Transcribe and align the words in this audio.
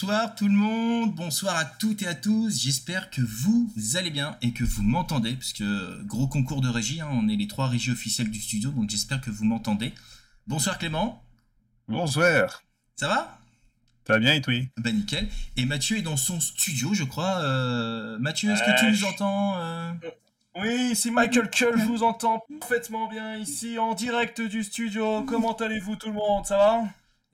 bonsoir 0.00 0.36
tout 0.36 0.46
le 0.46 0.54
monde, 0.54 1.12
bonsoir 1.16 1.56
à 1.56 1.64
toutes 1.64 2.02
et 2.02 2.06
à 2.06 2.14
tous. 2.14 2.62
J'espère 2.62 3.10
que 3.10 3.20
vous 3.20 3.68
allez 3.94 4.10
bien 4.10 4.36
et 4.42 4.52
que 4.52 4.62
vous 4.62 4.84
m'entendez, 4.84 5.32
puisque 5.32 5.64
gros 6.04 6.28
concours 6.28 6.60
de 6.60 6.68
régie, 6.68 7.00
hein, 7.00 7.08
on 7.10 7.28
est 7.28 7.34
les 7.34 7.48
trois 7.48 7.66
régies 7.66 7.90
officielles 7.90 8.30
du 8.30 8.40
studio, 8.40 8.70
donc 8.70 8.88
j'espère 8.88 9.20
que 9.20 9.30
vous 9.30 9.44
m'entendez. 9.44 9.92
Bonsoir 10.46 10.78
Clément. 10.78 11.20
Bonsoir. 11.88 12.62
Ça 12.94 13.08
va? 13.08 13.40
Ça 14.06 14.12
va 14.12 14.18
bien 14.20 14.34
et 14.34 14.40
toi? 14.40 14.54
Bah 14.76 14.92
nickel. 14.92 15.26
Et 15.56 15.64
Mathieu 15.64 15.98
est 15.98 16.02
dans 16.02 16.16
son 16.16 16.38
studio, 16.38 16.94
je 16.94 17.02
crois. 17.02 17.40
Euh, 17.40 18.20
Mathieu, 18.20 18.52
est-ce 18.52 18.62
que 18.62 18.78
tu 18.78 18.88
nous 18.92 19.04
entends 19.04 19.58
euh? 19.58 19.92
Oui, 20.60 20.94
c'est 20.94 21.10
Michael 21.10 21.50
Cull, 21.50 21.76
je 21.76 21.86
vous 21.86 22.04
entends 22.04 22.44
parfaitement 22.60 23.08
bien 23.08 23.34
ici 23.36 23.80
en 23.80 23.94
direct 23.94 24.40
du 24.42 24.62
studio. 24.62 25.24
Comment 25.24 25.56
allez-vous 25.56 25.96
tout 25.96 26.10
le 26.10 26.14
monde? 26.14 26.46
Ça 26.46 26.56
va? 26.56 26.84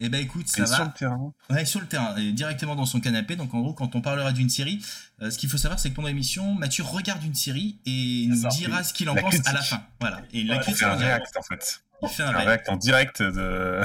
Eh 0.00 0.08
ben 0.08 0.20
écoute, 0.20 0.48
ça 0.48 0.64
va. 0.64 0.74
Sur 0.74 0.84
le 0.84 0.92
terrain. 0.92 1.32
Ouais, 1.50 1.64
sur 1.64 1.80
le 1.80 1.86
terrain, 1.86 2.14
directement 2.32 2.74
dans 2.74 2.86
son 2.86 3.00
canapé. 3.00 3.36
Donc 3.36 3.54
en 3.54 3.60
gros, 3.60 3.72
quand 3.74 3.94
on 3.94 4.00
parlera 4.00 4.32
d'une 4.32 4.50
série, 4.50 4.84
euh, 5.22 5.30
ce 5.30 5.38
qu'il 5.38 5.48
faut 5.48 5.56
savoir, 5.56 5.78
c'est 5.78 5.90
que 5.90 5.94
pendant 5.94 6.08
l'émission, 6.08 6.54
Mathieu 6.54 6.82
regarde 6.82 7.22
une 7.22 7.34
série 7.34 7.78
et 7.86 8.26
nous 8.28 8.48
dira 8.48 8.82
ce 8.82 8.92
qu'il 8.92 9.08
en 9.08 9.14
pense 9.14 9.36
à 9.46 9.52
la 9.52 9.62
fin. 9.62 9.82
Voilà. 10.00 10.20
Et 10.32 10.42
la 10.42 10.58
critique. 10.58 10.80
fait 10.80 10.84
un 10.84 10.96
react 10.96 11.36
en 11.36 11.42
fait. 11.42 11.84
Il 12.02 12.08
fait 12.08 12.22
un, 12.24 12.32
react 12.32 12.68
en 12.68 12.76
direct 12.76 13.22
de. 13.22 13.80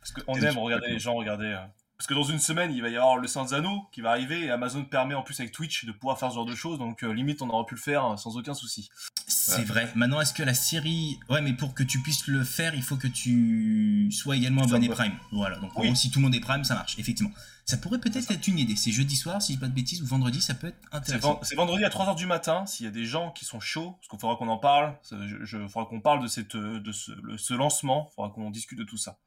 Parce 0.00 0.12
qu'on 0.12 0.34
aime 0.36 0.58
regarder 0.58 0.88
les 0.88 0.98
gens 0.98 1.14
regarder. 1.14 1.46
Euh, 1.46 1.58
parce 2.00 2.06
que 2.06 2.14
dans 2.14 2.22
une 2.22 2.38
semaine, 2.38 2.72
il 2.72 2.80
va 2.80 2.88
y 2.88 2.96
avoir 2.96 3.18
le 3.18 3.28
Sanzano 3.28 3.86
qui 3.92 4.00
va 4.00 4.12
arriver 4.12 4.46
et 4.46 4.50
Amazon 4.50 4.86
permet 4.86 5.12
en 5.12 5.20
plus 5.20 5.38
avec 5.38 5.52
Twitch 5.52 5.84
de 5.84 5.92
pouvoir 5.92 6.18
faire 6.18 6.30
ce 6.30 6.36
genre 6.36 6.46
de 6.46 6.54
choses. 6.54 6.78
Donc 6.78 7.04
euh, 7.04 7.12
limite, 7.12 7.42
on 7.42 7.50
aura 7.50 7.66
pu 7.66 7.74
le 7.74 7.80
faire 7.80 8.06
euh, 8.06 8.16
sans 8.16 8.38
aucun 8.38 8.54
souci. 8.54 8.88
C'est 9.26 9.64
vrai. 9.64 9.86
Maintenant, 9.94 10.18
est-ce 10.18 10.32
que 10.32 10.42
la 10.42 10.54
série. 10.54 11.20
Ouais, 11.28 11.42
mais 11.42 11.52
pour 11.52 11.74
que 11.74 11.82
tu 11.82 12.00
puisses 12.00 12.26
le 12.26 12.42
faire, 12.42 12.74
il 12.74 12.82
faut 12.82 12.96
que 12.96 13.06
tu 13.06 14.10
sois 14.12 14.34
également 14.34 14.62
abonné 14.62 14.88
Prime. 14.88 15.12
Voilà. 15.30 15.58
Donc 15.58 15.94
si 15.94 16.10
tout 16.10 16.20
le 16.20 16.24
monde 16.24 16.34
est 16.34 16.40
Prime, 16.40 16.64
ça 16.64 16.72
marche, 16.72 16.98
effectivement. 16.98 17.32
Ça 17.66 17.76
pourrait 17.76 18.00
peut-être 18.00 18.30
être 18.30 18.48
une 18.48 18.58
idée. 18.58 18.76
C'est 18.76 18.92
jeudi 18.92 19.14
soir, 19.14 19.42
si 19.42 19.52
je 19.52 19.58
dis 19.58 19.60
pas 19.60 19.68
de 19.68 19.74
bêtises, 19.74 20.00
ou 20.00 20.06
vendredi, 20.06 20.40
ça 20.40 20.54
peut 20.54 20.68
être 20.68 20.78
intéressant. 20.92 21.38
C'est 21.42 21.54
vendredi 21.54 21.84
à 21.84 21.90
3h 21.90 22.16
du 22.16 22.24
matin. 22.24 22.64
S'il 22.64 22.86
y 22.86 22.88
a 22.88 22.92
des 22.92 23.04
gens 23.04 23.30
qui 23.30 23.44
sont 23.44 23.60
chauds, 23.60 23.90
parce 23.90 24.08
qu'il 24.08 24.18
faudra 24.18 24.36
qu'on 24.36 24.48
en 24.48 24.56
parle, 24.56 24.96
il 25.12 25.68
faudra 25.68 25.84
qu'on 25.84 26.00
parle 26.00 26.22
de, 26.22 26.28
cette, 26.28 26.56
de 26.56 26.92
ce, 26.92 27.12
ce 27.36 27.52
lancement, 27.52 28.08
il 28.10 28.14
faudra 28.14 28.30
qu'on 28.30 28.50
discute 28.50 28.78
de 28.78 28.84
tout 28.84 28.96
ça. 28.96 29.18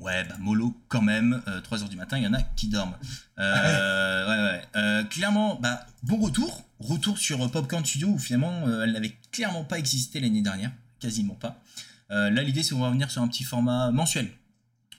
Ouais, 0.00 0.24
bah 0.24 0.36
mollo 0.38 0.74
quand 0.88 1.02
même. 1.02 1.42
3h 1.46 1.84
euh, 1.84 1.88
du 1.88 1.96
matin, 1.96 2.18
il 2.18 2.24
y 2.24 2.26
en 2.26 2.34
a 2.34 2.42
qui 2.42 2.68
dorment. 2.68 2.96
Euh, 3.38 4.26
ouais, 4.26 4.50
ouais. 4.50 4.62
Euh, 4.76 5.04
clairement, 5.04 5.56
bah, 5.56 5.86
bon 6.02 6.16
retour. 6.18 6.64
Retour 6.78 7.18
sur 7.18 7.50
Popcorn 7.50 7.84
Studio 7.84 8.08
où 8.08 8.18
finalement, 8.18 8.68
elle 8.82 8.92
n'avait 8.92 9.16
clairement 9.32 9.64
pas 9.64 9.78
existé 9.78 10.20
l'année 10.20 10.42
dernière. 10.42 10.72
Quasiment 11.00 11.34
pas. 11.34 11.62
là, 12.10 12.42
l'idée, 12.42 12.62
c'est 12.62 12.74
qu'on 12.74 12.80
va 12.80 12.88
revenir 12.88 13.10
sur 13.10 13.22
un 13.22 13.28
petit 13.28 13.44
format 13.44 13.90
mensuel. 13.92 14.28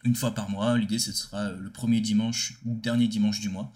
Une 0.03 0.15
fois 0.15 0.33
par 0.33 0.49
mois. 0.49 0.77
L'idée, 0.77 0.99
ce 0.99 1.11
sera 1.11 1.49
le 1.51 1.69
premier 1.69 2.01
dimanche 2.01 2.53
ou 2.65 2.75
dernier 2.75 3.07
dimanche 3.07 3.41
du 3.41 3.49
mois. 3.49 3.71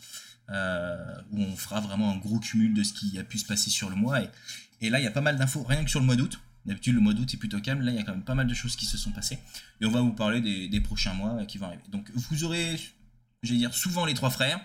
où 0.49 1.41
on 1.41 1.55
fera 1.55 1.79
vraiment 1.81 2.11
un 2.11 2.17
gros 2.17 2.39
cumul 2.39 2.73
de 2.73 2.83
ce 2.83 2.93
qui 2.93 3.19
a 3.19 3.23
pu 3.23 3.37
se 3.37 3.45
passer 3.45 3.69
sur 3.69 3.89
le 3.89 3.95
mois. 3.95 4.21
Et, 4.21 4.29
et 4.81 4.89
là, 4.89 4.99
il 4.99 5.03
y 5.03 5.07
a 5.07 5.11
pas 5.11 5.21
mal 5.21 5.37
d'infos, 5.37 5.63
rien 5.63 5.83
que 5.83 5.89
sur 5.89 5.99
le 5.99 6.05
mois 6.07 6.15
d'août. 6.15 6.39
D'habitude, 6.65 6.93
le 6.93 7.01
mois 7.01 7.13
d'août 7.13 7.33
est 7.33 7.37
plutôt 7.37 7.59
calme. 7.59 7.81
Là, 7.81 7.91
il 7.91 7.97
y 7.97 7.99
a 7.99 8.03
quand 8.03 8.11
même 8.11 8.23
pas 8.23 8.35
mal 8.35 8.47
de 8.47 8.53
choses 8.53 8.75
qui 8.75 8.85
se 8.85 8.97
sont 8.97 9.11
passées. 9.11 9.39
Et 9.79 9.85
on 9.85 9.91
va 9.91 10.01
vous 10.01 10.13
parler 10.13 10.41
des, 10.41 10.81
prochains 10.81 11.13
mois 11.13 11.45
qui 11.45 11.57
vont 11.57 11.67
arriver. 11.67 11.83
Donc, 11.89 12.09
vous 12.13 12.43
aurez, 12.43 12.79
je 13.43 13.51
vais 13.51 13.57
dire, 13.57 13.73
souvent 13.73 14.05
les 14.05 14.13
trois 14.13 14.29
frères. 14.29 14.59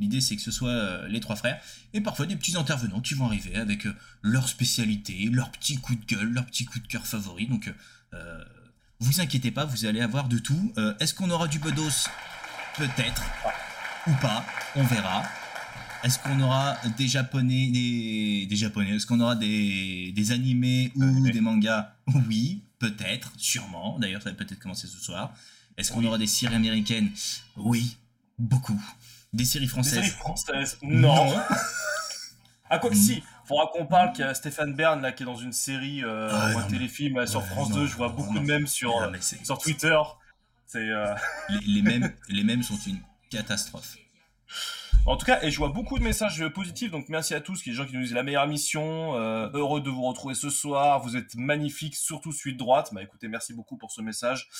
L'idée, 0.00 0.20
c'est 0.20 0.36
que 0.36 0.42
ce 0.42 0.50
soit 0.50 0.70
euh, 0.70 1.08
les 1.08 1.20
trois 1.20 1.36
frères. 1.36 1.60
Et 1.92 2.00
parfois 2.00 2.26
des 2.26 2.36
petits 2.36 2.56
intervenants 2.56 3.00
qui 3.00 3.14
vont 3.14 3.26
arriver 3.26 3.56
avec 3.56 3.86
euh, 3.86 3.94
leur 4.22 4.48
spécialité, 4.48 5.28
leur 5.32 5.50
petit 5.50 5.76
coup 5.78 5.94
de 5.94 6.04
gueule, 6.04 6.32
leur 6.32 6.46
petit 6.46 6.64
coup 6.64 6.78
de 6.78 6.86
cœur 6.86 7.06
favori. 7.06 7.46
Donc, 7.46 7.72
euh, 8.14 8.44
vous 9.00 9.20
inquiétez 9.20 9.50
pas, 9.50 9.64
vous 9.64 9.86
allez 9.86 10.00
avoir 10.00 10.28
de 10.28 10.38
tout. 10.38 10.72
Est-ce 10.98 11.14
qu'on 11.14 11.30
aura 11.30 11.46
du 11.46 11.60
Bedos 11.60 12.08
Peut-être. 12.76 13.22
Ou 14.08 14.12
pas. 14.14 14.44
On 14.74 14.82
verra. 14.82 15.22
Est-ce 16.04 16.18
qu'on 16.18 16.40
aura 16.40 16.76
des 16.96 17.08
japonais, 17.08 17.68
des, 18.48 18.56
japonais? 18.56 18.96
Est-ce 18.96 19.06
qu'on 19.06 19.20
aura 19.20 19.34
des, 19.34 20.12
des 20.14 20.32
animés 20.32 20.92
ou 20.94 21.28
des 21.28 21.40
mangas? 21.40 21.92
Oui, 22.28 22.62
peut-être, 22.78 23.32
sûrement. 23.36 23.98
D'ailleurs, 23.98 24.22
ça 24.22 24.30
va 24.30 24.36
peut-être 24.36 24.60
commencer 24.60 24.86
ce 24.86 24.98
soir. 24.98 25.34
Est-ce 25.76 25.92
qu'on 25.92 26.04
aura 26.04 26.18
des 26.18 26.26
séries 26.26 26.54
américaines? 26.54 27.10
Oui, 27.56 27.96
beaucoup. 28.38 28.80
Des 29.32 29.44
séries 29.44 29.66
françaises 29.66 29.94
Des 29.94 30.02
séries 30.02 30.16
françaises? 30.16 30.78
Non. 30.82 31.34
ah, 32.70 32.78
quoi 32.78 32.90
que 32.90 32.96
si 32.96 33.22
Faudra 33.44 33.70
qu'on 33.72 33.86
parle 33.86 34.12
qu'il 34.12 34.24
y 34.24 34.28
a 34.28 34.34
Stéphane 34.34 34.74
Bern 34.74 35.00
là, 35.00 35.12
qui 35.12 35.22
est 35.22 35.26
dans 35.26 35.36
une 35.36 35.52
série 35.52 36.04
euh, 36.04 36.28
ah, 36.30 36.52
ou 36.54 36.58
un 36.58 36.62
téléfilm 36.64 37.26
sur 37.26 37.44
France 37.44 37.70
2. 37.72 37.86
Je 37.86 37.96
vois 37.96 38.10
beaucoup 38.10 38.38
de 38.38 38.44
mèmes 38.44 38.66
sur, 38.66 38.92
sur 39.42 39.58
Twitter. 39.58 39.98
C'est 40.66 40.90
euh, 40.90 41.14
les, 41.48 41.60
les, 41.60 41.82
mêmes, 41.82 42.12
les 42.28 42.44
mêmes 42.44 42.62
sont 42.62 42.76
une 42.86 42.98
catastrophe. 43.30 43.96
En 45.08 45.16
tout 45.16 45.24
cas, 45.24 45.40
et 45.42 45.50
je 45.50 45.56
vois 45.56 45.70
beaucoup 45.70 45.98
de 45.98 46.04
messages 46.04 46.46
positifs, 46.48 46.90
donc 46.90 47.08
merci 47.08 47.32
à 47.32 47.40
tous, 47.40 47.62
qui 47.62 47.70
les 47.70 47.74
gens 47.74 47.86
qui 47.86 47.94
nous 47.94 48.02
disent 48.02 48.12
la 48.12 48.22
meilleure 48.22 48.46
mission, 48.46 49.14
euh, 49.14 49.48
heureux 49.54 49.80
de 49.80 49.88
vous 49.88 50.02
retrouver 50.02 50.34
ce 50.34 50.50
soir, 50.50 51.00
vous 51.00 51.16
êtes 51.16 51.34
magnifiques, 51.34 51.96
surtout 51.96 52.30
celui 52.30 52.52
de 52.52 52.58
droite. 52.58 52.90
Bah 52.92 53.02
écoutez, 53.02 53.26
merci 53.26 53.54
beaucoup 53.54 53.78
pour 53.78 53.90
ce 53.90 54.02
message. 54.02 54.50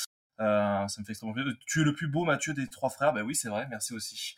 Euh, 0.40 0.88
ça 0.88 1.02
me 1.02 1.04
fait 1.04 1.12
extrêmement 1.12 1.34
plaisir. 1.34 1.52
Tu 1.66 1.82
es 1.82 1.84
le 1.84 1.92
plus 1.92 2.08
beau 2.08 2.24
Mathieu 2.24 2.54
des 2.54 2.66
trois 2.66 2.88
frères, 2.88 3.12
bah 3.12 3.24
oui 3.24 3.34
c'est 3.36 3.50
vrai, 3.50 3.66
merci 3.68 3.92
aussi. 3.92 4.36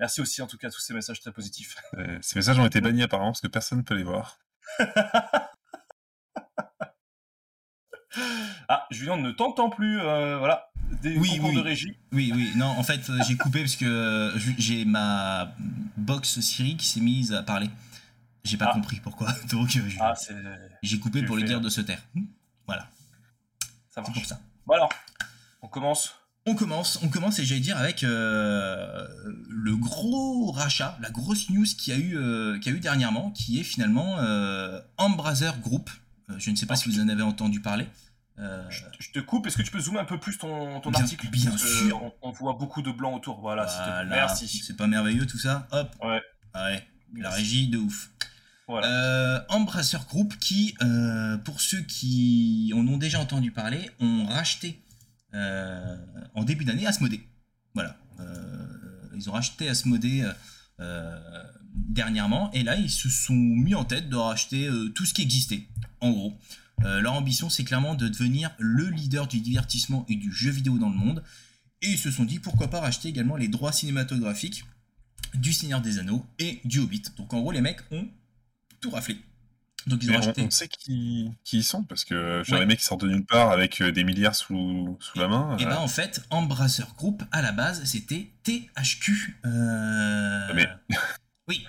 Merci 0.00 0.20
aussi 0.20 0.42
en 0.42 0.48
tout 0.48 0.58
cas 0.58 0.70
tous 0.70 0.80
ces 0.80 0.92
messages 0.92 1.20
très 1.20 1.30
positifs. 1.30 1.76
Euh, 1.98 2.18
ces 2.20 2.36
messages 2.36 2.58
ont 2.58 2.66
été 2.66 2.80
bannis 2.80 3.04
apparemment 3.04 3.30
parce 3.30 3.40
que 3.40 3.46
personne 3.46 3.78
ne 3.78 3.84
peut 3.84 3.94
les 3.94 4.02
voir. 4.02 4.40
ah, 8.68 8.88
Julien 8.90 9.18
ne 9.18 9.30
t'entend 9.30 9.70
plus, 9.70 10.00
voilà 10.00 10.72
oui, 11.04 11.40
oui, 11.42 11.54
de 11.54 11.60
régie. 11.60 11.96
Oui, 12.12 12.32
oui. 12.34 12.52
Non, 12.56 12.66
en 12.66 12.82
fait, 12.82 13.08
euh, 13.10 13.18
j'ai 13.26 13.36
coupé 13.36 13.60
parce 13.60 13.76
que 13.76 13.84
euh, 13.84 14.38
j'ai 14.58 14.84
ma 14.84 15.54
box 15.96 16.40
Siri 16.40 16.76
qui 16.76 16.86
s'est 16.86 17.00
mise 17.00 17.32
à 17.32 17.42
parler. 17.42 17.70
J'ai 18.44 18.56
pas 18.56 18.68
ah. 18.70 18.74
compris 18.74 19.00
pourquoi. 19.00 19.32
Donc, 19.50 19.76
euh, 19.76 19.80
ah, 20.00 20.14
j'ai 20.82 20.98
coupé 20.98 21.22
pour 21.22 21.36
lui 21.36 21.44
dire 21.44 21.60
de 21.60 21.68
se 21.68 21.80
taire. 21.80 22.02
Hmm, 22.14 22.24
voilà. 22.66 22.88
Ça 23.90 24.00
marche. 24.00 24.14
pour 24.14 24.24
ça. 24.24 24.40
Bon 24.66 24.74
alors, 24.74 24.90
on 25.62 25.68
commence. 25.68 26.14
On 26.46 26.54
commence, 26.54 26.98
on 27.02 27.08
commence 27.08 27.38
et 27.38 27.44
j'allais 27.46 27.62
dire 27.62 27.78
avec 27.78 28.02
le 28.02 29.76
gros 29.76 30.50
rachat, 30.50 30.98
la 31.00 31.08
grosse 31.08 31.48
news 31.48 31.64
qui 31.64 31.90
a 31.90 31.96
eu, 31.96 32.60
qui 32.60 32.68
a 32.68 32.72
eu 32.72 32.80
dernièrement, 32.80 33.30
qui 33.30 33.60
est 33.60 33.62
finalement 33.62 34.18
Embracer 34.98 35.52
Group. 35.62 35.88
je 36.36 36.50
ne 36.50 36.56
sais 36.56 36.66
pas 36.66 36.76
si 36.76 36.90
vous 36.90 37.00
en 37.00 37.08
avez 37.08 37.22
entendu 37.22 37.60
parler. 37.60 37.86
Euh, 38.40 38.68
je, 38.68 39.12
te 39.12 39.20
coupe, 39.20 39.46
est-ce 39.46 39.56
que 39.56 39.62
tu 39.62 39.70
peux 39.70 39.78
zoomer 39.78 40.00
un 40.00 40.04
peu 40.04 40.18
plus 40.18 40.38
ton, 40.38 40.80
ton 40.80 40.92
article? 40.92 41.28
Bien 41.28 41.56
sûr. 41.56 42.12
On, 42.20 42.32
voit 42.32 42.54
beaucoup 42.54 42.82
de 42.82 42.90
blanc 42.90 43.14
autour. 43.14 43.40
Voilà, 43.40 43.66
merci. 44.08 44.48
C'est 44.48 44.76
pas 44.76 44.86
merveilleux 44.86 45.26
tout 45.26 45.38
ça? 45.38 45.68
Hop. 45.70 45.94
Ouais. 46.02 46.20
Ouais. 46.54 46.86
La 47.16 47.30
régie 47.30 47.68
de 47.68 47.78
ouf. 47.78 48.10
Voilà. 48.66 48.88
Euh, 48.88 49.40
Embracer 49.50 49.98
Group 50.08 50.34
qui, 50.40 50.74
euh, 50.82 51.36
pour 51.38 51.60
ceux 51.60 51.82
qui 51.82 52.72
en 52.74 52.86
ont 52.88 52.96
déjà 52.96 53.20
entendu 53.20 53.50
parler, 53.50 53.90
ont 54.00 54.26
racheté 54.26 54.80
en 55.32 56.44
début 56.44 56.64
d'année 56.64 56.86
Asmodée. 56.86 57.28
Voilà. 57.74 57.96
ils 59.16 59.28
ont 59.28 59.32
racheté 59.32 59.68
Asmodée 59.68 60.24
dernièrement 61.74 62.52
et 62.52 62.62
là 62.62 62.76
ils 62.76 62.90
se 62.90 63.08
sont 63.08 63.34
mis 63.34 63.74
en 63.74 63.84
tête 63.84 64.08
de 64.08 64.16
racheter 64.16 64.68
tout 64.94 65.04
ce 65.04 65.14
qui 65.14 65.22
existait. 65.22 65.68
En 66.00 66.10
gros. 66.10 66.38
Euh, 66.82 67.00
leur 67.00 67.14
ambition, 67.14 67.48
c'est 67.48 67.64
clairement 67.64 67.94
de 67.94 68.08
devenir 68.08 68.50
le 68.58 68.88
leader 68.88 69.26
du 69.26 69.40
divertissement 69.40 70.04
et 70.08 70.16
du 70.16 70.32
jeu 70.32 70.50
vidéo 70.50 70.78
dans 70.78 70.88
le 70.88 70.96
monde. 70.96 71.22
Et 71.82 71.88
ils 71.88 71.98
se 71.98 72.10
sont 72.10 72.24
dit 72.24 72.38
pourquoi 72.38 72.68
pas 72.68 72.80
racheter 72.80 73.08
également 73.08 73.36
les 73.36 73.48
droits 73.48 73.72
cinématographiques 73.72 74.64
du 75.34 75.52
Seigneur 75.52 75.80
des 75.80 75.98
Anneaux 75.98 76.24
et 76.38 76.60
du 76.64 76.80
Hobbit. 76.80 77.02
Donc 77.16 77.32
en 77.34 77.40
gros, 77.40 77.52
les 77.52 77.60
mecs 77.60 77.80
ont 77.90 78.08
tout 78.80 78.90
raflé. 78.90 79.18
Donc 79.86 80.02
ils 80.02 80.10
ont 80.10 80.14
racheté... 80.14 80.42
on, 80.42 80.50
sait 80.50 80.68
qui, 80.68 81.30
qui, 81.44 81.58
ils 81.58 81.64
sont 81.64 81.82
parce 81.82 82.04
que 82.04 82.42
genre 82.44 82.58
les 82.58 82.66
mecs 82.66 82.78
qui 82.78 82.84
sortent 82.84 83.02
de 83.02 83.08
nulle 83.08 83.26
part 83.26 83.50
avec 83.50 83.82
euh, 83.82 83.92
des 83.92 84.02
milliards 84.02 84.34
sous, 84.34 84.96
sous 85.00 85.18
la 85.18 85.28
main. 85.28 85.56
Et 85.58 85.64
bah 85.64 85.80
en 85.80 85.88
fait, 85.88 86.22
Embracer 86.30 86.84
Group 86.96 87.22
à 87.32 87.42
la 87.42 87.52
base 87.52 87.84
c'était 87.84 88.30
THQ. 88.44 89.40
Euh... 89.44 90.54
Mais... 90.54 90.68
Oui, 91.46 91.66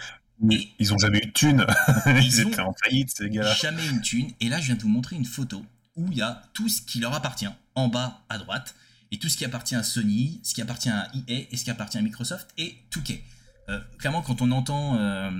ils 0.80 0.94
ont 0.94 0.98
jamais 0.98 1.20
eu 1.20 1.28
de 1.28 1.32
thune. 1.32 1.66
ils, 2.08 2.40
étaient 2.48 2.60
en 2.60 2.74
faillite, 2.74 3.12
ces 3.16 3.30
gars-là. 3.30 3.54
Jamais 3.54 3.88
une 3.88 4.02
thune. 4.02 4.32
Et 4.40 4.50
là, 4.50 4.60
je 4.60 4.68
viens 4.68 4.76
de 4.76 4.82
vous 4.82 4.90
montrer 4.90 5.16
une 5.16 5.26
photo 5.26 5.66
où 5.96 6.08
il 6.12 6.18
y 6.18 6.22
a 6.22 6.44
tout 6.54 6.70
ce 6.70 6.82
qui 6.82 7.00
leur 7.00 7.14
appartient 7.14 7.48
en 7.76 7.88
bas 7.88 8.24
à 8.30 8.38
droite 8.38 8.76
et 9.12 9.18
tout 9.18 9.30
ce 9.30 9.38
qui 9.38 9.46
appartient 9.46 9.76
à 9.76 9.84
Sony, 9.84 10.40
ce 10.44 10.54
qui 10.54 10.62
appartient 10.62 10.90
à 10.90 11.08
EA 11.14 11.46
et 11.52 11.58
ce 11.58 11.64
qui 11.64 11.72
appartient 11.72 11.98
à 11.98 12.02
Microsoft 12.02 12.50
et 12.58 12.76
2K. 12.92 13.20
Euh, 13.70 13.80
clairement, 13.98 14.22
quand 14.22 14.42
on 14.42 14.52
entend 14.52 14.98
euh, 14.98 15.32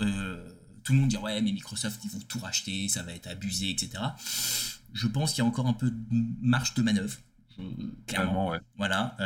euh, 0.00 0.48
tout 0.82 0.92
le 0.92 0.98
monde 0.98 1.08
dire 1.08 1.22
ouais, 1.22 1.40
mais 1.42 1.52
Microsoft 1.52 2.00
ils 2.04 2.10
vont 2.10 2.20
tout 2.20 2.38
racheter, 2.38 2.88
ça 2.88 3.02
va 3.02 3.12
être 3.12 3.28
abusé, 3.28 3.70
etc. 3.70 3.90
Je 4.92 5.06
pense 5.06 5.32
qu'il 5.32 5.42
y 5.42 5.46
a 5.46 5.48
encore 5.48 5.66
un 5.66 5.72
peu 5.72 5.90
de 5.90 5.96
marge 6.40 6.74
de 6.74 6.82
manœuvre. 6.82 7.18
clairement, 8.06 8.48
ouais. 8.48 8.58
Voilà, 8.76 9.16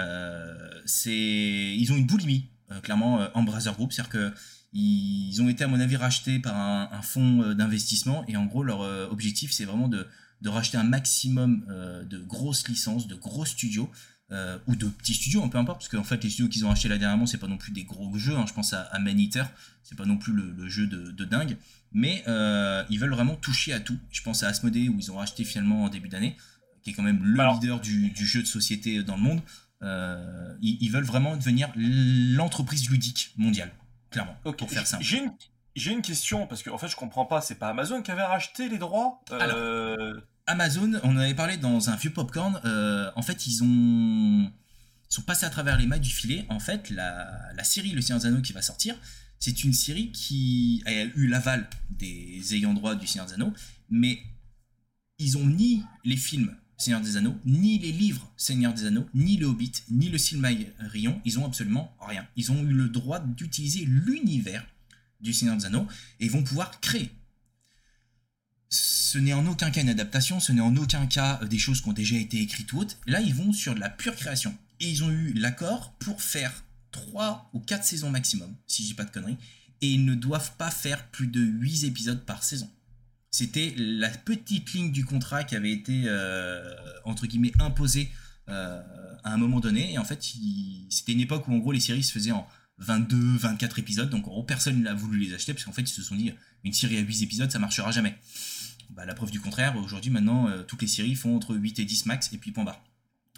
c'est 0.85 1.11
ils 1.13 1.93
ont 1.93 1.97
une 1.97 2.07
boulimie. 2.07 2.49
clairement, 2.83 3.27
Embracer 3.35 3.71
Group, 3.73 3.93
c'est-à-dire 3.93 4.11
que 4.11 4.35
ils 4.73 5.43
ont 5.43 5.49
été, 5.49 5.65
à 5.65 5.69
mon 5.69 5.81
avis, 5.81 5.97
rachetés 5.97 6.39
par 6.39 6.55
un, 6.57 7.03
fonds 7.03 7.43
euh, 7.43 7.55
d'investissement 7.55 8.25
et 8.29 8.37
en 8.37 8.47
gros, 8.47 8.63
leur 8.63 8.83
euh, 8.83 9.09
objectif, 9.11 9.53
c'est 9.53 9.65
vraiment 9.65 9.89
de, 9.89 10.07
racheter 10.47 10.79
un 10.79 10.85
maximum 10.85 11.67
euh, 11.69 12.05
de 12.05 12.19
grosses 12.19 12.67
licences, 12.69 13.07
de 13.07 13.15
gros 13.15 13.45
studios 13.45 13.91
ou 14.69 14.77
de 14.77 14.87
petits 14.87 15.15
studios, 15.15 15.45
peu 15.49 15.59
importe, 15.59 15.81
parce 15.81 15.89
qu'en 15.89 16.05
fait 16.05 16.23
les 16.23 16.31
studios 16.31 16.49
qu'ils 16.49 16.65
ont 16.65 16.71
achetés 16.71 16.87
là 16.87 16.99
dernièrement, 16.99 17.27
c'est 17.27 17.37
pas 17.37 17.49
non 17.49 17.57
plus 17.57 17.73
des 17.73 17.83
gros 17.83 18.17
jeux, 18.17 18.37
hein. 18.37 18.45
je 18.47 18.53
pense 18.53 18.73
à, 18.73 18.83
à 18.83 19.01
Man 19.01 19.19
Eater, 19.19 19.45
c'est 19.83 19.97
pas 19.97 20.05
non 20.05 20.19
plus 20.19 20.33
le, 20.33 20.69
jeu 20.69 20.87
de, 20.87 21.25
dingue, 21.25 21.57
mais 21.91 22.23
ils 22.91 22.99
veulent 23.01 23.11
vraiment 23.11 23.35
toucher 23.35 23.73
à 23.73 23.81
tout. 23.81 23.99
Je 24.13 24.23
pense 24.23 24.45
à 24.45 24.47
Asmodee 24.47 24.89
où 24.89 24.97
ils 25.01 25.11
ont 25.11 25.19
acheté 25.19 25.43
finalement 25.43 25.83
en 25.83 25.89
début 25.89 26.09
d'année, 26.09 26.37
qui 26.85 26.91
est 26.91 26.93
quand 26.93 27.03
même 27.03 27.25
le 27.25 27.43
leader 27.55 27.81
du, 27.81 28.13
jeu 28.15 28.41
de 28.43 28.47
société 28.47 29.03
dans 29.03 29.17
le 29.17 29.23
monde. 29.23 29.41
Ils, 30.63 30.91
veulent 30.93 31.03
vraiment 31.03 31.37
devenir 31.37 31.73
l'entreprise 31.75 32.89
ludique 32.89 33.33
mondiale, 33.37 33.73
clairement, 34.11 34.37
pour 34.43 34.71
faire 34.71 34.87
simple. 34.87 35.05
J'ai 35.77 35.93
une 35.93 36.03
question, 36.03 36.47
parce 36.47 36.63
qu'en 36.63 36.75
en 36.75 36.79
fait, 36.79 36.89
je 36.89 36.97
comprends 36.97 37.27
pas, 37.27 37.41
c'est 37.41 37.55
pas 37.55 37.69
Amazon 37.69 38.03
qui 38.03 38.11
avait 38.11 38.25
racheté 38.25 38.69
les 38.69 38.79
droits 38.79 39.23
euh, 39.33 40.21
Amazon, 40.47 40.99
on 41.05 41.17
en 41.17 41.19
avait 41.19 41.35
parlé 41.35 41.57
dans 41.57 41.91
un 41.91 41.97
vieux 41.97 42.13
popcorn, 42.13 42.61
euh, 42.65 43.11
en 43.15 43.23
fait, 43.23 43.47
ils 43.47 43.63
ont... 43.63 44.51
sont 45.09 45.23
passés 45.23 45.47
à 45.47 45.51
travers 45.51 45.79
les 45.79 45.87
mailles 45.87 46.01
du 46.01 46.11
filet. 46.11 46.45
En 46.49 46.59
fait, 46.59 46.91
la, 46.91 47.63
série 47.63 47.93
Le 47.93 48.01
Seigneur 48.01 48.21
des 48.21 48.27
Anneaux 48.27 48.43
qui 48.43 48.53
va 48.53 48.63
sortir, 48.63 48.97
c'est 49.39 49.63
une 49.63 49.73
série 49.73 50.11
qui 50.11 50.83
a 50.87 50.93
eu 50.93 51.29
l'aval 51.29 51.69
des 51.91 52.55
ayants 52.55 52.75
droit 52.75 52.97
du 52.97 53.07
Seigneur 53.07 53.27
des 53.27 53.35
Anneaux, 53.35 53.53
mais 53.91 54.19
ils 55.19 55.39
ont 55.39 55.47
ni 55.47 55.85
les 56.05 56.17
films 56.17 56.57
Seigneur 56.81 57.03
des 57.03 57.17
Anneaux, 57.17 57.37
ni 57.45 57.79
les 57.79 57.93
livres 57.93 58.27
Seigneur 58.37 58.73
des 58.73 58.87
Anneaux, 58.87 59.07
ni 59.15 59.37
le 59.37 59.47
Hobbit, 59.47 59.73
ni 59.91 60.09
le 60.09 60.17
Silmarillion, 60.17 61.21
ils 61.25 61.39
ont 61.39 61.45
absolument 61.45 61.95
rien. 62.01 62.27
Ils 62.37 62.51
ont 62.53 62.63
eu 62.63 62.73
le 62.73 62.89
droit 62.89 63.21
d'utiliser 63.21 63.85
l'univers 63.85 64.67
du 65.21 65.35
Seigneur 65.35 65.57
des 65.57 65.67
Anneaux 65.67 65.87
et 66.21 66.29
vont 66.29 66.43
pouvoir 66.43 66.81
créer. 66.81 67.11
Ce 68.71 69.19
n'est 69.19 69.35
en 69.35 69.47
aucun 69.47 69.71
cas 69.71 69.83
une 69.83 69.89
adaptation, 69.89 70.41
ce 70.41 70.53
n'est 70.53 70.61
en 70.61 70.77
aucun 70.77 71.07
cas 71.07 71.41
euh, 71.43 71.47
des 71.47 71.59
choses 71.59 71.81
qui 71.81 71.89
ont 71.89 71.93
déjà 71.93 72.17
été 72.17 72.41
écrites 72.41 72.73
ou 72.73 72.79
autres. 72.79 72.97
Là, 73.07 73.21
ils 73.21 73.35
vont 73.35 73.53
sur 73.53 73.75
de 73.75 73.81
la 73.81 73.91
pure 73.91 74.15
création. 74.15 74.57
Et 74.79 74.89
ils 74.89 75.03
ont 75.03 75.11
eu 75.11 75.33
l'accord 75.35 75.93
pour 75.99 76.23
faire 76.23 76.65
3 76.93 77.51
ou 77.53 77.61
4 77.61 77.85
saisons 77.85 78.11
maximum, 78.11 78.55
si 78.67 78.87
j'ai 78.87 78.95
pas 78.95 79.05
de 79.05 79.11
conneries. 79.11 79.37
Et 79.83 79.91
ils 79.91 80.05
ne 80.05 80.15
doivent 80.15 80.57
pas 80.57 80.71
faire 80.71 81.09
plus 81.09 81.27
de 81.27 81.41
8 81.41 81.85
épisodes 81.85 82.25
par 82.25 82.45
saison. 82.45 82.71
C'était 83.31 83.75
la 83.77 84.09
petite 84.09 84.73
ligne 84.73 84.91
du 84.91 85.05
contrat 85.05 85.45
qui 85.45 85.55
avait 85.55 85.71
été, 85.71 86.03
euh, 86.07 86.75
entre 87.05 87.27
guillemets, 87.27 87.53
imposée 87.61 88.11
euh, 88.49 88.83
à 89.23 89.33
un 89.33 89.37
moment 89.37 89.61
donné. 89.61 89.93
Et 89.93 89.99
en 89.99 90.05
fait, 90.05 90.21
c'était 90.91 91.13
une 91.13 91.21
époque 91.21 91.47
où, 91.47 91.55
en 91.55 91.59
gros, 91.59 91.73
les 91.73 91.81
séries 91.81 92.03
se 92.03 92.13
faisaient 92.13 92.33
en 92.33 92.47
22, 92.79 93.37
24 93.39 93.79
épisodes. 93.79 94.11
Donc 94.11 94.27
en 94.27 94.31
gros, 94.31 94.43
personne 94.43 94.83
n'a 94.83 94.95
voulu 94.95 95.19
les 95.19 95.35
acheter 95.35 95.55
parce 95.55 95.65
qu'en 95.65 95.73
fait, 95.73 95.83
ils 95.83 95.89
se 95.89 96.03
sont 96.03 96.17
dit 96.17 96.33
une 96.65 96.73
série 96.73 96.97
à 96.97 97.01
8 97.01 97.23
épisodes, 97.23 97.51
ça 97.51 97.59
marchera 97.59 97.93
jamais. 97.93 98.17
Bah, 98.91 99.07
la 99.07 99.15
preuve 99.15 99.31
du 99.31 99.41
contraire, 99.41 99.77
aujourd'hui, 99.77 100.11
maintenant, 100.11 100.49
euh, 100.49 100.63
toutes 100.63 100.83
les 100.83 100.89
séries 100.89 101.15
font 101.15 101.37
entre 101.37 101.55
8 101.55 101.79
et 101.79 101.85
10 101.85 102.07
max 102.07 102.33
et 102.33 102.39
puis 102.39 102.51
point 102.51 102.65
barre. 102.65 102.83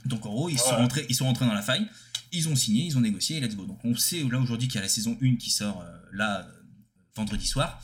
Donc 0.07 0.27
en 0.27 0.31
gros, 0.31 0.49
ils, 0.49 0.59
sont 0.59 0.77
rentrés, 0.77 1.07
ils 1.09 1.15
sont 1.15 1.27
rentrés 1.27 1.45
dans 1.45 1.55
la 1.55 1.63
faille, 1.63 1.87
ils 2.33 2.49
ont 2.49 2.57
signé, 2.57 2.87
ils 2.87 2.97
ont 2.97 3.03
négocié 3.03 3.37
et 3.37 3.41
let's 3.41 3.55
go. 3.55 3.67
Donc 3.67 3.85
on 3.85 3.95
sait 3.95 4.23
là 4.25 4.41
aujourd'hui 4.41 4.67
qu'il 4.67 4.77
y 4.77 4.79
a 4.79 4.83
la 4.83 4.89
saison 4.89 5.17
1 5.23 5.37
qui 5.37 5.51
sort 5.51 5.85
là 6.13 6.49
vendredi 7.15 7.47
soir, 7.47 7.81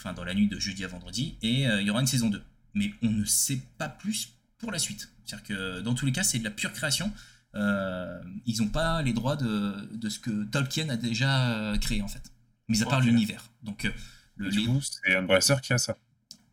enfin 0.00 0.12
dans 0.12 0.24
la 0.24 0.34
nuit 0.34 0.48
de 0.48 0.58
jeudi 0.58 0.84
à 0.84 0.88
vendredi, 0.88 1.36
et 1.42 1.62
il 1.64 1.82
y 1.82 1.90
aura 1.90 2.00
une 2.00 2.06
saison 2.06 2.28
2. 2.28 2.42
Mais 2.74 2.92
on 3.02 3.10
ne 3.10 3.24
sait 3.24 3.60
pas 3.78 3.88
plus 3.88 4.32
pour 4.58 4.72
la 4.72 4.78
suite. 4.78 5.10
C'est-à-dire 5.24 5.46
que 5.46 5.80
dans 5.80 5.94
tous 5.94 6.06
les 6.06 6.12
cas, 6.12 6.22
c'est 6.22 6.38
de 6.38 6.44
la 6.44 6.50
pure 6.50 6.72
création. 6.72 7.12
Euh, 7.54 8.20
ils 8.46 8.60
n'ont 8.62 8.68
pas 8.68 9.02
les 9.02 9.12
droits 9.12 9.36
de, 9.36 9.88
de, 9.92 10.08
ce 10.08 10.20
que 10.20 10.44
Tolkien 10.44 10.88
a 10.88 10.96
déjà 10.96 11.50
euh, 11.50 11.78
créé 11.78 12.00
en 12.00 12.06
fait, 12.06 12.22
mis 12.68 12.80
à 12.82 12.86
part 12.86 13.00
l'univers. 13.00 13.50
Donc 13.62 13.84
euh, 13.84 13.90
le, 14.36 14.50
du 14.50 14.64
coup, 14.66 14.80
c'est 14.80 15.16
Embracer 15.16 15.56
qui 15.60 15.72
a 15.72 15.78
ça. 15.78 15.96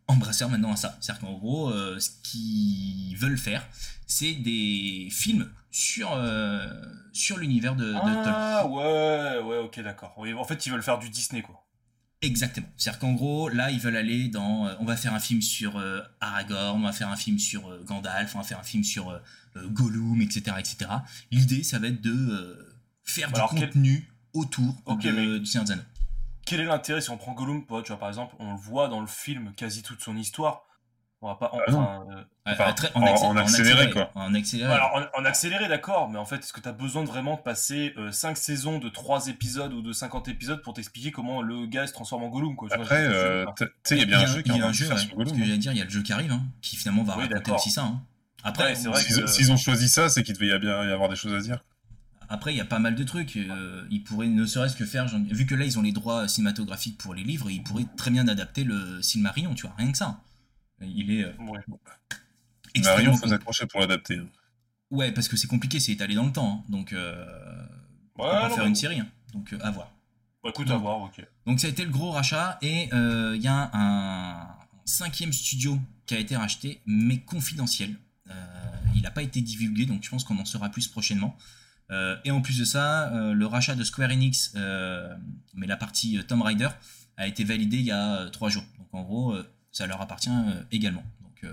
Embracer 0.08 0.48
maintenant 0.48 0.72
a 0.72 0.76
ça. 0.76 0.98
C'est-à-dire 1.00 1.20
qu'en 1.20 1.34
gros, 1.34 1.72
ce 1.98 2.10
qu'ils 2.22 3.16
veulent 3.16 3.38
faire, 3.38 3.66
c'est 4.06 4.32
des 4.32 5.08
films 5.10 5.48
sur, 5.70 6.08
sur 7.12 7.36
l'univers 7.36 7.76
de, 7.76 7.92
Tolkien. 7.92 8.22
Ah 8.26 8.66
ouais, 8.66 9.40
ouais, 9.44 9.58
ok, 9.58 9.80
d'accord. 9.80 10.14
en 10.18 10.44
fait, 10.44 10.66
ils 10.66 10.72
veulent 10.72 10.82
faire 10.82 10.98
du 10.98 11.10
Disney 11.10 11.42
quoi. 11.42 11.67
Exactement. 12.20 12.66
C'est-à-dire 12.76 12.98
qu'en 12.98 13.12
gros, 13.12 13.48
là, 13.48 13.70
ils 13.70 13.78
veulent 13.78 13.96
aller 13.96 14.28
dans. 14.28 14.68
on 14.80 14.84
va 14.84 14.96
faire 14.96 15.14
un 15.14 15.20
film 15.20 15.40
sur 15.40 15.80
Aragorn, 16.20 16.80
on 16.80 16.84
va 16.84 16.92
faire 16.92 17.08
un 17.08 17.16
film 17.16 17.38
sur 17.38 17.84
Gandalf, 17.84 18.34
on 18.34 18.38
va 18.38 18.44
faire 18.44 18.58
un 18.58 18.64
film 18.64 18.82
sur 18.82 19.20
euh, 19.58 19.68
Gollum, 19.68 20.20
etc. 20.20 20.56
etc. 20.58 20.90
L'idée, 21.30 21.62
ça 21.62 21.78
va 21.78 21.88
être 21.88 22.00
de 22.00 22.10
euh, 22.10 22.76
faire 23.04 23.32
du 23.32 23.40
contenu 23.40 24.08
autour 24.32 24.74
de, 24.86 25.38
du 25.38 25.46
Seigneur 25.46 25.64
des 25.64 25.72
Anneaux. 25.72 25.82
Quel 26.46 26.60
est 26.60 26.64
l'intérêt 26.64 27.00
si 27.00 27.10
on 27.10 27.18
prend 27.18 27.32
Gollum 27.32 27.62
Tu 27.62 27.88
vois, 27.88 27.98
par 27.98 28.08
exemple, 28.08 28.34
on 28.38 28.52
le 28.52 28.58
voit 28.58 28.88
dans 28.88 29.00
le 29.00 29.06
film 29.06 29.52
quasi 29.56 29.82
toute 29.82 30.00
son 30.00 30.16
histoire. 30.16 30.64
On 31.20 31.26
va 31.26 31.34
pas. 31.34 31.50
en, 32.94 33.36
accéléré, 33.36 33.90
quoi. 33.90 34.12
En 34.14 34.34
accéléré. 34.34 34.72
Alors, 34.72 35.10
en, 35.16 35.24
accéléré, 35.24 35.66
d'accord, 35.66 36.08
mais 36.08 36.18
en 36.18 36.24
fait, 36.24 36.36
est-ce 36.36 36.52
que 36.52 36.60
tu 36.60 36.68
as 36.68 36.72
besoin 36.72 37.02
de 37.02 37.08
vraiment 37.08 37.36
passer 37.36 37.92
5 38.12 38.30
euh, 38.30 38.34
saisons 38.36 38.78
de 38.78 38.88
3 38.88 39.26
épisodes 39.26 39.72
ou 39.72 39.82
de 39.82 39.92
50 39.92 40.28
épisodes 40.28 40.62
pour 40.62 40.74
t'expliquer 40.74 41.10
comment 41.10 41.42
le 41.42 41.66
gars 41.66 41.88
se 41.88 41.92
transforme 41.92 42.22
en 42.22 42.28
Gollum 42.28 42.54
quoi, 42.54 42.68
Après, 42.70 43.08
tu 43.56 43.66
sais, 43.82 43.96
il 43.96 43.98
y 43.98 44.02
a 44.02 44.04
bien 44.04 44.20
un 44.20 44.26
jeu 44.26 44.42
qui 44.42 44.50
y 44.50 44.60
a 44.60 44.66
un 44.66 44.72
jeu, 44.72 44.86
Ce 44.86 45.06
que 45.06 45.38
j'allais 45.38 45.58
dire, 45.58 45.72
il 45.72 45.78
y 45.78 45.82
a 45.82 45.84
le 45.84 45.90
jeu 45.90 46.02
qui 46.02 46.12
arrive, 46.12 46.30
hein, 46.30 46.42
qui 46.62 46.76
finalement 46.76 47.02
va 47.02 47.14
raconter 47.14 47.50
aussi 47.50 47.70
ça. 47.70 47.82
Hein. 47.82 48.00
Après, 48.44 48.74
s'ils 48.76 49.50
ont 49.50 49.56
choisi 49.56 49.88
ça, 49.88 50.08
c'est 50.08 50.22
qu'il 50.22 50.34
devait 50.34 50.56
bien 50.58 50.84
y 50.84 50.92
avoir 50.92 51.08
des 51.08 51.16
choses 51.16 51.34
à 51.34 51.40
dire. 51.40 51.58
Après, 52.30 52.52
il 52.52 52.58
y 52.58 52.60
a 52.60 52.66
pas 52.66 52.78
mal 52.78 52.94
de 52.94 53.04
trucs. 53.04 53.36
Euh, 53.36 53.86
ils 53.90 54.04
pourraient 54.04 54.28
ne 54.28 54.44
serait-ce 54.44 54.76
que 54.76 54.84
faire, 54.84 55.08
vu 55.08 55.46
que 55.46 55.54
là, 55.54 55.64
ils 55.64 55.78
ont 55.78 55.82
les 55.82 55.92
droits 55.92 56.28
cinématographiques 56.28 56.98
pour 56.98 57.14
les 57.14 57.24
livres, 57.24 57.50
ils 57.50 57.62
pourraient 57.62 57.86
très 57.96 58.10
bien 58.10 58.28
adapter 58.28 58.64
le 58.64 59.00
Silmarillion, 59.02 59.54
tu 59.54 59.66
vois, 59.66 59.74
rien 59.78 59.90
que 59.90 59.98
ça. 59.98 60.20
Il 60.80 61.10
est. 61.10 61.24
Euh, 61.24 61.32
ouais. 61.40 61.60
Silmarillion, 62.74 63.16
faut 63.16 63.28
s'accrocher 63.28 63.66
pour 63.66 63.80
l'adapter. 63.80 64.18
Hein. 64.18 64.28
Ouais, 64.90 65.12
parce 65.12 65.28
que 65.28 65.36
c'est 65.36 65.48
compliqué, 65.48 65.80
c'est 65.80 65.92
étalé 65.92 66.14
dans 66.14 66.26
le 66.26 66.32
temps. 66.32 66.62
Hein. 66.62 66.70
donc, 66.70 66.92
euh, 66.92 67.24
on 68.16 68.26
va 68.26 68.50
faire 68.50 68.66
une 68.66 68.74
série. 68.74 69.00
Hein. 69.00 69.08
donc, 69.32 69.54
à 69.60 69.70
voir. 69.70 69.92
Bah, 70.42 70.50
écoute, 70.50 70.70
à 70.70 70.76
voir, 70.76 71.00
ok. 71.02 71.24
Donc, 71.46 71.60
ça 71.60 71.66
a 71.66 71.70
été 71.70 71.84
le 71.84 71.90
gros 71.90 72.10
rachat. 72.10 72.58
Et 72.62 72.88
il 72.92 73.42
y 73.42 73.48
a 73.48 73.70
un 73.72 74.48
cinquième 74.84 75.32
studio 75.32 75.78
qui 76.06 76.14
a 76.14 76.18
été 76.18 76.36
racheté, 76.36 76.80
mais 76.86 77.18
confidentiel. 77.18 77.94
Euh, 78.30 78.34
il 78.96 79.02
n'a 79.02 79.10
pas 79.10 79.22
été 79.22 79.40
divulgué, 79.40 79.86
donc 79.86 80.02
je 80.02 80.10
pense 80.10 80.24
qu'on 80.24 80.38
en 80.38 80.44
saura 80.44 80.70
plus 80.70 80.88
prochainement. 80.88 81.36
Euh, 81.90 82.16
et 82.24 82.30
en 82.30 82.40
plus 82.40 82.58
de 82.58 82.64
ça, 82.64 83.12
euh, 83.12 83.32
le 83.32 83.46
rachat 83.46 83.74
de 83.74 83.84
Square 83.84 84.10
Enix, 84.10 84.54
mais 85.54 85.66
la 85.66 85.76
partie 85.76 86.18
Tomb 86.26 86.42
Raider, 86.42 86.68
a 87.16 87.26
été 87.26 87.44
validé 87.44 87.78
il 87.78 87.84
y 87.84 87.90
a 87.90 88.28
trois 88.30 88.48
jours. 88.48 88.64
Donc 88.78 88.88
en 88.92 89.02
gros, 89.02 89.36
ça 89.78 89.86
leur 89.86 90.00
appartient 90.00 90.30
également. 90.72 91.04
Donc 91.22 91.50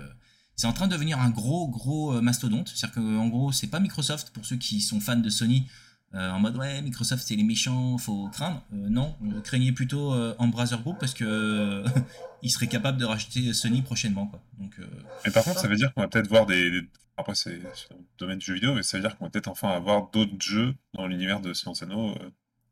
c'est 0.56 0.66
en 0.66 0.72
train 0.72 0.86
de 0.86 0.92
devenir 0.92 1.20
un 1.20 1.30
gros 1.30 1.68
gros 1.68 2.20
mastodonte. 2.20 2.72
C'est-à-dire 2.74 2.94
qu'en 2.94 3.28
gros, 3.28 3.52
c'est 3.52 3.66
pas 3.68 3.80
Microsoft 3.80 4.30
pour 4.30 4.44
ceux 4.44 4.56
qui 4.56 4.80
sont 4.80 5.00
fans 5.00 5.16
de 5.16 5.30
Sony. 5.30 5.66
en 6.12 6.40
mode 6.40 6.56
ouais 6.56 6.82
Microsoft 6.82 7.26
c'est 7.26 7.36
les 7.36 7.44
méchants 7.44 7.98
faut 7.98 8.28
craindre 8.28 8.62
non 8.70 9.16
craignez 9.44 9.72
plutôt 9.72 10.14
Embracer 10.38 10.76
Group 10.78 10.96
parce 10.98 11.14
que 11.14 11.84
il 12.42 12.50
serait 12.50 12.68
capable 12.68 12.98
de 12.98 13.04
racheter 13.04 13.52
Sony 13.52 13.82
prochainement. 13.82 14.26
Quoi. 14.26 14.40
Donc, 14.58 14.78
euh, 14.78 14.86
Mais 15.24 15.32
par 15.32 15.44
contre, 15.44 15.58
ça 15.58 15.68
veut 15.68 15.76
dire 15.76 15.92
qu'on 15.92 16.02
va 16.02 16.08
peut-être 16.08 16.28
voir 16.28 16.46
des, 16.46 16.82
Après, 17.16 17.34
c'est 17.34 17.56
le 17.56 17.96
domaine 18.18 18.38
du 18.38 18.46
jeu 18.46 18.54
vidéo, 18.54 18.74
mais 18.74 18.82
ça 18.82 18.96
veut 18.96 19.02
dire 19.02 19.16
qu'on 19.16 19.24
va 19.24 19.30
peut-être 19.30 19.48
enfin 19.48 19.70
avoir 19.70 20.10
d'autres 20.10 20.40
jeux 20.40 20.74
dans 20.94 21.06
l'univers 21.06 21.40
de 21.40 21.52
Science 21.52 21.82
Anno. 21.82 22.14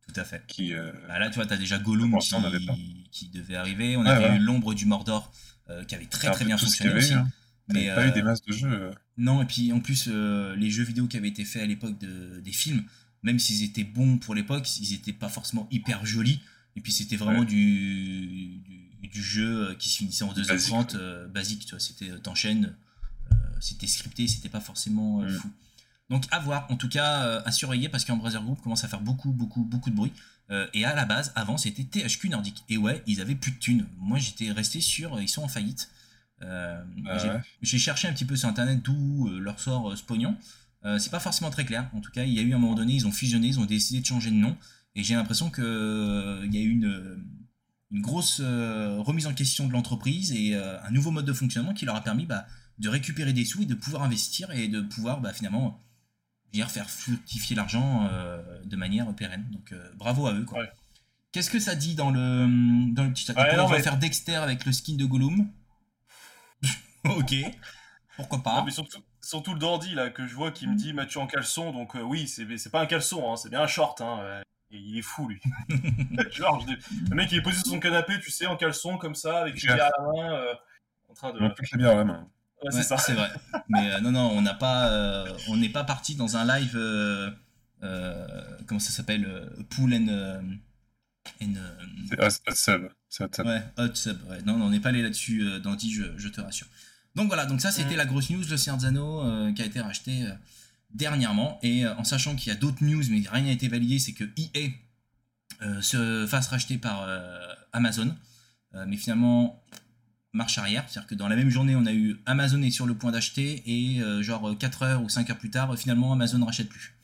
Euh, 0.08 0.12
Tout 0.12 0.20
à 0.20 0.24
fait. 0.24 0.42
Qui, 0.46 0.74
euh, 0.74 0.92
bah 1.08 1.18
là, 1.18 1.28
tu 1.28 1.36
vois, 1.36 1.46
tu 1.46 1.52
as 1.52 1.56
déjà 1.56 1.78
Gollum 1.78 2.18
qui, 2.18 3.06
qui, 3.10 3.28
devait 3.28 3.56
arriver. 3.56 3.96
On 3.96 4.04
avait 4.04 4.36
eu 4.36 4.38
l'ombre 4.38 4.74
du 4.74 4.86
Mordor 4.86 5.32
qui 5.88 5.94
avait 5.94 6.06
très 6.06 6.30
très 6.30 6.44
bien 6.44 6.58
fonctionné 6.58 6.94
aussi. 6.94 7.14
Hein. 7.14 7.28
Mais 7.68 7.88
pas 7.94 8.06
eu 8.06 8.12
des 8.12 8.22
masses 8.22 8.42
de 8.42 8.52
jeux. 8.52 8.90
Non, 9.16 9.42
et 9.42 9.46
puis 9.46 9.72
en 9.72 9.80
plus, 9.80 10.08
les 10.08 10.70
jeux 10.70 10.84
vidéo 10.84 11.06
qui 11.06 11.16
avaient 11.16 11.28
été 11.28 11.44
faits 11.44 11.62
à 11.62 11.66
l'époque 11.66 11.98
de, 11.98 12.40
des 12.40 12.52
films, 12.52 12.84
même 13.22 13.38
s'ils 13.38 13.64
étaient 13.64 13.84
bons 13.84 14.18
pour 14.18 14.34
l'époque, 14.34 14.68
ils 14.78 14.92
n'étaient 14.92 15.12
pas 15.12 15.28
forcément 15.28 15.66
hyper 15.70 16.04
jolis. 16.06 16.40
Et 16.76 16.80
puis 16.80 16.92
c'était 16.92 17.16
vraiment 17.16 17.44
du, 17.44 18.60
du, 19.02 19.22
jeu 19.22 19.70
euh, 19.70 19.74
qui 19.74 19.88
se 19.88 19.98
finissait 19.98 20.24
en 20.24 20.32
2h30, 20.32 20.96
euh, 20.96 21.28
basique, 21.28 21.64
tu 21.64 21.70
vois, 21.70 21.80
c'était 21.80 22.10
euh, 22.10 22.18
t'enchaînes, 22.18 22.74
c'était 23.60 23.86
scripté, 23.86 24.26
c'était 24.26 24.48
pas 24.48 24.60
forcément 24.60 25.22
mm. 25.22 25.30
fou. 25.30 25.50
Donc 26.10 26.24
à 26.30 26.38
voir, 26.38 26.66
en 26.70 26.76
tout 26.76 26.88
cas 26.88 27.40
à 27.44 27.50
surveiller 27.50 27.88
parce 27.88 28.04
qu'Embracer 28.04 28.38
Group 28.38 28.60
commence 28.62 28.84
à 28.84 28.88
faire 28.88 29.00
beaucoup, 29.00 29.32
beaucoup, 29.32 29.64
beaucoup 29.64 29.90
de 29.90 29.96
bruit. 29.96 30.12
et 30.74 30.84
à 30.84 30.94
la 30.94 31.06
base, 31.06 31.32
avant 31.34 31.56
c'était 31.56 31.84
THQ 31.84 32.28
Nordic. 32.28 32.62
Et 32.68 32.76
ouais, 32.76 33.02
ils 33.06 33.22
avaient 33.22 33.34
plus 33.34 33.52
de 33.52 33.58
thunes. 33.58 33.86
Moi 33.96 34.18
j'étais 34.18 34.52
resté 34.52 34.82
sur, 34.82 35.20
ils 35.20 35.28
sont 35.28 35.42
en 35.42 35.48
faillite. 35.48 35.90
Ah 36.42 36.82
j'ai 37.62 37.78
cherché 37.78 38.06
un 38.06 38.12
petit 38.12 38.26
peu 38.26 38.36
sur 38.36 38.48
internet 38.48 38.82
d'où 38.82 39.30
leur 39.38 39.58
sort 39.58 39.96
ce 39.96 40.02
pognon. 40.02 40.36
c'est 40.98 41.10
pas 41.10 41.20
forcément 41.20 41.50
très 41.50 41.64
clair. 41.64 41.88
En 41.94 42.00
tout 42.00 42.10
cas, 42.10 42.24
il 42.24 42.34
y 42.34 42.38
a 42.38 42.42
eu 42.42 42.52
un 42.52 42.58
moment 42.58 42.74
donné, 42.74 42.92
ils 42.92 43.06
ont 43.06 43.12
fusionné, 43.12 43.46
ils 43.46 43.58
ont 43.58 43.64
décidé 43.64 44.00
de 44.00 44.06
changer 44.06 44.30
de 44.30 44.36
nom. 44.36 44.56
Et 44.96 45.02
j'ai 45.02 45.14
l'impression 45.14 45.50
qu'il 45.50 45.64
euh, 45.64 46.46
y 46.50 46.58
a 46.58 46.60
eu 46.60 46.70
une, 46.70 47.24
une 47.90 48.00
grosse 48.00 48.40
euh, 48.42 49.00
remise 49.00 49.26
en 49.26 49.34
question 49.34 49.66
de 49.66 49.72
l'entreprise 49.72 50.32
et 50.32 50.54
euh, 50.54 50.80
un 50.82 50.90
nouveau 50.90 51.10
mode 51.10 51.24
de 51.24 51.32
fonctionnement 51.32 51.74
qui 51.74 51.84
leur 51.84 51.96
a 51.96 52.00
permis 52.00 52.26
bah, 52.26 52.46
de 52.78 52.88
récupérer 52.88 53.32
des 53.32 53.44
sous 53.44 53.62
et 53.62 53.66
de 53.66 53.74
pouvoir 53.74 54.04
investir 54.04 54.50
et 54.52 54.68
de 54.68 54.80
pouvoir 54.80 55.20
bah, 55.20 55.32
finalement 55.32 55.83
dire, 56.54 56.70
faire 56.70 56.88
fructifier 56.88 57.54
l'argent 57.56 58.08
de 58.64 58.76
manière 58.76 59.12
pérenne. 59.14 59.46
Donc 59.50 59.74
bravo 59.96 60.26
à 60.26 60.32
eux. 60.32 60.46
Qu'est-ce 61.32 61.50
que 61.50 61.58
ça 61.58 61.74
dit 61.74 61.94
dans 61.94 62.10
le, 62.10 62.92
dans 62.92 63.04
le 63.04 63.10
petit 63.10 63.24
chat? 63.26 63.34
On 63.36 63.66
va 63.66 63.82
faire 63.82 63.98
Dexter 63.98 64.36
avec 64.36 64.64
le 64.64 64.72
skin 64.72 64.96
de 64.96 65.04
Gollum. 65.04 65.48
ok. 67.04 67.34
Pourquoi 68.16 68.42
pas? 68.42 68.62
Mais 68.64 68.70
surtout, 68.70 69.02
Surtout 69.24 69.54
le 69.54 69.58
dandy 69.58 69.94
là 69.94 70.10
que 70.10 70.26
je 70.26 70.34
vois 70.34 70.50
qui 70.50 70.66
me 70.66 70.76
dit 70.76 70.92
Mathieu 70.92 71.18
en 71.18 71.26
caleçon, 71.26 71.72
donc 71.72 71.96
euh, 71.96 72.02
oui, 72.02 72.28
c'est 72.28 72.44
c'est 72.58 72.70
pas 72.70 72.82
un 72.82 72.86
caleçon, 72.86 73.32
hein, 73.32 73.36
c'est 73.36 73.48
bien 73.48 73.62
un 73.62 73.66
short. 73.66 74.02
Hein, 74.02 74.18
euh, 74.20 74.42
et 74.70 74.76
il 74.76 74.98
est 74.98 75.02
fou 75.02 75.28
lui. 75.28 75.40
Le 75.68 77.14
mec 77.14 77.32
il 77.32 77.38
est 77.38 77.42
posé 77.42 77.56
sur 77.56 77.68
son 77.68 77.80
canapé, 77.80 78.20
tu 78.20 78.30
sais, 78.30 78.46
en 78.46 78.56
caleçon 78.56 78.98
comme 78.98 79.14
ça, 79.14 79.40
avec 79.40 79.54
une 79.54 79.60
Chef. 79.60 79.74
bière 79.74 79.86
à 79.86 80.02
la 80.02 80.06
main, 80.06 80.34
euh, 80.34 80.54
en 81.08 81.14
train 81.14 81.32
de. 81.32 81.40
Non 81.40 81.50
plus 81.50 81.66
que 81.66 81.74
la 81.74 81.78
bière 81.78 81.92
à 81.92 81.94
la 81.94 82.04
main. 82.04 82.28
Ouais, 82.64 82.74
Ouais, 82.74 82.82
c'est 82.82 82.88
ça. 82.88 82.96
c'est 82.98 83.12
vrai. 83.14 83.30
Mais 83.68 83.92
euh, 83.92 84.00
non, 84.00 84.10
non, 84.12 84.30
on 84.32 84.42
n'a 84.42 84.54
pas, 84.54 84.88
euh, 84.90 85.26
on 85.48 85.56
n'est 85.56 85.68
pas 85.68 85.84
parti 85.84 86.14
dans 86.14 86.36
un 86.36 86.44
live, 86.46 86.72
euh, 86.76 87.30
euh, 87.82 88.26
comment 88.66 88.80
ça 88.80 88.90
s'appelle, 88.90 89.26
pool 89.70 89.94
and, 89.94 90.08
and, 91.42 91.54
euh, 91.56 91.76
C'est 92.10 92.20
hot 92.48 92.54
sub. 92.54 92.88
C'est 93.08 93.24
hot 93.24 93.28
sub. 93.34 93.46
ouais, 93.46 93.62
hot 93.78 93.94
sub. 93.94 94.18
Ouais. 94.30 94.42
Non, 94.46 94.56
non, 94.58 94.66
on 94.66 94.70
n'est 94.70 94.80
pas 94.80 94.88
allé 94.90 95.02
là-dessus, 95.02 95.42
euh, 95.42 95.58
Dandy, 95.60 95.92
je, 95.92 96.04
je 96.16 96.28
te 96.28 96.40
rassure. 96.40 96.66
Donc 97.14 97.28
voilà, 97.28 97.46
donc 97.46 97.60
ça 97.60 97.70
c'était 97.70 97.94
Mm. 97.94 97.98
la 97.98 98.06
grosse 98.06 98.30
news, 98.30 98.42
le 98.42 98.56
euh, 98.56 99.52
qui 99.52 99.62
a 99.62 99.64
été 99.66 99.80
racheté 99.80 100.24
euh, 100.24 100.32
dernièrement. 100.94 101.58
Et 101.62 101.84
euh, 101.86 101.94
en 101.96 102.04
sachant 102.04 102.34
qu'il 102.34 102.48
y 102.52 102.56
a 102.56 102.58
d'autres 102.58 102.82
news, 102.82 103.04
mais 103.10 103.22
rien 103.30 103.44
n'a 103.44 103.52
été 103.52 103.68
validé, 103.68 103.98
c'est 103.98 104.12
que 104.14 104.24
EA 104.36 104.70
euh, 105.62 105.80
se 105.80 106.26
fasse 106.26 106.48
racheter 106.48 106.78
par 106.78 107.02
euh, 107.02 107.54
Amazon. 107.72 108.14
Euh, 108.74 108.84
mais 108.88 108.96
finalement, 108.96 109.62
marche 110.34 110.58
arrière. 110.58 110.84
C'est-à-dire 110.88 111.06
que 111.08 111.14
dans 111.14 111.28
la 111.28 111.36
même 111.36 111.48
journée, 111.50 111.74
on 111.76 111.86
a 111.86 111.92
eu 111.92 112.16
Amazon 112.26 112.60
est 112.62 112.70
sur 112.70 112.86
le 112.86 112.94
point 112.94 113.12
d'acheter 113.12 113.62
et 113.66 114.00
euh, 114.02 114.22
genre 114.22 114.56
4 114.58 114.82
heures 114.82 115.02
ou 115.02 115.08
5 115.08 115.30
heures 115.30 115.38
plus 115.38 115.50
tard, 115.50 115.70
euh, 115.72 115.76
finalement, 115.76 116.12
Amazon 116.12 116.38
ne 116.38 116.44
rachète 116.44 116.68
plus. 116.68 116.94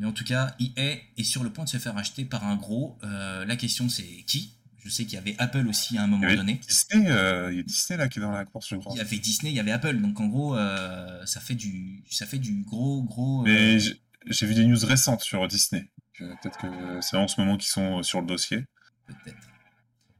Mais 0.00 0.06
en 0.06 0.12
tout 0.12 0.24
cas, 0.24 0.54
EA 0.60 0.96
est 1.16 1.24
sur 1.24 1.42
le 1.44 1.50
point 1.50 1.64
de 1.64 1.68
se 1.68 1.76
faire 1.78 1.94
racheter 1.94 2.24
par 2.24 2.44
un 2.44 2.56
gros. 2.56 2.98
Euh, 3.02 3.44
la 3.44 3.56
question, 3.56 3.88
c'est 3.88 4.04
qui? 4.26 4.54
Je 4.78 4.88
sais 4.90 5.04
qu'il 5.04 5.14
y 5.14 5.16
avait 5.18 5.34
Apple 5.38 5.66
aussi 5.68 5.98
à 5.98 6.02
un 6.02 6.04
Il 6.04 6.08
y 6.08 6.10
moment 6.12 6.26
avait 6.26 6.36
donné. 6.36 6.60
Disney, 6.66 7.10
euh, 7.10 7.50
il 7.52 7.56
y 7.58 7.60
a 7.60 7.62
Disney 7.64 7.96
là 7.98 8.08
qui 8.08 8.20
est 8.20 8.22
dans 8.22 8.30
la 8.30 8.44
course, 8.44 8.68
je 8.70 8.76
crois. 8.76 8.92
Il 8.94 8.98
y 8.98 9.00
avait 9.00 9.18
Disney, 9.18 9.50
il 9.50 9.56
y 9.56 9.60
avait 9.60 9.72
Apple. 9.72 9.96
Donc 10.00 10.18
en 10.20 10.26
gros, 10.28 10.56
euh, 10.56 11.26
ça, 11.26 11.40
fait 11.40 11.56
du, 11.56 12.04
ça 12.10 12.26
fait 12.26 12.38
du 12.38 12.62
gros, 12.62 13.02
gros. 13.02 13.40
euh, 13.42 13.44
Mais 13.50 13.78
j'ai- 13.80 14.46
vu 14.46 14.54
des 14.54 14.64
news 14.66 14.78
récentes 14.86 15.22
sur 15.22 15.46
Disney. 15.48 15.90
Euh, 16.20 16.32
Peut-être 16.42 16.58
que 16.58 17.00
c'est 17.00 17.16
en 17.16 17.26
ce 17.26 17.40
moment 17.40 17.56
qu'ils 17.56 17.68
sont 17.68 18.02
sur 18.04 18.20
le 18.20 18.26
dossier. 18.28 18.64
Peut-être. 19.06 19.47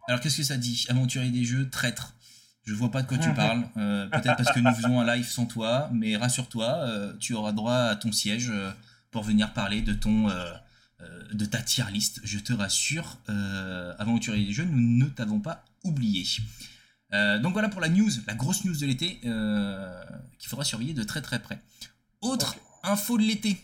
Alors 0.08 0.20
qu'est-ce 0.20 0.38
que 0.38 0.42
ça 0.42 0.56
dit? 0.56 0.86
Aventurier 0.88 1.30
des 1.30 1.44
jeux, 1.44 1.68
traître. 1.68 2.14
Je 2.64 2.72
vois 2.72 2.90
pas 2.90 3.02
de 3.02 3.06
quoi 3.06 3.18
tu 3.18 3.32
parles. 3.34 3.68
Euh, 3.76 4.06
Peut-être 4.08 4.36
parce 4.36 4.52
que 4.52 4.58
nous 4.58 4.74
faisons 4.74 5.00
un 5.00 5.14
live 5.16 5.28
sans 5.28 5.44
toi, 5.44 5.90
mais 5.92 6.16
rassure-toi, 6.16 6.66
euh, 6.66 7.12
tu 7.20 7.34
auras 7.34 7.52
droit 7.52 7.76
à 7.76 7.94
ton 7.94 8.10
siège 8.10 8.48
euh, 8.50 8.72
pour 9.10 9.22
venir 9.22 9.52
parler 9.52 9.82
de 9.82 9.92
ton 9.92 10.28
de 11.32 11.44
ta 11.44 11.62
tier 11.62 11.84
list. 11.92 12.20
Je 12.24 12.38
te 12.38 12.52
rassure, 12.52 13.18
Aventurier 13.98 14.46
des 14.46 14.52
jeux, 14.52 14.64
nous 14.64 15.04
ne 15.04 15.10
t'avons 15.10 15.40
pas 15.40 15.64
oublié. 15.84 16.26
Donc 17.12 17.52
voilà 17.52 17.68
pour 17.68 17.80
la 17.80 17.88
news, 17.88 18.10
la 18.26 18.34
grosse 18.34 18.64
news 18.64 18.76
de 18.76 18.86
l'été 18.86 19.20
qu'il 19.20 20.48
faudra 20.48 20.64
surveiller 20.64 20.94
de 20.94 21.04
très 21.04 21.22
très 21.22 21.38
près. 21.38 21.60
Autre 22.20 22.56
info 22.82 23.16
de 23.16 23.22
l'été. 23.22 23.56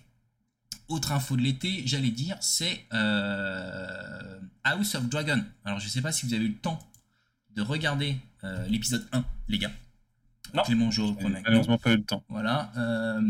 Autre 0.88 1.12
info 1.12 1.36
de 1.36 1.42
l'été, 1.42 1.82
j'allais 1.86 2.10
dire, 2.10 2.36
c'est 2.40 2.84
euh, 2.92 4.38
House 4.64 4.94
of 4.94 5.08
Dragon. 5.08 5.42
Alors 5.64 5.80
je 5.80 5.88
sais 5.88 6.02
pas 6.02 6.12
si 6.12 6.26
vous 6.26 6.34
avez 6.34 6.44
eu 6.44 6.48
le 6.48 6.56
temps 6.56 6.78
de 7.56 7.62
regarder 7.62 8.16
euh, 8.44 8.66
l'épisode 8.66 9.06
1, 9.12 9.24
les 9.48 9.58
gars. 9.58 9.70
Non. 10.52 10.62
Clément 10.62 10.90
J'ai 10.90 11.02
premier. 11.14 11.40
malheureusement 11.42 11.78
pas 11.78 11.92
eu 11.92 11.96
le 11.96 12.04
temps. 12.04 12.22
Voilà. 12.28 12.70
euh, 12.76 13.20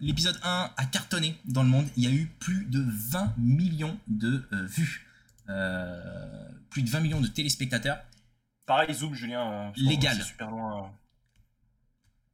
l'épisode 0.00 0.38
1 0.44 0.70
a 0.76 0.84
cartonné 0.86 1.36
dans 1.46 1.62
le 1.62 1.68
monde. 1.68 1.86
Il 1.96 2.04
y 2.04 2.06
a 2.06 2.10
eu 2.10 2.26
plus 2.38 2.66
de 2.66 2.84
20 2.86 3.34
millions 3.38 3.98
de 4.06 4.46
vues. 4.66 5.06
Plus 6.70 6.82
de 6.82 6.90
20 6.90 7.00
millions 7.00 7.20
de 7.20 7.26
téléspectateurs. 7.28 7.98
Pareil, 8.66 8.94
zoom, 8.94 9.14
Julien. 9.14 9.72
Légal. 9.76 10.16
C'est 10.18 10.24
super 10.28 10.50
loin. 10.50 10.84
euh. 10.84 10.88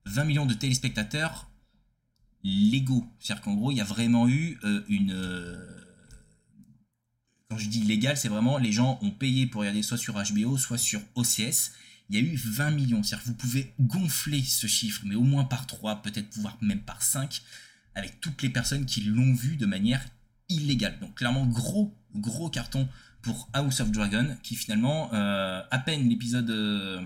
20 0.07 0.25
millions 0.25 0.47
de 0.47 0.55
téléspectateurs 0.55 1.49
légaux. 2.45 3.07
C'est-à-dire 3.19 3.43
qu'en 3.43 3.55
gros, 3.55 3.71
il 3.73 3.77
y 3.77 3.81
a 3.81 3.85
vraiment 3.85 4.29
eu 4.29 4.59
euh, 4.65 4.85
une. 4.89 5.13
euh, 5.13 5.57
quand 7.49 7.59
je 7.59 7.69
dis 7.69 7.81
légal, 7.81 8.17
c'est 8.17 8.29
vraiment 8.29 8.59
les 8.59 8.73
gens 8.73 8.99
ont 9.03 9.11
payé 9.11 9.47
pour 9.47 9.61
regarder 9.61 9.83
soit 9.83 9.99
sur 9.99 10.15
HBO, 10.15 10.57
soit 10.57 10.79
sur 10.79 11.01
OCS. 11.15 11.73
Il 12.11 12.17
y 12.17 12.19
a 12.19 12.21
eu 12.21 12.37
20 12.37 12.71
millions. 12.73 13.03
C'est-à-dire 13.03 13.25
que 13.25 13.29
vous 13.29 13.37
pouvez 13.37 13.73
gonfler 13.81 14.43
ce 14.43 14.67
chiffre, 14.67 15.03
mais 15.05 15.15
au 15.15 15.23
moins 15.23 15.45
par 15.45 15.67
3, 15.67 16.03
peut-être 16.03 16.37
voire 16.39 16.59
même 16.61 16.81
par 16.81 17.03
5, 17.03 17.43
avec 17.95 18.21
toutes 18.21 18.43
les 18.43 18.51
personnes 18.51 18.85
qui 18.85 19.03
l'ont 19.03 19.33
vu 19.33 19.57
de 19.57 19.67
manière 19.67 20.05
illégale. 20.49 20.99
Donc 21.01 21.15
clairement, 21.15 21.47
gros, 21.47 21.97
gros 22.15 22.51
carton 22.51 22.89
pour 23.23 23.49
House 23.55 23.81
of 23.81 23.91
Dragon, 23.91 24.37
qui 24.43 24.55
finalement, 24.55 25.13
euh, 25.15 25.63
à 25.71 25.79
peine 25.79 26.09
l'épisode 26.09 26.51
euh, 26.51 27.01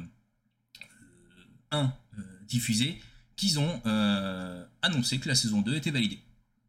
1 1.71 1.92
euh, 2.18 2.23
diffusé, 2.49 3.00
qu'ils 3.38 3.59
ont 3.59 3.80
euh, 3.87 4.64
annoncé 4.83 5.18
que 5.18 5.28
la 5.28 5.35
saison 5.35 5.62
2 5.62 5.76
était 5.76 5.90
validée. 5.90 6.21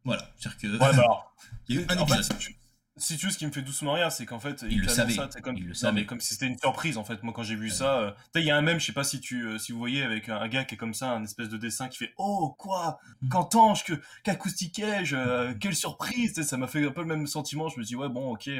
Voilà, 0.04 0.30
c'est-à-dire 0.38 0.58
que 0.58 0.66
Ouais, 0.68 0.78
bah 0.78 0.88
alors. 0.92 1.34
il 1.68 1.74
y 1.74 1.78
a 1.78 1.82
eu 1.82 1.84
un 1.90 1.96
fait, 1.96 2.02
épisode. 2.02 2.22
si 2.24 2.38
tu- 2.38 2.56
si 2.96 3.16
tu 3.16 3.26
veux, 3.26 3.32
ce 3.32 3.38
qui 3.38 3.46
me 3.46 3.50
fait 3.52 3.62
doucement 3.62 3.94
rire, 3.94 4.12
c'est 4.12 4.26
qu'en 4.26 4.38
fait, 4.40 4.62
Il 4.68 4.82
le 4.82 4.88
c'est 4.88 5.40
comme, 5.40 5.56
il 5.56 5.62
le 5.62 5.68
non, 5.68 5.74
savait. 5.74 6.00
mais 6.00 6.06
comme 6.06 6.20
si 6.20 6.34
c'était 6.34 6.46
une 6.46 6.58
surprise, 6.58 6.98
en 6.98 7.04
fait. 7.04 7.22
Moi, 7.22 7.32
quand 7.32 7.42
j'ai 7.42 7.54
vu 7.54 7.70
ça, 7.70 7.98
euh, 7.98 8.10
il 8.34 8.42
y 8.44 8.50
a 8.50 8.56
un 8.58 8.60
même, 8.60 8.78
je 8.78 8.84
sais 8.86 8.92
pas 8.92 9.04
si 9.04 9.20
tu, 9.20 9.42
euh, 9.46 9.58
si 9.58 9.72
vous 9.72 9.78
voyez, 9.78 10.02
avec 10.02 10.28
un, 10.28 10.36
un 10.36 10.48
gars 10.48 10.64
qui 10.64 10.74
est 10.74 10.78
comme 10.78 10.92
ça, 10.92 11.10
un 11.12 11.22
espèce 11.24 11.48
de 11.48 11.56
dessin 11.56 11.88
qui 11.88 11.96
fait 11.96 12.12
Oh, 12.18 12.54
quoi 12.58 12.98
Mhm. 13.22 13.28
Qu'entends-je 13.30 13.84
que, 13.84 14.00
qu'acoustiquais-je 14.22 15.52
Quelle 15.54 15.74
surprise 15.74 16.40
Ça 16.42 16.56
m'a 16.58 16.66
fait 16.66 16.86
un 16.86 16.90
peu 16.90 17.00
le 17.02 17.06
même 17.06 17.26
sentiment. 17.26 17.68
Je 17.68 17.78
me 17.78 17.84
dis, 17.84 17.96
ouais, 17.96 18.08
bon, 18.08 18.32
ok. 18.32 18.50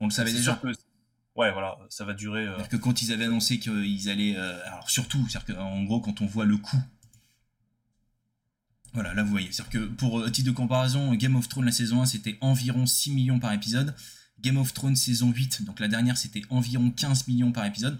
On 0.00 0.06
le 0.06 0.10
savait 0.10 0.32
déjà. 0.32 0.54
que- 0.54 0.68
Ouais, 1.36 1.52
voilà, 1.52 1.78
ça 1.88 2.04
va 2.04 2.14
durer. 2.14 2.46
que 2.68 2.76
quand 2.76 3.00
ils 3.00 3.12
avaient 3.12 3.24
annoncé 3.26 3.58
qu'ils 3.58 4.10
allaient. 4.10 4.36
alors 4.36 4.90
surtout, 4.90 5.24
c'est-à-dire 5.28 5.56
qu'en 5.56 5.82
gros, 5.84 6.00
quand 6.00 6.20
on 6.20 6.26
voit 6.26 6.44
le 6.44 6.56
coût. 6.58 6.80
Voilà, 8.94 9.14
là 9.14 9.22
vous 9.22 9.30
voyez. 9.30 9.50
C'est-à-dire 9.52 9.80
que 9.80 9.86
pour 9.86 10.20
euh, 10.20 10.30
titre 10.30 10.46
de 10.50 10.54
comparaison, 10.54 11.12
Game 11.14 11.36
of 11.36 11.48
Thrones 11.48 11.64
la 11.66 11.72
saison 11.72 12.02
1 12.02 12.06
c'était 12.06 12.38
environ 12.40 12.86
6 12.86 13.10
millions 13.12 13.38
par 13.38 13.52
épisode. 13.52 13.94
Game 14.40 14.56
of 14.56 14.72
Thrones 14.72 14.96
saison 14.96 15.30
8, 15.32 15.64
donc 15.64 15.80
la 15.80 15.88
dernière 15.88 16.16
c'était 16.16 16.42
environ 16.50 16.90
15 16.90 17.26
millions 17.28 17.52
par 17.52 17.64
épisode. 17.66 17.98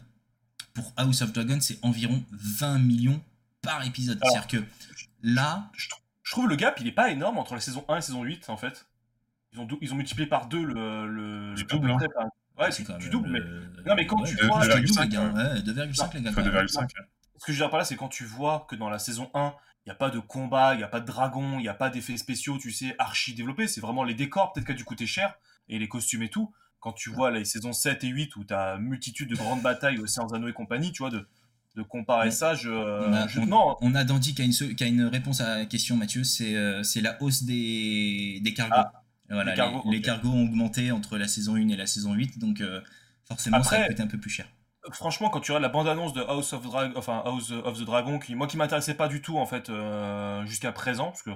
Pour 0.75 0.92
House 0.97 1.23
of 1.23 1.33
Dragon 1.33 1.59
c'est 1.61 1.78
environ 1.83 2.23
20 2.33 2.78
millions 2.78 3.21
par 3.62 3.85
épisode. 3.85 4.18
C'est-à-dire 4.23 4.47
que 4.47 4.64
là, 5.23 5.71
je, 5.76 5.88
trou- 5.88 6.00
je 6.23 6.30
trouve 6.33 6.49
le 6.49 6.57
gap, 6.57 6.78
il 6.80 6.87
est 6.87 6.92
pas 6.92 7.11
énorme 7.11 7.38
entre 7.38 7.54
la 7.54 7.61
saison 7.61 7.85
1 7.88 7.92
et 7.92 7.95
la 7.97 8.00
saison 8.02 8.23
8, 8.23 8.49
en 8.50 8.57
fait. 8.57 8.87
Ils 9.52 9.59
ont, 9.61 9.64
dou- 9.66 9.78
ils 9.80 9.92
ont 9.92 9.97
multiplié 9.97 10.28
par 10.28 10.47
deux 10.47 10.62
le. 10.62 11.09
le 11.09 11.54
Du 11.54 11.64
double, 11.64 11.90
hein. 11.90 11.99
Ouais, 12.59 12.71
c'est 12.71 12.88
même. 12.88 13.09
doubles, 13.11 13.30
mais. 13.30 13.40
Non, 13.87 13.95
mais 13.97 14.07
quand 14.07 14.23
tu 14.23 14.35
vois- 14.47 14.62
c'est 14.62 14.68
2,5, 14.68 14.87
double, 14.87 15.02
les 15.02 15.09
gars. 15.09 15.33
Ouais, 15.54 15.61
2,5 15.62 16.14
les 16.14 16.23
gars. 16.23 16.33
Fois 16.33 16.42
quand 16.45 16.52
même. 16.52 16.66
2,5. 16.66 16.88
Ce 17.40 17.45
que 17.47 17.52
je 17.52 17.59
veux 17.59 17.64
dire 17.64 17.71
par 17.71 17.78
là, 17.78 17.85
c'est 17.85 17.97
quand 17.97 18.09
tu 18.09 18.25
vois 18.25 18.66
que 18.68 18.76
dans 18.76 18.90
la 18.90 18.99
saison 18.99 19.30
1, 19.35 19.49
il 19.49 19.68
n'y 19.88 19.92
a 19.92 19.97
pas 19.97 20.11
de 20.11 20.18
combat, 20.21 20.75
il 20.75 20.78
n'y 20.78 20.83
a 20.85 20.88
pas 20.88 21.00
de 21.00 21.07
dragon, 21.07 21.59
il 21.59 21.62
n'y 21.62 21.68
a 21.68 21.75
pas 21.75 21.90
d'effets 21.90 22.16
spéciaux, 22.16 22.59
tu 22.59 22.71
sais, 22.73 22.95
archi 22.99 23.35
développés. 23.35 23.66
C'est 23.68 23.80
vraiment 23.80 24.04
les 24.04 24.14
décors, 24.14 24.52
peut-être 24.52 24.66
qui 24.66 24.73
a 24.73 24.75
dû 24.75 24.85
coûter 24.85 25.07
cher, 25.07 25.35
et 25.68 25.78
les 25.78 25.88
costumes 25.88 26.23
et 26.23 26.28
tout. 26.30 26.52
Quand 26.80 26.92
tu 26.92 27.11
vois 27.11 27.30
les 27.30 27.45
saisons 27.45 27.73
7 27.73 28.04
et 28.04 28.09
8 28.09 28.37
où 28.37 28.45
tu 28.45 28.54
as 28.54 28.78
multitude 28.78 29.28
de 29.28 29.35
grandes 29.35 29.62
batailles, 29.62 29.99
Océans 29.99 30.28
Anneaux 30.33 30.49
et 30.49 30.52
compagnie, 30.52 30.92
tu 30.92 31.02
vois, 31.02 31.11
de, 31.11 31.26
de 31.75 31.83
comparer 31.83 32.26
Ouais. 32.26 32.30
ça, 32.30 32.54
je. 32.54 32.71
On 32.71 33.12
a- 33.12 33.26
je- 33.26 33.40
on- 33.40 33.47
non, 33.47 33.76
On 33.80 33.95
a 33.95 34.04
Dandy 34.04 34.35
qui 34.35 34.42
a 34.42 34.45
une, 34.45 34.52
se- 34.52 34.64
qui 34.64 34.85
a 34.85 34.87
une 34.87 35.02
réponse 35.04 35.40
à 35.40 35.59
la 35.59 35.64
question, 35.66 35.97
Mathieu, 35.97 36.23
c'est 36.23 36.54
euh, 36.54 36.83
la 37.02 37.21
hausse 37.23 37.42
des, 37.45 38.40
des 38.42 38.54
cargos. 38.54 38.75
Ah, 38.76 38.92
voilà, 39.30 39.50
les 39.52 39.57
cargos, 39.57 39.90
les, 39.90 40.00
cargos 40.00 40.30
ont 40.30 40.45
augmenté 40.45 40.90
entre 40.92 41.18
la 41.18 41.28
saison 41.28 41.57
1 41.57 41.68
et 41.68 41.76
la 41.76 41.87
saison 41.87 42.14
8, 42.14 42.38
donc 42.38 42.61
euh, 42.61 42.80
forcément 43.26 43.62
ça 43.62 43.76
Après- 43.76 43.88
coûter 43.88 44.02
un 44.02 44.07
peu 44.07 44.18
plus 44.18 44.30
cher. 44.30 44.49
Franchement, 44.92 45.30
quand 45.30 45.40
tu 45.40 45.52
regardes 45.52 45.62
la 45.62 45.68
bande-annonce 45.68 46.12
de 46.12 46.23
House 46.23 46.52
of, 46.52 46.62
enfin, 46.97 47.23
House 47.25 47.50
of 47.50 47.78
the 47.78 47.85
Dragon, 47.85 48.18
qui, 48.18 48.35
moi 48.35 48.47
qui 48.47 48.57
m'intéressait 48.57 48.95
pas 48.95 49.09
du 49.09 49.23
tout 49.23 49.38
en 49.38 49.47
fait 49.47 49.71
euh, 49.71 50.45
jusqu'à 50.47 50.73
présent, 50.73 51.07
parce 51.07 51.23
que 51.23 51.30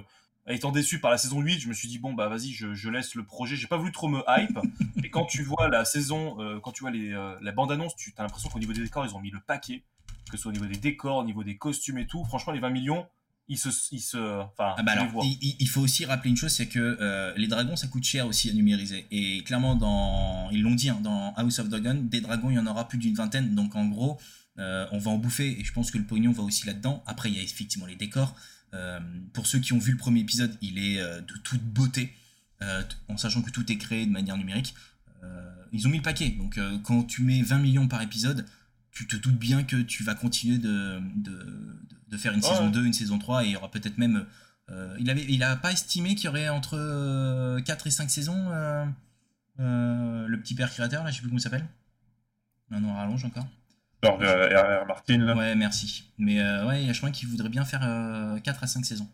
étant 0.47 0.71
déçu 0.71 0.99
par 0.99 1.11
la 1.11 1.17
saison 1.17 1.39
8, 1.39 1.59
je 1.59 1.67
me 1.67 1.73
suis 1.73 1.87
dit 1.87 1.99
bon 1.99 2.13
bah 2.13 2.27
vas-y, 2.27 2.51
je, 2.51 2.73
je 2.73 2.89
laisse 2.89 3.15
le 3.15 3.23
projet. 3.23 3.55
J'ai 3.55 3.67
pas 3.67 3.77
voulu 3.77 3.91
trop 3.91 4.07
me 4.07 4.23
hype. 4.27 4.57
et 5.03 5.09
quand 5.09 5.25
tu 5.25 5.43
vois 5.43 5.69
la 5.69 5.85
saison, 5.85 6.39
euh, 6.41 6.59
quand 6.59 6.71
tu 6.71 6.81
vois 6.81 6.91
les, 6.91 7.13
euh, 7.13 7.35
la 7.41 7.51
bande-annonce, 7.51 7.95
tu 7.95 8.13
as 8.17 8.23
l'impression 8.23 8.49
qu'au 8.49 8.59
niveau 8.59 8.73
des 8.73 8.83
décors, 8.83 9.05
ils 9.05 9.15
ont 9.15 9.19
mis 9.19 9.31
le 9.31 9.39
paquet, 9.39 9.83
que 10.29 10.37
ce 10.37 10.43
soit 10.43 10.49
au 10.49 10.53
niveau 10.53 10.65
des 10.65 10.77
décors, 10.77 11.17
au 11.17 11.23
niveau 11.23 11.43
des 11.43 11.57
costumes 11.57 11.97
et 11.97 12.07
tout. 12.07 12.23
Franchement, 12.25 12.53
les 12.53 12.59
20 12.59 12.69
millions, 12.69 13.07
se, 13.49 13.71
se, 13.71 14.17
enfin, 14.41 14.73
Ah 14.77 14.83
bah 14.83 14.93
alors, 14.93 15.25
il, 15.41 15.67
faut 15.67 15.81
aussi 15.81 16.05
rappeler 16.05 16.29
une 16.29 16.37
chose, 16.37 16.51
c'est 16.51 16.67
que 16.67 16.79
euh, 16.79 17.33
les 17.35 17.47
dragons 17.47 17.75
ça 17.75 17.87
coûte 17.87 18.03
cher 18.03 18.25
aussi 18.25 18.49
à 18.49 18.53
numériser. 18.53 19.05
Et 19.11 19.43
clairement, 19.43 19.75
dans, 19.75 20.49
ils 20.51 20.61
l'ont 20.61 20.75
dit, 20.75 20.89
hein, 20.89 20.99
dans 21.03 21.33
House 21.35 21.59
of 21.59 21.69
Dragon, 21.69 21.95
des 21.95 22.21
dragons 22.21 22.49
il 22.49 22.55
y 22.55 22.59
en 22.59 22.67
aura 22.67 22.87
plus 22.87 22.97
d'une 22.97 23.15
vingtaine. 23.15 23.53
Donc 23.55 23.75
en 23.75 23.85
gros, 23.85 24.19
euh, 24.59 24.85
on 24.91 24.97
va 24.97 25.11
en 25.11 25.17
bouffer 25.17 25.59
et 25.59 25.63
je 25.63 25.73
pense 25.73 25.91
que 25.91 25.97
le 25.97 26.05
pognon 26.05 26.31
va 26.31 26.43
aussi 26.43 26.65
là-dedans. 26.65 27.03
Après, 27.05 27.29
il 27.29 27.35
y 27.35 27.39
a 27.39 27.43
effectivement 27.43 27.85
les 27.85 27.95
décors. 27.95 28.35
Euh, 28.73 28.99
pour 29.33 29.45
ceux 29.45 29.59
qui 29.59 29.73
ont 29.73 29.79
vu 29.79 29.91
le 29.91 29.97
premier 29.97 30.21
épisode, 30.21 30.57
il 30.61 30.79
est 30.79 30.99
de 30.99 31.37
toute 31.43 31.61
beauté, 31.61 32.13
en 33.09 33.17
sachant 33.17 33.41
que 33.41 33.51
tout 33.51 33.69
est 33.71 33.77
créé 33.77 34.05
de 34.05 34.11
manière 34.11 34.37
numérique. 34.37 34.73
Ils 35.73 35.87
ont 35.87 35.89
mis 35.89 35.97
le 35.97 36.03
paquet. 36.03 36.29
Donc 36.29 36.59
quand 36.83 37.03
tu 37.03 37.23
mets 37.23 37.41
20 37.41 37.57
millions 37.57 37.87
par 37.87 38.01
épisode, 38.01 38.45
tu 38.93 39.07
te 39.07 39.15
doutes 39.17 39.37
bien 39.37 39.63
que 39.63 39.77
tu 39.77 40.03
vas 40.03 40.15
continuer 40.15 40.57
de, 40.59 40.99
de, 41.15 41.77
de 42.09 42.17
faire 42.17 42.33
une 42.33 42.41
Ouais, 42.41 42.49
saison 42.49 42.67
ouais. 42.67 42.71
2, 42.71 42.85
une 42.85 42.93
saison 42.93 43.19
3, 43.19 43.43
et 43.43 43.47
il 43.47 43.51
y 43.53 43.55
aura 43.55 43.71
peut-être 43.71 43.97
même... 43.97 44.25
euh, 44.69 44.95
il 44.99 45.09
avait, 45.09 45.25
il 45.27 45.43
a 45.43 45.55
pas 45.55 45.71
estimé 45.71 46.15
qu'il 46.15 46.25
y 46.25 46.27
aurait 46.29 46.49
entre 46.49 46.77
euh, 46.77 47.61
4 47.61 47.87
et 47.87 47.91
5 47.91 48.09
saisons 48.09 48.51
euh, 48.51 48.85
euh, 49.59 50.27
le 50.27 50.39
petit 50.39 50.55
père 50.55 50.71
créateur, 50.71 51.03
là, 51.03 51.11
je 51.11 51.15
sais 51.15 51.21
plus 51.21 51.29
comment 51.29 51.39
il 51.39 51.41
s'appelle. 51.43 51.65
Non, 52.71 52.79
non, 52.81 52.93
rallonge 52.93 53.25
encore. 53.25 53.45
George 54.03 54.23
R.R. 54.25 54.85
Martin, 54.85 55.17
là. 55.19 55.35
Ouais, 55.35 55.55
merci. 55.55 56.11
Mais 56.17 56.41
euh, 56.41 56.65
ouais, 56.67 56.93
je 56.93 56.97
crois 56.97 57.11
qu'il 57.11 57.29
voudrait 57.29 57.49
bien 57.49 57.65
faire 57.65 57.81
4 58.43 58.63
à 58.63 58.67
5 58.67 58.85
saisons. 58.85 59.07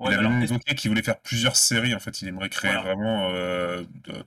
il 0.00 0.12
avait 0.12 0.28
même 0.28 0.42
évoqué 0.42 0.74
qu'il 0.74 0.90
voulait 0.90 1.02
faire 1.02 1.20
plusieurs 1.20 1.56
séries. 1.56 1.94
En 1.94 2.00
fait, 2.00 2.20
il 2.22 2.28
aimerait 2.28 2.50
créer 2.50 2.74
vraiment, 2.76 3.28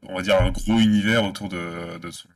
on 0.04 0.16
va 0.16 0.22
dire, 0.22 0.42
un 0.42 0.52
gros 0.52 0.80
univers 0.80 1.24
autour 1.24 1.50
de, 1.50 1.98
de 2.00 2.12
son, 2.12 2.30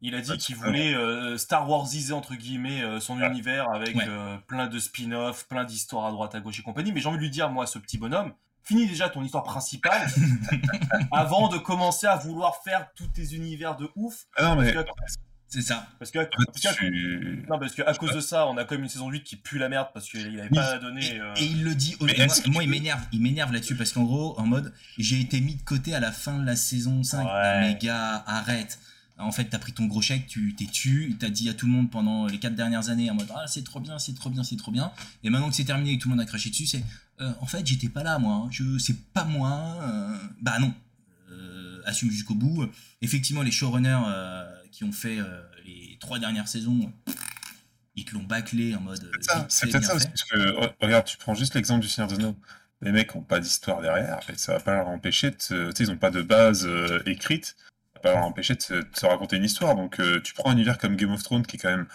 il 0.00 0.14
a 0.14 0.20
dit 0.20 0.36
qu'il 0.38 0.56
voulait 0.56 0.94
euh, 0.94 1.36
Star 1.38 1.68
Warsiser 1.68 2.12
entre 2.12 2.34
guillemets 2.34 2.82
euh, 2.82 3.00
son 3.00 3.20
univers 3.20 3.68
avec 3.70 3.96
euh, 3.96 4.36
plein 4.46 4.66
de 4.66 4.78
spin-off, 4.78 5.46
plein 5.48 5.64
d'histoires 5.64 6.06
à 6.06 6.10
droite, 6.12 6.34
à 6.34 6.40
gauche 6.40 6.60
et 6.60 6.62
compagnie. 6.62 6.92
Mais 6.92 7.00
j'ai 7.00 7.08
envie 7.08 7.18
de 7.18 7.22
lui 7.22 7.30
dire, 7.30 7.50
moi, 7.50 7.66
ce 7.66 7.78
petit 7.78 7.98
bonhomme, 7.98 8.32
finis 8.62 8.86
déjà 8.86 9.08
ton 9.08 9.22
histoire 9.22 9.44
principale 9.44 10.08
avant 11.12 11.48
de 11.48 11.58
commencer 11.58 12.06
à 12.06 12.16
vouloir 12.16 12.62
faire 12.62 12.88
tous 12.94 13.08
tes 13.08 13.34
univers 13.34 13.76
de 13.76 13.90
ouf. 13.96 14.26
Ah 14.36 14.54
non, 14.54 14.56
mais. 14.56 14.74
C'est 15.50 15.62
ça. 15.62 15.86
Parce 15.98 16.10
que, 16.10 16.18
non, 17.48 17.58
parce 17.58 17.74
que 17.74 17.80
à 17.80 17.94
cause 17.94 18.12
de 18.12 18.20
ça, 18.20 18.46
on 18.48 18.58
a 18.58 18.64
quand 18.64 18.74
même 18.74 18.82
une 18.82 18.90
saison 18.90 19.08
8 19.08 19.22
qui 19.22 19.36
pue 19.36 19.56
la 19.56 19.70
merde 19.70 19.88
parce 19.94 20.06
qu'il 20.06 20.36
n'avait 20.36 20.50
pas 20.50 20.76
donné. 20.76 21.18
Et, 21.38 21.44
il 21.44 21.64
le 21.64 21.74
dit. 21.74 21.96
Moi, 22.00 22.10
moi 22.48 22.62
il 22.64 22.68
m'énerve, 22.68 23.00
il 23.12 23.22
m'énerve 23.22 23.50
là-dessus 23.50 23.74
parce 23.74 23.92
qu'en 23.92 24.04
gros, 24.04 24.38
en 24.38 24.44
mode, 24.44 24.74
j'ai 24.98 25.18
été 25.18 25.40
mis 25.40 25.54
de 25.54 25.62
côté 25.62 25.94
à 25.94 26.00
la 26.00 26.12
fin 26.12 26.38
de 26.38 26.44
la 26.44 26.54
saison 26.54 27.02
5. 27.02 27.26
Mais 27.62 27.78
gars, 27.80 28.22
arrête. 28.26 28.78
En 29.18 29.32
fait, 29.32 29.46
t'as 29.46 29.58
pris 29.58 29.72
ton 29.72 29.86
gros 29.86 30.00
chèque, 30.00 30.28
tu 30.28 30.54
t'es 30.54 30.66
tu, 30.66 31.16
t'as 31.18 31.28
dit 31.28 31.48
à 31.48 31.54
tout 31.54 31.66
le 31.66 31.72
monde 31.72 31.90
pendant 31.90 32.26
les 32.26 32.38
quatre 32.38 32.54
dernières 32.54 32.88
années 32.88 33.10
en 33.10 33.14
mode 33.14 33.28
ah 33.34 33.48
c'est 33.48 33.64
trop 33.64 33.80
bien, 33.80 33.98
c'est 33.98 34.14
trop 34.14 34.30
bien, 34.30 34.44
c'est 34.44 34.56
trop 34.56 34.70
bien. 34.70 34.92
Et 35.24 35.30
maintenant 35.30 35.48
que 35.50 35.56
c'est 35.56 35.64
terminé 35.64 35.90
et 35.90 35.98
que 35.98 36.02
tout 36.02 36.08
le 36.08 36.14
monde 36.14 36.22
a 36.22 36.26
craché 36.26 36.50
dessus, 36.50 36.66
c'est 36.66 36.84
euh, 37.20 37.32
en 37.40 37.46
fait 37.46 37.66
j'étais 37.66 37.88
pas 37.88 38.04
là 38.04 38.20
moi, 38.20 38.44
hein. 38.44 38.48
je 38.52 38.78
c'est 38.78 38.96
pas 39.12 39.24
moi. 39.24 39.76
Euh, 39.82 40.16
bah 40.40 40.60
non, 40.60 40.72
euh, 41.32 41.82
assume 41.84 42.12
jusqu'au 42.12 42.36
bout. 42.36 42.70
Effectivement, 43.02 43.42
les 43.42 43.50
showrunners 43.50 43.98
qui 44.70 44.84
ont 44.84 44.92
fait 44.92 45.18
les 45.66 45.96
trois 45.98 46.20
dernières 46.20 46.46
saisons, 46.46 46.92
ils 47.96 48.04
te 48.04 48.14
l'ont 48.14 48.22
bâclé 48.22 48.76
en 48.76 48.80
mode. 48.80 49.10
C'est 49.48 49.68
peut-être 49.68 49.84
ça, 49.84 49.96
aussi, 49.96 50.06
parce 50.06 50.22
que 50.24 50.84
regarde, 50.84 51.06
tu 51.06 51.16
prends 51.16 51.34
juste 51.34 51.56
l'exemple 51.56 51.82
du 51.82 51.88
Seigneur 51.88 52.12
Anneaux. 52.12 52.36
Les 52.82 52.92
mecs 52.92 53.16
ont 53.16 53.22
pas 53.22 53.40
d'histoire 53.40 53.80
derrière 53.80 54.20
et 54.30 54.38
ça 54.38 54.52
va 54.52 54.60
pas 54.60 54.74
leur 54.76 54.86
empêcher 54.86 55.32
de, 55.32 55.36
tu 55.36 55.54
sais, 55.74 55.82
ils 55.82 55.90
ont 55.90 55.96
pas 55.96 56.12
de 56.12 56.22
base 56.22 56.68
écrite 57.06 57.56
pas 57.98 58.14
leur 58.14 58.24
empêcher 58.24 58.54
de 58.54 58.60
se, 58.60 59.06
raconter 59.06 59.36
une 59.36 59.44
histoire. 59.44 59.74
Donc 59.74 60.00
euh, 60.00 60.20
tu 60.22 60.34
prends 60.34 60.50
un 60.50 60.54
univers 60.54 60.78
comme 60.78 60.96
Game 60.96 61.12
of 61.12 61.22
Thrones 61.22 61.46
qui 61.46 61.56
est 61.56 61.58
quand 61.58 61.70
même 61.70 61.86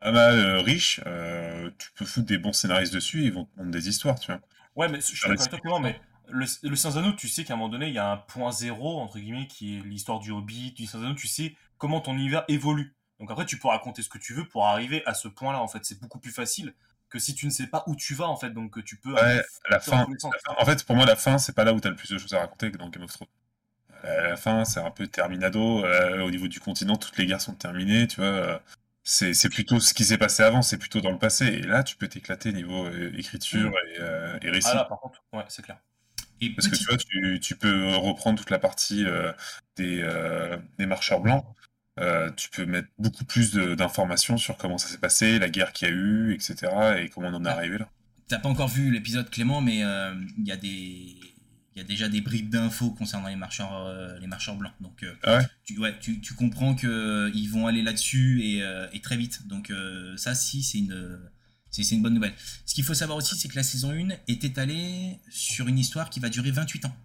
pas 0.00 0.12
mal 0.12 0.38
euh, 0.38 0.60
riche, 0.60 1.00
euh, 1.06 1.70
tu 1.78 1.90
peux 1.96 2.04
foutre 2.04 2.26
des 2.26 2.38
bons 2.38 2.52
scénaristes 2.52 2.94
dessus, 2.94 3.24
ils 3.24 3.32
vont 3.32 3.46
te 3.46 3.62
des 3.62 3.88
histoires, 3.88 4.18
tu 4.20 4.30
vois. 4.30 4.40
Ouais, 4.76 4.88
mais 4.88 5.00
je 5.00 5.16
suis 5.16 5.28
d'accord 5.28 5.80
mais 5.80 6.00
le, 6.28 6.46
le 6.62 6.76
Saint 6.76 7.12
tu 7.16 7.26
sais 7.26 7.44
qu'à 7.44 7.54
un 7.54 7.56
moment 7.56 7.70
donné, 7.70 7.88
il 7.88 7.94
y 7.94 7.98
a 7.98 8.12
un 8.12 8.16
point 8.16 8.52
zéro, 8.52 9.00
entre 9.00 9.18
guillemets, 9.18 9.46
qui 9.46 9.78
est 9.78 9.80
l'histoire 9.82 10.20
du 10.20 10.30
Hobbit, 10.30 10.72
du 10.72 10.86
Saint 10.86 11.14
tu 11.14 11.26
sais 11.26 11.56
comment 11.78 12.00
ton 12.00 12.14
univers 12.14 12.44
évolue. 12.48 12.94
Donc 13.18 13.30
après, 13.30 13.46
tu 13.46 13.58
peux 13.58 13.68
raconter 13.68 14.02
ce 14.02 14.08
que 14.08 14.18
tu 14.18 14.34
veux 14.34 14.46
pour 14.46 14.66
arriver 14.66 15.02
à 15.06 15.14
ce 15.14 15.26
point-là, 15.26 15.60
en 15.60 15.68
fait. 15.68 15.84
C'est 15.84 16.00
beaucoup 16.00 16.20
plus 16.20 16.30
facile 16.30 16.74
que 17.08 17.18
si 17.18 17.34
tu 17.34 17.46
ne 17.46 17.50
sais 17.50 17.66
pas 17.66 17.82
où 17.86 17.96
tu 17.96 18.14
vas, 18.14 18.28
en 18.28 18.36
fait. 18.36 18.50
Donc 18.50 18.84
tu 18.84 18.96
peux... 18.96 19.14
Ouais, 19.14 19.42
la 19.68 19.80
fin, 19.80 20.06
En 20.58 20.64
fait, 20.64 20.84
pour 20.84 20.94
moi, 20.94 21.06
la 21.06 21.16
fin, 21.16 21.38
c'est 21.38 21.54
pas 21.54 21.64
là 21.64 21.72
où 21.72 21.80
tu 21.80 21.88
as 21.88 21.90
le 21.90 21.96
plus 21.96 22.10
de 22.10 22.18
choses 22.18 22.34
à 22.34 22.40
raconter 22.40 22.70
que 22.70 22.76
dans 22.76 22.88
Game 22.90 23.02
of 23.02 23.12
Thrones 23.12 23.28
à 24.02 24.28
la 24.28 24.36
fin, 24.36 24.64
c'est 24.64 24.80
un 24.80 24.90
peu 24.90 25.06
terminado. 25.06 25.84
Euh, 25.84 26.20
au 26.22 26.30
niveau 26.30 26.48
du 26.48 26.60
continent, 26.60 26.96
toutes 26.96 27.16
les 27.18 27.26
guerres 27.26 27.40
sont 27.40 27.54
terminées, 27.54 28.06
tu 28.06 28.20
vois. 28.20 28.62
C'est 29.04 29.48
plutôt 29.48 29.80
ce 29.80 29.94
qui 29.94 30.04
s'est 30.04 30.18
passé 30.18 30.42
avant, 30.42 30.60
c'est 30.60 30.76
plutôt 30.76 31.00
dans 31.00 31.10
le 31.10 31.18
passé. 31.18 31.46
Et 31.46 31.62
là, 31.62 31.82
tu 31.82 31.96
peux 31.96 32.08
t'éclater 32.08 32.52
niveau 32.52 32.86
euh, 32.86 33.10
écriture 33.16 33.72
et, 33.94 34.00
euh, 34.00 34.38
et, 34.42 34.50
récit. 34.50 34.68
Ah 34.72 34.76
là, 34.76 34.84
par 34.84 35.00
contre, 35.00 35.22
ouais, 35.32 35.44
c'est 35.48 35.62
clair. 35.62 35.78
Et 36.40 36.50
Parce 36.50 36.68
que 36.68 36.76
tu 36.76 36.84
vois, 36.84 36.96
tu, 36.96 37.40
tu, 37.40 37.56
peux 37.56 37.96
reprendre 37.96 38.38
toute 38.38 38.50
la 38.50 38.60
partie 38.60 39.04
des, 39.76 40.06
des, 40.78 40.86
marcheurs 40.86 41.20
blancs. 41.20 41.44
tu 42.36 42.48
peux 42.50 42.64
mettre 42.64 42.88
beaucoup 42.98 43.24
plus 43.24 43.54
d'informations 43.54 44.36
sur 44.36 44.56
comment 44.56 44.78
ça 44.78 44.86
s'est 44.86 44.98
passé, 44.98 45.40
la 45.40 45.48
guerre 45.48 45.72
qu'il 45.72 45.88
y 45.88 45.90
a 45.90 45.94
eu, 45.94 46.34
etc. 46.34 46.70
et 46.98 47.08
comment 47.08 47.28
on 47.28 47.34
en 47.34 47.44
est 47.44 47.48
arrivé 47.48 47.78
là. 47.78 47.88
T'as 48.28 48.38
pas 48.38 48.50
encore 48.50 48.68
vu 48.68 48.92
l'épisode 48.92 49.30
Clément, 49.30 49.60
mais 49.60 49.78
il 49.78 50.46
y 50.46 50.52
a 50.52 50.56
des 50.56 51.16
il 51.78 51.82
y 51.82 51.84
a 51.84 51.86
déjà 51.86 52.08
des 52.08 52.20
bribes 52.20 52.50
d'infos 52.50 52.90
concernant 52.90 53.28
les 53.28 53.36
marcheurs, 53.36 53.72
euh, 53.72 54.18
les 54.18 54.26
marcheurs 54.26 54.56
blancs. 54.56 54.72
Donc, 54.80 55.04
euh, 55.04 55.14
ah 55.22 55.40
tu, 55.64 55.78
ouais, 55.78 55.96
tu, 56.00 56.20
tu, 56.20 56.34
comprends 56.34 56.74
qu'ils 56.74 56.88
euh, 56.88 57.50
vont 57.50 57.68
aller 57.68 57.82
là-dessus 57.82 58.42
et, 58.42 58.64
et, 58.92 59.00
très 59.00 59.16
vite. 59.16 59.46
Donc, 59.46 59.72
ça, 60.16 60.34
si, 60.34 60.64
c'est 60.64 60.78
une, 60.78 61.20
c'est 61.70 61.88
une 61.92 62.02
bonne 62.02 62.14
nouvelle. 62.14 62.34
Ce 62.66 62.74
qu'il 62.74 62.82
faut 62.82 62.94
savoir 62.94 63.16
aussi, 63.16 63.36
c'est 63.36 63.48
que 63.48 63.54
la 63.54 63.62
saison 63.62 63.92
1 63.92 64.08
est 64.26 64.44
étalée 64.44 65.20
sur 65.30 65.68
une 65.68 65.78
histoire 65.78 66.10
qui 66.10 66.18
va 66.18 66.30
durer 66.30 66.50
28 66.50 66.86
ans. 66.86 66.96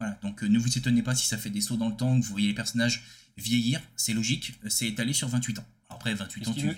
Voilà, 0.00 0.18
donc 0.22 0.42
ne 0.42 0.58
vous 0.58 0.78
étonnez 0.78 1.02
pas 1.02 1.14
si 1.14 1.26
ça 1.26 1.36
fait 1.36 1.50
des 1.50 1.60
sauts 1.60 1.76
dans 1.76 1.90
le 1.90 1.96
temps, 1.96 2.18
que 2.18 2.24
vous 2.24 2.32
voyez 2.32 2.48
les 2.48 2.54
personnages 2.54 3.04
vieillir, 3.36 3.80
c'est 3.96 4.14
logique, 4.14 4.54
c'est 4.68 4.86
étalé 4.86 5.12
sur 5.12 5.28
28 5.28 5.58
ans. 5.58 5.66
après, 5.90 6.14
28 6.14 6.48
ans, 6.48 6.54
tu, 6.54 6.76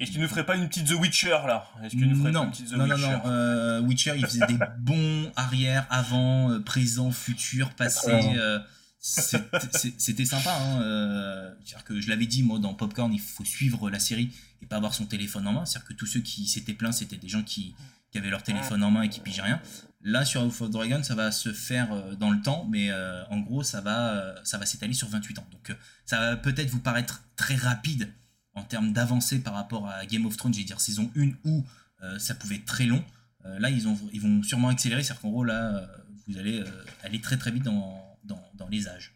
est-ce 0.00 0.12
qu'il 0.12 0.20
ne 0.20 0.28
ferait 0.28 0.46
pas 0.46 0.54
une 0.54 0.68
petite 0.68 0.86
The 0.86 0.92
Witcher 0.92 1.38
là? 1.46 1.66
Est-ce 1.82 1.96
qu'il 1.96 2.08
nous 2.08 2.16
ferait 2.16 2.30
non, 2.30 2.44
une 2.44 2.50
petite 2.50 2.70
The 2.70 2.74
non, 2.74 2.84
Witcher? 2.84 3.02
non, 3.02 3.10
non, 3.10 3.22
euh, 3.26 3.80
Witcher, 3.80 4.14
il 4.16 4.26
faisait 4.26 4.46
des 4.46 4.58
bons 4.78 5.32
arrière, 5.34 5.86
avant, 5.90 6.52
euh, 6.52 6.60
présent, 6.60 7.10
futur, 7.10 7.70
passé. 7.70 8.12
Euh, 8.12 8.60
c'était 9.00 10.24
sympa. 10.24 10.54
Hein, 10.54 10.82
euh, 10.82 11.52
C'est-à-dire 11.64 11.84
que 11.84 12.00
je 12.00 12.08
l'avais 12.08 12.26
dit, 12.26 12.44
moi, 12.44 12.60
dans 12.60 12.74
Popcorn, 12.74 13.12
il 13.12 13.20
faut 13.20 13.44
suivre 13.44 13.90
la 13.90 13.98
série 13.98 14.30
et 14.62 14.66
pas 14.66 14.76
avoir 14.76 14.94
son 14.94 15.04
téléphone 15.06 15.48
en 15.48 15.52
main. 15.52 15.64
C'est-à-dire 15.64 15.88
que 15.88 15.94
tous 15.94 16.06
ceux 16.06 16.20
qui 16.20 16.46
s'étaient 16.46 16.74
plaints, 16.74 16.92
c'était 16.92 17.16
des 17.16 17.28
gens 17.28 17.42
qui, 17.42 17.74
qui, 18.12 18.18
avaient 18.18 18.30
leur 18.30 18.44
téléphone 18.44 18.84
en 18.84 18.92
main 18.92 19.02
et 19.02 19.08
qui 19.08 19.18
pigeaient 19.18 19.42
rien. 19.42 19.60
Là, 20.02 20.24
sur 20.24 20.42
House 20.42 20.60
of 20.60 20.70
Dragon, 20.70 21.02
ça 21.02 21.16
va 21.16 21.32
se 21.32 21.52
faire 21.52 22.16
dans 22.18 22.30
le 22.30 22.40
temps, 22.40 22.68
mais 22.70 22.92
en 23.30 23.40
gros, 23.40 23.64
ça 23.64 23.80
va, 23.80 24.34
ça 24.44 24.58
va 24.58 24.66
s'étaler 24.66 24.94
sur 24.94 25.08
28 25.08 25.40
ans. 25.40 25.46
Donc, 25.50 25.76
ça 26.06 26.20
va 26.20 26.36
peut-être 26.36 26.70
vous 26.70 26.80
paraître 26.80 27.24
très 27.36 27.56
rapide 27.56 28.12
en 28.58 28.64
termes 28.64 28.92
d'avancée 28.92 29.38
par 29.40 29.54
rapport 29.54 29.88
à 29.88 30.04
Game 30.06 30.26
of 30.26 30.36
Thrones, 30.36 30.52
j'ai 30.52 30.64
dire 30.64 30.80
saison 30.80 31.10
1 31.16 31.30
où 31.44 31.64
euh, 32.02 32.18
ça 32.18 32.34
pouvait 32.34 32.56
être 32.56 32.66
très 32.66 32.84
long. 32.84 33.02
Euh, 33.46 33.58
là, 33.58 33.70
ils, 33.70 33.88
ont, 33.88 33.98
ils 34.12 34.20
vont 34.20 34.42
sûrement 34.42 34.68
accélérer, 34.68 35.02
c'est-à-dire 35.02 35.22
qu'en 35.22 35.30
gros, 35.30 35.44
là, 35.44 35.76
euh, 35.76 35.86
vous 36.26 36.38
allez 36.38 36.62
aller 37.02 37.20
très 37.20 37.36
très 37.36 37.50
vite 37.50 37.62
dans, 37.62 38.16
dans, 38.24 38.42
dans 38.54 38.68
les 38.68 38.88
âges. 38.88 39.14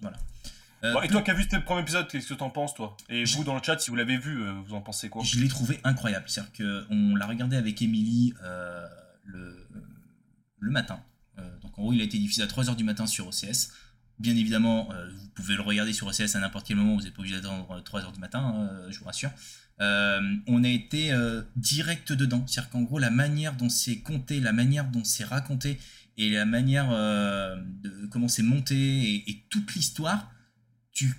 Voilà. 0.00 0.16
et 1.02 1.08
toi 1.08 1.22
qui 1.22 1.30
as 1.30 1.34
vu 1.34 1.44
ce 1.50 1.56
premier 1.56 1.80
épisode, 1.80 2.06
qu'est-ce 2.06 2.28
que 2.28 2.34
t'en 2.34 2.50
penses 2.50 2.74
toi? 2.74 2.96
Et 3.08 3.24
vous 3.24 3.42
dans 3.42 3.56
le 3.56 3.62
chat, 3.62 3.78
si 3.80 3.90
vous 3.90 3.96
l'avez 3.96 4.16
vu, 4.16 4.48
vous 4.66 4.74
en 4.74 4.80
pensez 4.80 5.08
quoi? 5.08 5.24
Je 5.24 5.40
l'ai 5.40 5.48
trouvé 5.48 5.80
incroyable. 5.82 6.26
C'est-à-dire 6.28 6.52
qu'on 6.88 7.16
l'a 7.16 7.26
regardé 7.26 7.56
avec 7.56 7.82
Emily 7.82 8.32
le, 9.24 9.66
le 10.60 10.70
matin. 10.70 11.00
donc 11.62 11.76
en 11.78 11.82
gros, 11.82 11.92
il 11.92 12.00
a 12.00 12.04
été 12.04 12.18
diffusé 12.18 12.42
à 12.42 12.46
3h 12.46 12.76
du 12.76 12.84
matin 12.84 13.06
sur 13.06 13.26
OCS. 13.26 13.72
Bien 14.18 14.34
évidemment, 14.34 14.88
euh, 14.92 15.08
vous 15.10 15.28
pouvez 15.28 15.54
le 15.54 15.62
regarder 15.62 15.92
sur 15.92 16.08
OCS 16.08 16.34
à 16.34 16.40
n'importe 16.40 16.66
quel 16.66 16.76
moment, 16.76 16.96
vous 16.96 17.02
n'êtes 17.02 17.14
pas 17.14 17.20
obligé 17.20 17.36
d'attendre 17.36 17.80
3h 17.84 18.12
du 18.12 18.18
matin, 18.18 18.40
hein, 18.40 18.70
je 18.90 18.98
vous 18.98 19.04
rassure. 19.04 19.30
Euh, 19.80 20.20
on 20.48 20.64
a 20.64 20.68
été 20.68 21.12
euh, 21.12 21.42
direct 21.54 22.12
dedans. 22.12 22.44
C'est-à-dire 22.46 22.70
qu'en 22.70 22.82
gros, 22.82 22.98
la 22.98 23.10
manière 23.10 23.54
dont 23.54 23.68
c'est 23.68 24.00
compté, 24.00 24.40
la 24.40 24.52
manière 24.52 24.88
dont 24.90 25.04
c'est 25.04 25.24
raconté, 25.24 25.78
et 26.16 26.30
la 26.30 26.46
manière 26.46 26.90
de 26.90 28.06
comment 28.10 28.26
c'est 28.26 28.42
monté, 28.42 29.30
et, 29.30 29.44
toute 29.50 29.72
l'histoire, 29.76 30.32
tu, 30.92 31.14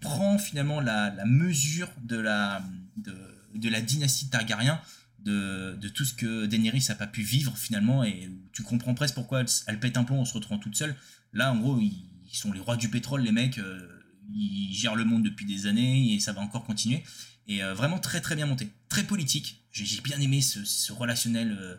prends 0.00 0.38
finalement 0.38 0.80
la, 0.80 1.12
mesure 1.26 1.90
de 2.04 2.16
la, 2.16 2.62
de, 2.96 3.68
la 3.68 3.80
dynastie 3.80 4.30
Targaryen, 4.30 4.80
de, 5.18 5.76
de, 5.80 5.88
tout 5.88 6.04
ce 6.04 6.14
que 6.14 6.46
Daenerys 6.46 6.84
n'a 6.88 6.94
pas 6.94 7.08
pu 7.08 7.22
vivre 7.22 7.56
finalement, 7.58 8.04
et 8.04 8.30
tu 8.52 8.62
comprends 8.62 8.94
presque 8.94 9.16
pourquoi 9.16 9.40
elle, 9.40 9.46
elle 9.66 9.80
pète 9.80 9.96
un 9.96 10.04
plomb 10.04 10.20
en 10.20 10.24
se 10.24 10.34
retrouvant 10.34 10.60
toute 10.60 10.76
seule. 10.76 10.94
Là, 11.32 11.52
en 11.52 11.58
gros, 11.58 11.80
il 11.80 12.13
ils 12.34 12.36
sont 12.36 12.52
les 12.52 12.60
rois 12.60 12.76
du 12.76 12.88
pétrole, 12.88 13.22
les 13.22 13.32
mecs. 13.32 13.58
Euh, 13.58 13.88
ils 14.32 14.74
gèrent 14.74 14.96
le 14.96 15.04
monde 15.04 15.22
depuis 15.22 15.46
des 15.46 15.66
années 15.66 16.14
et 16.14 16.20
ça 16.20 16.32
va 16.32 16.40
encore 16.40 16.64
continuer. 16.64 17.04
Et 17.46 17.62
euh, 17.62 17.74
vraiment 17.74 17.98
très 17.98 18.20
très 18.20 18.34
bien 18.34 18.46
monté. 18.46 18.68
Très 18.88 19.04
politique. 19.04 19.64
J'ai 19.70 20.00
bien 20.00 20.18
aimé 20.20 20.40
ce, 20.40 20.92
relationnel 20.92 21.56
euh, 21.60 21.76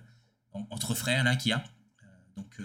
entre 0.69 0.93
frères 0.95 1.23
là 1.23 1.35
qu'il 1.35 1.49
y 1.49 1.53
a. 1.53 1.63
donc 2.37 2.57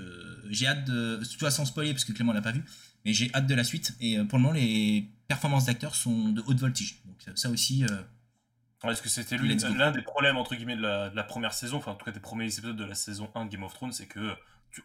j'ai 0.50 0.66
hâte 0.68 0.84
de. 0.84 1.20
Toi 1.38 1.50
sans 1.50 1.64
spoiler 1.64 1.92
parce 1.92 2.04
que 2.04 2.12
Clément 2.12 2.32
l'a 2.32 2.42
pas 2.42 2.52
vu. 2.52 2.64
Mais 3.04 3.12
j'ai 3.12 3.34
hâte 3.34 3.46
de 3.46 3.54
la 3.54 3.64
suite. 3.64 3.96
Et 4.00 4.18
pour 4.24 4.38
le 4.38 4.44
moment, 4.44 4.54
les 4.54 5.08
performances 5.26 5.64
d'acteurs 5.64 5.94
sont 5.96 6.28
de 6.28 6.42
haute 6.46 6.58
voltige. 6.58 7.02
Donc 7.06 7.36
ça 7.36 7.50
aussi. 7.50 7.84
Est-ce 8.84 9.02
que 9.02 9.08
c'était 9.08 9.36
l'un 9.36 9.90
des 9.90 10.02
problèmes 10.02 10.36
entre 10.36 10.54
guillemets 10.54 10.76
de 10.76 10.82
la, 10.82 11.10
de 11.10 11.16
la, 11.16 11.24
première 11.24 11.52
saison, 11.52 11.78
enfin 11.78 11.92
en 11.92 11.94
tout 11.96 12.04
cas 12.04 12.12
des 12.12 12.20
premiers 12.20 12.46
épisodes 12.46 12.76
de 12.76 12.84
la 12.84 12.94
saison 12.94 13.30
1 13.34 13.46
de 13.46 13.50
Game 13.50 13.62
of 13.62 13.74
Thrones, 13.74 13.92
c'est 13.92 14.06
que 14.06 14.34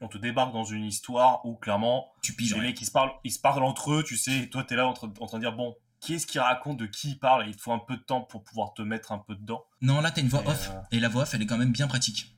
on 0.02 0.08
te 0.08 0.17
débarque 0.17 0.54
dans 0.54 0.63
une 0.63 0.86
histoire 0.86 1.45
où 1.45 1.56
clairement, 1.56 2.08
tu 2.21 2.34
piges 2.34 2.56
les 2.56 2.62
mecs 2.62 2.82
ils 2.82 2.86
se 2.86 2.91
parlent, 2.91 3.12
ils 3.24 3.32
se 3.32 3.39
parlent 3.39 3.63
entre 3.63 3.93
eux, 3.93 4.04
tu 4.04 4.17
sais, 4.17 4.39
et 4.39 4.50
toi 4.50 4.63
t'es 4.63 4.76
là 4.76 4.88
en 4.88 4.93
train, 4.93 5.12
en 5.19 5.26
train 5.26 5.38
de 5.38 5.43
dire 5.43 5.56
bon, 5.56 5.76
qui 6.00 6.13
est-ce 6.13 6.28
qui 6.28 6.39
raconte 6.39 6.78
de 6.78 6.86
qui 6.86 7.10
il 7.12 7.19
parle 7.19 7.45
et 7.45 7.50
il 7.50 7.56
te 7.56 7.62
faut 7.62 7.71
un 7.71 7.80
peu 7.80 7.95
de 7.95 8.02
temps 8.02 8.21
pour 8.21 8.43
pouvoir 8.43 8.74
te 8.74 8.82
mettre 8.82 9.12
un 9.12 9.19
peu 9.19 9.36
dedans. 9.36 9.65
Non, 9.82 10.02
là 10.02 10.12
t'as 10.12 10.21
une 10.21 10.28
voix 10.28 10.48
off 10.48 10.69
euh, 10.69 10.80
et 10.91 11.00
la 11.00 11.10
voix 11.10 11.24
off 11.24 11.34
elle 11.34 11.41
est 11.41 11.45
quand 11.45 11.58
même 11.58 11.71
bien 11.71 11.88
pratique. 11.88 12.32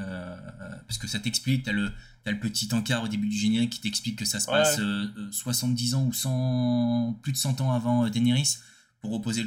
Euh, 0.00 0.36
parce 0.88 0.98
que 0.98 1.06
ça 1.06 1.20
t'explique, 1.20 1.64
t'as 1.64 1.72
le, 1.72 1.92
as 2.26 2.32
le 2.32 2.40
petit 2.40 2.68
encart 2.74 3.04
au 3.04 3.08
début 3.08 3.28
du 3.28 3.36
générique 3.36 3.70
qui 3.70 3.80
t'explique 3.80 4.18
que 4.18 4.24
ça 4.24 4.40
se 4.40 4.46
passe 4.46 4.80
70 5.30 5.94
euh, 5.94 5.96
ans 5.96 6.04
ou 6.04 6.12
100, 6.12 7.20
plus 7.22 7.32
de 7.32 7.36
100 7.36 7.60
ans 7.60 7.72
avant 7.72 8.08
Daenerys 8.08 8.56
pour 9.00 9.12
opposer 9.12 9.46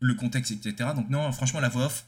le, 0.00 0.14
contexte, 0.14 0.52
etc. 0.52 0.90
Donc 0.94 1.10
non, 1.10 1.30
franchement 1.32 1.60
la 1.60 1.68
voix 1.68 1.86
off 1.86 2.06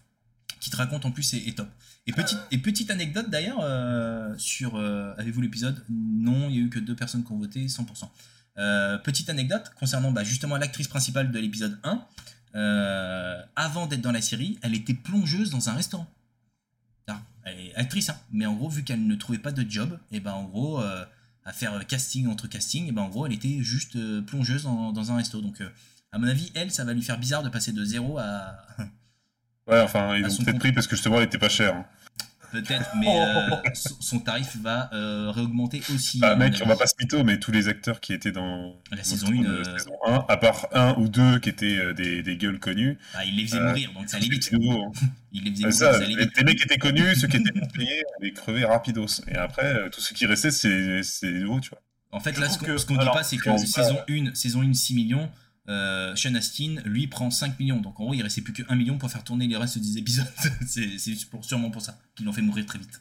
qui 0.60 0.70
te 0.70 0.76
raconte 0.76 1.04
en 1.04 1.10
plus 1.10 1.34
est 1.34 1.56
top. 1.56 1.68
Et 2.06 2.12
petite, 2.12 2.38
et 2.50 2.58
petite 2.58 2.90
anecdote 2.90 3.30
d'ailleurs 3.30 3.60
euh, 3.62 4.34
sur. 4.36 4.76
Euh, 4.76 5.14
avez-vous 5.16 5.40
l'épisode? 5.40 5.82
Non, 5.88 6.48
il 6.48 6.52
n'y 6.52 6.58
a 6.58 6.60
eu 6.62 6.68
que 6.68 6.78
deux 6.78 6.94
personnes 6.94 7.24
qui 7.24 7.32
ont 7.32 7.38
voté, 7.38 7.66
100%. 7.66 8.08
Euh, 8.58 8.98
petite 8.98 9.30
anecdote 9.30 9.72
concernant 9.74 10.12
bah, 10.12 10.22
justement 10.22 10.56
l'actrice 10.56 10.86
principale 10.86 11.32
de 11.32 11.38
l'épisode 11.38 11.78
1. 11.82 12.06
euh, 12.56 13.42
avant 13.56 13.86
d'être 13.86 14.02
dans 14.02 14.12
la 14.12 14.20
série, 14.20 14.58
elle 14.62 14.74
était 14.74 14.94
plongeuse 14.94 15.50
dans 15.50 15.70
un 15.70 15.72
restaurant. 15.72 16.06
Ah, 17.08 17.22
elle 17.44 17.58
est 17.58 17.74
actrice, 17.74 18.10
hein, 18.10 18.18
mais 18.32 18.44
en 18.44 18.54
gros, 18.54 18.68
vu 18.68 18.84
qu'elle 18.84 19.06
ne 19.06 19.14
trouvait 19.14 19.38
pas 19.38 19.52
de 19.52 19.68
job, 19.68 19.98
et 20.12 20.20
ben 20.20 20.32
en 20.32 20.44
gros, 20.44 20.80
à 20.80 21.52
faire 21.52 21.86
casting 21.86 22.28
entre 22.28 22.48
casting, 22.48 22.86
et 22.86 22.92
ben 22.92 23.02
en 23.02 23.08
gros, 23.08 23.26
elle 23.26 23.32
était 23.32 23.62
juste 23.62 23.98
plongeuse 24.26 24.64
dans, 24.64 25.10
un 25.10 25.16
resto. 25.16 25.40
Donc, 25.40 25.62
à 26.12 26.18
mon 26.18 26.28
avis, 26.28 26.52
elle, 26.54 26.70
ça 26.70 26.84
va 26.84 26.92
lui 26.92 27.02
faire 27.02 27.18
bizarre 27.18 27.42
de 27.42 27.48
passer 27.48 27.72
de 27.72 27.82
zéro 27.82 28.18
à. 28.18 28.58
Ouais, 29.66 29.80
enfin, 29.80 30.16
ils 30.16 30.26
ont 30.40 30.44
peut-être 30.44 30.58
pris 30.58 30.72
parce 30.72 30.86
que 30.86 30.96
justement, 30.96 31.18
il 31.20 31.24
était 31.24 31.38
pas 31.38 31.48
cher. 31.48 31.74
hein. 31.74 31.86
Peut-être, 32.52 32.90
mais 33.00 33.08
euh, 33.08 33.50
son 34.00 34.20
tarif 34.20 34.56
va 34.58 34.88
euh, 34.92 35.32
réaugmenter 35.32 35.82
aussi. 35.92 36.20
Bah, 36.20 36.36
mec, 36.36 36.54
on 36.64 36.68
va 36.68 36.76
pas 36.76 36.86
se 36.86 36.94
mytho, 37.00 37.24
mais 37.24 37.40
tous 37.40 37.50
les 37.50 37.66
acteurs 37.66 37.98
qui 37.98 38.12
étaient 38.12 38.30
dans 38.30 38.76
La 38.92 38.98
dans 38.98 39.02
saison 39.02 39.30
le- 39.30 39.38
1, 39.38 39.42
de 39.42 39.48
euh, 39.48 39.78
saison 39.78 39.94
1, 40.06 40.24
à 40.28 40.36
part 40.36 40.68
un 40.72 40.94
ou 40.98 41.08
deux 41.08 41.40
qui 41.40 41.48
étaient 41.48 41.92
des, 41.94 42.22
des 42.22 42.36
gueules 42.36 42.60
connues, 42.60 42.96
bah, 43.12 43.24
il 43.24 43.34
les 43.36 43.46
faisait 43.46 43.58
euh, 43.58 43.68
mourir, 43.68 43.92
donc 43.92 44.08
ça 44.08 44.18
allait 44.18 44.28
vite. 44.28 44.52
nouveau. 44.52 44.84
hein. 44.84 44.92
Il 45.32 45.42
les 45.42 45.50
faisait 45.50 45.72
C'est 45.72 45.84
mourir, 45.84 45.98
ça, 45.98 46.06
les, 46.06 46.14
vite. 46.14 46.36
les 46.36 46.44
mecs 46.44 46.58
qui 46.58 46.62
étaient 46.64 46.78
connus, 46.78 47.16
ceux 47.16 47.26
qui 47.26 47.38
étaient 47.38 47.50
bien 47.50 47.66
payés, 47.66 48.04
allaient 48.20 48.32
crever 48.32 48.64
rapidos. 48.64 49.06
Et 49.26 49.34
après, 49.34 49.74
euh, 49.74 49.88
tout 49.88 50.00
ce 50.00 50.14
qui 50.14 50.24
restait, 50.26 50.52
c'est 50.52 51.32
nouveaux, 51.32 51.58
tu 51.58 51.70
vois. 51.70 51.80
En 52.12 52.20
fait, 52.20 52.36
Je 52.36 52.40
là, 52.40 52.48
ce 52.48 52.56
qu'on 52.58 52.66
qu'on 52.94 53.02
dit 53.02 53.10
pas, 53.10 53.24
c'est 53.24 53.36
que 53.38 53.56
saison 53.58 53.98
1, 54.08 54.32
saison 54.34 54.62
1, 54.62 54.72
6 54.74 54.94
millions, 54.94 55.28
euh, 55.68 56.14
Sean 56.16 56.34
Astin, 56.34 56.76
lui, 56.84 57.06
prend 57.06 57.30
5 57.30 57.58
millions. 57.58 57.80
Donc 57.80 57.98
en 58.00 58.04
gros, 58.04 58.14
il 58.14 58.22
restait 58.22 58.42
plus 58.42 58.52
que 58.52 58.62
1 58.68 58.74
million 58.76 58.98
pour 58.98 59.10
faire 59.10 59.24
tourner 59.24 59.46
les 59.46 59.56
restes 59.56 59.78
des 59.78 59.98
épisodes. 59.98 60.26
c'est 60.66 60.98
sûrement 61.42 61.70
pour 61.70 61.82
ça 61.82 61.98
qu'ils 62.14 62.26
l'ont 62.26 62.32
fait 62.32 62.42
mourir 62.42 62.66
très 62.66 62.78
vite. 62.78 63.00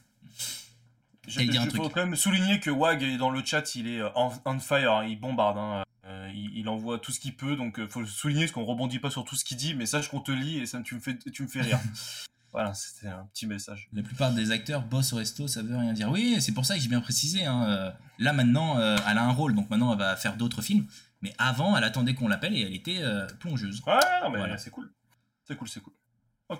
Je, 1.27 1.35
T'allais 1.35 1.47
dire 1.47 1.61
un 1.61 1.65
je- 1.65 1.69
truc. 1.69 1.81
faut 1.83 1.89
quand 1.89 2.05
même 2.05 2.15
souligner 2.17 2.59
que 2.59 2.69
Wag 2.69 3.01
est 3.01 3.17
dans 3.17 3.29
le 3.29 3.41
chat, 3.45 3.75
il 3.75 3.87
est 3.87 3.99
euh, 4.01 4.09
on, 4.15 4.29
on 4.45 4.59
fire, 4.59 4.91
hein, 4.91 5.05
il 5.05 5.17
bombarde, 5.17 5.57
hein, 5.57 5.83
euh, 6.05 6.29
il, 6.35 6.51
il 6.57 6.67
envoie 6.67 6.99
tout 6.99 7.13
ce 7.13 7.19
qu'il 7.21 7.33
peut, 7.33 7.55
donc 7.55 7.79
euh, 7.79 7.87
faut 7.87 8.05
souligner 8.05 8.41
parce 8.41 8.51
qu'on 8.51 8.65
rebondit 8.65 8.99
pas 8.99 9.09
sur 9.09 9.23
tout 9.23 9.37
ce 9.37 9.45
qu'il 9.45 9.55
dit, 9.55 9.73
mais 9.73 9.85
sache 9.85 10.09
qu'on 10.09 10.19
te 10.19 10.33
lit 10.33 10.57
et 10.59 10.65
ça 10.65 10.81
tu 10.81 10.95
me 10.95 10.99
fais, 10.99 11.17
tu 11.17 11.43
me 11.43 11.47
fais 11.47 11.61
rire. 11.61 11.79
voilà, 12.53 12.73
c'était 12.73 13.07
un 13.07 13.25
petit 13.33 13.47
message. 13.47 13.89
La 13.93 14.03
plupart 14.03 14.31
des 14.31 14.51
acteurs 14.51 14.83
bossent 14.83 15.11
au 15.13 15.17
resto, 15.17 15.47
ça 15.47 15.61
veut 15.63 15.75
rien 15.75 15.91
dire. 15.93 16.09
Oui, 16.11 16.37
c'est 16.39 16.51
pour 16.53 16.65
ça 16.65 16.75
que 16.75 16.81
j'ai 16.81 16.87
bien 16.87 17.01
précisé. 17.01 17.45
hein, 17.45 17.65
euh, 17.67 17.91
Là, 18.19 18.31
maintenant, 18.31 18.77
euh, 18.79 18.95
elle 19.09 19.17
a 19.17 19.23
un 19.23 19.31
rôle, 19.31 19.55
donc 19.55 19.69
maintenant, 19.69 19.91
elle 19.91 19.99
va 19.99 20.15
faire 20.15 20.37
d'autres 20.37 20.61
films. 20.61 20.85
Mais 21.21 21.33
avant, 21.37 21.75
elle 21.75 21.83
attendait 21.83 22.13
qu'on 22.13 22.27
l'appelle 22.27 22.53
et 22.55 22.61
elle 22.61 22.73
était 22.75 22.99
euh, 23.01 23.25
plongeuse. 23.39 23.81
Ouais, 23.87 23.93
non, 24.23 24.29
mais 24.29 24.37
Voilà. 24.37 24.57
c'est 24.57 24.69
cool, 24.69 24.91
c'est 25.47 25.55
cool, 25.57 25.67
c'est 25.67 25.81
cool. 25.81 25.93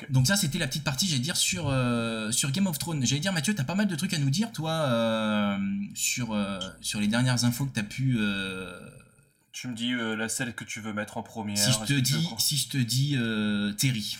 Donc 0.10 0.26
ça, 0.26 0.36
c'était 0.36 0.58
la 0.58 0.66
petite 0.68 0.84
partie, 0.84 1.08
j'allais 1.08 1.20
dire, 1.20 1.38
sur, 1.38 1.68
euh, 1.70 2.32
sur 2.32 2.50
Game 2.52 2.66
of 2.66 2.80
Thrones. 2.80 3.06
J'allais 3.06 3.20
dire, 3.22 3.32
Mathieu, 3.32 3.54
t'as 3.54 3.64
pas 3.64 3.76
mal 3.76 3.86
de 3.88 3.96
trucs 3.96 4.14
à 4.16 4.18
nous 4.18 4.32
dire, 4.32 4.52
toi, 4.52 4.72
euh, 4.72 5.58
sur, 5.94 6.36
sur 6.82 7.00
les 7.00 7.08
dernières 7.08 7.44
infos 7.46 7.66
que 7.68 7.74
t'as 7.74 7.84
pu... 7.84 8.18
Tu 9.52 9.68
me 9.68 9.76
dis 9.76 9.94
la 9.94 10.30
celle 10.30 10.56
que 10.56 10.64
tu 10.64 10.80
veux 10.82 10.94
mettre 10.94 11.18
en 11.18 11.22
première. 11.24 11.58
si 11.58 11.72
je 11.72 11.80
te 11.86 11.94
dis, 11.94 12.28
si 12.40 12.58
je 12.58 12.70
te 12.70 12.78
dis 12.78 13.16
Terry. 13.78 14.18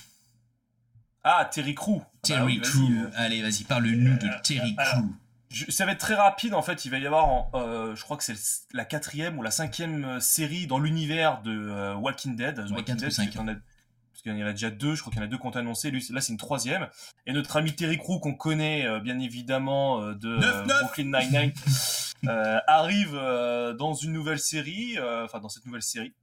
Ah, 1.24 1.46
Terry 1.52 1.74
Crew. 1.76 2.00
Bah 2.00 2.06
Terry 2.24 2.58
vas-y, 2.60 2.70
Crew. 2.70 2.92
euh, 3.06 3.10
Allez, 3.16 3.42
vas-y, 3.42 3.64
parle-nous 3.64 4.18
de 4.18 4.28
Terry 4.44 4.76
alors, 4.78 4.94
Crew. 4.96 5.06
Je- 5.50 5.70
ça 5.72 5.86
va 5.86 5.92
être 5.92 6.00
très 6.00 6.16
rapide 6.16 6.54
en 6.56 6.62
fait. 6.62 6.84
Il 6.86 6.92
va 6.92 6.98
y 6.98 7.06
avoir, 7.06 7.26
en, 7.30 7.52
euh, 7.54 7.96
je 7.96 8.04
crois 8.04 8.18
que 8.18 8.24
c'est 8.24 8.36
la 8.74 8.86
quatrième 8.86 9.38
ou 9.38 9.44
la 9.44 9.52
cinquième 9.52 10.04
euh, 10.04 10.20
série 10.20 10.66
dans 10.68 10.80
l'univers 10.80 11.42
de 11.44 11.52
euh, 11.52 11.94
Walking 11.96 12.36
Dead. 12.36 12.56
The 12.56 12.70
Ouais, 12.72 12.78
Walking 12.78 12.96
Dead, 12.96 13.04
parce 13.16 13.16
qu'il 13.30 13.36
y 13.36 13.40
en 13.40 13.48
a- 13.48 13.54
parce 13.56 14.22
qu'il 14.24 14.38
y 14.38 14.44
en 14.44 14.48
a 14.48 14.52
déjà 14.52 14.70
deux. 14.72 14.96
Je 14.96 15.02
crois 15.02 15.12
qu'il 15.12 15.20
y 15.22 15.24
en 15.24 15.28
a 15.28 15.30
deux 15.30 15.38
qui 15.38 15.46
ont 15.46 15.52
annoncé. 15.52 15.92
Lui, 15.92 16.06
là, 16.12 16.22
c'est 16.22 16.32
une 16.32 16.38
troisième. 16.40 16.88
Et 17.26 17.34
notre 17.34 17.56
ami 17.58 17.74
Terry 17.76 17.98
Crew 17.98 18.20
qu'on 18.20 18.34
connaît 18.36 18.86
euh, 18.86 19.00
bien 19.00 19.20
évidemment 19.20 20.02
euh, 20.02 20.14
de 20.16 20.30
euh. 20.44 20.64
Brooklyn 20.82 21.06
Nine-Nine 21.20 21.54
euh, 22.28 22.60
arrive 22.68 23.14
euh, 23.16 23.74
dans 23.74 23.94
une 23.94 24.12
nouvelle 24.14 24.40
série, 24.40 24.98
euh, 24.98 25.26
enfin 25.26 25.40
dans 25.40 25.50
cette 25.50 25.66
nouvelle 25.66 25.82
série. 25.84 26.14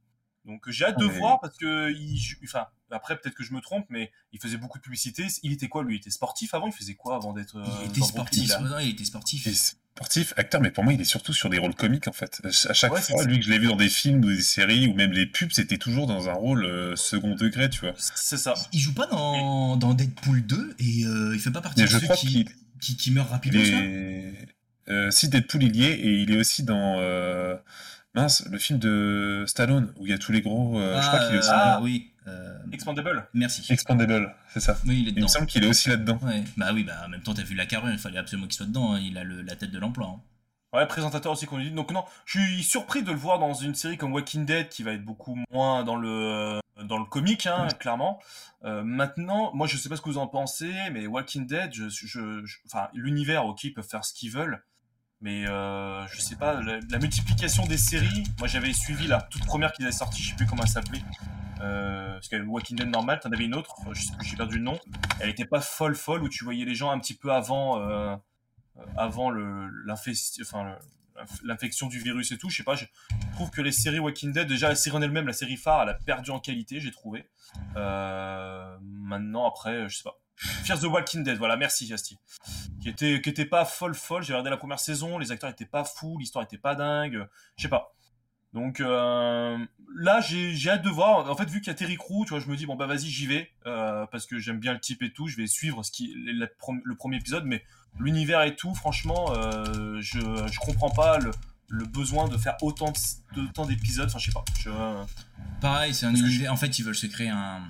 Donc 0.45 0.69
j'ai 0.69 0.85
hâte 0.85 0.97
de 0.97 1.05
Ah, 1.05 1.11
mais- 1.11 1.17
voir 1.19 1.39
parce 1.39 1.55
que 1.57 1.91
il, 1.91 2.19
enfin 2.43 2.65
après 2.89 3.15
peut-être 3.17 3.35
que 3.35 3.43
je 3.43 3.53
me 3.53 3.61
trompe, 3.61 3.85
mais 3.89 4.11
il 4.33 4.39
faisait 4.39 4.57
beaucoup 4.57 4.77
de 4.79 4.83
publicité. 4.83 5.27
Il 5.43 5.51
était 5.53 5.67
quoi 5.69 5.83
lui? 5.83 5.95
Il 5.95 5.99
était 5.99 6.09
sportif 6.09 6.53
avant? 6.53 6.67
Il 6.67 6.73
faisait 6.73 6.95
quoi 6.95 7.15
avant 7.15 7.31
d'être 7.33 7.57
euh, 7.57 7.63
Il 7.83 7.89
était 7.89 8.01
sportif. 8.01 8.51
Il 8.81 8.89
était 8.89 9.05
sportif. 9.05 9.47
Sportif, 9.93 10.33
acteur, 10.37 10.61
mais 10.61 10.71
pour 10.71 10.83
moi, 10.85 10.93
il 10.93 11.01
est 11.01 11.05
surtout 11.05 11.33
sur 11.33 11.49
des 11.49 11.57
rôles 11.57 11.75
comiques, 11.75 12.07
en 12.07 12.13
fait. 12.13 12.41
À 12.45 12.73
chaque 12.73 12.91
Ouais, 12.93 13.01
fois, 13.01 13.25
lui 13.25 13.39
que 13.39 13.45
je 13.45 13.51
l'ai 13.51 13.59
vu 13.59 13.67
dans 13.67 13.75
des 13.75 13.89
films 13.89 14.23
ou 14.23 14.27
des 14.29 14.41
séries, 14.41 14.87
ou 14.87 14.93
même 14.93 15.11
les 15.11 15.25
pubs, 15.25 15.51
c'était 15.51 15.77
toujours 15.77 16.07
dans 16.07 16.29
un 16.29 16.33
rôle 16.33 16.63
euh, 16.65 16.95
second 16.95 17.35
degré, 17.35 17.69
tu 17.69 17.81
vois. 17.81 17.93
C'est 17.97 18.37
ça. 18.37 18.53
Il 18.71 18.79
joue 18.79 18.93
pas 18.93 19.05
dans, 19.07 19.75
dans 19.75 19.93
Deadpool 19.93 20.45
2 20.45 20.75
et 20.79 21.05
euh, 21.05 21.31
il 21.35 21.39
fait 21.41 21.51
pas 21.51 21.59
partie 21.61 21.81
Mais 21.81 21.87
de 21.87 21.91
je 21.91 21.97
ceux 21.99 22.05
crois 22.05 22.15
qui, 22.15 22.47
qui, 22.79 22.95
qui 22.95 23.11
meurent 23.11 23.29
rapidement. 23.29 23.61
Euh, 24.87 25.11
si 25.11 25.27
Deadpool, 25.29 25.63
il 25.63 25.75
y 25.75 25.83
est, 25.83 25.93
et 25.99 26.21
il 26.21 26.31
est 26.31 26.37
aussi 26.37 26.63
dans... 26.63 26.99
euh, 28.15 28.21
Mince, 28.21 28.45
le 28.49 28.57
film 28.57 28.79
de 28.79 29.43
Stallone, 29.47 29.93
où 29.97 30.05
il 30.05 30.09
y 30.11 30.13
a 30.13 30.17
tous 30.17 30.31
les 30.31 30.41
gros... 30.41 30.79
euh, 30.79 31.01
je 31.01 31.07
crois 31.07 31.19
qu'il 31.25 31.35
est 31.35 31.39
aussi... 31.39 31.49
euh, 31.49 31.53
Ah. 31.55 31.79
oui. 31.81 32.11
euh, 32.27 32.57
Expandable. 32.71 33.27
merci. 33.33 33.65
Expandable, 33.71 34.33
c'est 34.53 34.59
ça. 34.59 34.77
Oui, 34.85 34.99
il 35.01 35.07
est 35.07 35.09
Il 35.11 35.13
me 35.13 35.15
dedans. 35.21 35.27
semble 35.27 35.47
qu'il 35.47 35.63
est 35.63 35.67
aussi 35.67 35.89
là-dedans. 35.89 36.19
Ouais. 36.23 36.43
Bah 36.57 36.71
oui, 36.73 36.83
bah 36.83 36.93
en 37.05 37.09
même 37.09 37.21
temps, 37.21 37.33
t'as 37.33 37.43
vu 37.43 37.55
la 37.55 37.65
carrière, 37.65 37.91
il 37.91 37.99
fallait 37.99 38.19
absolument 38.19 38.47
qu'il 38.47 38.55
soit 38.57 38.65
dedans. 38.67 38.93
hein. 38.93 38.99
Il 38.99 39.17
a 39.17 39.23
le- 39.23 39.41
la 39.41 39.55
tête 39.55 39.71
de 39.71 39.79
l'emploi. 39.79 40.07
hein. 40.07 40.21
Ouais, 40.73 40.85
présentateur 40.87 41.33
aussi 41.33 41.45
qu'on 41.47 41.57
lui 41.57 41.65
dit. 41.65 41.71
Donc 41.75 41.91
non, 41.91 42.05
je 42.25 42.39
suis 42.39 42.63
surpris 42.63 43.03
de 43.03 43.11
le 43.11 43.17
voir 43.17 43.39
dans 43.39 43.53
une 43.53 43.75
série 43.75 43.97
comme 43.97 44.13
Walking 44.13 44.45
Dead 44.45 44.69
qui 44.69 44.83
va 44.83 44.93
être 44.93 45.03
beaucoup 45.03 45.37
moins 45.51 45.83
dans 45.83 45.97
le 45.97 46.59
dans 46.85 46.97
le 46.97 47.03
comique, 47.05 47.45
hein, 47.45 47.67
clairement. 47.79 48.19
Euh, 48.63 48.81
maintenant, 48.81 49.51
moi 49.53 49.67
je 49.67 49.75
sais 49.75 49.89
pas 49.89 49.97
ce 49.97 50.01
que 50.01 50.07
vous 50.09 50.17
en 50.17 50.27
pensez, 50.27 50.71
mais 50.93 51.07
Walking 51.07 51.45
Dead, 51.45 51.73
je, 51.73 51.89
je, 51.89 52.45
je- 52.45 52.57
enfin 52.65 52.87
l'univers, 52.93 53.45
ok, 53.45 53.65
ils 53.65 53.73
peuvent 53.73 53.85
faire 53.87 54.05
ce 54.05 54.13
qu'ils 54.13 54.31
veulent, 54.31 54.63
mais 55.21 55.47
euh, 55.47 56.05
je 56.07 56.19
sais 56.21 56.35
pas, 56.35 56.61
la, 56.61 56.79
la 56.89 56.99
multiplication 56.99 57.65
des 57.65 57.77
séries. 57.77 58.23
Moi 58.39 58.47
j'avais 58.47 58.73
suivi 58.73 59.07
la 59.07 59.21
toute 59.21 59.45
première 59.45 59.71
qu'ils 59.73 59.85
avaient 59.85 59.91
sortie, 59.91 60.21
je 60.21 60.29
sais 60.29 60.35
plus 60.35 60.45
comment 60.45 60.63
elle 60.63 60.69
s'appelait. 60.69 61.03
Euh, 61.61 62.13
parce 62.13 62.27
qu'il 62.27 62.37
y 62.37 62.41
avait 62.41 62.49
Walking 62.49 62.77
Dead 62.77 62.89
normal, 62.89 63.19
t'en 63.21 63.31
avais 63.31 63.45
une 63.45 63.55
autre, 63.55 63.75
je 63.93 64.01
sais 64.01 64.13
plus, 64.17 64.27
j'ai 64.27 64.35
perdu 64.35 64.57
le 64.57 64.63
nom. 64.63 64.79
Elle 65.19 65.29
était 65.29 65.45
pas 65.45 65.61
folle 65.61 65.95
folle 65.95 66.23
où 66.23 66.29
tu 66.29 66.43
voyais 66.43 66.65
les 66.65 66.75
gens 66.75 66.91
un 66.91 66.99
petit 66.99 67.15
peu 67.15 67.31
avant. 67.31 67.79
euh, 67.81 68.15
avant 68.97 69.29
le 69.29 69.67
l'infest- 69.85 70.41
enfin 70.41 70.77
l'infection 71.43 71.87
du 71.87 71.99
virus 71.99 72.31
et 72.31 72.37
tout. 72.37 72.49
Je 72.49 72.55
sais 72.55 72.63
pas, 72.63 72.75
je 72.75 72.85
trouve 73.33 73.51
que 73.51 73.61
les 73.61 73.73
séries 73.73 73.99
Walking 73.99 74.31
Dead, 74.31 74.47
déjà 74.47 74.69
la 74.69 74.75
série 74.75 74.95
en 74.95 75.01
elle-même, 75.01 75.27
la 75.27 75.33
série 75.33 75.57
phare, 75.57 75.83
elle 75.83 75.89
a 75.89 75.93
perdu 75.93 76.31
en 76.31 76.39
qualité, 76.39 76.79
j'ai 76.79 76.89
trouvé. 76.89 77.29
Euh, 77.75 78.77
maintenant, 78.81 79.45
après, 79.47 79.87
je 79.89 79.97
sais 79.97 80.03
pas. 80.03 80.17
Fear 80.63 80.79
the 80.79 80.83
Walking 80.85 81.23
Dead, 81.23 81.37
voilà, 81.37 81.55
merci 81.55 81.85
Yasti. 81.85 82.17
Qui 82.81 82.89
était, 82.89 83.21
qui 83.21 83.29
était 83.29 83.45
pas 83.45 83.63
folle 83.65 83.93
folle, 83.93 84.23
j'ai 84.23 84.33
regardé 84.33 84.49
la 84.49 84.57
première 84.57 84.79
saison, 84.79 85.17
les 85.19 85.31
acteurs 85.31 85.49
étaient 85.49 85.65
pas 85.65 85.83
fous, 85.83 86.17
l'histoire 86.19 86.43
était 86.43 86.57
pas 86.57 86.73
dingue, 86.75 87.27
je 87.57 87.61
sais 87.63 87.69
pas. 87.69 87.93
Donc 88.53 88.81
euh, 88.81 89.57
là, 89.95 90.19
j'ai 90.19 90.53
j'ai 90.55 90.71
hâte 90.71 90.81
de 90.81 90.89
voir. 90.89 91.29
En 91.29 91.35
fait, 91.37 91.49
vu 91.49 91.61
qu'il 91.61 91.67
y 91.67 91.69
a 91.69 91.73
Terry 91.73 91.95
Crew, 91.95 92.23
tu 92.25 92.31
vois, 92.31 92.39
je 92.39 92.47
me 92.47 92.57
dis 92.57 92.65
bon 92.65 92.75
bah 92.75 92.85
vas-y, 92.85 93.07
j'y 93.07 93.25
vais 93.25 93.49
euh, 93.65 94.05
parce 94.11 94.25
que 94.25 94.39
j'aime 94.39 94.59
bien 94.59 94.73
le 94.73 94.79
type 94.79 95.03
et 95.03 95.13
tout. 95.13 95.27
Je 95.29 95.37
vais 95.37 95.47
suivre 95.47 95.83
ce 95.83 95.91
qui 95.91 96.13
la- 96.25 96.47
le 96.83 96.95
premier 96.95 97.15
épisode, 97.17 97.45
mais 97.45 97.63
l'univers 97.99 98.41
et 98.41 98.55
tout, 98.57 98.75
franchement, 98.75 99.31
euh, 99.33 100.01
je 100.01 100.19
je 100.19 100.59
comprends 100.59 100.89
pas 100.89 101.17
le, 101.19 101.31
le 101.69 101.85
besoin 101.85 102.27
de 102.27 102.35
faire 102.35 102.57
autant 102.61 102.91
de- 103.35 103.65
d'épisodes. 103.67 104.07
Enfin, 104.09 104.19
je 104.19 104.25
sais 104.25 104.31
pas. 104.33 104.43
Je, 104.59 104.69
Pareil, 105.61 105.93
c'est 105.93 106.07
un 106.07 106.13
univers. 106.15 106.51
En 106.51 106.57
fait, 106.57 106.77
ils 106.77 106.83
veulent 106.83 106.93
se 106.95 107.07
créer 107.07 107.29
un, 107.29 107.61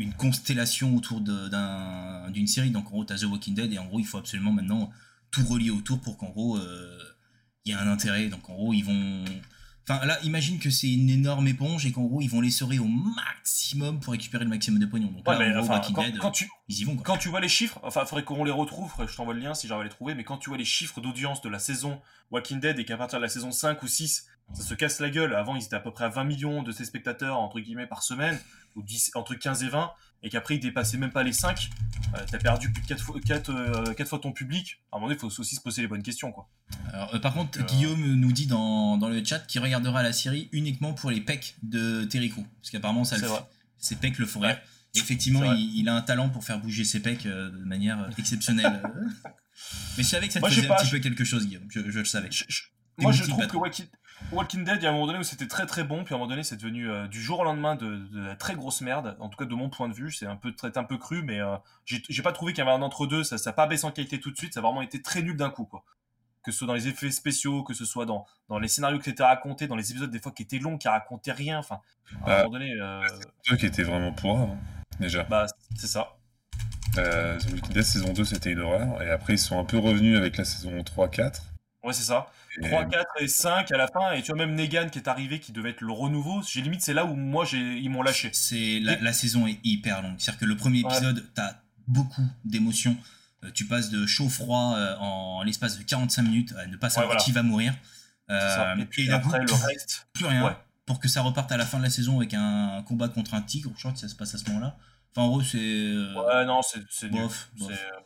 une 0.00 0.14
constellation 0.14 0.96
autour 0.96 1.20
d'une 1.20 2.46
série. 2.46 2.70
Donc, 2.70 2.86
en 2.88 2.90
gros, 2.90 3.04
t'as 3.04 3.18
The 3.18 3.24
Walking 3.24 3.54
Dead 3.54 3.72
et 3.72 3.78
en 3.78 3.86
gros, 3.86 4.00
il 4.00 4.06
faut 4.06 4.18
absolument 4.18 4.52
maintenant 4.52 4.90
tout 5.30 5.44
relier 5.44 5.70
autour 5.70 6.00
pour 6.00 6.16
qu'en 6.16 6.30
gros, 6.30 6.56
euh, 6.56 6.98
il 7.64 7.72
y 7.72 7.74
ait 7.76 7.78
un 7.78 7.86
intérêt. 7.86 8.28
Donc, 8.28 8.48
en 8.48 8.54
gros, 8.54 8.72
ils 8.72 8.84
vont. 8.84 9.24
Enfin, 9.88 10.04
là, 10.06 10.18
imagine 10.22 10.58
que 10.58 10.70
c'est 10.70 10.90
une 10.90 11.10
énorme 11.10 11.48
éponge 11.48 11.84
et 11.84 11.92
qu'en 11.92 12.04
gros, 12.04 12.20
ils 12.20 12.30
vont 12.30 12.40
l'essorer 12.40 12.78
au 12.78 12.86
maximum 12.86 14.00
pour 14.00 14.12
récupérer 14.12 14.44
le 14.44 14.50
maximum 14.50 14.78
de 14.80 14.86
pognon. 14.86 15.08
Donc, 15.08 15.28
ouais, 15.28 15.38
là, 15.38 15.38
mais 15.38 15.50
en 15.50 15.60
gros, 15.60 15.64
enfin, 15.64 15.74
Walking 15.74 15.94
quand, 15.94 16.02
Dead, 16.02 16.18
quand 16.18 16.30
tu 16.30 16.48
ils 16.68 16.80
y 16.80 16.84
vont. 16.84 16.94
Quoi. 16.96 17.04
quand 17.04 17.18
tu 17.18 17.28
vois 17.28 17.40
les 17.40 17.48
chiffres, 17.48 17.78
enfin, 17.82 18.04
faudrait 18.06 18.24
qu'on 18.24 18.44
les 18.44 18.50
retrouve. 18.50 18.92
je 19.06 19.14
t'envoie 19.14 19.34
le 19.34 19.40
lien 19.40 19.54
si 19.54 19.68
j'arrive 19.68 19.82
à 19.82 19.84
les 19.84 19.90
trouver. 19.90 20.14
Mais 20.14 20.24
quand 20.24 20.38
tu 20.38 20.50
vois 20.50 20.58
les 20.58 20.64
chiffres 20.64 21.00
d'audience 21.00 21.42
de 21.42 21.48
la 21.48 21.58
saison 21.58 22.00
Walking 22.30 22.60
Dead 22.60 22.78
et 22.78 22.84
qu'à 22.84 22.96
partir 22.96 23.18
de 23.18 23.24
la 23.24 23.28
saison 23.28 23.52
5 23.52 23.82
ou 23.82 23.88
6, 23.88 24.29
ça 24.52 24.62
se 24.62 24.74
casse 24.74 25.00
la 25.00 25.10
gueule. 25.10 25.34
Avant, 25.34 25.56
ils 25.56 25.64
étaient 25.64 25.76
à 25.76 25.80
peu 25.80 25.90
près 25.92 26.04
à 26.04 26.08
20 26.08 26.24
millions 26.24 26.62
de 26.62 26.72
téléspectateurs, 26.72 27.38
entre 27.38 27.60
guillemets, 27.60 27.86
par 27.86 28.02
semaine, 28.02 28.38
ou 28.76 28.82
10, 28.82 29.12
entre 29.14 29.34
15 29.34 29.62
et 29.64 29.68
20, 29.68 29.90
et 30.22 30.28
qu'après, 30.30 30.56
ils 30.56 30.60
dépassaient 30.60 30.98
même 30.98 31.12
pas 31.12 31.22
les 31.22 31.32
5. 31.32 31.70
Euh, 32.14 32.18
T'as 32.30 32.38
perdu 32.38 32.70
plus 32.72 32.82
de 32.82 32.86
4 32.88 33.02
fois, 33.02 33.20
quatre, 33.24 33.50
euh, 33.50 34.04
fois 34.04 34.18
ton 34.18 34.32
public. 34.32 34.80
À 34.92 34.96
un 34.96 34.98
moment 34.98 35.08
donné, 35.08 35.16
il 35.16 35.20
faut 35.20 35.40
aussi 35.40 35.54
se 35.56 35.60
poser 35.60 35.82
les 35.82 35.88
bonnes 35.88 36.02
questions, 36.02 36.30
quoi. 36.32 36.48
Alors, 36.92 37.14
euh, 37.14 37.18
par 37.18 37.32
contre, 37.34 37.64
Guillaume 37.66 38.14
nous 38.14 38.32
dit 38.32 38.46
dans, 38.46 38.96
dans 38.98 39.08
le 39.08 39.24
chat 39.24 39.38
qu'il 39.40 39.60
regardera 39.60 40.02
la 40.02 40.12
série 40.12 40.48
uniquement 40.52 40.92
pour 40.92 41.10
les 41.10 41.20
pecs 41.20 41.56
de 41.62 42.04
Terry 42.04 42.28
Crew. 42.30 42.42
Parce 42.60 42.70
qu'apparemment, 42.70 43.04
ça 43.04 43.16
le 43.16 43.26
fait. 43.26 43.44
Ses 43.78 43.96
pecs 43.96 44.18
le 44.18 44.26
font 44.26 44.40
rire. 44.40 44.50
Ouais. 44.50 44.62
Et 44.94 44.98
effectivement, 44.98 45.52
il, 45.52 45.78
il 45.78 45.88
a 45.88 45.94
un 45.94 46.02
talent 46.02 46.28
pour 46.28 46.44
faire 46.44 46.58
bouger 46.60 46.84
ses 46.84 47.00
pecs 47.00 47.22
de 47.24 47.64
manière 47.64 48.10
exceptionnelle. 48.18 48.82
Mais 49.96 50.02
je 50.02 50.08
savais 50.08 50.26
que 50.26 50.32
ça 50.32 50.40
te 50.40 50.44
Moi, 50.44 50.50
faisait 50.50 50.64
un 50.64 50.68
pas, 50.68 50.76
petit 50.76 50.86
je- 50.86 50.90
peu 50.96 50.98
quelque 50.98 51.24
chose, 51.24 51.46
Guillaume. 51.46 51.66
Je, 51.70 51.80
je 51.90 51.98
le 51.98 52.04
savais. 52.04 52.28
Je- 52.30 52.44
moi, 52.98 53.12
je 53.12 53.22
trouve 53.22 53.36
que 53.46 53.56
patron. 53.56 53.62
Walking, 54.32 54.64
Dead, 54.64 54.76
il 54.76 54.84
y 54.84 54.86
a 54.86 54.90
un 54.90 54.92
moment 54.92 55.06
donné 55.08 55.18
où 55.18 55.22
c'était 55.24 55.48
très 55.48 55.66
très 55.66 55.82
bon, 55.82 56.04
puis 56.04 56.14
à 56.14 56.16
un 56.16 56.18
moment 56.20 56.30
donné, 56.30 56.44
c'est 56.44 56.56
devenu 56.56 56.88
euh, 56.88 57.08
du 57.08 57.20
jour 57.20 57.40
au 57.40 57.44
lendemain 57.44 57.74
de, 57.74 57.96
de 57.96 58.20
la 58.20 58.36
très 58.36 58.54
grosse 58.54 58.80
merde. 58.80 59.16
En 59.18 59.28
tout 59.28 59.36
cas, 59.36 59.44
de 59.44 59.54
mon 59.54 59.68
point 59.70 59.88
de 59.88 59.94
vue, 59.94 60.12
c'est 60.12 60.26
un 60.26 60.36
peu 60.36 60.52
très 60.54 60.76
un 60.78 60.84
peu 60.84 60.98
cru, 60.98 61.22
mais 61.22 61.40
euh, 61.40 61.56
j'ai 61.84 62.22
pas 62.22 62.32
trouvé 62.32 62.52
qu'il 62.52 62.64
y 62.64 62.66
avait 62.68 62.76
un 62.76 62.82
entre 62.82 63.06
deux. 63.06 63.24
Ça, 63.24 63.38
ça 63.38 63.50
a 63.50 63.52
pas 63.52 63.66
baissé 63.66 63.84
en 63.86 63.90
qualité 63.90 64.20
tout 64.20 64.30
de 64.30 64.36
suite. 64.36 64.54
Ça 64.54 64.60
a 64.60 64.62
vraiment 64.62 64.82
été 64.82 65.02
très 65.02 65.22
nul 65.22 65.36
d'un 65.36 65.50
coup, 65.50 65.64
quoi. 65.64 65.82
que 66.44 66.52
ce 66.52 66.58
soit 66.58 66.66
dans 66.68 66.74
les 66.74 66.86
effets 66.86 67.10
spéciaux, 67.10 67.64
que 67.64 67.74
ce 67.74 67.84
soit 67.84 68.06
dans, 68.06 68.24
dans 68.48 68.60
les 68.60 68.68
scénarios 68.68 69.00
qui 69.00 69.10
étaient 69.10 69.24
racontés, 69.24 69.66
dans 69.66 69.76
les 69.76 69.90
épisodes 69.90 70.10
des 70.10 70.20
fois 70.20 70.30
qui 70.30 70.42
étaient 70.44 70.58
longs, 70.60 70.78
qui 70.78 70.86
racontaient 70.88 71.32
rien. 71.32 71.58
Enfin, 71.58 71.80
à 72.22 72.24
un 72.24 72.26
Bah, 72.26 72.38
moment 72.44 72.50
donné, 72.52 72.72
euh, 72.80 73.02
Deux 73.48 73.56
qui 73.56 73.66
étaient 73.66 73.82
vraiment 73.82 74.14
hein, 74.24 74.56
déjà. 75.00 75.24
bah, 75.24 75.46
c'est 75.76 75.88
ça. 75.88 76.16
Euh, 76.98 77.38
The 77.38 77.44
Walking 77.52 77.72
Dead 77.72 77.82
saison 77.82 78.12
2, 78.12 78.24
c'était 78.24 78.52
une 78.52 78.60
horreur. 78.60 79.02
Et 79.02 79.10
après, 79.10 79.34
ils 79.34 79.38
sont 79.38 79.58
un 79.58 79.64
peu 79.64 79.78
revenus 79.78 80.16
avec 80.16 80.36
la 80.36 80.44
saison 80.44 80.78
3-4. 80.82 81.42
Ouais, 81.82 81.92
c'est 81.92 82.02
ça. 82.04 82.30
Et- 82.60 82.68
3, 82.68 82.84
4 82.84 83.06
et 83.20 83.28
5 83.28 83.70
à 83.72 83.76
la 83.76 83.86
fin. 83.88 84.12
Et 84.12 84.22
tu 84.22 84.32
vois, 84.32 84.36
même 84.44 84.54
Negan 84.54 84.88
qui 84.90 84.98
est 84.98 85.08
arrivé, 85.08 85.40
qui 85.40 85.52
devait 85.52 85.70
être 85.70 85.80
le 85.80 85.92
renouveau, 85.92 86.42
j'ai 86.46 86.60
limite, 86.60 86.82
c'est 86.82 86.92
là 86.92 87.04
où 87.06 87.14
moi, 87.14 87.46
ils 87.52 87.88
m'ont 87.88 88.02
lâché. 88.02 88.30
C'est 88.34 88.80
la, 88.80 88.96
la 89.00 89.12
saison 89.12 89.46
est 89.46 89.58
hyper 89.64 90.02
longue. 90.02 90.16
C'est-à-dire 90.18 90.40
que 90.40 90.44
le 90.46 90.56
premier 90.56 90.80
épisode, 90.80 91.26
t'as 91.34 91.54
beaucoup 91.88 92.22
d'émotions. 92.44 92.96
Euh, 93.44 93.50
tu 93.52 93.64
passes 93.64 93.88
de 93.88 94.04
chaud-froid 94.06 94.74
euh, 94.76 94.94
en 94.98 95.42
l'espace 95.42 95.78
de 95.78 95.82
45 95.82 96.22
minutes 96.22 96.54
à 96.58 96.66
ne 96.66 96.76
pas 96.76 96.90
savoir 96.90 97.06
voilà. 97.06 97.22
qui 97.22 97.32
va 97.32 97.42
mourir. 97.42 97.72
Euh, 98.28 98.76
Et 98.76 98.84
puis 98.84 99.08
d'un 99.08 99.18
coup, 99.20 99.28
après, 99.28 99.40
le 99.40 99.52
reste. 99.52 100.06
plus 100.12 100.26
rien. 100.26 100.44
Ouais. 100.44 100.56
Pour 100.84 101.00
que 101.00 101.08
ça 101.08 101.22
reparte 101.22 101.50
à 101.50 101.56
la 101.56 101.64
fin 101.64 101.78
de 101.78 101.84
la 101.84 101.90
saison 101.90 102.18
avec 102.18 102.34
un 102.34 102.82
combat 102.86 103.08
contre 103.08 103.32
un 103.34 103.40
tigre. 103.40 103.70
Je 103.74 103.80
crois 103.80 103.92
que 103.92 103.98
ça 103.98 104.08
se 104.08 104.14
passe 104.14 104.34
à 104.34 104.38
ce 104.38 104.44
moment-là. 104.50 104.76
Enfin, 105.12 105.22
en 105.26 105.28
gros, 105.28 105.42
c'est. 105.42 105.56
euh, 105.58 106.12
Ouais, 106.14 106.44
non, 106.44 106.60
c'est, 106.62 107.08
bof. 107.08 107.50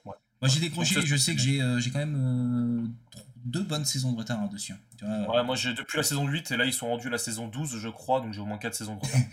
Moi, 0.04 0.14
j'ai 0.44 0.60
décroché. 0.60 1.00
Je 1.04 1.16
sais 1.16 1.34
que 1.34 1.40
j'ai 1.40 1.90
quand 1.90 1.98
même 1.98 2.94
deux 3.44 3.62
bonnes 3.62 3.84
saisons 3.84 4.12
de 4.12 4.18
retard 4.18 4.40
hein, 4.40 4.48
dessus. 4.52 4.72
hein. 4.72 4.78
Tu 4.98 5.04
vois, 5.04 5.36
Ouais, 5.36 5.44
moi, 5.44 5.56
j'ai 5.56 5.74
depuis 5.74 5.96
la 5.96 6.02
saison 6.02 6.26
8, 6.26 6.50
et 6.50 6.56
là, 6.56 6.64
ils 6.64 6.72
sont 6.72 6.88
rendus 6.88 7.08
à 7.08 7.10
la 7.10 7.18
saison 7.18 7.46
12, 7.48 7.78
je 7.78 7.88
crois, 7.88 8.20
donc 8.20 8.32
j'ai 8.32 8.40
au 8.40 8.46
moins 8.46 8.58
4 8.58 8.74
saisons 8.74 8.96
de 8.96 9.00
retard. 9.00 9.20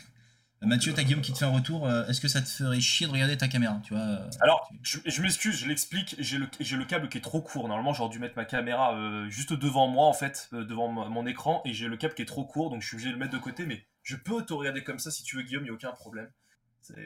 Euh, 0.64 0.68
Mathieu, 0.68 0.94
t'as 0.94 1.02
Guillaume 1.02 1.22
qui 1.22 1.34
te 1.34 1.40
fait 1.40 1.46
un 1.46 1.50
retour. 1.50 1.88
euh, 1.88 2.06
Est-ce 2.06 2.22
que 2.22 2.28
ça 2.28 2.40
te 2.40 2.48
ferait 2.48 2.80
chier 2.80 3.08
de 3.08 3.12
regarder 3.12 3.36
ta 3.36 3.48
caméra 3.48 3.82
Tu 3.84 3.96
vois 3.96 4.04
euh, 4.04 4.30
Alors, 4.42 4.70
je, 4.84 5.00
je 5.04 5.22
m'excuse, 5.24 5.58
je 5.58 5.66
l'explique, 5.68 6.16
j'ai 6.20 6.38
le, 6.38 6.86
câble 6.86 7.10
qui 7.10 7.18
est 7.18 7.22
trop 7.22 7.42
court. 7.42 7.68
Normalement, 7.68 7.94
j'aurais 7.94 8.12
dû 8.12 8.20
mettre 8.20 8.36
ma 8.38 8.46
caméra 8.46 8.94
euh, 8.96 9.28
juste 9.28 9.54
devant 9.54 9.88
moi, 9.88 10.06
en 10.06 10.14
fait, 10.14 10.50
euh, 10.54 10.64
devant 10.64 10.88
mon 10.88 11.10
mon 11.10 11.26
écran, 11.26 11.64
et 11.66 11.74
j'ai 11.74 11.88
le 11.88 11.98
câble 11.98 12.14
qui 12.14 12.22
est 12.22 12.26
trop 12.26 12.46
court, 12.46 12.70
donc 12.70 12.84
je 12.84 12.88
suis 12.90 12.96
obligé 12.96 13.10
de 13.10 13.14
le 13.16 13.20
mettre 13.20 13.34
de 13.34 13.40
côté, 13.40 13.66
mais 13.66 13.84
je 14.04 14.16
peux 14.16 14.46
te 14.46 14.54
regarder 14.54 14.84
comme 14.84 15.00
ça 15.00 15.10
si 15.10 15.24
tu 15.24 15.36
veux, 15.36 15.42
Guillaume, 15.42 15.64
il 15.64 15.66
n'y 15.66 15.72
a 15.72 15.74
aucun 15.74 15.94
problème. 15.94 16.30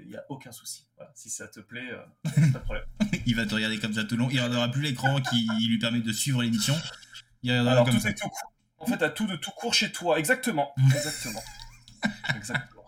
Il 0.02 0.08
n'y 0.08 0.16
a 0.16 0.24
aucun 0.30 0.52
souci. 0.52 0.88
Voilà, 0.96 1.12
si 1.16 1.30
ça 1.30 1.48
te 1.48 1.60
plaît, 1.60 1.92
euh, 1.92 2.04
pas 2.52 2.60
de 2.60 2.64
problème. 2.64 2.86
il 3.26 3.36
va 3.36 3.46
te 3.46 3.54
regarder 3.54 3.78
comme 3.80 3.94
ça 3.94 4.04
tout 4.04 4.16
le 4.16 4.24
long. 4.24 4.30
Il 4.32 4.38
regardera 4.40 4.70
plus 4.72 4.82
l'écran 4.82 5.22
qui 5.22 5.48
lui 5.68 5.78
permet 5.80 6.00
de 6.00 6.12
suivre 6.12 6.42
l'émission. 6.42 6.76
Il 7.44 7.52
regardera 7.52 7.74
Alors, 7.74 7.86
comme 7.86 7.96
tout 7.96 8.02
ça. 8.02 8.10
est 8.10 8.14
tout 8.16 8.30
court. 8.30 8.52
En 8.78 8.86
fait, 8.88 9.02
à 9.04 9.10
tout 9.10 9.28
de 9.28 9.36
tout 9.36 9.52
court 9.52 9.74
chez 9.74 9.92
toi. 9.92 10.18
Exactement. 10.20 10.74
Exactement. 10.96 11.42
Exactement. 12.36 12.84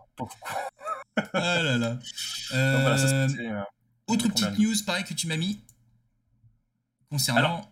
Ah 1.34 1.62
là 1.63 1.78
là. 1.78 1.89
Donc 1.93 2.02
voilà, 2.82 2.97
ça, 2.97 3.06
Euh, 3.08 3.28
euh, 3.39 3.62
autre 4.08 4.28
petite 4.30 4.58
news, 4.58 4.73
pareil, 4.86 5.04
que 5.04 5.13
tu 5.13 5.28
m'as 5.28 5.38
mis 5.38 5.60
concernant. 7.10 7.69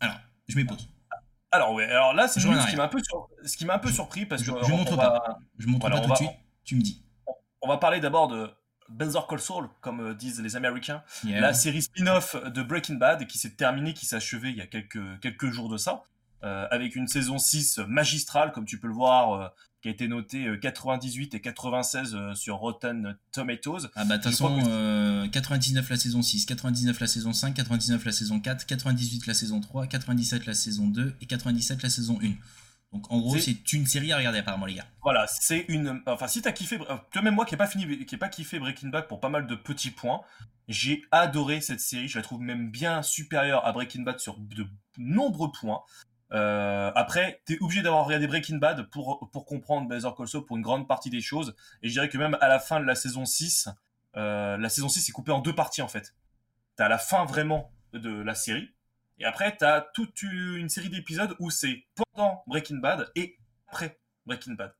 Alors, 0.00 0.16
je 0.48 0.56
m'épose. 0.56 0.88
Alors, 1.50 1.72
ouais, 1.74 1.84
alors 1.84 2.14
là, 2.14 2.28
c'est 2.28 2.40
reviens 2.40 2.64
qui 2.66 2.76
m'a 2.76 2.84
un, 2.84 2.88
peu 2.88 3.02
sur- 3.02 3.28
ce 3.44 3.56
qui 3.56 3.64
m'a 3.66 3.74
un 3.74 3.78
peu 3.78 3.92
surpris 3.92 4.24
parce 4.24 4.42
Je- 4.42 4.50
que. 4.50 4.58
je 4.64 4.72
on- 4.72 4.76
montre 4.78 4.92
on 4.92 4.96
pas. 4.96 5.38
Je 5.58 5.66
montre 5.66 5.80
Voilà, 5.80 5.96
pas 5.96 6.02
tout 6.02 6.08
va- 6.08 6.14
de 6.14 6.18
suite. 6.18 6.30
Tu 6.64 6.76
me 6.76 6.80
dis. 6.82 7.02
On 7.62 7.68
va 7.68 7.76
parler 7.78 8.00
d'abord 8.00 8.28
de 8.28 8.50
Better 8.88 9.20
Call 9.28 9.40
Saul, 9.40 9.68
comme 9.80 10.00
euh, 10.00 10.14
disent 10.14 10.40
les 10.40 10.56
Américains. 10.56 11.02
Yeah. 11.24 11.40
La 11.40 11.54
série 11.54 11.82
spin-off 11.82 12.36
de 12.52 12.62
Breaking 12.62 12.94
Bad 12.96 13.26
qui 13.26 13.38
s'est 13.38 13.50
terminée, 13.54 13.94
qui 13.94 14.04
s'est 14.06 14.16
achevée 14.16 14.50
il 14.50 14.56
y 14.56 14.60
a 14.60 14.66
quelques, 14.66 15.20
quelques 15.20 15.50
jours 15.50 15.68
de 15.68 15.76
ça, 15.76 16.02
euh, 16.44 16.66
avec 16.70 16.96
une 16.96 17.06
saison 17.06 17.38
6 17.38 17.78
magistrale, 17.86 18.50
comme 18.52 18.64
tu 18.64 18.78
peux 18.80 18.88
le 18.88 18.94
voir, 18.94 19.32
euh, 19.32 19.48
qui 19.80 19.88
a 19.88 19.92
été 19.92 20.08
notée 20.08 20.46
euh, 20.46 20.56
98 20.58 21.34
et 21.34 21.40
96 21.40 22.14
euh, 22.14 22.34
sur 22.34 22.56
Rotten 22.56 23.16
Tomatoes. 23.30 23.88
Ah 23.94 24.04
bah 24.04 24.18
de 24.18 24.22
toute 24.22 24.32
façon, 24.32 24.60
que- 24.60 24.68
euh, 24.68 25.28
99 25.28 25.88
la 25.88 25.96
saison 25.96 26.20
6, 26.22 26.44
99 26.46 26.98
la 27.00 27.06
saison 27.06 27.32
5, 27.32 27.54
99 27.54 28.04
la 28.04 28.12
saison 28.12 28.40
4, 28.40 28.66
98 28.66 29.26
la 29.28 29.34
saison 29.34 29.60
3, 29.60 29.86
97 29.86 30.46
la 30.46 30.54
saison 30.54 30.88
2 30.88 31.14
et 31.20 31.26
97 31.26 31.82
la 31.82 31.90
saison 31.90 32.18
1. 32.22 32.32
Donc 32.92 33.10
en 33.10 33.18
gros, 33.18 33.38
C'est- 33.38 33.72
une 33.72 33.86
série 33.86 34.12
à 34.12 34.18
regarder 34.18 34.38
apparemment 34.40 34.66
les 34.66 34.74
gars. 34.74 34.86
Voilà, 35.02 35.26
c'est 35.26 35.64
une. 35.68 36.02
Enfin, 36.06 36.28
si 36.28 36.42
t'as 36.42 36.52
kiffé, 36.52 36.78
toi 36.78 37.22
même 37.22 37.34
moi 37.34 37.46
qui 37.46 37.54
n'ai 37.54 37.58
pas 37.58 37.66
fini, 37.66 38.04
qui 38.04 38.14
ai 38.14 38.18
pas 38.18 38.28
kiffé 38.28 38.58
Breaking 38.58 38.88
Bad 38.88 39.08
pour 39.08 39.18
pas 39.20 39.30
mal 39.30 39.46
de 39.46 39.54
petits 39.54 39.90
points, 39.90 40.20
j'ai 40.68 41.02
adoré 41.10 41.60
cette 41.62 41.80
série. 41.80 42.06
Je 42.08 42.18
la 42.18 42.22
trouve 42.22 42.40
même 42.40 42.70
bien 42.70 43.02
supérieure 43.02 43.64
à 43.66 43.72
Breaking 43.72 44.02
Bad 44.02 44.18
sur 44.18 44.36
de 44.38 44.66
nombreux 44.98 45.50
points. 45.50 45.82
Euh, 46.32 46.90
après, 46.94 47.42
t'es 47.46 47.58
obligé 47.60 47.82
d'avoir 47.82 48.04
regardé 48.04 48.26
Breaking 48.26 48.56
Bad 48.56 48.82
pour 48.90 49.30
pour 49.32 49.46
comprendre 49.46 49.88
Better 49.88 50.08
Call 50.16 50.28
Saul 50.28 50.44
pour 50.44 50.56
une 50.58 50.62
grande 50.62 50.86
partie 50.86 51.08
des 51.10 51.20
choses. 51.22 51.54
Et 51.82 51.88
je 51.88 51.92
dirais 51.94 52.08
que 52.10 52.18
même 52.18 52.36
à 52.42 52.48
la 52.48 52.58
fin 52.58 52.78
de 52.78 52.84
la 52.84 52.94
saison 52.94 53.24
6, 53.24 53.68
euh, 54.16 54.56
la 54.58 54.68
saison 54.68 54.90
6 54.90 55.08
est 55.08 55.12
coupée 55.12 55.32
en 55.32 55.40
deux 55.40 55.54
parties 55.54 55.82
en 55.82 55.88
fait. 55.88 56.14
T'as 56.76 56.88
la 56.88 56.98
fin 56.98 57.24
vraiment 57.24 57.70
de 57.94 58.10
la 58.22 58.34
série. 58.34 58.70
Et 59.22 59.24
après, 59.24 59.56
t'as 59.56 59.80
toute 59.80 60.22
une 60.22 60.68
série 60.68 60.88
d'épisodes 60.88 61.36
où 61.38 61.48
c'est 61.48 61.84
pendant 61.94 62.42
Breaking 62.48 62.78
Bad 62.78 63.08
et 63.14 63.38
après 63.68 64.00
Breaking 64.26 64.54
Bad. 64.54 64.74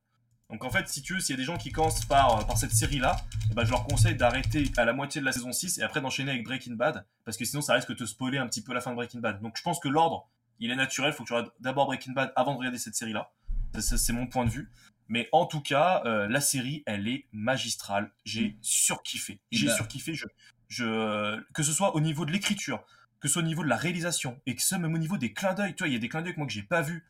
Donc 0.49 0.65
en 0.65 0.69
fait, 0.69 0.89
si 0.89 1.01
tu 1.01 1.13
veux, 1.13 1.21
s'il 1.21 1.33
y 1.35 1.37
a 1.37 1.39
des 1.39 1.45
gens 1.45 1.55
qui 1.55 1.71
commencent 1.71 2.03
par, 2.03 2.41
euh, 2.41 2.43
par 2.43 2.57
cette 2.57 2.73
série-là, 2.73 3.15
eh 3.49 3.53
ben, 3.53 3.63
je 3.63 3.71
leur 3.71 3.85
conseille 3.85 4.17
d'arrêter 4.17 4.69
à 4.75 4.83
la 4.83 4.91
moitié 4.91 5.21
de 5.21 5.25
la 5.25 5.31
saison 5.31 5.53
6 5.53 5.77
et 5.77 5.81
après 5.81 6.01
d'enchaîner 6.01 6.31
avec 6.31 6.43
Breaking 6.43 6.73
Bad, 6.73 7.05
parce 7.23 7.37
que 7.37 7.45
sinon 7.45 7.61
ça 7.61 7.73
risque 7.73 7.87
de 7.87 7.93
te 7.93 8.03
spoiler 8.03 8.37
un 8.37 8.45
petit 8.47 8.61
peu 8.61 8.73
la 8.73 8.81
fin 8.81 8.91
de 8.91 8.97
Breaking 8.97 9.21
Bad. 9.21 9.41
Donc 9.41 9.55
je 9.57 9.61
pense 9.61 9.79
que 9.79 9.87
l'ordre, 9.87 10.29
il 10.59 10.71
est 10.71 10.75
naturel, 10.75 11.13
il 11.13 11.15
faut 11.15 11.23
que 11.23 11.29
tu 11.29 11.33
regardes 11.33 11.53
d'abord 11.61 11.85
Breaking 11.85 12.11
Bad 12.11 12.33
avant 12.35 12.51
de 12.51 12.57
regarder 12.57 12.79
cette 12.79 12.95
série-là. 12.95 13.31
C'est 13.79 14.11
mon 14.13 14.27
point 14.27 14.43
de 14.43 14.49
vue. 14.49 14.69
Mais 15.07 15.29
en 15.31 15.45
tout 15.45 15.61
cas, 15.61 16.01
euh, 16.05 16.27
la 16.27 16.41
série, 16.41 16.83
elle 16.85 17.07
est 17.07 17.27
magistrale. 17.31 18.11
J'ai 18.25 18.57
surkiffé. 18.61 19.39
Et 19.51 19.57
J'ai 19.57 19.67
bah- 19.67 19.75
surkiffé. 19.75 20.15
Je, 20.15 20.25
je, 20.67 21.41
que 21.53 21.63
ce 21.63 21.71
soit 21.71 21.95
au 21.95 22.01
niveau 22.01 22.25
de 22.25 22.31
l'écriture, 22.31 22.83
que 23.23 23.29
ce 23.29 23.33
soit 23.35 23.41
au 23.41 23.45
niveau 23.45 23.63
de 23.63 23.69
la 23.69 23.77
réalisation, 23.77 24.37
et 24.45 24.53
que 24.53 24.61
ce 24.61 24.67
soit 24.67 24.79
même 24.79 24.93
au 24.93 24.97
niveau 24.97 25.17
des 25.17 25.31
clins 25.31 25.53
d'œil. 25.53 25.73
Tu 25.75 25.83
vois, 25.83 25.87
il 25.87 25.93
y 25.93 25.95
a 25.95 25.99
des 25.99 26.09
clins 26.09 26.21
d'œil 26.21 26.33
que 26.33 26.39
moi 26.39 26.45
que 26.45 26.51
j'ai 26.51 26.61
pas 26.61 26.81
vu, 26.81 27.05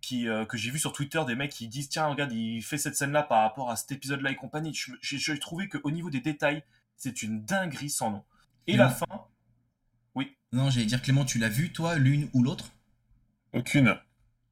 qui, 0.00 0.26
euh, 0.26 0.46
que 0.46 0.56
j'ai 0.56 0.70
vu 0.70 0.78
sur 0.78 0.94
Twitter, 0.94 1.20
des 1.26 1.34
mecs 1.34 1.50
qui 1.52 1.68
disent 1.68 1.90
tiens 1.90 2.06
regarde, 2.06 2.32
il 2.32 2.62
fait 2.62 2.78
cette 2.78 2.96
scène-là 2.96 3.22
par 3.22 3.42
rapport 3.42 3.70
à 3.70 3.76
cet 3.76 3.92
épisode-là 3.92 4.30
et 4.30 4.34
compagnie. 4.36 4.72
Je- 4.72 4.92
J'ai 5.02 5.38
trouvé 5.38 5.68
qu'au 5.68 5.90
niveau 5.90 6.08
des 6.08 6.20
détails, 6.20 6.64
c'est 6.96 7.20
une 7.22 7.44
dinguerie 7.44 7.90
sans 7.90 8.10
nom. 8.10 8.24
Et 8.66 8.76
la 8.78 8.88
fin, 8.88 9.04
Non, 10.50 10.70
j'allais 10.70 10.86
dire 10.86 11.02
Clément, 11.02 11.26
tu 11.26 11.38
l'as 11.38 11.50
vu 11.50 11.70
toi, 11.72 11.96
l'une 11.96 12.30
ou 12.32 12.42
l'autre? 12.42 12.72
Aucune. 13.52 13.94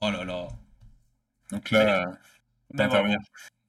Oh 0.02 0.10
là 0.10 0.24
là. 0.24 0.48
Donc 1.50 1.70
là, 1.70 2.02
euh, 2.02 2.12
ben, 2.74 2.84
intervenir. 2.84 3.18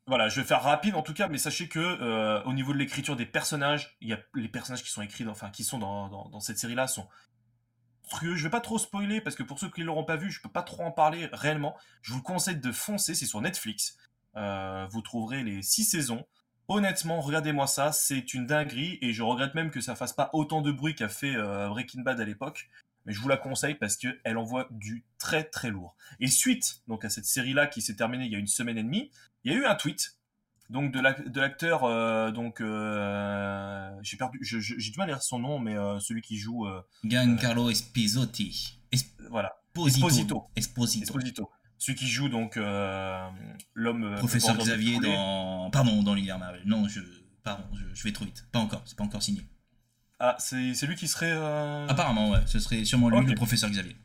Voilà, 0.08 0.28
je 0.28 0.42
vais 0.42 0.46
faire 0.48 0.62
rapide 0.62 0.96
en 0.96 1.04
tout 1.04 1.14
cas, 1.14 1.30
mais 1.30 1.38
sachez 1.38 1.70
que 1.70 1.80
euh, 1.80 2.44
au 2.44 2.52
niveau 2.54 2.74
de 2.74 2.78
l'écriture 2.78 3.16
des 3.16 3.26
personnages, 3.26 3.96
il 4.02 4.10
y 4.10 4.14
a 4.14 4.20
les 4.36 4.50
personnages 4.50 4.84
qui 4.84 4.90
sont 4.90 5.02
écrits, 5.02 5.24
dans- 5.24 5.32
enfin 5.32 5.52
qui 5.52 5.64
sont 5.64 5.78
dans, 5.78 6.10
dans, 6.10 6.28
dans 6.30 6.40
cette 6.42 6.58
série-là 6.60 6.88
sont 6.88 7.08
Je 8.22 8.44
vais 8.44 8.50
pas 8.50 8.62
trop 8.62 8.78
spoiler 8.78 9.22
parce 9.22 9.36
que 9.36 9.44
pour 9.44 9.60
ceux 9.60 9.70
qui 9.70 9.84
l'auront 9.84 10.04
pas 10.04 10.16
vu, 10.16 10.32
je 10.32 10.42
peux 10.42 10.50
pas 10.50 10.64
trop 10.64 10.84
en 10.84 10.92
parler 10.92 11.30
réellement. 11.34 11.76
Je 12.02 12.12
vous 12.12 12.18
le 12.18 12.24
conseille 12.24 12.58
de 12.58 12.72
foncer, 12.72 13.16
c'est 13.16 13.26
sur 13.26 13.42
Netflix. 13.42 13.98
Euh, 14.36 14.88
vous 14.90 15.02
trouverez 15.02 15.44
les 15.44 15.62
six 15.62 15.84
saisons. 15.84 16.26
Honnêtement, 16.70 17.22
regardez-moi 17.22 17.66
ça, 17.66 17.92
c'est 17.92 18.34
une 18.34 18.46
dinguerie 18.46 18.98
et 19.02 19.14
je 19.14 19.24
regrette 19.24 19.56
même 19.56 19.72
que 19.72 19.82
ça 19.82 19.96
fasse 19.96 20.14
pas 20.14 20.30
autant 20.34 20.62
de 20.62 20.72
bruit 20.72 20.96
qu'a 20.96 21.10
fait 21.10 21.36
euh, 21.36 21.70
Breaking 21.70 22.02
Bad 22.02 22.20
à 22.20 22.26
l'époque. 22.26 22.70
Mais 23.06 23.14
je 23.14 23.22
vous 23.22 23.30
la 23.30 23.38
conseille 23.38 23.76
parce 23.76 23.96
que 23.96 24.20
elle 24.26 24.38
envoie 24.38 24.68
du 24.70 25.06
très 25.18 25.46
très 25.46 25.70
lourd. 25.70 25.96
Et 26.20 26.28
suite 26.28 26.82
donc 26.88 27.06
à 27.06 27.10
cette 27.10 27.26
série-là 27.26 27.68
qui 27.68 27.82
s'est 27.82 27.96
terminée 27.96 28.26
il 28.26 28.32
y 28.32 28.36
a 28.36 28.40
une 28.40 28.48
semaine 28.48 28.78
et 28.78 28.84
demie, 28.84 29.12
il 29.44 29.54
y 29.54 29.56
a 29.56 29.58
eu 29.58 29.66
un 29.66 29.76
tweet 29.76 30.17
donc 30.70 30.92
de 30.92 31.00
l'ac- 31.00 31.28
de 31.30 31.40
l'acteur 31.40 31.84
euh, 31.86 32.32
donc 32.32 32.62
euh, 32.62 33.90
j'ai 34.02 34.18
perdu 34.18 34.40
j'ai 34.42 34.60
du 34.92 34.98
mal 34.98 35.10
à 35.10 35.14
lire 35.14 35.22
son 35.24 35.40
nom 35.40 35.60
mais 35.60 35.78
euh, 35.78 36.00
celui 36.00 36.22
qui 36.22 36.38
joue 36.38 36.66
Giancarlo 37.04 37.70
Esposito. 37.70 38.22
voilà 39.30 39.54
Esposito. 39.86 40.48
Esposito. 40.56 41.52
Celui 41.78 41.96
qui 41.96 42.08
joue 42.08 42.30
donc 42.30 42.56
l'homme 43.76 44.16
Professeur 44.18 44.58
Xavier 44.58 45.00
dans. 45.00 45.70
Pardon, 45.70 46.02
dans 46.04 46.16
l'univers 46.16 46.40
Marvel. 46.40 46.62
Non, 46.66 46.88
je. 46.88 47.00
Pardon, 47.44 47.64
je, 47.76 47.84
je 47.94 48.04
vais 48.04 48.12
trop 48.12 48.26
vite. 48.26 48.46
Pas 48.52 48.60
encore, 48.60 48.82
c'est 48.86 48.98
pas 48.98 49.04
encore 49.04 49.22
signé. 49.22 49.42
ah 50.20 50.36
c'est 50.40 50.86
lui 50.88 50.96
qui 50.96 51.08
serait 51.08 51.32
Apparemment, 51.88 52.32
ouais, 52.32 52.40
ce 52.48 52.60
serait 52.60 52.84
sûrement 52.84 53.10
lui, 53.10 53.26
le 53.28 53.36
professeur 53.36 53.70
Xavier. 53.70 53.96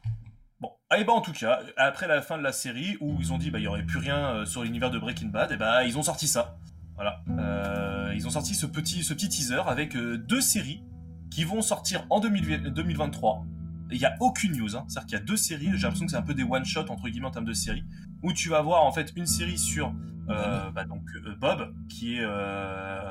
Ah, 0.92 0.98
et 0.98 1.04
bah 1.04 1.14
en 1.14 1.22
tout 1.22 1.32
cas, 1.32 1.60
après 1.78 2.06
la 2.06 2.20
fin 2.20 2.36
de 2.36 2.42
la 2.42 2.52
série 2.52 2.98
où 3.00 3.16
ils 3.18 3.32
ont 3.32 3.38
dit 3.38 3.50
bah 3.50 3.58
il 3.58 3.62
y 3.62 3.66
aurait 3.66 3.82
plus 3.82 3.96
rien 3.96 4.26
euh, 4.26 4.44
sur 4.44 4.62
l'univers 4.62 4.90
de 4.90 4.98
Breaking 4.98 5.28
Bad, 5.28 5.50
et 5.50 5.56
bah 5.56 5.84
ils 5.84 5.96
ont 5.96 6.02
sorti 6.02 6.28
ça. 6.28 6.58
Voilà, 6.96 7.22
Euh, 7.30 8.12
ils 8.14 8.26
ont 8.26 8.30
sorti 8.30 8.54
ce 8.54 8.66
petit 8.66 9.02
ce 9.02 9.14
petit 9.14 9.30
teaser 9.30 9.62
avec 9.66 9.96
euh, 9.96 10.18
deux 10.18 10.42
séries 10.42 10.82
qui 11.30 11.44
vont 11.44 11.62
sortir 11.62 12.04
en 12.10 12.20
2000 12.20 12.74
2023. 12.74 13.46
Il 13.90 13.96
y 13.96 14.04
a 14.04 14.14
aucune 14.20 14.54
news, 14.54 14.76
hein. 14.76 14.84
c'est-à-dire 14.86 15.06
qu'il 15.06 15.18
y 15.18 15.22
a 15.22 15.24
deux 15.24 15.38
séries. 15.38 15.70
J'ai 15.72 15.82
l'impression 15.84 16.04
que 16.04 16.10
c'est 16.10 16.18
un 16.18 16.22
peu 16.22 16.34
des 16.34 16.42
one 16.44 16.66
shot 16.66 16.84
entre 16.90 17.08
guillemets 17.08 17.28
en 17.28 17.30
termes 17.30 17.46
de 17.46 17.54
séries 17.54 17.84
où 18.22 18.34
tu 18.34 18.50
vas 18.50 18.60
voir 18.60 18.84
en 18.84 18.92
fait 18.92 19.14
une 19.16 19.26
série 19.26 19.56
sur 19.56 19.94
euh, 20.28 20.70
bah, 20.72 20.84
donc 20.84 21.04
Bob 21.40 21.74
qui 21.88 22.18
est 22.18 22.26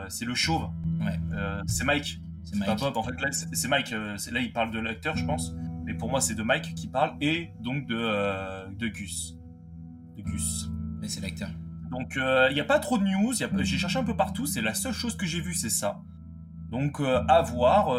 c'est 0.09 0.25
le 0.25 0.35
chauve, 0.35 0.69
Ouais, 0.99 1.19
c'est 1.65 1.83
Mike 1.83 2.21
c'est 2.43 2.59
pas 2.59 2.67
Mike. 2.67 2.79
Bob, 2.79 2.97
en 2.97 3.03
fait, 3.03 3.19
là, 3.21 3.29
c'est 3.31 3.67
Mike. 3.67 3.91
là, 3.91 4.39
il 4.39 4.51
parle 4.51 4.71
de 4.71 4.79
l'acteur, 4.79 5.15
je 5.15 5.25
pense. 5.25 5.53
Mais 5.91 5.97
pour 5.97 6.09
moi, 6.09 6.21
c'est 6.21 6.35
de 6.35 6.43
Mike 6.43 6.73
qui 6.73 6.87
parle 6.87 7.17
et 7.19 7.49
donc 7.59 7.85
de, 7.85 7.97
euh, 7.97 8.65
de 8.69 8.87
Gus. 8.87 9.35
De 10.15 10.21
Gus. 10.21 10.69
Mais 11.01 11.09
c'est 11.09 11.19
l'acteur. 11.19 11.49
Donc, 11.89 12.15
euh, 12.15 12.47
il 12.49 12.53
n'y 12.53 12.61
a 12.61 12.65
pas 12.65 12.79
trop 12.79 12.97
de 12.97 13.03
news. 13.03 13.33
J'ai 13.33 13.77
cherché 13.77 13.99
un 13.99 14.05
peu 14.05 14.15
partout. 14.15 14.45
C'est 14.45 14.61
la 14.61 14.73
seule 14.73 14.93
chose 14.93 15.17
que 15.17 15.25
j'ai 15.25 15.41
vue, 15.41 15.53
c'est 15.53 15.69
ça. 15.69 15.99
Donc 16.69 17.01
euh, 17.01 17.21
à 17.27 17.41
voir. 17.41 17.93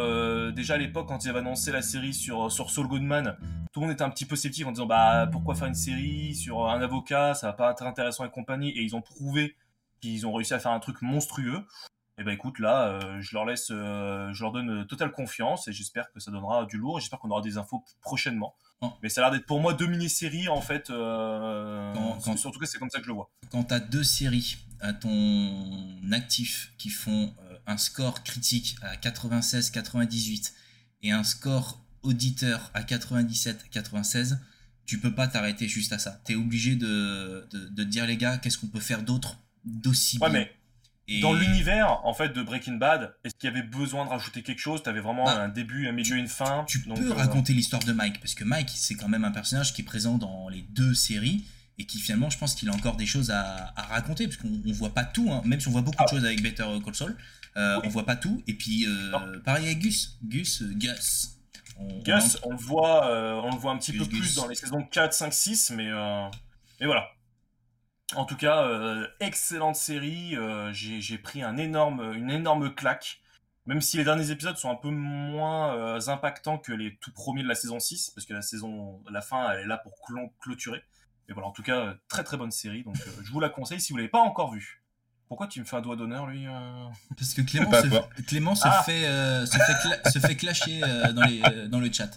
Déjà 0.55 0.75
à 0.75 0.79
l'époque, 0.79 1.07
quand 1.07 1.23
ils 1.23 1.29
avaient 1.29 1.41
annoncé 1.41 1.71
la 1.71 1.83
série 1.83 2.15
sur, 2.15 2.51
sur 2.51 2.71
Saul 2.71 2.89
Goodman, 2.89 3.37
tout 3.75 3.81
le 3.81 3.87
monde 3.87 3.93
était 3.93 4.05
un 4.05 4.09
petit 4.09 4.25
peu 4.25 4.37
sceptique 4.37 4.67
en 4.67 4.73
disant 4.73 4.87
bah 4.87 5.29
pourquoi 5.31 5.55
faire 5.55 5.69
une 5.69 5.75
série 5.75 6.35
sur 6.35 6.67
un 6.71 6.81
avocat, 6.81 7.35
ça 7.35 7.49
va 7.49 7.53
pas 7.53 7.73
être 7.73 7.83
intéressant 7.83 8.25
et 8.25 8.31
compagnie. 8.31 8.71
Et 8.71 8.81
ils 8.81 8.97
ont 8.97 9.03
prouvé 9.03 9.55
qu'ils 10.01 10.27
ont 10.27 10.33
réussi 10.33 10.55
à 10.55 10.59
faire 10.59 10.73
un 10.73 10.81
truc 10.81 11.03
monstrueux. 11.03 11.67
Et 12.19 12.25
ben 12.25 12.33
écoute, 12.33 12.59
là, 12.59 12.89
euh, 12.89 13.21
je 13.21 13.35
leur 13.35 13.47
laisse, 13.47 13.69
je 13.69 14.43
leur 14.43 14.53
donne 14.53 14.87
totale 14.87 15.13
confiance 15.13 15.67
et 15.69 15.73
j'espère 15.73 16.13
que 16.13 16.21
ça 16.21 16.31
donnera 16.31 16.67
du 16.67 16.77
lourd. 16.77 17.01
J'espère 17.01 17.19
qu'on 17.19 17.31
aura 17.31 17.41
des 17.41 17.57
infos 17.57 17.85
prochainement. 18.01 18.55
Oh. 18.81 18.93
Mais 19.03 19.09
ça 19.09 19.21
a 19.21 19.25
l'air 19.25 19.39
d'être 19.39 19.47
pour 19.47 19.61
moi 19.61 19.73
deux 19.73 19.87
mini-séries 19.87 20.49
en 20.49 20.61
fait. 20.61 20.89
Quand, 20.89 22.19
quand, 22.23 22.37
surtout 22.37 22.59
que 22.59 22.67
c'est 22.67 22.79
comme 22.79 22.91
ça 22.91 22.99
que 22.99 23.05
je 23.05 23.09
le 23.09 23.15
vois. 23.15 23.31
Quand 23.51 23.65
tu 23.65 23.75
as 23.75 23.81
deux 23.81 24.05
séries 24.05 24.59
à 24.81 24.93
ton 24.93 26.01
actif 26.13 26.75
qui 26.77 26.91
font 26.91 27.33
un 27.67 27.77
score 27.77 28.23
critique 28.23 28.77
à 28.83 28.97
96-98 28.97 30.53
et 31.03 31.13
un 31.13 31.25
score 31.25 31.83
auditeur 32.03 32.71
à 32.75 32.83
97-96, 32.83 34.39
tu 34.85 34.99
peux 34.99 35.15
pas 35.15 35.29
t'arrêter 35.29 35.69
juste 35.69 35.93
à 35.93 35.99
ça. 35.99 36.21
Tu 36.25 36.33
es 36.33 36.37
obligé 36.37 36.77
de, 36.77 37.49
de, 37.53 37.85
dire, 37.85 38.07
les 38.07 38.17
gars, 38.17 38.39
qu'est-ce 38.39 38.59
qu'on 38.59 38.67
peut 38.67 38.81
faire 38.81 39.03
d'autre 39.03 39.39
d'aussi 39.65 40.19
ouais, 40.19 40.31
mais 40.31 40.53
dans 41.21 41.35
l'univers 41.35 42.01
en 42.05 42.15
fait 42.15 42.31
de 42.31 42.43
Breaking 42.43 42.75
Bad, 42.75 43.15
est-ce 43.25 43.35
qu'il 43.35 43.51
y 43.51 43.53
avait 43.53 43.67
besoin 43.67 44.05
de 44.05 44.11
rajouter 44.11 44.43
quelque 44.43 44.61
chose? 44.61 44.83
Tu 44.83 44.89
avais 44.89 45.01
vraiment 45.01 45.25
bah, 45.25 45.43
un 45.43 45.49
début, 45.49 45.89
un 45.89 45.93
milieu, 45.93 46.17
une 46.17 46.29
fin? 46.29 46.65
Tu 46.67 46.81
peux 46.81 46.93
euh, 46.93 47.15
raconter 47.15 47.53
l'histoire 47.53 47.83
de 47.83 47.93
Mike, 47.93 48.21
parce 48.21 48.35
que 48.35 48.45
Mike, 48.45 48.71
c'est 48.75 48.95
quand 48.95 49.09
même 49.09 49.25
un 49.25 49.33
personnage 49.33 49.75
qui 49.75 49.83
est 49.83 49.85
présent 49.85 50.19
dans 50.19 50.49
les 50.49 50.63
deux 50.71 50.95
séries 50.95 51.45
et 51.79 51.87
qui 51.87 51.99
finalement, 51.99 52.31
je 52.31 52.39
pense 52.39 52.55
qu'il 52.55 52.69
a 52.69 52.73
encore 52.73 52.97
des 52.97 53.07
choses 53.07 53.31
à, 53.31 53.73
raconter, 53.77 54.27
parce 54.27 54.37
qu'on 54.37 54.49
voit 54.73 54.95
pas 54.95 55.05
tout, 55.05 55.31
hein. 55.31 55.43
même 55.45 55.61
si 55.61 55.69
on 55.69 55.73
voit 55.73 55.81
beaucoup 55.81 56.03
de 56.03 56.09
ah. 56.09 56.11
choses 56.11 56.25
avec 56.25 56.43
Better 56.43 56.65
Call 56.85 56.95
Saul, 56.95 57.17
euh, 57.57 57.81
on 57.85 57.89
voit 57.89 58.07
pas 58.07 58.17
tout. 58.17 58.43
Et 58.47 58.55
puis, 58.55 58.87
euh, 58.87 59.41
pareil 59.45 59.67
avec 59.67 59.81
Gus. 59.81 60.19
Gus, 60.23 60.63
euh, 60.63 60.73
Gus. 60.75 61.39
On, 61.79 61.99
Gus, 62.03 62.39
on, 62.45 62.51
le 62.51 62.57
voit, 62.57 63.07
on 63.43 63.51
le 63.51 63.59
voit 63.59 63.73
un 63.73 63.79
petit 63.79 63.93
peu 63.93 64.05
plus 64.05 64.35
dans 64.35 64.47
les 64.47 64.55
saisons 64.55 64.83
4, 64.83 65.13
5, 65.13 65.33
6, 65.33 65.71
mais, 65.77 65.91
mais 66.81 66.87
voilà. 66.87 67.09
En 68.15 68.25
tout 68.25 68.37
cas, 68.37 68.69
excellente 69.21 69.77
série. 69.77 70.37
J'ai 70.73 71.19
pris 71.19 71.43
un 71.43 71.57
énorme, 71.57 72.13
une 72.15 72.31
énorme 72.31 72.75
claque. 72.75 73.21
Même 73.67 73.81
si 73.81 73.97
les 73.97 74.05
derniers 74.05 74.31
épisodes 74.31 74.57
sont 74.57 74.71
un 74.71 74.77
peu 74.77 74.91
moins 74.91 76.09
impactants 76.09 76.59
que 76.59 76.73
les 76.73 76.97
tout 76.97 77.13
premiers 77.13 77.43
de 77.43 77.49
la 77.49 77.55
saison 77.55 77.79
6, 77.79 78.11
parce 78.11 78.27
que 78.27 78.35
la 78.35 78.43
saison, 78.43 79.01
la 79.11 79.23
fin, 79.23 79.51
elle 79.53 79.61
est 79.61 79.67
là 79.67 79.79
pour 79.79 79.95
clôturer. 80.41 80.83
Mais 81.29 81.35
voilà, 81.35 81.49
en 81.49 81.53
tout 81.53 81.63
cas, 81.63 81.95
très 82.09 82.25
très 82.25 82.37
bonne 82.37 82.51
série. 82.51 82.83
Donc, 82.83 82.97
je 83.23 83.31
vous 83.31 83.41
la 83.41 83.49
conseille 83.49 83.81
si 83.81 83.93
vous 83.93 83.99
l'avez 83.99 84.09
pas 84.09 84.21
encore 84.21 84.53
vue. 84.53 84.83
Pourquoi 85.33 85.47
tu 85.47 85.61
me 85.61 85.65
fais 85.65 85.77
un 85.77 85.81
doigt 85.81 85.97
d'honneur, 85.97 86.27
lui 86.27 86.47
euh? 86.47 86.51
Parce 87.17 87.33
que 87.33 87.41
Clément, 87.41 87.73
se, 87.73 88.23
Clément 88.25 88.55
se, 88.55 88.67
ah 88.67 88.83
fait, 88.83 89.07
euh, 89.07 89.47
se, 89.47 89.57
fait 89.57 90.11
se, 90.11 90.19
fait, 90.19 90.37
clasher 90.37 90.83
euh, 90.85 91.11
dans, 91.15 91.23
les, 91.23 91.69
dans, 91.69 91.81
le 91.81 91.91
chat. 91.91 92.11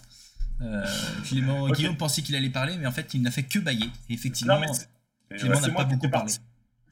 Clément, 1.24 1.70
Guillaume 1.70 1.96
pensait 1.96 2.20
qu'il 2.20 2.36
allait 2.36 2.50
parler, 2.50 2.76
mais 2.76 2.86
en 2.86 2.92
fait, 2.92 3.14
il 3.14 3.22
n'a 3.22 3.30
fait 3.30 3.44
que 3.44 3.58
bailler. 3.58 3.90
effectivement, 4.10 4.60
Clément 5.30 5.60
n'a 5.60 5.70
pas 5.70 5.84
beaucoup 5.84 6.08
parlé. 6.08 6.32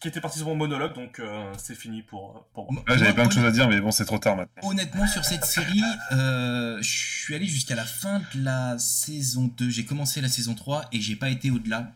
Qui 0.00 0.08
était 0.08 0.20
parti 0.20 0.38
sur 0.38 0.48
mon 0.48 0.56
monologue, 0.56 0.94
donc 0.94 1.20
c'est 1.56 1.74
fini 1.74 2.02
pour, 2.02 2.46
pour 2.52 2.70
moi. 2.70 2.82
J'avais 2.88 3.14
plein 3.14 3.26
de 3.26 3.32
choses 3.32 3.44
à 3.44 3.50
dire, 3.50 3.68
mais 3.68 3.80
bon, 3.80 3.90
c'est 3.90 4.04
trop 4.04 4.18
tard 4.18 4.36
maintenant. 4.36 4.68
Honnêtement, 4.68 5.06
sur 5.06 5.24
cette 5.24 5.44
série, 5.44 5.82
je 6.10 6.78
suis 6.82 7.34
allé 7.34 7.46
jusqu'à 7.46 7.74
la 7.74 7.84
fin 7.84 8.20
de 8.34 8.44
la 8.44 8.78
saison 8.78 9.50
2. 9.56 9.70
J'ai 9.70 9.84
commencé 9.84 10.20
la 10.20 10.28
saison 10.28 10.54
3 10.54 10.88
et 10.92 11.00
j'ai 11.00 11.16
pas 11.16 11.30
été 11.30 11.50
au-delà, 11.50 11.92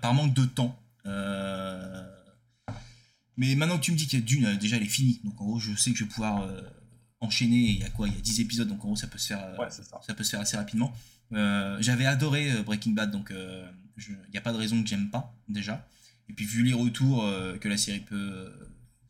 par 0.00 0.14
manque 0.14 0.34
de 0.34 0.44
temps. 0.44 0.78
Euh, 1.04 2.02
mais 3.36 3.54
maintenant 3.54 3.78
que 3.78 3.82
tu 3.82 3.92
me 3.92 3.96
dis 3.96 4.06
qu'il 4.06 4.18
y 4.18 4.22
a 4.22 4.24
Dune, 4.24 4.44
euh, 4.46 4.56
déjà 4.56 4.76
elle 4.76 4.82
est 4.82 4.86
finie. 4.86 5.20
Donc 5.24 5.40
en 5.40 5.44
gros, 5.44 5.58
je 5.58 5.74
sais 5.74 5.90
que 5.90 5.96
je 5.96 6.04
vais 6.04 6.10
pouvoir 6.10 6.42
euh, 6.42 6.60
enchaîner. 7.20 7.56
Il 7.56 7.80
y 7.80 7.84
a 7.84 7.90
quoi? 7.90 8.08
Il 8.08 8.14
y 8.14 8.18
a 8.18 8.20
10 8.20 8.40
épisodes, 8.40 8.68
donc 8.68 8.84
en 8.84 8.88
gros, 8.88 8.96
ça 8.96 9.06
peut 9.06 9.18
se 9.18 9.28
faire, 9.28 9.44
euh, 9.44 9.68
ça. 9.68 10.14
peut 10.14 10.24
se 10.24 10.30
faire 10.30 10.40
assez 10.40 10.56
rapidement. 10.56 10.92
J'avais 11.30 12.06
adoré 12.06 12.62
Breaking 12.62 12.92
Bad, 12.92 13.10
donc 13.10 13.32
il 13.98 14.16
n'y 14.30 14.38
a 14.38 14.40
pas 14.40 14.52
de 14.52 14.58
raison 14.58 14.82
que 14.82 14.88
j'aime 14.88 15.10
pas, 15.10 15.34
déjà. 15.48 15.86
Et 16.28 16.32
puis 16.32 16.44
vu 16.44 16.62
les 16.62 16.72
retours 16.72 17.24
que 17.60 17.68
la 17.68 17.76
série 17.76 18.00
peut, 18.00 18.52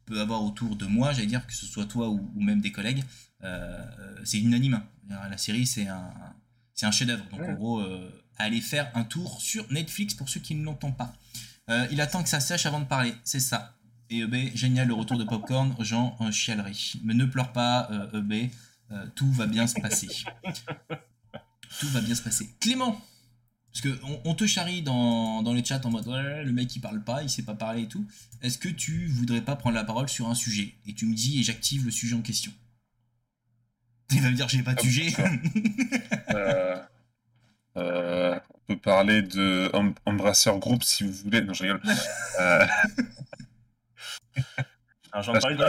peut 0.07 0.21
avoir 0.21 0.43
autour 0.43 0.77
de 0.77 0.87
moi, 0.87 1.13
j'allais 1.13 1.27
dire, 1.27 1.47
que 1.47 1.53
ce 1.53 1.67
soit 1.67 1.85
toi 1.85 2.09
ou, 2.09 2.41
même 2.41 2.61
des 2.61 2.73
collègues, 2.73 3.05
c'est 4.25 4.39
unanime. 4.39 4.83
La 5.09 5.37
série, 5.37 5.67
c'est 5.67 5.87
un, 5.87 6.11
c'est 6.75 6.87
un 6.87 6.91
chef-d'œuvre. 6.91 7.25
Donc 7.31 7.43
en 7.43 7.53
gros, 7.53 7.83
allez 8.39 8.61
faire 8.61 8.91
un 8.95 9.05
tour 9.05 9.41
sur 9.41 9.71
Netflix 9.71 10.15
pour 10.15 10.29
ceux 10.29 10.41
qui 10.41 10.55
ne 10.55 10.65
l'entendent 10.65 10.97
pas. 10.97 11.15
il 11.91 12.01
attend 12.01 12.23
que 12.23 12.29
ça 12.29 12.41
sèche 12.41 12.67
avant 12.67 12.81
de 12.81 12.87
parler, 12.87 13.15
c'est 13.25 13.41
ça. 13.41 13.77
Et 14.13 14.19
EB, 14.19 14.55
génial 14.55 14.89
le 14.89 14.93
retour 14.95 15.17
de 15.17 15.25
Popcorn, 15.25 15.75
Jean 15.81 16.19
chialerie. 16.31 17.01
Mais 17.03 17.15
ne 17.15 17.25
pleure 17.25 17.51
pas, 17.53 17.89
EB, 18.13 18.33
euh, 18.33 18.47
euh, 18.91 19.07
tout 19.15 19.33
va 19.33 19.47
bien 19.47 19.67
se 19.67 19.81
passer. 19.81 20.09
tout 21.81 21.89
va 21.89 22.03
bien 22.03 22.15
se 22.15 22.21
passer. 22.21 22.55
Clément 22.61 23.01
parce 23.73 23.81
que 23.81 23.99
on, 24.25 24.35
te 24.35 24.47
charrie 24.47 24.83
dans, 24.83 25.43
dans 25.43 25.55
les 25.55 25.65
chats 25.65 25.81
en 25.85 25.91
mode 25.91 26.07
le 26.07 26.53
mec 26.53 26.77
il 26.77 26.81
parle 26.81 27.03
pas, 27.03 27.23
il 27.23 27.31
sait 27.31 27.43
pas 27.43 27.55
parler 27.55 27.83
et 27.83 27.89
tout. 27.89 28.07
Est-ce 28.43 28.59
que 28.59 28.69
tu 28.69 29.07
voudrais 29.07 29.41
pas 29.41 29.57
prendre 29.57 29.75
la 29.75 29.85
parole 29.85 30.11
sur 30.11 30.29
un 30.29 30.35
sujet? 30.35 30.75
Et 30.87 30.93
tu 30.93 31.07
me 31.07 31.15
dis 31.15 31.41
et 31.41 31.43
j'active 31.43 31.87
le 31.87 31.91
sujet 31.91 32.15
en 32.15 32.21
question. 32.21 32.53
Il 34.11 34.21
va 34.21 34.31
me 34.31 34.37
dire 34.37 34.47
j'ai 34.49 34.63
pas 34.63 34.75
de 34.75 34.81
ah, 34.81 34.83
sujet. 34.83 35.13
Euh, 37.79 38.39
on 38.51 38.75
peut 38.75 38.79
parler 38.79 39.23
de 39.23 39.73
Embrasseur 40.05 40.59
Group 40.59 40.83
si 40.83 41.05
vous 41.05 41.13
voulez. 41.25 41.41
Non, 41.41 41.55
je 41.55 41.63
rigole. 41.63 41.81
j'en 45.23 45.33
parlais 45.33 45.57
de 45.57 45.65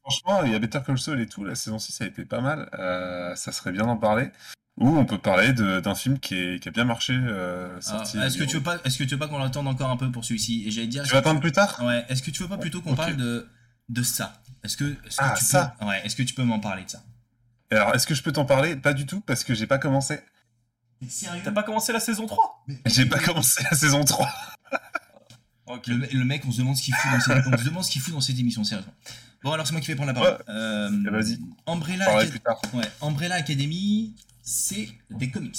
Franchement, 0.00 0.44
il 0.44 0.52
y 0.52 0.54
a 0.54 0.58
Better 0.58 0.80
Call 0.86 0.98
Saul 0.98 1.20
et 1.20 1.26
tout, 1.26 1.44
la 1.44 1.54
saison 1.54 1.78
6 1.78 2.00
a 2.00 2.06
été 2.06 2.24
pas 2.24 2.40
mal, 2.40 2.70
euh, 2.78 3.34
ça 3.34 3.52
serait 3.52 3.70
bien 3.70 3.84
d'en 3.84 3.98
parler. 3.98 4.30
Ou 4.80 4.96
on 4.96 5.04
peut 5.04 5.18
parler 5.18 5.52
d'un 5.52 5.94
film 5.94 6.18
qui, 6.20 6.34
est, 6.34 6.62
qui, 6.62 6.68
a 6.68 6.72
bien 6.72 6.84
marché, 6.84 7.12
euh, 7.12 7.76
Est-ce 7.78 8.38
que, 8.38 8.44
tu 8.44 8.56
veux 8.56 8.62
pas, 8.62 8.78
est-ce 8.84 8.96
que 8.96 9.04
tu 9.04 9.10
veux 9.10 9.18
pas 9.18 9.26
qu'on 9.26 9.38
l'attende 9.38 9.66
encore 9.66 9.90
un 9.90 9.96
peu 9.96 10.10
pour 10.10 10.24
celui-ci? 10.24 10.64
Et 10.66 10.70
j'allais 10.70 10.86
dire. 10.86 11.02
Tu 11.02 11.12
vas 11.12 11.18
attendre 11.18 11.40
plus 11.40 11.52
tard? 11.52 11.80
Ouais. 11.82 12.04
Est-ce 12.08 12.22
que 12.22 12.30
tu 12.30 12.42
veux 12.42 12.48
pas 12.48 12.58
plutôt 12.58 12.80
qu'on 12.80 12.94
parle 12.94 13.16
de, 13.16 13.48
de 13.88 14.02
ça? 14.02 14.40
Est-ce 14.64 14.76
que, 14.76 14.84
est 14.84 15.16
ah, 15.18 15.34
tu 15.36 15.44
ça 15.44 15.76
peux, 15.78 15.86
ouais, 15.86 16.00
est-ce 16.04 16.16
que 16.16 16.22
tu 16.22 16.34
peux 16.34 16.42
m'en 16.42 16.60
parler 16.60 16.84
de 16.84 16.90
ça? 16.90 17.02
Alors, 17.70 17.94
est-ce 17.94 18.06
que 18.06 18.14
je 18.14 18.22
peux 18.22 18.32
t'en 18.32 18.44
parler? 18.44 18.76
Pas 18.76 18.92
du 18.92 19.06
tout, 19.06 19.20
parce 19.20 19.44
que 19.44 19.54
j'ai 19.54 19.66
pas 19.66 19.78
commencé. 19.78 20.20
Mais 21.00 21.08
sérieux? 21.08 21.42
T'as 21.44 21.52
pas 21.52 21.62
commencé 21.62 21.92
la 21.92 22.00
saison 22.00 22.26
3 22.26 22.64
J'ai 22.86 23.06
pas 23.06 23.18
commencé 23.18 23.62
la 23.62 23.76
saison 23.76 24.04
3. 24.04 24.28
Le, 25.86 26.24
mec, 26.24 26.44
on 26.46 26.52
se 26.52 26.58
demande 26.58 26.76
ce 26.76 26.82
qu'il 26.82 26.94
fout, 26.94 27.12
dans 27.12 27.20
cette, 27.20 27.46
on 27.46 27.58
se 27.58 27.64
demande 27.64 27.84
ce 27.84 27.90
qu'il 27.90 28.00
fout 28.00 28.14
dans 28.14 28.22
cette 28.22 28.38
émission, 28.38 28.64
sérieusement. 28.64 28.94
Bon, 29.42 29.52
alors 29.52 29.66
c'est 29.66 29.72
moi 29.72 29.82
qui 29.82 29.88
vais 29.88 29.96
prendre 29.96 30.12
la 30.12 30.18
parole. 30.18 30.42
Euh, 30.48 30.90
eh, 31.06 31.10
Vas-y. 31.10 31.38
Umbrella, 31.66 32.16
ouais, 32.16 32.84
Umbrella 33.02 33.34
Academy, 33.36 34.14
c'est 34.48 34.88
des 35.10 35.30
comics. 35.30 35.58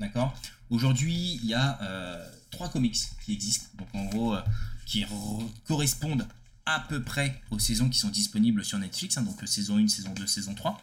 D'accord? 0.00 0.34
Aujourd'hui, 0.70 1.38
il 1.42 1.46
y 1.46 1.54
a 1.54 1.80
euh, 1.82 2.28
trois 2.50 2.68
comics 2.68 2.96
qui 3.24 3.32
existent. 3.32 3.66
Donc 3.78 3.88
en 3.94 4.04
gros, 4.06 4.34
euh, 4.34 4.42
qui 4.86 5.04
correspondent 5.66 6.26
à 6.64 6.80
peu 6.80 7.02
près 7.02 7.40
aux 7.50 7.58
saisons 7.58 7.88
qui 7.88 7.98
sont 7.98 8.08
disponibles 8.08 8.64
sur 8.64 8.78
Netflix. 8.78 9.18
Hein, 9.18 9.22
donc 9.22 9.36
saison 9.46 9.78
1, 9.78 9.88
saison 9.88 10.12
2, 10.14 10.26
saison 10.26 10.54
3. 10.54 10.82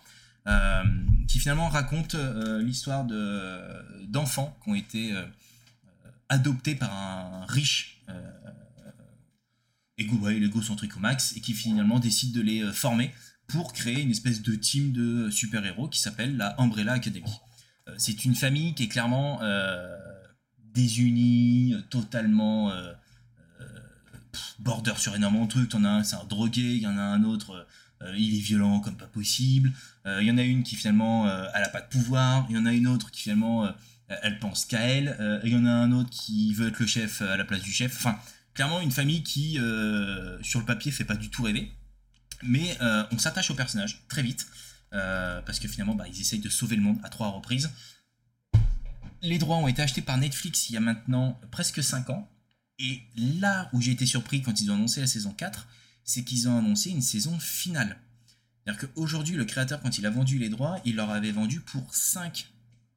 qui 1.27 1.39
finalement 1.39 1.69
racontent 1.69 2.17
l'histoire 2.59 3.05
d'enfants 4.07 4.57
qui 4.63 4.69
ont 4.69 4.75
été 4.75 5.13
adoptés 6.29 6.75
par 6.75 6.93
un 6.93 7.45
riche 7.45 8.01
euh, 8.09 8.31
égocentrique 10.41 10.97
au 10.97 10.99
max 10.99 11.35
et 11.37 11.39
qui 11.39 11.53
finalement 11.53 11.99
décide 11.99 12.33
de 12.33 12.41
les 12.41 12.63
euh, 12.63 12.71
former 12.71 13.13
pour 13.53 13.71
créer 13.71 14.01
une 14.01 14.11
espèce 14.11 14.41
de 14.41 14.55
team 14.55 14.91
de 14.91 15.29
super-héros 15.29 15.87
qui 15.87 15.99
s'appelle 15.99 16.35
la 16.35 16.59
Umbrella 16.59 16.93
Academy. 16.93 17.31
Euh, 17.87 17.95
c'est 17.97 18.25
une 18.25 18.35
famille 18.35 18.73
qui 18.73 18.83
est 18.83 18.87
clairement 18.87 19.41
euh, 19.41 19.95
désunie, 20.73 21.75
totalement 21.89 22.71
border 24.59 24.93
sur 24.97 25.15
énormément 25.15 25.45
de 25.45 25.49
trucs. 25.49 25.69
T'en 25.69 25.83
as 25.83 25.89
un, 25.89 26.03
c'est 26.03 26.15
un 26.15 26.25
drogué, 26.25 26.75
il 26.75 26.81
y 26.81 26.87
en 26.87 26.97
a 26.97 27.01
un 27.01 27.23
autre, 27.23 27.67
il 28.17 28.37
est 28.37 28.41
violent 28.41 28.79
comme 28.79 28.97
pas 28.97 29.07
possible. 29.07 29.71
Il 30.05 30.23
y 30.23 30.31
en 30.31 30.37
a 30.37 30.43
une 30.43 30.63
qui 30.63 30.75
finalement, 30.75 31.27
elle 31.53 31.63
a 31.63 31.69
pas 31.69 31.81
de 31.81 31.87
pouvoir. 31.87 32.47
Il 32.49 32.55
y 32.55 32.59
en 32.59 32.65
a 32.65 32.73
une 32.73 32.87
autre 32.87 33.11
qui 33.11 33.21
finalement 33.21 33.71
euh, 34.11 34.15
elle 34.21 34.39
pense 34.39 34.65
qu'à 34.65 34.81
elle. 34.81 35.15
Euh, 35.19 35.39
il 35.43 35.53
y 35.53 35.55
en 35.55 35.65
a 35.65 35.71
un 35.71 35.91
autre 35.91 36.09
qui 36.09 36.53
veut 36.53 36.67
être 36.67 36.79
le 36.79 36.87
chef 36.87 37.21
à 37.21 37.37
la 37.37 37.45
place 37.45 37.61
du 37.61 37.71
chef. 37.71 37.95
Enfin, 37.95 38.17
clairement 38.53 38.81
une 38.81 38.91
famille 38.91 39.23
qui, 39.23 39.59
euh, 39.59 40.41
sur 40.41 40.59
le 40.59 40.65
papier, 40.65 40.91
fait 40.91 41.05
pas 41.05 41.15
du 41.15 41.29
tout 41.29 41.43
rêver. 41.43 41.71
Mais 42.45 42.77
on 43.11 43.17
s'attache 43.17 43.49
au 43.51 43.55
personnage 43.55 44.03
très 44.07 44.21
vite. 44.21 44.47
parce 44.91 45.59
que 45.59 45.67
finalement, 45.67 45.95
bah, 45.95 46.07
ils 46.07 46.19
essayent 46.19 46.39
de 46.39 46.49
sauver 46.49 46.75
le 46.75 46.81
monde 46.81 46.99
à 47.03 47.09
trois 47.09 47.29
reprises. 47.29 47.69
Les 49.21 49.37
droits 49.37 49.57
ont 49.57 49.67
été 49.67 49.81
achetés 49.81 50.01
par 50.01 50.17
Netflix 50.17 50.69
il 50.69 50.73
y 50.73 50.77
a 50.77 50.81
maintenant 50.81 51.39
presque 51.49 51.81
5 51.81 52.09
ans. 52.09 52.29
Et 52.79 53.01
là 53.15 53.69
où 53.71 53.81
j'ai 53.81 53.91
été 53.91 54.05
surpris 54.05 54.41
quand 54.41 54.59
ils 54.59 54.69
ont 54.69 54.75
annoncé 54.75 54.99
la 54.99 55.07
saison 55.07 55.31
4, 55.31 55.67
c'est 56.03 56.23
qu'ils 56.23 56.49
ont 56.49 56.57
annoncé 56.57 56.89
une 56.89 57.01
saison 57.01 57.39
finale. 57.39 57.97
C'est-à-dire 58.65 58.89
qu'aujourd'hui, 58.89 59.35
le 59.35 59.45
créateur, 59.45 59.81
quand 59.81 59.97
il 59.97 60.05
a 60.05 60.09
vendu 60.09 60.37
les 60.37 60.49
droits, 60.49 60.79
il 60.85 60.95
leur 60.95 61.09
avait 61.09 61.31
vendu 61.31 61.59
pour 61.59 61.95
5 61.95 62.49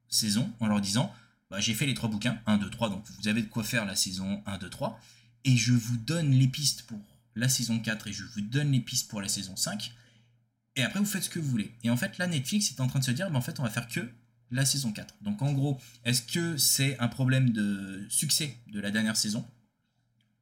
saison 0.09 0.53
en 0.61 0.67
leur 0.67 0.81
disant 0.81 1.13
bah, 1.51 1.61
j'ai 1.61 1.75
fait 1.75 1.87
les 1.87 1.95
trois 1.95 2.09
bouquins, 2.09 2.39
1, 2.47 2.59
2, 2.59 2.71
3, 2.71 2.91
donc 2.91 3.05
vous 3.21 3.29
avez 3.29 3.43
de 3.43 3.49
quoi 3.49 3.63
faire 3.63 3.85
la 3.85 3.95
saison 3.95 4.43
1, 4.47 4.59
2, 4.59 4.69
3, 4.69 5.01
et 5.45 5.57
je 5.57 5.73
vous 5.73 5.97
donne 5.97 6.33
les 6.33 6.49
pistes 6.49 6.83
pour 6.83 6.99
la 7.37 7.49
saison 7.49 7.79
4 7.79 8.09
et 8.09 8.13
je 8.13 8.25
vous 8.25 8.41
donne 8.41 8.73
les 8.73 8.81
pistes 8.81 9.09
pour 9.09 9.21
la 9.21 9.29
saison 9.29 9.55
5, 9.55 9.93
et 10.75 10.83
après 10.83 10.99
vous 10.99 11.07
faites 11.07 11.25
ce 11.25 11.31
que 11.31 11.39
vous 11.39 11.49
voulez. 11.49 11.73
Et 11.85 11.91
en 11.91 11.97
fait, 11.97 12.19
là, 12.19 12.27
Netflix 12.27 12.71
est 12.71 12.81
en 12.81 12.87
train 12.87 12.99
de 12.99 13.05
se 13.05 13.11
dire, 13.11 13.31
bah, 13.31 13.39
en 13.39 13.43
fait, 13.43 13.61
on 13.61 13.63
va 13.63 13.71
faire 13.71 13.89
que 13.89 14.11
la 14.51 14.65
saison 14.65 14.93
4. 14.93 15.17
Donc 15.23 15.43
en 15.43 15.53
gros, 15.53 15.81
est-ce 16.05 16.23
que 16.23 16.57
c'est 16.57 16.99
un 16.99 17.09
problème 17.09 17.51
de 17.51 18.07
succès 18.09 18.57
de 18.69 18.81
la 18.81 18.91
dernière 18.91 19.17
saison? 19.17 19.47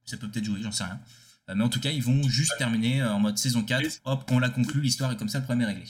Ça 0.05 0.17
peut 0.17 0.29
peut-être 0.29 0.45
jouer, 0.45 0.61
j'en 0.63 0.73
sais 0.73 0.85
rien. 0.85 1.01
Euh, 1.49 1.55
mais 1.55 1.65
en 1.65 1.69
tout 1.69 1.81
cas, 1.81 1.91
ils 1.91 2.03
vont 2.03 2.23
juste 2.29 2.57
terminer 2.59 3.03
euh, 3.03 3.13
en 3.13 3.21
mode 3.21 3.39
saison 3.39 3.63
4. 3.63 4.01
Hop, 4.05 4.31
on 4.31 4.39
l'a 4.39 4.51
conclu, 4.51 4.81
l'histoire 4.81 5.13
est 5.13 5.17
comme 5.17 5.29
ça, 5.29 5.39
le 5.39 5.45
problème 5.45 5.69
est 5.69 5.73
réglé. 5.73 5.87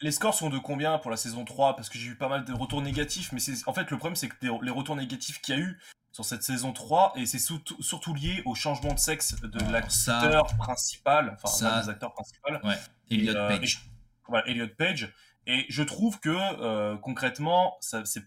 Les 0.00 0.12
scores 0.12 0.34
sont 0.34 0.48
de 0.48 0.58
combien 0.58 0.98
pour 0.98 1.10
la 1.10 1.16
saison 1.16 1.44
3 1.44 1.76
Parce 1.76 1.90
que 1.90 1.98
j'ai 1.98 2.08
eu 2.08 2.16
pas 2.16 2.28
mal 2.28 2.44
de 2.44 2.52
retours 2.52 2.80
négatifs, 2.80 3.32
mais 3.32 3.40
c'est 3.40 3.56
en 3.66 3.74
fait 3.74 3.90
le 3.90 3.98
problème 3.98 4.16
c'est 4.16 4.28
que 4.28 4.36
les 4.40 4.70
retours 4.70 4.96
négatifs 4.96 5.40
qu'il 5.42 5.54
y 5.54 5.58
a 5.58 5.60
eu 5.60 5.78
sur 6.12 6.24
cette 6.24 6.42
saison 6.42 6.72
3, 6.72 7.14
et 7.16 7.26
c'est 7.26 7.38
surtout, 7.38 8.14
lié 8.14 8.42
au 8.44 8.54
changement 8.54 8.94
de 8.94 8.98
sexe 8.98 9.40
de 9.40 9.72
l'acteur 9.72 10.44
principal, 10.56 11.36
enfin 11.36 11.48
ça, 11.48 11.82
des 11.82 11.88
acteurs 11.88 12.12
principaux. 12.12 12.50
Ouais, 12.64 12.78
Elliot 13.10 13.34
euh, 13.34 13.48
Page. 13.48 13.90
voilà, 14.28 14.46
Elliot 14.48 14.68
Page. 14.76 15.12
Et 15.46 15.66
je 15.68 15.82
trouve 15.82 16.20
que 16.20 16.30
euh, 16.30 16.96
concrètement, 16.98 17.76
ça, 17.80 18.02
c'est, 18.04 18.22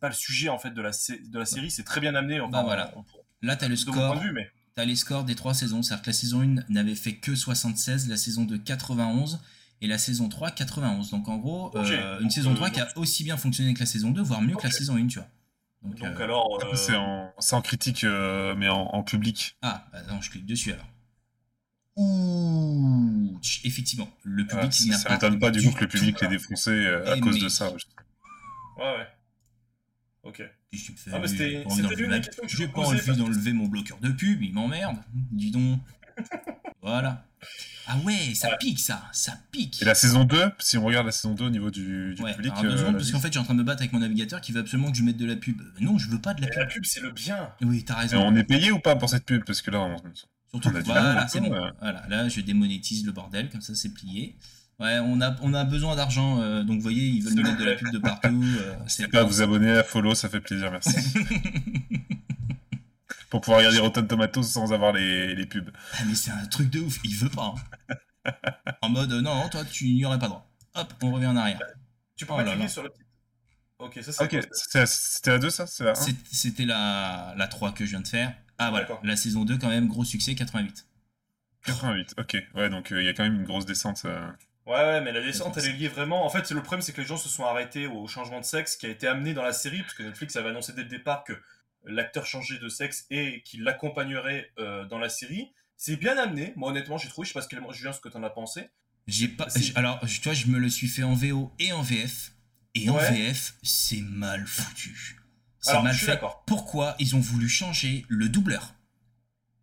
pas 0.00 0.08
le 0.08 0.14
sujet 0.14 0.48
en 0.48 0.58
fait 0.58 0.70
de 0.70 0.82
la, 0.82 0.90
de 0.90 1.38
la 1.38 1.44
série, 1.44 1.70
c'est 1.70 1.84
très 1.84 2.00
bien 2.00 2.14
amené. 2.14 2.40
Enfin, 2.40 2.50
bah 2.50 2.62
voilà. 2.64 2.94
Là, 3.42 3.56
t'as 3.56 3.68
le 3.68 3.76
score. 3.76 4.22
Mais... 4.34 4.50
T'as 4.74 4.84
les 4.84 4.96
scores 4.96 5.24
des 5.24 5.34
trois 5.34 5.54
saisons, 5.54 5.82
c'est-à-dire 5.82 6.02
que 6.02 6.10
la 6.10 6.14
saison 6.14 6.42
1 6.42 6.64
n'avait 6.68 6.94
fait 6.94 7.16
que 7.16 7.34
76, 7.34 8.08
la 8.08 8.18
saison 8.18 8.44
2 8.44 8.58
91 8.58 9.40
et 9.80 9.86
la 9.86 9.96
saison 9.96 10.28
3 10.28 10.50
91. 10.50 11.10
Donc 11.10 11.28
en 11.28 11.38
gros, 11.38 11.74
euh, 11.76 12.20
une 12.20 12.28
saison 12.28 12.54
3 12.54 12.68
qui 12.68 12.80
a 12.80 12.88
aussi 12.96 13.24
bien 13.24 13.38
fonctionné 13.38 13.72
que 13.72 13.80
la 13.80 13.86
saison 13.86 14.10
2, 14.10 14.20
voire 14.20 14.42
mieux 14.42 14.54
que 14.54 14.64
la 14.64 14.70
saison 14.70 14.96
1, 14.96 15.06
tu 15.06 15.18
vois. 15.18 15.28
Donc, 15.86 16.02
euh, 16.02 16.24
alors. 16.24 16.60
C'est 16.74 16.96
en, 16.96 17.32
en, 17.36 17.62
critique, 17.62 18.04
mais 18.04 18.68
en, 18.68 19.02
public. 19.02 19.56
Ah, 19.62 19.86
bah 19.92 20.02
non, 20.08 20.20
je 20.20 20.30
clique 20.30 20.46
dessus 20.46 20.72
alors. 20.72 20.86
Ouh, 21.96 23.40
effectivement, 23.64 24.08
le 24.22 24.46
public 24.46 24.72
ouais, 24.80 24.90
n'a 24.90 24.96
pas. 24.96 25.02
Ça 25.02 25.10
m'étonne 25.10 25.38
pas 25.38 25.50
du 25.50 25.66
coup 25.66 25.74
que 25.74 25.80
le 25.80 25.88
public 25.88 26.20
l'ait 26.20 26.28
défoncé 26.28 26.70
euh, 26.70 27.10
à 27.10 27.18
cause 27.18 27.38
de 27.38 27.48
ça. 27.48 27.70
Ouais, 27.70 27.78
ouais. 28.78 29.08
Ok. 30.22 30.42
Ah, 31.10 31.18
bah 31.18 31.28
c'était 31.28 31.64
J'ai 32.48 32.68
pas 32.68 32.80
envie 32.80 33.16
d'enlever 33.16 33.52
mon 33.54 33.66
bloqueur 33.66 33.98
de 33.98 34.10
pub, 34.10 34.42
il 34.42 34.52
m'emmerde. 34.52 34.98
Dis 35.14 35.50
donc. 35.50 35.80
voilà. 36.82 37.25
Ah 37.88 37.98
ouais, 38.04 38.34
ça 38.34 38.56
pique 38.56 38.80
ça, 38.80 39.04
ça 39.12 39.32
pique. 39.52 39.80
Et 39.80 39.84
la 39.84 39.94
saison 39.94 40.24
2, 40.24 40.50
si 40.58 40.76
on 40.76 40.84
regarde 40.84 41.06
la 41.06 41.12
saison 41.12 41.34
2 41.34 41.44
au 41.44 41.50
niveau 41.50 41.70
du, 41.70 42.14
du 42.14 42.22
ouais, 42.22 42.34
public. 42.34 42.52
Alors, 42.56 42.72
euh, 42.72 42.92
parce 42.92 43.12
qu'en 43.12 43.20
fait, 43.20 43.28
je 43.28 43.32
suis 43.32 43.40
en 43.40 43.44
train 43.44 43.54
de 43.54 43.60
me 43.60 43.64
battre 43.64 43.82
avec 43.82 43.92
mon 43.92 44.00
navigateur 44.00 44.40
qui 44.40 44.50
veut 44.50 44.60
absolument 44.60 44.90
que 44.90 44.98
je 44.98 45.04
mette 45.04 45.16
de 45.16 45.26
la 45.26 45.36
pub. 45.36 45.62
Non, 45.80 45.96
je 45.96 46.08
veux 46.08 46.20
pas 46.20 46.34
de 46.34 46.40
la 46.40 46.48
pub. 46.48 46.58
La 46.58 46.66
pub, 46.66 46.84
c'est 46.84 47.00
le 47.00 47.12
bien. 47.12 47.50
Oui, 47.62 47.84
t'as 47.84 47.94
raison. 47.94 48.16
Et 48.16 48.24
on 48.24 48.34
est 48.34 48.44
payé 48.44 48.72
ou 48.72 48.80
pas 48.80 48.96
pour 48.96 49.08
cette 49.08 49.24
pub? 49.24 49.44
Parce 49.44 49.62
que 49.62 49.70
là, 49.70 49.80
on, 49.80 49.96
Surtout, 50.50 50.70
on 50.72 50.74
a 50.74 50.80
voilà, 50.80 51.28
c'est 51.28 51.40
bon. 51.40 51.54
Voilà, 51.80 52.04
là, 52.08 52.28
je 52.28 52.40
démonétise 52.40 53.06
le 53.06 53.12
bordel, 53.12 53.50
comme 53.50 53.60
ça, 53.60 53.74
c'est 53.74 53.94
plié. 53.94 54.36
Ouais, 54.78 54.98
on 55.02 55.20
a, 55.22 55.34
on 55.40 55.54
a 55.54 55.64
besoin 55.64 55.96
d'argent, 55.96 56.42
euh, 56.42 56.62
donc 56.62 56.76
vous 56.76 56.82
voyez, 56.82 57.06
ils 57.06 57.22
veulent 57.22 57.34
nous 57.34 57.42
mettre 57.42 57.56
de 57.56 57.64
la 57.64 57.76
pub 57.76 57.90
de 57.92 57.98
partout. 57.98 58.44
Euh, 58.58 58.74
c'est 58.88 59.08
pas 59.08 59.24
vous 59.24 59.40
abonner 59.40 59.70
à 59.70 59.82
follow, 59.82 60.14
ça 60.14 60.28
fait 60.28 60.40
plaisir, 60.40 60.70
merci. 60.70 60.94
Pour 63.36 63.42
pouvoir 63.42 63.58
regarder 63.58 63.80
Rotten 63.80 64.08
Tomatoes 64.08 64.44
sans 64.44 64.72
avoir 64.72 64.94
les, 64.94 65.34
les 65.34 65.44
pubs. 65.44 65.70
Ah, 65.92 66.04
mais 66.06 66.14
c'est 66.14 66.30
un 66.30 66.46
truc 66.46 66.70
de 66.70 66.80
ouf, 66.80 66.98
il 67.04 67.14
veut 67.16 67.28
pas. 67.28 67.54
Hein. 68.24 68.32
en 68.80 68.88
mode, 68.88 69.12
non, 69.12 69.34
non, 69.34 69.48
toi, 69.50 69.62
tu 69.62 69.92
n'y 69.92 70.06
aurais 70.06 70.18
pas 70.18 70.28
droit. 70.28 70.50
Hop, 70.74 70.94
on 71.02 71.12
revient 71.12 71.26
en 71.26 71.36
arrière. 71.36 71.60
Tu 72.16 72.24
peux 72.24 72.32
oh 72.32 72.42
cliquer 72.42 72.66
sur 72.66 72.82
le 72.82 72.88
petit. 72.88 73.02
Ok, 73.78 73.98
ça 74.02 74.12
c'est 74.12 74.86
C'était 74.86 75.32
la 75.32 75.38
2, 75.38 75.50
ça 75.50 75.66
C'était 75.66 76.64
la, 76.64 77.34
la 77.36 77.46
3 77.46 77.72
que 77.72 77.84
je 77.84 77.90
viens 77.90 78.00
de 78.00 78.08
faire. 78.08 78.32
Ah 78.56 78.70
voilà, 78.70 78.88
la 79.02 79.16
saison 79.16 79.44
2 79.44 79.58
quand 79.58 79.68
même, 79.68 79.86
gros 79.86 80.06
succès, 80.06 80.34
88. 80.34 80.86
88, 81.66 82.14
ok. 82.16 82.36
Ouais, 82.54 82.70
donc 82.70 82.90
euh, 82.90 83.02
il 83.02 83.04
y 83.04 83.08
a 83.10 83.12
quand 83.12 83.24
même 83.24 83.34
une 83.34 83.44
grosse 83.44 83.66
descente. 83.66 84.00
Euh. 84.06 84.26
Ouais, 84.64 84.76
ouais, 84.76 85.02
mais 85.02 85.12
la 85.12 85.20
descente, 85.20 85.58
elle 85.58 85.66
est 85.66 85.72
liée 85.74 85.88
vraiment. 85.88 86.24
En 86.24 86.30
fait, 86.30 86.50
le 86.50 86.62
problème, 86.62 86.80
c'est 86.80 86.94
que 86.94 87.02
les 87.02 87.06
gens 87.06 87.18
se 87.18 87.28
sont 87.28 87.44
arrêtés 87.44 87.86
au 87.86 88.08
changement 88.08 88.40
de 88.40 88.46
sexe 88.46 88.76
qui 88.76 88.86
a 88.86 88.88
été 88.88 89.06
amené 89.06 89.34
dans 89.34 89.42
la 89.42 89.52
série, 89.52 89.82
parce 89.82 89.92
que 89.92 90.04
Netflix 90.04 90.36
avait 90.36 90.48
annoncé 90.48 90.72
dès 90.72 90.84
le 90.84 90.88
départ 90.88 91.22
que 91.22 91.34
l'acteur 91.86 92.26
changeait 92.26 92.58
de 92.58 92.68
sexe 92.68 93.06
et 93.10 93.42
qu'il 93.42 93.62
l'accompagnerait 93.62 94.50
euh, 94.58 94.84
dans 94.86 94.98
la 94.98 95.08
série. 95.08 95.52
C'est 95.76 95.96
bien 95.96 96.16
amené, 96.16 96.52
moi 96.56 96.70
honnêtement, 96.70 96.98
j'ai 96.98 97.08
trouvé. 97.08 97.26
Je 97.26 97.32
sais 97.32 97.38
pas 97.38 97.42
ce 97.42 97.48
que, 97.48 97.56
Julien, 97.72 97.92
ce 97.92 98.00
que 98.00 98.08
t'en 98.08 98.22
as 98.22 98.30
pensé. 98.30 98.70
J'ai 99.06 99.28
pas. 99.28 99.46
Alors, 99.74 100.00
tu 100.00 100.20
vois, 100.22 100.34
je 100.34 100.46
me 100.46 100.58
le 100.58 100.68
suis 100.68 100.88
fait 100.88 101.02
en 101.02 101.14
VO 101.14 101.52
et 101.58 101.72
en 101.72 101.82
VF. 101.82 102.32
Et 102.74 102.90
en 102.90 102.96
VF, 102.96 103.54
c'est 103.62 104.02
mal 104.02 104.46
foutu. 104.46 105.16
C'est 105.60 105.80
mal 105.82 105.94
fait. 105.94 106.20
Pourquoi 106.46 106.94
ils 106.98 107.16
ont 107.16 107.20
voulu 107.20 107.48
changer 107.48 108.04
le 108.08 108.28
doubleur? 108.28 108.74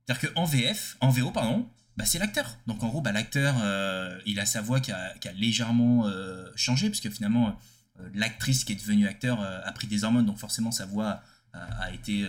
C'est-à-dire 0.06 0.34
qu'en 0.34 0.46
VF, 0.46 0.98
en 1.00 1.10
VO, 1.10 1.32
pardon, 1.32 1.70
bah, 1.96 2.06
c'est 2.06 2.20
l'acteur. 2.20 2.58
Donc 2.68 2.84
en 2.84 2.88
gros, 2.88 3.02
bah, 3.02 3.12
l'acteur, 3.12 3.56
euh, 3.62 4.20
il 4.26 4.40
a 4.40 4.46
sa 4.46 4.62
voix 4.62 4.80
qui 4.80 4.92
a, 4.92 5.14
légèrement 5.36 6.08
euh, 6.08 6.50
changé, 6.56 6.90
puisque 6.90 7.10
finalement, 7.10 7.58
euh, 8.00 8.10
l'actrice 8.14 8.64
qui 8.64 8.74
est 8.74 8.76
devenue 8.76 9.08
acteur 9.08 9.42
a 9.42 9.72
pris 9.72 9.88
des 9.88 10.04
hormones, 10.04 10.26
donc 10.26 10.40
forcément 10.40 10.72
sa 10.72 10.86
voix 10.86 11.22
a, 11.54 11.92
été 11.92 12.26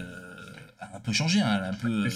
un 0.80 1.00
peu 1.00 1.12
changée, 1.12 1.40
hein, 1.40 1.62
un, 1.64 1.74
peu, 1.74 2.08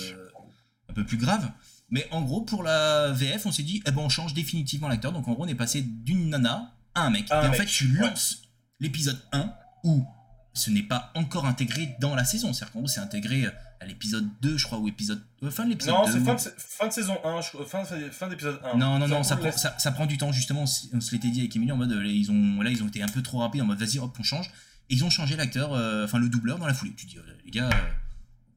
un 0.88 0.92
peu 0.92 1.04
plus 1.04 1.16
grave. 1.16 1.50
Mais 1.90 2.06
en 2.10 2.22
gros, 2.22 2.42
pour 2.42 2.62
la 2.62 3.12
VF, 3.12 3.46
on 3.46 3.52
s'est 3.52 3.62
dit, 3.62 3.82
eh 3.86 3.90
ben, 3.90 4.02
on 4.02 4.08
change 4.08 4.34
définitivement 4.34 4.88
l'acteur. 4.88 5.12
Donc 5.12 5.26
en 5.28 5.32
gros, 5.32 5.44
on 5.44 5.48
est 5.48 5.54
passé 5.54 5.82
d'une 5.82 6.28
nana 6.28 6.74
à 6.94 7.02
un 7.02 7.10
mec. 7.10 7.30
Et 7.30 7.34
en 7.34 7.52
fait, 7.52 7.66
tu 7.66 7.88
lances 7.88 8.42
l'épisode 8.80 9.20
1 9.32 9.52
où 9.84 10.06
ce 10.52 10.70
n'est 10.70 10.82
pas 10.82 11.12
encore 11.14 11.46
intégré 11.46 11.96
dans 12.00 12.14
la 12.14 12.24
saison. 12.24 12.52
C'est-à-dire 12.52 12.72
qu'en 12.72 12.80
gros, 12.80 12.88
c'est 12.88 13.00
intégré 13.00 13.46
euh, 13.46 13.50
à 13.80 13.86
l'épisode 13.86 14.28
2, 14.42 14.58
je 14.58 14.64
crois, 14.64 14.78
ou 14.78 14.88
épisode. 14.88 15.22
Euh, 15.42 15.50
fin 15.50 15.64
de 15.64 15.70
l'épisode 15.70 15.94
2. 15.94 16.00
Non, 16.00 16.36
c'est 16.36 16.58
fin, 16.58 16.88
de 16.88 16.92
saison 16.92 17.16
1, 17.24 17.42
fin, 17.64 17.84
fin 17.84 18.28
d'épisode 18.28 18.60
1. 18.64 18.76
Non, 18.76 18.98
non, 18.98 19.08
non, 19.08 19.22
ça 19.22 19.36
prend, 19.36 19.52
ça, 19.52 19.92
prend, 19.92 20.06
du 20.06 20.18
temps, 20.18 20.32
justement. 20.32 20.64
On 20.92 21.00
se 21.00 21.12
l'était 21.12 21.28
dit 21.28 21.40
avec 21.40 21.54
Emilio 21.54 21.74
en 21.74 21.78
mode. 21.78 21.92
Euh, 21.92 22.04
ils 22.04 22.30
ont, 22.30 22.60
là, 22.60 22.70
ils 22.70 22.82
ont 22.82 22.88
été 22.88 23.02
un 23.02 23.08
peu 23.08 23.22
trop 23.22 23.38
rapides 23.38 23.62
en 23.62 23.66
mode 23.66 23.78
vas-y, 23.78 23.98
hop, 23.98 24.14
on 24.18 24.22
change. 24.22 24.50
Et 24.90 24.94
ils 24.94 25.04
ont 25.04 25.10
changé 25.10 25.36
l'acteur, 25.36 25.72
enfin 26.04 26.18
le 26.18 26.28
doubleur 26.28 26.58
dans 26.58 26.66
la 26.66 26.74
foulée. 26.74 26.92
Tu 26.96 27.06
dis, 27.06 27.18
les 27.44 27.50
gars, 27.50 27.68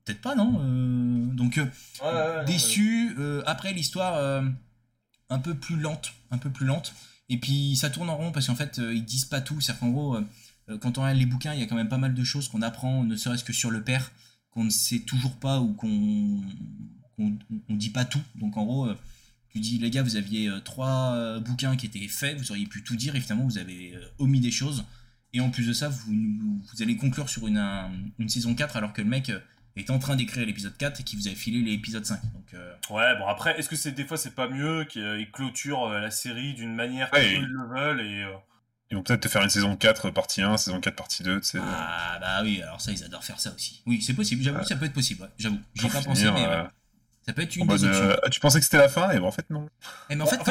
peut-être 0.06 0.22
pas, 0.22 0.36
non 0.36 1.34
Donc, 1.34 1.60
déçu. 2.46 3.16
après, 3.46 3.74
l'histoire 3.74 4.44
un 5.30 5.40
peu 5.40 5.56
plus 5.56 5.76
lente. 5.76 6.14
Un 6.32 6.38
peu 6.38 6.50
plus 6.50 6.66
lente. 6.66 6.94
Et 7.28 7.38
puis, 7.38 7.76
ça 7.76 7.90
tourne 7.90 8.10
en 8.10 8.16
rond 8.16 8.32
parce 8.32 8.48
qu'en 8.48 8.56
fait, 8.56 8.78
ils 8.78 9.04
disent 9.04 9.26
pas 9.26 9.42
tout. 9.42 9.60
C'est-à-dire 9.60 9.82
qu'en 9.82 9.90
gros 9.90 10.18
euh, 10.70 10.78
quand 10.78 10.98
on 10.98 11.02
regarde 11.02 11.18
les 11.18 11.26
bouquins, 11.26 11.54
il 11.54 11.60
y 11.60 11.64
a 11.64 11.68
quand 11.68 11.76
même 11.76 11.90
pas 11.90 11.98
mal 11.98 12.14
de 12.14 12.24
choses 12.24 12.48
qu'on 12.48 12.62
apprend, 12.62 13.04
ne 13.04 13.16
serait-ce 13.16 13.44
que 13.44 13.54
sur 13.54 13.72
le 13.72 13.84
père, 13.84 14.12
qu'on 14.52 14.64
ne 14.64 14.70
sait 14.70 15.00
toujours 15.00 15.36
pas 15.38 15.60
ou 15.60 15.74
qu'on 15.74 16.42
on, 17.18 17.76
dit 17.76 17.90
pas 17.90 18.06
tout. 18.06 18.22
Donc 18.36 18.58
en 18.58 18.66
gros, 18.66 18.88
euh, 18.88 18.98
tu 19.50 19.60
dis 19.60 19.78
les 19.78 19.90
gars, 19.90 20.04
vous 20.04 20.16
aviez 20.16 20.50
euh, 20.50 20.60
trois 20.60 21.40
bouquins 21.40 21.76
qui 21.76 21.86
étaient 21.86 22.08
faits, 22.08 22.38
vous 22.38 22.52
auriez 22.52 22.66
pu 22.66 22.84
tout 22.84 22.96
dire, 22.96 23.16
et 23.16 23.22
finalement 23.22 23.46
vous 23.46 23.58
avez 23.58 23.98
omis 24.18 24.40
des 24.40 24.52
choses. 24.52 24.86
Et 25.34 25.40
en 25.40 25.50
plus 25.50 25.68
de 25.68 25.74
ça, 25.74 25.90
vous, 25.90 26.14
vous 26.14 26.82
allez 26.82 26.98
conclure 26.98 27.30
sur 27.30 27.48
une, 27.48 27.64
une, 28.20 28.30
saison 28.30 28.54
4 28.54 28.76
alors 28.76 28.94
que 28.94 29.02
le 29.02 29.08
mec 29.08 29.32
est 29.78 29.90
en 29.90 29.98
train 29.98 30.16
d'écrire 30.16 30.46
l'épisode 30.46 30.76
4 30.78 31.00
et 31.00 31.04
qui 31.04 31.16
vous 31.16 31.28
a 31.28 31.32
filé 31.32 31.62
l'épisode 31.62 32.06
5. 32.06 32.22
Donc, 32.22 32.62
Ouais, 32.90 33.18
bon 33.18 33.28
après, 33.28 33.58
est-ce 33.58 33.70
que 33.70 33.78
c'est 33.78 33.94
des 33.94 34.04
fois 34.04 34.18
c'est 34.18 34.36
pas 34.36 34.50
mieux 34.50 34.84
qu'ils 34.84 35.32
clôturent 35.32 35.88
la 35.88 36.12
série 36.12 36.54
d'une 36.54 36.76
manière 36.76 37.10
ouais, 37.14 37.36
qu'ils 37.36 37.46
le 37.46 37.68
veulent 37.68 38.02
et 38.02 38.26
ils 38.92 38.98
vont 38.98 39.04
peut-être 39.04 39.22
te 39.22 39.30
faire 39.30 39.42
une 39.42 39.50
saison 39.50 39.78
4 39.78 40.10
partie 40.10 40.42
1, 40.42 40.58
saison 40.58 40.82
4 40.82 40.96
partie 40.96 41.24
2. 41.24 41.40
Ah 41.58 42.18
bah 42.20 42.42
oui, 42.44 42.62
alors 42.62 42.82
ça 42.82 42.92
ils 42.92 43.04
adorent 43.06 43.24
faire 43.24 43.40
ça 43.40 43.54
aussi. 43.56 43.82
Oui, 43.86 44.02
c'est 44.02 44.14
possible, 44.14 44.44
j'avoue, 44.44 44.64
ça 44.66 44.76
peut 44.76 44.86
être 44.86 44.94
possible, 44.94 45.30
j'avoue. 45.40 45.60
J'y 45.76 45.86
ai 45.86 45.90
pas 45.90 46.02
pensé, 46.02 46.30
mais 46.30 46.46
euh, 46.46 46.64
ça 47.26 47.32
peut 47.32 47.42
être 47.42 47.56
une 47.56 47.66
des. 47.68 47.86
Euh, 47.86 48.18
tu 48.30 48.42
pensais 48.42 48.60
que 48.60 48.66
c'était 48.66 48.78
la 48.78 48.90
fin, 48.90 49.10
et 49.12 49.20
ben 49.20 49.26
en 49.26 49.32
fait 49.32 49.50
non. 49.50 49.70
Eh, 50.10 50.16
mais 50.16 50.24
en, 50.24 50.28
fait, 50.28 50.42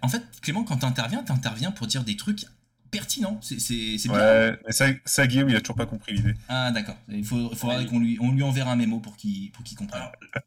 en 0.00 0.08
fait, 0.08 0.22
Clément, 0.40 0.64
quand 0.64 0.78
t'interviens, 0.78 1.22
t'interviens 1.22 1.70
pour 1.70 1.86
dire 1.86 2.02
des 2.02 2.16
trucs 2.16 2.46
pertinent. 2.92 3.40
C'est 3.40 3.56
bien. 4.04 4.12
Ouais, 4.12 4.58
mais 4.64 4.72
ça, 4.72 4.86
ça, 5.04 5.26
Guillaume, 5.26 5.48
il 5.48 5.56
a 5.56 5.60
toujours 5.60 5.76
pas 5.76 5.86
compris 5.86 6.12
l'idée. 6.12 6.34
Ah, 6.48 6.70
d'accord. 6.70 6.94
Il 7.08 7.24
faut, 7.24 7.52
faudra 7.56 7.82
qu'on 7.84 7.98
lui, 7.98 8.18
on 8.20 8.30
lui 8.30 8.42
enverra 8.44 8.70
un 8.70 8.76
mémo 8.76 9.00
pour 9.00 9.16
qu'il 9.16 9.50
qu'il 9.64 9.76
comprenne. 9.76 10.02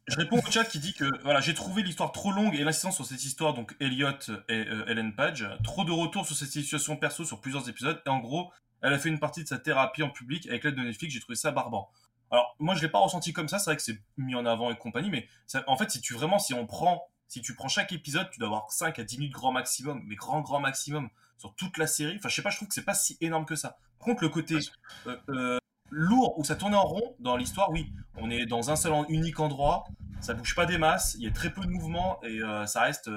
je 0.06 0.16
réponds 0.16 0.38
au 0.38 0.50
chat 0.50 0.64
qui 0.64 0.78
dit 0.78 0.94
que 0.94 1.04
voilà, 1.24 1.40
j'ai 1.40 1.54
trouvé 1.54 1.82
l'histoire 1.82 2.12
trop 2.12 2.32
longue 2.32 2.54
et 2.54 2.64
l'insistance 2.64 2.94
sur 2.94 3.04
cette 3.04 3.24
histoire, 3.24 3.52
donc 3.52 3.74
Elliot 3.80 4.10
et 4.48 4.66
euh, 4.68 4.86
Ellen 4.86 5.14
Page. 5.14 5.46
Trop 5.64 5.84
de 5.84 5.90
retours 5.90 6.24
sur 6.24 6.36
cette 6.36 6.50
situation 6.50 6.96
perso 6.96 7.24
sur 7.24 7.40
plusieurs 7.40 7.68
épisodes. 7.68 8.00
Et 8.06 8.08
en 8.08 8.20
gros, 8.20 8.52
elle 8.80 8.92
a 8.92 8.98
fait 8.98 9.08
une 9.08 9.18
partie 9.18 9.42
de 9.42 9.48
sa 9.48 9.58
thérapie 9.58 10.04
en 10.04 10.10
public 10.10 10.46
avec 10.46 10.64
l'aide 10.64 10.76
de 10.76 10.82
Netflix. 10.82 11.12
J'ai 11.12 11.20
trouvé 11.20 11.36
ça 11.36 11.50
barbant. 11.50 11.90
Alors, 12.30 12.54
moi, 12.60 12.74
je 12.74 12.82
l'ai 12.82 12.88
pas 12.88 12.98
ressenti 12.98 13.32
comme 13.32 13.48
ça. 13.48 13.58
C'est 13.58 13.70
vrai 13.70 13.76
que 13.76 13.82
c'est 13.82 13.98
mis 14.16 14.36
en 14.36 14.46
avant 14.46 14.70
et 14.70 14.76
compagnie, 14.76 15.10
mais 15.10 15.28
en 15.66 15.76
fait, 15.76 15.90
si 15.90 16.00
tu 16.00 16.14
vraiment, 16.14 16.38
si 16.38 16.54
on 16.54 16.66
prend, 16.66 17.08
si 17.26 17.40
tu 17.40 17.54
prends 17.54 17.68
chaque 17.68 17.92
épisode, 17.92 18.30
tu 18.30 18.38
dois 18.38 18.48
avoir 18.48 18.70
5 18.70 18.98
à 18.98 19.04
10 19.04 19.18
minutes 19.18 19.32
grand 19.32 19.52
maximum, 19.52 20.02
mais 20.06 20.14
grand, 20.14 20.40
grand 20.42 20.60
maximum 20.60 21.08
sur 21.38 21.54
toute 21.54 21.78
la 21.78 21.86
série. 21.86 22.16
Enfin, 22.16 22.28
je 22.28 22.34
sais 22.34 22.42
pas, 22.42 22.50
je 22.50 22.56
trouve 22.56 22.68
que 22.68 22.74
c'est 22.74 22.84
pas 22.84 22.94
si 22.94 23.16
énorme 23.20 23.44
que 23.44 23.56
ça. 23.56 23.76
Par 23.98 24.06
contre, 24.06 24.22
le 24.22 24.28
côté 24.28 24.58
euh, 25.06 25.16
euh, 25.28 25.58
lourd 25.90 26.38
où 26.38 26.44
ça 26.44 26.56
tournait 26.56 26.76
en 26.76 26.84
rond 26.84 27.14
dans 27.18 27.36
l'histoire, 27.36 27.70
oui, 27.70 27.92
on 28.16 28.30
est 28.30 28.46
dans 28.46 28.70
un 28.70 28.76
seul 28.76 28.92
unique 29.08 29.40
endroit, 29.40 29.84
ça 30.20 30.34
bouge 30.34 30.54
pas 30.54 30.66
des 30.66 30.78
masses, 30.78 31.14
il 31.18 31.24
y 31.24 31.28
a 31.28 31.30
très 31.30 31.50
peu 31.50 31.62
de 31.62 31.70
mouvements 31.70 32.20
et 32.22 32.42
euh, 32.42 32.66
ça 32.66 32.82
reste. 32.82 33.10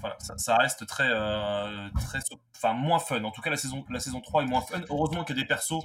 Voilà, 0.00 0.16
ça, 0.18 0.56
reste 0.56 0.86
très, 0.86 1.08
très, 1.08 2.18
enfin 2.54 2.74
moins 2.74 2.98
fun. 2.98 3.24
En 3.24 3.30
tout 3.30 3.40
cas, 3.40 3.48
la 3.48 3.56
saison, 3.56 3.82
la 3.88 3.98
saison 3.98 4.20
3 4.20 4.42
est 4.42 4.46
moins 4.46 4.60
fun. 4.60 4.82
Heureusement 4.90 5.24
qu'il 5.24 5.34
y 5.34 5.38
a 5.38 5.42
des 5.42 5.48
persos 5.48 5.82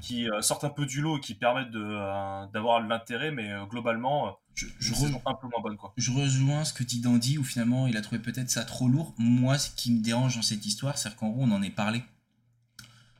qui 0.00 0.26
sortent 0.40 0.64
un 0.64 0.70
peu 0.70 0.86
du 0.86 1.02
lot 1.02 1.18
et 1.18 1.20
qui 1.20 1.34
permettent 1.34 1.70
de, 1.70 2.50
d'avoir 2.52 2.80
l'intérêt, 2.80 3.32
mais 3.32 3.52
globalement, 3.68 4.38
Je, 4.54 4.66
je 4.78 4.88
je, 4.88 4.92
re- 4.94 5.20
un 5.26 5.34
peu 5.34 5.48
moins 5.48 5.60
bonne 5.62 5.76
quoi. 5.76 5.92
je 5.96 6.10
rejoins 6.12 6.64
ce 6.64 6.72
que 6.72 6.84
dit 6.84 7.00
Dandy, 7.00 7.38
où 7.38 7.44
finalement 7.44 7.86
il 7.86 7.96
a 7.96 8.02
trouvé 8.02 8.20
peut-être 8.20 8.50
ça 8.50 8.64
trop 8.64 8.88
lourd. 8.88 9.14
Moi, 9.18 9.58
ce 9.58 9.70
qui 9.70 9.90
me 9.90 10.00
dérange 10.00 10.36
dans 10.36 10.42
cette 10.42 10.64
histoire, 10.64 10.96
c'est 10.96 11.14
qu'en 11.16 11.28
gros, 11.30 11.42
on 11.42 11.50
en 11.50 11.62
est 11.62 11.70
parlé. 11.70 12.02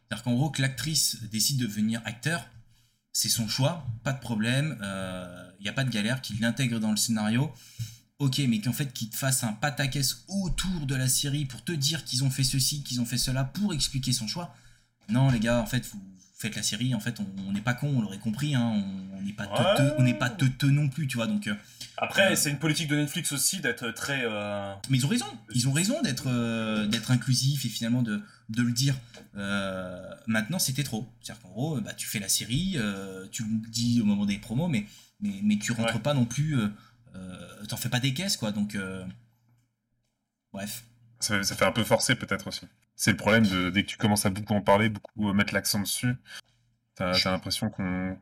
C'est-à-dire 0.09 0.23
qu'en 0.25 0.35
gros, 0.35 0.51
que 0.51 0.63
l'actrice 0.63 1.23
décide 1.25 1.59
de 1.59 1.67
devenir 1.67 2.01
acteur, 2.05 2.47
c'est 3.13 3.29
son 3.29 3.49
choix, 3.49 3.87
pas 4.03 4.13
de 4.13 4.21
problème, 4.21 4.77
il 5.59 5.63
n'y 5.63 5.69
a 5.69 5.73
pas 5.73 5.85
de 5.85 5.91
galère, 5.91 6.21
qu'il 6.21 6.41
l'intègre 6.41 6.79
dans 6.79 6.91
le 6.91 6.97
scénario. 6.97 7.53
Ok, 8.21 8.39
mais 8.49 8.61
qu'en 8.61 8.73
fait, 8.73 8.93
qu'ils 8.93 9.11
te 9.11 9.17
fassent 9.17 9.43
un 9.43 9.53
pataquès 9.53 10.25
autour 10.29 10.87
de 10.87 10.95
la 10.95 11.09
série 11.09 11.47
pour 11.47 11.65
te 11.65 11.73
dire 11.73 12.05
qu'ils 12.05 12.23
ont 12.23 12.31
fait 12.31 12.45
ceci, 12.45 12.83
qu'ils 12.85 13.01
ont 13.01 13.05
fait 13.07 13.19
cela, 13.19 13.43
pour 13.45 13.75
expliquer 13.75 14.13
son 14.13 14.29
choix. 14.29 14.55
Non, 15.09 15.31
les 15.31 15.41
gars, 15.41 15.61
en 15.61 15.67
fait, 15.67 15.85
vous 15.87 16.01
faites 16.49 16.57
la 16.57 16.63
série, 16.63 16.95
en 16.95 17.01
fait, 17.01 17.19
on 17.47 17.53
n'est 17.53 17.61
pas 17.61 17.75
con, 17.75 17.89
on 17.97 18.01
l'aurait 18.03 18.19
compris, 18.19 18.55
hein, 18.55 18.85
on 19.17 19.23
n'est 19.23 19.33
pas 19.33 19.47
Ouais. 19.47 19.77
teuteux, 19.77 19.95
on 19.99 20.03
n'est 20.03 20.15
pas 20.15 20.31
teuteux 20.31 20.71
non 20.71 20.89
plus, 20.89 21.07
tu 21.07 21.17
vois, 21.17 21.27
donc... 21.27 21.47
euh, 21.47 21.55
Après, 21.97 22.33
Euh. 22.33 22.37
c'est 22.37 22.51
une 22.51 22.59
politique 22.59 22.89
de 22.89 22.97
Netflix 22.97 23.31
aussi 23.33 23.61
d'être 23.61 23.91
très. 23.93 24.23
euh, 24.25 24.75
Mais 24.91 24.99
ils 24.99 25.07
ont 25.07 25.09
raison, 25.09 25.27
ils 25.55 25.69
ont 25.69 25.73
raison 25.73 26.03
d'être 26.03 26.25
euh, 26.27 26.87
d'être 26.87 27.11
inclusifs 27.13 27.65
et 27.65 27.69
finalement 27.69 28.03
de, 28.03 28.21
de 28.49 28.63
le 28.63 28.73
dire. 28.73 28.95
Euh, 29.37 30.03
maintenant, 30.27 30.59
c'était 30.59 30.83
trop. 30.83 31.09
C'est-à-dire 31.21 31.43
qu'en 31.43 31.51
gros, 31.51 31.81
bah, 31.81 31.93
tu 31.95 32.07
fais 32.09 32.19
la 32.19 32.29
série, 32.29 32.75
euh, 32.77 33.27
tu 33.31 33.45
le 33.45 33.71
dis 33.71 34.01
au 34.01 34.05
moment 34.05 34.27
des 34.27 34.39
promos, 34.39 34.67
mais, 34.69 34.87
mais, 35.21 35.39
mais 35.45 35.57
tu 35.57 35.71
rentres 35.73 35.95
Ouais. 35.95 36.01
pas 36.01 36.15
non 36.15 36.25
plus, 36.25 36.59
euh, 36.59 36.69
euh, 37.15 37.65
t'en 37.69 37.77
fais 37.77 37.89
pas 37.89 38.01
des 38.01 38.13
caisses, 38.13 38.37
quoi. 38.37 38.51
Donc, 38.53 38.75
euh, 38.75 39.05
bref. 40.53 40.85
Ça, 41.21 41.43
ça 41.43 41.55
fait 41.55 41.65
un 41.65 41.73
peu 41.73 41.85
forcé 41.85 42.17
peut-être 42.17 42.49
aussi. 42.49 42.67
C'est 42.97 43.11
le 43.11 43.17
problème 43.17 43.47
de 43.47 43.71
dès 43.71 43.83
que 43.83 43.89
tu 43.89 43.97
commences 43.97 44.25
à 44.27 44.31
beaucoup 44.31 44.55
en 44.55 44.61
parler, 44.61 44.89
beaucoup 44.89 45.29
euh, 45.29 45.33
mettre 45.33 45.53
l'accent 45.55 45.81
dessus, 45.81 46.15
t'as 46.95 47.13
l'impression 47.25 47.71
qu'on 47.71 48.17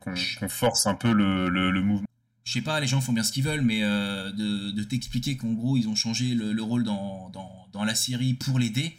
force 0.49 0.87
un 0.87 0.95
peu 0.95 1.11
le, 1.11 1.49
le, 1.49 1.69
le 1.71 1.81
mouvement. 1.81 2.07
Je 2.45 2.53
sais 2.53 2.61
pas, 2.61 2.79
les 2.79 2.87
gens 2.87 2.99
font 2.99 3.13
bien 3.13 3.23
ce 3.23 3.31
qu'ils 3.31 3.43
veulent, 3.43 3.61
mais 3.61 3.83
euh, 3.83 4.31
de, 4.31 4.71
de 4.71 4.83
t'expliquer 4.83 5.37
qu'en 5.37 5.53
gros, 5.53 5.77
ils 5.77 5.87
ont 5.87 5.95
changé 5.95 6.33
le, 6.35 6.51
le 6.51 6.61
rôle 6.61 6.83
dans, 6.83 7.29
dans, 7.29 7.67
dans 7.71 7.83
la 7.85 7.95
série 7.95 8.33
pour 8.33 8.59
l'aider. 8.59 8.97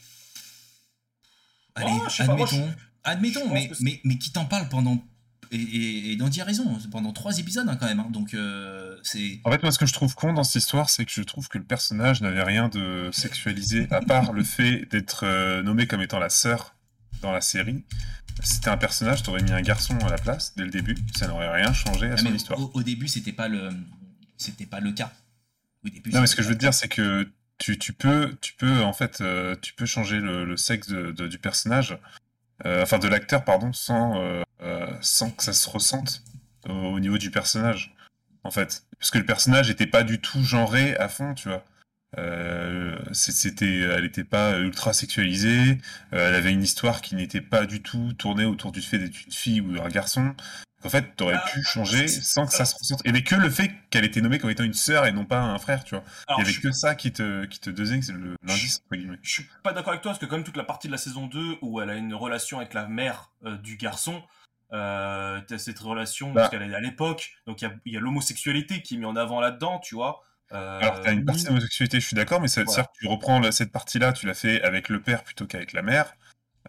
Allez, 1.75 1.91
Oh, 1.95 2.07
pas, 2.17 2.25
moi, 2.27 2.47
admettons. 2.47 2.69
je 2.69 2.75
admettons, 3.05 3.53
mais, 4.05 4.19
qui 4.19 4.33
t'en 4.33 4.45
parle 4.45 4.69
pendant. 4.69 5.03
Et, 5.51 5.61
et, 5.61 6.13
et 6.13 6.17
Dandy 6.17 6.41
a 6.41 6.45
raison, 6.45 6.79
pendant 6.91 7.13
trois 7.13 7.39
épisodes 7.39 7.69
hein, 7.69 7.77
quand 7.77 7.87
même. 7.87 8.01
hein, 8.01 8.09
donc, 8.11 8.33
euh, 8.35 8.84
c'est. 9.05 9.41
En 9.45 9.51
fait, 9.53 9.63
moi, 9.63 9.71
ce 9.73 9.79
que 9.79 9.87
je 9.87 9.93
trouve 9.93 10.15
con 10.15 10.33
dans 10.33 10.45
cette 10.45 10.63
histoire, 10.63 10.91
c'est 10.91 11.05
que 11.05 11.13
je 11.13 11.23
trouve 11.23 11.49
que 11.49 11.59
le 11.59 11.65
personnage 11.65 12.21
n'avait 12.21 12.43
rien 12.43 12.69
de 12.69 13.11
sexualisé, 13.13 13.87
à 13.91 14.01
part 14.01 14.33
le 14.33 14.43
fait 14.45 14.87
d'être 14.91 15.25
euh, 15.25 15.63
nommé 15.63 15.87
comme 15.87 16.03
étant 16.03 16.19
la 16.19 16.29
sœur 16.31 16.75
dans 17.23 17.33
la 17.33 17.41
série. 17.41 17.85
Si 18.43 18.55
C'était 18.57 18.71
un 18.71 18.77
personnage, 18.77 19.23
t'aurais 19.23 19.43
mis 19.43 19.53
un 19.53 19.63
garçon 19.63 19.97
à 19.99 20.11
la 20.11 20.19
place 20.19 20.55
dès 20.57 20.65
le 20.65 20.71
début, 20.71 20.97
ça 21.17 21.29
n'aurait 21.29 21.51
rien 21.53 21.73
changé 21.73 22.09
à 22.11 22.15
Ah, 22.15 22.17
son 22.17 22.25
mais 22.31 22.37
histoire. 22.37 22.59
au, 22.61 22.71
au 22.75 22.83
début, 22.83 23.07
c'était 23.09 23.33
pas 23.33 23.49
le. 23.49 23.71
C'était 24.37 24.67
pas 24.67 24.81
le 24.81 24.93
cas. 24.93 25.13
Au 25.85 25.89
début, 25.89 26.11
Non, 26.11 26.21
mais 26.21 26.27
ce 26.27 26.35
que 26.35 26.43
je 26.43 26.49
veux 26.49 26.55
te 26.55 26.61
dire, 26.61 26.75
c'est 26.75 26.89
que 26.89 27.29
tu, 27.59 27.79
tu 27.79 27.93
peux, 27.93 28.37
tu 28.41 28.55
peux 28.55 28.83
en 28.83 28.93
fait, 28.93 29.21
euh, 29.21 29.55
tu 29.63 29.75
peux 29.75 29.87
changer 29.87 30.19
le, 30.19 30.45
le 30.45 30.57
sexe 30.57 30.89
de- 30.89 31.13
de- 31.13 31.29
du 31.29 31.39
personnage, 31.39 31.97
euh, 32.67 32.83
enfin 32.83 32.99
de 32.99 33.07
l'acteur, 33.07 33.45
pardon, 33.45 33.73
sans, 33.73 34.21
sans 35.01 35.31
que 35.31 35.43
ça 35.43 35.53
se 35.53 35.69
ressente 35.69 36.23
au, 36.69 36.73
au 36.73 37.01
niveau 37.01 37.19
du 37.19 37.31
personnage, 37.31 37.95
en 38.43 38.51
fait, 38.51 38.84
parce 38.99 39.11
que 39.11 39.19
le 39.19 39.27
personnage 39.27 39.71
était 39.71 39.87
pas 39.87 40.03
du 40.03 40.21
tout 40.21 40.43
genré 40.43 40.97
à 40.97 41.09
fond, 41.09 41.35
tu 41.35 41.49
vois. 41.49 41.65
Euh, 42.19 42.97
c'était, 43.13 43.81
elle 43.81 44.05
était 44.05 44.25
pas 44.25 44.59
ultra 44.59 44.93
sexualisée, 44.93 45.79
euh, 46.13 46.29
elle 46.29 46.35
avait 46.37 46.53
une 46.53 46.63
histoire 46.63 47.01
qui 47.03 47.17
n'était 47.17 47.41
pas 47.41 47.67
du 47.67 47.83
tout 47.83 48.13
tournée 48.13 48.45
autour 48.45 48.71
du 48.71 48.83
fait 48.83 48.99
d'être 48.99 49.25
une 49.27 49.33
fille 49.33 49.61
ou 49.61 49.73
d'un 49.77 49.89
garçon. 49.89 50.35
En 50.85 50.91
fait, 50.91 51.17
t'aurais 51.17 51.35
Ah, 51.43 51.51
pu 51.51 51.63
changer 51.65 52.07
sans 52.09 52.47
que 52.47 52.53
ça 52.53 52.67
se 52.67 52.75
ressente. 52.77 53.01
Il 53.05 53.09
y 53.09 53.11
avait 53.11 53.23
que 53.23 53.35
le 53.35 53.49
fait 53.49 53.73
qu'elle 53.89 54.05
était 54.05 54.21
nommée 54.21 54.39
comme 54.39 54.51
étant 54.51 54.65
une 54.65 54.75
sœur 54.75 55.07
et 55.07 55.13
non 55.13 55.25
pas 55.25 55.41
un 55.41 55.59
frère, 55.59 55.83
tu 55.83 55.95
vois. 55.95 56.05
Alors, 56.29 56.41
Il 56.41 56.47
y 56.47 56.51
avait 56.51 56.61
que 56.61 56.73
ça 56.73 56.95
qui 56.95 57.11
te, 57.11 57.47
qui 57.47 57.59
te 57.59 57.71
donnait 57.71 58.01
l'indice, 58.43 58.83
entre 58.85 58.97
guillemets. 59.01 59.19
je 59.23 59.31
suis 59.31 59.47
pas 59.63 59.73
d'accord 59.73 59.89
avec 59.93 60.03
toi 60.03 60.13
parce 60.13 60.19
que, 60.21 60.27
comme 60.27 60.45
toute 60.45 60.59
la 60.59 60.65
partie 60.65 60.89
de 60.89 60.93
la 60.93 60.99
saison 60.99 61.27
2 61.27 61.57
où 61.63 61.81
elle 61.81 61.89
a 61.89 61.95
une 61.95 62.13
relation 62.15 62.59
avec 62.59 62.75
la 62.75 62.87
mère 62.87 63.31
euh, 63.47 63.57
du 63.57 63.77
garçon, 63.79 64.23
euh, 64.73 65.41
t'as 65.47 65.59
cette 65.59 65.79
relation 65.79 66.33
Bah. 66.33 66.43
parce 66.43 66.51
qu'elle 66.51 66.69
est 66.71 66.75
à 66.75 66.81
l'époque, 66.81 67.33
donc 67.47 67.63
il 67.63 67.71
y 67.87 67.97
a, 67.97 68.01
l'homosexualité 68.01 68.83
qui 68.83 68.95
est 68.95 68.99
mise 68.99 69.07
en 69.07 69.17
avant 69.17 69.41
là-dedans, 69.41 69.79
tu 69.79 69.95
vois. 69.95 70.23
Euh, 70.53 70.79
Alors, 70.81 71.01
t'as 71.01 71.13
une 71.13 71.23
où- 71.23 71.25
partie 71.25 71.45
d'homosexualité, 71.45 72.01
je 72.01 72.07
suis 72.07 72.17
d'accord, 72.17 72.41
mais 72.41 72.49
ça 72.49 72.63
Voilà. 72.65 72.83
dire 72.83 72.91
que 72.93 72.99
tu 72.99 73.07
reprends 73.09 73.51
cette 73.51 73.73
partie-là, 73.73 74.13
tu 74.13 74.27
l'as 74.27 74.35
fait 74.35 74.63
avec 74.63 74.89
le 74.89 75.01
père 75.01 75.23
plutôt 75.25 75.47
qu'avec 75.47 75.73
la 75.73 75.83
mère. 75.83 76.13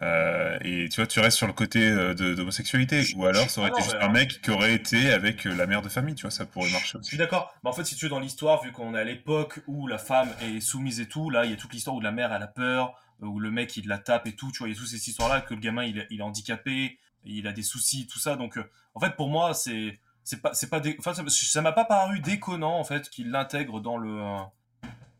euh, 0.02 0.58
et 0.60 0.90
tu 0.90 0.96
vois, 1.00 1.06
tu 1.06 1.20
restes 1.20 1.38
sur 1.38 1.46
le 1.46 1.54
côté 1.54 1.82
euh, 1.82 2.12
d'homosexualité. 2.12 3.02
Je- 3.02 3.16
Ou 3.16 3.24
alors, 3.24 3.44
je- 3.44 3.48
ça 3.48 3.60
aurait 3.62 3.70
été 3.70 3.78
non, 3.80 3.84
juste 3.84 3.96
un 3.98 4.08
mec 4.10 4.42
qui 4.42 4.50
aurait 4.50 4.74
été 4.74 5.10
avec 5.10 5.46
euh, 5.46 5.54
la 5.54 5.66
mère 5.66 5.80
de 5.80 5.88
famille, 5.88 6.14
tu 6.14 6.22
vois, 6.22 6.30
ça 6.30 6.44
pourrait 6.44 6.68
marcher 6.70 6.92
Je 6.94 6.98
aussi. 6.98 7.08
suis 7.08 7.16
d'accord. 7.16 7.54
Mais 7.64 7.70
en 7.70 7.72
fait, 7.72 7.84
si 7.84 7.96
tu 7.96 8.04
veux, 8.04 8.10
dans 8.10 8.20
l'histoire, 8.20 8.62
vu 8.62 8.72
qu'on 8.72 8.94
est 8.94 8.98
à 8.98 9.04
l'époque 9.04 9.60
où 9.66 9.86
la 9.86 9.96
femme 9.96 10.28
est 10.42 10.60
soumise 10.60 11.00
et 11.00 11.06
tout, 11.08 11.30
là, 11.30 11.46
il 11.46 11.50
y 11.50 11.54
a 11.54 11.56
toute 11.56 11.72
l'histoire 11.72 11.96
où 11.96 12.00
la 12.02 12.12
mère, 12.12 12.30
elle 12.34 12.42
a 12.42 12.46
peur, 12.46 12.94
où 13.22 13.40
le 13.40 13.50
mec, 13.50 13.74
il 13.78 13.88
la 13.88 13.96
tape 13.96 14.26
et 14.26 14.32
tout, 14.36 14.52
tu 14.52 14.58
vois, 14.58 14.68
il 14.68 14.74
y 14.74 14.76
a 14.76 14.78
toutes 14.78 14.88
ces 14.88 15.08
histoires-là, 15.08 15.40
que 15.40 15.54
le 15.54 15.60
gamin, 15.60 15.84
il 15.84 15.98
est 16.10 16.20
handicapé, 16.22 16.98
il 17.34 17.46
a 17.46 17.52
des 17.52 17.62
soucis, 17.62 18.06
tout 18.06 18.18
ça. 18.18 18.36
Donc, 18.36 18.56
euh, 18.58 18.70
en 18.94 19.00
fait, 19.00 19.16
pour 19.16 19.28
moi, 19.28 19.54
c'est. 19.54 19.98
C'est 20.28 20.42
pas, 20.42 20.52
c'est 20.54 20.68
pas 20.68 20.80
dé- 20.80 20.96
enfin, 20.98 21.14
ça 21.14 21.22
ça 21.28 21.62
m'a 21.62 21.70
pas 21.70 21.84
paru 21.84 22.18
déconnant 22.18 22.80
en 22.80 22.82
fait 22.82 23.08
qu'il 23.10 23.30
l'intègre 23.30 23.78
dans 23.80 23.96
le, 23.96 24.20
euh, 24.20 24.38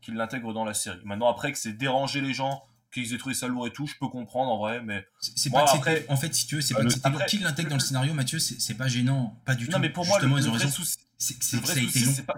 qu'il 0.01 0.15
l'intègre 0.15 0.51
dans 0.53 0.65
la 0.65 0.73
série. 0.73 0.99
Maintenant 1.05 1.29
après 1.29 1.53
que 1.53 1.57
c'est 1.57 1.71
déranger 1.71 2.19
les 2.19 2.33
gens, 2.33 2.61
qu'ils 2.93 3.13
aient 3.13 3.17
trouvé 3.17 3.33
ça 3.33 3.47
lourd 3.47 3.67
et 3.67 3.71
tout, 3.71 3.87
je 3.87 3.95
peux 3.97 4.09
comprendre 4.09 4.51
en 4.51 4.57
vrai, 4.57 4.81
mais 4.81 5.07
C'est 5.21 5.49
pas 5.49 5.63
que 5.63 5.77
après- 5.77 5.95
c'était- 5.99 6.11
En 6.11 6.17
fait, 6.17 6.35
si 6.35 6.45
tu 6.45 6.55
veux, 6.55 6.61
c'est 6.61 6.73
Bah, 6.73 6.79
pas 6.79 6.83
le- 6.83 6.89
que 6.89 6.93
c'était 6.95 7.07
lourd. 7.09 7.21
après- 7.21 7.29
Qui 7.29 7.37
l'intègre 7.39 7.69
dans 7.69 7.75
le 7.77 7.81
scénario, 7.81 8.13
Mathieu, 8.13 8.37
c'est 8.39 8.73
pas 8.73 8.89
gênant. 8.89 9.33
Pas 9.45 9.55
du 9.55 9.67
tout. 9.67 9.71
non 9.71 9.79
mais 9.79 9.89
pour 9.89 10.05
moi 10.05 10.19
le, 10.19 10.27
ils 10.27 10.29
ont 10.49 10.51
vrai 10.51 10.63
raison. 10.63 10.69
souci, 10.71 10.97
C'est 11.17 11.37
que 11.39 11.45
ça 11.45 11.55
a 11.57 11.77
été 11.77 11.99
long. 12.01 12.13
pas. 12.25 12.35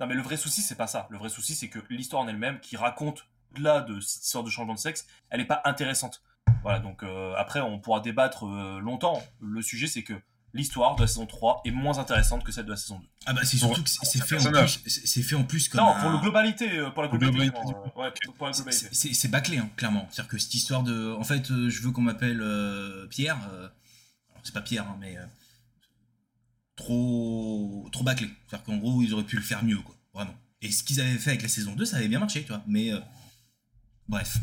Non, 0.00 0.06
mais 0.06 0.14
le 0.14 0.22
vrai 0.22 0.38
souci, 0.38 0.62
c'est 0.62 0.74
pas 0.74 0.86
ça. 0.86 1.06
Le 1.10 1.18
vrai 1.18 1.28
souci, 1.28 1.54
c'est 1.54 1.68
que 1.68 1.80
l'histoire 1.90 2.22
en 2.22 2.28
elle-même, 2.28 2.60
qui 2.60 2.78
raconte 2.78 3.26
là 3.58 3.82
de 3.82 4.00
cette 4.00 4.24
histoire 4.24 4.42
de 4.42 4.48
changement 4.48 4.72
de 4.74 4.78
sexe, 4.78 5.06
elle 5.28 5.40
est 5.42 5.44
pas 5.46 5.60
intéressante. 5.66 6.22
Voilà, 6.62 6.78
donc 6.80 7.02
euh, 7.02 7.34
après, 7.36 7.60
on 7.60 7.78
pourra 7.78 8.00
débattre 8.00 8.44
euh, 8.46 8.80
longtemps. 8.80 9.22
Le 9.40 9.62
sujet, 9.62 9.86
c'est 9.86 10.02
que 10.02 10.14
l'histoire 10.54 10.96
de 10.96 11.02
la 11.02 11.06
saison 11.06 11.26
3 11.26 11.60
est 11.64 11.70
moins 11.70 11.98
intéressante 11.98 12.42
que 12.42 12.50
celle 12.52 12.64
de 12.64 12.70
la 12.70 12.76
saison 12.76 12.98
2. 12.98 13.06
Ah 13.26 13.32
bah 13.34 13.40
c'est 13.44 13.58
Pour- 13.58 13.68
surtout 13.76 13.82
que 13.84 13.90
c'est 13.90 14.24
fait 14.24 14.36
en 14.46 14.50
plus. 14.52 14.80
C'est 14.86 15.06
c'est 15.06 15.22
fait 15.22 15.34
en 15.36 15.44
plus 15.44 15.68
comme. 15.68 15.80
non, 15.80 15.88
un- 15.94 16.00
pour 16.00 16.10
le 16.10 16.18
globalité, 16.18 16.78
euh, 16.78 16.90
pour 16.90 17.02
la 17.02 17.08
globalité. 17.08 17.36
globalité, 17.38 17.60
justement, 17.62 17.92
euh, 17.96 18.00
ouais, 18.02 18.12
pour 18.36 18.46
la 18.46 18.52
C'est- 18.52 18.62
globalité. 18.62 18.88
C'est 18.92 19.14
c'est 19.14 19.28
bâclé, 19.28 19.58
hein, 19.58 19.68
clairement. 19.76 20.06
C'est-à-dire 20.10 20.28
que 20.30 20.38
cette 20.38 20.54
histoire 20.54 20.82
de. 20.82 21.12
En 21.12 21.24
fait, 21.24 21.50
euh, 21.50 21.68
je 21.68 21.82
veux 21.82 21.90
qu'on 21.92 22.02
m'appelle 22.02 22.40
euh, 22.40 23.06
Pierre. 23.08 23.38
euh, 23.52 23.68
alors, 24.30 24.40
c'est 24.44 24.54
pas 24.54 24.62
Pierre, 24.62 24.84
hein, 24.88 24.96
mais. 25.00 25.16
euh, 25.18 25.24
trop. 26.76 27.88
Trop 27.92 28.04
bâclé. 28.04 28.28
C'est-à-dire 28.48 28.64
qu'en 28.64 28.76
gros, 28.76 29.02
ils 29.02 29.12
auraient 29.14 29.24
pu 29.24 29.36
le 29.36 29.42
faire 29.42 29.64
mieux, 29.64 29.78
quoi. 29.78 29.94
Vraiment. 30.14 30.34
Et 30.62 30.70
ce 30.70 30.82
qu'ils 30.82 31.00
avaient 31.00 31.18
fait 31.18 31.30
avec 31.30 31.42
la 31.42 31.48
saison 31.48 31.74
2, 31.74 31.84
ça 31.84 31.96
avait 31.98 32.08
bien 32.08 32.18
marché, 32.18 32.42
tu 32.42 32.48
vois. 32.48 32.62
Mais. 32.66 32.92
euh, 32.92 33.00
bref. 34.08 34.38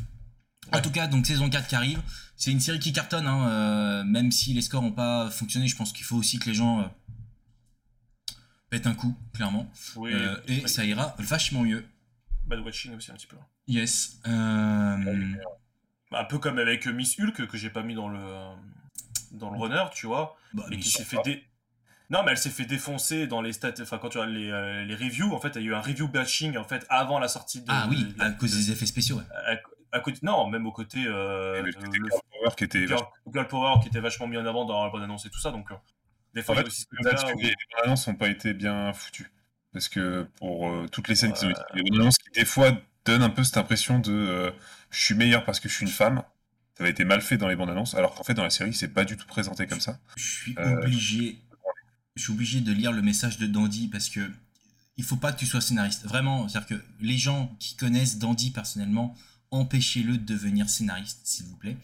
En 0.74 0.82
tout 0.82 0.92
cas, 0.92 1.08
donc 1.08 1.26
saison 1.28 1.50
4 1.50 1.68
qui 1.68 1.76
arrive. 1.76 2.02
C'est 2.36 2.52
une 2.52 2.60
série 2.60 2.80
qui 2.80 2.94
cartonne, 2.94 3.28
hein, 3.28 3.48
euh, 3.50 4.04
même 4.04 4.32
si 4.32 4.54
les 4.54 4.62
scores 4.62 4.82
n'ont 4.82 4.92
pas 4.92 5.30
fonctionné. 5.30 5.68
Je 5.68 5.76
pense 5.76 5.94
qu'il 5.94 6.06
faut 6.06 6.18
aussi 6.18 6.40
que 6.40 6.50
les 6.50 6.56
gens. 6.56 6.82
euh, 6.82 6.86
pètent 8.70 8.88
un 8.88 8.96
coup, 8.96 9.16
clairement. 9.34 9.70
Oui, 9.98 10.12
Euh, 10.14 10.36
et 10.48 10.62
oui. 10.64 10.70
ça 10.70 10.84
ira 10.84 11.16
vachement 11.20 11.62
mieux. 11.62 11.86
Bad 12.48 12.60
Watching 12.62 12.96
aussi 12.96 13.12
un 13.12 13.14
petit 13.14 13.28
peu. 13.28 13.38
Yes. 13.68 14.20
Un 14.26 15.00
peu 16.30 16.40
comme 16.40 16.58
avec 16.60 16.86
Miss 16.88 17.20
Hulk 17.20 17.46
que 17.48 17.58
j'ai 17.58 17.70
pas 17.70 17.84
mis 17.84 17.94
dans 17.96 18.10
le 18.10 18.20
dans 19.32 19.50
le 19.52 19.58
runner, 19.60 19.84
tu 19.94 20.06
vois. 20.08 20.38
bah, 20.54 20.66
qui 20.80 20.90
s'est 20.90 21.04
fait 21.04 21.18
dé... 21.24 21.44
Non, 22.12 22.22
mais 22.24 22.32
elle 22.32 22.38
s'est 22.38 22.52
fait 22.52 22.66
défoncer 22.66 23.26
dans 23.26 23.42
les 23.42 23.54
stats. 23.54 23.74
Enfin, 23.82 23.98
quand 23.98 24.10
tu 24.10 24.20
as 24.20 24.28
les, 24.28 24.52
euh, 24.52 24.84
les 24.86 24.94
reviews, 24.96 25.34
en 25.34 25.40
fait, 25.40 25.54
il 25.56 25.62
y 25.62 25.66
a 25.66 25.68
eu 25.70 25.74
un 25.74 25.82
review 25.82 26.08
bashing 26.08 26.58
en 26.58 26.64
fait 26.64 26.86
avant 26.90 27.18
la 27.18 27.28
sortie 27.28 27.62
de. 27.62 27.66
Ah 27.70 27.88
oui, 27.90 28.04
de- 28.04 28.22
à 28.22 28.30
cause 28.32 28.52
des 28.56 28.72
effets 28.72 28.86
spéciaux. 28.86 29.18
ouais. 29.18 29.62
À, 29.94 29.98
à 29.98 30.00
côté, 30.02 30.20
non, 30.24 30.48
même 30.50 30.66
au 30.68 30.72
côté 30.72 31.04
euh, 31.08 31.60
Et 31.60 31.62
le 31.62 31.72
de- 31.72 31.78
côté 31.78 31.98
le 32.00 32.08
Girl 32.10 32.22
Power 32.32 32.56
qui 32.58 32.64
était 32.66 32.80
Girl, 32.88 32.92
vachement- 33.00 33.32
Girl 33.34 33.48
Power 33.48 33.74
qui 33.82 33.88
était 33.90 34.00
vachement 34.00 34.28
mis 34.28 34.38
en 34.38 34.46
avant 34.46 34.66
dans 34.66 34.84
la 34.84 34.90
bonne 34.90 35.04
annonce 35.04 35.26
et 35.26 35.30
tout 35.30 35.40
ça. 35.40 35.52
Donc, 35.52 35.72
euh, 35.72 35.76
des 36.34 36.42
fois, 36.42 36.56
En 36.56 36.58
fait, 36.60 36.66
aussi 36.68 36.82
ce 36.82 36.88
où- 37.34 37.38
les 37.40 37.48
les 37.50 37.56
annonces 37.84 38.08
n'ont 38.08 38.16
pas 38.16 38.28
été 38.30 38.54
bien 38.54 38.92
foutues. 38.94 39.32
Parce 39.72 39.90
que 39.90 40.28
pour 40.38 40.70
euh, 40.70 40.88
toutes 40.92 41.08
les 41.08 41.16
scènes 41.16 41.34
qu'ils 41.34 41.46
ont 41.48 41.52
Ouais. 41.52 41.56
utilisées, 41.72 41.90
les 41.92 42.00
annonces 42.00 42.18
qui 42.18 42.30
des 42.32 42.46
fois 42.46 42.72
donnent 43.06 43.24
un 43.24 43.30
peu 43.30 43.44
cette 43.44 43.58
impression 43.58 44.00
de 44.00 44.12
euh, 44.12 44.52
je 44.92 45.04
suis 45.04 45.16
meilleur 45.16 45.44
parce 45.46 45.60
que 45.60 45.68
je 45.70 45.74
suis 45.74 45.86
une 45.86 45.92
femme. 45.92 46.24
Ça 46.78 46.84
avait 46.84 46.92
été 46.92 47.06
mal 47.06 47.22
fait 47.22 47.38
dans 47.38 47.48
les 47.48 47.56
bandes 47.56 47.70
annonces, 47.70 47.94
alors 47.96 48.14
qu'en 48.16 48.24
fait 48.24 48.34
dans 48.34 48.44
la 48.44 48.50
série 48.50 48.74
c'est 48.74 48.88
pas 48.94 49.04
du 49.06 49.16
tout 49.18 49.28
présenté 49.28 49.66
comme 49.68 49.80
ça. 49.80 50.00
Je 50.16 50.24
suis 50.24 50.56
Euh, 50.60 50.78
obligé, 50.78 51.40
je 52.16 52.24
suis 52.24 52.32
obligé 52.34 52.62
de 52.62 52.72
lire 52.72 52.92
le 52.92 53.02
message 53.02 53.38
de 53.38 53.46
Dandy 53.48 53.88
parce 53.90 54.10
que 54.10 54.22
il 54.98 55.04
faut 55.04 55.16
pas 55.18 55.32
que 55.34 55.40
tu 55.40 55.46
sois 55.48 55.60
scénariste. 55.62 56.06
Vraiment, 56.06 56.48
c'est-à-dire 56.48 56.78
que 56.78 56.84
les 57.00 57.18
gens 57.18 57.56
qui 57.60 57.76
connaissent 57.76 58.20
Dandy 58.20 58.52
personnellement, 58.52 59.16
empêchez-le 59.54 60.18
de 60.18 60.26
devenir 60.26 60.70
scénariste, 60.70 61.22
s'il 61.24 61.46
vous 61.46 61.56
plaît. 61.56 61.78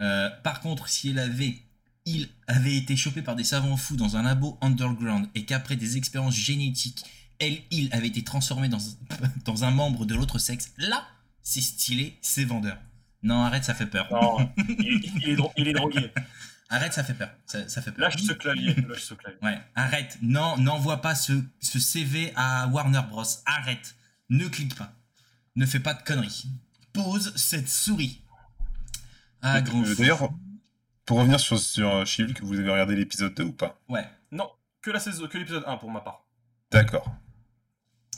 Euh, 0.00 0.28
par 0.42 0.60
contre, 0.60 0.88
si 0.88 1.10
elle 1.10 1.18
avait, 1.18 1.58
il 2.06 2.28
avait 2.48 2.74
été 2.76 2.96
chopé 2.96 3.22
par 3.22 3.36
des 3.36 3.44
savants 3.44 3.76
fous 3.76 3.96
dans 3.96 4.16
un 4.16 4.22
labo 4.22 4.58
underground 4.60 5.28
et 5.34 5.44
qu'après 5.44 5.76
des 5.76 5.96
expériences 5.96 6.34
génétiques, 6.34 7.04
elle, 7.38 7.58
il 7.70 7.88
avait 7.92 8.08
été 8.08 8.24
transformé 8.24 8.68
dans, 8.68 8.78
dans 9.44 9.64
un 9.64 9.70
membre 9.70 10.04
de 10.06 10.14
l'autre 10.14 10.38
sexe, 10.38 10.72
là, 10.78 11.06
c'est 11.42 11.60
stylé, 11.60 12.16
c'est 12.22 12.44
vendeur. 12.44 12.78
Non, 13.22 13.42
arrête, 13.42 13.64
ça 13.64 13.74
fait 13.74 13.86
peur. 13.86 14.08
Non, 14.10 14.50
il, 14.78 15.12
il 15.22 15.28
est 15.28 15.36
dro- 15.36 15.52
il 15.56 15.68
est 15.68 15.72
drogué. 15.74 16.10
Arrête, 16.70 16.94
ça 16.94 17.02
fait 17.04 17.14
peur. 17.14 17.30
Ça, 17.46 17.68
ça 17.68 17.82
fait 17.82 17.92
peur. 17.92 18.08
Lâche 18.08 18.22
ce 18.22 18.32
clavier. 18.32 18.74
Lâche 18.88 19.02
ce 19.02 19.14
clavier. 19.14 19.38
Ouais, 19.42 19.58
arrête. 19.74 20.16
Non, 20.22 20.56
n'envoie 20.56 21.02
pas 21.02 21.14
ce, 21.14 21.32
ce 21.60 21.78
CV 21.78 22.32
à 22.36 22.68
Warner 22.68 23.02
Bros. 23.10 23.24
Arrête. 23.44 23.94
Ne 24.30 24.46
clique 24.48 24.74
pas. 24.76 24.94
Ne 25.56 25.66
fais 25.66 25.80
pas 25.80 25.92
de 25.94 26.02
conneries. 26.02 26.44
Pose 26.92 27.32
cette 27.36 27.68
souris. 27.68 28.22
Ah, 29.42 29.58
Euh. 29.58 29.94
D'ailleurs, 29.96 30.30
pour 31.06 31.18
revenir 31.18 31.40
sur, 31.40 31.58
sur 31.58 32.06
She-Hulk, 32.06 32.40
vous 32.42 32.58
avez 32.58 32.70
regardé 32.70 32.94
l'épisode 32.96 33.34
2 33.34 33.44
ou 33.44 33.52
pas? 33.52 33.80
Ouais. 33.88 34.06
Non, 34.32 34.50
que 34.82 34.90
la 34.90 35.00
saison, 35.00 35.26
que 35.26 35.38
l'épisode 35.38 35.64
1 35.66 35.76
pour 35.78 35.90
ma 35.90 36.00
part. 36.00 36.24
D'accord. 36.70 37.10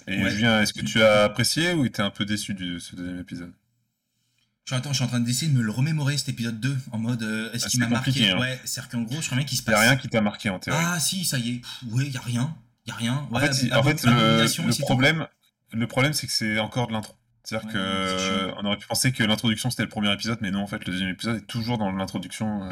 Et 0.09 0.23
Ouais. 0.23 0.31
Julien, 0.31 0.61
est-ce 0.61 0.73
que 0.73 0.81
tu 0.83 1.03
as 1.03 1.23
apprécié 1.25 1.75
ou 1.75 1.85
était 1.85 2.03
un 2.03 2.11
peu 2.11 2.25
déçu 2.25 2.55
de 2.55 2.79
ce 2.79 2.97
deuxième 2.97 3.19
épisode? 3.21 3.53
Je 4.65 4.73
suis, 4.73 4.77
attends, 4.77 4.91
je 4.91 4.97
suis 4.97 5.05
en 5.05 5.09
train 5.09 5.21
d'essayer 5.21 5.51
de 5.51 5.57
me 5.57 5.63
le 5.63 5.71
remémorer 5.73 6.17
cet 6.19 6.29
épisode 6.29 6.61
2 6.61 6.77
en 6.93 6.99
mode 6.99 7.23
euh, 7.23 7.53
est-ce 7.53 7.67
Ah, 7.67 7.69
qu'il 7.69 7.81
m'a 7.81 7.89
marqué? 7.89 8.31
hein. 8.31 8.39
Ouais, 8.39 8.61
c'est-à-dire 8.65 8.91
qu'en 8.91 9.03
gros, 9.03 9.21
je 9.21 9.27
crois 9.27 9.37
bien 9.39 9.45
qu'il 9.47 9.59
se 9.59 9.63
Il 9.63 9.69
n'y 9.69 9.73
passe. 9.75 9.81
a 9.81 9.89
rien 9.91 9.97
qui 9.97 10.09
t'a 10.09 10.21
marqué 10.21 10.51
en 10.51 10.59
théorie. 10.59 10.85
Ah, 10.87 11.01
si, 11.01 11.25
ça 11.25 11.39
y 11.39 11.51
est. 11.51 11.59
Pff, 11.61 11.83
ouais, 11.93 12.09
y 12.09 12.17
a 12.17 12.21
rien. 12.21 12.57
Y 12.87 12.91
a 12.91 12.95
rien. 12.95 13.29
en 13.33 13.39
fait, 13.41 14.05
le, 14.05 14.81
problème, 14.83 15.27
le 15.73 15.87
problème, 15.87 16.13
c'est 16.13 16.27
que 16.27 16.33
c'est 16.33 16.59
encore 16.59 16.89
de 16.89 16.93
l'intro. 16.93 17.15
C'est-à-dire 17.45 17.67
Ouais, 17.69 17.73
que 17.75 18.07
c'est 18.19 18.19
chiant. 18.25 18.35
euh, 18.35 18.53
on 18.59 18.65
aurait 18.67 18.77
pu 18.77 18.87
penser 18.87 19.13
que 19.13 19.23
l'introduction 19.25 19.71
c'était 19.71 19.83
le 19.83 19.89
premier 19.89 20.13
épisode, 20.13 20.39
mais 20.41 20.51
non, 20.51 20.63
en 20.63 20.67
fait, 20.67 20.79
le 20.87 20.93
deuxième 20.93 21.09
épisode 21.11 21.37
est 21.39 21.47
toujours 21.47 21.79
dans 21.79 21.91
l'introduction. 21.91 22.65
euh, 22.65 22.69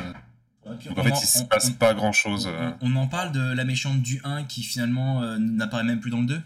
Ouais, 0.67 0.77
donc 0.85 0.97
on 0.97 1.01
en 1.01 1.05
fait, 1.05 1.13
en- 1.13 1.21
il 1.21 1.27
se 1.27 1.43
passe 1.45 1.71
on- 1.71 1.73
pas 1.73 1.95
grand-chose. 1.95 2.47
euh. 2.47 2.71
On, 2.83 2.93
on 2.93 2.97
en 2.97 3.09
parle 3.09 3.33
de 3.33 3.41
la 3.41 3.65
méchante 3.65 4.01
du 4.03 4.21
1 4.25 4.45
qui 4.45 4.63
finalement 4.63 5.23
euh, 5.23 5.39
n'apparaît 5.39 5.85
même 5.85 6.01
plus 6.01 6.11
dans 6.11 6.21
le 6.21 6.27
2 6.27 6.43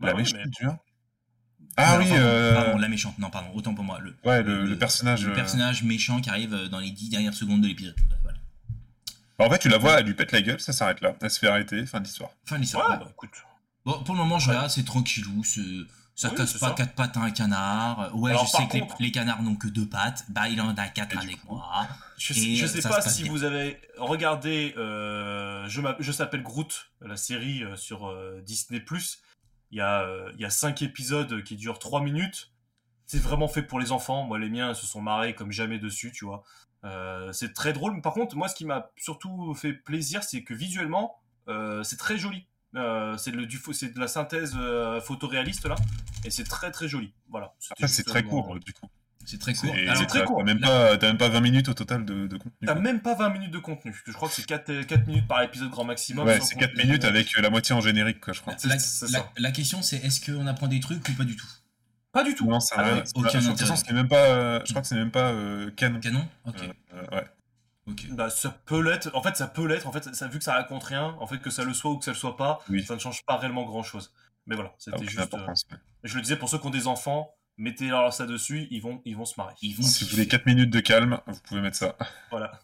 La 0.00 0.08
Bah 0.08 0.12
oui, 0.16 0.22
méchante 0.22 0.40
mais- 0.44 0.50
du 0.50 0.66
un 0.66 0.78
Ah 1.76 1.98
Non, 1.98 2.04
oui, 2.04 2.08
pardon, 2.10 2.24
euh, 2.24 2.54
pardon, 2.54 2.78
la 2.78 2.88
méchante, 2.88 3.18
non, 3.18 3.30
pardon, 3.30 3.50
autant 3.54 3.74
pour 3.74 3.84
moi. 3.84 3.98
Le, 4.00 4.16
ouais, 4.24 4.42
le, 4.42 4.64
le 4.66 4.78
personnage. 4.78 5.24
le 5.24 5.32
euh, 5.32 5.34
personnage 5.34 5.82
méchant 5.82 6.20
qui 6.20 6.28
arrive 6.30 6.68
dans 6.70 6.80
les 6.80 6.90
10 6.90 7.10
dernières 7.10 7.34
secondes 7.34 7.60
de 7.60 7.68
l'épisode. 7.68 7.94
Voilà. 8.22 8.38
bah, 9.38 9.46
en 9.46 9.50
fait, 9.50 9.58
tu 9.58 9.68
la 9.68 9.78
vois, 9.78 10.00
elle 10.00 10.06
lui 10.06 10.14
pète 10.14 10.32
la 10.32 10.42
gueule, 10.42 10.58
ça 10.60 10.72
s'arrête 10.72 11.00
là. 11.02 11.14
Elle 11.22 11.30
se 11.30 11.38
fait 11.38 11.46
arrêter, 11.48 11.86
fin 11.86 12.00
de 12.00 12.04
l'histoire. 12.04 12.30
Fin 12.46 12.58
l'histoire. 12.58 12.90
ouais. 12.90 12.96
bah 12.98 13.06
écoute. 13.10 13.30
Bon, 13.84 14.02
pour 14.02 14.14
le 14.14 14.20
moment, 14.20 14.38
je 14.38 14.48
regarde, 14.48 14.70
c'est 14.70 14.84
tranquillou, 14.84 15.44
c'est- 15.44 15.60
ça 16.20 16.28
Oui, 16.28 16.34
casse 16.36 16.52
pas 16.58 16.68
ça. 16.68 16.74
quatre 16.74 16.94
pattes 16.94 17.16
à 17.16 17.20
un 17.20 17.30
canard. 17.30 18.14
Ouais, 18.14 18.30
Alors, 18.32 18.44
je 18.44 18.50
sais 18.50 18.68
que 18.68 18.74
les- 18.74 18.80
contre- 18.80 18.96
les, 19.00 19.10
canards 19.10 19.42
n'ont 19.42 19.56
que 19.56 19.68
deux 19.68 19.88
pattes, 19.88 20.24
bah 20.28 20.48
il 20.50 20.60
en 20.60 20.76
a 20.76 20.88
quatre 20.88 21.16
avec 21.16 21.40
coup- 21.40 21.54
moi. 21.54 21.86
Je 22.18 22.34
sais, 22.34 22.54
je 22.54 22.64
euh, 22.66 22.68
sais 22.68 22.86
pas 22.86 23.00
si 23.00 23.22
bien. 23.22 23.32
vous 23.32 23.44
avez 23.44 23.80
regardé 23.96 24.74
euh, 24.76 25.66
Je, 25.68 25.80
je 26.00 26.12
s'appelle 26.12 26.42
Groot, 26.42 26.90
la 27.00 27.16
série 27.16 27.64
euh, 27.64 27.76
sur 27.76 28.06
euh, 28.08 28.42
Disney+. 28.42 28.84
Il 29.70 29.78
y, 29.78 29.80
a, 29.80 30.06
il 30.34 30.40
y 30.40 30.44
a 30.44 30.50
cinq 30.50 30.82
épisodes 30.82 31.42
qui 31.42 31.56
durent 31.56 31.78
3 31.78 32.02
minutes. 32.02 32.52
C'est 33.06 33.22
vraiment 33.22 33.48
fait 33.48 33.62
pour 33.62 33.80
les 33.80 33.90
enfants. 33.90 34.24
Moi, 34.24 34.38
les 34.38 34.50
miens 34.50 34.74
se 34.74 34.84
sont 34.84 35.00
marrés 35.00 35.34
comme 35.34 35.50
jamais 35.52 35.78
dessus, 35.78 36.12
tu 36.12 36.26
vois. 36.26 36.42
C'est 37.32 37.54
très 37.54 37.72
drôle. 37.72 37.94
Mais 37.94 38.02
par 38.02 38.12
contre, 38.12 38.36
moi, 38.36 38.48
ce 38.48 38.54
qui 38.54 38.66
m'a 38.66 38.90
surtout 38.98 39.54
fait 39.54 39.72
plaisir, 39.72 40.22
c'est 40.24 40.42
que 40.44 40.52
visuellement, 40.52 41.16
c'est 41.82 41.96
très 41.96 42.18
joli. 42.18 42.46
Euh, 42.76 43.16
c'est 43.16 43.32
le- 43.32 43.46
du 43.46 43.58
fo- 43.58 43.72
c'est 43.72 43.92
de 43.92 43.98
la 43.98 44.06
synthèse 44.08 44.54
euh, 44.56 45.00
photoréaliste 45.00 45.66
là, 45.66 45.74
et 46.24 46.30
c'est 46.30 46.44
très 46.44 46.70
très 46.70 46.88
joli. 46.88 47.12
Voilà. 47.28 47.52
Après, 47.70 47.88
c'est 47.88 48.04
très 48.04 48.20
euh, 48.20 48.28
court, 48.28 48.58
du 48.64 48.72
coup. 48.72 48.86
C'est 49.26 49.38
très 49.38 49.54
court. 49.54 49.74
C'est 49.96 50.06
très 50.06 50.20
t'as- 50.20 50.24
court. 50.24 50.38
T'as 50.38 50.44
même, 50.44 50.58
Là- 50.60 50.66
pas- 50.68 50.96
t'as 50.96 51.06
même 51.08 51.18
pas 51.18 51.28
20 51.28 51.40
minutes 51.40 51.68
au 51.68 51.74
total 51.74 52.04
de, 52.04 52.26
de 52.26 52.36
contenu. 52.36 52.66
T'as 52.66 52.74
même 52.74 53.00
pas 53.00 53.14
20 53.14 53.28
minutes 53.30 53.50
de 53.50 53.58
contenu. 53.58 53.94
Je 54.06 54.12
crois 54.12 54.28
que 54.28 54.34
c'est 54.34 54.46
4, 54.46 54.82
4 54.86 55.06
minutes 55.06 55.26
par 55.28 55.42
épisode 55.42 55.68
grand 55.70 55.84
maximum. 55.84 56.26
Ouais, 56.26 56.40
c'est 56.40 56.54
4 56.54 56.70
contenu. 56.70 56.86
minutes 56.86 57.04
avec 57.04 57.36
la 57.36 57.50
moitié 57.50 57.74
en 57.74 57.80
générique, 57.80 58.20
quoi, 58.20 58.32
je 58.32 58.40
crois. 58.40 58.54
La, 59.36 59.50
question 59.52 59.82
c'est 59.82 59.96
est-ce 59.98 60.24
qu'on 60.24 60.46
apprend 60.46 60.68
des 60.68 60.80
trucs 60.80 61.06
ou 61.08 61.12
pas 61.14 61.24
du 61.24 61.36
tout? 61.36 61.46
Pas 62.12 62.24
du 62.24 62.34
tout. 62.34 62.46
Non, 62.46 62.58
ça 62.60 62.76
Ah 62.78 62.82
aucun 62.82 62.94
pas- 62.94 63.00
de 63.02 63.10
toute 63.12 63.24
intérêt. 63.26 63.54
façon, 63.70 63.76
c'est 63.86 63.92
même 63.92 64.08
pas. 64.08 64.16
euh, 64.26 64.60
je 64.64 64.70
crois 64.70 64.82
que 64.82 64.88
c'est 64.88 64.96
même 64.96 65.12
pas 65.12 65.30
euh, 65.30 65.70
canon. 65.72 66.00
Canon? 66.00 66.26
Ok. 66.46 66.56
Euh, 66.62 66.72
euh, 66.94 67.16
ouais. 67.16 67.26
Bah, 68.10 68.30
ça 68.30 68.50
peut 68.50 68.80
l'être. 68.80 69.10
En 69.14 69.22
fait, 69.22 69.36
ça 69.36 69.46
peut 69.46 69.66
l'être. 69.66 69.86
En 69.86 69.92
fait, 69.92 70.14
ça, 70.14 70.28
vu 70.28 70.38
que 70.38 70.44
ça 70.44 70.54
raconte 70.54 70.84
rien, 70.84 71.16
en 71.20 71.26
fait, 71.26 71.38
que 71.38 71.50
ça 71.50 71.64
le 71.64 71.74
soit 71.74 71.90
ou 71.90 71.98
que 71.98 72.04
ça 72.04 72.10
le 72.12 72.16
soit 72.16 72.36
pas, 72.36 72.60
Oui. 72.68 72.84
ça 72.84 72.94
ne 72.94 72.98
change 73.00 73.24
pas 73.24 73.36
réellement 73.36 73.64
grand 73.64 73.82
chose. 73.82 74.12
Mais 74.46 74.54
voilà, 74.54 74.70
Ça 74.78 74.90
c'était 74.92 74.96
aucune 74.96 75.08
juste. 75.10 75.34
euh. 75.34 75.76
Je 76.04 76.16
le 76.16 76.22
disais 76.22 76.36
pour 76.36 76.48
ceux 76.48 76.58
qui 76.58 76.66
ont 76.66 76.70
des 76.70 76.86
enfants, 76.86 77.34
mettez 77.58 77.88
leur 77.88 78.12
ça 78.12 78.26
dessus, 78.26 78.66
ils 78.70 78.80
vont, 78.80 79.02
ils 79.04 79.16
vont 79.16 79.24
se 79.26 79.34
marrer. 79.38 79.54
Ils 79.62 79.74
vont 79.76 79.82
Si 79.82 80.04
vous 80.04 80.10
voulez 80.10 80.26
4 80.26 80.46
minutes 80.46 80.70
de 80.70 80.80
calme, 80.80 81.20
vous 81.26 81.40
pouvez 81.44 81.60
mettre 81.60 81.76
ça. 81.76 81.96
Voilà. 82.30 82.58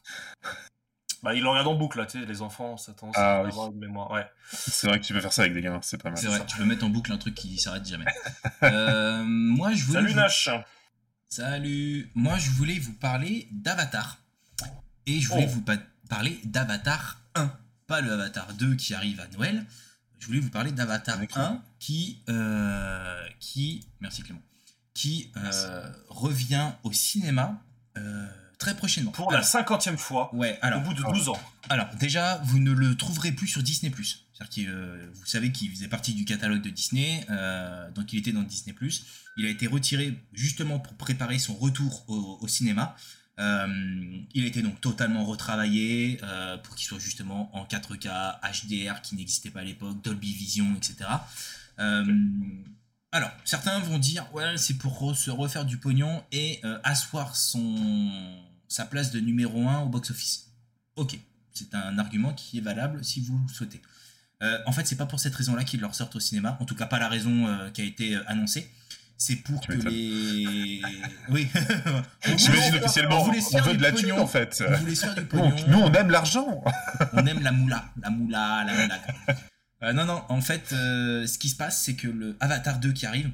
bah, 1.23 1.35
ils 1.35 1.43
le 1.43 1.49
regardent 1.49 1.69
en 1.69 1.75
boucle, 1.75 1.99
là, 1.99 2.07
tu 2.07 2.19
sais, 2.21 2.27
les 2.27 2.41
enfants, 2.43 2.77
ça 2.77 2.93
tendance 2.95 3.15
Ah 3.19 3.37
à 3.39 3.43
oui. 3.43 3.49
avoir 3.51 3.71
une 3.73 3.79
mémoire. 3.79 4.11
Ouais. 4.11 4.27
C'est 4.53 4.87
vrai 4.89 4.99
que 5.01 5.05
tu 5.05 5.13
peux 5.13 5.21
faire 5.21 5.33
ça 5.33 5.43
avec 5.43 5.55
des 5.55 5.61
gamins, 5.61 5.81
c'est 5.83 6.01
pas 6.03 6.09
mal. 6.11 6.19
C'est 6.19 6.29
vrai, 6.29 6.45
tu 6.47 6.57
peux 6.57 6.65
mettre 6.65 6.85
en 6.85 6.89
boucle 6.89 7.13
un 7.13 7.19
truc 7.19 7.35
qui 7.35 7.59
s'arrête 7.59 7.87
jamais. 7.87 8.07
Euh, 8.63 9.23
moi, 9.25 9.73
je 9.75 9.85
voulais 9.85 10.01
Salut 10.01 10.13
vous- 10.13 10.17
Nash. 10.21 10.49
Salut. 11.29 12.11
Moi, 12.15 12.39
je 12.39 12.51
voulais 12.51 12.79
vous 12.79 12.95
parler 12.95 13.49
d'Avatar. 13.53 14.19
Et 15.07 15.21
je 15.21 15.29
voulais 15.29 15.47
Oh. 15.49 15.53
vous 15.55 15.61
pa- 15.63 15.79
parler 16.09 16.41
d'Avatar 16.45 17.21
1, 17.35 17.53
pas 17.87 18.01
le 18.01 18.13
Avatar 18.13 18.53
2 18.55 18.75
qui 18.75 18.95
arrive 18.95 19.21
à 19.21 19.29
Noël. 19.29 19.65
Je 20.19 20.27
voulais 20.27 20.41
vous 20.41 20.51
parler 20.51 20.73
d'Avatar 20.73 21.17
Avec 21.17 21.37
1 21.37 21.63
qui, 21.79 22.23
euh, 22.29 23.23
qui, 23.39 23.87
merci 24.01 24.23
Clément, 24.23 24.43
qui 24.95 25.31
euh, 25.37 25.89
revient 26.09 26.71
au 26.83 26.93
cinéma 26.93 27.63
euh, 27.99 28.27
très 28.59 28.75
prochainement. 28.75 29.11
Pour 29.13 29.31
la 29.31 29.43
cinquantième 29.43 29.99
fois, 29.99 30.35
ouais, 30.35 30.59
au 30.63 30.67
alors, 30.67 30.81
bout 30.83 30.95
de 30.95 31.03
12 31.03 31.29
ans. 31.29 31.39
alors, 31.69 31.89
déjà, 31.97 32.37
vous 32.45 32.59
ne 32.59 32.73
le 32.73 32.97
trouverez 32.97 33.33
plus 33.33 33.47
sur 33.47 33.63
Disney+. 33.63 33.93
C'est-à-dire 34.33 34.67
que 34.67 35.11
vous 35.15 35.27
savez 35.27 35.53
qu'il 35.53 35.71
faisait 35.71 35.89
partie 35.89 36.15
du 36.15 36.25
catalogue 36.25 36.63
de 36.63 36.71
Disney, 36.71 37.25
donc 37.95 38.13
il 38.13 38.19
était 38.19 38.33
dans 38.33 38.43
Disney+. 38.43 38.75
Il 39.39 39.45
a 39.47 39.51
été 39.51 39.67
retiré 39.67 40.19
justement 40.33 40.79
pour 40.79 40.95
préparer 40.95 41.39
son 41.39 41.55
retour 41.55 42.05
au, 42.09 42.39
au 42.41 42.49
cinéma. 42.49 42.97
Euh, 43.39 44.19
il 44.33 44.45
a 44.45 44.47
été 44.47 44.63
donc 44.63 44.81
totalement 44.81 45.25
retravaillé 45.25 46.19
euh, 46.23 46.57
pour 46.57 46.75
qu'il 46.75 46.87
soit 46.87 46.99
justement 46.99 47.55
en 47.55 47.65
4K, 47.65 48.39
HDR 48.41 49.03
qui 49.03 49.15
n'existait 49.17 49.51
pas 49.51 49.61
à 49.61 49.65
l'époque, 49.65 50.03
Dolby 50.03 50.33
Vision, 50.33 50.75
etc. 50.77 51.11
Euh, 51.79 52.05
alors, 53.13 53.31
certains 53.45 53.79
vont 53.81 53.99
dire, 53.99 54.27
ouais, 54.35 54.57
c'est 54.57 54.79
pour 54.79 55.15
se 55.17 55.31
refaire 55.31 55.65
du 55.65 55.79
pognon 55.79 56.23
et 56.33 56.61
asseoir 56.83 57.37
son, 57.37 58.43
sa 58.69 58.85
place 58.85 59.11
de 59.11 59.21
numéro 59.21 59.67
1 59.69 59.81
au 59.83 59.89
box-office. 59.89 60.51
Ok, 60.97 61.19
c'est 61.53 61.75
un 61.75 61.99
argument 61.99 62.35
qui 62.35 62.59
est 62.59 62.63
valable 62.63 63.05
si 63.05 63.21
vous 63.21 63.39
le 63.39 63.53
souhaitez. 63.53 63.81
En 64.67 64.73
fait, 64.73 64.87
c'est 64.87 64.97
pas 64.97 65.07
pour 65.07 65.21
cette 65.21 65.35
raison-là 65.35 65.65
qu'ils 65.65 65.81
le 65.81 65.87
ressortent 65.87 66.17
au 66.17 66.21
cinéma, 66.21 66.59
en 66.61 66.67
tout 66.67 66.75
cas 66.75 66.85
pas 66.85 66.99
la 66.99 67.09
raison 67.09 67.71
qui 67.73 67.81
a 67.81 67.85
été 67.85 68.17
annoncée. 68.27 68.71
C'est 69.19 69.37
pour 69.37 69.61
Tu 69.61 69.79
que 69.79 69.89
les. 69.89 70.83
Oui. 71.31 71.49
J'imagine 72.25 72.75
on 72.75 72.85
officiellement, 72.85 73.23
voulait 73.25 73.41
on 73.55 73.63
veut 73.63 73.77
de 73.77 73.83
la 73.83 73.93
thune 73.93 74.13
en 74.13 74.27
fait. 74.27 74.63
On 74.69 74.77
voulait 74.77 74.95
faire 74.95 75.15
du 75.15 75.23
Nous, 75.23 75.27
pognon. 75.27 75.69
nous, 75.69 75.79
on 75.79 75.93
aime 75.93 76.11
l'argent. 76.11 76.63
on 77.15 77.27
aime 77.27 77.43
la 77.43 77.53
moula, 77.53 77.85
la 78.03 78.11
moula, 78.11 78.65
la 78.65 78.75
moula. 78.75 79.01
Euh, 79.83 79.93
non, 79.93 80.05
non, 80.05 80.23
en 80.29 80.41
fait, 80.41 80.73
euh, 80.73 81.27
ce 81.27 81.39
qui 81.39 81.49
se 81.49 81.57
passe, 81.57 81.83
c'est 81.83 81.95
que 81.95 82.09
le 82.09 82.37
Avatar 82.41 82.79
2 82.79 82.93
qui 82.93 83.07
arrive, 83.07 83.31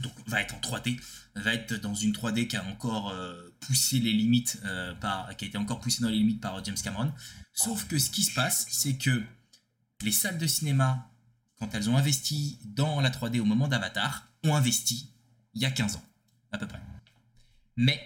donc 0.00 0.12
va 0.26 0.40
être 0.40 0.54
en 0.54 0.58
3D, 0.58 1.00
va 1.36 1.54
être 1.54 1.74
dans 1.74 1.94
une 1.94 2.12
3D 2.12 2.46
qui 2.48 2.56
a 2.56 2.64
encore 2.64 3.10
euh, 3.10 3.54
poussé 3.60 3.98
les 4.00 4.12
limites, 4.12 4.60
par, 5.00 5.36
qui 5.36 5.44
a 5.44 5.48
été 5.48 5.58
encore 5.58 5.80
poussé 5.80 6.02
dans 6.02 6.08
les 6.08 6.18
limites 6.18 6.40
par 6.40 6.64
James 6.64 6.76
Cameron. 6.82 7.12
Sauf 7.52 7.86
que 7.86 7.98
ce 7.98 8.10
qui 8.10 8.24
se 8.24 8.34
passe, 8.34 8.66
c'est 8.70 8.94
que 8.94 9.22
les 10.02 10.12
salles 10.12 10.38
de 10.38 10.46
cinéma, 10.46 11.08
quand 11.58 11.72
elles 11.74 11.88
ont 11.88 11.96
investi 11.96 12.58
dans 12.64 13.00
la 13.00 13.10
3D 13.10 13.40
au 13.40 13.44
moment 13.44 13.68
d'Avatar, 13.68 14.28
ont 14.44 14.54
investi 14.54 15.10
il 15.54 15.62
y 15.62 15.66
a 15.66 15.70
15 15.70 15.96
ans, 15.96 16.04
à 16.52 16.58
peu 16.58 16.66
près. 16.66 16.80
Mais 17.76 18.00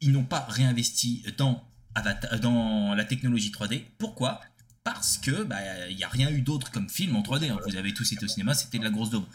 ils 0.00 0.12
n'ont 0.12 0.24
pas 0.24 0.40
réinvesti 0.48 1.24
dans, 1.36 1.64
Avatar, 1.94 2.38
dans 2.40 2.94
la 2.94 3.04
technologie 3.04 3.50
3D. 3.50 3.84
Pourquoi? 3.98 4.40
Parce 4.84 5.18
que 5.18 5.42
bah, 5.42 5.88
il 5.88 5.96
n'y 5.96 6.04
a 6.04 6.08
rien 6.08 6.30
eu 6.30 6.42
d'autre 6.42 6.70
comme 6.70 6.88
film 6.88 7.16
en 7.16 7.22
3D. 7.22 7.50
hein. 7.50 7.58
Vous 7.66 7.76
avez 7.76 7.92
tous 7.92 8.12
été 8.12 8.24
au 8.24 8.28
cinéma, 8.28 8.54
c'était 8.54 8.78
de 8.78 8.84
la 8.84 8.90
grosse 8.90 9.10
daube. 9.10 9.26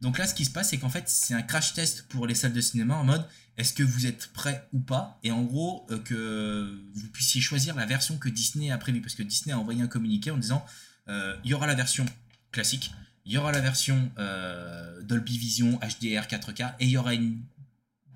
Donc 0.00 0.18
là, 0.18 0.26
ce 0.26 0.34
qui 0.34 0.44
se 0.44 0.50
passe, 0.50 0.70
c'est 0.70 0.78
qu'en 0.78 0.88
fait, 0.88 1.08
c'est 1.08 1.34
un 1.34 1.42
crash 1.42 1.74
test 1.74 2.06
pour 2.08 2.26
les 2.26 2.34
salles 2.34 2.52
de 2.52 2.60
cinéma 2.60 2.96
en 2.96 3.04
mode 3.04 3.26
est-ce 3.60 3.74
que 3.74 3.82
vous 3.82 4.06
êtes 4.06 4.32
prêts 4.32 4.66
ou 4.72 4.80
pas? 4.80 5.18
Et 5.22 5.30
en 5.30 5.42
gros, 5.42 5.86
euh, 5.90 5.98
que 5.98 6.82
vous 6.94 7.08
puissiez 7.08 7.42
choisir 7.42 7.74
la 7.74 7.84
version 7.84 8.16
que 8.16 8.30
Disney 8.30 8.70
a 8.70 8.78
prévue. 8.78 9.02
Parce 9.02 9.14
que 9.14 9.22
Disney 9.22 9.52
a 9.52 9.58
envoyé 9.58 9.82
un 9.82 9.86
communiqué 9.86 10.30
en 10.30 10.38
disant 10.38 10.64
euh, 11.08 11.36
il 11.44 11.50
y 11.50 11.54
aura 11.54 11.66
la 11.66 11.74
version 11.74 12.06
classique, 12.52 12.92
il 13.30 13.34
y 13.34 13.38
aura 13.38 13.52
la 13.52 13.60
version 13.60 14.10
euh, 14.18 15.00
Dolby 15.02 15.38
Vision, 15.38 15.78
HDR, 15.78 16.26
4K, 16.26 16.74
et 16.80 16.84
il 16.86 16.90
y 16.90 16.96
aura 16.96 17.14
une 17.14 17.38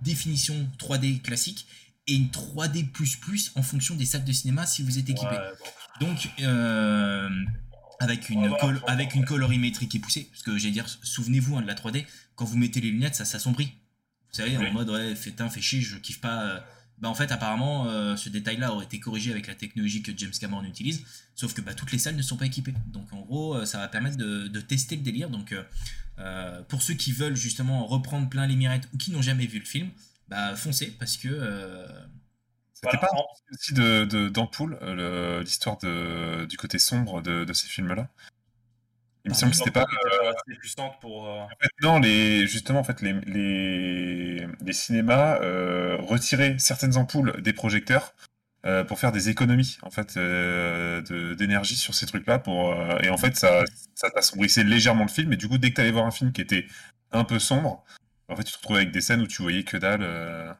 définition 0.02 0.68
3D 0.76 1.20
classique 1.22 1.66
et 2.08 2.14
une 2.14 2.26
3D 2.30 2.84
en 3.54 3.62
fonction 3.62 3.94
des 3.94 4.06
salles 4.06 4.24
de 4.24 4.32
cinéma 4.32 4.66
si 4.66 4.82
vous 4.82 4.98
êtes 4.98 5.08
équipé. 5.08 5.30
Ouais, 5.30 5.52
bon. 6.00 6.06
Donc, 6.08 6.28
euh, 6.40 7.30
avec, 8.00 8.28
une 8.28 8.48
Ouais, 8.48 8.58
col- 8.60 8.78
voilà. 8.80 8.92
avec 8.92 9.14
une 9.14 9.24
colorimétrie 9.24 9.86
qui 9.86 9.98
est 9.98 10.00
poussée, 10.00 10.26
parce 10.32 10.42
que 10.42 10.58
j'allais 10.58 10.72
dire, 10.72 10.88
souvenez-vous 11.04 11.56
hein, 11.58 11.62
de 11.62 11.68
la 11.68 11.74
3D, 11.76 12.04
quand 12.34 12.44
vous 12.44 12.56
mettez 12.56 12.80
les 12.80 12.90
lunettes, 12.90 13.14
ça 13.14 13.24
s'assombrit. 13.24 13.66
Vous 14.30 14.34
savez, 14.38 14.58
Oui. 14.58 14.66
en 14.66 14.72
mode, 14.72 14.90
ouais, 14.90 15.14
fait 15.14 15.40
un, 15.40 15.48
fait 15.48 15.60
chier, 15.62 15.80
je 15.80 15.96
kiffe 15.96 16.20
pas. 16.20 16.42
euh. 16.42 16.60
Bah, 16.99 17.09
en 17.09 17.14
fait, 17.14 17.32
apparemment, 17.32 17.86
euh, 17.88 18.16
ce 18.16 18.28
détail-là 18.28 18.72
aurait 18.72 18.84
été 18.86 19.01
corrigé 19.01 19.30
avec 19.32 19.47
la 19.47 19.55
technologie 19.55 20.03
que 20.03 20.12
James 20.16 20.32
Cameron 20.40 20.62
utilise, 20.64 21.05
sauf 21.34 21.53
que 21.53 21.61
bah, 21.61 21.74
toutes 21.74 21.92
les 21.92 21.99
salles 21.99 22.16
ne 22.16 22.22
sont 22.22 22.36
pas 22.36 22.47
équipées. 22.47 22.74
Donc, 22.86 23.12
en 23.12 23.20
gros, 23.20 23.57
euh, 23.57 23.64
ça 23.66 23.78
va 23.78 23.88
permettre 23.88 24.16
de, 24.16 24.47
de 24.49 24.61
tester 24.61 24.97
le 24.97 25.03
délire. 25.03 25.28
Donc, 25.28 25.55
euh, 26.18 26.62
pour 26.68 26.82
ceux 26.82 26.95
qui 26.95 27.12
veulent 27.12 27.36
justement 27.36 27.84
reprendre 27.86 28.28
plein 28.28 28.47
les 28.47 28.57
mirettes 28.57 28.88
ou 28.95 28.97
qui 28.97 29.11
n'ont 29.11 29.22
jamais 29.22 29.47
vu 29.47 29.59
le 29.59 29.64
film, 29.64 29.90
bah, 30.28 30.55
foncez, 30.57 30.92
parce 30.99 31.16
que. 31.16 31.28
euh, 31.28 31.86
C'était 32.74 32.97
Voilà, 32.97 32.99
pas 32.99 33.09
aussi 33.53 33.74
de, 33.74 34.05
de- 34.05 34.28
d'Ampoule, 34.28 34.78
le- 34.80 35.42
l'histoire 35.42 35.78
de, 35.78 36.47
du 36.47 36.57
côté 36.57 36.78
sombre 36.78 37.22
de, 37.22 37.45
de 37.45 37.53
ces 37.53 37.66
films-là 37.66 38.09
Il 39.25 39.31
me 39.31 39.35
semble 39.35 39.53
que 39.53 39.57
c'était 39.59 39.70
pas. 39.70 39.87
euh, 40.22 40.31
assez 40.31 40.59
puissante 40.59 41.01
pour. 41.01 41.27
euh, 41.27 41.41
En 41.45 41.49
fait, 41.61 41.70
non, 41.83 41.99
les, 41.99 42.47
justement, 42.47 42.81
en 42.81 42.85
fait, 42.85 43.01
les, 43.01 43.14
les, 43.27 44.47
les 44.64 44.72
cinémas 44.72 45.41
euh, 45.41 45.97
retiraient 46.01 46.57
certaines 46.59 46.97
ampoules 46.97 47.41
des 47.41 47.53
projecteurs 47.55 48.14
euh, 48.66 48.85
pour 48.85 48.99
faire 48.99 49.12
des 49.12 49.29
économies 49.31 49.79
en 49.83 49.91
fait 49.91 50.16
euh, 50.16 51.35
d'énergie 51.37 51.77
sur 51.77 51.95
ces 51.95 52.07
trucs-là. 52.07 52.39
Pour 52.39 52.72
euh, 52.72 52.99
et 53.03 53.09
en 53.11 53.16
fait, 53.16 53.37
ça, 53.37 53.64
ça 53.95 54.09
assombrissait 54.16 54.64
légèrement 54.64 55.05
le 55.05 55.11
film. 55.11 55.33
Et 55.33 55.37
du 55.37 55.49
coup, 55.49 55.59
dès 55.59 55.70
que 55.70 55.77
tu 55.77 55.81
allais 55.81 55.91
voir 55.93 56.07
un 56.07 56.11
film 56.11 56.33
qui 56.33 56.41
était 56.43 56.66
un 57.12 57.25
peu 57.25 57.39
sombre, 57.39 57.83
en 58.29 58.37
fait, 58.37 58.45
tu 58.45 58.53
te 58.53 58.59
retrouvais 58.59 58.81
avec 58.81 58.91
des 58.93 59.01
scènes 59.01 59.22
où 59.22 59.27
tu 59.27 59.43
voyais 59.43 59.64
que 59.64 59.77
dalle 59.79 60.03
euh, 60.03 60.53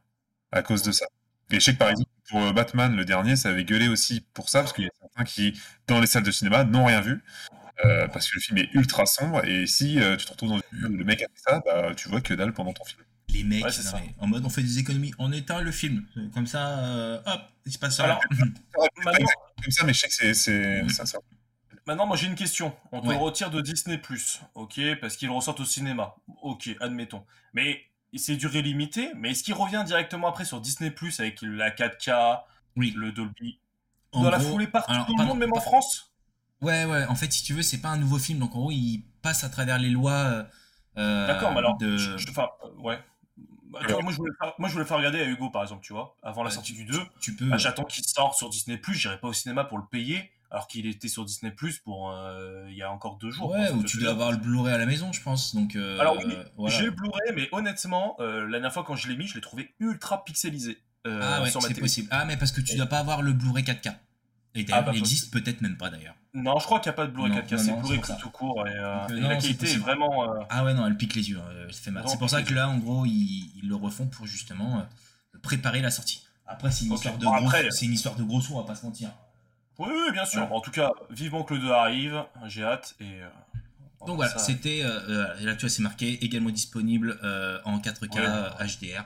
à 0.53 0.62
cause 0.62 0.83
de 0.83 0.93
ça. 0.93 1.07
Et 1.51 1.57
je 1.57 1.61
sais 1.61 1.73
que 1.75 1.79
par 1.79 1.91
exemple, 1.91 2.11
pour 2.31 2.43
euh, 2.43 2.53
Batman, 2.53 2.97
le 2.97 3.05
dernier, 3.05 3.37
ça 3.37 3.51
avait 3.51 3.65
gueulé 3.65 3.89
aussi 3.89 4.27
pour 4.35 4.49
ça, 4.49 4.61
parce 4.61 4.73
qu'il 4.73 4.85
y 4.85 4.89
a 4.89 4.91
certains 5.01 5.25
qui, 5.25 5.61
dans 5.87 6.01
les 6.01 6.07
salles 6.07 6.23
de 6.23 6.31
cinéma, 6.31 6.65
n'ont 6.65 6.87
rien 6.87 7.01
vu. 7.03 7.23
Euh, 7.85 8.07
parce 8.09 8.29
que 8.31 8.37
le 8.37 8.41
film 8.41 8.59
est 8.59 8.68
ultra 8.75 9.07
sombre 9.07 9.45
et 9.45 9.66
si 9.66 9.99
euh, 10.01 10.16
tu 10.16 10.27
te 10.27 10.31
retrouves 10.33 10.51
dans 10.51 10.61
une 10.72 10.79
vue 10.79 10.87
où 10.87 10.97
le 10.97 11.05
mec 11.05 11.22
a 11.22 11.27
fait 11.27 11.41
ça, 11.51 11.61
bah, 11.64 11.95
tu 11.95 12.09
vois 12.09 12.20
que 12.20 12.35
dalle 12.35 12.53
pendant 12.53 12.72
ton 12.72 12.85
film. 12.85 13.03
Les 13.31 13.43
mecs, 13.43 13.64
Ouais, 13.64 13.70
non, 13.70 13.83
ça. 13.83 14.01
en 14.18 14.27
mode 14.29 14.45
on 14.45 14.49
fait 14.51 14.62
des 14.62 14.79
économies, 14.79 15.12
on 15.18 15.33
éteint 15.33 15.61
le 15.61 15.72
film. 15.72 16.05
Comme 16.35 16.47
ça, 16.47 16.79
euh, 16.79 17.20
hop, 17.27 17.41
il 17.66 17.72
se 17.72 17.79
passe 17.79 17.97
ça. 17.97 18.05
Alors, 18.05 18.20
Pas 18.20 18.27
Maintenant, 19.05 19.12
exactement 19.12 19.45
comme 19.62 19.72
ça, 19.72 19.85
mais 19.87 19.93
je 19.95 19.99
sais 20.01 20.09
que 20.09 20.14
c'est- 20.14 20.35
c'est 20.35 21.07
ça. 21.07 21.18
Maintenant, 21.87 22.07
moi 22.07 22.16
j'ai 22.16 22.27
une 22.29 22.35
question. 22.37 22.75
On 22.93 23.01
te 23.01 23.07
Ouais. 23.09 23.14
le 23.14 23.20
retire 23.20 23.51
de 23.51 23.61
Disney, 23.61 24.01
ok, 24.55 24.81
parce 25.01 25.16
qu'il 25.16 25.29
ressort 25.31 25.59
au 25.61 25.64
cinéma. 25.64 26.14
Ok, 26.43 26.70
admettons. 26.81 27.25
Mais 27.53 27.83
c'est 28.16 28.37
durée 28.37 28.62
limitée, 28.62 29.11
mais 29.16 29.33
est-ce 29.33 29.43
qu'il 29.43 29.55
revient 29.55 29.83
directement 29.85 30.29
après 30.29 30.45
sur 30.45 30.61
Disney 30.61 30.95
avec 31.18 31.41
la 31.43 31.70
4K, 31.70 32.45
Oui. 32.77 32.95
le 32.97 33.11
Dolby? 33.12 33.59
En 34.12 34.22
Dans 34.22 34.31
la 34.31 34.39
gros- 34.39 34.53
foulée 34.53 34.66
partout 34.68 34.93
alors, 34.93 35.07
dans 35.07 35.12
le 35.12 35.16
pardon, 35.16 35.31
monde, 35.35 35.41
même 35.41 35.53
en 35.53 35.61
France? 35.61 36.14
Ouais, 36.65 36.85
ouais, 36.85 37.05
en 37.07 37.15
fait, 37.15 37.33
si 37.33 37.43
tu 37.43 37.55
veux, 37.55 37.62
c'est 37.62 37.79
pas 37.81 37.91
un 37.91 37.97
nouveau 37.97 38.19
film, 38.19 38.39
donc 38.39 38.55
en 38.55 38.61
gros, 38.61 38.71
il 38.73 39.03
passe 39.23 39.45
à 39.45 39.49
travers 39.49 39.79
les 39.79 39.91
lois. 39.91 40.12
euh, 40.12 40.45
euh, 40.99 41.27
D'accord, 41.27 41.53
mais 41.53 41.59
alors. 41.59 41.77
de- 41.79 41.97
je- 41.97 42.17
je- 42.19 42.31
Enfin, 42.31 42.49
euh, 42.65 42.69
ouais. 42.83 42.99
Bah, 43.71 43.81
tu 43.87 43.93
vois, 43.93 44.03
moi, 44.03 44.12
je 44.12 44.17
voulais 44.19 44.33
faire, 44.41 44.53
moi 44.59 44.69
je 44.69 44.75
voulais 44.75 44.85
faire 44.85 44.97
regarder 44.99 45.21
à 45.21 45.25
Hugo 45.25 45.51
par 45.51 45.62
exemple, 45.62 45.83
tu 45.85 45.93
vois, 45.93 46.17
avant 46.23 46.43
la 46.45 46.49
Ouais, 46.51 46.55
sortie 46.55 46.75
du 46.75 46.85
2. 46.85 47.01
Tu 47.21 47.35
peux. 47.35 47.47
Bah, 47.49 47.57
J'attends 47.57 47.83
qu'il 47.85 48.05
sorte 48.05 48.37
sur 48.39 48.49
Disney, 48.49 48.81
j'irai 48.93 49.19
pas 49.19 49.27
au 49.29 49.33
cinéma 49.33 49.65
pour 49.65 49.79
le 49.79 49.85
payer, 49.91 50.31
alors 50.53 50.69
qu'il 50.69 50.87
était 50.87 51.09
sur 51.09 51.25
Disney 51.25 51.53
pour 51.85 52.12
euh, 52.12 52.67
il 52.71 52.77
y 52.77 52.83
a 52.83 52.93
encore 52.93 53.17
deux 53.19 53.33
jours. 53.33 53.51
Ouais, 53.51 53.71
ou 53.73 53.83
tu 53.83 53.99
dois 53.99 54.11
avoir 54.11 54.31
le 54.31 54.37
Blu-ray 54.37 54.73
à 54.73 54.79
la 54.79 54.87
maison, 54.87 55.12
je 55.12 55.21
pense. 55.21 55.57
Donc, 55.57 55.75
Alors 55.75 56.17
oui, 56.25 56.33
voilà. 56.57 56.77
J'ai 56.79 56.85
le 56.85 56.93
Blu-ray, 56.93 57.33
mais 57.35 57.49
honnêtement, 57.51 58.15
la 58.21 58.47
dernière 58.49 58.73
fois 58.73 58.85
quand 58.85 58.95
je 58.95 59.09
l'ai 59.09 59.17
mis, 59.17 59.27
je 59.27 59.35
l'ai 59.35 59.41
trouvé 59.41 59.75
ultra 59.81 60.25
pixelisé 60.25 60.79
Ah 61.05 61.43
ouais, 61.43 61.51
c'est 61.51 61.81
possible. 61.81 62.07
Ah, 62.12 62.25
mais 62.25 62.37
parce 62.37 62.53
que 62.53 62.61
tu 62.61 62.77
dois 62.77 62.87
pas 62.87 63.01
avoir 63.01 63.23
le 63.23 63.33
Blu-ray 63.33 63.65
4K. 63.65 63.93
Et 64.57 64.61
Ah, 64.61 64.64
d'ailleurs, 64.68 64.84
bah, 64.84 64.92
il 64.94 64.98
existe 64.98 65.32
peut-être 65.32 65.61
même 65.62 65.76
pas 65.76 65.90
d'ailleurs. 65.90 66.14
Non, 66.32 66.59
je 66.61 66.64
crois 66.64 66.78
qu'il 66.78 66.90
n'y 66.90 66.94
a 66.94 66.96
pas 66.96 67.07
de 67.07 67.11
Blu-ray 67.12 67.30
Non, 67.32 67.38
4K, 67.38 67.52
non, 67.52 67.59
c'est 67.59 67.72
Blu-ray 67.72 68.00
tout 68.20 68.30
court 68.30 68.66
et, 68.66 68.70
euh, 68.72 69.00
Donc, 69.09 69.11
et 69.16 69.20
non, 69.20 69.28
la 69.28 69.36
qualité 69.36 69.70
est 69.72 69.76
vraiment. 69.78 70.32
euh, 70.32 70.40
Ah 70.48 70.64
ouais, 70.64 70.74
non, 70.74 70.86
elle 70.86 70.96
pique 70.96 71.14
les 71.14 71.28
yeux. 71.30 71.38
hein, 71.38 71.66
ça 71.72 71.80
fait 71.80 71.90
mal. 71.90 72.05
C'est 72.07 72.18
pour 72.18 72.30
ça 72.30 72.42
que 72.42 72.55
là, 72.55 72.68
en 72.68 72.78
gros, 72.78 73.05
ils, 73.05 73.50
ils 73.62 73.68
le 73.68 73.74
refont 73.74 74.07
pour 74.07 74.26
justement 74.26 74.78
euh, 74.78 75.38
préparer 75.42 75.80
la 75.82 75.90
sortie. 75.90 76.22
Après, 76.46 76.70
c'est 76.70 76.84
une, 76.84 76.92
histoire 76.94 77.16
de 77.18 77.24
Bon, 77.24 77.34
gros, 77.36 77.46
après- 77.48 77.70
c'est 77.70 77.86
une 77.86 77.92
histoire 77.94 78.14
de 78.16 78.22
gros 78.22 78.40
sous, 78.40 78.55
on 78.55 78.61
va 78.61 78.66
pas 78.66 78.74
se 78.76 78.84
mentir. 78.86 79.11
Oui, 79.78 79.88
oui, 79.90 80.12
bien 80.12 80.24
sûr. 80.24 80.40
Voilà. 80.42 80.55
En 80.55 80.61
tout 80.61 80.70
cas, 80.70 80.90
vivement 81.11 81.42
que 81.42 81.55
le 81.55 81.61
2 81.61 81.70
arrive, 81.72 82.22
j'ai 82.46 82.62
hâte 82.62 82.94
et. 83.00 83.22
euh, 83.22 83.28
on 84.00 84.07
Donc 84.07 84.16
voilà, 84.16 84.32
ça- 84.32 84.38
c'était, 84.38 84.78
et 84.80 84.84
là 84.84 85.55
tu 85.57 85.61
vois, 85.62 85.68
c'est 85.70 85.82
marqué 85.82 86.22
également 86.24 86.50
disponible 86.50 87.18
en 87.64 87.78
4K 87.80 88.14
Ouais. 88.16 88.24
euh, 88.26 88.50
HDR. 88.61 89.05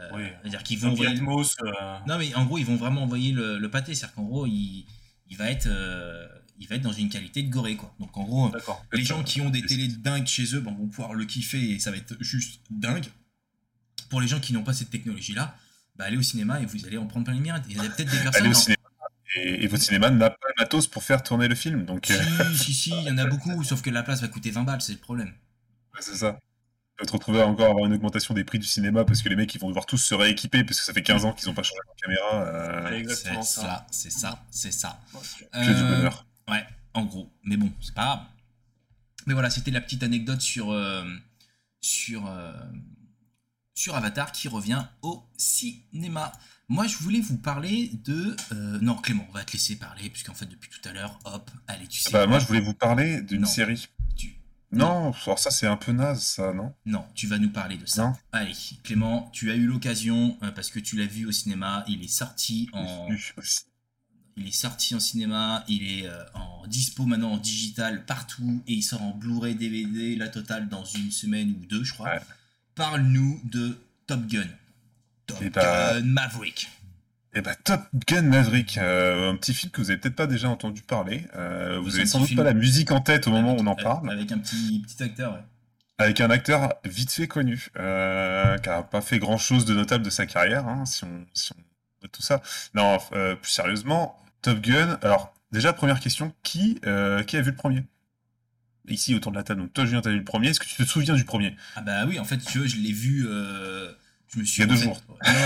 Euh, 0.00 0.08
Oui. 0.14 0.22
C'est-à-dire 0.42 0.62
qu'ils 0.62 0.78
vont 0.78 0.90
envoyer. 0.90 1.12
Atmos, 1.16 1.56
euh, 1.62 1.98
Non, 2.06 2.18
mais 2.18 2.34
en 2.34 2.44
gros, 2.44 2.58
ils 2.58 2.66
vont 2.66 2.76
vraiment 2.76 3.02
envoyer 3.04 3.32
le, 3.32 3.58
le 3.58 3.70
pâté. 3.70 3.94
C'est-à-dire 3.94 4.14
qu'en 4.16 4.24
gros, 4.24 4.46
il, 4.46 4.86
il, 5.28 5.36
va 5.36 5.50
être, 5.50 5.66
euh, 5.68 6.26
il 6.58 6.66
va 6.68 6.76
être 6.76 6.82
dans 6.82 6.92
une 6.92 7.08
qualité 7.08 7.42
de 7.42 7.50
goré, 7.50 7.76
quoi. 7.76 7.94
Donc 8.00 8.16
en 8.16 8.24
gros, 8.24 8.52
les 8.92 9.04
gens 9.04 9.22
qui 9.22 9.40
ont 9.40 9.50
des 9.50 9.62
télés 9.62 9.88
dingues 9.88 10.26
chez 10.26 10.54
eux 10.54 10.60
ben, 10.60 10.72
vont 10.74 10.86
pouvoir 10.88 11.14
le 11.14 11.24
kiffer 11.24 11.72
et 11.72 11.78
ça 11.78 11.90
va 11.90 11.96
être 11.96 12.14
juste 12.20 12.60
dingue. 12.70 13.06
Pour 14.10 14.20
les 14.20 14.28
gens 14.28 14.40
qui 14.40 14.52
n'ont 14.52 14.62
pas 14.64 14.72
cette 14.74 14.90
technologie-là, 14.90 15.56
bah, 15.96 16.04
allez 16.06 16.16
au 16.16 16.22
cinéma 16.22 16.60
et 16.60 16.66
vous 16.66 16.86
allez 16.86 16.98
en 16.98 17.06
prendre 17.06 17.24
plein 17.24 17.34
les 17.34 17.40
mirettes. 17.40 17.64
Il 17.68 17.76
y 17.76 17.80
a 17.80 17.82
peut-être 17.88 18.10
des 18.10 18.18
personnes. 18.22 18.34
Allez 18.42 18.50
au 18.50 18.54
cinéma. 18.54 18.78
Et, 19.36 19.64
et 19.64 19.66
votre 19.66 19.82
cinéma 19.82 20.10
n'a 20.10 20.30
pas 20.30 20.46
le 20.48 20.62
matos 20.62 20.86
pour 20.86 21.02
faire 21.02 21.22
tourner 21.22 21.48
le 21.48 21.54
film, 21.56 21.84
donc 21.84 22.06
Si, 22.06 22.56
si, 22.56 22.72
si, 22.74 22.90
il 22.90 23.02
y 23.04 23.10
en 23.10 23.18
a 23.18 23.26
beaucoup, 23.26 23.64
sauf 23.64 23.82
que 23.82 23.90
la 23.90 24.02
place 24.04 24.20
va 24.20 24.28
coûter 24.28 24.50
20 24.52 24.62
balles, 24.62 24.80
c'est 24.80 24.92
le 24.92 24.98
problème. 24.98 25.28
ouais, 25.94 26.00
c'est 26.00 26.14
ça. 26.14 26.38
Tu 26.96 27.02
vas 27.02 27.06
te 27.06 27.12
retrouver 27.12 27.42
à 27.42 27.46
encore 27.48 27.70
avoir 27.70 27.86
une 27.86 27.92
augmentation 27.94 28.34
des 28.34 28.44
prix 28.44 28.58
du 28.60 28.66
cinéma 28.66 29.04
parce 29.04 29.20
que 29.20 29.28
les 29.28 29.34
mecs 29.34 29.52
ils 29.52 29.60
vont 29.60 29.66
devoir 29.68 29.84
tous 29.86 29.98
se 29.98 30.14
rééquiper 30.14 30.62
parce 30.62 30.78
que 30.78 30.84
ça 30.86 30.92
fait 30.92 31.02
15 31.02 31.24
ans 31.24 31.32
qu'ils 31.32 31.48
n'ont 31.48 31.54
pas 31.54 31.64
changé 31.64 31.80
leur 31.86 31.96
caméra. 31.96 32.44
euh, 32.44 32.88
C'est 32.88 32.98
exactement 32.98 33.42
C'est 33.42 33.60
ça. 33.60 33.86
c'est 33.90 34.10
ça, 34.10 34.44
c'est 34.50 34.72
ça. 34.72 35.00
Que 35.52 35.58
du 35.64 35.70
Euh, 35.72 35.96
bonheur. 35.96 36.26
Ouais, 36.48 36.64
en 36.94 37.04
gros. 37.04 37.28
Mais 37.42 37.56
bon, 37.56 37.72
c'est 37.80 37.94
pas 37.94 38.04
grave. 38.04 38.20
Mais 39.26 39.32
voilà, 39.32 39.50
c'était 39.50 39.72
la 39.72 39.80
petite 39.80 40.04
anecdote 40.04 40.40
sur, 40.40 40.70
euh, 40.70 41.04
sur, 41.80 42.26
euh, 42.28 42.52
sur 43.74 43.96
Avatar 43.96 44.30
qui 44.30 44.46
revient 44.46 44.84
au 45.02 45.24
cinéma. 45.36 46.30
Moi, 46.68 46.86
je 46.86 46.96
voulais 46.98 47.20
vous 47.20 47.36
parler 47.36 47.90
de... 48.04 48.36
euh, 48.52 48.78
non, 48.80 48.94
Clément, 48.96 49.26
on 49.28 49.32
va 49.32 49.44
te 49.44 49.52
laisser 49.52 49.76
parler, 49.76 50.08
puisqu'en 50.10 50.32
fait, 50.34 50.46
depuis 50.46 50.70
tout 50.70 50.86
à 50.88 50.92
l'heure, 50.92 51.18
hop, 51.24 51.50
allez, 51.66 51.86
tu 51.88 52.00
sais... 52.00 52.10
Bah, 52.10 52.26
moi 52.26 52.38
je 52.38 52.46
voulais 52.46 52.60
vous 52.60 52.72
parler 52.72 53.20
d'une 53.20 53.44
série. 53.44 53.88
Non, 54.74 55.12
alors 55.24 55.38
ça 55.38 55.50
c'est 55.50 55.66
un 55.66 55.76
peu 55.76 55.92
naze 55.92 56.22
ça, 56.22 56.52
non? 56.52 56.72
Non, 56.86 57.04
tu 57.14 57.26
vas 57.26 57.38
nous 57.38 57.50
parler 57.50 57.76
de 57.76 57.86
ça. 57.86 58.02
Non. 58.04 58.12
Allez, 58.32 58.54
Clément, 58.82 59.30
tu 59.32 59.50
as 59.50 59.54
eu 59.54 59.66
l'occasion, 59.66 60.36
euh, 60.42 60.50
parce 60.50 60.70
que 60.70 60.78
tu 60.80 60.96
l'as 60.96 61.06
vu 61.06 61.26
au 61.26 61.32
cinéma, 61.32 61.84
il 61.88 62.02
est 62.02 62.08
sorti 62.08 62.68
en... 62.72 63.08
Il 64.36 64.48
est 64.48 64.52
sorti 64.52 64.96
en 64.96 65.00
cinéma, 65.00 65.64
il 65.68 65.88
est 66.00 66.08
euh, 66.08 66.24
en 66.34 66.66
dispo 66.66 67.06
maintenant 67.06 67.34
en 67.34 67.36
digital 67.36 68.04
partout 68.04 68.62
et 68.66 68.72
il 68.72 68.82
sort 68.82 69.00
en 69.02 69.12
Blu-ray, 69.12 69.54
DVD, 69.54 70.16
la 70.16 70.26
totale 70.28 70.68
dans 70.68 70.84
une 70.84 71.12
semaine 71.12 71.50
ou 71.50 71.66
deux, 71.66 71.84
je 71.84 71.92
crois. 71.92 72.08
Ouais. 72.14 72.20
Parle-nous 72.74 73.40
de 73.44 73.78
Top 74.08 74.26
Gun. 74.26 74.48
Top 75.26 75.38
bah- 75.52 76.00
Gun 76.00 76.06
Maverick. 76.06 76.68
Eh 77.36 77.40
ben, 77.40 77.54
Top 77.64 77.82
Gun 78.06 78.22
Maverick, 78.22 78.78
euh, 78.78 79.30
un 79.32 79.36
petit 79.36 79.54
film 79.54 79.72
que 79.72 79.80
vous 79.80 79.90
avez 79.90 79.98
peut-être 79.98 80.14
pas 80.14 80.26
déjà 80.28 80.48
entendu 80.48 80.82
parler. 80.82 81.26
Euh, 81.34 81.80
vous 81.82 81.96
avez 81.96 82.06
sans 82.06 82.20
doute 82.20 82.28
film. 82.28 82.38
pas 82.38 82.44
la 82.44 82.54
musique 82.54 82.92
en 82.92 83.00
tête 83.00 83.26
au 83.26 83.30
moment 83.32 83.54
où 83.54 83.60
on 83.60 83.66
en 83.66 83.74
parle. 83.74 84.08
Avec 84.10 84.30
un 84.30 84.38
petit, 84.38 84.80
petit 84.86 85.02
acteur, 85.02 85.32
ouais. 85.32 85.40
avec 85.98 86.20
un 86.20 86.30
acteur 86.30 86.74
vite 86.84 87.10
fait 87.10 87.26
connu, 87.26 87.68
euh, 87.76 88.56
qui 88.58 88.68
a 88.68 88.84
pas 88.84 89.00
fait 89.00 89.18
grand 89.18 89.38
chose 89.38 89.64
de 89.64 89.74
notable 89.74 90.04
de 90.04 90.10
sa 90.10 90.26
carrière, 90.26 90.68
hein, 90.68 90.84
si 90.86 91.02
on, 91.04 91.26
si 91.34 91.52
on 91.52 92.06
tout 92.12 92.22
ça. 92.22 92.40
Non, 92.74 92.98
plus 93.40 93.50
sérieusement, 93.50 94.16
Top 94.42 94.60
Gun. 94.60 94.98
Alors, 95.02 95.34
déjà, 95.50 95.72
première 95.72 96.00
question, 96.00 96.32
qui, 96.42 96.74
qui 97.26 97.36
a 97.36 97.40
vu 97.40 97.50
le 97.50 97.56
premier? 97.56 97.82
Ici, 98.86 99.14
autour 99.14 99.32
de 99.32 99.38
la 99.38 99.42
table. 99.42 99.62
Donc, 99.62 99.72
toi, 99.72 99.86
Julien, 99.86 100.02
t'as 100.02 100.10
vu 100.10 100.18
le 100.18 100.24
premier. 100.24 100.50
Est-ce 100.50 100.60
que 100.60 100.66
tu 100.66 100.76
te 100.76 100.82
souviens 100.84 101.14
du 101.14 101.24
premier? 101.24 101.56
Ah 101.74 101.80
bah 101.80 102.04
oui, 102.06 102.18
en 102.20 102.24
fait, 102.24 102.36
tu 102.36 102.58
vois, 102.58 102.66
je 102.66 102.76
l'ai 102.76 102.92
vu. 102.92 103.22
je 103.22 104.38
me 104.38 104.44
suis. 104.44 104.62
Il 104.62 104.66
y 104.66 104.68
a 104.70 104.72
deux 104.72 104.76
fait- 104.76 104.84
jours. 104.84 105.00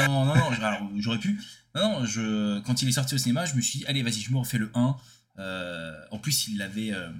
Non, 0.08 0.24
non, 0.26 0.34
non, 0.34 0.50
j'aurais 0.98 1.18
pu. 1.18 1.38
Non, 1.78 2.00
non, 2.00 2.06
je, 2.06 2.60
quand 2.60 2.82
il 2.82 2.88
est 2.88 2.92
sorti 2.92 3.14
au 3.14 3.18
cinéma, 3.18 3.44
je 3.46 3.54
me 3.54 3.60
suis 3.60 3.80
dit, 3.80 3.86
allez, 3.86 4.02
vas-y, 4.02 4.20
je 4.20 4.32
me 4.32 4.38
refais 4.38 4.58
le 4.58 4.70
1. 4.74 4.96
Euh, 5.38 5.94
en 6.10 6.18
plus, 6.18 6.48
il 6.48 6.58
l'avait. 6.58 6.92
euh, 6.92 7.10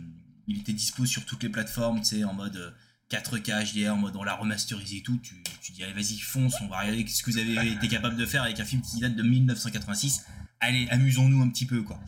il 0.48 0.58
était 0.60 0.72
dispo 0.72 1.04
sur 1.04 1.24
toutes 1.26 1.42
les 1.42 1.50
plateformes, 1.50 1.98
tu 2.00 2.06
sais, 2.06 2.24
en 2.24 2.32
mode 2.32 2.56
euh, 2.56 2.70
4K 3.10 3.72
HDR, 3.74 3.92
en 3.92 3.96
mode 3.98 4.16
on 4.16 4.22
l'a 4.24 4.34
remasterisé 4.34 4.96
et 4.98 5.02
tout. 5.02 5.18
Tu, 5.22 5.34
tu 5.60 5.72
dis, 5.72 5.84
allez, 5.84 5.92
vas-y, 5.92 6.18
fonce, 6.18 6.54
on 6.62 6.68
va 6.68 6.80
regarder 6.80 7.06
ce 7.06 7.22
que 7.22 7.30
vous 7.30 7.38
avez 7.38 7.72
été 7.72 7.86
capable 7.88 8.16
de 8.16 8.24
faire 8.26 8.42
avec 8.42 8.58
un 8.58 8.64
film 8.64 8.82
qui 8.82 8.98
date 9.00 9.14
de 9.14 9.22
1986. 9.22 10.24
Allez, 10.60 10.88
amusons-nous 10.90 11.42
un 11.42 11.48
petit 11.50 11.66
peu, 11.66 11.82
quoi. 11.82 12.00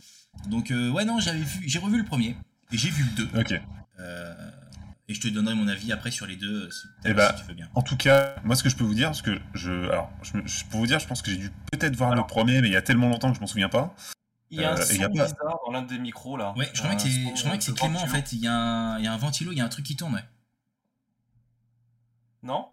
Donc, 0.49 0.71
euh, 0.71 0.89
ouais, 0.89 1.05
non, 1.05 1.19
j'avais 1.19 1.43
vu, 1.43 1.63
j'ai 1.67 1.79
revu 1.79 1.97
le 1.97 2.03
premier 2.03 2.35
et 2.71 2.77
j'ai 2.77 2.89
vu 2.89 3.03
le 3.03 3.25
2. 3.27 3.39
Ok. 3.39 3.61
Euh, 3.99 4.33
et 5.11 5.13
je 5.13 5.21
te 5.21 5.27
donnerai 5.27 5.53
mon 5.55 5.67
avis 5.67 5.91
après 5.91 6.09
sur 6.11 6.25
les 6.25 6.35
deux, 6.37 6.65
euh, 6.67 6.71
si, 6.71 6.87
Eh 7.05 7.13
bah, 7.13 7.33
si 7.35 7.41
tu 7.43 7.47
veux 7.49 7.53
bien. 7.53 7.69
En 7.75 7.81
tout 7.81 7.97
cas, 7.97 8.35
moi, 8.43 8.55
ce 8.55 8.63
que 8.63 8.69
je 8.69 8.75
peux 8.75 8.83
vous 8.83 8.93
dire, 8.95 9.07
parce 9.09 9.21
que 9.21 9.39
je, 9.53 9.71
alors, 9.89 10.09
je, 10.23 10.37
me- 10.37 10.47
je- 10.47 10.65
pour 10.65 10.79
vous 10.79 10.87
dire, 10.87 10.99
je 10.99 11.07
pense 11.07 11.21
que 11.21 11.29
j'ai 11.31 11.37
dû 11.37 11.51
peut-être 11.71 11.95
voir 11.95 12.11
Alors. 12.11 12.25
le 12.25 12.27
premier, 12.29 12.61
mais 12.61 12.67
il 12.69 12.73
y 12.73 12.77
a 12.77 12.81
tellement 12.81 13.09
longtemps 13.09 13.29
que 13.29 13.35
je 13.35 13.41
m'en 13.41 13.47
souviens 13.47 13.69
pas. 13.69 13.93
Il 14.49 14.59
y 14.59 14.63
a 14.65 14.71
un 14.73 14.77
Euh, 14.77 14.81
son 14.81 14.93
et 14.93 14.97
y 14.97 15.03
a 15.03 15.07
pas- 15.07 15.13
bizarre 15.13 15.59
dans 15.65 15.71
l'un 15.71 15.81
des 15.83 15.97
micros 15.99 16.35
là. 16.37 16.53
Ouais, 16.57 16.69
je 16.73 16.81
crois 16.81 16.95
que 16.95 17.01
c'est, 17.03 17.73
Clément 17.73 18.01
en 18.01 18.07
fait. 18.07 18.33
Il 18.33 18.39
y, 18.39 18.47
a 18.47 18.53
un, 18.53 18.97
il 18.99 19.05
y 19.05 19.07
a 19.07 19.13
un 19.13 19.17
ventilo, 19.17 19.51
il 19.51 19.57
y 19.57 19.61
a 19.61 19.65
un 19.65 19.69
truc 19.69 19.85
qui 19.85 19.95
tourne. 19.95 20.15
Ouais. 20.15 20.23
Non? 22.43 22.67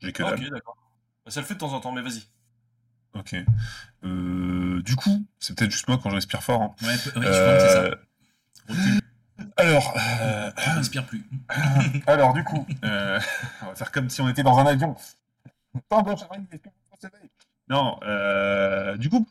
J'ai 0.00 0.12
que 0.12 0.22
Ah. 0.22 0.32
Ok, 0.34 0.50
d'accord. 0.50 0.76
Bah, 1.24 1.30
Ça 1.30 1.40
le 1.40 1.46
fait 1.46 1.54
de 1.54 1.58
temps 1.60 1.72
en 1.72 1.80
temps, 1.80 1.92
mais 1.92 2.02
vas-y. 2.02 2.22
Ok. 3.14 3.34
Euh, 4.04 4.82
du 4.82 4.96
coup, 4.96 5.26
c'est 5.38 5.56
peut-être 5.58 5.70
juste 5.70 5.88
moi 5.88 5.98
quand 6.02 6.10
je 6.10 6.14
respire 6.14 6.42
fort. 6.42 6.62
hein. 6.62 6.74
Ouais, 6.82 6.96
peu- 6.96 7.20
ouais, 7.20 7.26
je 7.26 7.44
pense 7.44 7.62
que 7.62 8.74
c'est 8.74 8.74
ça. 8.94 9.00
Euh, 9.40 9.44
alors, 9.56 9.96
euh, 10.22 10.50
je 10.82 11.00
plus. 11.00 11.24
alors 12.06 12.32
du 12.32 12.44
coup, 12.44 12.66
euh, 12.84 13.20
on 13.62 13.66
va 13.66 13.74
faire 13.74 13.90
comme 13.90 14.10
si 14.10 14.20
on 14.20 14.28
était 14.28 14.42
dans 14.42 14.58
un 14.58 14.66
avion. 14.66 14.96
Pardon, 15.88 16.14
Non, 17.68 17.98
euh, 18.02 18.96
du 18.96 19.08
coup, 19.08 19.26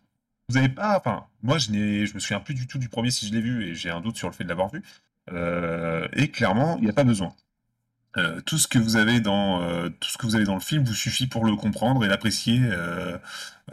vous 0.49 0.57
avez 0.57 0.70
pas. 0.70 0.97
Enfin, 0.97 1.26
moi, 1.43 1.57
je 1.57 1.72
n'ai, 1.72 2.05
je 2.05 2.14
me 2.14 2.20
souviens 2.20 2.39
plus 2.39 2.53
du 2.53 2.68
tout 2.68 2.78
du 2.78 2.89
premier 2.89 3.12
si 3.12 3.28
je 3.28 3.34
l'ai 3.34 3.41
vu 3.41 3.66
et 3.66 3.76
j'ai 3.76 3.89
un 3.89 4.01
doute 4.01 4.18
sur 4.18 4.28
le 4.28 4.34
fait 4.34 4.43
de 4.43 4.49
l'avoir 4.49 4.70
vu. 4.70 4.84
Euh, 5.32 6.07
et 6.14 6.30
clairement, 6.32 6.78
il 6.78 6.86
n'y 6.86 6.89
a 6.89 6.93
pas 6.93 7.03
besoin. 7.03 7.34
Euh, 8.18 8.41
tout 8.41 8.57
ce 8.57 8.68
que 8.68 8.80
vous 8.80 8.95
avez 8.95 9.20
dans 9.20 9.62
euh, 9.62 9.89
tout 9.99 10.10
ce 10.10 10.18
que 10.18 10.26
vous 10.26 10.36
avez 10.36 10.45
dans 10.45 10.55
le 10.55 10.62
film 10.62 10.84
vous 10.84 10.93
suffit 10.93 11.28
pour 11.28 11.45
le 11.45 11.55
comprendre 11.55 12.03
et 12.03 12.07
l'apprécier 12.07 12.60
euh, 12.64 13.18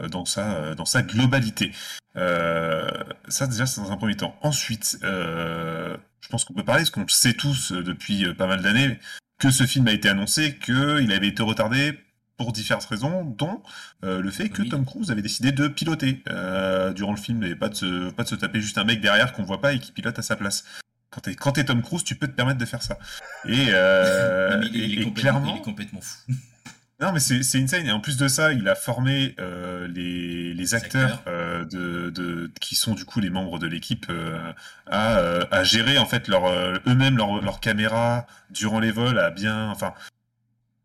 dans 0.09 0.25
sa 0.25 0.75
dans 0.75 0.85
sa 0.85 1.01
globalité. 1.01 1.71
Ça 2.15 3.47
déjà 3.47 3.65
c'est 3.65 3.81
dans 3.81 3.91
un 3.91 3.97
premier 3.97 4.15
temps. 4.15 4.37
Ensuite, 4.41 4.99
je 5.01 6.29
pense 6.29 6.45
qu'on 6.45 6.53
peut 6.53 6.63
parler 6.63 6.81
parce 6.81 6.91
qu'on 6.91 7.07
sait 7.07 7.33
tous 7.33 7.71
depuis 7.71 8.33
pas 8.35 8.47
mal 8.47 8.61
d'années 8.61 8.99
que 9.39 9.51
ce 9.51 9.65
film 9.65 9.87
a 9.87 9.91
été 9.91 10.09
annoncé, 10.09 10.57
qu'il 10.57 11.11
avait 11.11 11.27
été 11.27 11.43
retardé 11.43 11.99
pour 12.37 12.51
différentes 12.51 12.85
raisons, 12.85 13.23
dont 13.25 13.61
euh, 14.03 14.21
le 14.21 14.31
fait 14.31 14.49
que 14.49 14.61
Oui. 14.61 14.69
Tom 14.69 14.85
Cruise 14.85 15.11
avait 15.11 15.23
décidé 15.23 15.51
de 15.51 15.67
piloter 15.67 16.21
euh, 16.29 16.93
durant 16.93 17.11
le 17.11 17.17
film 17.17 17.43
et 17.43 17.55
pas 17.55 17.69
de 17.69 17.75
se 17.75 18.11
pas 18.11 18.23
de 18.23 18.29
se 18.29 18.35
taper 18.35 18.61
juste 18.61 18.77
un 18.77 18.83
mec 18.83 19.01
derrière 19.01 19.33
qu'on 19.33 19.43
voit 19.43 19.59
pas 19.59 19.73
et 19.73 19.79
qui 19.79 19.91
pilote 19.91 20.17
à 20.17 20.21
sa 20.21 20.35
place. 20.35 20.63
Quand 21.09 21.21
t'es 21.21 21.35
quand 21.35 21.51
t'es 21.53 21.63
Tom 21.63 21.81
Cruise, 21.81 22.03
tu 22.03 22.15
peux 22.15 22.27
te 22.27 22.33
permettre 22.33 22.59
de 22.59 22.65
faire 22.65 22.81
ça. 22.83 22.97
Et, 23.45 23.67
euh, 23.69 24.61
il, 24.73 24.75
est, 24.75 24.79
et- 24.79 24.89
il 24.93 25.01
et 25.07 25.13
clairement, 25.13 25.53
il 25.55 25.59
est 25.59 25.63
complètement 25.63 26.01
fou. 26.01 26.17
non, 26.99 27.11
mais 27.13 27.19
c'est 27.19 27.61
insane. 27.61 27.85
Et 27.85 27.91
en 27.91 27.99
plus 27.99 28.17
de 28.17 28.27
ça, 28.27 28.51
il 28.53 28.67
a 28.67 28.75
formé 28.75 29.35
euh, 29.39 29.87
les, 29.87 30.53
les 30.53 30.73
acteurs, 30.75 31.23
euh, 31.27 31.63
de, 31.65 32.09
de, 32.09 32.51
qui 32.59 32.75
sont 32.75 32.93
du 32.95 33.05
coup 33.05 33.19
les 33.19 33.29
membres 33.29 33.59
de 33.59 33.67
l'équipe 33.67 34.07
euh, 34.09 34.51
à, 34.87 35.15
à 35.51 35.63
gérer 35.63 35.97
en 35.97 36.05
fait 36.05 36.27
leur, 36.27 36.49
eux-mêmes 36.87 37.15
leur, 37.17 37.41
leur 37.41 37.59
caméra 37.61 38.25
durant 38.49 38.79
les 38.79 38.91
vols, 38.91 39.19
à 39.19 39.29
bien, 39.31 39.69
enfin, 39.69 39.93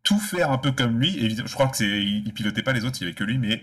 tout 0.03 0.19
faire 0.19 0.51
un 0.51 0.57
peu 0.57 0.71
comme 0.71 0.99
lui. 0.99 1.17
Évidemment, 1.17 1.47
je 1.47 1.53
crois 1.53 1.67
que 1.67 1.77
c'est, 1.77 1.85
il, 1.87 2.23
il 2.27 2.33
pilotait 2.33 2.63
pas 2.63 2.73
les 2.73 2.85
autres, 2.85 2.97
il 3.01 3.05
y 3.05 3.07
avait 3.07 3.15
que 3.15 3.23
lui, 3.23 3.37
mais 3.37 3.61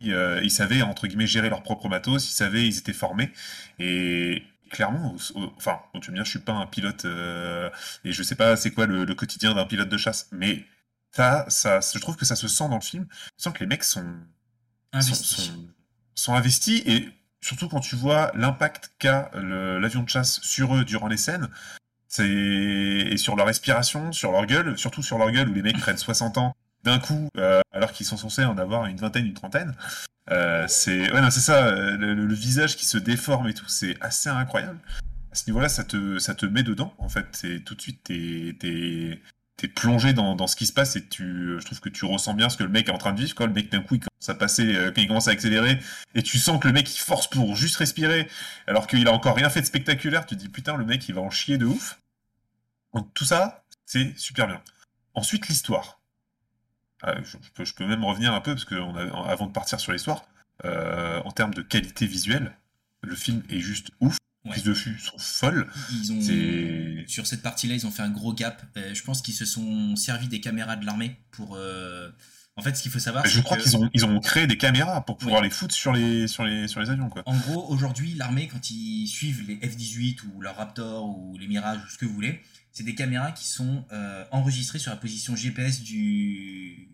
il, 0.00 0.16
il 0.42 0.50
savait 0.50 0.82
entre 0.82 1.06
guillemets 1.06 1.26
gérer 1.26 1.48
leur 1.50 1.62
propre 1.62 1.88
matos. 1.88 2.28
Ils 2.30 2.34
savaient, 2.34 2.66
ils 2.66 2.78
étaient 2.78 2.92
formés 2.92 3.30
et 3.78 4.42
clairement, 4.68 5.14
au- 5.34 5.38
au- 5.40 5.52
enfin, 5.56 5.78
bon, 5.92 6.00
tu 6.00 6.10
me 6.10 6.16
dire, 6.16 6.24
je 6.24 6.30
suis 6.30 6.38
pas 6.38 6.52
un 6.52 6.66
pilote 6.66 7.04
euh, 7.04 7.70
et 8.04 8.12
je 8.12 8.22
sais 8.22 8.34
pas 8.36 8.56
c'est 8.56 8.70
quoi 8.70 8.86
le, 8.86 9.04
le 9.04 9.14
quotidien 9.14 9.54
d'un 9.54 9.64
pilote 9.64 9.88
de 9.88 9.96
chasse, 9.98 10.28
mais 10.32 10.64
ça, 11.12 11.44
ça, 11.48 11.80
je 11.80 11.98
trouve 11.98 12.16
que 12.16 12.24
ça 12.24 12.36
se 12.36 12.48
sent 12.48 12.68
dans 12.68 12.76
le 12.76 12.80
film. 12.82 13.06
Je 13.38 13.42
sens 13.44 13.52
que 13.52 13.60
les 13.60 13.66
mecs 13.66 13.84
sont, 13.84 14.02
sont, 14.02 14.98
Investi. 14.98 15.24
sont, 15.46 15.68
sont 16.14 16.34
investis 16.34 16.82
et 16.86 17.08
surtout 17.40 17.68
quand 17.68 17.80
tu 17.80 17.96
vois 17.96 18.30
l'impact 18.34 18.92
qu'a 18.98 19.30
l'avion 19.34 20.02
de 20.02 20.08
chasse 20.08 20.40
sur 20.42 20.74
eux 20.76 20.84
durant 20.84 21.08
les 21.08 21.16
scènes, 21.16 21.48
et 22.18 23.16
sur 23.16 23.36
leur 23.36 23.46
respiration, 23.46 24.12
sur 24.12 24.32
leur 24.32 24.46
gueule, 24.46 24.78
surtout 24.78 25.02
sur 25.02 25.18
leur 25.18 25.30
gueule 25.30 25.48
où 25.48 25.54
les 25.54 25.62
mecs 25.62 25.78
prennent 25.78 25.98
60 25.98 26.38
ans 26.38 26.54
d'un 26.84 26.98
coup 26.98 27.28
euh, 27.36 27.60
alors 27.72 27.92
qu'ils 27.92 28.06
sont 28.06 28.16
censés 28.16 28.44
en 28.44 28.56
avoir 28.56 28.86
une 28.86 28.96
vingtaine, 28.96 29.26
une 29.26 29.34
trentaine. 29.34 29.74
Euh, 30.30 30.66
c'est 30.68 31.10
ouais, 31.12 31.30
c'est 31.30 31.40
ça, 31.40 31.66
euh, 31.66 31.96
le, 31.96 32.34
visage 32.34 32.76
qui 32.76 32.86
se 32.86 32.98
déforme 32.98 33.48
et 33.48 33.54
tout, 33.54 33.68
c'est 33.68 33.96
assez 34.02 34.28
incroyable. 34.28 34.78
À 35.32 35.34
ce 35.34 35.46
niveau-là, 35.46 35.68
ça 35.68 35.84
te, 35.84 36.18
ça 36.18 36.34
te 36.34 36.46
met 36.46 36.62
dedans, 36.62 36.94
en 36.98 37.08
fait. 37.08 37.26
C'est 37.32 37.60
tout 37.60 37.74
de 37.74 37.80
suite, 37.80 38.02
t'es, 38.04 38.56
t'es, 38.58 39.20
t'es 39.58 39.68
plongé 39.68 40.12
dans, 40.12 40.36
dans 40.36 40.46
ce 40.46 40.56
qui 40.56 40.66
se 40.66 40.72
passe 40.72 40.96
et 40.96 41.06
tu, 41.06 41.56
je 41.58 41.64
trouve 41.64 41.80
que 41.80 41.88
tu 41.88 42.04
ressens 42.04 42.32
bien 42.34 42.48
ce 42.48 42.56
que 42.56 42.62
le 42.62 42.70
mec 42.70 42.88
est 42.88 42.92
en 42.92 42.98
train 42.98 43.12
de 43.12 43.20
vivre. 43.20 43.34
Quand 43.34 43.46
le 43.46 43.52
mec 43.52 43.70
d'un 43.70 43.82
coup 43.82 43.96
il 43.96 44.00
commence 44.00 44.28
à 44.28 44.34
passer, 44.34 44.74
euh, 44.74 44.92
quand 44.92 45.02
il 45.02 45.08
commence 45.08 45.28
à 45.28 45.32
accélérer 45.32 45.78
et 46.14 46.22
tu 46.22 46.38
sens 46.38 46.60
que 46.60 46.68
le 46.68 46.72
mec 46.72 46.88
il 46.94 46.98
force 46.98 47.28
pour 47.28 47.56
juste 47.56 47.76
respirer 47.76 48.28
alors 48.68 48.86
qu'il 48.86 49.06
a 49.08 49.12
encore 49.12 49.34
rien 49.34 49.50
fait 49.50 49.60
de 49.60 49.66
spectaculaire, 49.66 50.26
tu 50.26 50.36
te 50.36 50.40
dis 50.40 50.48
putain 50.48 50.76
le 50.76 50.84
mec 50.84 51.08
il 51.08 51.14
va 51.14 51.22
en 51.22 51.30
chier 51.30 51.58
de 51.58 51.66
ouf. 51.66 52.00
Donc 52.94 53.12
tout 53.14 53.24
ça, 53.24 53.64
c'est 53.84 54.16
super 54.16 54.46
bien. 54.46 54.62
Ensuite 55.14 55.48
l'histoire. 55.48 55.97
Ah, 57.02 57.14
je, 57.22 57.36
je 57.40 57.50
peux, 57.54 57.64
je 57.64 57.74
peux 57.74 57.86
même 57.86 58.04
revenir 58.04 58.32
un 58.34 58.40
peu 58.40 58.52
parce 58.54 58.64
que 58.64 58.74
on 58.74 58.94
a- 58.96 59.30
avant 59.30 59.46
de 59.46 59.52
partir 59.52 59.78
sur 59.80 59.92
l'histoire, 59.92 60.24
euh, 60.64 61.20
en 61.24 61.30
termes 61.30 61.54
de 61.54 61.62
qualité 61.62 62.06
visuelle, 62.06 62.52
le 63.02 63.14
film 63.14 63.42
est 63.48 63.60
juste 63.60 63.90
ouf. 64.00 64.16
Les 64.44 64.50
Ouais. 64.52 64.60
de 64.62 64.72
vue 64.72 64.98
sont 64.98 65.18
folles. 65.18 65.68
Ils 65.92 66.12
ont, 66.12 66.20
C'est- 66.22 67.04
sur 67.08 67.26
cette 67.26 67.42
partie-là, 67.42 67.74
ils 67.74 67.86
ont 67.86 67.90
fait 67.90 68.02
un 68.02 68.10
gros 68.10 68.32
gap. 68.32 68.62
Euh, 68.76 68.94
je 68.94 69.02
pense 69.02 69.20
qu'ils 69.20 69.34
se 69.34 69.44
sont 69.44 69.94
servis 69.96 70.28
des 70.28 70.40
caméras 70.40 70.76
de 70.76 70.86
l'armée 70.86 71.20
pour. 71.32 71.56
euh, 71.56 72.10
En 72.56 72.62
fait, 72.62 72.74
ce 72.76 72.82
qu'il 72.82 72.90
faut 72.90 72.98
savoir, 72.98 73.24
Je 73.24 73.36
c'est 73.36 73.42
crois 73.44 73.56
qu'ils 73.56 73.76
ont, 73.76 73.88
ils 73.94 74.04
ont 74.04 74.18
créé 74.18 74.48
des 74.48 74.56
caméras 74.58 75.04
pour 75.04 75.16
pouvoir 75.16 75.42
les 75.42 75.50
foutre 75.50 75.72
sur 75.74 75.92
les, 75.92 76.26
sur 76.26 76.44
les, 76.44 76.66
sur 76.66 76.80
les 76.80 76.90
avions. 76.90 77.08
Quoi. 77.08 77.22
en 77.26 77.36
gros, 77.36 77.64
aujourd'hui, 77.72 78.14
l'armée, 78.14 78.48
quand 78.48 78.70
ils 78.72 79.06
suivent 79.06 79.44
les 79.46 79.54
F-18 79.58 80.22
ou 80.24 80.40
leur 80.40 80.56
Raptor 80.56 81.06
ou 81.08 81.38
les 81.38 81.46
Mirage 81.46 81.78
ou 81.84 81.88
ce 81.88 81.96
que 81.98 82.04
vous 82.04 82.12
voulez, 82.14 82.40
c'est 82.78 82.84
des 82.84 82.94
caméras 82.94 83.32
qui 83.32 83.44
sont 83.46 83.84
euh, 83.92 84.24
enregistrées 84.30 84.78
sur 84.78 84.90
la 84.92 84.96
position 84.96 85.34
GPS 85.34 85.82
du, 85.82 86.88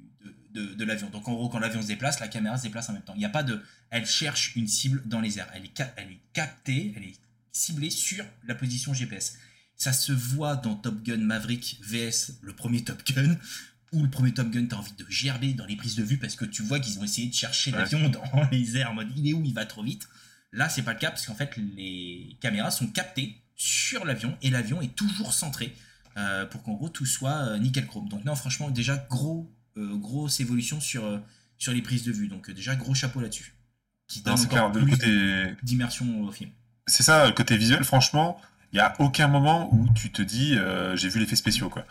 de, 0.55 0.61
de- 0.67 0.75
de 0.75 0.85
l'avion. 0.85 1.11
Donc, 1.11 1.29
en 1.29 1.35
gros, 1.35 1.49
quand 1.51 1.59
l'avion 1.59 1.83
se 1.83 1.87
déplace, 1.87 2.21
la 2.21 2.29
caméra 2.29 2.57
se 2.57 2.63
déplace 2.63 2.89
en 2.89 2.95
même 2.95 3.03
temps. 3.03 3.13
Il 3.15 3.19
n'y 3.19 3.25
a 3.27 3.29
pas 3.31 3.43
de. 3.43 3.63
Elle 3.91 4.07
cherche 4.07 4.57
une 4.57 4.67
cible 4.67 5.03
dans 5.07 5.21
les 5.21 5.39
airs. 5.39 5.49
Elle 5.55 5.65
est, 5.67 5.81
elle 5.97 6.11
est 6.11 6.21
captée, 6.33 6.93
elle 6.97 7.05
est 7.05 7.17
ciblée 7.53 7.91
sur 7.91 8.25
la 8.47 8.55
position 8.55 8.95
GPS. 8.95 9.37
Ça 9.77 9.93
se 9.93 10.13
voit 10.13 10.57
dans 10.57 10.75
Top 10.75 11.03
Gun 11.03 11.19
Maverick 11.19 11.79
VS, 11.83 12.39
le 12.43 12.55
premier 12.55 12.83
Top 12.83 13.03
Gun, 13.07 13.37
où 13.93 14.03
le 14.03 14.11
premier 14.11 14.33
Top 14.33 14.51
Gun, 14.51 14.67
t'as 14.67 14.77
envie 14.77 14.93
de 14.95 15.07
gerber 15.11 15.53
dans 15.53 15.67
les 15.67 15.77
prises 15.77 15.97
de 15.97 16.03
vue 16.03 16.17
parce 16.19 16.35
que 16.37 16.45
tu 16.45 16.63
vois 16.63 16.81
qu'ils 16.81 16.99
ont 16.99 17.05
essayé 17.05 17.29
de 17.29 17.35
chercher 17.35 17.73
Ouais. 17.73 17.79
l'avion 17.79 18.09
dans 18.09 18.23
les 18.51 18.77
airs 18.77 18.91
en 18.91 18.95
mode 18.95 19.09
il 19.17 19.29
est 19.29 19.33
où, 19.35 19.45
il 19.45 19.55
va 19.55 19.67
trop 19.67 19.83
vite. 19.85 20.09
Là, 20.53 20.69
c'est 20.69 20.83
pas 20.83 20.93
le 20.95 20.99
cas 20.99 21.11
parce 21.11 21.27
qu'en 21.27 21.35
fait, 21.35 21.57
les 21.57 22.37
caméras 22.41 22.71
sont 22.71 22.87
captées 22.89 23.43
sur 23.57 24.05
l'avion 24.05 24.37
et 24.43 24.51
l'avion 24.51 24.81
est 24.81 24.95
toujours 24.95 25.33
centré 25.33 25.75
euh, 26.17 26.47
pour 26.47 26.63
qu'en 26.63 26.75
gros 26.75 26.89
tout 26.89 27.07
soit 27.07 27.49
euh, 27.49 27.59
nickel 27.59 27.87
chrome. 27.87 28.09
Donc, 28.09 28.25
non, 28.25 28.35
franchement, 28.35 28.71
déjà, 28.71 28.97
gros, 29.11 29.53
euh, 29.77 29.97
grosse 29.97 30.41
évolution 30.41 30.81
sur, 30.81 31.21
sur 31.59 31.73
les 31.73 31.83
prises 31.83 32.05
de 32.05 32.13
vue. 32.13 32.29
Donc, 32.29 32.51
déjà, 32.51 32.77
gros 32.77 32.95
chapeau 32.95 33.21
là-dessus. 33.21 33.55
Qui 34.07 34.21
donne 34.21 34.35
Non, 34.35 34.43
encore 34.43 34.73
clair, 34.73 34.85
plus 34.85 34.91
côté, 34.91 35.57
d'immersion 35.63 36.23
au 36.23 36.31
film. 36.31 36.51
c'est 36.87 37.03
ça, 37.03 37.33
côté 37.33 37.57
visuel, 37.57 37.85
franchement, 37.85 38.39
il 38.75 38.79
n'y 38.79 38.81
a 38.81 38.93
aucun 38.99 39.29
moment 39.29 39.73
où 39.73 39.89
tu 39.95 40.11
te 40.11 40.21
dis 40.21 40.57
euh, 40.59 40.97
j'ai 40.97 41.09
vu 41.09 41.21
l'effet 41.21 41.37
spéciaux. 41.37 41.69
Quoi. 41.69 41.87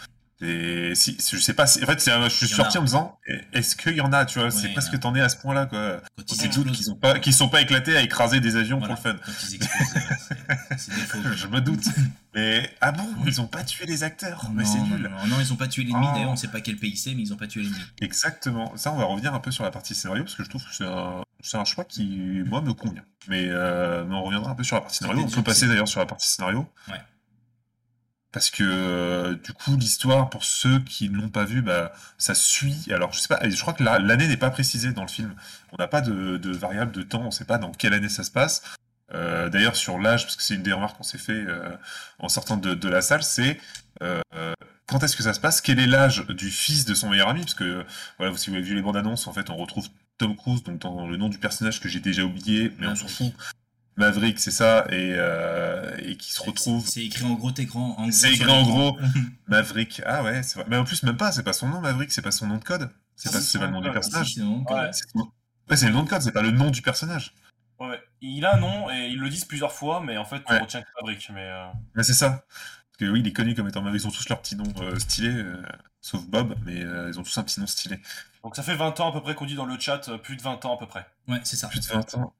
Et 0.46 0.94
si, 0.96 1.18
je 1.32 1.38
sais 1.38 1.54
pas, 1.54 1.66
si- 1.68 1.82
en 1.82 1.88
fait, 1.88 2.04
je 2.04 2.28
suis 2.30 2.48
sorti 2.50 2.78
en 2.78 2.82
me 2.82 2.88
disant 2.88 3.18
est-ce 3.54 3.76
qu'il 3.78 3.94
y 3.96 4.02
en 4.02 4.12
a, 4.12 4.26
tu 4.26 4.40
vois, 4.40 4.50
Ouais, 4.50 4.52
c'est 4.52 4.68
il 4.68 4.72
y 4.72 4.74
parce 4.74 4.88
en 4.88 4.92
que 4.92 4.96
a. 4.98 5.00
t'en 5.00 5.16
es 5.16 5.22
à 5.22 5.30
ce 5.30 5.38
point-là, 5.38 5.66
quoi. 5.68 6.02
Quand 6.18 6.34
ils 6.36 6.46
explosent. 6.46 6.72
qu'ils 6.78 6.92
ont 6.92 6.96
pas, 6.96 7.20
qu'ils 7.20 7.34
sont 7.34 7.48
pas 7.50 7.62
éclatés 7.62 7.96
à 7.96 8.02
écraser 8.02 8.40
des 8.42 8.56
avions 8.58 8.80
Voilà, 8.80 8.96
pour 8.96 9.06
le 9.08 9.14
fun. 9.14 9.20
Quand 9.26 9.32
ils 9.48 9.56
explosent, 9.56 9.88
c'est- 10.28 10.78
c'est 10.78 10.96
des 10.96 11.02
faux. 11.02 11.20
Je 11.36 11.48
me 11.48 11.62
doute. 11.62 11.86
Mais 12.36 12.70
ah 12.82 12.92
bon, 12.92 13.08
ils 13.26 13.40
ont 13.42 13.48
pas 13.48 13.64
tué 13.64 13.86
les 13.86 14.04
acteurs, 14.04 14.50
mais 14.54 14.64
Non, 14.64 14.70
c'est 14.70 14.78
non, 14.80 14.86
nul. 14.88 15.02
non, 15.22 15.28
non, 15.28 15.36
ils 15.40 15.54
ont 15.54 15.56
pas 15.56 15.68
tué 15.68 15.84
l'ennemi. 15.84 16.06
Ah. 16.10 16.14
D'ailleurs, 16.16 16.32
on 16.32 16.36
sait 16.36 16.48
pas 16.50 16.62
quel 16.62 16.76
pays 16.78 16.98
c'est, 16.98 17.14
mais 17.14 17.22
ils 17.22 17.32
ont 17.34 17.38
pas 17.38 17.48
tué 17.48 17.62
l'ennemi. 17.62 17.78
Exactement. 18.02 18.76
Ça, 18.76 18.92
on 18.92 18.98
va 18.98 19.06
revenir 19.06 19.34
un 19.34 19.40
peu 19.40 19.52
sur 19.52 19.64
la 19.64 19.72
partie 19.72 19.96
scénario 19.96 20.24
parce 20.24 20.36
que 20.36 20.44
je 20.44 20.50
trouve 20.50 20.64
que 20.64 20.74
c'est 20.74 20.86
un, 20.86 21.24
c'est 21.42 21.58
un 21.58 21.66
choix 21.66 21.86
qui, 21.86 22.42
moi, 22.48 22.62
me 22.62 22.74
convient. 22.74 23.04
Mais, 23.30 23.46
euh, 23.50 24.04
mais 24.06 24.16
on 24.16 24.24
reviendra 24.24 24.52
un 24.52 24.56
peu 24.56 24.64
sur 24.64 24.76
la 24.76 24.82
partie 24.82 24.98
scénario. 24.98 25.22
On 25.24 25.30
peut 25.30 25.42
passer 25.44 25.68
d'ailleurs 25.68 25.88
sur 25.88 26.00
la 26.00 26.06
partie 26.06 26.28
scénario. 26.30 26.68
Ouais. 26.90 26.96
Parce 28.34 28.50
que 28.50 28.64
euh, 28.64 29.36
du 29.36 29.54
coup, 29.54 29.78
l'histoire, 29.78 30.30
pour 30.30 30.44
ceux 30.44 30.80
qui 30.80 31.10
ne 31.10 31.18
l'ont 31.18 31.30
pas 31.30 31.46
vu, 31.46 31.62
bah, 31.62 31.94
ça 32.18 32.34
suit. 32.36 32.86
Alors, 32.92 33.14
je 33.14 33.20
sais 33.20 33.28
pas, 33.30 33.40
je 33.48 33.62
crois 33.62 33.74
que 33.74 33.84
la- 33.84 34.00
l'année 34.00 34.28
n'est 34.28 34.36
pas 34.38 34.50
précisée 34.50 34.92
dans 34.92 35.04
le 35.04 35.08
film. 35.08 35.34
On 35.72 35.76
n'a 35.78 35.88
pas 35.88 36.02
de, 36.02 36.38
de 36.38 36.52
variable 36.52 36.92
de 36.92 37.04
temps, 37.04 37.22
on 37.22 37.26
ne 37.28 37.32
sait 37.32 37.46
pas 37.46 37.60
dans 37.60 37.72
quelle 37.72 37.94
année 37.94 38.10
ça 38.10 38.24
se 38.24 38.32
passe. 38.32 38.64
Euh, 39.14 39.50
D'ailleurs, 39.50 39.76
sur 39.76 40.00
l'âge, 40.00 40.24
parce 40.24 40.36
que 40.36 40.42
c'est 40.44 40.56
une 40.56 40.64
des 40.64 40.74
remarques 40.74 40.98
qu'on 40.98 41.04
s'est 41.04 41.18
fait 41.20 41.32
euh, 41.48 41.70
en 42.20 42.28
sortant 42.28 42.58
de, 42.58 42.74
de 42.74 42.90
la 42.90 43.02
salle, 43.02 43.24
c'est 43.24 43.60
quand 44.88 45.02
est-ce 45.02 45.16
que 45.16 45.24
ça 45.24 45.34
se 45.34 45.40
passe? 45.40 45.62
Quel 45.62 45.80
est 45.80 45.88
l'âge 45.88 46.26
du 46.28 46.50
fils 46.52 46.86
de 46.86 46.94
son 46.94 47.10
meilleur 47.10 47.30
ami? 47.30 47.42
Parce 47.42 47.54
que, 47.54 47.86
voilà, 48.18 48.36
si 48.36 48.50
vous 48.50 48.56
avez 48.58 48.66
vu 48.66 48.76
les 48.76 48.82
bandes 48.82 48.98
annonces, 48.98 49.28
en 49.28 49.34
fait, 49.34 49.50
on 49.50 49.56
retrouve 49.56 49.88
Tom 50.18 50.36
Cruise, 50.36 50.62
donc 50.64 50.80
dans 50.80 51.08
le 51.08 51.16
nom 51.18 51.30
du 51.30 51.38
personnage 51.38 51.80
que 51.80 51.88
j'ai 51.88 52.00
déjà 52.02 52.24
oublié, 52.24 52.74
mais 52.80 52.88
on 52.88 52.96
s'en 52.96 53.06
Maverick. 53.06 53.34
fout. 53.34 53.54
Maverick, 53.96 54.40
c'est 54.40 54.52
ça, 54.52 54.86
et, 54.90 55.14
euh, 55.18 55.96
et 56.00 56.18
qui 56.18 56.32
se 56.34 56.42
retrouve. 56.42 56.86
C'est 56.88 57.04
écrit 57.06 57.26
en 57.26 57.34
gros 57.36 57.52
écran. 57.54 57.96
en 57.98 58.04
gros 58.04 58.12
C'est 58.12 58.34
écrit 58.34 58.50
en 58.52 58.64
gros. 58.64 58.98
Maverick, 59.48 60.02
ah 60.06 60.24
ouais, 60.24 60.42
c'est 60.44 60.56
vrai. 60.56 60.66
Mais 60.70 60.78
en 60.78 60.84
plus, 60.84 61.04
même 61.04 61.18
pas, 61.18 61.32
c'est 61.32 61.44
pas 61.44 61.54
son 61.54 61.68
nom, 61.68 61.80
Maverick, 61.82 62.12
c'est 62.12 62.22
pas 62.22 62.32
son 62.32 62.48
nom 62.48 62.58
de 62.58 62.64
code. 62.64 62.90
C'est 63.16 63.30
Ah, 63.30 63.34
pas, 63.34 63.40
c'est 63.42 63.46
c'est 63.52 63.60
pas 63.60 63.66
le 63.68 63.72
nom 63.72 63.82
du 63.82 63.88
son 63.88 63.94
nom 63.94 64.00
de 64.00 64.04
Si, 64.04 64.12
personnage. 64.12 64.34
C'est 65.76 65.86
le 65.88 65.94
nom 65.94 66.04
de 66.04 66.10
code, 66.10 66.22
c'est 66.22 66.32
pas 66.32 66.42
le 66.42 66.52
nom 66.52 66.72
du 66.72 66.82
personnage. 66.82 67.34
Ouais, 67.80 68.00
il 68.22 68.46
a 68.46 68.56
un 68.56 68.60
nom 68.60 68.90
et 68.92 69.08
ils 69.10 69.20
le 69.20 69.30
disent 69.30 69.46
plusieurs 69.46 69.72
fois, 69.72 70.02
mais 70.02 70.18
en 70.18 70.26
fait, 70.26 70.44
tu 70.44 70.52
Ouais. 70.54 70.60
retiens 70.60 70.82
que 70.82 70.88
Fabrique. 71.00 71.30
Mais 71.34 71.42
euh, 71.50 71.66
Mais 71.96 72.04
c'est 72.04 72.14
ça. 72.14 72.30
Parce 72.30 72.98
que 73.00 73.06
oui, 73.12 73.20
il 73.22 73.28
est 73.28 73.34
connu 73.34 73.56
comme 73.56 73.68
étant 73.68 73.82
Maverick. 73.82 74.04
Ils 74.04 74.08
ont 74.08 74.12
tous 74.12 74.30
leur 74.30 74.42
petit 74.42 74.56
nom 74.56 74.72
euh, 74.82 74.98
stylé, 75.00 75.30
euh, 75.30 75.62
sauf 76.02 76.26
Bob, 76.28 76.56
mais 76.66 76.84
euh, 76.84 77.10
ils 77.10 77.20
ont 77.20 77.24
tous 77.24 77.38
un 77.38 77.44
petit 77.44 77.60
nom 77.60 77.68
stylé. 77.68 78.00
donc 78.44 78.56
ça 78.56 78.64
fait 78.64 78.76
20 78.76 79.00
ans 79.00 79.10
à 79.10 79.12
peu 79.14 79.22
près 79.22 79.36
qu'on 79.36 79.46
dit 79.46 79.56
dans 79.56 79.66
le 79.66 79.80
chat, 79.80 80.10
plus 80.22 80.36
de 80.36 80.42
20 80.42 80.64
ans 80.66 80.76
à 80.76 80.78
peu 80.80 80.86
près. 80.88 81.06
Ouais, 81.28 81.40
c'est 81.44 81.56
ça. 81.56 81.68
Plus 81.68 81.80
de 81.80 81.86
20 81.88 82.16
ans. 82.18 82.34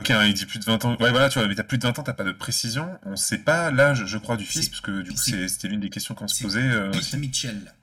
Ok, 0.00 0.10
hein, 0.10 0.24
il 0.26 0.34
dit 0.34 0.46
plus 0.46 0.58
de 0.60 0.64
20 0.64 0.84
ans. 0.84 0.96
Ouais, 1.00 1.10
voilà, 1.10 1.28
tu 1.28 1.38
vois, 1.38 1.48
mais 1.48 1.54
t'as 1.56 1.64
plus 1.64 1.78
de 1.78 1.82
20 1.82 1.98
ans, 1.98 2.02
t'as 2.02 2.12
pas 2.12 2.24
de 2.24 2.32
précision. 2.32 2.98
On 3.04 3.16
sait 3.16 3.38
pas 3.38 3.70
l'âge, 3.70 4.04
je 4.06 4.18
crois, 4.18 4.36
du 4.36 4.44
fils, 4.44 4.68
parce 4.68 4.80
que 4.80 5.02
du 5.02 5.10
coup, 5.10 5.16
c'est- 5.16 5.48
c'était 5.48 5.68
l'une 5.68 5.80
des 5.80 5.90
questions 5.90 6.14
qu'on 6.14 6.28
se 6.28 6.36
c'est 6.36 6.44
posait 6.44 6.60
euh, 6.62 6.90
Pete 6.90 7.00
aussi. 7.00 7.16
Mitchell. 7.16 7.74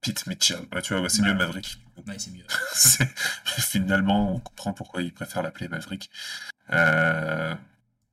Pete 0.00 0.26
Mitchell. 0.26 0.60
Ouais, 0.72 0.80
tu 0.82 0.94
vois, 0.94 1.02
ouais, 1.02 1.08
c'est 1.10 1.22
mieux 1.22 1.34
Maverick. 1.34 1.78
Ouais, 2.06 2.14
c'est 2.18 2.30
mieux. 2.32 2.44
C'est- 2.74 3.08
Finalement, 3.58 4.34
on 4.34 4.38
comprend 4.40 4.72
pourquoi 4.72 5.02
il 5.02 5.12
préfère 5.12 5.42
l'appeler 5.42 5.68
Maverick. 5.68 6.10
Euh, 6.72 7.54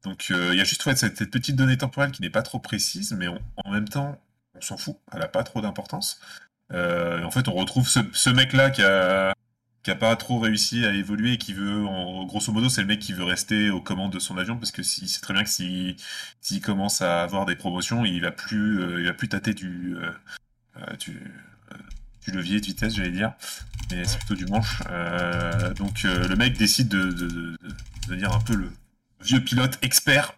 Donc, 0.03 0.27
euh, 0.32 0.49
il 0.53 0.57
y 0.57 0.61
a 0.61 0.63
juste 0.63 0.84
ouais, 0.88 0.95
cette, 0.95 1.17
cette 1.17 1.29
petite 1.32 1.55
donnée 1.55 1.77
temporelle 1.77 2.11
qui 2.11 2.21
n'est 2.23 2.29
pas 2.32 2.41
trop 2.41 2.57
précise, 2.59 3.11
mais 3.13 3.27
on- 3.27 3.39
en 3.65 3.71
même 3.71 3.88
temps, 3.88 4.19
on 4.55 4.61
s'en 4.61 4.75
fout. 4.77 4.97
Elle 5.13 5.19
n'a 5.19 5.27
pas 5.27 5.43
trop 5.43 5.61
d'importance. 5.61 6.19
Euh, 6.73 7.19
et 7.19 7.23
en 7.23 7.29
fait, 7.32 7.47
on 7.47 7.53
retrouve 7.53 7.88
ce, 7.88 7.99
ce 8.13 8.29
mec-là 8.32 8.71
qui 8.71 8.82
a, 8.84 9.34
qui 9.84 9.91
a 9.91 9.95
pas 9.95 10.15
trop 10.15 10.39
réussi 10.39 10.86
à 10.86 10.93
évoluer 10.93 11.34
et 11.34 11.38
qui 11.38 11.53
veut, 11.53 11.86
en, 11.86 12.23
grosso 12.25 12.51
modo, 12.51 12.69
c'est 12.69 12.82
le 12.82 12.88
mec 12.88 12.99
qui 12.99 13.13
veut 13.13 13.23
rester 13.23 13.69
aux 13.71 13.82
commandes 13.82 14.13
de 14.13 14.19
son 14.19 14.38
avion 14.38 14.57
parce 14.57 14.71
que 14.71 14.84
si, 14.84 15.07
c'est 15.07 15.21
très 15.21 15.34
bien 15.34 15.43
que 15.43 15.49
s'il 15.49 15.95
s'il 16.39 16.61
commence 16.61 17.01
à 17.01 17.23
avoir 17.23 17.45
des 17.45 17.55
promotions, 17.55 18.05
il 18.05 18.21
va 18.21 18.32
plus, 18.32 18.79
euh, 18.82 19.03
va 19.05 19.13
plus 19.13 19.29
tâter 19.29 19.53
du, 19.53 19.95
euh, 19.97 20.11
euh, 20.77 20.95
du 22.23 22.32
levier 22.32 22.59
de 22.59 22.65
vitesse, 22.65 22.95
j'allais 22.95 23.09
dire, 23.09 23.34
mais 23.89 24.05
c'est 24.05 24.19
plutôt 24.19 24.36
du 24.36 24.45
manche. 24.45 24.79
Donc 25.75 26.03
le 26.03 26.36
mec 26.36 26.57
décide 26.57 26.88
de, 26.88 27.05
de- 27.05 27.27
de- 27.27 27.57
de 27.57 27.57
devenir 28.07 28.32
un 28.34 28.39
peu 28.39 28.55
le 28.55 28.71
vieux 29.21 29.43
pilote 29.43 29.79
expert. 29.82 30.34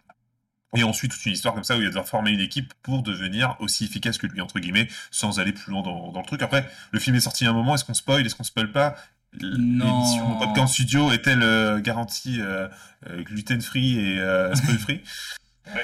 Et 0.75 0.83
ensuite, 0.83 1.11
toute 1.11 1.23
une 1.27 1.33
histoire 1.33 1.53
comme 1.53 1.63
ça 1.63 1.75
où 1.75 1.81
il 1.81 1.83
va 1.83 1.89
devoir 1.89 2.07
former 2.07 2.31
une 2.31 2.39
équipe 2.39 2.73
pour 2.81 3.03
devenir 3.03 3.55
aussi 3.59 3.83
efficace 3.85 4.17
que 4.17 4.25
lui, 4.25 4.41
entre 4.41 4.59
guillemets, 4.59 4.87
sans 5.11 5.39
aller 5.39 5.53
plus 5.53 5.69
loin 5.71 5.83
dans, 5.83 6.11
dans 6.11 6.19
le 6.19 6.25
truc. 6.25 6.41
Après, 6.41 6.67
le 6.91 6.99
film 6.99 7.15
est 7.15 7.19
sorti 7.19 7.45
à 7.45 7.51
un 7.51 7.53
moment, 7.53 7.75
est-ce 7.75 7.85
qu'on 7.85 7.93
spoil, 7.93 8.25
est-ce 8.25 8.33
qu'on 8.33 8.43
spoil 8.43 8.71
pas? 8.71 8.95
L'émission 9.39 10.37
Popcorn 10.39 10.67
Studio 10.67 11.11
est-elle 11.11 11.41
euh, 11.43 11.79
garantie 11.79 12.39
euh, 12.41 12.67
euh, 13.07 13.23
gluten-free 13.23 13.99
et 13.99 14.19
euh, 14.19 14.53
spoil-free 14.55 15.01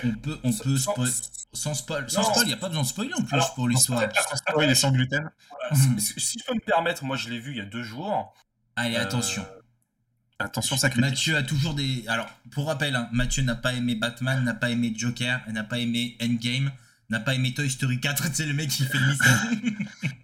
On 0.04 0.12
peut, 0.12 0.39
on 0.43 0.52
peut 0.54 0.78
Sans- 0.78 0.91
spoil- 0.93 1.10
sans 1.54 1.74
spoil. 1.74 2.10
Sans 2.10 2.22
Non. 2.22 2.30
spoil, 2.30 2.45
il 2.45 2.47
n'y 2.50 2.54
a 2.54 2.58
pas 2.58 2.68
besoin 2.70 2.84
de 2.84 2.88
spoiler 2.88 3.14
en 3.16 3.24
plus 3.24 3.34
Alors, 3.34 3.54
pour 3.56 3.68
l'histoire. 3.68 4.02
Sans 4.30 4.36
spoil 4.36 4.70
et 4.70 4.76
sans 4.76 4.91
gluten 4.91 5.30
Voilà, 5.50 5.84
si- 6.00 6.39
je 6.39 6.43
peux 6.45 6.54
me 6.54 6.60
permettre, 6.60 7.04
moi 7.04 7.18
je 7.18 7.30
l'ai 7.30 7.39
vu 7.39 7.52
il 7.52 7.58
y 7.58 7.62
a 7.62 7.66
deux 7.66 7.84
jours. 7.84 8.34
Allez, 8.76 8.95
Euh, 8.95 9.02
attention. 9.02 9.45
Attention, 10.41 10.78
ça 10.78 10.89
critique. 10.89 11.10
Mathieu 11.10 11.36
a 11.36 11.43
toujours 11.43 11.74
des. 11.74 12.06
Alors, 12.08 12.28
pour 12.52 12.68
rappel, 12.68 12.95
hein, 12.95 13.10
Mathieu 13.12 13.43
n'a 13.43 13.56
pas 13.56 13.74
aimé 13.74 13.95
Batman, 13.95 14.41
n'a 14.43 14.54
pas 14.54 14.70
aimé 14.70 14.93
Joker, 14.95 15.41
n'a 15.52 15.64
pas 15.66 15.80
aimé 15.80 16.16
Endgame, 16.22 16.72
n'a 17.10 17.20
pas 17.20 17.34
aimé 17.36 17.54
Toy 17.54 17.70
Story 17.70 18.00
4. 18.00 18.24
C'est 18.34 18.45
le 18.45 18.54
mec 18.54 18.70
qui 18.70 18.86
fait 18.86 18.97
le 19.00 19.08
mystère. 19.08 19.45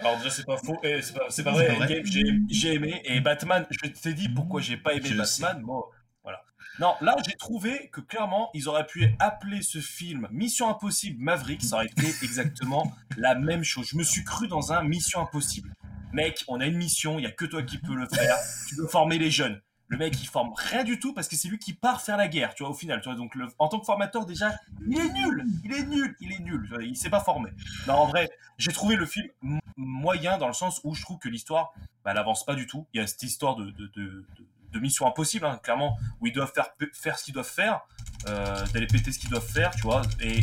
Alors 0.00 0.16
déjà 0.18 0.30
c'est 0.30 0.44
pas 0.44 0.56
faux, 0.56 0.78
et 0.82 1.02
c'est 1.02 1.12
pas, 1.12 1.26
c'est 1.28 1.42
pas 1.42 1.52
vrai, 1.52 1.74
vrai. 1.74 2.02
J'ai 2.04 2.24
j'ai 2.48 2.74
aimé, 2.74 3.00
et 3.04 3.20
Batman, 3.20 3.66
je 3.70 3.88
t'ai 3.88 4.14
dit 4.14 4.28
pourquoi 4.28 4.60
j'ai 4.60 4.76
pas 4.76 4.94
aimé 4.94 5.08
Je 5.08 5.14
Batman, 5.14 5.62
bon, 5.62 5.84
voilà. 6.22 6.42
Non, 6.78 6.94
là 7.00 7.16
j'ai 7.26 7.36
trouvé 7.36 7.88
que 7.90 8.00
clairement 8.00 8.50
ils 8.54 8.68
auraient 8.68 8.86
pu 8.86 9.12
appeler 9.18 9.62
ce 9.62 9.78
film 9.78 10.28
Mission 10.30 10.68
Impossible 10.68 11.20
Maverick, 11.20 11.62
ça 11.62 11.76
aurait 11.76 11.86
été 11.86 12.06
exactement 12.22 12.92
la 13.16 13.34
même 13.34 13.64
chose. 13.64 13.88
Je 13.90 13.96
me 13.96 14.04
suis 14.04 14.24
cru 14.24 14.46
dans 14.46 14.72
un 14.72 14.82
Mission 14.82 15.20
Impossible. 15.20 15.74
Mec, 16.12 16.44
on 16.48 16.60
a 16.60 16.66
une 16.66 16.76
mission, 16.76 17.18
il 17.18 17.24
y 17.24 17.26
a 17.26 17.30
que 17.30 17.44
toi 17.44 17.62
qui 17.62 17.78
peux 17.78 17.94
le 17.94 18.06
faire, 18.06 18.36
tu 18.68 18.76
veux 18.76 18.86
former 18.86 19.18
les 19.18 19.30
jeunes. 19.30 19.60
Le 19.88 19.96
mec 19.96 20.20
il 20.20 20.26
forme 20.26 20.52
rien 20.54 20.84
du 20.84 20.98
tout 20.98 21.14
parce 21.14 21.28
que 21.28 21.36
c'est 21.36 21.48
lui 21.48 21.58
qui 21.58 21.72
part 21.72 22.02
faire 22.02 22.16
la 22.18 22.28
guerre, 22.28 22.54
tu 22.54 22.62
vois, 22.62 22.70
au 22.70 22.74
final, 22.74 23.00
tu 23.00 23.08
vois, 23.08 23.16
donc 23.16 23.34
le- 23.34 23.48
en 23.58 23.68
tant 23.68 23.80
que 23.80 23.86
formateur 23.86 24.26
déjà, 24.26 24.52
il 24.86 24.98
est 24.98 25.12
nul, 25.12 25.44
il 25.64 25.72
est 25.72 25.84
nul, 25.86 26.16
il 26.20 26.32
est 26.32 26.38
nul, 26.40 26.68
vois, 26.68 26.82
il 26.82 26.94
s'est 26.96 27.08
pas 27.10 27.20
formé. 27.20 27.50
Non, 27.86 27.94
en 27.94 28.06
vrai, 28.06 28.28
j'ai 28.58 28.72
trouvé 28.72 28.96
le 28.96 29.06
film 29.06 29.28
moyen 29.76 30.36
dans 30.38 30.46
le 30.46 30.52
sens 30.52 30.80
où 30.84 30.94
je 30.94 31.02
trouve 31.02 31.18
que 31.18 31.28
l'histoire, 31.28 31.72
bah, 32.04 32.10
elle 32.12 32.18
avance 32.18 32.44
pas 32.44 32.54
du 32.54 32.66
tout. 32.66 32.86
Il 32.92 33.00
y 33.00 33.02
a 33.02 33.06
cette 33.06 33.22
histoire 33.22 33.56
de, 33.56 33.64
de, 33.70 33.86
de, 33.86 34.26
de- 34.36 34.46
de 34.72 34.78
mission 34.80 35.06
impossible, 35.06 35.46
hein, 35.46 35.58
clairement, 35.62 35.96
où 36.20 36.26
ils 36.26 36.32
doivent 36.34 36.52
faire, 36.54 36.68
faire 36.92 37.18
ce 37.18 37.24
qu'ils 37.24 37.32
doivent 37.32 37.48
faire, 37.48 37.80
euh, 38.28 38.66
d'aller 38.74 38.86
péter 38.86 39.10
ce 39.12 39.18
qu'ils 39.18 39.30
doivent 39.30 39.50
faire, 39.50 39.70
tu 39.74 39.80
vois. 39.82 40.02
Et 40.20 40.40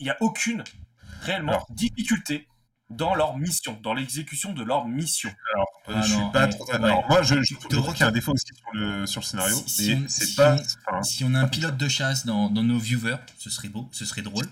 il 0.00 0.04
n'y 0.04 0.10
a 0.10 0.16
aucune, 0.20 0.64
réellement, 1.20 1.52
Alors. 1.52 1.66
difficulté 1.70 2.48
dans 2.96 3.14
leur 3.14 3.36
mission, 3.36 3.78
dans 3.82 3.94
l'exécution 3.94 4.52
de 4.52 4.62
leur 4.62 4.86
mission. 4.86 5.30
Alors, 5.54 5.68
euh, 5.88 5.92
Ah 5.96 6.02
je 6.02 6.14
non, 6.14 6.22
suis 6.22 6.32
pas 6.32 6.44
ouais, 6.44 6.50
trop. 6.50 6.66
ouais. 6.66 6.74
Alors, 6.74 7.08
moi, 7.08 7.22
je, 7.22 7.42
je, 7.42 7.54
crois 7.54 7.92
qu'il 7.92 8.00
y 8.00 8.04
a 8.04 8.08
un 8.08 8.12
défaut 8.12 8.32
aussi 8.32 8.46
sur 8.54 8.72
le, 8.72 9.06
sur 9.06 9.20
le 9.20 9.26
scénario, 9.26 9.56
Si- 9.66 9.94
on- 9.94 10.08
c'est 10.08 10.26
si 10.26 10.34
pas. 10.36 10.54
on- 10.56 10.90
enfin, 10.92 11.02
si 11.02 11.24
on 11.24 11.34
a 11.34 11.40
un 11.40 11.48
pilote 11.48 11.76
de 11.76 11.88
chasse 11.88 12.24
dans, 12.26 12.50
dans 12.50 12.62
nos 12.62 12.78
viewers, 12.78 13.16
ce 13.38 13.50
serait 13.50 13.68
beau, 13.68 13.88
ce 13.92 14.04
serait 14.04 14.22
drôle. 14.22 14.46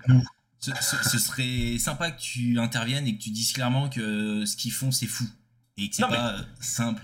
Ce, 0.59 0.71
ce- 0.81 1.09
ce 1.09 1.19
serait 1.19 1.79
sympa 1.79 2.11
que 2.11 2.21
tu 2.21 2.59
interviennes 2.59 3.07
et 3.07 3.17
que 3.17 3.23
tu 3.23 3.31
dises 3.31 3.53
clairement 3.53 3.89
que 3.89 4.45
ce 4.45 4.57
qu'ils 4.57 4.73
font, 4.73 4.91
c'est 4.91 5.07
fou. 5.07 5.25
Et 5.79 5.89
que 5.89 5.97
c'est 5.97 6.03
mais- 6.09 6.17
pas 6.17 6.35
euh, 6.35 6.43
simple. 6.61 7.03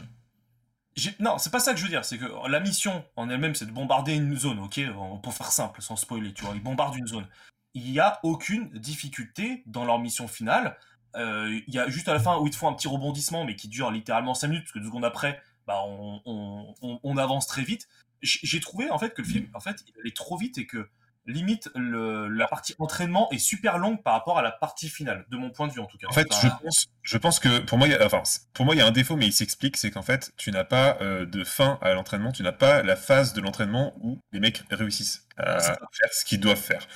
Non, 1.21 1.37
c'est 1.39 1.51
pas 1.51 1.61
ça 1.61 1.73
que 1.73 1.79
je 1.79 1.83
veux 1.85 1.91
dire. 1.91 2.05
C'est 2.07 2.17
que 2.17 2.25
la 2.49 2.59
mission 2.61 3.05
en 3.17 3.29
elle-même, 3.29 3.55
c'est 3.55 3.67
de 3.67 3.71
bombarder 3.71 4.15
une 4.15 4.35
zone, 4.37 4.59
ok? 4.61 4.81
Peut 5.23 5.31
faire 5.31 5.53
simple, 5.53 5.83
sans 5.83 5.97
spoiler, 5.97 6.33
tu 6.33 6.45
vois. 6.45 6.55
Ils 6.55 6.63
bombardent 6.63 6.97
une 6.97 7.07
zone. 7.07 7.27
Il 7.75 7.91
n'y 7.91 8.01
a 8.01 8.19
aucune 8.23 8.71
difficulté 8.71 9.63
dans 9.67 9.85
leur 9.85 9.99
mission 9.99 10.27
finale. 10.27 10.77
Euh, 11.17 11.61
Il 11.67 11.75
y 11.75 11.79
a 11.79 11.89
juste 11.89 12.09
à 12.09 12.13
la 12.15 12.21
fin 12.21 12.37
où 12.39 12.47
ils 12.47 12.51
te 12.51 12.57
font 12.57 12.69
un 12.69 12.73
petit 12.75 12.89
rebondissement, 12.89 13.45
mais 13.45 13.57
qui 13.57 13.69
dure 13.69 13.91
littéralement 13.91 14.35
5 14.35 14.49
minutes, 14.49 14.65
parce 14.65 14.73
que 14.73 14.79
deux 14.81 14.87
secondes 14.87 15.05
après, 15.05 15.41
bah, 15.67 15.81
on, 15.87 16.21
on- 16.27 16.75
on- 16.83 17.01
on 17.03 17.17
avance 17.17 17.47
très 17.47 17.63
vite. 17.63 17.89
J'ai 18.23 18.61
trouvé 18.61 18.91
en 18.91 18.99
fait 18.99 19.11
que 19.15 19.23
le 19.23 19.29
film, 19.29 19.47
en 19.55 19.61
fait, 19.61 19.83
il 19.87 20.01
allait 20.01 20.13
trop 20.13 20.37
vite 20.39 20.59
et 20.59 20.67
que 20.67 20.89
limite 21.27 21.71
le- 21.75 22.29
la 22.29 22.47
partie 22.47 22.75
entraînement 22.79 23.29
est 23.33 23.39
super 23.39 23.79
longue 23.79 24.01
par 24.03 24.13
rapport 24.15 24.39
à 24.39 24.43
la 24.43 24.53
partie 24.53 24.89
finale, 24.89 25.27
de 25.29 25.37
mon 25.37 25.51
point 25.51 25.67
de 25.67 25.73
vue 25.73 25.81
en 25.81 25.87
tout 25.87 25.99
cas. 25.99 26.07
En 26.09 26.13
fait, 26.13 26.27
Enfin, 26.33 26.49
je 26.61 26.65
pense, 26.65 26.87
je 27.03 27.19
pense 27.19 27.41
que 27.41 27.59
pour 27.59 27.79
moi, 27.79 27.89
il 27.89 27.91
y 27.91 27.95
a, 27.95 28.07
enfin, 28.07 28.23
pour 28.55 28.65
moi, 28.65 28.75
il 28.75 28.79
y 28.79 28.81
a 28.81 28.87
un 28.87 28.93
défaut, 28.93 29.17
mais 29.17 29.27
il 29.27 29.33
s'explique, 29.33 29.77
c'est 29.77 29.91
qu'en 29.91 30.03
fait, 30.03 30.33
tu 30.37 30.51
n'as 30.53 30.65
pas 30.65 30.97
euh, 31.01 31.27
de 31.27 31.43
fin 31.45 31.79
à 31.83 31.93
l'entraînement, 31.95 32.31
tu 32.33 32.43
n'as 32.45 32.53
pas 32.53 32.83
la 32.83 32.95
phase 32.97 33.33
de 33.33 33.41
l'entraînement 33.41 33.93
où 34.01 34.21
les 34.33 34.39
mecs 34.41 34.63
réussissent 34.71 35.27
à 35.37 35.59
faire 35.93 36.13
ce 36.13 36.25
qu'ils 36.25 36.41
doivent 36.41 36.57
faire. 36.61 36.87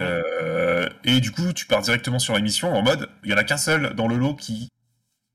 Euh, 0.00 0.88
et 1.04 1.20
du 1.20 1.32
coup, 1.32 1.52
tu 1.52 1.66
pars 1.66 1.82
directement 1.82 2.18
sur 2.18 2.34
la 2.34 2.40
mission 2.40 2.72
en 2.74 2.82
mode, 2.82 3.08
il 3.24 3.30
y 3.30 3.34
en 3.34 3.36
a 3.36 3.44
qu'un 3.44 3.56
seul 3.56 3.94
dans 3.94 4.08
le 4.08 4.16
lot 4.16 4.34
qui 4.34 4.68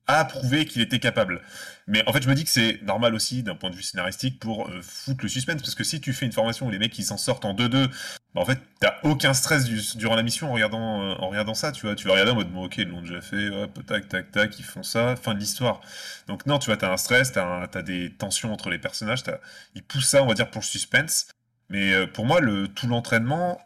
a 0.06 0.24
prouvé 0.26 0.66
qu'il 0.66 0.82
était 0.82 0.98
capable. 0.98 1.40
Mais 1.86 2.06
en 2.06 2.12
fait, 2.12 2.22
je 2.22 2.28
me 2.28 2.34
dis 2.34 2.44
que 2.44 2.50
c'est 2.50 2.82
normal 2.82 3.14
aussi 3.14 3.42
d'un 3.42 3.54
point 3.54 3.70
de 3.70 3.74
vue 3.76 3.82
scénaristique 3.82 4.38
pour 4.38 4.68
euh, 4.68 4.82
foutre 4.82 5.20
le 5.22 5.28
suspense, 5.28 5.62
parce 5.62 5.74
que 5.74 5.84
si 5.84 6.00
tu 6.00 6.12
fais 6.12 6.26
une 6.26 6.32
formation 6.32 6.66
où 6.66 6.70
les 6.70 6.78
mecs 6.78 6.98
ils 6.98 7.04
s'en 7.04 7.16
sortent 7.16 7.46
en 7.46 7.54
2-2, 7.54 7.88
bah, 8.34 8.42
en 8.42 8.44
fait, 8.44 8.58
t'as 8.80 8.96
aucun 9.02 9.32
stress 9.32 9.64
du- 9.64 9.80
durant 9.96 10.14
la 10.14 10.22
mission 10.22 10.50
en 10.50 10.52
regardant, 10.54 11.02
euh, 11.02 11.14
en 11.20 11.28
regardant 11.30 11.54
ça, 11.54 11.72
tu 11.72 11.86
vois. 11.86 11.94
Tu 11.94 12.06
vas 12.06 12.12
regarder 12.14 12.32
en 12.32 12.34
mode, 12.36 12.52
bon, 12.52 12.64
ok, 12.66 12.76
ils 12.78 12.88
l'ont 12.88 13.00
déjà 13.00 13.22
fait, 13.22 13.48
hop, 13.48 13.78
tac, 13.86 14.08
tac, 14.08 14.30
tac, 14.30 14.58
ils 14.58 14.64
font 14.64 14.82
ça, 14.82 15.16
fin 15.16 15.32
de 15.34 15.38
l'histoire. 15.40 15.80
Donc 16.28 16.44
non, 16.46 16.58
tu 16.58 16.66
vois, 16.66 16.76
t'as 16.76 16.92
un 16.92 16.96
stress, 16.98 17.32
t'as 17.32 17.66
t'as 17.68 17.82
des 17.82 18.12
tensions 18.14 18.52
entre 18.52 18.68
les 18.70 18.78
personnages, 18.78 19.22
t'as- 19.22 19.40
ils 19.74 19.82
poussent 19.82 20.08
ça, 20.08 20.22
on 20.22 20.26
va 20.26 20.34
dire, 20.34 20.50
pour 20.50 20.60
le 20.60 20.66
suspense. 20.66 21.28
Mais 21.70 22.06
pour 22.08 22.26
moi, 22.26 22.40
tout 22.74 22.86
l'entraînement 22.88 23.58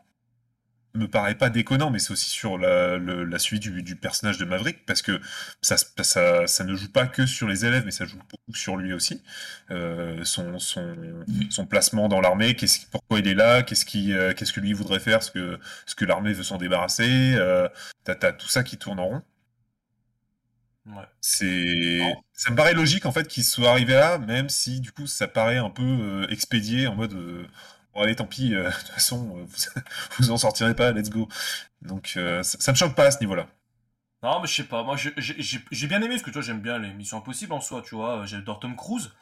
me 0.94 1.06
paraît 1.08 1.34
pas 1.36 1.50
déconnant, 1.50 1.90
mais 1.90 1.98
c'est 1.98 2.12
aussi 2.12 2.30
sur 2.30 2.58
la, 2.58 2.96
le- 2.96 3.24
la 3.24 3.38
suivi 3.38 3.60
du, 3.60 3.82
du 3.82 3.96
personnage 3.96 4.38
de 4.38 4.44
Maverick, 4.44 4.84
parce 4.86 5.02
que 5.02 5.20
ça, 5.62 5.76
se- 5.76 5.86
ça, 6.02 6.46
ça 6.46 6.64
ne 6.64 6.74
joue 6.74 6.90
pas 6.90 7.06
que 7.06 7.26
sur 7.26 7.46
les 7.48 7.64
élèves, 7.66 7.84
mais 7.84 7.90
ça 7.90 8.04
joue 8.06 8.18
beaucoup 8.18 8.54
sur 8.54 8.76
lui 8.76 8.92
aussi. 8.92 9.22
Euh, 9.70 10.24
son, 10.24 10.58
son, 10.58 10.96
son 11.50 11.66
placement 11.66 12.08
dans 12.08 12.20
l'armée, 12.20 12.54
qu'est-ce, 12.54 12.86
pourquoi 12.90 13.20
il 13.20 13.28
est 13.28 13.34
là, 13.34 13.62
qu'est-ce, 13.62 13.84
qui, 13.84 14.12
euh, 14.12 14.32
qu'est-ce 14.34 14.52
que 14.52 14.60
lui 14.60 14.72
voudrait 14.72 15.00
faire, 15.00 15.22
ce 15.22 15.30
que, 15.30 15.58
ce 15.86 15.94
que 15.94 16.04
l'armée 16.04 16.32
veut 16.32 16.42
s'en 16.42 16.56
débarrasser. 16.58 17.34
Euh, 17.36 17.68
t'as, 18.04 18.14
t'as 18.14 18.32
tout 18.32 18.48
ça 18.48 18.62
qui 18.64 18.78
tourne 18.78 18.98
en 19.00 19.06
rond. 19.08 19.22
ouais. 20.86 21.04
C'est, 21.20 21.98
Non. 21.98 22.22
ça 22.32 22.50
me 22.50 22.56
paraît 22.56 22.74
logique 22.74 23.06
en 23.06 23.12
fait 23.12 23.28
qu'il 23.28 23.44
soit 23.44 23.70
arrivé 23.70 23.94
là, 23.94 24.18
même 24.18 24.48
si 24.48 24.80
du 24.80 24.92
coup 24.92 25.06
ça 25.06 25.28
paraît 25.28 25.58
un 25.58 25.70
peu 25.70 26.26
expédié 26.30 26.86
en 26.86 26.94
mode 26.96 27.14
allez 28.02 28.16
tant 28.16 28.26
pis, 28.26 28.54
euh, 28.54 28.64
de 28.70 28.74
toute 28.74 28.88
façon 28.88 29.38
euh, 29.38 29.80
vous, 30.18 30.30
en 30.30 30.36
sortirez 30.38 30.74
pas, 30.74 30.92
let's 30.92 31.10
go. 31.10 31.28
Donc 31.82 32.14
euh, 32.16 32.42
ça, 32.42 32.58
ça 32.60 32.72
me 32.72 32.76
choque 32.76 32.94
pas 32.94 33.04
à 33.06 33.10
ce 33.10 33.20
niveau-là. 33.20 33.48
Non, 34.22 34.40
mais 34.40 34.48
je 34.48 34.54
sais 34.54 34.64
pas. 34.64 34.82
Moi, 34.82 34.96
j'ai 34.96 35.86
bien 35.86 36.02
aimé 36.02 36.14
parce 36.14 36.22
que 36.22 36.30
toi, 36.30 36.42
j'aime 36.42 36.60
bien 36.60 36.78
les 36.78 36.92
Missions 36.92 37.18
Impossibles 37.18 37.52
en 37.52 37.60
soi, 37.60 37.82
tu 37.82 37.94
vois. 37.94 38.26
J'adore 38.26 38.58
Tom 38.58 38.74
Cruise. 38.74 39.12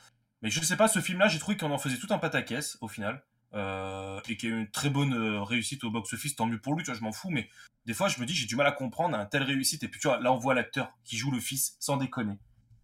Mais 0.43 0.51
je 0.51 0.61
sais 0.63 0.77
pas, 0.77 0.89
ce 0.89 1.01
film-là, 1.01 1.29
j'ai 1.29 1.39
trouvé 1.39 1.57
qu'on 1.57 1.71
en 1.71 1.79
faisait 1.79 1.99
tout 1.99 2.07
un 2.11 2.19
pataquès 2.19 2.79
au 2.81 2.89
final. 2.89 3.23
euh, 3.55 4.21
et 4.29 4.37
qu'il 4.37 4.51
y 4.51 4.53
a 4.53 4.57
eu 4.57 4.61
une 4.61 4.71
très 4.71 4.91
bonne 4.91 5.15
réussite 5.43 5.85
au 5.85 5.91
box-office, 5.91 6.37
tant 6.37 6.47
mieux 6.47 6.59
pour 6.59 6.75
lui, 6.75 6.83
tu 6.83 6.91
vois, 6.91 6.99
je 6.99 7.03
m'en 7.05 7.13
fous. 7.13 7.31
Mais 7.31 7.49
des 7.87 7.95
fois, 7.95 8.09
je 8.09 8.21
me 8.21 8.27
dis, 8.27 8.35
j'ai 8.35 8.47
du 8.47 8.57
mal 8.57 8.67
à 8.67 8.73
comprendre 8.73 9.17
un 9.17 9.27
telle 9.27 9.43
réussite. 9.45 9.83
Et 9.83 9.89
puis, 9.89 10.01
tu 10.01 10.09
vois, 10.09 10.21
là, 10.21 10.33
on 10.33 10.39
voit 10.39 10.55
l'acteur 10.55 10.93
qui 11.05 11.17
joue 11.17 11.31
le 11.31 11.41
fils, 11.41 11.77
sans 11.81 11.97
déconner. 11.97 12.39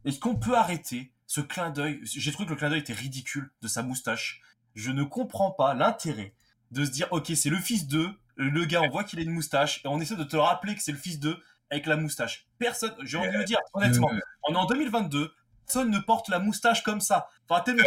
Est-ce 0.04 0.18
qu'on 0.18 0.36
peut 0.36 0.56
arrêter 0.56 1.12
ce 1.26 1.40
clin 1.40 1.70
d'œil? 1.70 2.00
J'ai 2.04 2.32
trouvé 2.32 2.46
que 2.46 2.52
le 2.52 2.56
clin 2.56 2.70
d'œil 2.70 2.80
était 2.80 2.92
ridicule 2.92 3.50
de 3.62 3.68
sa 3.68 3.82
moustache. 3.82 4.40
Je 4.74 4.90
ne 4.90 5.04
comprends 5.04 5.50
pas 5.50 5.74
l'intérêt 5.74 6.34
de 6.70 6.84
se 6.84 6.90
dire, 6.90 7.08
ok, 7.10 7.32
c'est 7.34 7.50
le 7.50 7.58
fils 7.58 7.86
d'eux. 7.86 8.10
Le 8.36 8.64
gars, 8.64 8.80
on 8.82 8.88
voit 8.88 9.04
qu'il 9.04 9.18
a 9.18 9.22
une 9.22 9.30
moustache. 9.32 9.84
Et 9.84 9.88
on 9.88 10.00
essaie 10.00 10.16
de 10.16 10.24
te 10.24 10.36
rappeler 10.36 10.74
que 10.74 10.82
c'est 10.82 10.92
le 10.92 10.98
fils 10.98 11.20
d'eux 11.20 11.38
avec 11.70 11.86
la 11.86 11.96
moustache. 11.96 12.46
Personne, 12.58 12.94
j'ai 13.02 13.16
envie 13.18 13.28
de 13.28 13.38
le 13.38 13.44
dire, 13.44 13.58
honnêtement, 13.74 14.10
Euh, 14.10 14.20
on 14.48 14.54
est 14.54 14.56
en 14.58 14.66
2022, 14.66 15.32
personne 15.66 15.90
ne 15.90 15.98
porte 15.98 16.28
la 16.28 16.38
moustache 16.38 16.82
comme 16.82 17.00
ça. 17.00 17.28
Enfin, 17.48 17.62
tellement- 17.62 17.84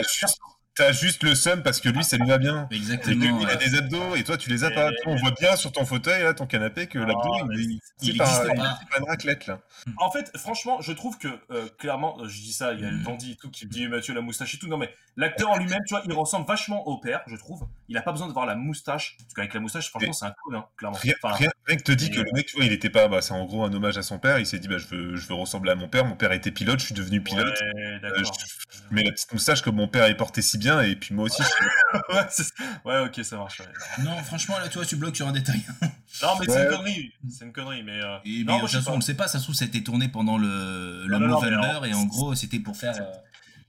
T'as 0.75 0.91
juste, 0.91 1.23
le 1.23 1.35
seum 1.35 1.63
parce 1.63 1.79
que 1.79 1.87
lui 1.87 2.03
ça 2.03 2.17
lui 2.17 2.27
va 2.27 2.37
bien. 2.37 2.67
Et 2.69 2.75
que 2.75 2.81
Exactement. 2.81 3.37
lui 3.37 3.43
il 3.43 3.49
a 3.49 3.55
des 3.55 3.75
abdos 3.75 4.15
et 4.15 4.23
toi 4.25 4.37
tu 4.37 4.49
les 4.49 4.63
as 4.65 4.71
pas. 4.71 4.89
Et- 4.91 4.95
on 5.05 5.15
voit 5.15 5.31
bien 5.31 5.55
sur 5.55 5.71
ton 5.71 5.85
fauteuil, 5.85 6.23
là, 6.23 6.33
ton 6.33 6.45
canapé, 6.47 6.87
que 6.87 6.99
Ah, 6.99 7.05
l'abdo 7.05 7.45
mais 7.47 7.55
il, 7.63 7.79
il, 8.01 8.17
pas, 8.17 8.43
il- 8.45 8.55
pas. 8.57 8.79
une 8.99 9.05
raclette 9.05 9.47
là. 9.47 9.59
En 9.97 10.11
fait, 10.11 10.35
franchement, 10.37 10.81
je 10.81 10.91
trouve 10.91 11.17
que, 11.17 11.29
euh, 11.51 11.67
clairement, 11.77 12.17
je 12.27 12.41
dis 12.41 12.51
ça, 12.51 12.73
il 12.73 12.81
y 12.81 12.85
a 12.85 12.89
le 12.91 12.97
Mm. 12.97 13.03
dandy 13.03 13.31
et 13.31 13.35
tout 13.35 13.49
qui 13.49 13.65
me 13.65 13.71
dit 13.71 13.87
Mathieu 13.87 14.13
la 14.13 14.19
moustache 14.21 14.53
et 14.55 14.57
tout. 14.57 14.67
Non, 14.67 14.77
mais 14.77 14.93
l'acteur 15.15 15.49
en 15.51 15.57
lui-même, 15.57 15.79
tu 15.87 15.93
vois, 15.93 16.03
il 16.05 16.11
ressemble 16.13 16.45
vachement 16.45 16.85
au 16.87 16.97
père, 16.97 17.21
je 17.27 17.37
trouve. 17.37 17.65
Il 17.87 17.97
a 17.97 18.01
pas 18.01 18.11
besoin 18.11 18.27
d'avoir 18.27 18.45
la 18.45 18.55
moustache. 18.55 19.15
Parce 19.19 19.33
qu'avec 19.33 19.53
la 19.53 19.61
moustache, 19.61 19.89
franchement, 19.89 20.11
c'est 20.11 20.25
un 20.25 20.31
con, 20.43 20.55
hein, 20.55 20.65
clairement. 20.77 20.97
Rien, 21.01 21.13
Enfin, 21.23 21.35
rien- 21.35 21.49
rien 21.67 21.77
que 21.77 21.83
te 21.83 21.91
dit 21.93 22.11
que 22.11 22.19
le 22.19 22.29
mec, 22.33 22.47
tu 22.47 22.57
vois, 22.57 22.65
il 22.65 22.73
était 22.73 22.89
pas. 22.89 23.07
Bah, 23.07 23.21
c'est 23.21 23.33
en 23.33 23.45
gros 23.45 23.63
un 23.63 23.73
hommage 23.73 23.97
à 23.97 24.03
son 24.03 24.19
père. 24.19 24.39
Il 24.39 24.45
s'est 24.45 24.59
dit, 24.59 24.67
bah, 24.67 24.77
je 24.77 24.87
veux, 24.87 25.15
je 25.15 25.25
veux 25.27 25.35
ressembler 25.35 25.71
à 25.71 25.75
mon 25.75 25.87
père. 25.87 26.03
Mon 26.03 26.15
père 26.17 26.33
était 26.33 26.51
pilote, 26.51 26.79
je 26.81 26.85
suis 26.87 26.95
devenu 26.95 27.21
pilote. 27.21 27.47
ouais, 27.61 27.99
Euh, 28.03 28.23
je 28.89 28.93
mets 28.93 29.03
la 29.03 29.11
petite 29.11 29.31
moustache 29.31 29.61
comme 29.61 29.75
mon 29.75 29.87
père 29.87 30.05
est 30.05 30.17
porté 30.17 30.41
si 30.41 30.57
bien, 30.57 30.64
et 30.65 30.95
puis 30.95 31.13
moi 31.15 31.25
aussi. 31.25 31.41
ouais, 32.85 32.99
ok, 33.05 33.23
ça 33.23 33.37
marche. 33.37 33.59
ouais. 33.59 34.03
Non, 34.03 34.15
franchement, 34.23 34.57
là, 34.59 34.67
tu 34.67 34.75
vois, 34.77 34.85
tu 34.85 34.95
bloques 34.95 35.15
sur 35.15 35.27
un 35.27 35.31
détail. 35.31 35.61
Non, 36.21 36.29
mais 36.39 36.45
c'est 36.47 36.63
une 36.63 36.69
connerie. 36.69 37.11
C'est 37.29 37.43
une 37.45 37.51
connerie, 37.51 37.83
mais. 37.83 38.01
euh, 38.01 38.17
Et 38.23 38.43
non, 38.45 38.53
mais, 38.53 38.53
moi, 38.53 38.55
de 38.55 38.59
toute 38.61 38.67
je 38.69 38.71
sais 38.71 38.77
façon, 38.77 38.85
pas. 38.85 38.93
on 38.93 38.95
le 38.99 39.01
sait 39.01 39.13
pas, 39.15 39.27
ça 39.27 39.39
se 39.39 39.43
trouve, 39.43 39.55
ça 39.55 39.65
a 39.65 39.67
été 39.67 39.83
tourné 39.83 40.07
pendant 40.07 40.37
le, 40.37 41.05
le 41.07 41.17
Non, 41.19 41.83
et 41.83 41.93
en 41.93 42.05
gros, 42.05 42.33
c'était 42.35 42.59
pour 42.59 42.77
faire. 42.77 42.95
euh, 43.01 43.05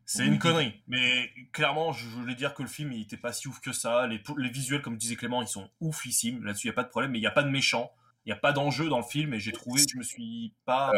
C'est 0.05 0.25
une 0.27 0.39
connerie. 0.39 0.75
Mais 0.87 1.31
clairement, 1.53 1.93
je 1.93 2.07
voulais 2.07 2.37
dire 2.37 2.55
que 2.55 2.63
le 2.63 2.69
film, 2.69 2.93
il 2.93 3.03
était 3.03 3.17
pas 3.17 3.33
si 3.33 3.49
ouf 3.49 3.59
que 3.61 3.73
ça. 3.73 4.07
Les, 4.07 4.23
les 4.39 4.49
visuels, 4.49 4.81
comme 4.81 4.97
disait 4.97 5.17
Clément, 5.17 5.43
ils 5.43 5.49
sont 5.49 5.69
oufissimes. 5.81 6.45
Là-dessus, 6.45 6.69
il 6.69 6.71
n'y 6.71 6.75
a 6.75 6.77
pas 6.77 6.85
de 6.85 6.89
problème. 6.89 7.11
Mais 7.11 7.19
il 7.19 7.23
n'y 7.23 7.27
a 7.27 7.33
pas 7.33 7.43
de 7.43 7.51
méchant. 7.51 7.91
Il 8.25 8.29
n'y 8.29 8.33
a 8.33 8.37
pas 8.41 8.53
d'enjeu 8.53 8.89
dans 8.89 8.99
le 8.99 9.05
film 9.05 9.35
et 9.35 9.41
j'ai 9.41 9.53
trouvé, 9.53 9.83
je 9.93 9.99
me 9.99 10.03
suis 10.05 10.53
pas. 10.65 10.93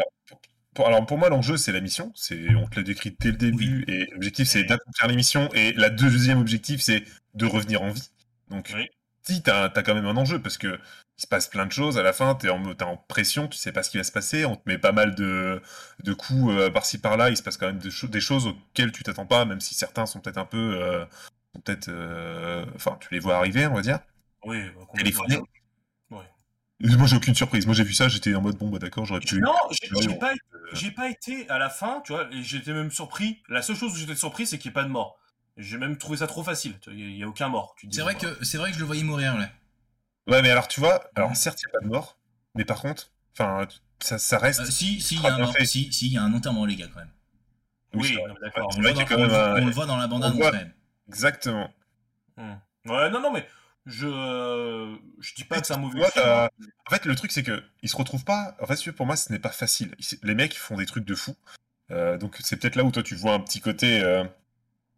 Pour- 0.75 0.87
alors 0.87 1.05
pour 1.05 1.17
moi, 1.17 1.29
l'enjeu, 1.29 1.57
c'est 1.57 1.71
la 1.71 1.81
mission. 1.81 2.11
C'est, 2.15 2.53
on 2.55 2.67
te 2.67 2.75
l'a 2.77 2.83
décrit 2.83 3.15
dès 3.19 3.31
le 3.31 3.37
début. 3.37 3.83
Et 3.87 4.05
l'objectif, 4.11 4.47
c'est 4.47 4.63
d'accomplir 4.63 5.07
les 5.07 5.15
missions. 5.15 5.49
Et 5.53 5.73
la 5.73 5.89
deuxième 5.89 6.39
objectif, 6.39 6.81
c'est 6.81 7.03
de 7.33 7.45
revenir 7.45 7.81
en 7.81 7.91
vie. 7.91 8.09
Donc, 8.49 8.71
Oui. 8.75 8.87
si, 9.23 9.41
t'as, 9.41 9.65
as 9.65 9.83
quand 9.83 9.95
même 9.95 10.05
un 10.05 10.17
enjeu 10.17 10.41
parce 10.41 10.57
que 10.57 10.79
il 11.17 11.21
se 11.23 11.27
passe 11.27 11.47
plein 11.49 11.65
de 11.65 11.71
choses. 11.71 11.97
À 11.97 12.03
la 12.03 12.13
fin, 12.13 12.33
t'es 12.35 12.49
en, 12.49 12.73
t'es 12.75 12.83
en 12.85 12.95
pression, 12.97 13.47
tu 13.49 13.57
sais 13.57 13.73
pas 13.73 13.83
ce 13.83 13.89
qui 13.89 13.97
va 13.97 14.03
se 14.03 14.11
passer. 14.11 14.45
On 14.45 14.55
te 14.55 14.61
met 14.67 14.77
pas 14.77 14.93
mal 14.93 15.15
de, 15.15 15.61
de 16.03 16.13
coups 16.13 16.53
euh, 16.53 16.69
par-ci 16.69 16.97
par-là. 16.97 17.29
Il 17.29 17.35
se 17.37 17.43
passe 17.43 17.57
quand 17.57 17.67
même 17.67 17.79
de 17.79 17.89
cho- 17.89 18.07
des 18.07 18.21
choses 18.21 18.47
auxquelles 18.47 18.91
tu 18.93 19.03
t'attends 19.03 19.25
pas, 19.25 19.43
même 19.45 19.59
si 19.59 19.75
certains 19.75 20.05
sont 20.05 20.21
peut-être 20.21 20.37
un 20.37 20.45
peu. 20.45 20.75
euh, 20.81 21.05
peut-être. 21.65 21.89
euh, 21.89 22.65
Enfin, 22.75 22.97
tu 23.01 23.09
les 23.13 23.19
vois 23.19 23.37
arriver, 23.37 23.67
on 23.67 23.73
va 23.75 23.81
dire. 23.81 23.99
Oui, 24.45 24.69
bah. 24.75 24.81
Téléphoner. 24.95 25.39
Moi, 26.81 27.07
j'ai 27.07 27.15
aucune 27.17 27.35
surprise. 27.35 27.65
Moi, 27.65 27.75
j'ai 27.75 27.83
vu 27.83 27.93
ça, 27.93 28.07
j'étais 28.07 28.33
en 28.35 28.41
mode 28.41 28.57
bon, 28.57 28.69
bah 28.69 28.79
d'accord, 28.79 29.05
j'aurais 29.05 29.19
pu. 29.19 29.41
Non, 29.41 29.53
j'ai 30.01 30.15
pas, 30.15 30.33
j'ai 30.73 30.91
pas 30.91 31.09
été 31.09 31.49
à 31.49 31.57
la 31.59 31.69
fin, 31.69 32.01
tu 32.05 32.13
vois, 32.13 32.27
et 32.31 32.41
j'étais 32.41 32.71
même 32.73 32.91
surpris. 32.91 33.41
La 33.49 33.61
seule 33.61 33.75
chose 33.75 33.91
où 33.93 33.95
j'étais 33.97 34.15
surpris, 34.15 34.47
c'est 34.47 34.57
qu'il 34.57 34.69
n'y 34.69 34.73
ait 34.73 34.81
pas 34.81 34.83
de 34.83 34.89
mort. 34.89 35.17
J'ai 35.57 35.77
même 35.77 35.97
trouvé 35.97 36.17
ça 36.17 36.27
trop 36.27 36.41
facile. 36.41 36.73
Il 36.87 37.15
n'y 37.15 37.23
a, 37.23 37.27
aucun 37.27 37.49
mort. 37.49 37.75
C'est 37.91 38.01
vrai 38.01 38.15
que 38.15 38.43
c'est 38.45 38.57
vrai 38.57 38.69
que 38.69 38.75
je 38.75 38.79
le 38.79 38.85
voyais 38.85 39.03
mourir 39.03 39.37
là. 39.37 39.49
Ouais, 40.27 40.41
mais 40.41 40.51
alors 40.51 40.69
tu 40.69 40.79
vois, 40.79 41.03
alors 41.15 41.35
certes, 41.35 41.61
il 41.61 41.65
n'y 41.65 41.71
a 41.75 41.79
pas 41.79 41.85
de 41.85 41.91
mort, 41.91 42.17
mais 42.55 42.63
par 42.63 42.81
contre, 42.81 43.11
enfin, 43.33 43.67
ça, 43.99 44.17
ça 44.17 44.37
reste. 44.37 44.61
Euh, 44.61 44.65
si 44.65 45.01
si 45.01 45.15
il 45.15 45.21
y 45.21 45.27
a 45.27 45.33
un 45.33 45.39
mort. 45.39 45.53
si 45.65 45.91
si 45.91 46.07
il 46.07 46.13
y 46.13 46.17
a 46.17 46.23
un 46.23 46.33
enterrement 46.33 46.65
les 46.65 46.77
gars 46.77 46.87
quand 46.93 46.99
même. 46.99 47.11
Oui, 47.95 48.15
mais 48.15 48.33
d'accord. 48.41 48.69
On, 48.77 48.79
le 48.79 48.87
voit 48.87 48.93
dans- 48.93 49.01
a 49.01 49.05
quand 49.05 49.15
on 49.15 49.21
le- 49.23 49.27
même 49.27 49.35
un- 49.35 49.61
on 49.61 49.65
le 49.65 49.71
voit 49.71 49.85
dans 49.85 49.97
la 49.97 50.07
bande 50.07 50.23
annonce 50.23 50.37
voit- 50.37 50.51
quand 50.51 50.57
même. 50.57 50.73
Exactement. 51.09 51.69
Hmm. 52.37 52.53
Ouais, 52.85 53.09
non, 53.09 53.19
non, 53.19 53.33
mais 53.33 53.45
je, 53.89 54.95
je 55.19 55.33
dis 55.35 55.43
pas 55.43 55.59
que 55.59 55.67
c'est 55.67 55.73
un 55.73 55.77
mauvais 55.77 55.99
film. 56.11 56.25
hein. 56.25 56.49
En 56.87 56.89
fait, 56.91 57.05
le 57.05 57.15
truc, 57.15 57.31
c'est 57.31 57.43
que 57.43 57.61
ils 57.81 57.89
se 57.89 57.97
retrouvent 57.97 58.23
pas. 58.25 58.55
En 58.61 58.65
fait, 58.65 58.91
pour 58.91 59.05
moi, 59.05 59.15
ce 59.15 59.31
n'est 59.31 59.39
pas 59.39 59.49
facile. 59.49 59.95
Les 60.23 60.35
mecs 60.35 60.55
font 60.55 60.77
des 60.77 60.85
trucs 60.85 61.05
de 61.05 61.15
fou. 61.15 61.35
Euh, 61.91 62.17
donc, 62.17 62.37
c'est 62.41 62.55
peut-être 62.57 62.75
là 62.75 62.83
où 62.83 62.91
toi, 62.91 63.03
tu 63.03 63.15
vois 63.15 63.33
un 63.33 63.39
petit 63.39 63.59
côté. 63.59 64.01
euh, 64.01 64.23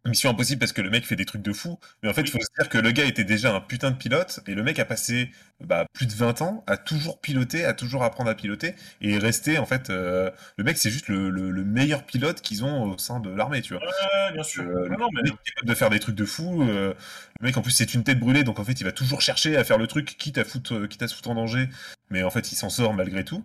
Mission 0.04 0.30
impossible 0.30 0.58
parce 0.58 0.72
que 0.72 0.82
le 0.82 0.90
mec 0.90 1.06
fait 1.06 1.14
des 1.14 1.24
trucs 1.24 1.42
de 1.42 1.52
fou. 1.52 1.78
Mais 2.02 2.08
en 2.08 2.12
fait, 2.12 2.22
il 2.22 2.30
faut 2.30 2.40
se 2.40 2.48
dire 2.58 2.68
que 2.68 2.78
le 2.78 2.90
gars 2.90 3.04
était 3.04 3.22
déjà 3.22 3.54
un 3.54 3.60
putain 3.60 3.92
de 3.92 3.96
pilote 3.96 4.40
et 4.48 4.54
le 4.54 4.64
mec 4.64 4.80
a 4.80 4.84
passé 4.84 5.30
bah, 5.60 5.86
plus 5.92 6.06
de 6.06 6.12
20 6.12 6.42
ans 6.42 6.64
à 6.66 6.76
toujours 6.76 7.20
piloter, 7.20 7.64
à 7.64 7.72
toujours 7.72 8.02
apprendre 8.02 8.28
à 8.28 8.34
piloter 8.34 8.74
et 9.00 9.12
est 9.14 9.18
resté 9.18 9.58
en 9.58 9.66
fait. 9.66 9.90
euh, 9.90 10.30
Le 10.56 10.64
mec, 10.64 10.76
c'est 10.76 10.90
juste 10.90 11.06
le, 11.08 11.30
le- 11.30 11.52
le 11.52 11.64
meilleur 11.64 12.04
pilote 12.04 12.40
qu'ils 12.40 12.64
ont 12.64 12.82
au 12.90 12.98
sein 12.98 13.20
de 13.20 13.30
l'armée, 13.30 13.62
tu 13.62 13.74
vois. 13.74 13.82
Ouais, 13.82 14.32
bien 14.32 14.42
sûr. 14.42 14.64
Euh, 14.64 14.88
non, 14.88 14.98
non, 14.98 15.08
mais 15.14 15.20
le 15.22 15.30
mec 15.30 15.38
est 15.46 15.50
capable 15.50 15.68
de 15.68 15.74
faire 15.74 15.90
des 15.90 16.00
trucs 16.00 16.16
de 16.16 16.24
fou. 16.24 16.62
euh, 16.62 16.94
le 17.40 17.46
mec, 17.46 17.56
en 17.56 17.62
plus, 17.62 17.70
c'est 17.72 17.94
une 17.94 18.02
tête 18.04 18.18
brûlée, 18.18 18.42
donc 18.44 18.58
en 18.58 18.64
fait, 18.64 18.80
il 18.80 18.84
va 18.84 18.92
toujours 18.92 19.20
chercher 19.20 19.56
à 19.56 19.62
faire 19.64 19.78
le 19.78 19.86
truc, 19.86 20.16
quitte 20.18 20.38
à, 20.38 20.44
foutre, 20.44 20.74
euh, 20.74 20.86
quitte 20.88 21.02
à 21.02 21.08
se 21.08 21.14
foutre 21.14 21.30
en 21.30 21.34
danger. 21.36 21.68
Mais 22.10 22.22
en 22.24 22.30
fait, 22.30 22.50
il 22.52 22.56
s'en 22.56 22.70
sort 22.70 22.92
malgré 22.94 23.24
tout. 23.24 23.44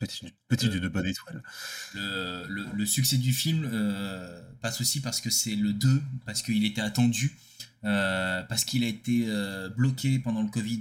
Petit, 0.00 0.26
petit 0.48 0.66
Euh, 0.66 0.80
de 0.80 0.88
bonne 0.88 1.06
étoile. 1.06 1.42
Le, 1.94 2.46
le- 2.48 2.66
le 2.74 2.86
succès 2.86 3.18
du 3.18 3.32
film 3.32 3.68
euh, 3.70 4.40
passe 4.62 4.80
aussi 4.80 5.00
parce 5.00 5.20
que 5.20 5.30
c'est 5.30 5.54
le 5.54 5.72
2, 5.74 6.02
parce 6.26 6.42
qu'il 6.42 6.64
était 6.64 6.80
attendu, 6.80 7.36
euh, 7.84 8.42
parce 8.44 8.64
qu'il 8.64 8.82
a 8.82 8.86
été 8.88 9.26
euh, 9.28 9.68
bloqué 9.68 10.18
pendant 10.18 10.42
le 10.42 10.48
Covid 10.48 10.80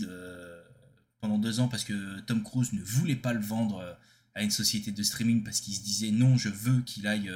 pendant 1.21 1.37
deux 1.37 1.59
ans, 1.59 1.67
parce 1.67 1.83
que 1.83 2.21
Tom 2.21 2.41
Cruise 2.43 2.71
ne 2.71 2.81
voulait 2.81 3.17
pas 3.17 3.33
le 3.33 3.41
vendre 3.41 3.97
à 4.35 4.41
une 4.41 4.51
société 4.51 4.91
de 4.93 5.03
streaming, 5.03 5.43
parce 5.43 5.59
qu'il 5.59 5.75
se 5.75 5.81
disait 5.83 6.11
non, 6.11 6.37
je 6.37 6.47
veux 6.47 6.79
qu'il 6.81 7.05
aille 7.05 7.29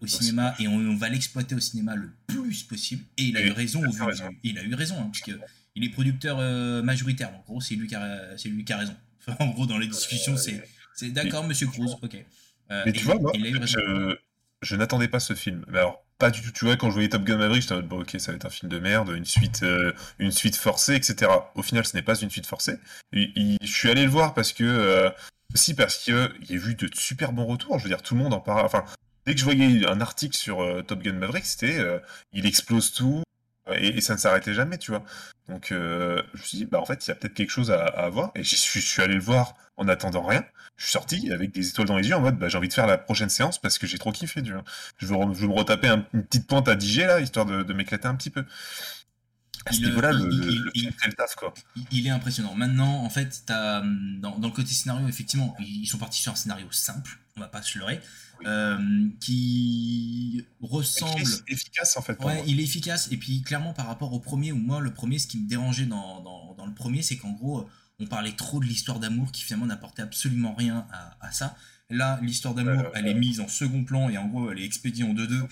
au 0.00 0.06
cinéma 0.08 0.56
et 0.58 0.66
on, 0.66 0.74
on 0.74 0.96
va 0.96 1.08
l'exploiter 1.08 1.54
au 1.54 1.60
cinéma 1.60 1.94
le 1.94 2.10
plus 2.26 2.64
possible. 2.64 3.04
Et 3.16 3.26
il 3.26 3.36
a 3.36 3.46
eu 3.46 3.52
raison 3.52 3.78
au 3.86 3.92
vu 3.92 4.02
raison. 4.02 4.28
du- 4.30 4.38
Il 4.42 4.58
a 4.58 4.64
eu 4.64 4.74
raison, 4.74 4.96
hein, 4.98 5.04
parce 5.12 5.20
que 5.20 5.38
il 5.76 5.84
est 5.84 5.90
producteur 5.90 6.38
majoritaire, 6.82 7.32
en 7.32 7.42
gros, 7.46 7.60
c'est 7.60 7.76
lui, 7.76 7.86
qui 7.86 7.94
a- 7.94 8.36
c'est 8.36 8.48
lui 8.48 8.64
qui 8.64 8.72
a 8.72 8.78
raison. 8.78 8.96
Enfin, 9.28 9.36
en 9.44 9.50
gros, 9.50 9.66
dans 9.66 9.78
les 9.78 9.86
discussions, 9.88 10.36
c'est 10.36 10.64
c'est 10.96 11.10
d'accord, 11.10 11.44
monsieur 11.44 11.66
Cruz, 11.68 11.96
ok. 12.02 12.16
Euh, 12.72 12.82
Mais 12.84 12.92
tu 12.92 13.04
vois, 13.04 13.14
moi, 13.20 13.32
je, 13.66 14.16
je 14.62 14.76
n'attendais 14.76 15.06
pas 15.08 15.20
ce 15.20 15.34
film. 15.34 15.64
Mais 15.68 15.78
alors, 15.78 16.02
pas 16.18 16.30
du 16.30 16.40
tout. 16.42 16.50
Tu 16.50 16.64
vois, 16.64 16.76
quand 16.76 16.88
je 16.88 16.94
voyais 16.94 17.08
Top 17.08 17.22
Gun 17.22 17.36
Maverick, 17.36 17.62
j'étais 17.62 17.74
en 17.74 17.76
mode, 17.76 17.88
bon, 17.88 18.00
ok, 18.00 18.16
ça 18.18 18.32
va 18.32 18.36
être 18.36 18.46
un 18.46 18.50
film 18.50 18.70
de 18.70 18.78
merde, 18.80 19.10
une 19.14 19.24
suite, 19.24 19.62
euh, 19.62 19.92
une 20.18 20.32
suite 20.32 20.56
forcée, 20.56 20.94
etc. 20.96 21.30
Au 21.54 21.62
final, 21.62 21.84
ce 21.86 21.94
n'est 21.96 22.02
pas 22.02 22.18
une 22.18 22.30
suite 22.30 22.46
forcée. 22.46 22.76
Et- 23.12 23.30
et 23.36 23.56
je 23.62 23.72
suis 23.72 23.88
allé 23.90 24.02
le 24.02 24.10
voir 24.10 24.34
parce 24.34 24.52
que, 24.52 24.64
euh, 24.64 25.10
aussi 25.54 25.74
parce 25.74 25.96
qu'il 25.98 26.14
y 26.48 26.52
a 26.54 26.56
eu 26.56 26.74
de 26.74 26.88
super 26.94 27.32
bons 27.32 27.46
retours. 27.46 27.78
Je 27.78 27.84
veux 27.84 27.90
dire, 27.90 28.02
tout 28.02 28.14
le 28.16 28.20
monde 28.22 28.34
en 28.34 28.40
parle. 28.40 28.64
Enfin, 28.66 28.84
dès 29.26 29.34
que 29.34 29.38
je 29.40 29.44
voyais 29.44 29.86
un 29.86 30.00
article 30.00 30.36
sur 30.36 30.60
euh, 30.62 30.82
Top 30.82 31.02
Gun 31.02 31.12
Maverick, 31.12 31.44
c'était, 31.46 31.78
euh, 31.78 31.98
il 32.32 32.46
explose 32.46 32.92
tout. 32.92 33.22
Et, 33.72 33.88
et 33.98 34.00
ça 34.00 34.14
ne 34.14 34.18
s'arrêtait 34.18 34.54
jamais, 34.54 34.78
tu 34.78 34.90
vois. 34.92 35.02
Donc, 35.48 35.72
euh, 35.72 36.22
je 36.34 36.40
me 36.40 36.44
suis 36.44 36.58
dit, 36.58 36.64
bah, 36.66 36.80
en 36.80 36.84
fait, 36.86 37.06
il 37.06 37.08
y 37.08 37.12
a 37.12 37.14
peut-être 37.14 37.34
quelque 37.34 37.50
chose 37.50 37.70
à, 37.70 38.08
voir. 38.08 38.30
Et 38.34 38.42
je 38.44 38.54
suis 38.56 39.02
allé 39.02 39.14
le 39.14 39.20
voir 39.20 39.54
en 39.76 39.88
attendant 39.88 40.22
rien. 40.22 40.44
Je 40.76 40.84
suis 40.84 40.92
sorti 40.92 41.32
avec 41.32 41.52
des 41.52 41.68
étoiles 41.68 41.86
dans 41.88 41.96
les 41.96 42.08
yeux 42.08 42.14
en 42.16 42.20
mode, 42.20 42.38
bah, 42.38 42.48
j'ai 42.48 42.58
envie 42.58 42.68
de 42.68 42.72
faire 42.74 42.86
la 42.86 42.98
prochaine 42.98 43.30
séance 43.30 43.58
parce 43.58 43.78
que 43.78 43.86
j'ai 43.86 43.98
trop 43.98 44.12
kiffé, 44.12 44.42
tu 44.42 44.52
vois. 44.52 44.64
Je 44.98 45.06
veux, 45.06 45.14
je 45.34 45.40
veux 45.40 45.48
me 45.48 45.54
retaper 45.54 45.88
un- 45.88 46.04
une 46.12 46.24
petite 46.24 46.46
pointe 46.46 46.68
à 46.68 46.74
10G, 46.74 47.06
là, 47.06 47.20
histoire 47.20 47.46
de, 47.46 47.62
de 47.62 47.72
m'éclater 47.72 48.06
un 48.08 48.14
petit 48.14 48.30
peu. 48.30 48.44
À 49.64 49.72
ce 49.72 49.78
Il, 49.80 49.86
niveau-là, 49.86 50.12
il- 50.12 50.18
le, 50.18 50.64
le, 50.64 50.90
fait 50.92 51.08
le 51.08 51.12
taf, 51.14 51.34
quoi. 51.34 51.52
Il- 51.90 52.06
est 52.06 52.10
impressionnant. 52.10 52.54
Maintenant, 52.54 53.02
en 53.04 53.10
fait, 53.10 53.42
t'as, 53.46 53.80
hum, 53.80 54.18
dans, 54.20 54.38
dans 54.38 54.48
le 54.48 54.54
côté 54.54 54.72
scénario, 54.72 55.08
effectivement, 55.08 55.56
ils 55.60 55.86
sont 55.86 55.98
partis 55.98 56.20
sur 56.22 56.32
un 56.32 56.36
scénario 56.36 56.66
simple, 56.70 57.18
on 57.36 57.40
va 57.40 57.48
pas 57.48 57.62
se 57.62 57.78
leurrer, 57.78 58.00
Oui. 58.40 58.44
euh, 58.48 59.08
qui 59.20 60.44
ressemble. 60.60 61.24
C'est 61.26 61.42
efficace, 61.52 61.96
en 61.96 62.02
fait, 62.02 62.14
pour 62.14 62.26
Ouais, 62.26 62.34
moi. 62.36 62.44
il 62.46 62.60
est 62.60 62.64
efficace. 62.64 63.08
Et 63.10 63.16
puis, 63.16 63.42
clairement, 63.42 63.72
par 63.72 63.86
rapport 63.86 64.12
au 64.12 64.20
premier, 64.20 64.52
ou 64.52 64.56
moi, 64.56 64.80
le 64.80 64.92
premier, 64.92 65.18
ce 65.18 65.26
qui 65.26 65.38
me 65.38 65.48
dérangeait 65.48 65.86
dans, 65.86 66.20
dans, 66.22 66.54
dans 66.54 66.66
le 66.66 66.74
premier, 66.74 67.02
c'est 67.02 67.16
qu'en 67.16 67.32
gros, 67.32 67.68
on 67.98 68.06
parlait 68.06 68.32
trop 68.32 68.60
de 68.60 68.66
l'histoire 68.66 69.00
d'amour 69.00 69.32
qui 69.32 69.42
finalement 69.42 69.66
n'apportait 69.66 70.02
absolument 70.02 70.54
rien 70.54 70.86
à, 70.92 71.16
à 71.26 71.32
ça. 71.32 71.56
Là, 71.88 72.18
l'histoire 72.22 72.52
d'amour, 72.54 72.84
elle 72.94 73.06
est 73.06 73.14
mise 73.14 73.40
en 73.40 73.48
second 73.48 73.84
plan 73.84 74.08
et 74.08 74.18
en 74.18 74.26
gros, 74.26 74.50
elle 74.50 74.58
est 74.58 74.64
expédiée 74.64 75.04
en 75.04 75.14
2-2. 75.14 75.46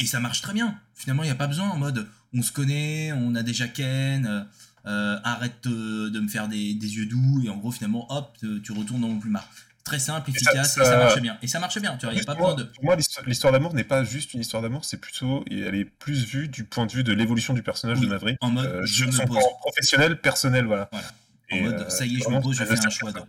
Et 0.00 0.06
ça 0.06 0.18
marche 0.20 0.40
très 0.40 0.52
bien. 0.54 0.78
Finalement, 0.94 1.22
il 1.22 1.26
n'y 1.26 1.32
a 1.32 1.36
pas 1.36 1.46
besoin 1.46 1.68
en 1.68 1.76
mode 1.76 2.08
on 2.32 2.42
se 2.42 2.52
connaît, 2.52 3.12
on 3.12 3.34
a 3.34 3.42
déjà 3.42 3.66
Ken, 3.68 4.24
euh, 4.26 4.42
euh, 4.86 5.18
arrête 5.24 5.66
euh, 5.66 6.10
de 6.10 6.20
me 6.20 6.28
faire 6.28 6.48
des, 6.48 6.74
des 6.74 6.96
yeux 6.96 7.06
doux. 7.06 7.42
Et 7.44 7.48
en 7.50 7.56
gros, 7.56 7.70
finalement, 7.72 8.06
hop, 8.12 8.36
tu 8.62 8.72
retournes 8.72 9.00
dans 9.00 9.08
mon 9.08 9.18
plumard. 9.18 9.48
Très 9.82 9.98
simple, 9.98 10.30
Et 10.30 10.38
ça- 10.38 10.50
efficace, 10.52 10.74
ça- 10.74 10.82
et 10.82 10.84
ça 10.84 10.96
marche 10.98 11.20
bien. 11.20 11.38
Et 11.42 11.46
ça 11.48 11.58
marche 11.58 11.80
bien, 11.80 11.96
tu 11.96 12.06
vois, 12.06 12.12
il 12.12 12.16
n'y 12.16 12.22
a 12.22 12.24
pas 12.24 12.34
Pour 12.34 12.42
moi- 12.46 12.54
besoin 12.54 12.66
de. 12.68 12.72
Pour 12.72 12.84
moi, 12.84 12.96
l'histoire- 13.26 13.52
d'amour 13.52 13.74
n'est 13.74 13.82
pas 13.84 14.04
juste 14.04 14.34
une 14.34 14.40
histoire 14.40 14.62
d'amour, 14.62 14.84
c'est 14.84 14.98
plutôt, 14.98 15.44
elle 15.50 15.74
est 15.74 15.84
plus 15.84 16.24
vue 16.24 16.48
du 16.48 16.64
point 16.64 16.86
de 16.86 16.92
vue 16.92 17.02
de 17.02 17.12
l'évolution 17.12 17.52
du 17.54 17.62
personnage 17.62 17.98
Oui, 17.98 18.04
de 18.06 18.10
Maverick. 18.10 18.36
En 18.40 18.50
mode 18.50 18.66
euh, 18.66 18.86
je 18.86 19.06
me 19.06 19.26
pose. 19.26 19.38
professionnel, 19.60 20.20
personnel, 20.20 20.66
voilà. 20.66 20.88
Voilà. 20.92 21.08
En 21.52 21.56
Et, 21.56 21.60
mode 21.62 21.90
ça 21.90 22.06
y 22.06 22.16
est, 22.16 22.20
je 22.22 22.28
me 22.28 22.40
pose, 22.40 22.56
je 22.56 22.64
fais 22.64 22.78
un 22.86 22.90
choix 22.90 23.10
d'homme. 23.10 23.26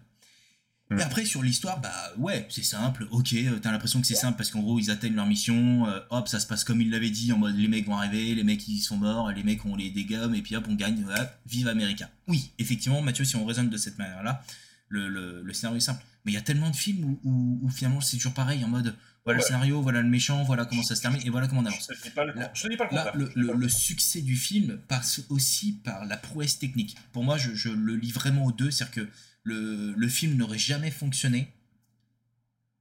Mm. 0.92 1.00
Et 1.00 1.04
après, 1.04 1.26
sur 1.26 1.42
l'histoire, 1.42 1.80
bah 1.80 1.94
ouais, 2.18 2.46
c'est 2.50 2.64
simple, 2.64 3.08
ok, 3.12 3.34
euh, 3.34 3.60
t'as 3.60 3.72
l'impression 3.72 4.02
que 4.02 4.08
c'est 4.08 4.16
simple 4.16 4.38
parce 4.38 4.52
qu'en 4.52 4.60
gros, 4.60 4.78
ils 4.80 4.92
atteignent 4.92 5.16
leur 5.16 5.26
mission, 5.26 5.88
euh, 5.88 6.00
hop, 6.10 6.28
ça 6.28 6.40
se 6.40 6.46
passe 6.46 6.64
comme 6.64 6.82
ils 6.82 6.90
l'avaient 6.92 7.10
dit, 7.10 7.32
en 7.32 7.38
mode 7.38 7.58
les 7.58 7.68
mecs 7.68 7.86
vont 7.86 7.98
arriver, 7.98 8.36
les 8.36 8.44
mecs 8.44 8.68
ils 8.68 8.80
sont 8.82 8.98
morts, 8.98 9.32
les 9.32 9.44
mecs 9.44 9.66
on 9.66 9.76
les 9.76 9.90
dégomme, 9.90 10.36
et 10.36 10.42
puis 10.42 10.56
hop, 10.56 10.66
on 10.70 10.76
gagne, 10.76 11.04
hop, 11.06 11.30
vive 11.48 11.68
America. 11.68 12.10
Oui, 12.28 12.52
effectivement, 12.60 13.02
Mathieu, 13.02 13.26
si 13.26 13.36
on 13.38 13.46
raisonne 13.46 13.70
de 13.70 13.78
cette 13.78 13.98
manière-là, 13.98 14.44
le, 14.90 15.08
le- 15.08 15.42
le 15.42 15.54
scénario 15.54 15.78
est 15.78 15.82
simple. 15.82 16.04
Mais 16.26 16.34
il 16.34 16.36
y 16.36 16.38
a 16.38 16.42
tellement 16.42 16.70
de 16.70 16.76
films 16.76 17.06
où, 17.06 17.20
où- 17.24 17.60
où 17.64 17.70
finalement 17.70 18.02
c'est 18.02 18.18
toujours 18.18 18.34
pareil, 18.34 18.64
en 18.64 18.68
mode 18.68 18.96
voilà 19.24 19.40
le 19.40 19.46
scénario, 19.46 19.82
voilà 19.82 20.02
le 20.02 20.10
méchant, 20.10 20.44
voilà 20.44 20.66
comment 20.66 20.84
ça 20.84 20.96
se 20.96 21.02
termine, 21.02 21.22
et 21.26 21.30
voilà 21.30 21.48
comment 21.48 21.62
on 21.62 21.66
avance. 21.66 21.88
je 21.90 21.98
te 22.00 22.04
dis 22.04 22.10
pas 22.10 22.26
le, 22.26 22.34
Là- 22.34 22.52
je 22.54 22.64
te 22.64 22.68
dis 22.68 22.76
pas 22.78 22.88
le 22.92 22.96
Là, 22.96 23.54
le, 23.56 23.70
succès 23.70 24.22
du 24.22 24.36
film 24.36 24.78
passe 24.88 25.22
aussi 25.30 25.74
par 25.84 26.06
la 26.06 26.18
prouesse 26.18 26.60
technique. 26.60 26.98
Pour 27.14 27.24
moi, 27.24 27.38
je, 27.38 27.54
je 27.56 27.70
le 27.70 27.96
lis 27.96 28.12
vraiment 28.12 28.46
aux 28.46 28.52
deux, 28.52 28.72
c'est-à-dire 28.72 29.06
que 29.06 29.10
le, 29.44 29.94
le 29.96 30.08
film 30.08 30.36
n'aurait 30.38 30.58
jamais 30.58 30.92
fonctionné 30.92 31.52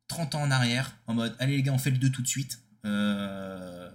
30 0.09 0.35
ans 0.35 0.43
en 0.43 0.51
arrière, 0.51 0.97
en 1.07 1.15
mode 1.15 1.37
allez 1.39 1.57
les 1.57 1.63
gars, 1.63 1.73
on 1.73 1.79
fait 1.79 1.91
le 1.91 1.99
2 1.99 2.11
tout 2.11 2.23
de 2.23 2.27
suite, 2.29 2.61
euh, 2.85 3.89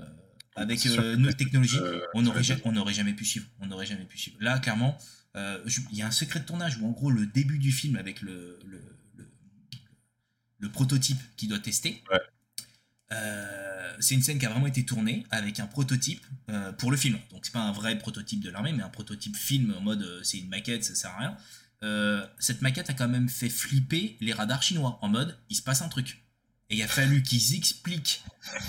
avec 0.56 0.86
euh, 0.86 0.96
que 0.96 1.02
notre 1.16 1.24
peut-être, 1.24 1.38
technologie, 1.38 1.78
euh, 1.78 2.00
on 2.14 2.22
n'aurait 2.22 2.94
jamais 2.94 3.14
pu 3.14 3.26
suivre. 3.26 3.46
On 3.60 3.66
n'aurait 3.68 3.86
jamais 3.86 4.06
pu 4.06 4.18
suivre. 4.18 4.38
Là, 4.40 4.58
clairement, 4.60 4.98
euh, 5.36 5.60
il 5.92 5.98
y 5.98 6.02
a 6.02 6.08
un 6.08 6.12
secret 6.12 6.40
de 6.40 6.46
tournage 6.46 6.78
où 6.78 6.88
en 6.88 6.92
gros 6.92 7.12
le 7.12 7.26
début 7.26 7.60
du 7.60 7.72
film 7.74 7.98
avec 7.98 8.22
le, 8.22 8.60
le, 8.66 8.82
le- 9.18 9.28
le 10.60 10.70
prototype 10.72 11.20
qui 11.36 11.48
doit 11.48 11.60
tester. 11.60 12.02
Ouais. 12.10 12.20
euh, 13.12 13.96
c'est 14.00 14.16
une 14.16 14.24
scène 14.24 14.40
qui 14.40 14.46
a 14.46 14.50
vraiment 14.50 14.68
été 14.68 14.86
tournée 14.86 15.26
avec 15.32 15.60
un 15.60 15.68
prototype 15.68 16.26
euh, 16.50 16.72
pour 16.74 16.92
le 16.92 16.98
film. 16.98 17.18
Donc 17.32 17.46
c'est 17.46 17.52
pas 17.54 17.60
un 17.62 17.72
vrai 17.74 17.98
prototype 17.98 18.40
de 18.40 18.50
l'armée, 18.50 18.72
mais 18.74 18.84
un 18.84 18.90
prototype 18.90 19.36
film 19.36 19.74
en 19.78 19.82
mode 19.82 20.02
euh, 20.04 20.24
c'est 20.24 20.38
une 20.40 20.48
maquette, 20.50 20.84
ça 20.86 20.96
sert 20.96 21.12
à 21.12 21.18
rien. 21.20 21.38
Euh, 21.84 22.26
cette 22.40 22.62
maquette 22.62 22.90
a 22.90 22.94
quand 22.94 23.08
même 23.08 23.30
fait 23.30 23.50
flipper 23.50 24.18
les 24.22 24.34
radars 24.34 24.64
chinois 24.64 24.98
en 25.02 25.10
mode 25.10 25.38
il 25.50 25.56
se 25.56 25.62
passe 25.62 25.82
un 25.82 25.90
truc. 25.90 26.24
Et 26.70 26.78
il 26.78 26.82
a 26.82 26.88
fallu 26.88 27.22
qu'ils 27.22 27.56
expliquent 27.56 28.24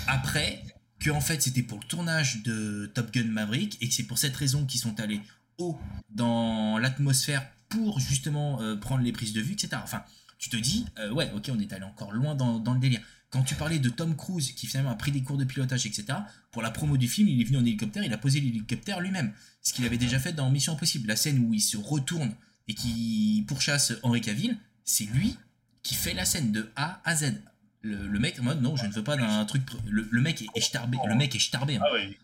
après 0.07 0.63
que 0.99 1.11
fait 1.19 1.41
c'était 1.41 1.63
pour 1.63 1.79
le 1.79 1.85
tournage 1.85 2.43
de 2.43 2.91
Top 2.93 3.11
Gun 3.11 3.25
Maverick 3.25 3.77
et 3.81 3.87
que 3.87 3.93
c'est 3.93 4.03
pour 4.03 4.17
cette 4.17 4.35
raison 4.35 4.65
qu'ils 4.65 4.81
sont 4.81 4.99
allés 4.99 5.21
haut 5.57 5.79
dans 6.09 6.77
l'atmosphère 6.77 7.47
pour 7.69 7.99
justement 7.99 8.61
euh, 8.61 8.75
prendre 8.75 9.03
les 9.03 9.11
prises 9.11 9.33
de 9.33 9.41
vue, 9.41 9.53
etc. 9.53 9.69
Enfin, 9.83 10.03
tu 10.37 10.49
te 10.49 10.57
dis, 10.57 10.85
euh, 10.99 11.11
ouais, 11.11 11.31
ok, 11.35 11.49
on 11.53 11.59
est 11.59 11.73
allé 11.73 11.83
encore 11.83 12.11
loin 12.11 12.35
dans, 12.35 12.59
dans 12.59 12.73
le 12.73 12.79
délire. 12.79 13.01
Quand 13.29 13.43
tu 13.43 13.55
parlais 13.55 13.79
de 13.79 13.89
Tom 13.89 14.15
Cruise 14.15 14.53
qui 14.53 14.67
finalement 14.67 14.91
a 14.91 14.95
pris 14.95 15.11
des 15.11 15.21
cours 15.21 15.37
de 15.37 15.43
pilotage, 15.43 15.85
etc., 15.85 16.19
pour 16.51 16.61
la 16.61 16.71
promo 16.71 16.95
du 16.95 17.07
film, 17.07 17.27
il 17.27 17.41
est 17.41 17.43
venu 17.43 17.57
en 17.57 17.65
hélicoptère, 17.65 18.03
il 18.03 18.13
a 18.13 18.17
posé 18.17 18.39
l'hélicoptère 18.39 19.01
lui-même. 19.01 19.33
Ce 19.61 19.73
qu'il 19.73 19.85
avait 19.85 19.97
déjà 19.97 20.17
fait 20.17 20.31
dans 20.31 20.49
Mission 20.49 20.73
Impossible, 20.73 21.07
la 21.07 21.17
scène 21.17 21.39
où 21.39 21.53
il 21.53 21.59
se 21.59 21.75
retourne 21.75 22.33
et 22.67 22.73
qui 22.73 23.43
pourchasse 23.47 23.93
Henri 24.03 24.21
Cavill, 24.21 24.57
c'est 24.83 25.05
lui 25.05 25.37
qui 25.83 25.95
fait 25.95 26.13
la 26.13 26.25
scène 26.25 26.51
de 26.51 26.69
A 26.75 27.01
à 27.05 27.15
Z. 27.15 27.33
Le, 27.81 28.07
le 28.07 28.19
mec 28.19 28.39
en 28.39 28.43
mode 28.43 28.61
non, 28.61 28.75
je 28.75 28.85
ne 28.85 28.91
veux 28.91 29.03
pas 29.03 29.15
d'un 29.15 29.45
truc. 29.45 29.61
Le, 29.87 30.07
le 30.11 30.21
mec 30.21 30.43
est, 30.55 30.61
starbé. 30.61 30.97
Le 31.07 31.15
mec 31.15 31.35
est 31.35 31.39
starbé. 31.39 31.77
hein. 31.77 31.81
Ah 31.85 31.93
ouais. 31.93 32.17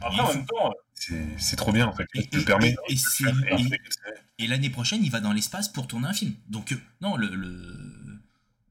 Après, 0.00 0.20
en 0.20 0.34
même 0.34 0.46
temps, 0.46 0.72
C'est 1.38 1.56
trop 1.56 1.72
bien 1.72 1.86
en 1.86 1.92
fait. 1.92 2.06
Et- 2.14 2.20
et- 2.32 2.44
permet. 2.44 2.74
et- 2.88 2.92
et 2.92 2.96
c'est- 2.96 3.24
Et- 3.24 3.62
et- 3.62 3.80
Et 4.44 4.46
l'année 4.48 4.70
prochaine, 4.70 5.04
il 5.04 5.10
va 5.12 5.20
dans 5.20 5.32
l'espace 5.32 5.68
pour 5.68 5.86
tourner 5.86 6.08
un 6.08 6.12
film. 6.12 6.34
Donc, 6.48 6.72
euh, 6.72 6.76
non, 7.00 7.16
le, 7.16 7.28
le, 7.28 8.20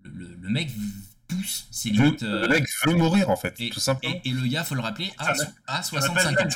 le, 0.04 0.36
le 0.42 0.50
mec 0.50 0.70
pousse 1.30 1.68
ses 1.72 1.92
Le, 1.92 2.04
limites. 2.04 2.24
euh, 2.24 2.42
le 2.42 2.48
mec 2.50 2.66
veut 2.86 2.96
mourir 2.96 3.30
en 3.30 3.38
fait, 3.38 3.56
et, 3.62 3.70
tout 3.70 3.80
simplement. 3.80 4.14
et, 4.26 4.30
et 4.30 4.32
le 4.34 4.46
gars, 4.48 4.66
faut 4.66 4.76
le 4.76 4.82
rappeler, 4.82 5.12
à, 5.18 5.34
Ça 5.36 5.52
à 5.68 5.78
ça 5.78 5.90
65 5.90 6.42
ans. 6.42 6.48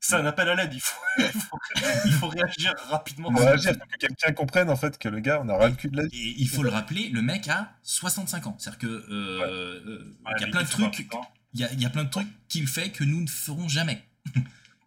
C'est 0.00 0.16
un 0.16 0.26
appel 0.26 0.48
à 0.48 0.54
l'aide. 0.54 0.72
Il 0.74 0.80
faut, 0.80 1.00
il 1.18 1.24
faut, 1.40 1.58
il 2.06 2.12
faut 2.12 2.28
réagir 2.28 2.72
rapidement. 2.90 3.28
On 3.30 3.34
va 3.34 3.50
agir 3.50 3.76
pour 3.78 3.88
que 3.88 3.96
quelqu'un 3.98 4.32
comprenne 4.32 4.70
en 4.70 4.76
fait 4.76 4.98
que 4.98 5.08
le 5.08 5.20
gars, 5.20 5.40
on 5.42 5.48
a 5.48 5.56
ras 5.56 5.68
le 5.68 5.74
cul 5.74 5.88
de 5.88 5.96
la 5.96 6.06
vie. 6.06 6.16
Et 6.16 6.34
il 6.38 6.48
faut 6.48 6.62
le 6.62 6.68
rappeler, 6.68 7.08
le 7.08 7.22
mec 7.22 7.48
a 7.48 7.72
65 7.82 8.46
ans. 8.46 8.56
C'est-à-dire 8.58 8.78
que 8.78 8.86
euh, 8.86 9.04
euh, 9.10 10.16
Ouais, 10.24 10.32
il 10.38 10.42
y 10.42 10.44
a 10.44 10.48
plein 10.48 10.62
de 10.62 10.66
il 10.66 10.70
faut 10.70 10.82
trucs, 10.88 11.08
il 11.54 11.60
y 11.60 11.64
a, 11.64 11.72
il 11.72 11.82
y 11.82 11.86
a 11.86 11.90
plein 11.90 12.04
de 12.04 12.10
trucs 12.10 12.28
qu'il 12.48 12.68
fait 12.68 12.90
que 12.90 13.04
nous 13.04 13.20
ne 13.20 13.26
ferons 13.28 13.68
jamais. 13.68 14.04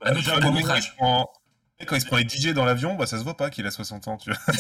Bah, 0.02 0.08
à 0.08 0.12
notre 0.12 0.22
déjà, 0.22 0.36
Le 0.36 0.42
court 0.42 0.54
mec, 0.54 0.64
métrage. 0.64 0.84
quand 0.88 0.94
il 0.94 0.96
prend- 0.98 1.34
Quand 1.88 1.96
il 1.96 2.02
se 2.02 2.06
prend 2.06 2.18
les 2.18 2.28
DJ 2.28 2.54
dans 2.54 2.66
l'avion, 2.66 2.96
bah 2.96 3.06
ça 3.08 3.18
se 3.18 3.24
voit 3.24 3.38
pas 3.38 3.50
qu'il 3.50 3.66
a 3.66 3.72
60 3.72 4.08
ans, 4.08 4.18
tu 4.18 4.32
vois. 4.32 4.40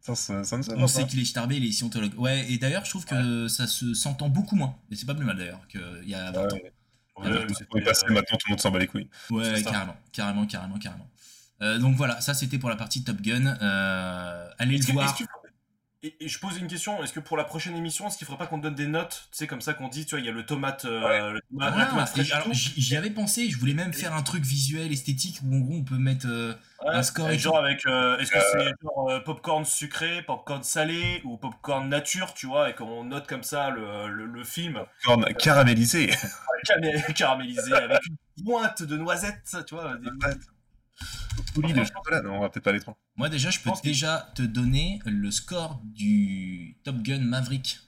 ça, 0.00 0.14
ça, 0.14 0.44
ça 0.44 0.56
ne 0.58 0.62
se 0.62 0.70
On 0.72 0.86
sait 0.86 1.06
qu'il 1.06 1.20
est 1.20 1.24
starbé, 1.24 1.56
il 1.56 1.64
est 1.64 1.72
scientologue. 1.72 2.18
Ouais, 2.18 2.50
et 2.50 2.58
d'ailleurs, 2.58 2.84
je 2.84 2.90
trouve 2.90 3.04
que 3.04 3.48
ça 3.48 3.66
se 3.66 3.94
s'entend 3.94 4.28
beaucoup 4.28 4.56
moins. 4.56 4.76
Et 4.90 4.96
c'est 4.96 5.06
pas 5.06 5.14
plus 5.14 5.24
mal 5.26 5.36
d'ailleurs 5.36 5.66
qu'il 5.68 6.08
y 6.08 6.14
a 6.14 6.30
20 6.32 6.52
ans. 6.52 6.56
Ouais, 6.56 6.72
Ouais, 7.22 7.30
ouais, 7.30 7.80
est 7.80 7.84
passé, 7.84 8.04
euh, 8.08 8.12
maintenant 8.14 8.36
tout 8.38 8.46
le 8.48 8.52
monde 8.52 8.60
s'en 8.60 8.70
bat 8.70 8.78
les 8.78 8.86
couilles. 8.86 9.08
Ouais, 9.30 9.62
carrément, 9.62 9.96
carrément, 10.12 10.46
carrément, 10.46 10.78
carrément. 10.78 11.08
Euh, 11.62 11.78
donc 11.78 11.94
voilà, 11.96 12.20
ça 12.20 12.32
c'était 12.34 12.58
pour 12.58 12.70
la 12.70 12.76
partie 12.76 13.04
Top 13.04 13.20
Gun. 13.20 13.46
Euh, 13.60 14.48
allez 14.58 14.78
le 14.78 14.84
que- 14.84 14.92
voir. 14.92 15.16
faut- 15.16 15.24
Et, 16.02 16.16
et 16.24 16.28
je 16.28 16.38
pose 16.38 16.56
une 16.56 16.66
question, 16.66 17.02
est-ce 17.04 17.12
que 17.12 17.20
pour 17.20 17.36
la 17.36 17.44
prochaine 17.44 17.76
émission, 17.76 18.06
est-ce 18.06 18.16
qu'il 18.16 18.26
faudrait 18.26 18.38
pas 18.38 18.46
qu'on 18.46 18.56
donne 18.56 18.74
des 18.74 18.86
notes 18.86 19.28
Tu 19.32 19.36
sais, 19.36 19.46
comme 19.46 19.60
ça 19.60 19.74
qu'on 19.74 19.88
dit, 19.88 20.06
tu 20.06 20.12
vois, 20.14 20.20
il 20.20 20.24
y 20.24 20.30
a 20.30 20.32
le 20.32 20.46
tomate, 20.46 20.86
euh, 20.86 21.32
le 21.32 21.40
tomate, 21.50 21.74
Ah, 21.76 21.86
tomate 21.90 22.08
fraîche 22.08 22.32
alors, 22.32 22.50
j'y 22.54 22.80
j'y 22.80 22.96
avais 22.96 23.10
pensé, 23.10 23.50
je 23.50 23.58
voulais 23.58 23.74
même 23.74 23.92
faire 23.92 24.14
un 24.14 24.22
truc 24.22 24.42
visuel, 24.42 24.90
esthétique, 24.92 25.40
où 25.44 25.54
en 25.54 25.58
gros 25.58 25.74
on 25.74 25.84
peut 25.84 25.98
mettre. 25.98 26.26
euh, 26.26 26.54
Ouais, 26.82 26.94
un 26.94 27.02
score 27.02 27.28
et 27.28 27.38
genre 27.38 27.58
avec, 27.58 27.84
euh, 27.84 28.16
est-ce 28.18 28.30
que 28.32 28.38
Euh. 28.38 28.42
c'est 28.54 28.72
genre 28.82 29.10
euh, 29.10 29.20
popcorn 29.20 29.66
sucré, 29.66 30.22
popcorn 30.22 30.62
salé 30.62 31.20
ou 31.24 31.36
popcorn 31.36 31.86
nature, 31.90 32.32
tu 32.32 32.46
vois, 32.46 32.70
et 32.70 32.74
qu'on 32.74 33.04
note 33.04 33.26
comme 33.26 33.42
ça 33.42 33.68
le, 33.68 34.08
le, 34.08 34.24
le 34.24 34.44
film 34.44 34.82
Corne 35.04 35.26
caramélisé. 35.34 36.08
caramélisé 37.14 37.74
avec 37.74 38.00
une 38.06 38.16
pointe 38.44 38.82
de 38.82 38.96
noisettes, 38.96 39.54
tu 39.66 39.74
vois. 39.74 39.98
des- 39.98 40.08
Coulis 41.54 41.72
de 41.72 41.84
chocolat. 41.84 42.22
Non, 42.22 42.34
on 42.36 42.40
va 42.40 42.48
peut-être 42.50 42.64
pas 42.64 42.70
aller 42.70 42.80
trop. 42.80 42.96
Moi 43.16 43.28
déjà, 43.28 43.50
je 43.50 43.60
peux 43.60 43.70
que- 43.70 43.82
déjà 43.82 44.30
te 44.34 44.42
donner 44.42 45.00
le 45.06 45.30
score 45.30 45.80
du 45.84 46.76
Top 46.84 46.96
Gun 47.02 47.20
Maverick. 47.20 47.80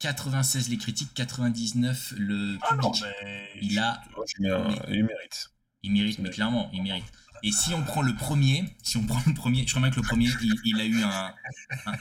96 0.00 0.68
les 0.68 0.76
critiques, 0.76 1.14
99 1.14 2.12
le 2.18 2.58
Ah 2.68 2.74
non, 2.76 2.90
public. 2.90 3.04
mais. 3.24 3.48
Il 3.62 3.78
a, 3.78 4.02
Moi, 4.16 4.24
je 4.36 4.42
mets 4.42 4.50
un- 4.50 4.68
Mais- 4.68 4.76
Il 4.96 5.04
mérite. 5.04 5.50
il 5.82 5.92
mérite, 5.92 6.18
mais 6.18 6.30
clairement, 6.30 6.68
il 6.74 6.82
mérite. 6.82 7.04
Et 7.42 7.52
si 7.52 7.72
on 7.74 7.82
prend 7.82 8.02
le 8.02 8.14
premier, 8.14 8.64
si 8.82 8.96
on 8.98 9.02
prend 9.06 9.22
le 9.26 9.34
premier, 9.34 9.62
je 9.66 9.70
crois 9.72 9.80
bien 9.82 9.90
que 9.90 9.96
le 9.96 10.02
premier, 10.06 10.28
il, 10.42 10.54
il 10.64 10.80
a 10.80 10.84
eu 10.84 11.02
un, 11.02 11.34
un, 11.86 11.92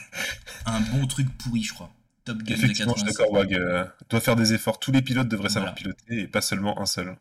un 0.66 0.80
bon 0.82 1.08
truc 1.08 1.30
pourri, 1.38 1.64
je 1.64 1.74
crois. 1.74 1.92
Top 2.26 2.40
Gun 2.40 2.46
de 2.46 2.52
Effectivement, 2.60 2.94
je 2.94 3.00
suis 3.00 3.08
96. 3.08 3.18
d'accord, 3.18 3.34
Wag. 3.34 3.54
euh, 3.54 3.86
doit 4.10 4.22
faire 4.22 4.36
des 4.36 4.54
efforts. 4.54 4.80
Tous 4.80 4.92
les 4.92 5.02
pilotes 5.02 5.28
devraient 5.30 5.50
savoir 5.50 5.74
piloter 5.76 6.22
et 6.22 6.28
pas 6.28 6.42
seulement 6.42 6.82
un 6.82 6.86
seul. 6.86 7.16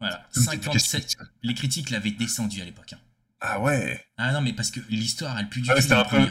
Voilà, 0.00 0.16
Comme 0.34 0.42
c'est 0.44 0.54
une 0.54 0.62
57. 0.62 1.02
question. 1.02 1.24
Les 1.42 1.54
critiques 1.54 1.90
l'avaient 1.90 2.10
descendu 2.10 2.60
à 2.62 2.64
l'époque. 2.64 2.92
hein. 2.94 2.98
Ah 3.40 3.60
ouais. 3.60 4.00
Ah 4.16 4.32
non, 4.32 4.40
mais 4.40 4.52
parce 4.52 4.70
que 4.70 4.80
l'histoire, 4.90 5.38
elle 5.38 5.48
pue 5.48 5.60
du 5.60 5.70
Ah 5.70 5.74
ouais, 5.74 5.80
c'était 5.82 5.94
un 5.94 6.04
peu- 6.04 6.30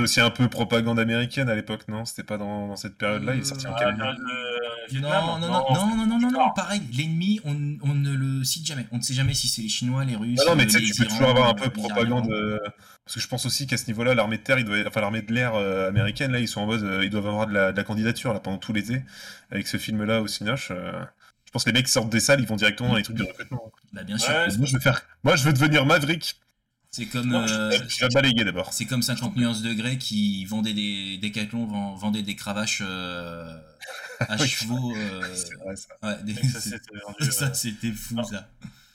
aussi 0.00 0.20
un 0.20 0.30
peu 0.30 0.48
propagande 0.48 0.98
américaine 0.98 1.48
à 1.48 1.54
l'époque, 1.54 1.86
non? 1.88 2.04
C'était 2.04 2.24
pas 2.24 2.38
dans, 2.38 2.66
dans 2.68 2.76
cette 2.76 2.96
période-là 2.98 3.34
Il 3.34 3.40
est 3.40 3.44
sorti 3.44 3.66
en 3.68 3.74
Ah, 3.74 3.78
quelle 3.84 3.96
période 3.96 4.16
de 4.16 4.98
Non, 4.98 5.10
non, 5.10 5.38
non, 5.38 5.48
non, 5.48 5.96
non, 5.96 6.06
non, 6.06 6.18
non, 6.18 6.30
non, 6.30 6.50
pareil, 6.54 6.80
l'ennemi, 6.96 7.40
on, 7.44 7.52
on 7.82 7.94
ne 7.94 8.12
le 8.14 8.42
cite 8.44 8.66
jamais. 8.66 8.86
On 8.90 8.96
ne 8.96 9.02
sait 9.02 9.14
jamais 9.14 9.34
si 9.34 9.48
c'est 9.48 9.62
les 9.62 9.68
Chinois, 9.68 10.04
les 10.04 10.16
Russes. 10.16 10.38
Non, 10.38 10.50
non, 10.52 10.56
mais 10.56 10.64
euh, 10.64 10.66
tu 10.66 10.72
sais, 10.72 10.80
tu 10.92 10.94
peux 10.94 11.04
Irans, 11.04 11.14
toujours 11.14 11.28
avoir 11.30 11.48
un 11.48 11.52
euh, 11.52 11.62
peu 11.64 11.70
propagande. 11.70 12.30
Euh, 12.32 12.58
parce 13.04 13.14
que 13.14 13.20
je 13.20 13.28
pense 13.28 13.46
aussi 13.46 13.66
qu'à 13.68 13.76
ce 13.76 13.86
niveau-là, 13.86 14.14
l'armée 14.14 14.38
de 14.38 14.42
terre, 14.42 14.58
il 14.58 14.64
doit, 14.64 14.78
enfin 14.88 15.00
l'armée 15.00 15.22
de 15.22 15.32
l'air 15.32 15.54
euh, 15.54 15.88
américaine, 15.88 16.32
là, 16.32 16.40
ils 16.40 16.48
sont 16.48 16.62
en 16.62 16.66
mode, 16.66 16.82
euh, 16.82 17.04
ils 17.04 17.10
doivent 17.10 17.26
avoir 17.28 17.46
de 17.46 17.52
la, 17.52 17.70
de 17.72 17.76
la 17.76 17.84
candidature 17.84 18.32
là 18.32 18.40
pendant 18.40 18.58
tout 18.58 18.72
l'été 18.72 19.02
avec 19.50 19.68
ce 19.68 19.76
film-là 19.76 20.22
au 20.22 20.26
Cinoche. 20.26 20.72
Euh, 21.56 21.58
je 21.58 21.62
pense 21.62 21.64
que 21.64 21.70
les 21.70 21.74
mecs 21.74 21.86
qui 21.86 21.92
sortent 21.92 22.10
des 22.10 22.20
salles, 22.20 22.40
ils 22.40 22.46
vont 22.46 22.56
directement 22.56 22.90
dans 22.90 22.96
les 22.96 23.02
trucs 23.02 23.16
de 23.16 23.24
recrutement. 23.24 23.72
Bah, 23.92 24.02
bien 24.04 24.18
sûr. 24.18 24.30
Ouais, 24.30 24.48
moi, 24.58 24.66
je 24.66 24.72
veux 24.74 24.80
faire, 24.80 25.02
moi, 25.24 25.36
je 25.36 25.44
veux 25.44 25.52
devenir 25.52 25.86
Maverick. 25.86 26.36
C'est 26.90 27.06
comme, 27.06 27.28
Non, 27.28 27.46
euh, 27.46 27.78
Tu 27.88 28.00
vas 28.02 28.08
balayer 28.08 28.44
d'abord. 28.44 28.72
c'est 28.72 28.86
comme 28.86 29.02
50 29.02 29.36
nuances 29.36 29.60
degrés 29.62 29.98
qui 29.98 30.44
vendaient 30.46 30.72
des 30.72 31.18
Decathlon, 31.18 31.66
vend- 31.66 31.94
vendaient 31.94 32.22
des 32.22 32.36
cravaches 32.36 32.80
euh, 32.82 33.58
à 34.20 34.36
Oui. 34.40 34.48
chevaux. 34.48 34.94
euh, 34.96 35.20
vrai, 35.64 35.76
ça. 35.76 35.88
ouais, 36.02 36.16
des- 36.24 36.34
ça, 36.48 37.52
c'était 37.52 37.88
euh, 37.88 37.92
fou, 37.94 38.14
Non. 38.14 38.24
ça. 38.24 38.48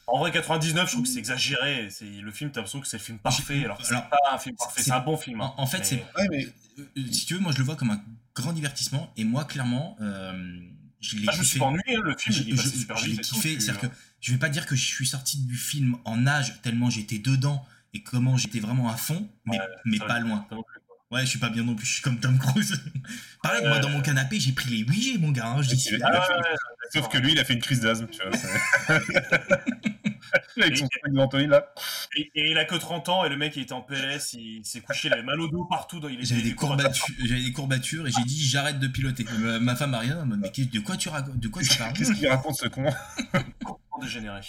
En 0.07 0.17
vrai, 0.19 0.31
99, 0.31 0.87
je 0.87 0.91
trouve 0.93 1.03
que 1.03 1.09
c'est 1.09 1.19
exagéré. 1.19 1.87
C'est 1.91 2.05
le 2.05 2.31
film, 2.31 2.49
t'as 2.51 2.61
l'impression 2.61 2.81
que 2.81 2.87
c'est 2.87 2.97
le 2.97 3.03
film 3.03 3.17
parfait, 3.19 3.63
alors 3.65 3.77
que 3.77 3.85
c'est 3.85 3.93
pas 3.93 4.09
un 4.33 4.37
film 4.39 4.55
parfait. 4.55 4.81
c'est- 4.83 4.91
un 4.91 4.99
bon 4.99 5.15
film. 5.15 5.39
hein. 5.41 5.53
En, 5.57 5.63
en 5.63 5.67
fait, 5.67 5.77
Mais- 5.79 5.83
c'est 5.85 5.95
Ouais, 6.17 6.27
mais 6.31 6.45
Euh, 6.79 6.83
euh, 6.97 7.01
si 7.11 7.25
tu 7.25 7.35
veux, 7.35 7.39
moi 7.39 7.51
je 7.51 7.59
le 7.59 7.63
vois 7.65 7.75
comme 7.75 7.91
un 7.91 8.01
grand 8.35 8.51
divertissement 8.53 9.11
et 9.15 9.23
moi 9.25 9.43
clairement, 9.45 9.95
euh, 10.01 10.59
je 11.01 11.17
l'ai 11.17 11.25
Ah, 11.27 11.31
je 11.33 11.39
me 11.39 11.43
suis 11.43 11.53
kiffé. 11.53 11.59
pas 11.59 11.65
ennuyé, 11.65 11.97
le 11.97 12.15
film, 12.17 12.35
Je, 12.35 12.67
super 12.69 13.05
l'ai 13.05 13.15
tout, 13.17 13.35
kiffé, 13.35 13.57
euh, 13.57 13.73
que 13.73 13.87
je 14.21 14.31
vais 14.31 14.37
pas 14.37 14.49
dire 14.49 14.65
que 14.65 14.75
je 14.75 14.85
suis 14.85 15.07
sorti 15.07 15.39
du 15.39 15.55
film 15.55 15.97
en 16.05 16.27
âge 16.27 16.61
tellement 16.61 16.89
j'étais 16.89 17.19
dedans 17.19 17.65
et 17.93 18.03
comment 18.03 18.37
j'étais 18.37 18.59
vraiment 18.59 18.89
à 18.89 18.95
fond, 18.95 19.29
mais, 19.45 19.99
pas 19.99 20.19
loin. 20.19 20.47
Ouais, 21.11 21.21
je 21.21 21.25
suis 21.25 21.39
pas 21.39 21.49
bien 21.49 21.63
non 21.63 21.75
plus, 21.75 21.85
je 21.85 21.93
suis 21.93 22.01
comme 22.01 22.19
Tom 22.19 22.37
Cruise. 22.39 22.81
Pareil, 23.43 23.61
moi 23.63 23.73
Ouais. 23.73 23.79
dans 23.81 23.89
mon 23.89 24.01
canapé, 24.01 24.39
j'ai 24.39 24.53
pris 24.53 24.69
les 24.69 24.83
8G, 24.85 25.19
mon 25.19 25.31
gars. 25.31 25.47
hein, 25.47 25.61
je 25.61 25.69
dis, 25.69 25.87
Il 25.91 26.01
Ah, 26.03 26.07
a 26.07 26.19
ouais, 26.19 26.25
fait- 26.25 26.33
ouais, 26.33 26.55
Sauf 26.93 27.09
que 27.09 27.17
lui, 27.17 27.31
il 27.33 27.39
a 27.39 27.43
fait 27.45 27.53
une 27.53 27.61
crise 27.61 27.81
d'asthme, 27.81 28.07
tu 28.07 28.19
vois. 28.21 28.31
Avec 30.61 30.77
son 30.77 30.87
truc 30.87 31.01
devant 31.13 31.27
Tony, 31.27 31.47
là. 31.47 31.73
Et, 32.15 32.31
et 32.35 32.51
il 32.51 32.57
a 32.57 32.65
que 32.65 32.75
30 32.75 33.09
ans 33.09 33.25
et 33.25 33.29
le 33.29 33.35
mec 33.37 33.55
il 33.55 33.63
était 33.63 33.73
en 33.73 33.81
PLS, 33.81 34.33
il 34.33 34.63
s'est 34.63 34.79
couché, 34.81 35.07
il 35.09 35.13
avait 35.13 35.23
mal 35.23 35.39
au 35.41 35.47
dos 35.49 35.65
partout. 35.65 35.99
J'avais 36.01 36.15
des 36.17 36.23
j'avais 36.23 36.41
des 37.41 37.51
courbatures 37.53 38.07
et 38.07 38.11
j'ai 38.11 38.23
dit 38.23 38.45
j'arrête 38.45 38.79
de 38.79 38.87
piloter. 38.87 39.25
Ma, 39.39 39.59
ma 39.59 39.75
femme 39.75 39.93
a 39.93 39.99
rien, 39.99 40.25
mais 40.25 40.49
de 40.49 40.79
quoi 40.79 40.95
tu 40.97 41.09
de 41.35 41.47
quoi 41.47 41.61
tu 41.63 41.77
parles? 41.77 41.93
Qu'est-ce 41.93 42.13
qu'il 42.13 42.27
raconte, 42.29 42.55
ce 42.55 42.67
con? 42.67 42.83
Complètement 43.31 43.79
dégénéré. 44.01 44.39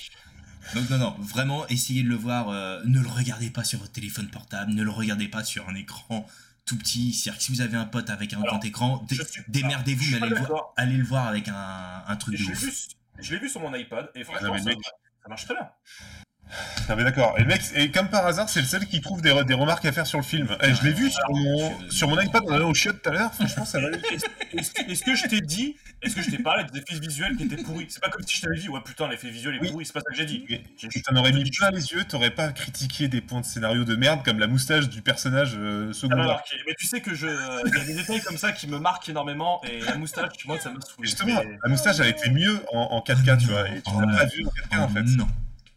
Donc 0.75 0.89
non, 0.91 0.99
non, 0.99 1.17
vraiment, 1.19 1.67
essayez 1.69 2.03
de 2.05 2.09
le 2.09 2.15
voir. 2.17 2.49
euh, 2.51 2.81
ne 2.85 3.01
le 3.01 3.09
regardez 3.09 3.51
pas 3.51 3.65
sur 3.65 3.81
votre 3.81 3.93
téléphone 3.93 4.29
portable, 4.29 4.73
ne 4.73 4.83
le 4.85 4.91
regardez 4.91 5.27
pas 5.29 5.43
sur 5.43 5.69
un 5.69 5.75
écran 5.75 6.27
tout 6.65 6.79
petit. 6.79 7.13
C'est-à-dire 7.13 7.39
que 7.39 7.45
si 7.45 7.53
vous 7.53 7.61
avez 7.61 7.77
un 7.77 7.85
pote 7.87 8.09
avec 8.11 8.33
un 8.33 8.39
Alors, 8.39 8.55
grand 8.55 8.65
écran, 8.65 9.07
dé- 9.09 9.19
démerdez-vous, 9.49 10.11
mais 10.13 10.17
allez 10.19 10.29
le, 10.31 10.37
voir, 10.37 10.43
d'accord. 10.49 10.75
allez 10.77 10.97
le 10.97 11.05
voir 11.05 11.27
avec 11.27 11.49
un, 11.49 12.05
un 12.07 12.17
truc 12.17 12.37
Je 12.37 12.45
de 12.45 12.49
l'ai 12.49 12.55
ouf. 12.55 12.63
vu, 12.65 12.73
je 13.19 13.35
l'ai 13.35 13.41
vu 13.41 13.49
sur 13.49 13.61
mon 13.61 13.75
iPad 13.75 14.11
et 14.15 14.25
franchement 14.25 14.49
non, 14.49 14.59
ça, 14.59 14.65
mec. 14.65 14.79
ça 15.23 15.29
marche 15.29 15.45
très 15.45 15.55
bien. 15.55 15.69
Ah 16.89 16.97
mais 16.97 17.05
d'accord. 17.05 17.35
Et 17.39 17.43
le 17.43 17.47
mec, 17.47 17.63
et 17.75 17.91
comme 17.91 18.09
par 18.09 18.27
hasard, 18.27 18.49
c'est 18.49 18.61
le 18.61 18.67
seul 18.67 18.87
qui 18.87 19.01
trouve 19.01 19.23
des, 19.23 19.31
re- 19.31 19.45
des 19.45 19.55
remarques 19.55 19.85
à 19.85 19.93
faire 19.93 20.07
sur 20.07 20.19
le 20.19 20.25
film. 20.25 20.49
Eh, 20.63 20.75
je 20.75 20.83
l'ai 20.85 20.93
vu 20.93 21.11
sur 21.11 21.31
mon, 21.31 21.75
je- 21.89 21.95
sur 21.95 22.09
mon 22.09 22.21
iPad 22.21 22.43
en 22.49 22.53
allant 22.53 22.71
au 22.71 22.75
chiottes 22.75 23.01
tout 23.03 23.11
à 23.11 23.13
l'heure. 23.13 23.33
Franchement, 23.35 23.65
ça 23.65 23.81
va. 23.81 23.89
Est-ce 24.53 25.03
que 25.05 25.15
je 25.15 25.27
t'ai 25.27 25.41
dit, 25.41 25.77
est-ce 26.03 26.15
que 26.17 26.23
je 26.23 26.31
t'ai 26.31 26.39
parlé 26.39 26.65
des 26.73 26.79
effets 26.81 26.99
visuels 26.99 27.37
qui 27.37 27.45
étaient 27.45 27.63
pourris? 27.63 27.87
C'est 27.89 28.03
pas 28.03 28.11
comme 28.11 28.23
si 28.27 28.37
je 28.37 28.43
t'avais 28.43 28.59
dit, 28.59 28.69
ouais 28.69 28.81
putain, 28.85 29.09
l'effet 29.09 29.31
visuel 29.31 29.57
est 29.57 29.61
Oui. 29.61 29.71
pourri, 29.71 29.87
c'est 29.87 29.93
pas 29.93 30.01
ça 30.01 30.11
que 30.11 30.17
j'ai 30.17 30.27
dit. 30.27 30.45
Tu 30.77 31.03
t'en 31.03 31.17
aurais 31.17 31.33
mis 31.33 31.49
plein 31.51 31.71
les 31.71 31.93
yeux, 31.93 32.05
t'aurais 32.05 32.31
pas 32.31 32.49
critiqué 32.53 33.09
des 33.09 33.21
points 33.21 33.41
de 33.41 33.47
scénario 33.47 33.85
de 33.85 33.97
merde 33.97 34.23
comme 34.25 34.39
la 34.39 34.47
moustache 34.47 34.89
du 34.89 35.03
personnage 35.03 35.55
euh, 35.57 35.93
secondaire. 35.93 36.43
Mais 36.67 36.75
tu 36.79 36.87
sais 36.87 37.01
que 37.01 37.15
je, 37.15 37.27
euh, 37.27 37.63
il 37.67 37.75
y 37.77 37.81
a 37.81 37.85
des 37.85 37.95
détails 37.95 38.21
comme 38.21 38.37
ça 38.37 38.53
qui 38.53 38.67
me 38.67 38.79
marquent 38.79 39.09
énormément 39.09 39.61
et 39.65 39.81
la 39.81 39.97
moustache, 39.97 40.29
moi 40.47 40.59
ça 40.61 40.71
m'a 40.71 40.81
saoulé. 40.81 41.09
Justement, 41.09 41.41
la 41.63 41.69
moustache 41.71 41.97
elle 42.01 42.09
était 42.09 42.31
mieux 42.31 42.61
en, 42.73 42.81
en 42.81 43.01
4K, 43.01 43.39
tu 43.39 43.47
vois, 43.49 43.69
et 43.69 43.77
tu 43.83 43.91
Oh 43.95 44.01
l'as 44.01 44.07
non. 44.07 44.17
pas 44.19 44.25
vu 44.27 44.45
en 44.45 44.77
4K 44.77 44.81
en 44.81 44.89
Oh, 44.91 44.95
fait. 44.95 45.03
Non, 45.17 45.27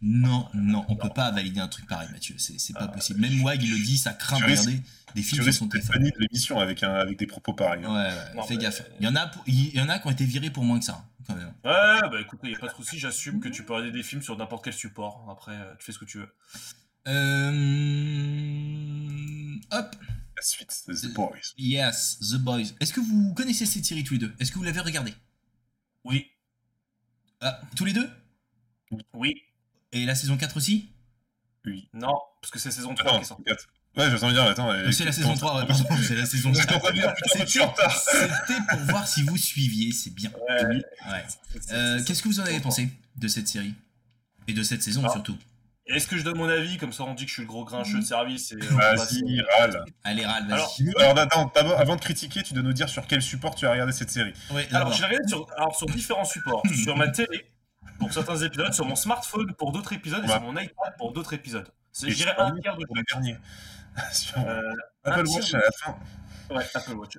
non, 0.02 0.48
non, 0.54 0.84
on 0.88 0.96
peut 0.96 1.08
pas 1.10 1.30
valider 1.30 1.60
un 1.60 1.68
truc 1.68 1.86
pareil, 1.86 2.08
Mathieu. 2.12 2.34
C'est 2.38 2.58
c'est 2.60 2.72
pas 2.74 2.84
Ah, 2.84 2.88
possible. 2.88 3.20
Même 3.20 3.42
Wag, 3.42 3.62
il 3.62 3.70
le 3.70 3.78
dit, 3.78 3.96
ça 3.98 4.12
craint 4.12 4.38
de 4.38 4.44
regarder 4.44 4.82
des 5.14 5.22
films 5.22 5.36
sur 5.42 5.44
risques 5.46 5.58
son 5.58 5.66
de 5.66 5.78
l'émission 6.20 6.58
avec, 6.60 6.82
un, 6.82 6.92
avec 6.94 7.18
des 7.18 7.26
propos 7.26 7.54
pareils. 7.54 7.80
Ouais, 7.80 7.86
hein. 7.90 7.94
ouais, 7.94 8.34
Non, 8.34 8.42
fais 8.42 8.54
mais- 8.56 8.62
gaffe. 8.64 8.82
Il 9.00 9.06
y, 9.06 9.08
en 9.08 9.16
a, 9.16 9.26
pour- 9.28 9.42
il 9.46 9.74
y 9.74 9.80
en 9.80 9.88
a 9.88 9.98
qui 9.98 10.06
ont 10.06 10.10
été 10.10 10.24
virés 10.26 10.50
pour 10.50 10.64
moins 10.64 10.78
que 10.78 10.84
ça, 10.84 10.92
hein, 11.02 11.04
quand 11.26 11.34
même. 11.34 11.46
Ouais, 11.64 12.00
bah 12.10 12.20
écoute, 12.20 12.40
y 12.44 12.54
a 12.54 12.58
pas 12.58 12.68
de 12.68 12.74
souci, 12.74 12.98
j'assume 12.98 13.40
que 13.40 13.48
tu 13.48 13.64
peux 13.64 13.72
regarder 13.72 13.92
des 13.96 14.02
films 14.02 14.22
sur 14.22 14.36
n'importe 14.36 14.64
quel 14.64 14.74
support. 14.74 15.26
Après, 15.30 15.52
euh, 15.54 15.74
tu 15.78 15.86
fais 15.86 15.92
ce 15.92 15.98
que 15.98 16.04
tu 16.04 16.18
veux. 16.18 16.28
Euh... 17.76 19.56
Hop, 19.72 19.96
La 20.36 20.42
suite, 20.42 20.84
The 20.86 21.12
Boys. 21.14 21.38
yes, 21.56 22.18
The 22.20 22.36
Boys. 22.36 22.74
Est-ce 22.80 22.92
que 22.92 23.00
vous 23.00 23.32
connaissez 23.34 23.64
cette 23.66 23.84
série 23.84 24.04
tous 24.04 24.14
les 24.14 24.20
deux? 24.20 24.34
Est-ce 24.38 24.52
que 24.52 24.58
vous 24.58 24.64
l'avez 24.64 24.80
regardée? 24.80 25.14
Oui, 26.04 26.26
ah, 27.40 27.60
Tous 27.74 27.84
les 27.84 27.92
deux? 27.92 28.08
Oui, 29.14 29.34
Et 29.96 30.04
la 30.04 30.14
saison 30.14 30.36
4 30.36 30.56
aussi? 30.56 30.90
Oui. 31.64 31.88
non, 31.94 32.14
parce 32.40 32.52
que 32.52 32.58
c'est 32.58 32.70
saison 32.70 32.94
3 32.94 33.06
Attends, 33.08 33.18
qui 33.18 33.24
est 33.24 33.26
sortie. 33.26 33.44
4. 33.44 33.66
Ouais, 33.96 34.10
de 34.10 34.32
dire, 34.32 34.42
attends. 34.42 34.92
C'est 34.92 35.04
la 35.06 35.12
saison 35.12 35.34
3, 35.34 35.56
ouais, 35.60 35.66
pardon, 35.66 35.84
c'est 36.06 36.14
la 36.14 36.26
saison 36.26 36.50
Je 36.52 36.58
suis 36.60 36.64
en 36.66 36.68
4. 36.68 36.80
train 36.80 36.90
de 36.92 36.96
dire, 37.00 37.14
putain, 37.14 37.44
je 37.44 37.50
suis 37.50 37.60
en 37.60 37.70
retard. 37.70 37.96
C'était 37.98 38.60
pour 38.68 38.78
voir 38.80 39.08
si 39.08 39.22
vous 39.22 39.36
suiviez, 39.38 39.90
c'est 39.92 40.14
bien. 40.14 40.30
Ouais, 40.48 40.84
Euh, 41.72 42.00
Qu'est-ce 42.04 42.22
que 42.22 42.28
vous 42.28 42.40
en 42.40 42.44
avez 42.44 42.60
pensé 42.60 42.88
de 43.16 43.26
cette 43.28 43.48
série? 43.48 43.74
Et 44.48 44.52
de 44.52 44.62
cette 44.62 44.82
saison 44.82 45.02
Ah. 45.06 45.10
surtout? 45.12 45.36
Est-ce 45.86 46.08
que 46.08 46.18
je 46.18 46.24
donne 46.24 46.36
mon 46.36 46.48
avis? 46.48 46.78
Comme 46.78 46.92
ça, 46.92 47.04
on 47.04 47.14
dit 47.14 47.24
que 47.24 47.28
je 47.28 47.34
suis 47.34 47.42
le 47.42 47.48
gros 47.48 47.64
grincheux 47.64 48.00
de 48.00 48.04
service. 48.04 48.52
et, 48.52 48.56
Vas-y, 48.56 49.40
râle. 49.58 49.84
Allez, 50.04 50.26
râle, 50.26 50.46
vas-y. 50.48 50.90
Alors, 50.98 51.00
Alors, 51.12 51.18
attends, 51.18 51.52
d'abord, 51.54 51.78
avant 51.80 51.94
de 51.96 52.00
critiquer, 52.00 52.42
tu 52.42 52.54
dois 52.54 52.62
nous 52.64 52.72
dire 52.72 52.88
sur 52.88 53.06
quel 53.06 53.22
support 53.22 53.54
tu 53.54 53.66
as 53.66 53.70
regardé 53.72 53.92
cette 53.92 54.10
série. 54.10 54.32
Ouais, 54.50 54.68
Alors, 54.72 54.92
je 54.92 55.00
l'ai 55.02 55.06
regardé 55.08 55.28
sur, 55.28 55.46
alors, 55.56 55.74
sur 55.76 55.86
différents 55.86 56.24
supports. 56.24 56.62
sur 56.84 56.96
ma 56.96 57.08
télé, 57.08 57.46
pour 57.98 58.12
certains 58.12 58.36
épisodes, 58.36 58.72
sur 58.72 58.84
mon 58.86 58.96
smartphone 58.96 59.54
pour 59.54 59.72
d'autres 59.72 59.92
épisodes, 59.92 60.22
et 60.24 60.26
Ouais. 60.28 60.32
sur 60.32 60.40
mon 60.42 60.52
iPad 60.58 60.94
pour 60.98 61.12
d'autres 61.12 61.32
épisodes. 61.34 61.68
C'est, 61.92 62.10
je 62.10 62.16
dirais, 62.16 62.34
un 62.38 62.54
tiers 62.60 62.76
de 62.76 62.84
pour 62.84 62.96
le 62.96 63.02
dernier. 63.10 63.36
sur 64.12 64.38
Euh, 64.38 64.60
Apple 65.04 65.26
Watch 65.28 65.54
à 65.54 65.58
la 65.58 65.70
fin. 65.72 65.96
Ouais, 66.50 66.64
Apple 66.74 66.92
Watch. 66.92 67.18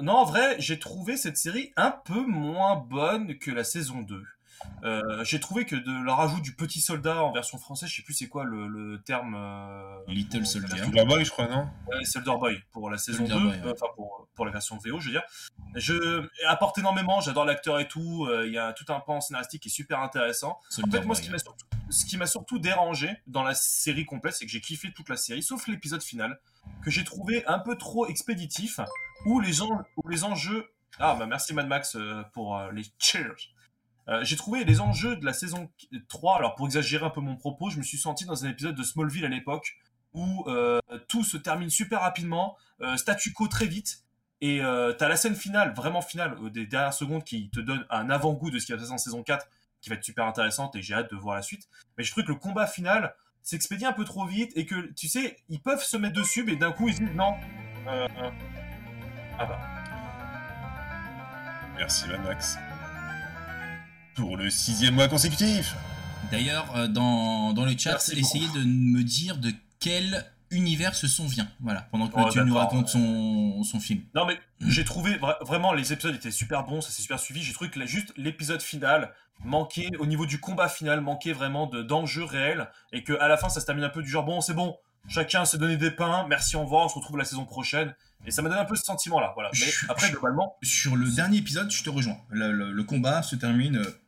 Non, 0.00 0.12
en 0.12 0.24
vrai, 0.24 0.56
j'ai 0.58 0.78
trouvé 0.78 1.16
cette 1.16 1.36
série 1.38 1.72
un 1.76 1.90
peu 1.90 2.26
moins 2.26 2.76
bonne 2.76 3.38
que 3.38 3.50
la 3.50 3.64
saison 3.64 4.02
2. 4.02 4.22
Euh, 4.84 5.24
j'ai 5.24 5.40
trouvé 5.40 5.64
que 5.64 5.76
de 5.76 6.04
leur 6.04 6.20
ajout 6.20 6.40
du 6.40 6.54
petit 6.54 6.80
soldat 6.80 7.22
en 7.22 7.32
version 7.32 7.58
française, 7.58 7.88
je 7.88 7.96
sais 7.96 8.02
plus 8.02 8.14
c'est 8.14 8.28
quoi 8.28 8.44
le, 8.44 8.66
le 8.68 9.02
terme. 9.02 9.34
euh, 9.36 9.98
Little 10.08 10.38
pour- 10.40 10.46
Soldier. 10.46 10.78
Soldier 10.78 11.04
Boy, 11.04 11.24
je 11.24 11.30
crois, 11.30 11.48
non 11.48 11.68
Ouais, 11.88 12.04
Soldier 12.04 12.36
Boy 12.38 12.60
pour 12.72 12.90
la 12.90 12.98
saison 12.98 13.18
Soldier 13.26 13.34
2, 13.34 13.40
Boy, 13.40 13.50
ouais. 13.60 13.66
euh, 13.66 13.72
enfin 13.72 13.86
pour, 13.94 14.28
pour 14.34 14.44
la 14.46 14.52
version 14.52 14.76
VO, 14.84 15.00
je 15.00 15.06
veux 15.06 15.12
dire. 15.12 15.22
Je 15.74 16.28
apporte 16.46 16.78
énormément, 16.78 17.20
j'adore 17.20 17.44
l'acteur 17.44 17.80
et 17.80 17.88
tout, 17.88 18.26
euh, 18.26 18.46
il 18.46 18.52
y 18.52 18.58
a 18.58 18.72
tout 18.72 18.90
un 18.92 19.00
pan 19.00 19.20
scénaristique 19.20 19.62
qui 19.62 19.68
est 19.68 19.72
super 19.72 20.00
intéressant. 20.00 20.60
En 20.82 20.90
fait, 20.90 21.00
moi, 21.04 21.14
Boy, 21.14 21.16
ce 21.16 21.22
qui 21.22 21.30
m'a 22.16 22.26
surtout, 22.26 22.56
ce 22.56 22.60
dérangé 22.60 23.10
dans 23.26 23.42
la 23.42 23.54
série 23.54 24.04
complète, 24.04 24.34
c'est 24.34 24.46
que 24.46 24.50
j'ai 24.52 24.60
kiffé 24.60 24.92
toute 24.92 25.08
la 25.08 25.16
série, 25.16 25.42
sauf 25.42 25.66
l'épisode 25.68 26.02
final, 26.02 26.38
que 26.82 26.90
j'ai 26.90 27.04
trouvé 27.04 27.44
un 27.46 27.58
peu 27.58 27.76
trop 27.76 28.06
expéditif, 28.06 28.80
où 29.24 29.40
les, 29.40 29.60
où 29.62 30.08
les 30.08 30.24
enjeux... 30.24 30.66
Ah, 30.98 31.14
bah 31.18 31.26
merci 31.26 31.52
Mad 31.52 31.68
Max 31.68 31.94
euh, 31.96 32.22
pour 32.32 32.56
euh, 32.56 32.70
les 32.72 32.84
cheers. 32.98 33.36
Euh, 34.08 34.22
j'ai 34.22 34.36
trouvé 34.36 34.64
les 34.64 34.80
enjeux 34.80 35.16
de 35.16 35.24
la 35.24 35.32
saison 35.32 35.70
3, 36.08 36.36
alors 36.36 36.54
pour 36.54 36.66
exagérer 36.66 37.04
un 37.04 37.10
peu 37.10 37.20
mon 37.20 37.36
propos, 37.36 37.70
je 37.70 37.78
me 37.78 37.82
suis 37.82 37.98
senti 37.98 38.24
dans 38.24 38.44
un 38.44 38.50
épisode 38.50 38.74
de 38.74 38.82
Smallville 38.82 39.24
à 39.24 39.28
l'époque, 39.28 39.76
où 40.12 40.44
euh, 40.46 40.80
tout 41.08 41.24
se 41.24 41.36
termine 41.36 41.70
super 41.70 42.00
rapidement, 42.00 42.56
euh, 42.80 42.96
statu 42.96 43.32
quo 43.32 43.48
très 43.48 43.66
vite, 43.66 44.04
et 44.42 44.60
t'as 44.98 45.08
la 45.08 45.16
scène 45.16 45.34
finale, 45.34 45.72
vraiment 45.74 46.02
finale, 46.02 46.36
des 46.52 46.66
dernières 46.66 46.92
secondes 46.92 47.24
qui 47.24 47.48
te 47.48 47.58
donne 47.58 47.86
un 47.88 48.10
avant-goût 48.10 48.50
de 48.50 48.58
ce 48.58 48.66
qui 48.66 48.72
va 48.72 48.78
se 48.78 48.82
passer 48.82 48.92
en 48.92 48.98
saison 48.98 49.22
4, 49.22 49.48
qui 49.80 49.88
va 49.88 49.96
être 49.96 50.04
super 50.04 50.26
intéressante 50.26 50.76
et 50.76 50.82
j'ai 50.82 50.92
hâte 50.92 51.10
de 51.10 51.16
voir 51.16 51.36
la 51.36 51.42
suite. 51.42 51.68
Mais 51.96 52.04
je 52.04 52.10
trouve 52.10 52.24
que 52.24 52.32
le 52.32 52.38
combat 52.38 52.66
final 52.66 53.14
s'expédie 53.42 53.86
un 53.86 53.94
peu 53.94 54.04
trop 54.04 54.26
vite 54.26 54.52
et 54.54 54.66
que, 54.66 54.92
tu 54.92 55.08
sais, 55.08 55.38
ils 55.48 55.62
peuvent 55.62 55.82
se 55.82 55.96
mettre 55.96 56.16
dessus, 56.16 56.44
mais 56.44 56.56
d'un 56.56 56.72
coup 56.72 56.86
ils 56.88 56.94
se 56.94 57.00
disent 57.00 57.14
non. 57.14 57.32
Ah 59.38 59.46
bah. 59.46 59.58
Merci, 61.78 62.06
Mad 62.08 62.22
Max. 62.22 62.58
Pour 64.16 64.36
le 64.36 64.48
sixième 64.50 64.94
mois 64.94 65.08
consécutif. 65.08 65.74
D'ailleurs, 66.30 66.74
euh, 66.76 66.88
dans, 66.88 67.52
dans 67.52 67.64
le 67.64 67.76
chat, 67.76 67.90
Merci 67.92 68.18
essayez 68.18 68.46
beaucoup. 68.46 68.58
de 68.60 68.64
me 68.64 69.02
dire 69.04 69.36
de 69.38 69.52
quel 69.78 70.24
univers 70.50 70.94
ce 70.94 71.06
son 71.06 71.26
vient. 71.26 71.48
Voilà, 71.60 71.82
pendant 71.90 72.08
que 72.08 72.14
Oh, 72.16 72.28
tu 72.32 72.40
nous 72.40 72.54
racontes 72.54 72.88
son, 72.88 73.62
son 73.64 73.78
film. 73.80 74.00
Non 74.14 74.24
mais 74.26 74.38
j'ai 74.66 74.84
trouvé 74.84 75.16
vra- 75.16 75.36
vraiment 75.44 75.72
les 75.72 75.92
épisodes 75.92 76.14
étaient 76.14 76.30
super 76.30 76.64
bons, 76.64 76.80
ça 76.80 76.90
s'est 76.90 77.02
super 77.02 77.18
suivi. 77.20 77.42
J'ai 77.42 77.52
trouvé 77.52 77.68
que 77.70 77.78
là, 77.78 77.84
juste 77.86 78.12
l'épisode 78.16 78.62
final 78.62 79.12
manquait 79.44 79.90
au 79.98 80.06
niveau 80.06 80.24
du 80.24 80.40
combat 80.40 80.68
final 80.68 81.00
manquait 81.02 81.32
vraiment 81.34 81.66
de 81.66 81.82
d'enjeux 81.82 82.24
réels 82.24 82.68
et 82.92 83.02
que 83.04 83.12
à 83.20 83.28
la 83.28 83.36
fin 83.36 83.48
ça 83.50 83.60
se 83.60 83.66
termine 83.66 83.84
un 83.84 83.90
peu 83.90 84.02
du 84.02 84.08
genre 84.08 84.24
bon 84.24 84.40
c'est 84.40 84.54
bon, 84.54 84.76
chacun 85.08 85.44
s'est 85.44 85.58
donné 85.58 85.76
des 85.76 85.90
pains, 85.90 86.24
merci 86.28 86.56
au 86.56 86.62
revoir, 86.62 86.86
on 86.86 86.88
se 86.88 86.94
retrouve 86.94 87.18
la 87.18 87.24
saison 87.24 87.44
prochaine 87.44 87.94
et 88.24 88.30
ça 88.30 88.40
m'a 88.40 88.48
donné 88.48 88.60
un 88.60 88.64
peu 88.64 88.76
ce 88.76 88.84
sentiment 88.84 89.20
là. 89.20 89.32
Voilà. 89.34 89.50
Mais 89.52 89.66
Je- 89.66 89.86
après 89.90 90.06
je- 90.06 90.12
globalement 90.12 90.56
Sur 90.62 90.96
le 90.96 91.10
dernier 91.10 91.38
épisode, 91.38 91.70
je 91.70 91.82
te 91.82 91.90
rejoins. 91.90 92.16
Le, 92.30 92.50
le- 92.52 92.72
le 92.72 92.84
combat 92.84 93.22
se 93.22 93.36
termine 93.36 93.76
euh, 93.76 93.98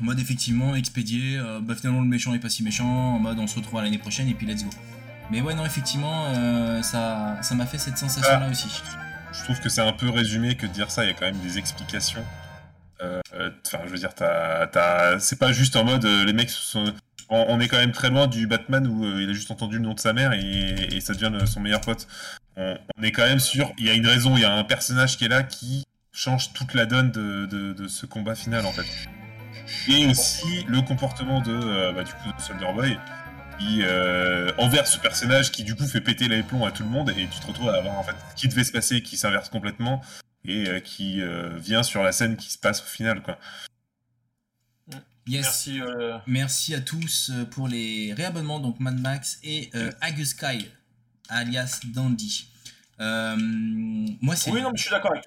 en 0.00 0.04
mode 0.04 0.18
effectivement 0.20 0.74
expédié. 0.74 1.38
euh, 1.38 1.60
bah, 1.62 1.74
finalement, 1.74 2.00
le 2.00 2.08
méchant 2.08 2.34
est 2.34 2.38
pas 2.38 2.48
si 2.48 2.62
méchant. 2.62 2.86
En 3.16 3.18
mode 3.18 3.38
on 3.38 3.46
se 3.46 3.56
retrouve 3.56 3.78
à 3.78 3.82
l'année 3.82 3.98
prochaine 3.98 4.28
et 4.28 4.34
puis 4.34 4.46
let's 4.46 4.64
go. 4.64 4.70
Mais 5.30 5.40
ouais, 5.40 5.54
non, 5.54 5.64
effectivement, 5.64 6.26
euh, 6.28 6.82
ça 6.82 7.38
ça 7.42 7.54
m'a 7.54 7.66
fait 7.66 7.78
cette 7.78 7.96
sensation-là 7.98 8.48
aussi. 8.50 8.68
Je 9.32 9.42
trouve 9.44 9.58
que 9.60 9.68
c'est 9.68 9.80
un 9.80 9.92
peu 9.92 10.10
résumé 10.10 10.54
que 10.56 10.66
de 10.66 10.72
dire 10.72 10.90
ça, 10.90 11.04
il 11.04 11.08
y 11.08 11.10
a 11.10 11.14
quand 11.14 11.26
même 11.26 11.40
des 11.40 11.58
explications. 11.58 12.24
Euh, 13.02 13.20
euh, 13.34 13.50
Enfin, 13.66 13.78
je 13.86 13.90
veux 13.90 13.98
dire, 13.98 14.14
t'as, 14.14 15.18
c'est 15.18 15.38
pas 15.38 15.52
juste 15.52 15.76
en 15.76 15.84
mode 15.84 16.04
les 16.04 16.32
mecs 16.32 16.50
sont. 16.50 16.92
On, 17.30 17.46
on 17.48 17.58
est 17.58 17.68
quand 17.68 17.78
même 17.78 17.90
très 17.92 18.10
loin 18.10 18.26
du 18.26 18.46
Batman 18.46 18.86
où 18.86 19.02
il 19.18 19.30
a 19.30 19.32
juste 19.32 19.50
entendu 19.50 19.78
le 19.78 19.82
nom 19.82 19.94
de 19.94 19.98
sa 20.00 20.12
mère 20.12 20.32
et, 20.34 20.88
et 20.92 21.00
ça 21.00 21.14
devient 21.14 21.30
le- 21.32 21.46
son 21.46 21.58
meilleur 21.60 21.80
pote. 21.80 22.06
On, 22.56 22.76
on 22.98 23.02
est 23.02 23.12
quand 23.12 23.24
même 23.26 23.40
sûr, 23.40 23.72
il 23.78 23.86
y 23.86 23.90
a 23.90 23.94
une 23.94 24.06
raison, 24.06 24.36
il 24.36 24.42
y 24.42 24.44
a 24.44 24.52
un 24.52 24.62
personnage 24.62 25.16
qui 25.16 25.24
est 25.24 25.28
là 25.28 25.42
qui 25.42 25.84
change 26.12 26.52
toute 26.52 26.74
la 26.74 26.84
donne 26.84 27.10
de, 27.10 27.46
de- 27.46 27.72
de 27.72 27.88
ce 27.88 28.04
combat 28.04 28.34
final 28.34 28.66
en 28.66 28.72
fait. 28.72 28.84
Et 29.88 30.06
aussi 30.06 30.64
le 30.68 30.82
comportement 30.82 31.40
de, 31.40 31.52
euh, 31.52 31.92
bah, 31.92 32.04
du 32.04 32.12
coup, 32.12 32.32
de 32.36 32.40
Soldier 32.40 32.72
Boy 32.74 32.98
qui 33.58 33.82
euh, 33.82 34.50
envers 34.58 34.86
ce 34.86 34.98
personnage 34.98 35.52
qui 35.52 35.62
du 35.62 35.76
coup 35.76 35.86
fait 35.86 36.00
péter 36.00 36.26
les 36.26 36.42
plombs 36.42 36.64
à 36.66 36.72
tout 36.72 36.82
le 36.82 36.88
monde 36.88 37.10
et 37.10 37.28
tu 37.28 37.38
te 37.40 37.46
retrouves 37.46 37.68
à 37.68 37.76
avoir 37.76 37.96
en 37.98 38.02
fait 38.02 38.16
ce 38.30 38.40
qui 38.40 38.48
devait 38.48 38.64
se 38.64 38.72
passer 38.72 39.00
qui 39.00 39.16
s'inverse 39.16 39.48
complètement 39.48 40.02
et 40.44 40.68
euh, 40.68 40.80
qui 40.80 41.20
euh, 41.22 41.56
vient 41.56 41.84
sur 41.84 42.02
la 42.02 42.10
scène 42.10 42.36
qui 42.36 42.50
se 42.50 42.58
passe 42.58 42.82
au 42.82 42.86
final 42.86 43.22
quoi. 43.22 43.38
Yes. 45.26 45.44
merci 45.44 45.80
euh, 45.80 46.18
Merci 46.26 46.74
à 46.74 46.80
tous 46.80 47.30
pour 47.52 47.68
les 47.68 48.12
réabonnements, 48.12 48.58
donc 48.60 48.78
Mad 48.80 49.00
Max 49.00 49.38
et 49.44 49.70
euh, 49.76 49.90
Agus 50.00 50.34
Kai, 50.38 50.58
alias 51.28 51.80
Dandy. 51.94 52.48
Euh, 53.00 53.36
moi, 54.20 54.36
c'est 54.36 54.50
Oui 54.50 54.62
non 54.62 54.70
mais 54.70 54.76
je 54.76 54.82
suis 54.82 54.90
d'accord 54.90 55.12
avec 55.12 55.24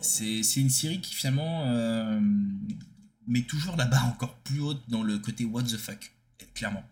c'est- 0.00 0.60
une 0.60 0.70
série 0.70 1.00
qui 1.00 1.14
finalement 1.14 1.64
euh, 1.66 2.20
met 3.26 3.42
toujours 3.42 3.76
la 3.76 3.84
barre 3.86 4.06
encore 4.06 4.34
plus 4.38 4.60
haute 4.60 4.82
dans 4.88 5.02
le 5.02 5.18
côté 5.18 5.44
what 5.44 5.62
the 5.64 5.76
fuck, 5.76 6.12
clairement. 6.54 6.84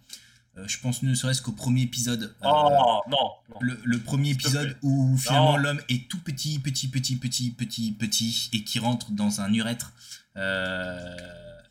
Euh, 0.59 0.66
je 0.66 0.78
pense 0.78 1.02
ne 1.05 1.15
serait-ce 1.15 1.43
qu'au 1.43 1.52
premier 1.52 1.82
épisode. 1.82 2.35
euh, 2.43 2.48
Oh 2.48 2.70
non, 3.09 3.16
non. 3.19 3.31
le, 3.61 3.78
le 3.85 3.98
premier 4.01 4.31
épisode 4.31 4.77
où 4.82 5.16
finalement 5.16 5.57
l'homme 5.57 5.81
est 5.89 6.09
tout 6.09 6.19
petit, 6.19 6.59
petit, 6.59 6.89
petit, 6.89 7.16
petit, 7.16 7.51
petit, 7.52 7.93
petit, 7.93 8.51
et 8.52 8.65
qui 8.65 8.78
rentre 8.81 9.12
dans 9.12 9.40
un 9.40 9.52
urètre. 9.55 9.93
euh, 10.36 11.16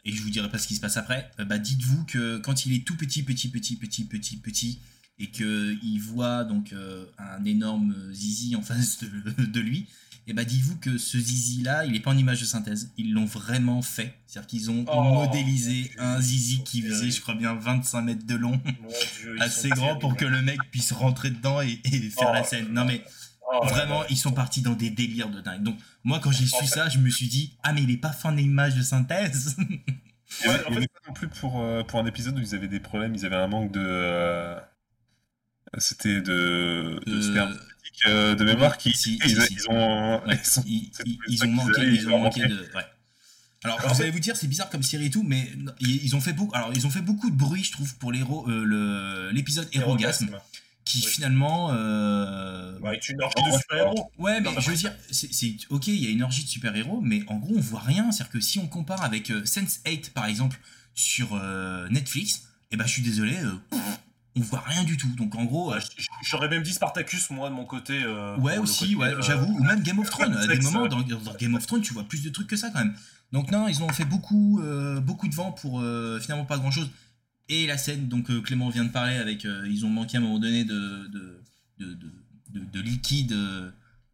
et 0.06 0.14
je 0.14 0.22
vous 0.24 0.30
dirai 0.30 0.50
pas 0.50 0.58
ce 0.58 0.68
qui 0.68 0.76
se 0.76 0.82
passe 0.82 0.96
après. 0.98 1.30
bah 1.46 1.58
dites-vous 1.58 2.06
que 2.06 2.38
quand 2.38 2.66
il 2.66 2.74
est 2.74 2.86
tout 2.86 2.96
petit, 2.96 3.22
petit, 3.24 3.50
petit, 3.50 3.76
petit, 3.76 4.06
petit, 4.06 4.38
petit, 4.38 4.80
et 5.20 5.28
que 5.30 5.78
il 5.84 6.00
voit 6.00 6.46
donc 6.46 6.74
un 7.18 7.44
énorme 7.44 7.94
zizi 8.14 8.56
en 8.56 8.62
face 8.62 9.00
de, 9.04 9.44
de 9.46 9.60
lui, 9.60 9.88
et 10.30 10.34
bah 10.34 10.46
dites-vous 10.46 10.78
que 10.78 10.98
ce 10.98 11.18
zizi 11.18 11.64
là, 11.64 11.86
il 11.86 11.96
est 11.96 12.00
pas 12.00 12.12
en 12.12 12.18
image 12.18 12.40
de 12.42 12.46
synthèse. 12.46 12.92
Ils 12.98 13.12
l'ont 13.14 13.26
vraiment 13.26 13.82
fait. 13.82 14.14
C'est-à-dire 14.28 14.48
qu'ils 14.48 14.70
ont 14.72 14.86
Oh, 14.88 15.02
modélisé 15.04 15.92
un 15.98 16.22
zizi 16.22 16.64
qui 16.64 16.82
faisait, 16.84 17.10
je 17.10 17.20
crois 17.20 17.34
bien, 17.36 17.56
25 17.56 18.02
mètres 18.04 18.26
de 18.28 18.36
long 18.36 18.62
Dieu, 19.22 19.36
assez 19.42 19.70
grand 19.70 19.96
pour 19.98 20.16
que 20.16 20.26
le 20.26 20.42
mec 20.42 20.60
puisse 20.72 20.92
rentrer 20.94 21.32
dedans 21.32 21.62
et, 21.62 21.80
et 21.84 22.00
faire 22.12 22.28
Oh, 22.30 22.34
la 22.34 22.44
scène. 22.44 22.68
Non 22.72 22.86
mais 22.86 23.04
Oh, 23.52 23.66
vraiment, 23.66 24.06
ils 24.12 24.18
sont 24.18 24.32
partis 24.32 24.62
dans 24.62 24.74
des 24.76 24.92
délires 24.92 25.30
de 25.32 25.42
dingue. 25.42 25.64
Donc 25.64 25.78
moi 26.04 26.20
quand 26.20 26.32
j'ai 26.32 26.46
su 26.46 26.66
ça, 26.68 26.88
je 26.90 27.00
me 27.00 27.10
suis 27.10 27.28
dit 27.28 27.58
ah 27.64 27.74
mais 27.74 27.82
il 27.82 27.90
est 27.90 27.98
pas 27.98 28.12
fin 28.12 28.32
d'image 28.32 28.76
de 28.76 28.84
synthèse. 28.84 29.58
Ouais, 30.46 30.50
en 30.68 30.72
fait- 30.74 30.82
pas 30.88 31.08
non 31.08 31.14
plus 31.14 31.28
pour, 31.28 31.60
euh, 31.60 31.82
pour 31.84 32.00
un 32.00 32.06
épisode 32.06 32.38
où 32.38 32.42
ils 32.42 32.54
avaient 32.54 32.68
des 32.68 32.80
problèmes, 32.80 33.16
ils 33.16 33.26
avaient 33.26 33.36
un 33.36 33.48
manque 33.48 33.72
de. 33.72 33.82
euh, 33.84 34.60
C'était 35.80 36.22
de, 36.22 37.00
de 37.06 37.12
Euh, 37.16 37.22
sperme 37.32 37.58
euh, 38.08 38.36
de 38.36 38.44
mémoire 38.44 38.78
qui. 38.78 38.90
ils, 38.92 39.70
ont. 39.70 40.22
Ils 40.66 41.44
ont 41.44 41.48
manqué, 41.48 41.82
ils 41.84 42.08
ont 42.10 42.20
manqué 42.20 42.46
de. 42.48 42.70
Ouais. 42.76 42.84
Alors, 43.64 43.94
vous 43.94 44.02
allez 44.02 44.12
vous 44.12 44.20
dire, 44.22 44.38
c'est 44.38 44.48
bizarre 44.48 44.70
comme 44.70 44.84
série 44.84 45.08
et 45.08 45.10
tout, 45.10 45.24
mais 45.24 45.52
ils, 45.82 46.16
ont 46.16 46.22
fait 46.22 46.32
beaucoup. 46.32 46.56
Alors, 46.56 46.72
ils 46.74 46.88
ont 46.88 46.90
fait 46.90 47.02
beaucoup 47.02 47.30
de 47.30 47.36
bruit, 47.36 47.64
je 47.64 47.74
trouve, 47.74 47.94
pour 47.96 48.12
euh, 48.14 49.32
l'épisode 49.34 49.68
Hérogasme, 49.74 50.30
qui 50.86 51.02
Oui. 51.04 51.12
finalement. 51.12 51.72
euh, 51.74 52.80
Bah, 52.80 52.94
est 52.96 53.10
une 53.10 53.22
orgie 53.22 53.44
de 53.52 53.58
super-héros. 53.58 54.12
Ouais, 54.18 54.40
mais 54.40 54.50
Non, 54.54 54.60
je 54.62 54.72
veux 54.72 54.78
dire, 54.78 54.94
c'est 55.12 55.58
ok, 55.70 55.88
il 55.88 56.02
y 56.04 56.08
a 56.08 56.10
une 56.10 56.24
orgie 56.24 56.46
de 56.46 56.50
super-héros, 56.50 57.02
mais 57.02 57.22
en 57.28 57.36
gros, 57.36 57.54
on 57.58 57.60
voit 57.60 57.82
rien. 57.82 58.12
C'est-à-dire 58.14 58.32
que 58.32 58.40
si 58.40 58.60
on 58.60 58.68
compare 58.68 59.04
avec 59.04 59.30
euh, 59.30 59.44
Sense8, 59.44 60.12
par 60.12 60.26
exemple, 60.26 60.58
sur 60.96 61.34
euh, 61.34 61.88
Netflix, 61.90 62.44
et 62.72 62.78
ben 62.78 62.86
je 62.86 62.94
suis 62.94 63.02
désolé, 63.02 63.36
euh, 63.44 63.52
pff, 63.72 63.82
on 64.36 64.42
voit 64.42 64.62
rien 64.62 64.84
du 64.84 64.96
tout. 64.98 65.08
Donc 65.18 65.36
en 65.36 65.46
gros, 65.46 65.74
euh, 65.74 65.80
J'aurais 66.24 66.50
même 66.50 66.64
dit 66.64 66.74
Spartacus, 66.74 67.30
moi, 67.32 67.50
de 67.50 67.56
mon 67.56 67.66
côté. 67.66 68.02
euh, 68.04 68.38
ouais, 68.38 68.58
aussi, 68.58 68.94
côté, 68.94 68.96
ouais, 68.96 69.14
euh, 69.16 69.22
j'avoue, 69.22 69.52
ou 69.52 69.64
même 69.64 69.82
Game 69.82 70.00
of 70.00 70.10
Thrones. 70.12 70.34
À 70.36 70.48
des 70.48 70.60
moments, 70.60 70.88
dans, 70.88 71.02
dans 71.02 71.34
Game 71.40 71.56
of 71.56 71.66
Thrones, 71.66 71.82
tu 71.82 71.94
vois 71.94 72.04
plus 72.04 72.24
de 72.24 72.30
trucs 72.30 72.48
que 72.48 72.56
ça 72.56 72.70
quand 72.70 72.80
même. 72.80 72.94
Donc 73.32 73.52
non, 73.52 73.68
ils 73.68 73.82
ont 73.84 73.90
fait 73.90 74.06
beaucoup, 74.06 74.62
beaucoup 75.04 75.28
de 75.28 75.36
vent 75.36 75.52
pour 75.52 75.84
finalement 76.22 76.46
pas 76.46 76.58
grand-chose. 76.58 76.90
Et 77.48 77.66
la 77.68 77.78
scène, 77.78 78.08
donc 78.08 78.30
Clément 78.44 78.70
vient 78.70 78.86
de 78.86 78.90
parler 78.92 79.16
avec, 79.16 79.44
ils 79.68 79.86
ont 79.86 79.90
manqué 79.90 80.18
à 80.18 80.20
un 80.20 80.24
moment 80.24 80.40
donné 80.40 80.64
de, 80.64 81.08
de, 81.08 81.42
de, 81.80 81.94
de, 81.94 82.12
de- 82.52 82.66
de 82.72 82.80
liquide, 82.82 83.36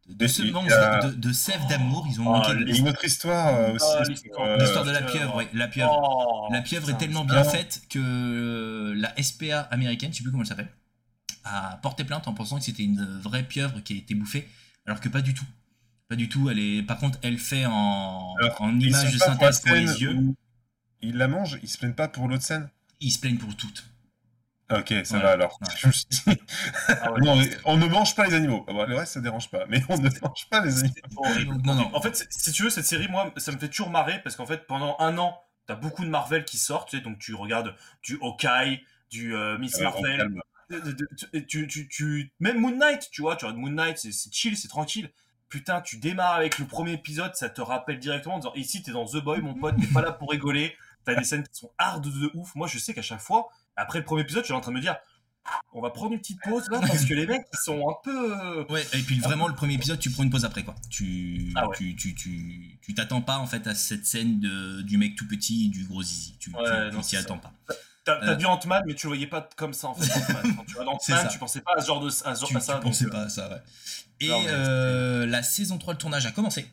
de, 0.08 0.24
y 0.26 0.72
a- 0.72 1.00
de, 1.02 1.14
de 1.14 1.32
sève 1.32 1.66
d'amour. 1.68 2.06
Ils 2.10 2.20
ont 2.20 2.32
Ah, 2.34 2.38
manqué 2.38 2.54
de, 2.54 2.60
Il 2.62 2.68
y 2.70 2.72
a 2.76 2.80
une 2.80 2.88
autre 2.88 3.04
histoire 3.04 3.54
euh, 3.54 3.72
aussi. 3.74 3.84
Ah, 3.98 4.02
l'histoire. 4.08 4.46
euh, 4.46 4.56
L'histoire 4.58 4.84
de 4.84 4.90
la 4.92 5.02
pieuvre. 5.02 5.36
ouais, 5.36 5.48
la 5.52 5.68
pieuvre. 5.68 6.00
Oh, 6.48 6.48
la 6.52 6.62
pieuvre 6.62 6.90
est 6.90 6.98
tellement 6.98 7.24
bien 7.24 7.44
faite 7.44 7.82
que 7.90 7.98
euh, 7.98 8.94
la 8.96 9.14
SPA 9.22 9.60
américaine, 9.70 10.12
je 10.12 10.18
sais 10.18 10.22
plus 10.22 10.30
comment 10.30 10.42
elle 10.44 10.48
s'appelle, 10.48 10.68
a 11.44 11.78
porté 11.82 12.04
plainte 12.04 12.28
en 12.28 12.34
pensant 12.34 12.58
que 12.58 12.64
c'était 12.64 12.84
une 12.84 13.04
vraie 13.20 13.42
pieuvre 13.42 13.80
qui 13.80 13.94
a 13.94 13.96
été 13.96 14.14
bouffée, 14.14 14.48
alors 14.86 15.00
que 15.00 15.08
pas 15.08 15.20
du 15.22 15.34
tout. 15.34 15.46
Pas 16.08 16.16
du 16.16 16.28
tout. 16.28 16.48
Elle 16.50 16.58
est, 16.60 16.82
par 16.84 16.98
contre, 16.98 17.18
elle 17.22 17.38
fait 17.38 17.66
en, 17.66 18.34
Alors, 18.40 18.62
en 18.62 18.78
ils 18.78 18.88
image 18.88 19.12
de 19.12 19.18
pour 19.18 19.26
synthèse 19.26 19.60
pour 19.60 19.74
les 19.74 20.02
yeux. 20.02 20.16
Ils 21.02 21.16
la 21.16 21.26
mangent, 21.28 21.58
ils 21.62 21.68
se 21.68 21.78
plaignent 21.78 21.94
pas 21.94 22.08
pour 22.08 22.28
l'autre 22.28 22.44
scène. 22.44 22.68
Ils 23.00 23.10
se 23.10 23.18
plaignent 23.18 23.38
pour 23.38 23.54
toutes. 23.56 23.84
Ok, 24.70 24.92
ça 25.04 25.16
Ouais, 25.16 25.22
va 25.22 25.30
alors. 25.32 25.58
ouais. 25.62 25.68
Je 25.78 25.86
me 25.86 25.92
suis 25.92 26.06
dit, 26.10 26.22
Ah 26.88 27.12
ouais. 27.12 27.20
non, 27.24 27.36
mais 27.36 27.48
on 27.64 27.76
ne 27.76 27.86
mange 27.86 28.14
pas 28.16 28.26
les 28.26 28.34
animaux. 28.34 28.64
Ah 28.68 28.72
le 28.86 28.96
reste, 28.96 29.12
ça 29.14 29.20
dérange 29.20 29.48
pas. 29.50 29.64
Mais 29.68 29.80
on 29.88 29.96
ne 29.96 30.08
mange 30.22 30.48
pas 30.50 30.64
les 30.64 30.78
animaux. 30.80 30.94
Horrible. 31.16 31.56
Non, 31.64 31.74
non. 31.74 31.90
En 31.94 32.00
fait, 32.02 32.26
si 32.30 32.50
tu 32.52 32.64
veux, 32.64 32.70
cette 32.70 32.86
série, 32.86 33.06
moi, 33.08 33.32
ça 33.36 33.52
me 33.52 33.58
fait 33.58 33.68
toujours 33.68 33.90
marrer 33.90 34.20
parce 34.24 34.34
qu'en 34.34 34.46
fait, 34.46 34.66
pendant 34.66 34.96
un 34.98 35.18
an, 35.18 35.40
t'as 35.66 35.76
beaucoup 35.76 36.04
de 36.04 36.10
Marvel 36.10 36.44
qui 36.44 36.58
sortent, 36.58 36.88
tu 36.90 36.96
sais, 36.96 37.02
donc 37.02 37.18
tu 37.18 37.34
regardes 37.34 37.74
du 38.02 38.18
Hawkeye, 38.20 38.82
du 39.10 39.36
euh, 39.36 39.56
Miss 39.58 39.76
Euh, 39.76 39.86
on 39.86 40.02
Marvel, 40.02 40.34
de- 40.70 41.06
tu, 41.40 41.46
tu, 41.46 41.66
tu, 41.68 41.88
tu- 41.88 42.32
même 42.40 42.58
Moon 42.60 42.72
Knight, 42.76 43.08
tu 43.12 43.22
vois, 43.22 43.36
tu 43.36 43.44
regardes 43.44 43.60
Moon 43.60 43.70
Knight, 43.70 43.98
c'est 43.98 44.10
c'est 44.12 44.32
chill, 44.32 44.56
c'est 44.56 44.68
tranquille. 44.68 45.10
Putain, 45.48 45.80
tu 45.80 45.98
démarres 45.98 46.34
avec 46.34 46.58
le 46.58 46.66
premier 46.66 46.92
épisode, 46.94 47.34
ça 47.36 47.48
te 47.48 47.60
rappelle 47.60 48.00
directement 48.00 48.34
en 48.34 48.38
disant 48.40 48.52
ici 48.56 48.82
t'es 48.82 48.90
dans 48.90 49.06
The 49.06 49.18
Boy, 49.18 49.40
mon 49.42 49.54
pote, 49.54 49.76
t'es 49.80 49.86
pas 49.86 50.02
là 50.02 50.10
pour 50.10 50.30
rigoler, 50.30 50.76
t'as 51.04 51.14
des 51.14 51.22
scènes 51.22 51.44
qui 51.46 51.54
sont 51.54 51.70
hard 51.78 52.04
de 52.04 52.30
ouf. 52.34 52.52
Moi, 52.56 52.66
je 52.66 52.78
sais 52.78 52.94
qu'à 52.94 53.02
chaque 53.02 53.20
fois, 53.20 53.48
après 53.76 53.98
le 54.00 54.04
premier 54.04 54.22
épisode, 54.22 54.42
je 54.42 54.46
suis 54.46 54.54
en 54.54 54.60
train 54.60 54.72
de 54.72 54.76
me 54.76 54.82
dire 54.82 54.96
on 55.72 55.80
va 55.80 55.90
prendre 55.90 56.12
une 56.12 56.18
petite 56.18 56.40
pause 56.42 56.68
là 56.70 56.80
parce 56.80 57.04
que 57.04 57.14
les 57.14 57.24
mecs 57.24 57.46
ils 57.52 57.58
sont 57.64 57.88
un 57.88 57.94
peu 58.02 58.32
euh, 58.36 58.64
Ouais, 58.68 58.84
et 58.94 58.98
puis 59.02 59.20
vraiment, 59.20 59.46
le 59.46 59.54
premier 59.54 59.74
épisode, 59.74 60.00
tu 60.00 60.10
prends 60.10 60.24
une 60.24 60.30
pause 60.30 60.44
après, 60.44 60.64
quoi. 60.64 60.74
Tu 60.90 61.52
Ah 61.54 61.68
ouais. 61.68 61.76
tu 61.76 61.94
tu 61.94 62.16
tu 62.16 62.78
tu 62.82 62.94
t'attends 62.94 63.20
pas, 63.22 63.38
en 63.38 63.46
fait, 63.46 63.64
à 63.68 63.74
cette 63.76 64.06
scène 64.06 64.40
de, 64.40 64.82
du 64.82 64.98
mec 64.98 65.14
tout 65.14 65.28
petit 65.28 65.66
et 65.66 65.68
du 65.68 65.84
gros 65.84 66.02
zizi. 66.02 66.36
Tu 66.40 66.50
Ouais, 66.50 66.90
t'y 67.02 67.16
attends 67.16 67.38
pas. 67.38 67.52
T'as 68.04 68.20
Euh. 68.24 68.34
vu 68.34 68.46
Ant-Man, 68.46 68.82
mais 68.86 68.94
tu 68.94 69.06
le 69.06 69.10
voyais 69.10 69.26
pas 69.28 69.48
comme 69.56 69.72
ça 69.72 69.88
en 69.88 69.94
fait. 69.94 70.08
Quand 70.32 70.64
tu 70.66 70.74
vois 70.74 70.84
Ant-Man, 70.88 71.28
tu 71.30 71.38
pensais 71.38 71.60
pas 71.60 71.74
à 71.76 71.80
ce 71.80 71.86
genre 71.86 72.00
de 72.00 72.08
à 72.08 72.34
ce 72.34 72.40
genre 72.40 72.48
Tu, 72.48 72.56
à 72.56 72.60
ça. 72.60 72.74
tu 72.74 72.80
pensais 72.80 73.04
euh, 73.06 73.10
pas 73.10 73.22
à 73.22 73.28
ça, 73.28 73.48
ouais. 73.48 73.62
Et 74.20 74.28
Non, 74.28 74.42
euh, 74.48 75.26
la 75.26 75.42
saison 75.44 75.78
3, 75.78 75.94
le 75.94 75.98
tournage 75.98 76.26
a 76.26 76.32
commencé. 76.32 76.66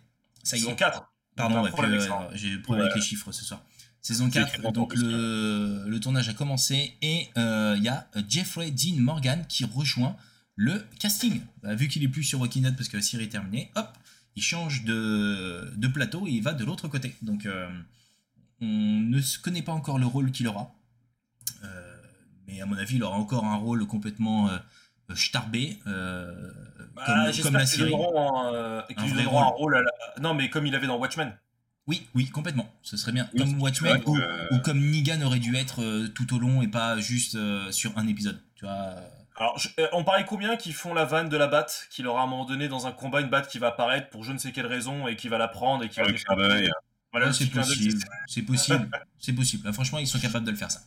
Ça 0.43 0.57
y 0.57 0.59
Saison 0.61 0.71
est. 0.71 0.75
4. 0.77 1.11
Pardon, 1.35 1.63
ouais, 1.63 1.71
ça. 1.99 2.29
j'ai 2.33 2.57
problème 2.59 2.85
avec 2.85 2.95
les 2.95 3.01
chiffres 3.03 3.31
ce 3.31 3.43
soir. 3.45 3.61
Saison 4.03 4.25
C'est 4.31 4.39
4, 4.39 4.55
écrit 4.59 4.71
donc 4.73 4.93
le, 4.95 5.85
le 5.87 5.99
tournage 5.99 6.27
a 6.29 6.33
commencé 6.33 6.93
et 7.01 7.29
euh, 7.37 7.73
il 7.77 7.83
y 7.83 7.87
a 7.87 8.05
Jeffrey 8.27 8.69
Dean 8.69 8.97
Morgan 8.99 9.45
qui 9.47 9.63
rejoint 9.65 10.15
le 10.55 10.85
casting. 10.99 11.41
Bah, 11.63 11.73
vu 11.73 11.87
qu'il 11.87 12.03
est 12.03 12.07
plus 12.09 12.23
sur 12.23 12.39
Walking 12.41 12.63
Dead 12.63 12.75
parce 12.75 12.89
que 12.89 12.97
la 12.97 13.01
série 13.03 13.23
est 13.23 13.29
terminée, 13.29 13.71
hop, 13.75 13.87
il 14.35 14.43
change 14.43 14.83
de, 14.83 15.71
de 15.75 15.87
plateau 15.87 16.27
et 16.27 16.31
il 16.31 16.43
va 16.43 16.53
de 16.53 16.65
l'autre 16.65 16.87
côté. 16.89 17.15
Donc 17.21 17.45
euh, 17.45 17.67
on 18.61 18.65
ne 18.67 19.19
connaît 19.41 19.61
pas 19.61 19.71
encore 19.71 19.97
le 19.99 20.05
rôle 20.05 20.31
qu'il 20.31 20.47
aura. 20.49 20.73
Euh, 21.63 21.95
mais 22.47 22.59
à 22.61 22.65
mon 22.65 22.77
avis, 22.77 22.97
il 22.97 23.03
aura 23.03 23.15
encore 23.15 23.45
un 23.45 23.55
rôle 23.55 23.85
complètement 23.87 24.49
euh, 24.49 24.57
starbé, 25.15 25.77
euh, 25.87 26.51
Bah, 26.93 27.31
comme, 27.41 27.53
la 27.53 27.65
série. 27.65 27.93
un, 27.93 28.53
euh, 28.53 28.81
vrai 28.97 29.25
rôle 29.27 29.75
à 29.77 29.81
la- 29.81 30.21
Non, 30.21 30.33
mais 30.33 30.49
comme 30.49 30.65
il 30.67 30.75
avait 30.75 30.87
dans 30.87 30.97
Watchmen. 30.99 31.33
Oui, 31.87 32.07
oui, 32.15 32.29
complètement. 32.29 32.71
Ce 32.81 32.95
serait 32.95 33.11
bien. 33.11 33.29
Oui, 33.33 33.39
comme 33.39 33.61
Watchmen 33.61 33.91
vrai 33.97 34.01
ou, 34.05 34.15
que, 34.15 34.21
euh, 34.21 34.47
ou 34.51 34.59
comme 34.59 34.79
Negan 34.79 35.21
aurait 35.23 35.39
dû 35.39 35.55
être 35.55 35.81
euh, 35.83 36.07
tout 36.07 36.33
au 36.33 36.39
long 36.39 36.61
et 36.61 36.67
pas 36.67 36.97
juste 36.99 37.35
euh, 37.35 37.71
sur 37.71 37.97
un 37.97 38.07
épisode. 38.07 38.39
Tu 38.55 38.63
vois. 38.65 38.95
Alors, 39.35 39.57
je- 39.59 39.67
euh, 39.79 39.87
on 39.91 40.03
parlait 40.03 40.23
combien 40.25 40.55
qui 40.55 40.71
font 40.71 40.93
la 40.93 41.03
vanne 41.05 41.27
de 41.27 41.35
la 41.35 41.47
batte, 41.47 41.87
qu'il 41.89 42.07
aura 42.07 42.21
à 42.21 42.23
un 42.23 42.27
moment 42.27 42.45
donné 42.45 42.67
dans 42.69 42.87
un 42.87 42.91
combat 42.91 43.19
une 43.19 43.29
batte 43.29 43.49
qui 43.49 43.57
va 43.59 43.67
apparaître 43.67 44.09
pour 44.09 44.23
je 44.23 44.31
ne 44.31 44.37
sais 44.37 44.51
quelle 44.53 44.67
raison 44.67 45.07
et 45.07 45.15
qui 45.17 45.27
va 45.27 45.37
la 45.37 45.47
prendre 45.49 45.83
et 45.83 45.89
qui 45.89 45.99
va. 45.99 46.05
Voilà, 47.11 47.27
ouais, 47.27 47.33
c'est 47.33 47.45
possible. 47.61 47.91
c'est- 47.99 48.07
C'est 48.27 48.41
possible. 48.43 48.89
c'est 49.19 49.33
possible. 49.33 49.65
Là, 49.65 49.73
franchement, 49.73 49.99
ils 49.99 50.07
sont 50.07 50.19
capables 50.19 50.45
de 50.45 50.51
le 50.51 50.57
faire 50.57 50.71
ça. 50.71 50.81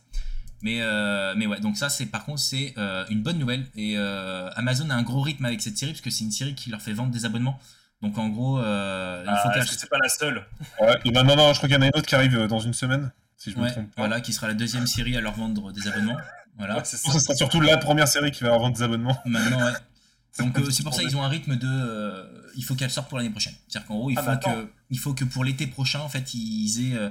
Mais, 0.63 0.81
euh, 0.81 1.35
mais 1.37 1.45
ouais, 1.45 1.59
donc 1.59 1.77
ça, 1.77 1.87
c'est 1.89 2.07
par 2.07 2.25
contre, 2.25 2.39
c'est 2.39 2.73
euh, 2.79 3.05
une 3.09 3.21
bonne 3.21 3.37
nouvelle. 3.37 3.67
Et 3.75 3.93
euh, 3.97 4.49
Amazon 4.55 4.89
a 4.89 4.95
un 4.95 5.03
gros 5.03 5.21
rythme 5.21 5.45
avec 5.45 5.61
cette 5.61 5.77
série 5.77 5.91
parce 5.91 6.01
que 6.01 6.09
c'est 6.09 6.23
une 6.23 6.31
série 6.31 6.55
qui 6.55 6.71
leur 6.71 6.81
fait 6.81 6.93
vendre 6.93 7.11
des 7.11 7.25
abonnements. 7.25 7.59
Donc 8.01 8.17
en 8.17 8.29
gros, 8.29 8.59
euh, 8.59 9.23
il 9.25 9.29
faut 9.29 9.35
Ah, 9.45 9.51
qu'elle 9.53 9.63
Est-ce 9.63 9.71
que 9.73 9.79
c'est 9.81 9.89
pas 9.89 9.97
la 10.01 10.09
seule 10.09 10.45
Ouais, 10.79 10.99
et 11.05 11.11
maintenant, 11.11 11.35
non, 11.35 11.53
je 11.53 11.57
crois 11.57 11.67
qu'il 11.67 11.75
y 11.75 11.79
en 11.79 11.81
a 11.81 11.87
une 11.87 11.95
autre 11.95 12.05
qui 12.07 12.15
arrive 12.15 12.37
euh, 12.37 12.47
dans 12.47 12.59
une 12.59 12.73
semaine, 12.73 13.11
si 13.37 13.51
je 13.51 13.57
me 13.57 13.63
Ouais, 13.63 13.71
trompe 13.71 13.87
pas. 13.87 14.01
voilà, 14.03 14.21
qui 14.21 14.33
sera 14.33 14.47
la 14.47 14.53
deuxième 14.53 14.85
série 14.87 15.17
à 15.17 15.21
leur 15.21 15.33
vendre 15.33 15.71
des 15.71 15.87
abonnements. 15.87 16.17
Voilà. 16.57 16.77
Ouais, 16.77 16.83
ça. 16.85 16.97
sera 16.97 17.35
surtout 17.35 17.59
la 17.61 17.77
première 17.77 18.07
série 18.07 18.31
qui 18.31 18.41
va 18.43 18.47
avoir 18.49 18.61
vendre 18.63 18.75
des 18.77 18.83
abonnements. 18.83 19.17
Maintenant, 19.25 19.63
ouais. 19.65 19.73
Donc 20.39 20.57
euh, 20.59 20.69
c'est 20.69 20.83
pour 20.83 20.93
ça 20.93 21.01
qu'ils 21.01 21.17
ont 21.17 21.23
un 21.23 21.27
rythme 21.29 21.55
de, 21.55 21.65
euh, 21.67 22.23
il 22.55 22.63
faut 22.63 22.75
qu'elle 22.75 22.91
sorte 22.91 23.09
pour 23.09 23.17
l'année 23.17 23.31
prochaine. 23.31 23.53
C'est-à-dire 23.67 23.87
qu'en 23.87 23.95
gros, 23.95 24.09
il 24.11 24.17
Ah, 24.19 24.21
faut 24.21 24.27
bah, 24.27 24.37
que, 24.37 24.71
il 24.91 24.99
faut 24.99 25.13
que 25.15 25.25
pour 25.25 25.43
l'été 25.43 25.65
prochain, 25.65 25.99
en 25.99 26.09
fait, 26.09 26.35
ils 26.35 26.91
aient 26.91 26.95
euh, 26.95 27.09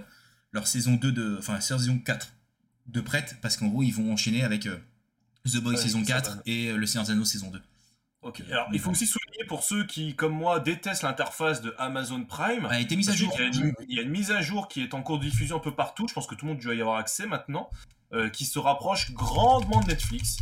leur 0.52 0.68
saison 0.68 0.94
2 0.94 1.10
de, 1.10 1.36
enfin 1.38 1.60
saison 1.60 1.98
4 1.98 2.28
de 2.86 3.00
prête, 3.00 3.36
parce 3.42 3.56
qu'en 3.56 3.66
gros, 3.66 3.82
ils 3.82 3.90
vont 3.90 4.12
enchaîner 4.12 4.44
avec 4.44 4.66
euh, 4.66 4.78
The 5.44 5.56
Boy 5.56 5.74
Ouais, 5.74 5.80
saison 5.82 6.00
c'est 6.04 6.12
ça, 6.12 6.20
4 6.20 6.30
ouais. 6.36 6.42
et 6.46 6.68
euh, 6.70 6.76
Le 6.76 6.86
Seigneur 6.86 7.10
Anneaux 7.10 7.24
saison 7.24 7.50
2. 7.50 7.60
Ok. 8.22 8.40
Euh, 8.42 8.52
Alors, 8.52 8.68
il 8.72 8.78
faut 8.78 8.90
aussi 8.92 9.06
souligner 9.36 9.46
pour 9.48 9.62
ceux 9.62 9.84
qui, 9.84 10.14
comme 10.14 10.32
moi, 10.32 10.60
détestent 10.60 11.02
l'interface 11.02 11.60
de 11.60 11.74
Amazon 11.78 12.24
Prime. 12.24 12.66
Elle 12.70 12.76
a 12.76 12.80
été 12.80 12.96
mise 12.96 13.10
à 13.10 13.14
jour. 13.14 13.30
qu'il 13.32 13.40
y 13.40 13.44
a 13.44 13.48
une- 13.48 13.74
Il 13.88 13.96
y 13.96 13.98
a 13.98 14.02
une 14.02 14.10
mise 14.10 14.30
à 14.30 14.40
jour 14.40 14.68
qui 14.68 14.82
est 14.82 14.94
en 14.94 15.02
cours 15.02 15.18
de 15.18 15.24
diffusion 15.24 15.56
un 15.56 15.60
peu 15.60 15.74
partout. 15.74 16.06
Je 16.08 16.14
pense 16.14 16.26
que 16.26 16.34
tout 16.34 16.46
le 16.46 16.52
monde 16.52 16.60
doit 16.62 16.74
y 16.74 16.80
avoir 16.80 16.96
accès 16.98 17.26
maintenant. 17.26 17.70
euh, 18.12 18.28
qui 18.30 18.44
se 18.44 18.60
rapproche 18.60 19.10
grandement 19.10 19.80
de 19.80 19.88
Netflix. 19.88 20.36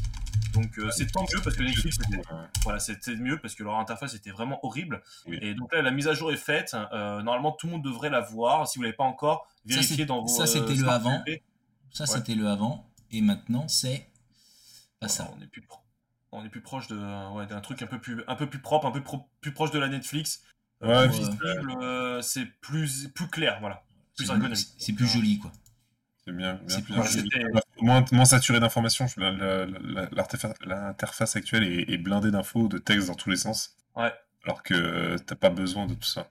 Donc 0.52 0.78
euh, 0.78 0.90
c'est 0.90 1.10
tant 1.10 1.22
mieux 1.22 1.40
parce 1.42 1.56
que 1.56 1.62
Netflix 1.62 1.96
c'était 1.98 2.18
Ouais. 2.18 2.38
voilà, 2.62 2.78
c'était 2.78 3.16
mieux 3.16 3.38
parce 3.40 3.54
que 3.54 3.62
leur 3.64 3.76
interface 3.78 4.12
était 4.14 4.30
vraiment 4.32 4.60
horrible. 4.66 5.02
Oui. 5.26 5.38
Et 5.40 5.54
donc 5.54 5.72
là 5.72 5.80
la 5.80 5.90
mise 5.90 6.06
à 6.06 6.12
jour 6.12 6.30
est 6.30 6.36
faite. 6.36 6.76
Euh, 6.92 7.22
normalement 7.22 7.52
tout 7.52 7.66
le 7.66 7.72
monde 7.72 7.82
devrait 7.82 8.10
la 8.10 8.20
voir. 8.20 8.68
Si 8.68 8.78
vous 8.78 8.82
l'avez 8.82 8.94
pas 8.94 9.04
encore, 9.04 9.48
vérifiez 9.64 10.04
dans 10.04 10.20
vos. 10.20 10.28
ça, 10.28 10.46
c'était 10.46 10.72
euh, 10.72 10.82
le 10.82 10.88
avant. 10.90 11.22
TV. 11.24 11.42
Ça, 11.90 12.04
Ouais. 12.04 12.10
c'était 12.10 12.34
le 12.34 12.46
avant, 12.48 12.86
et 13.10 13.22
maintenant 13.22 13.66
c'est 13.66 14.10
pas 15.00 15.08
ça. 15.08 15.32
On 15.34 15.40
est 15.42 15.46
plus 15.46 15.62
pro- 15.62 15.80
on 16.34 16.44
est 16.44 16.48
plus 16.48 16.60
proche 16.60 16.86
de 16.88 16.96
ouais, 17.34 17.46
d'un 17.46 17.60
truc 17.60 17.80
un 17.82 17.86
peu 17.86 17.98
plus 18.00 18.22
un 18.26 18.34
peu 18.36 18.46
plus 18.48 18.60
propre, 18.60 18.86
un 18.86 18.90
peu 18.90 19.02
pro- 19.02 19.28
plus 19.40 19.52
proche 19.52 19.70
de 19.70 19.78
la 19.78 19.88
Netflix. 19.88 20.42
Ouais, 20.80 21.08
puis- 21.08 21.18
visible, 21.18 21.72
euh, 21.82 22.20
c'est 22.22 22.44
plus 22.60 23.08
plus 23.08 23.28
clair, 23.28 23.58
voilà. 23.60 23.82
Plus 24.16 24.26
C'est 24.78 24.92
plus 24.92 25.06
joli, 25.06 25.38
quoi. 25.38 25.50
C'est 26.24 26.32
bien, 26.34 26.54
bien 26.54 26.62
C'est 26.68 26.82
plus 26.82 26.94
plus- 26.94 27.02
joli. 27.02 27.28
c'était- 27.30 27.46
moins, 27.80 28.04
moins 28.12 28.24
saturé 28.24 28.60
d'informations. 28.60 29.06
Je- 29.06 29.20
la- 29.20 29.30
la- 29.32 29.66
la- 29.66 30.08
L'interface 30.12 30.54
l'interface 30.64 31.36
actuelle 31.36 31.64
est, 31.64 31.90
est 31.92 31.98
blindée 31.98 32.30
d'infos, 32.30 32.68
de 32.68 32.78
textes 32.78 33.08
dans 33.08 33.14
tous 33.14 33.30
les 33.30 33.36
sens. 33.36 33.76
Ouais. 33.96 34.12
Alors 34.44 34.62
que 34.62 34.74
euh, 34.74 35.18
t'as 35.18 35.34
pas 35.36 35.50
besoin 35.50 35.86
de 35.86 35.94
tout 35.94 36.02
ça. 36.04 36.28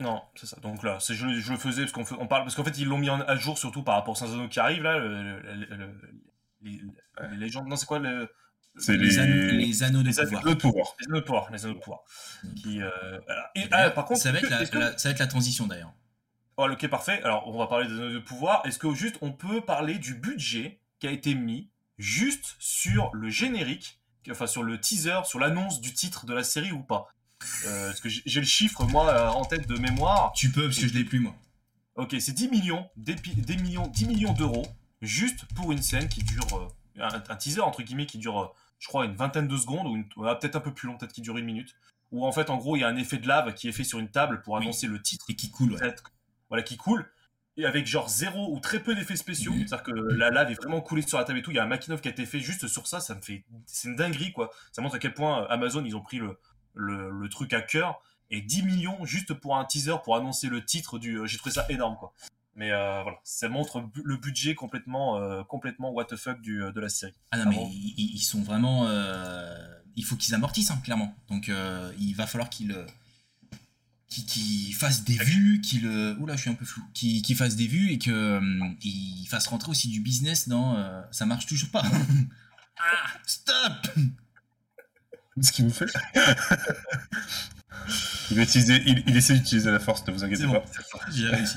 Non, 0.00 0.22
c'est 0.34 0.46
ça. 0.46 0.58
Donc 0.60 0.82
là, 0.82 0.98
c'est 1.00 1.14
je, 1.14 1.28
je 1.40 1.52
le 1.52 1.58
faisais 1.58 1.86
parce 1.86 1.92
qu'on 1.92 2.16
on 2.20 2.26
parle 2.26 2.42
parce 2.42 2.54
qu'en 2.56 2.64
fait 2.64 2.76
ils 2.78 2.86
l'ont 2.88 2.98
mis 2.98 3.08
en- 3.10 3.20
à 3.20 3.36
jour 3.36 3.56
surtout 3.58 3.82
par 3.84 3.94
rapport 3.94 4.12
aux 4.12 4.16
Saint-Anneaux 4.16 4.48
qui 4.48 4.58
arrivent 4.60 4.82
là. 4.82 4.98
le- 4.98 5.08
le- 5.22 5.40
le- 5.54 5.76
le- 5.76 6.00
les, 6.62 6.80
les 7.30 7.36
légendes, 7.36 7.66
non 7.68 7.76
c'est 7.76 7.86
quoi 7.86 7.98
le, 7.98 8.28
C'est 8.78 8.96
Les, 8.96 9.04
les, 9.06 9.18
anneaux, 9.18 9.52
les 9.52 9.82
anneaux 9.82 10.02
de 10.02 10.08
les 10.08 10.18
anneaux 10.20 10.28
pouvoir. 10.30 10.44
le 10.44 10.58
pouvoir. 10.58 10.96
les 11.00 11.06
anneaux 11.06 11.20
de 11.20 11.24
pouvoir, 11.24 11.50
les 11.52 11.64
anneaux 11.64 11.74
de 11.74 11.78
pouvoir. 11.80 12.00
Qui, 12.62 12.82
euh, 12.82 12.90
voilà. 13.26 13.50
Et, 13.54 13.64
ah, 13.70 13.90
par 13.90 14.04
contre, 14.06 14.20
ça 14.20 14.32
va 14.32 14.38
être 14.38 14.48
la, 14.50 14.64
que- 14.66 14.78
la- 14.78 14.96
ça 14.98 15.08
va 15.08 15.12
être 15.12 15.18
la 15.18 15.26
transition 15.26 15.66
d'ailleurs. 15.66 15.92
Oh, 16.56 16.68
ok, 16.70 16.88
parfait. 16.88 17.20
Alors, 17.22 17.46
on 17.48 17.58
va 17.58 17.66
parler 17.66 17.86
des 17.86 17.94
anneaux 17.94 18.12
de 18.12 18.18
pouvoir. 18.18 18.62
Est-ce 18.66 18.78
que 18.78 18.92
juste 18.94 19.16
on 19.20 19.32
peut 19.32 19.60
parler 19.60 19.98
du 19.98 20.14
budget 20.14 20.78
qui 21.00 21.06
a 21.06 21.10
été 21.10 21.34
mis 21.34 21.68
juste 21.98 22.56
sur 22.58 23.10
le 23.14 23.28
générique, 23.30 24.00
enfin 24.30 24.46
sur 24.46 24.62
le 24.62 24.78
teaser, 24.80 25.20
sur 25.24 25.38
l'annonce 25.38 25.80
du 25.80 25.92
titre 25.92 26.24
de 26.26 26.32
la 26.34 26.42
série 26.44 26.72
ou 26.72 26.82
pas? 26.82 27.08
Euh, 27.66 27.88
Parce 27.88 28.00
que 28.00 28.08
j'ai 28.08 28.40
le 28.40 28.46
chiffre, 28.46 28.84
moi, 28.84 29.08
euh, 29.10 29.28
en 29.28 29.44
tête 29.44 29.66
de 29.66 29.76
mémoire. 29.76 30.32
Tu 30.34 30.50
peux 30.50 30.64
parce 30.66 30.78
que 30.78 30.86
je 30.88 30.94
l'ai 30.94 31.04
plus 31.04 31.20
moi. 31.20 31.34
Ok, 31.96 32.16
c'est 32.20 32.32
10 32.32 32.48
millions, 32.48 32.88
des, 32.96 33.16
pi- 33.16 33.34
des 33.34 33.56
millions, 33.56 33.86
10 33.88 34.06
millions 34.06 34.32
d'euros, 34.32 34.64
juste 35.02 35.44
pour 35.56 35.72
une 35.72 35.82
scène 35.82 36.08
qui 36.08 36.22
dure, 36.22 36.46
euh, 36.56 37.02
un, 37.02 37.22
un 37.28 37.36
teaser 37.36 37.60
entre 37.60 37.82
guillemets 37.82 38.06
qui 38.06 38.16
dure, 38.18 38.40
euh, 38.40 38.46
je 38.82 38.88
crois, 38.88 39.04
une 39.04 39.14
vingtaine 39.14 39.46
de 39.46 39.56
secondes, 39.56 39.86
ou 39.86 39.94
une- 39.94 40.08
peut-être 40.08 40.56
un 40.56 40.60
peu 40.60 40.74
plus 40.74 40.88
long, 40.88 40.96
peut-être 40.98 41.12
qui 41.12 41.20
dure 41.22 41.38
une 41.38 41.44
minute, 41.44 41.76
où 42.10 42.26
en 42.26 42.32
fait, 42.32 42.50
en 42.50 42.56
gros, 42.56 42.74
il 42.76 42.80
y 42.80 42.84
a 42.84 42.88
un 42.88 42.96
effet 42.96 43.16
de 43.18 43.28
lave 43.28 43.54
qui 43.54 43.68
est 43.68 43.72
fait 43.72 43.84
sur 43.84 44.00
une 44.00 44.10
table 44.10 44.42
pour 44.42 44.54
Oui. 44.54 44.62
annoncer 44.62 44.88
le 44.88 45.00
titre 45.00 45.26
Et 45.30 45.36
qui 45.36 45.50
coule. 45.52 45.74
Ouais. 45.74 45.94
voilà, 46.48 46.64
qui 46.64 46.76
coule, 46.76 47.08
et 47.56 47.64
avec 47.64 47.86
genre 47.86 48.08
zéro 48.08 48.52
ou 48.52 48.58
très 48.58 48.80
peu 48.80 48.94
d'effets 48.96 49.14
spéciaux, 49.14 49.52
c'est-à-dire 49.56 49.84
que 49.84 49.92
la 49.92 50.30
lave 50.30 50.50
est 50.50 50.54
vraiment 50.60 50.80
coulée 50.80 51.02
sur 51.02 51.16
la 51.16 51.22
table 51.24 51.38
et 51.38 51.42
tout, 51.42 51.52
il 51.52 51.56
y 51.56 51.60
a 51.60 51.62
un 51.62 51.66
making 51.68 51.94
of 51.94 52.00
qui 52.00 52.08
a 52.08 52.10
été 52.10 52.26
fait 52.26 52.40
juste 52.40 52.66
sur 52.66 52.88
ça, 52.88 52.98
ça 52.98 53.14
me 53.14 53.20
fait, 53.20 53.44
c'est 53.66 53.86
une 53.88 53.94
dinguerie 53.96 54.32
quoi, 54.32 54.50
ça 54.72 54.82
montre 54.82 54.96
à 54.96 54.98
quel 54.98 55.14
point 55.14 55.42
euh, 55.44 55.46
Amazon, 55.48 55.84
ils 55.84 55.94
ont 55.94 56.00
pris 56.02 56.18
le, 56.18 56.38
le, 56.74 57.08
le 57.10 57.28
truc 57.28 57.52
à 57.52 57.62
cœur, 57.62 58.02
et 58.30 58.40
10 58.40 58.64
millions 58.64 59.04
juste 59.04 59.32
pour 59.32 59.56
un 59.56 59.64
teaser, 59.64 59.94
pour 60.02 60.16
annoncer 60.16 60.48
le 60.48 60.64
titre 60.64 60.98
du, 60.98 61.18
euh, 61.20 61.26
j'ai 61.26 61.38
trouvé 61.38 61.54
ça 61.54 61.66
énorme 61.68 61.96
quoi. 61.96 62.12
Mais 62.54 62.70
euh, 62.70 63.02
voilà, 63.02 63.18
ça 63.24 63.48
montre 63.48 63.80
bu- 63.80 64.02
le 64.04 64.16
budget 64.18 64.54
complètement, 64.54 65.16
euh, 65.18 65.42
complètement 65.42 65.90
what 65.90 66.04
the 66.04 66.16
fuck 66.16 66.40
du, 66.42 66.62
euh, 66.62 66.70
de 66.72 66.80
la 66.80 66.90
série. 66.90 67.14
Ah 67.30 67.38
non, 67.38 67.44
Ah 67.46 67.50
mais 67.50 67.56
bon 67.56 67.70
ils, 67.72 68.20
sont 68.20 68.42
vraiment. 68.42 68.86
euh, 68.88 69.56
il 69.96 70.04
faut 70.04 70.16
qu'ils 70.16 70.34
amortissent, 70.34 70.70
hein, 70.70 70.80
clairement. 70.84 71.14
Donc 71.28 71.48
euh, 71.48 71.90
il 71.98 72.12
va 72.14 72.26
falloir 72.26 72.50
qu'ils. 72.50 72.76
qu'ils 74.08 74.74
fassent 74.74 75.04
des 75.04 75.16
vues, 75.16 75.60
qu'ils. 75.62 75.86
Oula, 76.20 76.36
je 76.36 76.42
suis 76.42 76.50
un 76.50 76.54
peu 76.54 76.66
flou. 76.66 76.82
Qu'ils 76.92 77.36
fassent 77.36 77.56
des 77.56 77.66
vues 77.66 77.90
et 77.92 77.98
qu'ils 77.98 79.26
fassent 79.28 79.46
rentrer 79.46 79.70
aussi 79.70 79.88
du 79.88 80.00
business 80.00 80.46
dans. 80.48 80.76
euh, 80.76 81.00
ça 81.10 81.24
marche 81.24 81.46
toujours 81.46 81.70
pas. 81.70 81.82
ah, 82.78 83.08
stop 83.26 83.88
Ce 85.40 85.50
qui 85.52 85.62
vous 85.62 85.70
fait. 85.70 85.86
il, 88.30 88.36
va 88.36 88.42
utiliser- 88.42 88.82
il, 88.86 89.02
il 89.06 89.16
essaie 89.16 89.34
d'utiliser 89.34 89.70
la 89.70 89.78
force, 89.80 90.06
ne 90.06 90.12
vous 90.12 90.24
inquiétez 90.24 90.46
bon. 90.46 90.52
pas. 90.60 90.64
J'ai 91.10 91.28
réussi. 91.28 91.56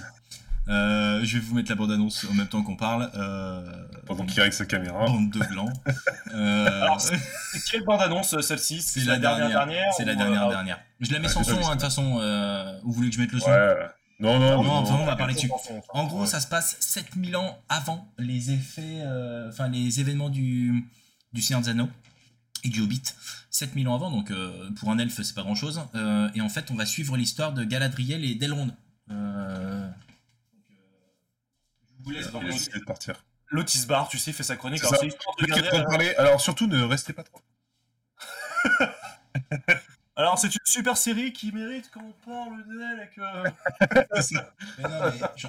Euh, 0.68 1.24
je 1.24 1.38
vais 1.38 1.44
vous 1.44 1.56
mettre 1.56 1.70
la 1.70 1.76
bande-annonce 1.76 2.26
en 2.30 2.34
même 2.34 2.48
temps 2.48 2.64
qu'on 2.64 2.76
parle. 2.76 3.12
Euh, 3.16 3.62
Pendant 4.06 4.26
qu'il 4.26 4.42
règle 4.42 4.54
sa 4.54 4.66
caméra. 4.66 5.06
bande 5.06 5.30
de 5.32 5.40
glands. 5.40 5.72
Euh, 6.34 6.82
Alors, 6.82 7.00
C'est 7.00 7.18
quelle 7.72 7.86
bande-annonce 7.86 8.34
euh, 8.34 8.42
celle-ci 8.42 8.82
c'est 8.82 9.06
la, 9.06 9.18
dernière. 9.18 9.48
dernière 9.48 9.94
C'est 9.96 10.04
la 10.04 10.16
dernière 10.16 10.50
dernière. 10.50 10.80
Je 11.00 11.14
la 11.14 11.20
mets 11.20 11.28
Ah, 11.30 11.32
sans 11.32 11.44
son, 11.46 11.58
hein, 11.60 11.62
de 11.68 11.72
toute 11.72 11.82
façon. 11.82 12.80
vous 12.84 12.92
voulez 12.92 13.10
que 13.10 13.16
je 13.16 13.22
mette 13.22 13.32
le 13.32 13.40
son 13.40 13.50
Ouais. 13.50 13.76
Non, 14.20 14.38
non, 14.40 14.64
Non, 14.64 15.02
on 15.02 15.06
va 15.06 15.16
parler 15.16 15.34
dessus. 15.34 15.50
En 15.90 16.06
gros, 16.08 16.22
ouais. 16.22 16.26
ça 16.28 16.42
se 16.42 16.48
passe 16.48 16.76
7000 16.82 17.38
ans 17.38 17.58
avant 17.70 18.12
les 18.18 18.52
effets, 18.52 19.04
enfin 19.48 19.70
les 19.70 20.00
événements 20.02 20.30
du, 20.30 20.84
du 21.32 21.42
Seigneur 21.42 21.62
des 21.62 21.70
Anneaux 21.70 21.90
et 22.64 22.70
du 22.70 22.82
Hobbit 22.82 23.04
7000 23.52 23.88
ans 23.88 23.96
avant, 23.96 24.12
donc 24.12 24.34
pour 24.78 24.90
un 24.90 24.98
elfe 24.98 25.22
c'est 25.22 25.36
pas 25.36 25.44
grand 25.44 25.56
chose. 25.56 25.80
et 26.34 26.42
en 26.42 26.50
fait 26.50 26.70
on 26.72 26.76
va 26.76 26.86
suivre 26.86 27.16
l'histoire 27.16 27.54
de 27.54 27.64
Galadriel 27.64 28.26
et 28.26 28.36
d'Elrond. 28.36 28.72
Euh... 29.12 29.88
Je 32.06 32.12
vous 32.32 32.42
laisse 32.42 32.70
de 32.70 32.80
partir. 32.86 33.26
Lotis 33.50 33.86
Bar, 33.88 34.08
tu 34.10 34.18
sais, 34.18 34.32
fait 34.32 34.44
sa 34.44 34.56
chronique. 34.56 34.84
Alors, 34.84 35.02
Alors 36.18 36.42
surtout 36.42 36.68
ne 36.68 36.84
restez 36.84 37.14
pas 37.14 37.24
trop. 37.24 37.42
Alors, 40.18 40.40
c'est 40.40 40.48
une 40.48 40.62
super 40.64 40.96
série 40.96 41.34
qui 41.34 41.52
mérite 41.52 41.92
qu'on 41.92 42.14
parle 42.26 42.64
d'elle 42.68 42.84
avec. 42.84 43.20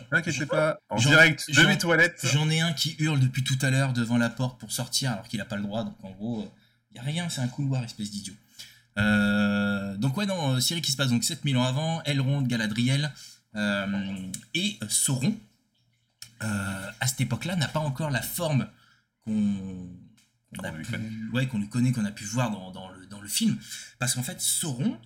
N'inquiétez 0.12 0.46
pas, 0.46 0.80
en 0.88 0.96
direct 0.96 1.48
de 1.48 1.66
mes 1.66 1.78
toilettes. 1.78 2.26
J'en 2.32 2.50
ai 2.50 2.60
un 2.60 2.72
qui 2.72 2.96
hurle 2.98 3.20
depuis 3.20 3.44
tout 3.44 3.58
à 3.62 3.70
l'heure 3.70 3.92
devant 3.92 4.18
la 4.18 4.28
porte 4.28 4.58
pour 4.58 4.72
sortir 4.72 5.12
alors 5.12 5.28
qu'il 5.28 5.38
n'a 5.38 5.44
pas 5.44 5.54
le 5.56 5.62
droit. 5.62 5.84
Donc, 5.84 5.94
en 6.02 6.10
gros, 6.10 6.52
il 6.90 6.94
n'y 6.94 7.00
a 7.00 7.02
rien, 7.04 7.28
c'est 7.28 7.42
un 7.42 7.48
couloir, 7.48 7.84
espèce 7.84 8.10
d'idiot. 8.10 8.34
Euh, 8.98 9.96
donc, 9.98 10.16
ouais, 10.16 10.26
non, 10.26 10.54
euh, 10.54 10.60
série 10.60 10.82
qui 10.82 10.90
se 10.90 10.96
passe 10.96 11.10
donc 11.10 11.22
7000 11.22 11.56
ans 11.58 11.64
avant, 11.64 12.02
Elrond, 12.02 12.42
Galadriel 12.42 13.12
euh, 13.54 13.86
et 14.54 14.78
Sauron. 14.88 15.36
À 16.40 17.06
cette 17.06 17.20
époque-là, 17.20 17.56
n'a 17.56 17.68
pas 17.68 17.80
encore 17.80 18.10
la 18.10 18.22
forme 18.22 18.68
qu'on 19.24 19.88
qu'on 20.54 21.58
lui 21.58 21.68
connaît, 21.68 21.92
qu'on 21.92 22.04
a 22.04 22.10
pu 22.10 22.24
voir 22.24 22.50
dans, 22.50 22.90
le, 22.90 23.06
dans 23.06 23.20
le 23.20 23.28
film. 23.28 23.58
Parce 23.98 24.14
qu'en 24.14 24.22
fait, 24.22 24.40
Sauron, 24.40 24.98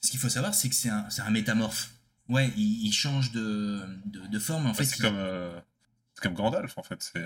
ce 0.00 0.10
qu'il 0.10 0.20
faut 0.20 0.28
savoir, 0.28 0.54
c'est 0.54 0.68
que 0.68 0.74
c'est 0.74 0.88
un, 0.88 1.06
un, 1.18 1.30
métamorphe. 1.30 1.90
Ouais, 2.28 2.52
il, 2.56 2.92
change 2.92 3.32
de, 3.32 3.82
de, 4.06 4.38
forme. 4.38 4.66
En 4.66 4.74
fait, 4.74 4.84
c'est 4.84 5.00
comme, 5.00 5.16
euh, 5.16 5.58
comme 6.20 6.34
Gandalf, 6.34 6.76
en 6.76 6.82
fait. 6.82 7.02
C'est 7.02 7.24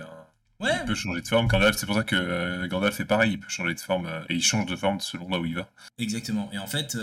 Ouais. 0.61 0.71
Il 0.81 0.85
peut 0.85 0.95
changer 0.95 1.21
de 1.21 1.27
forme. 1.27 1.49
Gandalf, 1.49 1.77
c'est 1.77 1.87
pour 1.87 1.97
ça 1.97 2.05
que 2.05 2.15
euh, 2.15 2.69
Gandalf 2.69 2.95
fait 2.95 3.05
pareil. 3.05 3.33
Il 3.33 3.41
peut 3.41 3.49
changer 3.49 3.75
de 3.75 3.81
forme 3.81 4.07
euh, 4.07 4.23
et 4.29 4.37
il 4.37 4.45
change 4.45 4.67
de 4.67 4.77
forme 4.77 5.01
selon 5.01 5.29
là 5.29 5.41
où 5.41 5.45
il 5.45 5.57
va. 5.57 5.69
Exactement. 5.99 6.49
Et 6.53 6.59
en 6.59 6.69
fait, 6.69 6.97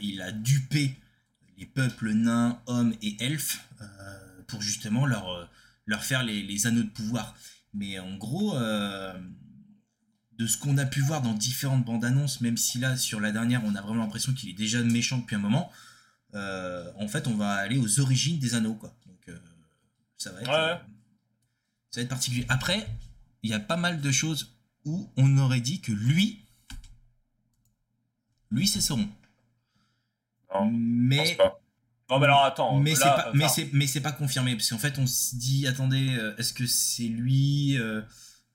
il 0.00 0.22
a 0.22 0.30
dupé 0.30 0.94
les 1.58 1.66
peuples 1.66 2.12
nains, 2.12 2.60
hommes 2.66 2.94
et 3.02 3.16
elfes 3.24 3.60
pour 4.46 4.62
justement 4.62 5.04
leur, 5.04 5.48
leur 5.86 6.04
faire 6.04 6.22
les, 6.22 6.42
les, 6.42 6.66
anneaux 6.66 6.82
de 6.82 6.90
pouvoir. 6.90 7.34
Mais 7.74 7.98
en 7.98 8.16
gros, 8.16 8.54
de 10.42 10.46
ce 10.46 10.56
qu'on 10.56 10.76
a 10.78 10.86
pu 10.86 11.00
voir 11.00 11.22
dans 11.22 11.34
différentes 11.34 11.84
bandes 11.84 12.04
annonces, 12.04 12.40
même 12.40 12.56
si 12.56 12.78
là, 12.78 12.96
sur 12.96 13.20
la 13.20 13.32
dernière, 13.32 13.62
on 13.64 13.74
a 13.74 13.80
vraiment 13.80 14.02
l'impression 14.02 14.32
qu'il 14.32 14.50
est 14.50 14.54
déjà 14.54 14.82
méchant 14.82 15.18
depuis 15.18 15.36
un 15.36 15.40
moment, 15.40 15.70
euh, 16.34 16.90
en 16.96 17.08
fait, 17.08 17.26
on 17.26 17.34
va 17.34 17.52
aller 17.54 17.78
aux 17.78 18.00
origines 18.00 18.38
des 18.38 18.54
anneaux, 18.54 18.74
quoi. 18.74 18.94
Donc, 19.06 19.28
euh, 19.28 19.38
ça 20.16 20.32
va 20.32 20.40
être, 20.40 20.50
euh, 20.50 20.74
ça 21.90 22.00
va 22.00 22.02
être 22.02 22.08
particulier. 22.08 22.46
Après, 22.48 22.86
il 23.42 23.50
y 23.50 23.54
a 23.54 23.60
pas 23.60 23.76
mal 23.76 24.00
de 24.00 24.10
choses 24.10 24.56
où 24.84 25.10
on 25.16 25.38
aurait 25.38 25.60
dit 25.60 25.80
que 25.80 25.92
lui, 25.92 26.44
lui, 28.50 28.66
c'est 28.66 28.80
Sauron. 28.80 29.08
mais 30.70 31.38
non, 32.12 32.18
mais 32.18 32.26
alors 32.26 32.44
attends. 32.44 32.78
Mais 32.78 32.94
c'est 32.94 33.04
pas, 33.04 33.30
mais 33.34 33.48
c'est, 33.48 33.68
mais 33.72 33.86
c'est 33.86 34.00
pas 34.00 34.12
confirmé 34.12 34.54
parce 34.54 34.68
qu'en 34.70 34.78
fait, 34.78 34.98
on 34.98 35.06
se 35.06 35.36
dit, 35.36 35.66
attendez, 35.66 36.18
est-ce 36.38 36.52
que 36.52 36.66
c'est 36.66 37.04
lui 37.04 37.78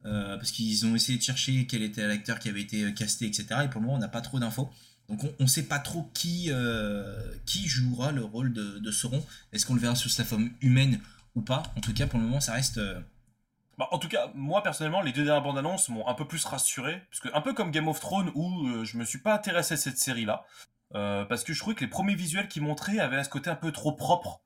euh, 0.08 0.38
parce 0.38 0.52
qu'ils 0.52 0.86
ont 0.86 0.96
essayé 0.96 1.18
de 1.18 1.24
chercher 1.24 1.66
quel 1.68 1.82
était 1.82 2.06
l'acteur 2.08 2.40
qui 2.40 2.50
avait 2.50 2.62
été 2.62 2.84
euh, 2.84 2.92
casté, 2.92 3.26
etc. 3.26 3.46
Et 3.66 3.68
pour 3.68 3.82
le 3.82 3.88
moment, 3.88 3.98
on 3.98 4.00
n'a 4.00 4.08
pas 4.08 4.22
trop 4.22 4.40
d'infos. 4.40 4.70
Donc 5.10 5.22
on 5.40 5.44
ne 5.44 5.48
sait 5.48 5.64
pas 5.64 5.80
trop 5.80 6.10
qui, 6.14 6.48
euh, 6.50 7.34
qui 7.46 7.68
jouera 7.68 8.12
le 8.12 8.24
rôle 8.24 8.54
de, 8.54 8.80
de 8.80 8.92
Sauron. 8.92 9.24
Est-ce 9.52 9.66
qu'on 9.66 9.74
le 9.74 9.80
verra 9.80 9.96
sous 9.96 10.10
sa 10.10 10.24
forme 10.24 10.52
humaine 10.62 11.00
ou 11.36 11.42
pas? 11.42 11.64
En 11.78 11.82
tout 11.82 11.94
cas, 11.94 12.08
pour 12.08 12.20
le 12.20 12.26
moment, 12.26 12.40
ça 12.40 12.54
reste... 12.54 12.80
Bah, 13.78 13.88
en 13.92 14.00
tout 14.00 14.08
cas, 14.08 14.32
moi 14.34 14.64
personnellement, 14.64 15.02
les 15.02 15.12
deux 15.12 15.24
dernières 15.24 15.44
bandes 15.44 15.58
annonces 15.58 15.90
m'ont 15.90 16.08
un 16.08 16.14
peu 16.14 16.28
plus 16.28 16.44
rassuré. 16.46 17.02
Parce 17.10 17.22
que, 17.22 17.30
un 17.36 17.42
peu 17.42 17.54
comme 17.54 17.72
Game 17.72 17.88
of 17.88 18.00
Thrones, 18.00 18.32
où 18.34 18.84
je 18.84 18.98
me 18.98 19.06
suis 19.06 19.20
pas 19.20 19.36
intéressé 19.36 19.76
à 19.76 19.78
cette 19.78 19.98
série-là. 19.98 20.46
Parce 20.92 21.44
que 21.44 21.54
je 21.54 21.60
trouvais 21.60 21.76
que 21.76 21.82
les 21.82 21.90
premiers 21.90 22.16
visuels 22.16 22.48
qui 22.48 22.62
montraient 22.62 23.00
avaient 23.00 23.24
ce 23.24 23.30
côté 23.30 23.50
un 23.50 23.56
peu 23.56 23.72
trop 23.72 23.92
propre. 23.92 24.42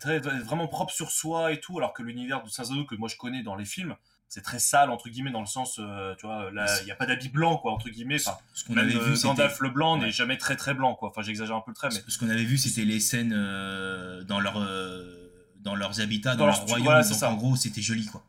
très, 0.00 0.18
vraiment 0.18 0.68
propre 0.68 0.92
sur 0.92 1.10
soi 1.10 1.52
et 1.52 1.60
tout, 1.60 1.78
alors 1.78 1.92
que 1.92 2.02
l'univers 2.02 2.42
de 2.42 2.48
Saint 2.48 2.64
que 2.84 2.94
moi 2.94 3.08
je 3.08 3.16
connais 3.16 3.42
dans 3.42 3.56
les 3.56 3.64
films, 3.64 3.96
c'est 4.28 4.42
très 4.42 4.58
sale 4.58 4.90
entre 4.90 5.08
guillemets 5.08 5.30
dans 5.30 5.40
le 5.40 5.46
sens 5.46 5.78
euh, 5.78 6.14
tu 6.16 6.26
vois 6.26 6.50
là 6.50 6.66
il 6.82 6.84
n'y 6.84 6.90
a 6.90 6.94
pas 6.94 7.06
d'habit 7.06 7.30
blanc 7.30 7.56
quoi 7.56 7.72
entre 7.72 7.88
guillemets. 7.88 8.16
Enfin 8.20 8.38
ce 8.52 8.64
qu'on 8.64 8.76
avait 8.76 8.92
vu 8.92 9.20
Gandalf 9.22 9.60
le 9.60 9.70
blanc 9.70 9.96
n'est 9.96 10.12
jamais 10.12 10.36
très 10.36 10.56
très 10.56 10.74
blanc 10.74 10.94
quoi. 10.94 11.08
Enfin 11.08 11.22
j'exagère 11.22 11.56
un 11.56 11.60
peu 11.60 11.70
le 11.70 11.74
trait 11.74 11.88
mais 11.90 12.00
ce 12.06 12.18
qu'on 12.18 12.28
avait 12.28 12.44
vu 12.44 12.58
c'était 12.58 12.84
les 12.84 13.00
scènes 13.00 13.32
euh, 13.34 14.22
dans 14.24 14.40
leur 14.40 14.60
euh, 14.60 15.32
dans 15.60 15.74
leurs 15.74 16.00
habitats 16.00 16.36
dans, 16.36 16.46
leur 16.46 16.60
royaume. 16.66 17.02
donc 17.02 17.22
en 17.22 17.34
gros 17.34 17.56
c'était 17.56 17.80
joli 17.80 18.04
quoi 18.06 18.22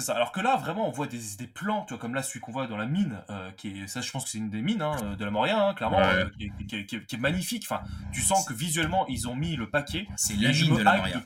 c'est 0.00 0.06
ça. 0.06 0.14
Alors 0.14 0.32
que 0.32 0.40
là 0.40 0.56
vraiment 0.56 0.88
on 0.88 0.90
voit 0.90 1.06
des, 1.06 1.20
des 1.38 1.46
plans 1.46 1.84
tu 1.84 1.94
vois 1.94 2.00
comme 2.00 2.14
là 2.14 2.22
celui 2.22 2.40
qu'on 2.40 2.52
voit 2.52 2.66
dans 2.66 2.76
la 2.76 2.86
mine 2.86 3.22
qui 3.56 3.80
est 3.80 3.86
ça 3.86 4.00
je 4.00 4.10
pense 4.10 4.24
que 4.24 4.30
c'est 4.30 4.38
une 4.38 4.50
des 4.50 4.62
mines 4.62 4.82
hein, 4.82 5.16
de 5.18 5.24
la 5.24 5.30
Moria 5.30 5.68
hein, 5.68 5.74
clairement 5.74 6.00
qui, 6.38 6.76
est, 6.76 7.18
magnifique. 7.18 7.64
Enfin 7.68 7.82
tu 8.12 8.22
sens 8.22 8.44
que 8.44 8.54
visuellement 8.54 9.06
ils 9.08 9.28
ont 9.28 9.34
mis 9.34 9.56
le 9.56 9.68
paquet. 9.68 10.06
C'est 10.16 10.34
la 10.36 10.52
mine 10.52 10.76
de 10.76 10.82
la 10.82 10.96
Moria. 10.96 11.22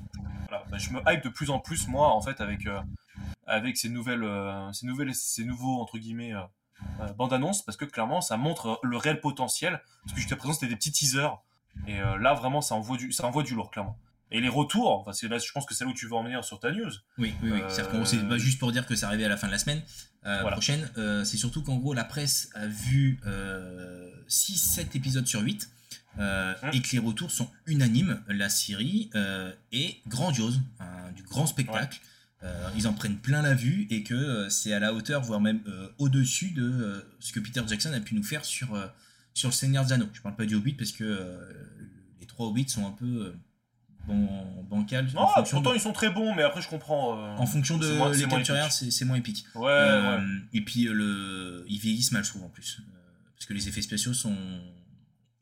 bah, 0.50 0.78
je 0.78 0.90
me 0.90 1.00
hype 1.06 1.24
de 1.24 1.28
plus 1.28 1.50
en 1.50 1.58
plus 1.58 1.88
moi 1.88 2.08
en 2.08 2.20
fait 2.20 2.40
avec 2.40 2.66
avec 3.46 3.76
ces 3.76 3.88
nouvelles, 3.88 4.24
euh, 4.24 4.72
ces 4.72 4.86
nouvelles, 4.86 5.14
ces 5.14 5.44
nouveaux 5.44 5.80
entre 5.80 5.98
guillemets 5.98 6.34
euh, 6.34 6.40
euh, 7.00 7.12
bandes 7.12 7.32
annonces 7.32 7.62
parce 7.62 7.76
que 7.76 7.84
clairement 7.84 8.20
ça 8.20 8.36
montre 8.36 8.80
le 8.82 8.96
réel 8.96 9.20
potentiel. 9.20 9.82
Parce 10.02 10.14
que 10.14 10.20
jusqu'à 10.20 10.36
présent 10.36 10.54
c'était 10.54 10.68
des 10.68 10.76
petits 10.76 10.92
teasers. 10.92 11.38
Et 11.86 11.98
là 11.98 12.34
vraiment 12.34 12.60
ça 12.60 12.74
envoie 12.74 12.98
du, 12.98 13.12
ça 13.12 13.26
envoie 13.26 13.42
du 13.42 13.54
lourd 13.54 13.70
clairement. 13.70 13.96
Et 14.32 14.40
les 14.40 14.48
retours, 14.48 15.04
parce 15.04 15.20
que 15.20 15.26
là, 15.26 15.38
je 15.38 15.50
pense 15.52 15.66
que 15.66 15.74
c'est 15.74 15.84
là 15.84 15.90
où 15.90 15.94
tu 15.94 16.06
veux 16.06 16.14
en 16.14 16.24
venir 16.24 16.44
sur 16.44 16.59
ta 16.59 16.72
news. 16.72 16.90
Oui, 17.18 17.34
oui, 17.42 17.50
oui. 17.52 17.60
c'est 17.68 18.28
pas 18.28 18.38
juste 18.38 18.59
pour 18.59 18.72
dire 18.72 18.86
que 18.86 18.94
c'est 18.94 19.06
arrivé 19.06 19.24
à 19.24 19.28
la 19.28 19.36
fin 19.36 19.46
de 19.46 19.52
la 19.52 19.59
semaine 19.59 19.82
prochaine. 20.50 20.88
c'est 21.24 21.36
surtout 21.36 21.62
qu'en 21.62 21.76
gros, 21.76 21.94
la 21.94 22.04
presse 22.04 22.50
a 22.54 22.66
vu 22.66 23.20
6-7 24.28 24.96
épisodes 24.96 25.26
sur 25.26 25.40
8 25.40 25.68
hum. 26.18 26.54
et 26.72 26.80
que 26.80 26.92
les 26.92 26.98
retours 26.98 27.30
sont 27.30 27.48
unanimes. 27.66 28.22
La 28.28 28.48
série 28.48 29.10
est 29.72 30.09
grandiose, 30.09 30.60
du 31.14 31.22
grand 31.22 31.46
spectacle. 31.46 32.00
Euh, 32.44 32.70
ils 32.76 32.88
en 32.88 32.92
prennent 32.92 33.18
plein 33.18 33.40
la 33.40 33.54
vue 33.54 33.86
et 33.90 34.02
que 34.02 34.14
euh, 34.14 34.48
c'est 34.48 34.72
à 34.72 34.80
la 34.80 34.92
hauteur, 34.92 35.22
voire 35.22 35.40
même 35.40 35.60
euh, 35.68 35.88
au-dessus 35.98 36.50
de 36.50 37.04
ce 37.20 37.32
que 37.32 37.38
Peter 37.38 37.62
Jackson 37.66 37.92
a 37.92 38.00
pu 38.00 38.16
nous 38.16 38.24
faire 38.24 38.44
sur, 38.44 38.76
sur 39.32 39.48
le 39.48 39.54
Seigneur 39.54 39.84
des 39.84 39.92
Anneaux. 39.92 40.09
Je 40.12 40.20
parle 40.20 40.34
pas 40.34 40.44
du 40.44 40.56
Hobbit 40.56 40.74
parce 40.74 40.92
que 40.92 41.38
les 42.20 42.26
trois 42.26 42.46
Hobbits 42.48 42.68
sont 42.68 42.86
un 42.86 42.92
peu 42.92 43.34
bon, 44.06 44.28
bancals. 44.68 45.08
Non, 45.14 45.26
pourtant 45.50 45.72
ils 45.74 45.80
sont 45.80 45.92
très 45.92 46.10
bons, 46.10 46.34
mais 46.34 46.42
après 46.42 46.62
je 46.62 46.68
comprends. 46.68 47.36
en 47.36 47.46
fonction 47.46 47.78
de 47.78 48.16
les 48.16 48.28
capturières, 48.28 48.72
c'est 48.72 49.04
moins 49.04 49.16
épique. 49.16 49.44
Ouais, 49.54 49.64
ouais. 49.64 50.18
Et 50.52 50.60
puis 50.62 50.84
le... 50.84 51.64
ils 51.68 51.78
vieillissent 51.78 52.12
mal, 52.12 52.24
je 52.24 52.30
trouve, 52.30 52.44
en 52.44 52.48
plus. 52.48 52.80
parce 53.36 53.46
que 53.46 53.54
les 53.54 53.68
effets 53.68 53.82
spéciaux 53.82 54.14
sont... 54.14 54.36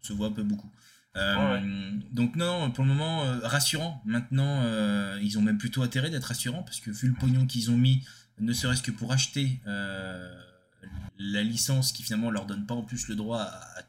se 0.03 0.13
voient 0.13 0.29
un 0.29 0.33
peu 0.33 0.43
beaucoup. 0.43 0.71
Euh, 1.17 1.91
donc 2.13 2.37
non, 2.37 2.71
pour 2.71 2.85
le 2.85 2.91
moment, 2.91 3.25
euh, 3.25 3.41
rassurant. 3.43 4.01
Maintenant, 4.05 4.63
euh, 4.63 5.19
ils 5.23 5.39
ont 5.39 5.43
même 5.43 5.59
plutôt 5.59 5.83
intérêt 5.83 6.11
d'être 6.11 6.25
rassurants 6.25 6.63
parce 6.63 6.81
que 6.81 6.91
vu 6.91 7.09
le 7.09 7.15
pognon 7.15 7.47
qu'ils 7.47 7.71
ont 7.71 7.77
mis, 7.77 8.05
ne 8.39 8.53
serait-ce 8.53 8.83
que 8.83 8.91
pour 8.91 9.13
acheter 9.13 9.61
la 11.19 11.43
licence 11.43 11.93
qui 11.93 12.03
finalement 12.03 12.31
leur 12.31 12.47
donne 12.47 12.65
pas 12.65 12.75
en 12.75 12.83
plus 12.83 13.09
le 13.09 13.17
droit 13.17 13.41
à, 13.43 13.83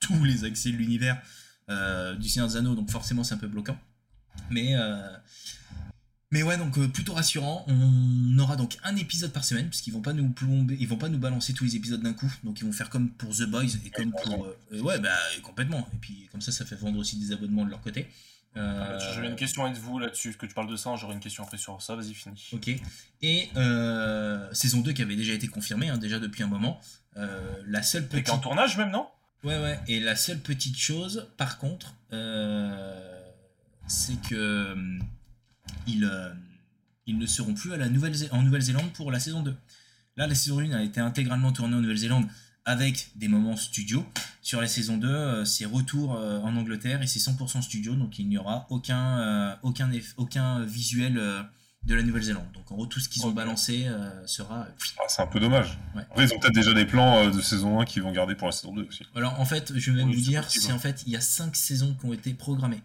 tous 0.00 0.24
les 0.24 0.44
accès 0.44 0.70
de 0.70 0.76
l'univers 0.76 1.20
du 2.18 2.28
Seigneur 2.28 2.48
des 2.48 2.56
Anneaux, 2.56 2.74
donc 2.74 2.90
forcément 2.90 3.24
c'est 3.24 3.34
un 3.34 3.38
peu 3.38 3.48
bloquant. 3.48 3.78
Mais 4.50 4.74
mais 6.30 6.42
ouais, 6.42 6.58
donc 6.58 6.76
euh, 6.76 6.88
plutôt 6.88 7.14
rassurant. 7.14 7.64
On 7.68 8.38
aura 8.38 8.56
donc 8.56 8.76
un 8.84 8.96
épisode 8.96 9.32
par 9.32 9.44
semaine, 9.44 9.66
parce 9.66 9.80
qu'ils 9.80 9.94
vont 9.94 10.02
pas 10.02 10.12
nous 10.12 10.28
plomber, 10.28 10.76
ils 10.78 10.86
vont 10.86 10.98
pas 10.98 11.08
nous 11.08 11.18
balancer 11.18 11.54
tous 11.54 11.64
les 11.64 11.76
épisodes 11.76 12.02
d'un 12.02 12.12
coup. 12.12 12.30
Donc 12.44 12.60
ils 12.60 12.66
vont 12.66 12.72
faire 12.72 12.90
comme 12.90 13.10
pour 13.10 13.34
The 13.34 13.44
Boys 13.44 13.76
et 13.84 13.90
comme 13.90 14.12
pour. 14.12 14.46
Euh, 14.72 14.80
ouais, 14.80 14.98
bah 14.98 15.16
complètement. 15.42 15.88
Et 15.94 15.96
puis 15.96 16.28
comme 16.30 16.42
ça, 16.42 16.52
ça 16.52 16.66
fait 16.66 16.76
vendre 16.76 16.98
aussi 16.98 17.16
des 17.16 17.32
abonnements 17.32 17.64
de 17.64 17.70
leur 17.70 17.80
côté. 17.80 18.08
Euh... 18.56 18.98
J'avais 19.14 19.28
une 19.28 19.36
question 19.36 19.64
avec 19.64 19.78
vous 19.78 19.98
là-dessus, 19.98 20.34
que 20.34 20.44
tu 20.44 20.54
parles 20.54 20.70
de 20.70 20.76
ça, 20.76 20.94
j'aurais 20.96 21.14
une 21.14 21.20
question 21.20 21.44
après 21.44 21.58
sur 21.58 21.80
ça, 21.80 21.94
vas-y, 21.94 22.12
finis. 22.12 22.48
Ok. 22.52 22.70
Et 23.22 23.48
euh, 23.56 24.52
saison 24.52 24.80
2 24.80 24.92
qui 24.92 25.02
avait 25.02 25.16
déjà 25.16 25.32
été 25.32 25.48
confirmée, 25.48 25.88
hein, 25.88 25.98
déjà 25.98 26.18
depuis 26.18 26.42
un 26.42 26.48
moment. 26.48 26.80
la 27.14 27.82
seule 27.82 28.06
petite. 28.06 28.28
Et 28.28 28.32
en 28.32 28.38
tournage 28.38 28.76
même, 28.76 28.90
non? 28.90 29.06
Ouais, 29.44 29.58
ouais. 29.58 29.78
Et 29.86 30.00
la 30.00 30.16
seule 30.16 30.40
petite 30.40 30.76
chose, 30.76 31.28
par 31.36 31.58
contre, 31.58 31.94
c'est 33.88 34.20
que 34.28 34.76
ils, 35.86 36.04
euh, 36.04 36.30
ils 37.06 37.18
ne 37.18 37.26
seront 37.26 37.54
plus 37.54 37.72
à 37.72 37.76
la 37.76 37.88
Nouvelle 37.88 38.14
en 38.30 38.42
Nouvelle-Zélande 38.42 38.92
pour 38.92 39.10
la 39.10 39.18
saison 39.18 39.42
2. 39.42 39.54
Là, 40.16 40.26
la 40.26 40.34
saison 40.34 40.60
1 40.60 40.72
a 40.72 40.82
été 40.82 41.00
intégralement 41.00 41.52
tournée 41.52 41.74
en 41.74 41.80
Nouvelle-Zélande 41.80 42.26
avec 42.64 43.10
des 43.16 43.28
moments 43.28 43.56
studio. 43.56 44.04
Sur 44.42 44.60
la 44.60 44.68
saison 44.68 44.98
2, 44.98 45.08
euh, 45.08 45.44
c'est 45.44 45.64
retour 45.64 46.16
euh, 46.16 46.38
en 46.40 46.54
Angleterre 46.56 47.02
et 47.02 47.06
c'est 47.06 47.18
100% 47.18 47.62
studio, 47.62 47.94
donc 47.94 48.18
il 48.18 48.28
n'y 48.28 48.36
aura 48.36 48.66
aucun, 48.68 49.58
aucun, 49.62 49.90
aucun 50.16 50.64
visuel 50.64 51.14
de 51.84 51.94
la 51.94 52.02
Nouvelle-Zélande. 52.02 52.50
Donc 52.52 52.70
en 52.70 52.74
gros, 52.74 52.86
tout 52.86 53.00
ce 53.00 53.08
qu'ils 53.08 53.24
ont 53.24 53.30
balancé 53.30 53.86
sera. 54.26 54.66
Ah, 54.98 55.02
c'est 55.08 55.22
un 55.22 55.26
peu 55.26 55.40
dommage. 55.40 55.78
Après, 55.96 56.24
ils 56.24 56.34
ont 56.34 56.38
peut-être 56.38 56.54
déjà 56.54 56.74
des 56.74 56.84
plans 56.84 57.30
de 57.30 57.40
saison 57.40 57.80
1 57.80 57.86
qu'ils 57.86 58.02
vont 58.02 58.12
garder 58.12 58.34
pour 58.34 58.48
la 58.48 58.52
saison 58.52 58.74
2 58.74 58.86
aussi. 58.86 59.04
Alors 59.14 59.40
en 59.40 59.46
fait, 59.46 59.72
je 59.74 59.90
vais 59.92 60.04
même 60.04 60.12
vous 60.12 60.20
dire, 60.20 60.44
c'est 60.50 60.72
en 60.72 60.78
fait, 60.78 61.04
il 61.06 61.12
y 61.12 61.16
a 61.16 61.22
5 61.22 61.56
saisons 61.56 61.96
qui 61.98 62.06
ont 62.06 62.12
été 62.12 62.34
programmées. 62.34 62.82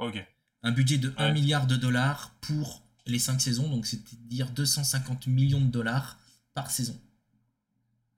Ok 0.00 0.24
un 0.62 0.72
budget 0.72 0.98
de 0.98 1.14
1 1.16 1.32
milliard 1.32 1.66
de 1.66 1.74
dollars 1.74 2.34
pour 2.42 2.82
les 3.06 3.18
5 3.18 3.40
saisons, 3.40 3.66
donc 3.68 3.86
c'est-à-dire 3.86 4.50
250 4.50 5.26
millions 5.26 5.60
de 5.60 5.70
dollars 5.70 6.18
par 6.52 6.70
saison. 6.70 7.00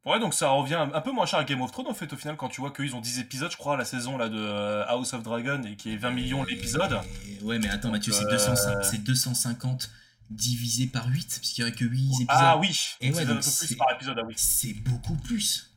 Ouais, 0.04 0.18
donc 0.18 0.34
ça 0.34 0.48
revient 0.48 0.74
un 0.92 1.00
peu 1.00 1.12
moins 1.12 1.24
cher 1.26 1.38
à 1.38 1.44
Game 1.44 1.62
of 1.62 1.70
Thrones 1.70 1.86
en 1.86 1.94
fait 1.94 2.12
au 2.12 2.16
final 2.16 2.36
quand 2.36 2.48
tu 2.48 2.60
vois 2.60 2.72
qu'ils 2.72 2.96
ont 2.96 3.00
10 3.00 3.20
épisodes, 3.20 3.52
je 3.52 3.56
crois, 3.56 3.76
la 3.76 3.84
saison 3.84 4.18
là 4.18 4.28
de 4.28 4.36
euh, 4.36 4.84
House 4.88 5.12
of 5.12 5.22
Dragon 5.22 5.62
et 5.62 5.76
qui 5.76 5.92
est 5.92 5.96
20 5.96 6.10
millions 6.10 6.42
l'épisode. 6.42 6.98
Ouais, 7.42 7.60
mais 7.60 7.68
attends, 7.68 7.92
Mathieu, 7.92 8.12
c'est 8.12 8.24
euh, 8.24 8.30
200 8.30 8.54
c'est 8.82 9.04
250 9.04 9.88
divisé 10.28 10.88
par 10.88 11.06
8, 11.06 11.28
parce 11.28 11.38
qu'il 11.52 11.62
y 11.62 11.64
aurait 11.68 11.76
que 11.76 11.84
8 11.84 12.06
épisodes. 12.06 12.26
Ah 12.30 12.58
oui, 12.58 12.76
Et 13.00 13.10
donc 13.10 13.16
ouais, 13.18 13.24
c'est 13.24 13.30
un 13.30 13.34
donc 13.34 13.44
peu 13.44 13.50
c'est- 13.50 13.66
plus 13.66 13.76
par 13.76 13.92
épisode, 13.92 14.18
ah 14.18 14.24
oui. 14.26 14.34
C'est 14.36 14.72
beaucoup 14.74 15.14
plus. 15.14 15.71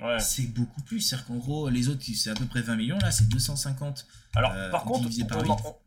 Ouais. 0.00 0.18
C'est 0.20 0.46
beaucoup 0.54 0.80
plus. 0.82 1.00
C'est-à-dire 1.00 1.26
qu'en 1.26 1.36
gros, 1.36 1.68
les 1.68 1.88
autres, 1.88 2.02
c'est 2.14 2.30
à 2.30 2.34
peu 2.34 2.44
près 2.46 2.60
20 2.62 2.76
millions. 2.76 2.98
Là, 2.98 3.10
c'est 3.10 3.28
250. 3.28 4.06
Alors 4.36 4.52
Euh, 4.52 4.70
par 4.70 4.84
contre, 4.84 5.08
par 5.26 5.38
on, 5.38 5.50
en, 5.50 5.78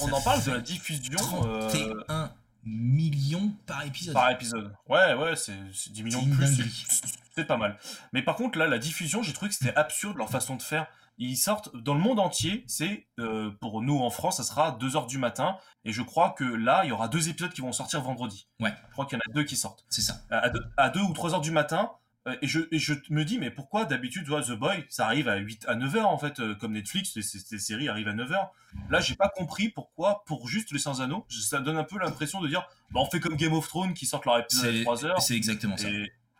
on 0.00 0.08
Ça 0.08 0.14
en 0.14 0.20
parle 0.20 0.44
de 0.44 0.50
la 0.52 0.60
diffusion 0.60 1.18
euh, 1.46 1.68
31 2.06 2.32
millions 2.64 3.52
par 3.66 3.84
épisode. 3.84 4.14
par 4.14 4.30
épisode. 4.30 4.74
Ouais, 4.88 5.14
ouais, 5.14 5.36
c'est 5.36 5.56
c'est 5.72 5.92
10 5.92 6.02
millions 6.02 6.20
C'est 6.20 6.30
de 6.30 6.34
plus, 6.34 6.56
c'est- 6.88 7.08
c'est 7.34 7.44
pas 7.44 7.56
mal. 7.56 7.78
Mais 8.12 8.22
par 8.22 8.36
contre, 8.36 8.58
là, 8.58 8.66
la 8.66 8.78
diffusion, 8.78 9.22
j'ai 9.22 9.32
trouvé 9.32 9.48
que 9.50 9.54
c'était 9.56 9.74
absurde 9.76 10.16
leur 10.18 10.28
façon 10.30 10.56
de 10.56 10.62
faire. 10.62 10.86
Ils 11.18 11.36
sortent 11.36 11.74
dans 11.74 11.94
le 11.94 12.00
monde 12.00 12.20
entier, 12.20 12.62
c'est 12.66 13.06
euh, 13.20 13.50
pour 13.60 13.80
nous 13.80 13.98
en 14.00 14.10
France, 14.10 14.36
ça 14.36 14.42
sera 14.42 14.72
2h 14.72 15.06
du 15.06 15.16
matin. 15.16 15.56
Et 15.86 15.92
je 15.92 16.02
crois 16.02 16.30
que 16.30 16.44
là, 16.44 16.84
il 16.84 16.88
y 16.88 16.92
aura 16.92 17.08
deux 17.08 17.28
épisodes 17.30 17.52
qui 17.54 17.62
vont 17.62 17.72
sortir 17.72 18.02
vendredi. 18.02 18.48
Ouais. 18.60 18.74
Je 18.88 18.92
crois 18.92 19.06
qu'il 19.06 19.16
y 19.16 19.20
en 19.24 19.30
a 19.30 19.32
deux 19.32 19.44
qui 19.44 19.56
sortent. 19.56 19.84
C'est 19.88 20.02
ça. 20.02 20.20
À 20.30 20.50
2 20.50 20.60
à 20.76 20.90
deux 20.90 21.00
ou 21.00 21.12
3 21.14 21.32
heures 21.34 21.40
du 21.40 21.52
matin. 21.52 21.90
Euh, 22.26 22.36
Et 22.42 22.46
je, 22.48 22.60
et 22.72 22.78
je 22.78 22.94
me 23.10 23.24
dis, 23.24 23.38
mais 23.38 23.50
pourquoi 23.50 23.84
d'habitude, 23.84 24.22
tu 24.24 24.30
vois, 24.30 24.42
The 24.42 24.52
Boy, 24.52 24.84
ça 24.88 25.06
arrive 25.06 25.28
à 25.28 25.36
8 25.36 25.64
à 25.68 25.74
9 25.74 25.96
heures 25.96 26.08
en 26.08 26.18
fait, 26.18 26.40
euh, 26.40 26.54
comme 26.54 26.72
Netflix, 26.72 27.12
ces, 27.14 27.22
ces- 27.22 27.58
séries 27.58 27.88
arrivent 27.88 28.08
à 28.08 28.12
9 28.14 28.30
heures. 28.32 28.50
Là, 28.90 29.00
j'ai 29.00 29.14
pas 29.14 29.28
compris 29.28 29.68
pourquoi, 29.68 30.24
pour 30.26 30.48
juste 30.48 30.72
les 30.72 30.78
Sans 30.78 31.00
Anneaux, 31.00 31.24
ça 31.28 31.60
donne 31.60 31.76
un 31.76 31.84
peu 31.84 31.98
l'impression 31.98 32.40
de 32.40 32.48
dire, 32.48 32.66
bah, 32.90 33.00
on 33.00 33.06
fait 33.10 33.20
comme 33.20 33.36
Game 33.36 33.52
of 33.52 33.66
Thrones 33.68 33.94
qui 33.94 34.06
sortent 34.06 34.26
leur 34.26 34.38
épisode 34.38 34.66
à 34.66 34.72
C'est 34.72 34.82
3 34.82 35.04
heures. 35.04 35.22
c'est 35.22 35.36
exactement 35.36 35.76
ça. 35.76 35.88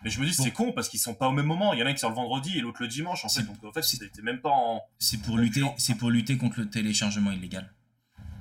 Mais 0.04 0.10
je 0.10 0.20
me 0.20 0.26
dis, 0.26 0.36
Bon. 0.36 0.44
c'est 0.44 0.50
con 0.50 0.72
parce 0.72 0.88
qu'ils 0.90 1.00
sont 1.00 1.14
pas 1.14 1.26
au 1.28 1.32
même 1.32 1.46
moment. 1.46 1.72
Il 1.72 1.80
y 1.80 1.82
en 1.82 1.86
a 1.86 1.88
un 1.88 1.92
qui 1.94 2.00
sort 2.00 2.10
le 2.10 2.16
vendredi 2.16 2.58
et 2.58 2.60
l'autre 2.60 2.82
le 2.82 2.86
dimanche 2.88 3.24
en 3.24 3.28
fait. 3.30 3.42
Donc 3.42 3.64
en 3.64 3.72
fait, 3.72 3.82
c'était 3.82 4.22
même 4.22 4.40
pas 4.40 4.50
en. 4.50 4.82
C'est 4.98 5.20
pour 5.22 5.38
lutter, 5.38 5.62
c'est 5.78 5.94
pour 5.96 6.10
lutter 6.10 6.36
contre 6.36 6.60
le 6.60 6.68
téléchargement 6.68 7.30
illégal. 7.32 7.72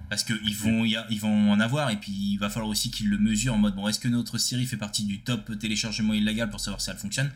Parce 0.09 0.23
qu'ils 0.23 0.55
vont, 0.55 0.85
y 0.85 0.95
a- 0.95 1.05
ils 1.09 1.19
vont 1.19 1.51
en 1.51 1.59
avoir 1.59 1.89
et 1.89 1.97
puis 1.97 2.11
il 2.11 2.37
va 2.37 2.49
falloir 2.49 2.69
aussi 2.69 2.91
qu'ils 2.91 3.09
le 3.09 3.17
mesurent 3.17 3.55
en 3.55 3.57
mode 3.57 3.75
bon 3.75 3.87
est-ce 3.87 3.99
que 3.99 4.07
notre 4.07 4.37
série 4.37 4.65
fait 4.65 4.77
partie 4.77 5.03
du 5.05 5.21
top 5.23 5.57
téléchargement 5.57 6.13
illégal 6.13 6.49
pour 6.49 6.59
savoir 6.59 6.79
si 6.81 6.89
elle 6.89 6.97
fonctionne? 6.97 7.31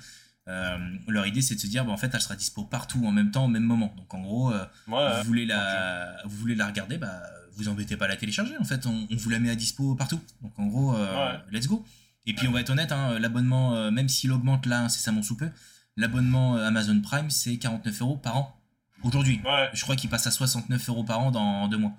Euh, 0.47 0.77
leur 1.07 1.27
idée 1.27 1.41
c'est 1.41 1.55
de 1.55 1.59
se 1.59 1.67
dire 1.67 1.85
bah, 1.85 1.91
en 1.91 1.97
fait 1.97 2.09
elle 2.13 2.21
sera 2.21 2.35
dispo 2.35 2.63
partout 2.63 3.05
en 3.05 3.11
même 3.11 3.31
temps 3.31 3.45
au 3.45 3.49
même 3.49 3.63
moment. 3.63 3.93
Donc 3.97 4.13
en 4.13 4.21
gros 4.21 4.51
euh, 4.53 4.65
Ouais, 4.87 5.19
vous 5.21 5.27
voulez 5.27 5.45
la, 5.45 6.17
vous 6.25 6.35
voulez 6.37 6.55
la 6.55 6.67
regarder 6.67 6.97
bah 6.97 7.21
vous 7.55 7.67
embêtez 7.67 7.97
pas 7.97 8.05
à 8.05 8.07
la 8.09 8.15
télécharger 8.17 8.57
en 8.57 8.63
fait 8.63 8.85
on, 8.85 9.07
on 9.11 9.15
vous 9.15 9.29
la 9.29 9.39
met 9.39 9.49
à 9.49 9.55
dispo 9.55 9.95
partout. 9.95 10.19
Donc 10.41 10.57
en 10.57 10.65
gros 10.67 10.95
euh, 10.95 11.31
Ouais. 11.33 11.39
let's 11.51 11.67
go. 11.67 11.85
Et 12.25 12.33
puis 12.33 12.47
on 12.47 12.51
va 12.51 12.61
être 12.61 12.69
honnête 12.69 12.91
hein, 12.91 13.17
l'abonnement 13.19 13.89
même 13.91 14.09
s'il 14.09 14.31
augmente 14.31 14.65
là 14.65 14.81
incessamment 14.81 15.23
sous 15.23 15.35
peu 15.37 15.49
l'abonnement 15.97 16.55
Amazon 16.55 16.99
Prime 17.01 17.29
c'est 17.29 17.57
49 17.57 18.01
euros 18.01 18.17
par 18.17 18.37
an 18.37 18.55
aujourd'hui. 19.03 19.41
Je 19.73 19.81
crois 19.81 19.95
qu'il 19.95 20.09
passe 20.09 20.27
à 20.27 20.31
69 20.31 20.89
euros 20.89 21.03
par 21.03 21.19
an 21.19 21.31
dans 21.31 21.67
deux 21.67 21.77
mois. 21.77 21.93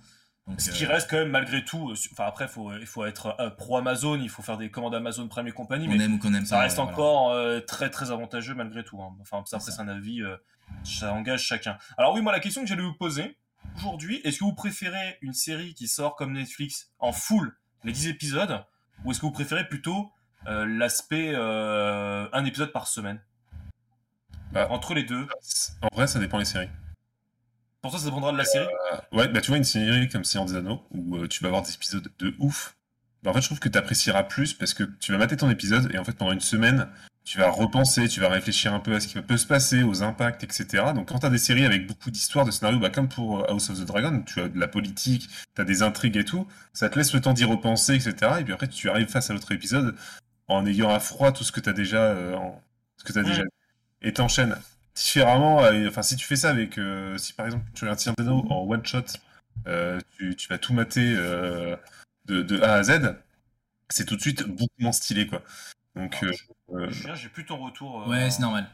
Donc, 0.50 0.60
Ce 0.60 0.70
euh, 0.70 0.74
qui 0.74 0.84
reste 0.84 1.08
quand 1.08 1.16
même 1.16 1.30
malgré 1.30 1.64
tout. 1.64 1.90
euh, 1.90 1.94
Enfin 2.12 2.24
après, 2.26 2.46
faut, 2.48 2.72
il 2.74 2.86
faut 2.86 3.04
être 3.06 3.34
euh, 3.40 3.50
pro 3.50 3.76
Amazon, 3.78 4.16
il 4.20 4.28
faut 4.28 4.42
faire 4.42 4.58
des 4.58 4.70
commandes 4.70 4.94
Amazon 4.94 5.26
Prime 5.28 5.46
et 5.48 5.52
compagnie. 5.52 5.88
mais 5.88 6.02
aime 6.04 6.14
ou 6.14 6.18
qu'on 6.18 6.34
aime 6.34 6.44
ça 6.44 6.58
reste 6.60 6.78
euh, 6.78 6.82
voilà. 6.82 6.92
encore 6.98 7.30
euh, 7.32 7.60
très 7.60 7.88
très 7.90 8.10
avantageux 8.10 8.54
malgré 8.54 8.84
tout. 8.84 9.00
hein. 9.00 9.16
Enfin, 9.20 9.42
ça, 9.46 9.56
après, 9.56 9.70
C'est 9.70 9.76
c'est 9.76 9.82
un 9.82 9.88
avis, 9.88 10.22
euh, 10.22 10.36
ça 10.84 11.12
engage 11.14 11.42
chacun. 11.42 11.78
Alors, 11.96 12.12
oui, 12.14 12.20
moi, 12.20 12.32
la 12.32 12.40
question 12.40 12.62
que 12.62 12.68
j'allais 12.68 12.82
vous 12.82 12.94
poser 12.94 13.36
aujourd'hui, 13.76 14.20
est-ce 14.24 14.38
que 14.40 14.44
vous 14.44 14.54
préférez 14.54 15.18
une 15.22 15.32
série 15.34 15.74
qui 15.74 15.88
sort 15.88 16.16
comme 16.16 16.32
Netflix 16.32 16.90
en 16.98 17.12
full, 17.12 17.56
les 17.84 17.92
10 17.92 18.08
épisodes, 18.08 18.64
ou 19.04 19.10
est-ce 19.12 19.20
que 19.20 19.26
vous 19.26 19.32
préférez 19.32 19.68
plutôt 19.68 20.10
euh, 20.46 20.66
l'aspect 20.66 21.32
euh, 21.34 22.26
un 22.32 22.44
épisode 22.44 22.72
par 22.72 22.86
semaine? 22.88 23.20
Bah. 24.52 24.66
Entre 24.70 24.94
les 24.94 25.04
deux. 25.04 25.28
En 25.82 25.94
vrai, 25.94 26.06
ça 26.08 26.18
dépend 26.18 26.38
des 26.38 26.44
séries. 26.44 26.68
Pour 27.82 27.90
toi, 27.90 27.98
ça 28.00 28.06
dépendra 28.06 28.32
de 28.32 28.36
la 28.38 28.44
série 28.44 28.66
Ouais, 29.12 29.28
bah 29.28 29.40
tu 29.40 29.48
vois, 29.48 29.56
une 29.58 29.64
série 29.64 30.08
comme 30.08 30.24
Seigneur 30.24 30.46
des 30.46 30.56
Anneaux, 30.56 30.82
où 30.90 31.16
euh, 31.16 31.28
tu 31.28 31.42
vas 31.42 31.48
avoir 31.48 31.62
des 31.62 31.72
épisodes 31.74 32.10
de 32.18 32.34
ouf, 32.38 32.76
bah 33.22 33.30
en 33.30 33.34
fait, 33.34 33.40
je 33.40 33.46
trouve 33.46 33.58
que 33.60 33.68
tu 33.68 33.78
apprécieras 33.78 34.24
plus 34.24 34.52
parce 34.54 34.74
que 34.74 34.84
tu 35.00 35.12
vas 35.12 35.18
mater 35.18 35.36
ton 35.36 35.48
épisode 35.50 35.90
et 35.94 35.98
en 35.98 36.04
fait, 36.04 36.12
pendant 36.12 36.32
une 36.32 36.40
semaine, 36.40 36.88
tu 37.24 37.38
vas 37.38 37.50
repenser, 37.50 38.08
tu 38.08 38.20
vas 38.20 38.28
réfléchir 38.28 38.72
un 38.74 38.80
peu 38.80 38.94
à 38.94 39.00
ce 39.00 39.06
qui 39.06 39.20
peut 39.20 39.36
se 39.36 39.46
passer, 39.46 39.82
aux 39.82 40.02
impacts, 40.02 40.42
etc. 40.42 40.92
Donc, 40.94 41.08
quand 41.08 41.18
tu 41.20 41.26
as 41.26 41.30
des 41.30 41.38
séries 41.38 41.64
avec 41.66 41.86
beaucoup 41.86 42.10
d'histoires, 42.10 42.44
de 42.46 42.50
scénarios, 42.50 42.78
bah, 42.80 42.90
comme 42.90 43.08
pour 43.08 43.40
euh, 43.40 43.44
House 43.50 43.70
of 43.70 43.78
the 43.78 43.84
Dragon, 43.84 44.22
tu 44.26 44.40
as 44.40 44.48
de 44.48 44.58
la 44.58 44.68
politique, 44.68 45.28
tu 45.54 45.60
as 45.60 45.64
des 45.64 45.82
intrigues 45.82 46.16
et 46.16 46.24
tout, 46.24 46.46
ça 46.72 46.88
te 46.88 46.98
laisse 46.98 47.12
le 47.14 47.20
temps 47.20 47.32
d'y 47.34 47.44
repenser, 47.44 47.94
etc. 47.94 48.32
Et 48.40 48.44
puis 48.44 48.52
après, 48.52 48.68
tu 48.68 48.88
arrives 48.90 49.08
face 49.08 49.30
à 49.30 49.34
l'autre 49.34 49.52
épisode 49.52 49.94
en 50.48 50.66
ayant 50.66 50.90
à 50.90 50.98
froid 50.98 51.30
tout 51.32 51.44
ce 51.44 51.52
que 51.52 51.60
tu 51.60 51.68
as 51.68 51.72
déjà, 51.74 52.02
euh, 52.02 52.34
en- 52.34 52.60
ce 52.96 53.04
que 53.04 53.12
t'as 53.12 53.22
déjà 53.22 53.42
et 54.02 54.12
t'enchaînes 54.12 54.56
différemment. 55.02 55.62
euh, 55.64 55.88
Enfin, 55.88 56.02
si 56.02 56.16
tu 56.16 56.26
fais 56.26 56.36
ça 56.36 56.50
avec, 56.50 56.78
euh, 56.78 57.16
si 57.18 57.32
par 57.32 57.46
exemple 57.46 57.64
tu 57.74 57.84
regardes 57.84 57.98
des 57.98 58.22
Anneaux 58.22 58.46
en 58.50 58.66
one 58.68 58.84
shot, 58.84 59.02
euh, 59.66 59.98
tu, 60.16 60.36
tu 60.36 60.48
vas 60.48 60.58
tout 60.58 60.72
mater 60.72 61.14
euh, 61.16 61.76
de, 62.26 62.42
de 62.42 62.60
A 62.62 62.74
à 62.74 62.82
Z, 62.82 63.16
c'est 63.88 64.04
tout 64.04 64.16
de 64.16 64.20
suite 64.20 64.42
beaucoup 64.44 64.68
moins 64.78 64.92
stylé, 64.92 65.26
quoi. 65.26 65.42
Donc, 65.96 66.24
Julien, 66.90 67.14
j'ai 67.16 67.28
plus 67.28 67.44
ton 67.44 67.58
retour. 67.58 68.02
euh, 68.02 68.10
Ouais, 68.10 68.30
c'est 68.30 68.40
normal. 68.40 68.68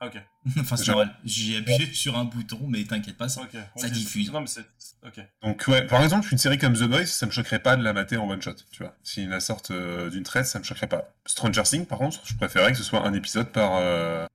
Ah, 0.00 0.06
Ok. 0.06 0.20
enfin, 0.60 0.76
c'est 0.76 0.88
normal. 0.88 1.14
J'ai 1.24 1.56
appuyé 1.58 1.92
sur 1.92 2.18
un 2.18 2.24
bouton, 2.24 2.58
mais 2.68 2.84
t'inquiète 2.84 3.16
pas, 3.16 3.28
ça, 3.28 3.42
ça 3.76 3.88
diffuse. 3.88 4.30
Non, 4.32 4.40
mais 4.40 4.46
c'est. 4.46 4.64
Ok. 5.06 5.20
donc 5.42 5.64
ouais, 5.68 5.86
par 5.86 6.02
exemple, 6.02 6.26
une 6.32 6.38
série 6.38 6.58
comme 6.58 6.74
The 6.74 6.82
Boys, 6.84 7.06
ça 7.06 7.26
me 7.26 7.30
choquerait 7.30 7.60
pas 7.60 7.76
de 7.76 7.82
la 7.84 7.92
mater 7.92 8.16
en 8.16 8.28
one 8.28 8.42
shot, 8.42 8.54
tu 8.72 8.82
vois. 8.82 8.94
S'ils 9.04 9.28
la 9.28 9.40
sortent 9.40 9.70
euh, 9.70 10.10
d'une 10.10 10.22
traite, 10.24 10.46
ça 10.46 10.58
me 10.58 10.64
choquerait 10.64 10.88
pas. 10.88 11.12
Stranger 11.26 11.62
Things, 11.62 11.86
par 11.86 11.98
contre, 11.98 12.20
je 12.26 12.34
préférerais 12.34 12.72
que 12.72 12.78
ce 12.78 12.84
soit 12.84 13.06
un 13.06 13.12
épisode 13.14 13.50
par 13.52 13.76
euh, 13.76 14.26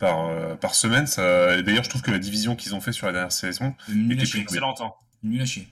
par 0.00 0.26
euh, 0.26 0.56
par 0.56 0.74
semaine. 0.74 1.06
Ça... 1.06 1.56
et 1.56 1.62
D'ailleurs, 1.62 1.84
je 1.84 1.90
trouve 1.90 2.02
que 2.02 2.10
la 2.10 2.18
division 2.18 2.56
qu'ils 2.56 2.74
ont 2.74 2.80
fait 2.80 2.90
sur 2.92 3.06
la 3.06 3.12
dernière 3.12 3.30
saison, 3.32 3.76
Nul 3.88 4.12
était 4.12 4.24
chier. 4.26 4.40
plus- 4.40 4.54
Excellent 4.54 4.74
temps. 4.74 4.96
Nul 5.22 5.40
à 5.40 5.46
chier. 5.46 5.68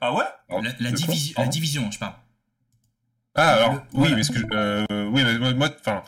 Ah 0.00 0.12
ouais? 0.12 0.24
Alors, 0.48 0.62
La, 0.80 0.90
division, 0.90 1.34
la 1.40 1.46
division, 1.48 1.90
je 1.90 1.98
parle. 1.98 2.14
Ah 3.34 3.52
alors 3.54 3.72
Le- 3.74 3.78
oui, 3.78 3.84
voilà. 3.92 4.16
mais 4.16 4.22
ce 4.24 4.32
que 4.32 4.38
je- 4.40 4.46
euh, 4.52 4.84
oui, 5.10 5.22
mais 5.24 5.54
moi, 5.54 5.68
enfin, 5.80 6.02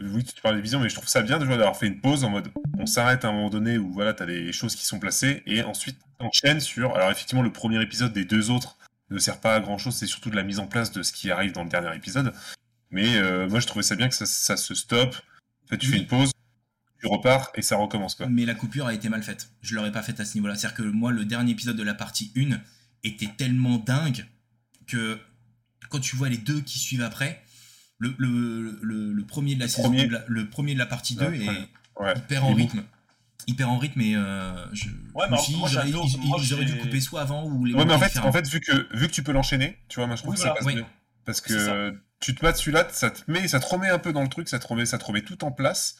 oui, 0.00 0.24
tu 0.24 0.40
parles 0.40 0.56
de 0.56 0.60
vision, 0.60 0.80
mais 0.80 0.88
je 0.88 0.94
trouve 0.94 1.08
ça 1.08 1.22
bien 1.22 1.38
déjà 1.38 1.56
d'avoir 1.56 1.76
fait 1.76 1.86
une 1.86 2.00
pause 2.00 2.24
en 2.24 2.30
mode, 2.30 2.50
on 2.78 2.86
s'arrête 2.86 3.24
à 3.24 3.28
un 3.28 3.32
moment 3.32 3.50
donné 3.50 3.78
où 3.78 3.92
voilà, 3.92 4.14
t'as 4.14 4.26
des 4.26 4.52
choses 4.52 4.74
qui 4.74 4.84
sont 4.86 4.98
placées 4.98 5.42
et 5.46 5.62
ensuite 5.62 5.98
t'enchaînes 6.18 6.60
sur. 6.60 6.94
Alors 6.96 7.10
effectivement, 7.10 7.42
le 7.42 7.52
premier 7.52 7.80
épisode 7.82 8.12
des 8.12 8.24
deux 8.24 8.50
autres 8.50 8.78
ne 9.10 9.18
sert 9.18 9.38
pas 9.40 9.54
à 9.54 9.60
grand 9.60 9.76
chose, 9.78 9.94
c'est 9.94 10.06
surtout 10.06 10.30
de 10.30 10.36
la 10.36 10.42
mise 10.42 10.58
en 10.58 10.66
place 10.66 10.90
de 10.92 11.02
ce 11.02 11.12
qui 11.12 11.30
arrive 11.30 11.52
dans 11.52 11.64
le 11.64 11.68
dernier 11.70 11.94
épisode. 11.94 12.32
Mais 12.90 13.16
euh, 13.16 13.48
moi, 13.48 13.60
je 13.60 13.66
trouvais 13.66 13.82
ça 13.82 13.94
bien 13.94 14.08
que 14.08 14.14
ça, 14.14 14.24
ça 14.26 14.56
se 14.56 14.74
stoppe. 14.74 15.14
En 15.64 15.68
fait, 15.68 15.78
tu 15.78 15.86
Oui. 15.88 15.92
fais 15.92 15.98
une 16.00 16.06
pause, 16.06 16.31
tu 17.02 17.08
repars 17.08 17.50
et 17.54 17.62
ça 17.62 17.76
recommence 17.76 18.14
quoi. 18.14 18.26
Mais 18.28 18.44
la 18.46 18.54
coupure 18.54 18.86
a 18.86 18.94
été 18.94 19.08
mal 19.08 19.22
faite. 19.22 19.50
Je 19.60 19.74
l'aurais 19.74 19.92
pas 19.92 20.02
faite 20.02 20.20
à 20.20 20.24
ce 20.24 20.34
niveau-là. 20.34 20.54
C'est-à-dire 20.54 20.76
que 20.76 20.82
moi, 20.84 21.10
le 21.12 21.24
dernier 21.24 21.52
épisode 21.52 21.76
de 21.76 21.82
la 21.82 21.94
partie 21.94 22.32
1 22.36 22.60
était 23.04 23.28
tellement 23.36 23.78
dingue 23.78 24.24
que 24.86 25.18
quand 25.90 25.98
tu 26.00 26.16
vois 26.16 26.28
les 26.28 26.38
deux 26.38 26.60
qui 26.60 26.78
suivent 26.78 27.02
après, 27.02 27.42
le, 27.98 28.14
le, 28.18 28.78
le, 28.82 29.12
le 29.12 29.24
premier 29.24 29.54
de 29.56 29.60
la 29.60 29.68
saison, 29.68 29.88
Premier. 29.88 30.06
de 30.06 30.12
la- 30.12 30.24
le 30.26 30.48
premier 30.48 30.74
de 30.74 30.78
la 30.78 30.86
partie 30.86 31.14
2 31.16 31.26
Ouais, 31.26 31.38
est 31.40 31.48
ouais. 31.48 31.68
Ouais. 32.00 32.14
hyper 32.16 32.44
en 32.44 32.54
rythme. 32.54 32.82
Hyper 33.48 33.68
en 33.68 33.78
rythme 33.78 34.00
et 34.00 34.14
euh, 34.16 34.54
je, 34.72 34.88
Ouais, 35.14 35.26
mais 35.28 35.36
j'aurais- 36.42 36.64
dû 36.64 36.78
couper 36.78 37.00
soit 37.00 37.22
avant 37.22 37.44
ou 37.44 37.64
les 37.64 37.74
Ouais, 37.74 37.84
mais 37.84 37.92
en 37.94 37.98
fait, 37.98 38.16
en 38.20 38.30
fait, 38.32 38.46
vu 38.48 38.60
que 38.60 38.96
vu 38.96 39.08
que 39.08 39.12
tu 39.12 39.24
peux 39.24 39.32
l'enchaîner, 39.32 39.78
tu 39.88 39.96
vois, 39.98 40.06
moi 40.06 40.14
je 40.14 40.22
trouve 40.22 40.34
Oui, 40.34 40.36
que 40.36 40.42
ça 40.42 40.54
voilà, 40.60 40.64
passe 40.64 40.74
mieux. 40.74 40.84
Parce 41.24 41.40
que 41.40 41.96
tu 42.20 42.34
te 42.36 42.44
mates 42.44 42.56
celui-là, 42.56 42.86
ça 42.92 43.10
te 43.10 43.28
met, 43.30 43.48
ça 43.48 43.58
te 43.58 43.66
remet 43.66 43.88
un 43.88 43.98
peu 43.98 44.12
dans 44.12 44.22
le 44.22 44.28
truc, 44.28 44.48
ça 44.48 44.60
te 44.60 44.66
remet, 44.68 44.86
ça 44.86 44.98
te 44.98 45.04
remet 45.04 45.22
tout 45.22 45.42
en 45.44 45.50
place, 45.50 45.96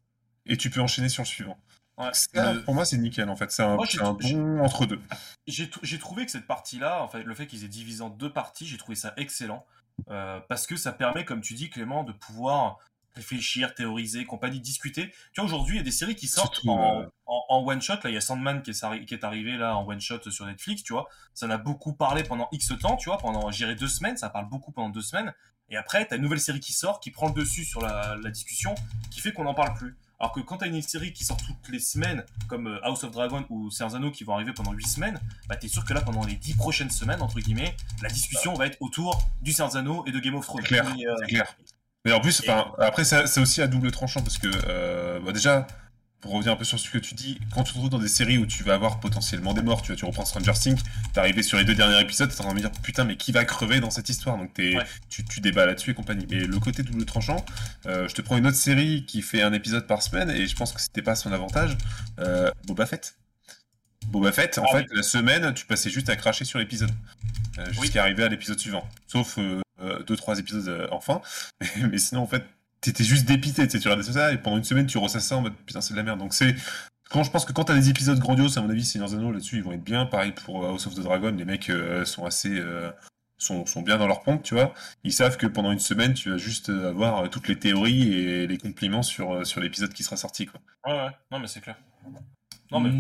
et 0.47 0.57
tu 0.57 0.71
peux 0.71 0.81
enchaîner 0.81 1.09
sur 1.09 1.23
le 1.23 1.29
suivant. 1.29 1.59
Ouais. 1.99 2.09
Ça, 2.13 2.55
Le- 2.55 2.63
pour 2.65 2.75
moi, 2.75 2.85
c'est 2.85 2.97
nickel 2.97 3.29
en 3.29 3.37
fait. 3.37 3.51
C'est 3.53 3.63
un, 3.63 3.77
Moi, 3.77 3.87
un 4.01 4.13
bon 4.13 4.61
entre 4.61 4.87
deux. 4.87 5.01
J'ai 5.47 5.99
trouvé 5.99 6.25
que 6.25 6.31
cette 6.33 6.47
partie-là, 6.47 7.03
en 7.03 7.09
fait, 7.09 7.23
le 7.23 7.35
fait 7.35 7.47
qu'ils 7.47 7.65
aient 7.65 7.69
divisé 7.69 8.03
en 8.03 8.09
deux 8.11 8.33
parties, 8.33 8.67
j'ai 8.67 8.79
trouvé 8.79 8.97
ça 8.97 9.13
excellent. 9.17 9.65
euh, 10.11 10.41
parce 10.49 10.67
que 10.67 10.77
ça 10.77 10.91
permet, 10.93 11.25
comme 11.25 11.43
tu 11.43 11.53
dis, 11.55 11.69
Clément, 11.69 12.03
de 12.03 12.13
pouvoir 12.13 12.79
réfléchir, 13.15 13.75
théoriser, 13.75 14.25
compagnie, 14.25 14.59
discuter. 14.59 15.11
Tu 15.35 15.41
vois, 15.41 15.45
aujourd'hui, 15.45 15.75
il 15.77 15.79
y 15.79 15.81
a 15.81 15.85
des 15.85 15.91
séries 15.91 16.17
qui 16.17 16.29
sortent 16.29 16.55
Surtout, 16.55 16.71
en, 16.71 17.03
euh, 17.03 17.07
en, 17.27 17.45
en 17.51 17.67
one-shot. 17.67 17.97
Là, 18.03 18.09
il 18.11 18.15
y 18.15 18.17
a 18.17 18.23
Sandman 18.23 18.63
qui 18.63 18.71
est, 18.71 18.83
arri- 18.83 19.05
qui 19.05 19.13
est 19.13 19.23
arrivé 19.23 19.59
là 19.59 19.77
en 19.77 19.87
one-shot 19.87 20.31
sur 20.31 20.47
Netflix, 20.47 20.83
tu 20.83 20.95
vois. 20.95 21.07
Ça 21.35 21.45
en 21.47 21.51
a 21.51 21.59
beaucoup 21.59 21.93
parlé 21.93 22.23
pendant 22.25 22.49
X 22.53 22.73
temps, 22.81 22.97
tu 22.97 23.11
vois. 23.11 23.19
Pendant, 23.19 23.51
j'irai 23.51 23.75
deux 23.75 23.87
semaines, 23.89 24.17
ça 24.17 24.31
parle 24.31 24.49
beaucoup 24.49 24.73
pendant 24.73 24.89
deux 24.89 25.03
semaines. 25.03 25.35
Et 25.69 25.77
après, 25.77 26.07
t'as 26.07 26.17
une 26.17 26.23
nouvelle 26.23 26.41
série 26.41 26.61
qui 26.61 26.73
sort, 26.73 27.01
qui 27.01 27.11
prend 27.11 27.29
le 27.29 27.35
dessus 27.35 27.65
sur 27.67 27.83
la, 27.83 28.17
la 28.17 28.31
discussion, 28.31 28.75
qui 29.11 29.21
fait 29.21 29.33
qu'on 29.35 29.45
n'en 29.45 29.55
parle 29.55 29.75
plus. 29.75 29.95
Alors 30.23 30.33
que 30.33 30.41
quand 30.41 30.59
t'as 30.59 30.69
une 30.69 30.81
série 30.83 31.13
qui 31.13 31.25
sort 31.25 31.37
toutes 31.37 31.69
les 31.69 31.81
semaines, 31.81 32.25
comme 32.47 32.69
euh, 32.69 32.79
House 32.85 33.03
of 33.03 33.11
Dragon 33.11 33.45
ou 33.51 33.71
Anneaux 33.81 34.13
qui 34.13 34.23
vont 34.23 34.35
arriver 34.35 34.53
pendant 34.53 34.71
8 34.71 34.87
semaines, 34.87 35.21
bah 35.49 35.57
t'es 35.57 35.67
sûr 35.67 35.85
que 35.85 35.93
là, 35.93 36.01
pendant 36.01 36.25
les 36.25 36.37
10 36.37 36.55
prochaines 36.55 36.91
semaines, 36.91 37.21
entre 37.21 37.41
guillemets, 37.41 37.75
la 38.03 38.09
discussion 38.09 38.55
va 38.55 38.69
être 38.69 38.77
autour 38.79 39.21
du 39.43 39.53
Anneaux 39.75 40.05
et 40.07 40.13
de 40.13 40.21
Game 40.21 40.37
of 40.37 40.47
Thrones. 40.47 40.63
C'est 40.63 40.69
clair, 40.69 40.87
euh, 40.87 41.27
clair. 41.27 41.57
Mais 42.05 42.13
en 42.13 42.21
plus, 42.21 42.41
Et- 42.45 42.49
après, 42.51 43.03
c'est 43.05 43.41
aussi 43.41 43.63
à 43.63 43.67
double 43.67 43.91
tranchant 43.91 44.23
parce 44.23 44.39
que, 44.39 44.47
euh, 44.69 45.19
bah, 45.19 45.33
déjà, 45.33 45.67
pour 46.23 46.33
revenir 46.33 46.53
un 46.53 46.57
peu 46.57 46.65
sur 46.65 46.79
ce 46.79 46.89
que 46.89 46.99
tu 46.99 47.15
dis, 47.15 47.39
quand 47.53 47.65
tu 47.65 47.73
te 47.73 47.79
retrouves 47.79 47.91
dans 47.91 47.99
des 47.99 48.09
séries 48.09 48.39
où 48.39 48.47
tu 48.47 48.63
vas 48.63 48.75
avoir 48.75 49.01
potentiellement 49.01 49.53
des 49.55 49.61
morts, 49.63 49.83
tu 49.83 49.89
vois, 49.89 49.97
tu 49.97 50.05
reprends 50.05 50.25
Stranger 50.25 50.53
Things, 50.53 50.81
t'es 51.13 51.21
arrivé 51.21 51.43
sur 51.43 51.59
les 51.59 51.65
deux 51.65 51.75
derniers 51.75 52.01
épisodes, 52.01 52.31
t'es 52.31 52.41
en 52.41 52.45
train 52.45 52.51
de 52.51 52.55
me 52.57 52.61
dire 52.61 52.71
putain, 52.83 53.05
mais 53.05 53.17
qui 53.17 53.33
va 53.33 53.45
crever 53.45 53.81
dans 53.81 53.91
cette 53.91 54.09
histoire? 54.09 54.39
Donc 54.39 54.51
Ouais. 54.57 54.79
tu, 55.11 55.25
tu 55.25 55.41
débats 55.41 55.67
là-dessus 55.67 55.91
et 55.91 55.95
compagnie. 55.95 56.27
Mais 56.31 56.39
le 56.45 56.59
côté 56.61 56.83
double 56.83 57.05
tranchant, 57.05 57.45
euh, 57.87 58.09
je 58.09 58.15
te 58.15 58.23
prends 58.23 58.39
une 58.39 58.47
autre 58.47 58.57
série 58.57 59.05
qui 59.05 59.21
fait 59.21 59.43
un 59.43 59.53
épisode 59.53 59.87
par 59.87 60.03
semaine 60.03 60.31
et 60.31 60.47
je 60.47 60.55
pense 60.57 60.73
que 60.73 60.81
c'était 60.81 61.03
pas 61.03 61.17
son 61.17 61.33
avantage. 61.33 61.77
Euh, 62.21 62.51
Boba 62.67 62.87
Fett. 62.87 63.17
Boba 64.07 64.33
Fett, 64.33 64.59
en 64.59 64.65
Ah 64.73 64.79
fait, 64.79 64.87
la 64.93 65.03
semaine, 65.03 65.53
tu 65.55 65.67
passais 65.67 65.91
juste 65.91 66.09
à 66.09 66.17
cracher 66.17 66.45
sur 66.45 66.59
l'épisode. 66.59 66.91
euh, 67.59 67.65
Oui. 67.71 67.83
Jusqu'à 67.83 68.03
arriver 68.03 68.23
à 68.25 68.29
l'épisode 68.29 68.59
suivant. 68.59 68.89
Sauf 69.07 69.39
euh, 69.39 69.61
deux, 70.07 70.17
trois 70.17 70.39
épisodes 70.39 70.69
euh, 70.69 70.87
enfin. 70.93 71.21
Mais, 71.61 71.69
mais 71.91 71.99
sinon, 71.99 72.23
en 72.23 72.27
fait, 72.27 72.45
t'étais 72.83 73.05
juste 73.05 73.25
dépité. 73.25 73.67
Tu 73.67 73.71
sais, 73.73 73.79
tu 73.81 73.89
regardais 73.89 74.13
ça 74.13 74.33
et 74.33 74.39
pendant 74.39 74.59
une 74.59 74.65
semaine, 74.65 74.87
tu 74.87 74.99
ressasses 74.99 75.27
ça 75.27 75.39
en 75.39 75.41
mode 75.41 75.55
putain, 75.67 75.81
c'est 75.81 75.95
de 75.95 75.99
la 75.99 76.03
merde. 76.05 76.19
Donc 76.19 76.35
c'est. 76.35 76.55
Quand 77.11 77.25
je 77.25 77.31
pense 77.31 77.47
que 77.47 77.53
quand 77.53 77.65
t'as 77.65 77.75
des 77.75 77.89
épisodes 77.89 78.19
grandioses, 78.19 78.59
à 78.59 78.61
mon 78.63 78.69
avis, 78.71 78.85
Seigneur 78.85 79.09
Zano 79.09 79.33
là-dessus, 79.33 79.57
ils 79.57 79.63
vont 79.63 79.73
être 79.73 79.85
bien. 79.85 80.05
Pareil 80.07 80.33
pour 80.33 80.65
euh, 80.65 80.69
House 80.69 80.87
of 80.87 80.95
the 80.95 81.01
Dragon, 81.01 81.35
les 81.37 81.45
mecs 81.47 81.71
euh, 81.71 82.05
sont 82.05 82.27
assez. 82.27 82.59
euh, 82.59 82.91
sont, 83.39 83.67
sont 83.67 83.83
bien 83.83 83.99
dans 83.99 84.07
leur 84.07 84.23
pompe, 84.23 84.45
tu 84.45 84.55
vois. 84.55 84.73
Ils 85.03 85.13
savent 85.13 85.37
que 85.37 85.49
pendant 85.49 85.73
une 85.73 85.81
semaine, 85.81 86.15
tu 86.15 86.31
vas 86.31 86.37
juste 86.37 86.69
avoir 86.69 87.29
toutes 87.29 87.49
les 87.49 87.59
théories 87.59 88.13
et 88.13 88.47
les 88.47 88.57
compliments 88.57 89.03
sur, 89.03 89.45
sur 89.45 89.61
l'épisode 89.61 89.93
qui 89.93 90.05
sera 90.05 90.17
sorti, 90.17 90.47
quoi. 90.47 90.61
Ouais, 90.87 90.93
ouais, 90.93 91.11
non, 91.33 91.41
mais 91.41 91.49
c'est 91.49 91.61
clair. 91.61 91.77
Non, 92.71 92.79
mais. 92.79 92.93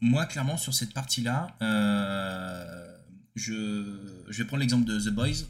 Moi, 0.00 0.24
clairement, 0.24 0.56
sur 0.56 0.72
cette 0.72 0.94
partie-là, 0.94 1.48
euh, 1.60 2.96
je, 3.34 4.22
je 4.30 4.38
vais 4.42 4.46
prendre 4.46 4.62
l'exemple 4.62 4.86
de 4.86 4.98
The 4.98 5.12
Boys. 5.12 5.44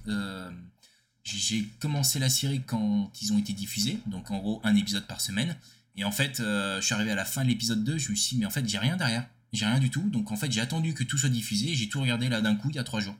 J'ai 1.25 1.65
commencé 1.81 2.19
la 2.19 2.31
série 2.31 2.63
quand 2.67 3.13
ils 3.21 3.33
ont 3.33 3.39
été 3.39 3.53
diffusés, 3.53 3.99
donc 4.07 4.31
en 4.31 4.39
gros 4.39 4.61
un 4.65 4.75
épisode 4.75 5.07
par 5.07 5.21
semaine. 5.21 5.57
Et 5.97 6.05
en 6.05 6.13
fait, 6.13 6.41
euh, 6.41 6.81
je 6.81 6.87
suis 6.87 6.95
arrivé 6.95 7.11
à 7.11 7.15
la 7.15 7.25
fin 7.25 7.43
de 7.45 7.49
l'épisode 7.49 7.85
2, 7.85 7.99
je 7.99 8.11
me 8.11 8.17
suis 8.17 8.37
dit, 8.37 8.41
mais 8.41 8.47
en 8.47 8.51
fait, 8.51 8.67
j'ai 8.67 8.79
rien 8.79 8.97
derrière. 8.97 9.27
J'ai 9.53 9.67
rien 9.67 9.79
du 9.81 9.91
tout. 9.91 10.09
Donc 10.11 10.31
en 10.31 10.37
fait, 10.37 10.51
j'ai 10.51 10.61
attendu 10.61 10.95
que 10.95 11.03
tout 11.05 11.19
soit 11.19 11.29
diffusé. 11.29 11.75
J'ai 11.75 11.89
tout 11.89 12.01
regardé 12.01 12.29
là 12.29 12.41
d'un 12.41 12.55
coup 12.55 12.71
il 12.71 12.77
y 12.77 12.79
a 12.79 12.85
trois 12.85 13.01
jours. 13.01 13.17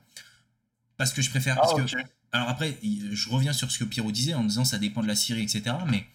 Parce 0.97 1.13
que 1.13 1.21
je 1.21 1.29
préfère. 1.29 1.57
Ah, 1.57 1.61
parce 1.61 1.73
que 1.73 1.97
ok. 1.97 2.05
alors 2.31 2.47
après, 2.49 2.77
je 2.83 3.29
reviens 3.29 3.53
sur 3.53 3.69
ce 3.71 3.79
que 3.79 3.83
Pierrot 3.83 4.11
disait 4.11 4.33
en 4.33 4.43
disant 4.43 4.63
ça 4.63 4.77
dépend 4.79 5.01
de 5.01 5.07
la 5.07 5.15
série, 5.15 5.41
etc. 5.41 5.75
Mais 5.87 6.05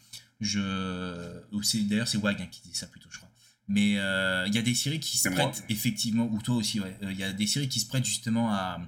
je. 0.40 1.42
D'ailleurs, 1.88 2.08
c'est 2.08 2.18
Wag 2.18 2.40
hein, 2.40 2.46
qui 2.50 2.62
dit 2.62 2.74
ça 2.74 2.86
plutôt, 2.86 3.08
je 3.10 3.18
crois. 3.18 3.30
Mais 3.68 3.98
euh, 3.98 4.46
il 4.46 4.54
y 4.54 4.58
a 4.58 4.62
des 4.62 4.74
séries 4.74 5.00
qui 5.00 5.18
se 5.18 5.28
moi. 5.28 5.48
prêtent 5.50 5.64
effectivement, 5.68 6.28
ou 6.30 6.40
toi 6.40 6.54
aussi, 6.54 6.80
ouais. 6.80 6.96
euh, 7.02 7.12
Il 7.12 7.18
y 7.18 7.24
a 7.24 7.32
des 7.32 7.46
séries 7.46 7.68
qui 7.68 7.80
se 7.80 7.86
prêtent 7.86 8.04
justement 8.04 8.52
à, 8.52 8.78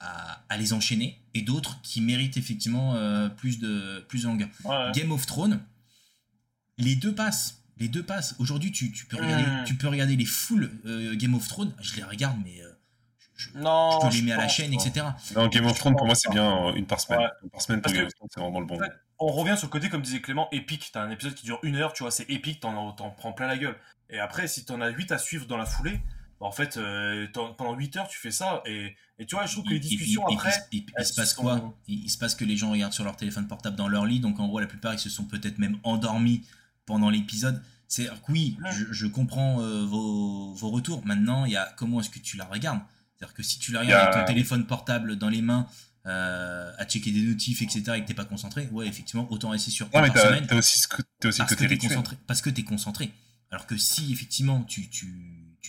à, 0.00 0.42
à 0.48 0.56
les 0.56 0.72
enchaîner 0.72 1.20
et 1.34 1.42
d'autres 1.42 1.80
qui 1.82 2.00
méritent 2.00 2.36
effectivement 2.36 2.94
euh, 2.94 3.28
plus, 3.28 3.58
de, 3.58 4.04
plus 4.08 4.22
de 4.22 4.28
longueur. 4.28 4.48
Ouais. 4.64 4.92
Game 4.94 5.12
of 5.12 5.26
Thrones, 5.26 5.60
les 6.78 6.94
deux 6.96 7.14
passent. 7.14 7.62
Les 7.78 7.88
deux 7.88 8.02
passent. 8.02 8.34
Aujourd'hui, 8.38 8.72
tu, 8.72 8.90
tu, 8.92 9.04
peux 9.06 9.16
regarder, 9.16 9.42
Mm. 9.44 9.64
tu 9.66 9.74
peux 9.76 9.88
regarder 9.88 10.16
les 10.16 10.24
full 10.24 10.70
euh, 10.86 11.14
Game 11.16 11.34
of 11.34 11.46
Thrones. 11.46 11.74
Je 11.80 11.96
les 11.96 12.02
regarde, 12.04 12.36
mais 12.44 12.62
euh, 12.62 12.70
je, 13.36 13.50
Non, 13.54 13.90
je 14.00 14.06
peux 14.08 14.14
les 14.14 14.22
mets 14.22 14.32
à 14.32 14.38
la 14.38 14.48
chaîne, 14.48 14.74
pas. 14.74 14.82
etc. 14.86 15.06
Non, 15.34 15.48
Game 15.48 15.66
of 15.66 15.78
Thrones, 15.78 15.94
pour 15.96 16.06
moi, 16.06 16.14
c'est 16.14 16.30
bien 16.30 16.68
euh, 16.68 16.72
une 16.74 16.86
par 16.86 17.00
semaine. 17.00 17.20
Ouais. 17.20 17.28
Une 17.42 17.50
par 17.50 17.60
semaine 17.62 17.80
pour 17.80 17.92
Parce 17.92 17.92
que- 17.92 17.98
Game 17.98 18.06
of 18.06 18.14
Thrones, 18.14 18.28
c'est 18.32 18.40
vraiment 18.40 18.60
le 18.60 18.66
bon. 18.66 18.78
Ouais. 18.78 18.88
On 19.18 19.28
revient 19.28 19.56
sur 19.56 19.66
le 19.66 19.72
côté, 19.72 19.88
comme 19.90 20.02
disait 20.02 20.20
Clément, 20.20 20.48
épique. 20.52 20.90
T'as 20.92 21.02
un 21.02 21.10
épisode 21.10 21.34
qui 21.34 21.44
dure 21.46 21.58
une 21.62 21.76
heure, 21.76 21.92
tu 21.94 22.02
vois, 22.02 22.10
c'est 22.10 22.28
épique, 22.30 22.60
t'en 22.60 22.92
t'en 22.92 23.10
prends 23.10 23.32
plein 23.32 23.46
la 23.46 23.56
gueule. 23.58 23.76
Et 24.10 24.18
après, 24.18 24.46
si 24.46 24.64
t'en 24.66 24.80
as 24.80 24.88
8 24.90 25.10
à 25.12 25.18
suivre 25.18 25.46
dans 25.46 25.56
la 25.56 25.64
foulée, 25.66 26.00
en 26.40 26.52
fait, 26.52 26.76
euh, 26.76 27.26
pendant 27.56 27.74
8 27.74 27.96
heures, 27.96 28.08
tu 28.08 28.18
fais 28.18 28.30
ça. 28.30 28.62
Et, 28.66 28.94
et 29.18 29.26
tu 29.26 29.34
vois, 29.34 29.46
je 29.46 29.52
trouve 29.52 29.64
que 29.64 29.70
les 29.70 29.76
et 29.76 29.80
discussions 29.80 30.28
et 30.28 30.34
après. 30.34 30.50
et 30.72 30.80
puis, 30.82 30.94
il 30.98 31.04
se 31.04 31.14
passe 31.14 31.34
sont- 31.34 31.42
quoi? 31.42 31.74
Il, 31.88 32.04
il 32.04 32.10
se 32.10 32.18
passe 32.18 32.34
que 32.34 32.44
les 32.44 32.56
gens 32.56 32.70
regardent 32.70 32.92
sur 32.92 33.04
leur 33.04 33.16
téléphone 33.16 33.46
portable 33.48 33.76
dans 33.76 33.88
leur 33.88 34.04
lit, 34.06 34.20
donc 34.20 34.38
en 34.40 34.46
gros 34.48 34.60
la 34.60 34.66
plupart 34.66 34.92
ils 34.94 34.98
se 34.98 35.08
sont 35.08 35.24
peut-être 35.24 35.58
même 35.58 35.78
endormis 35.82 36.42
pendant 36.84 37.08
l'épisode. 37.10 37.62
C'est 37.88 38.08
oui, 38.28 38.56
Ouais. 38.62 38.70
je, 38.72 38.84
je 38.92 39.06
comprends 39.06 39.62
euh, 39.62 39.84
vos, 39.86 40.52
vos 40.54 40.70
retours. 40.70 41.04
Maintenant, 41.06 41.44
il 41.44 41.52
y 41.52 41.56
a 41.56 41.72
comment 41.76 42.00
est-ce 42.00 42.10
que 42.10 42.18
tu 42.18 42.36
la 42.36 42.44
regardes? 42.44 42.80
C'est-à-dire 43.16 43.34
que 43.34 43.42
si 43.42 43.58
tu 43.58 43.72
la 43.72 43.80
regardes 43.80 44.08
a- 44.08 44.10
avec 44.12 44.26
ton 44.26 44.32
téléphone 44.32 44.66
portable 44.66 45.16
dans 45.16 45.28
les 45.30 45.40
mains, 45.40 45.66
euh, 46.04 46.70
à 46.78 46.84
checker 46.84 47.10
des 47.12 47.22
notifs, 47.22 47.62
etc., 47.62 47.82
et 47.96 48.02
que 48.02 48.06
t'es 48.06 48.14
pas 48.14 48.24
concentré, 48.24 48.68
ouais, 48.72 48.86
effectivement, 48.86 49.26
autant 49.32 49.50
rester 49.50 49.70
sur 49.70 49.86
un 49.94 50.02
mais 50.02 50.08
par 50.12 50.22
semaine 50.22 50.46
aussi, 50.52 50.86
que- 50.88 51.02
t'as 51.20 51.28
aussi 51.28 51.38
parce 51.38 51.54
que 51.54 51.64
rituel. 51.64 51.88
concentré. 51.90 52.16
Parce 52.26 52.42
que 52.42 52.50
t'es 52.50 52.62
concentré. 52.62 53.10
Alors 53.50 53.66
que 53.66 53.76
si 53.76 54.12
effectivement 54.12 54.62
tu 54.64 54.88
tu 54.90 55.06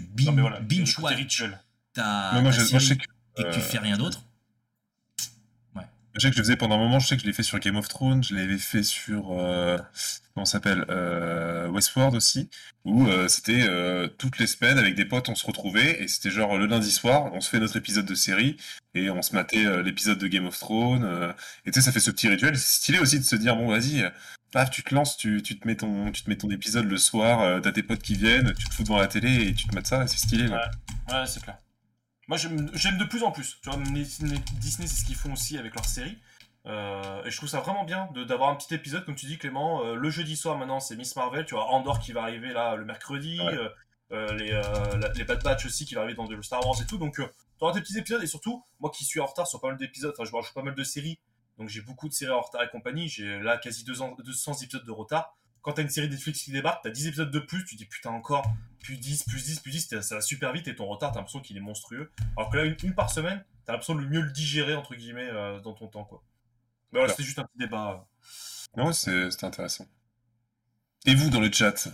tu 0.03 0.26
Non, 0.26 0.32
binge, 0.34 0.41
voilà, 0.41 0.60
watch 0.99 1.15
rituel. 1.18 1.60
ta, 1.94 2.32
Mais 2.34 2.41
moi, 2.41 2.52
ta 2.52 2.64
je, 2.64 2.72
moi, 2.72 2.80
je 2.80 2.86
sais 2.88 2.95
série 2.95 2.98
que, 2.99 3.41
et 3.41 3.44
que 3.44 3.49
tu 3.53 3.60
euh, 3.60 3.61
fais 3.61 3.80
rien 3.80 3.98
d'autre, 3.98 4.24
je 6.18 6.22
sais 6.24 6.30
que 6.32 6.36
je 6.36 6.41
le 6.41 6.45
faisais 6.45 6.56
pendant 6.56 6.76
un 6.76 6.80
moment. 6.80 6.99
Je 6.99 7.07
sais 7.07 7.15
que 7.15 7.22
je 7.22 7.28
l'ai 7.28 7.34
fait 7.34 7.44
sur 7.44 7.60
Game 7.60 7.76
of 7.76 7.88
Thrones. 7.88 8.24
Je 8.24 8.34
l'avais 8.34 8.57
fait 8.57 8.82
sur 8.82 9.34
euh, 9.40 9.78
comment 10.34 10.45
ça 10.45 10.53
s'appelle 10.53 10.84
euh, 10.90 11.68
Westworld 11.69 12.15
aussi, 12.15 12.49
où 12.86 13.06
euh, 13.06 13.28
c'était 13.28 13.65
euh, 13.68 14.07
toutes 14.07 14.40
les 14.40 14.48
semaines 14.48 14.80
avec 14.80 14.95
des 14.95 15.06
potes, 15.06 15.30
on 15.30 15.36
se 15.36 15.45
retrouvait 15.45 16.02
et 16.02 16.07
c'était 16.07 16.32
genre 16.32 16.57
le 16.57 16.65
lundi 16.65 16.91
soir, 16.91 17.32
on 17.34 17.41
se 17.41 17.49
fait 17.52 17.60
notre 17.60 17.78
épisode 17.78 18.06
de 18.07 18.15
série 18.15 18.57
et 18.95 19.11
on 19.11 19.22
se 19.22 19.36
matait 19.36 19.68
euh, 19.68 19.84
l'épisode 19.84 20.18
de 20.18 20.28
Game 20.28 20.48
of 20.48 20.57
Thrones. 20.57 21.03
euh, 21.03 21.32
et 21.65 21.72
tu 21.72 21.80
sais, 21.80 21.86
ça 21.86 21.91
fait 21.91 21.99
ce 21.99 22.10
petit 22.10 22.28
rituel. 22.28 22.57
C'est 22.57 22.78
stylé 22.78 22.98
aussi 22.98 23.19
de 23.19 23.24
se 23.24 23.36
dire 23.36 23.56
bon, 23.56 23.68
vas-y. 23.69 24.03
Paf, 24.52 24.69
tu 24.72 24.82
te 24.84 24.95
lances, 24.95 25.18
tu, 25.18 25.41
tu 25.44 25.60
te 25.60 25.68
mets 25.68 25.76
ton, 25.76 26.11
tu 26.11 26.24
te 26.24 26.30
mets 26.30 26.38
ton 26.38 26.49
épisode 26.49 26.86
le 26.86 26.98
soir, 26.98 27.41
euh, 27.41 27.60
t'as 27.60 27.72
tes 27.74 27.84
potes 27.84 28.02
qui 28.02 28.15
viennent, 28.15 28.53
tu 28.57 28.65
te 28.68 28.74
fous 28.74 28.84
devant 28.84 28.98
la 28.98 29.07
télé 29.07 29.48
et 29.49 29.53
tu 29.53 29.68
te 29.68 29.76
mates 29.76 29.88
ça, 29.88 30.07
c'est 30.07 30.18
stylé. 30.18 30.48
quoi. 30.48 30.61
Ouais, 31.10 31.26
c'est 31.28 31.41
clair. 31.44 31.57
Moi, 32.30 32.38
j'aime 32.38 32.69
j'aime 32.74 32.98
de 32.98 33.03
plus 33.06 33.24
en 33.24 33.32
plus. 33.32 33.60
Tu 33.61 33.69
vois, 33.69 33.78
Disney, 33.80 34.41
c'est 34.61 34.88
ce 34.88 35.06
qu'ils 35.06 35.15
font 35.15 35.34
aussi 35.34 35.57
avec 35.57 35.76
leurs 35.76 35.86
séries. 35.86 36.18
Euh, 36.65 37.24
et 37.24 37.32
je 37.32 37.38
trouve 37.38 37.48
ça 37.48 37.60
vraiment 37.61 37.86
bien 37.86 38.10
de- 38.14 38.26
d'avoir 38.26 38.49
un 38.49 38.56
petit 38.56 38.74
épisode, 38.74 39.06
comme 39.06 39.15
tu 39.15 39.26
dis, 39.26 39.38
Clément. 39.38 39.86
euh, 39.86 39.95
le 39.95 40.10
jeudi 40.10 40.36
soir, 40.36 40.57
maintenant, 40.57 40.82
c'est 40.82 40.98
Miss 40.98 41.15
Marvel. 41.15 41.45
Tu 41.45 41.53
vois, 41.56 41.65
Andor 41.72 41.99
qui 41.99 42.11
va 42.11 42.24
arriver 42.24 42.52
là 42.52 42.76
le 42.76 42.84
mercredi. 42.86 43.40
Ouais. 43.41 43.57
les, 44.38 44.52
euh, 44.53 44.98
la- 44.99 45.11
les 45.14 45.26
Bad 45.26 45.44
Batch 45.44 45.65
aussi 45.65 45.86
qui 45.86 45.94
va 45.95 46.02
arriver 46.02 46.15
dans 46.15 46.26
le 46.28 46.41
Star 46.41 46.65
Wars 46.65 46.82
et 46.82 46.86
tout. 46.86 46.98
Donc, 46.98 47.19
euh, 47.19 47.26
tu 47.26 47.64
auras 47.65 47.74
tes 47.74 47.82
petits 47.82 47.98
épisodes. 47.98 48.24
Et 48.24 48.28
surtout, 48.28 48.64
moi 48.80 48.90
qui 48.90 49.03
suis 49.03 49.19
en 49.19 49.26
retard 49.26 49.45
sur 49.48 49.60
pas 49.60 49.68
mal 49.68 49.78
d'épisodes, 49.78 50.14
enfin, 50.18 50.24
je 50.30 50.34
rejoue 50.34 50.53
pas 50.53 50.61
mal 50.64 50.76
de 50.76 50.84
séries. 50.86 51.19
Donc, 51.58 51.70
j'ai 51.70 51.82
beaucoup 51.82 52.08
de 52.08 52.14
séries 52.14 52.32
en 52.34 52.42
retard 52.42 52.64
et 52.64 52.70
compagnie. 52.70 53.08
J'ai 53.10 53.40
là 53.40 53.58
quasi 53.58 53.84
200, 53.84 54.18
200 54.24 54.54
épisodes 54.62 54.86
de 54.86 54.92
retard. 54.92 55.36
Quand 55.62 55.74
t'as 55.74 55.82
une 55.82 55.90
série 55.90 56.08
Netflix 56.10 56.44
qui 56.44 56.52
débarque, 56.52 56.84
t'as 56.84 56.92
10 56.92 57.08
épisodes 57.08 57.32
de 57.32 57.40
plus, 57.40 57.66
tu 57.66 57.76
dis 57.76 57.86
putain 57.86 58.12
encore, 58.12 58.46
plus 58.80 58.96
10, 58.98 59.24
plus 59.24 59.44
10, 59.44 59.60
plus 59.60 59.72
10, 59.72 60.00
ça 60.02 60.16
va 60.16 60.22
super 60.22 60.54
vite 60.54 60.68
et 60.70 60.76
ton 60.76 60.86
retard, 60.86 61.12
t'as 61.12 61.18
l'impression 61.18 61.42
qu'il 61.42 61.58
est 61.58 61.62
monstrueux. 61.62 62.12
Alors 62.38 62.50
que 62.50 62.58
là, 62.58 62.64
une, 62.64 62.78
une 62.84 62.96
par 62.96 63.10
semaine, 63.12 63.44
t'as 63.66 63.74
l'impression 63.74 63.96
de 63.96 64.06
mieux 64.06 64.22
le 64.22 64.32
digérer, 64.32 64.76
entre 64.76 64.96
guillemets, 64.96 65.28
euh, 65.30 65.60
dans 65.60 65.74
ton 65.74 65.88
temps, 65.88 66.06
quoi. 66.06 66.24
Mais 66.94 67.00
voilà, 67.00 67.12
c'était 67.18 67.24
juste 67.24 67.40
un 67.40 67.44
petit 67.44 67.58
débat. 67.58 68.08
Non, 68.78 68.94
c'est- 68.94 69.30
c'était 69.32 69.46
intéressant. 69.46 69.86
Et 71.06 71.16
vous 71.16 71.30
dans 71.30 71.42
le 71.42 71.52
chat 71.52 71.90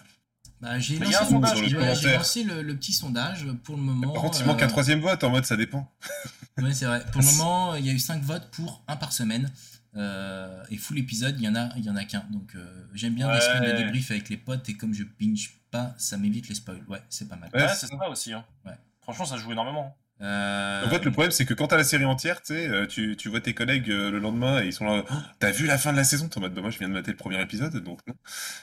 Bah, 0.64 0.80
j'ai 0.80 0.96
a 1.00 1.04
lancé, 1.04 1.16
un 1.18 1.26
sondage 1.26 1.52
j'ai- 1.52 1.56
dans 1.56 1.62
les 1.62 1.68
j'ai 1.68 1.76
commentaires. 1.76 2.18
lancé 2.18 2.44
le, 2.44 2.62
le 2.62 2.76
petit 2.76 2.94
sondage 2.94 3.46
pour 3.64 3.76
le 3.76 3.82
moment. 3.84 4.14
Par 4.14 4.22
contre, 4.24 4.40
il 4.40 4.44
euh, 4.44 4.48
manque 4.48 4.62
un 4.64 4.68
troisième 4.68 5.02
vote 5.02 5.24
en 5.24 5.30
mode 5.30 5.46
ça 5.46 5.56
dépend. 5.58 5.92
Ouais, 6.60 6.72
c'est 6.72 6.86
vrai. 6.86 7.04
Pour 7.12 7.22
le 7.22 7.26
moment, 7.26 7.74
il 7.76 7.84
y 7.86 7.90
a 7.90 7.94
eu 7.94 7.98
5 8.00 8.22
votes 8.22 8.48
pour 8.52 8.84
un 8.88 8.96
par 8.96 9.12
semaine. 9.12 9.52
Euh, 9.96 10.64
et 10.70 10.78
full 10.78 10.98
épisode, 11.00 11.36
il 11.40 11.44
y 11.44 11.48
en 11.50 11.56
a, 11.56 11.70
il 11.78 11.84
y 11.84 11.90
en 11.90 11.96
a 11.96 12.04
qu'un. 12.06 12.24
Donc 12.32 12.54
euh, 12.56 12.86
j'aime 12.94 13.16
bien 13.16 13.28
Ouais. 13.28 13.36
les 13.36 13.42
semaines 13.42 13.72
de 13.72 13.78
débrief 13.78 14.12
avec 14.12 14.30
les 14.30 14.38
potes 14.38 14.68
et 14.70 14.76
comme 14.76 14.94
je 14.94 15.04
binge 15.20 15.52
pas, 15.72 15.96
ça 15.98 16.16
m'évite 16.18 16.48
les 16.50 16.56
spoils. 16.56 16.84
Ouais, 16.88 17.02
c'est 17.10 17.28
pas 17.28 17.36
mal. 17.38 17.50
Ouais, 17.54 17.62
Ouais, 17.64 17.68
c'est 17.76 17.88
ça 17.88 18.10
aussi. 18.10 18.34
Hein. 18.34 18.46
Ouais. 18.66 18.74
Franchement, 19.02 19.26
ça 19.26 19.38
joue 19.38 19.52
énormément. 19.52 19.96
Euh, 20.24 20.86
En 20.86 20.90
fait, 20.90 21.04
le 21.04 21.12
problème, 21.12 21.32
c'est 21.32 21.46
que 21.46 21.54
quand 21.54 21.68
t'as 21.68 21.76
la 21.78 21.84
série 21.84 22.06
entière, 22.06 22.42
tu 22.42 22.54
sais, 22.54 22.68
euh, 22.68 22.88
tu, 22.88 23.18
tu 23.18 23.28
vois 23.28 23.42
tes 23.42 23.54
collègues 23.54 23.92
euh, 23.92 24.10
le 24.10 24.20
lendemain 24.20 24.62
et 24.64 24.68
ils 24.68 24.74
sont 24.74 24.86
là. 24.86 25.04
Oh, 25.10 25.14
T'as 25.40 25.52
vu 25.52 25.66
la 25.66 25.78
fin 25.78 25.92
de 25.92 25.98
la 25.98 26.06
saison? 26.06 26.30
T'es 26.30 26.38
en 26.38 26.42
mode, 26.42 26.54
bah, 26.54 26.62
moi, 26.62 26.70
je 26.70 26.80
viens 26.80 26.88
de 26.88 26.94
mater 26.94 27.12
le 27.12 27.18
premier 27.18 27.42
épisode, 27.42 27.76
donc 27.84 28.00
non. 28.08 28.14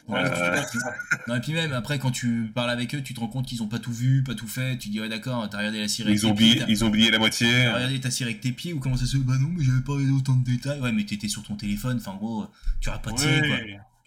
Ouais, 0.09 0.21
Euh, 0.25 0.63
et 1.37 1.41
puis 1.41 1.53
même 1.53 1.73
après, 1.73 1.99
quand 1.99 2.11
tu 2.11 2.51
parles 2.55 2.71
avec 2.71 2.95
eux, 2.95 3.03
tu 3.03 3.13
te 3.13 3.21
rends 3.21 3.29
compte 3.29 3.47
qu'ils 3.47 3.63
ont 3.63 3.69
pas 3.69 3.79
tout 3.79 3.93
vu, 3.93 4.23
pas 4.23 4.35
tout 4.35 4.49
fait. 4.49 4.79
Tu 4.79 4.89
dis 4.89 5.01
ouais 5.01 5.09
d'accord, 5.11 5.49
t'as 5.51 5.59
regardé 5.59 5.81
la 5.81 5.89
série. 5.89 6.13
Ils 6.13 6.27
ont, 6.27 6.31
avec 6.31 6.39
tes 6.41 6.55
pieds, 6.57 6.65
ils 6.69 6.85
ont 6.85 6.89
oublié 6.89 7.11
la 7.11 7.19
moitié. 7.19 7.49
T'as 7.65 7.75
regardé 7.75 8.01
ta 8.01 8.11
série 8.11 8.31
avec 8.31 8.41
tes 8.41 8.53
pieds 8.53 8.73
ou 8.73 8.81
comment 8.81 8.97
ça 8.97 9.05
se 9.07 9.17
fait? 9.19 9.23
Bah 9.23 9.35
non, 9.39 9.49
mais 9.55 9.63
j'avais 9.63 9.83
pas 9.83 9.93
regardé 9.93 10.13
autant 10.13 10.35
de 10.35 10.45
détails. 10.45 10.81
Ouais, 10.81 10.93
mais 10.93 11.05
t'étais 11.05 11.29
sur 11.29 11.43
ton 11.43 11.57
téléphone. 11.57 11.99
Enfin, 12.01 12.13
en 12.13 12.17
gros, 12.17 12.47
tu 12.81 12.89
auras 12.89 12.99
pas 13.01 13.13
de 13.13 13.19
série 13.19 13.49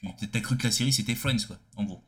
quoi. 0.02 0.16
T'as 0.32 0.40
cru 0.42 0.58
que 0.58 0.64
la 0.64 0.72
série 0.72 0.92
c'était 0.92 1.16
Friends 1.16 1.46
quoi, 1.48 1.58
en 1.78 1.84
gros. 1.84 2.04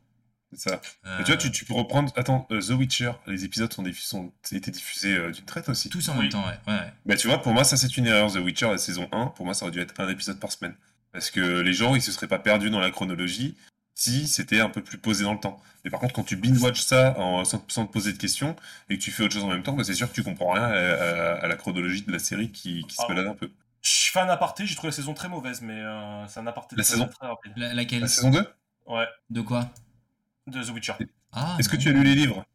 C'est 0.53 0.69
ça. 0.69 0.81
Euh, 1.05 1.17
tu 1.19 1.25
vois, 1.31 1.37
tu, 1.37 1.51
tu 1.51 1.65
peux 1.65 1.73
reprendre. 1.73 2.11
Attends, 2.15 2.47
euh, 2.51 2.61
The 2.61 2.69
Witcher, 2.71 3.11
les 3.27 3.43
épisodes 3.43 3.71
sont, 3.73 3.83
sont 4.01 4.31
été 4.51 4.71
diffusés 4.71 5.15
euh, 5.15 5.31
d'une 5.31 5.45
traite 5.45 5.67
aussi. 5.69 5.89
tous 5.89 6.07
en 6.09 6.13
Oui. 6.13 6.23
même 6.23 6.29
temps, 6.29 6.45
ouais. 6.45 6.57
ouais, 6.67 6.79
ouais. 6.79 6.93
Bah, 7.05 7.15
tu 7.15 7.27
vois, 7.27 7.41
pour 7.41 7.51
moi, 7.53 7.63
ça, 7.63 7.77
c'est 7.77 7.97
une 7.97 8.05
erreur. 8.07 8.31
The 8.31 8.37
Witcher, 8.37 8.69
la 8.69 8.77
saison 8.77 9.09
1, 9.11 9.27
pour 9.27 9.45
moi, 9.45 9.53
ça 9.53 9.65
aurait 9.65 9.71
dû 9.71 9.79
être 9.79 9.99
un 9.99 10.07
épisode 10.09 10.39
par 10.39 10.51
semaine. 10.51 10.75
Parce 11.11 11.29
que 11.31 11.59
les 11.61 11.73
gens, 11.73 11.95
ils 11.95 12.01
se 12.01 12.11
seraient 12.11 12.27
pas 12.27 12.39
perdus 12.39 12.69
dans 12.69 12.79
la 12.79 12.91
chronologie 12.91 13.55
si 13.97 14.27
c'était 14.27 14.59
un 14.59 14.69
peu 14.69 14.81
plus 14.83 14.97
posé 14.97 15.23
dans 15.23 15.33
le 15.33 15.39
temps. 15.39 15.61
Mais 15.83 15.89
par 15.89 15.99
contre, 16.01 16.13
quand 16.13 16.23
tu 16.23 16.35
binge-watch 16.35 16.81
ça 16.81 17.17
en, 17.17 17.45
sans, 17.45 17.63
sans 17.69 17.85
te 17.85 17.91
poser 17.93 18.11
de 18.11 18.17
questions 18.17 18.55
et 18.89 18.97
que 18.97 19.03
tu 19.03 19.11
fais 19.11 19.23
autre 19.23 19.33
chose 19.33 19.43
en 19.45 19.49
même 19.49 19.63
temps, 19.63 19.71
bah, 19.73 19.83
c'est 19.85 19.93
sûr 19.93 20.09
que 20.09 20.13
tu 20.15 20.23
comprends 20.23 20.51
rien 20.51 20.63
à, 20.63 20.67
à- 20.73 21.33
à 21.43 21.47
la 21.47 21.55
chronologie 21.55 22.01
de 22.01 22.11
la 22.11 22.19
série 22.19 22.51
qui, 22.51 22.83
qui 22.87 22.95
se 22.95 23.01
Ah. 23.03 23.07
balade 23.07 23.27
un 23.27 23.35
peu. 23.35 23.49
Je 23.81 24.11
fais 24.11 24.19
un 24.19 24.27
aparté, 24.29 24.65
j'ai 24.65 24.75
trouvé 24.75 24.89
la 24.89 24.95
saison 24.95 25.13
très 25.13 25.29
mauvaise, 25.29 25.61
mais 25.61 25.79
euh, 25.79 26.27
c'est 26.27 26.39
un 26.41 26.47
aparté 26.47 26.75
La 26.75 26.83
très, 26.83 26.91
saison 26.93 27.07
très 27.07 27.27
rapide. 27.27 27.53
La- 27.55 27.73
laquelle? 27.73 28.01
La 28.01 28.07
saison 28.07 28.31
2 28.31 28.45
Ouais, 28.87 29.07
De 29.29 29.41
quoi? 29.41 29.69
De 30.47 30.63
The 30.63 30.69
Witcher. 30.69 30.93
Ah. 31.31 31.55
Est-ce 31.59 31.69
que 31.69 31.75
tu 31.75 31.89
as 31.89 31.91
lu 31.91 32.03
les 32.03 32.15
livres 32.15 32.45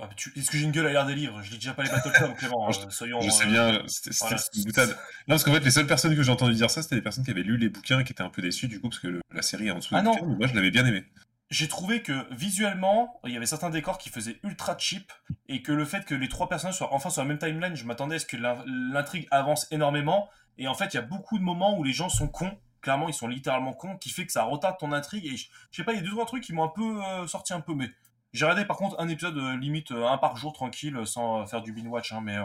Ah, 0.00 0.06
mais 0.08 0.14
tu- 0.16 0.32
Est-ce 0.36 0.50
que 0.50 0.56
j'ai 0.56 0.64
une 0.64 0.70
gueule 0.70 0.86
à 0.86 0.90
lire 0.90 1.06
des 1.06 1.14
livres? 1.14 1.42
Je 1.42 1.50
lis 1.50 1.56
déjà 1.58 1.74
pas 1.74 1.82
les 1.82 1.90
Battlecom, 1.90 2.34
Clément. 2.34 2.70
Je- 2.70 2.80
euh, 2.86 2.90
soyons. 2.90 3.20
Je 3.20 3.30
sais 3.30 3.44
euh, 3.44 3.50
bien, 3.50 3.82
c'était 3.86 4.16
voilà. 4.20 4.36
une 4.54 4.64
boutade. 4.64 4.88
Non, 4.90 4.94
parce 5.28 5.44
qu'en 5.44 5.52
fait, 5.52 5.60
les 5.60 5.70
seules 5.70 5.86
personnes 5.86 6.14
que 6.16 6.22
j'ai 6.22 6.32
entendu 6.32 6.54
dire 6.54 6.70
ça, 6.70 6.82
c'était 6.82 6.94
des 6.96 7.02
personnes 7.02 7.24
qui 7.24 7.30
avaient 7.30 7.42
lu 7.42 7.56
les 7.56 7.68
bouquins 7.68 8.00
et 8.00 8.04
qui 8.04 8.12
étaient 8.12 8.22
un 8.22 8.30
peu 8.30 8.40
déçues 8.42 8.68
du 8.68 8.80
coup, 8.80 8.88
parce 8.88 9.00
que 9.00 9.08
le- 9.08 9.20
la 9.34 9.42
série 9.42 9.66
est 9.68 9.70
en 9.72 9.76
dessous 9.78 9.94
Ah 9.94 10.00
des 10.00 10.06
non. 10.06 10.12
bouquins, 10.14 10.26
mais 10.26 10.36
moi 10.36 10.46
je 10.46 10.54
l'avais 10.54 10.70
bien 10.70 10.86
aimé. 10.86 11.04
j'ai 11.50 11.66
trouvé 11.66 12.00
que 12.00 12.32
visuellement, 12.32 13.20
il 13.26 13.32
y 13.32 13.36
avait 13.36 13.44
certains 13.44 13.70
décors 13.70 13.98
qui 13.98 14.08
faisaient 14.08 14.38
ultra 14.44 14.78
cheap 14.78 15.12
et 15.48 15.62
que 15.62 15.72
le 15.72 15.84
fait 15.84 16.04
que 16.04 16.14
les 16.14 16.28
trois 16.28 16.48
personnages 16.48 16.76
soient 16.78 16.94
enfin 16.94 17.10
sur 17.10 17.22
la 17.22 17.26
même 17.28 17.38
timeline, 17.38 17.74
je 17.74 17.84
m'attendais 17.84 18.14
à 18.14 18.18
ce 18.20 18.26
que 18.26 18.36
l'in- 18.36 18.62
l'intrigue 18.66 19.26
avance 19.32 19.66
énormément. 19.72 20.30
Et 20.58 20.68
en 20.68 20.74
fait, 20.74 20.94
il 20.94 20.94
y 20.94 20.98
a 20.98 21.02
beaucoup 21.02 21.38
de 21.40 21.42
moments 21.42 21.76
où 21.76 21.82
les 21.82 21.92
gens 21.92 22.08
sont 22.08 22.28
cons. 22.28 22.56
Clairement, 22.82 23.08
ils 23.08 23.14
sont 23.14 23.28
littéralement 23.28 23.72
cons, 23.72 23.96
qui 23.96 24.10
fait 24.10 24.26
que 24.26 24.32
ça 24.32 24.44
retarde 24.44 24.78
ton 24.78 24.92
intrigue. 24.92 25.26
Et 25.26 25.36
je, 25.36 25.48
sais 25.70 25.84
pas, 25.84 25.92
il 25.92 25.96
y 25.96 25.98
a 25.98 26.02
deux 26.02 26.10
trois 26.10 26.26
trucs 26.26 26.44
qui 26.44 26.52
m'ont 26.52 26.64
un 26.64 26.68
peu 26.68 27.02
euh, 27.02 27.26
sorti 27.26 27.52
un 27.52 27.60
peu. 27.60 27.74
Mais 27.74 27.90
j'ai 28.32 28.44
regardé 28.44 28.64
par 28.64 28.76
contre 28.76 28.98
un 28.98 29.08
épisode 29.08 29.36
euh, 29.36 29.56
limite 29.56 29.90
euh, 29.92 30.06
un 30.06 30.18
par 30.18 30.36
jour 30.36 30.52
tranquille, 30.52 30.98
sans 31.04 31.46
faire 31.46 31.62
du 31.62 31.72
binge 31.72 31.86
watch. 31.86 32.12
Hein, 32.12 32.20
mais 32.22 32.38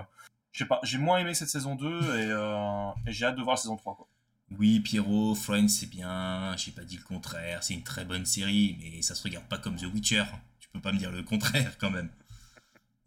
je 0.51 0.59
sais 0.59 0.67
pas, 0.67 0.79
j'ai 0.83 0.97
moins 0.97 1.19
aimé 1.19 1.33
cette 1.33 1.49
saison 1.49 1.75
2 1.75 2.19
et, 2.19 3.11
j'ai 3.11 3.25
hâte 3.25 3.35
de 3.35 3.41
voir 3.41 3.55
la 3.55 3.61
saison 3.61 3.77
3. 3.77 3.95
Quoi. 3.95 4.07
Oui, 4.57 4.79
Pierrot, 4.79 5.35
Friends, 5.35 5.69
c'est 5.69 5.89
bien. 5.89 6.55
J'ai 6.57 6.71
pas 6.71 6.83
dit 6.83 6.97
le 6.97 7.03
contraire. 7.03 7.63
C'est 7.63 7.73
une 7.73 7.83
très 7.83 8.05
bonne 8.05 8.25
série, 8.25 8.77
mais 8.79 9.01
ça 9.01 9.15
se 9.15 9.23
regarde 9.23 9.45
pas 9.45 9.57
comme 9.57 9.75
The 9.75 9.85
Witcher. 9.93 10.25
Tu 10.59 10.69
peux 10.69 10.81
pas 10.81 10.91
me 10.91 10.97
dire 10.97 11.11
le 11.11 11.23
contraire 11.23 11.77
quand 11.77 11.91
même. 11.91 12.09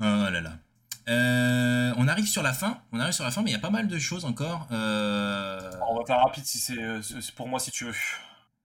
Oh 0.01 0.05
là 0.05 0.41
là. 0.41 0.59
Euh, 1.09 1.93
on 1.97 2.07
arrive 2.09 2.27
sur 2.27 2.43
la 2.43 2.53
fin. 2.53 2.83
On 2.93 3.01
arrive 3.01 3.13
sur 3.15 3.25
la 3.25 3.31
fin, 3.31 3.43
mais 3.43 3.51
il 3.51 3.55
y 3.55 3.57
a 3.57 3.61
pas 3.61 3.71
mal 3.71 3.89
de 3.89 3.99
choses 3.99 4.25
encore. 4.25 4.67
Euh, 4.73 5.73
Alors, 5.75 5.91
on 5.93 5.99
va 5.99 6.05
faire 6.07 6.19
rapide 6.21 6.45
si 6.45 6.59
c'est 6.59 6.79
euh, 6.79 7.01
pour 7.37 7.49
moi 7.49 7.59
si 7.61 7.71
tu 7.71 7.85
veux. 7.87 7.95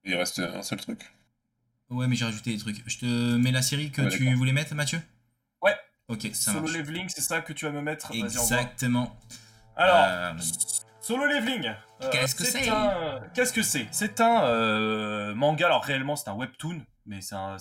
Il 0.04 0.14
reste 0.14 0.38
un 0.40 0.62
seul 0.62 0.80
truc. 0.80 1.10
Ouais, 1.90 2.06
mais 2.06 2.16
j'ai 2.16 2.24
rajouté 2.24 2.52
des 2.52 2.58
trucs. 2.58 2.82
Je 2.86 2.98
te 2.98 3.36
mets 3.36 3.52
la 3.52 3.62
série 3.62 3.90
que 3.90 4.02
Ouais, 4.02 4.08
tu 4.10 4.34
voulais 4.34 4.52
mettre, 4.52 4.74
Mathieu? 4.74 5.00
Ouais. 5.62 5.74
Ok, 6.08 6.28
ça 6.34 6.52
Solo 6.52 6.64
marche. 6.64 6.74
leveling, 6.76 7.08
c'est 7.08 7.20
ça 7.22 7.40
que 7.40 7.52
tu 7.52 7.64
vas 7.64 7.70
me 7.72 7.80
mettre? 7.80 8.10
Exactement. 8.12 9.16
Alors, 9.76 10.04
Euh, 10.06 10.32
Solo 11.00 11.26
Leveling. 11.26 11.66
euh, 12.02 12.10
Qu'est-ce 12.10 12.34
que 12.34 12.44
c'est 12.44 12.68
un- 12.68 13.20
Qu'est-ce 13.34 13.52
que 13.52 13.62
c'est? 13.62 13.86
C'est 13.90 14.20
un 14.20 14.44
euh, 14.44 15.34
manga. 15.34 15.66
Alors 15.66 15.84
réellement, 15.84 16.16
c'est 16.16 16.28
un 16.30 16.34
webtoon, 16.34 16.80
mais 17.06 17.20
c'est 17.20 17.34
un, 17.34 17.56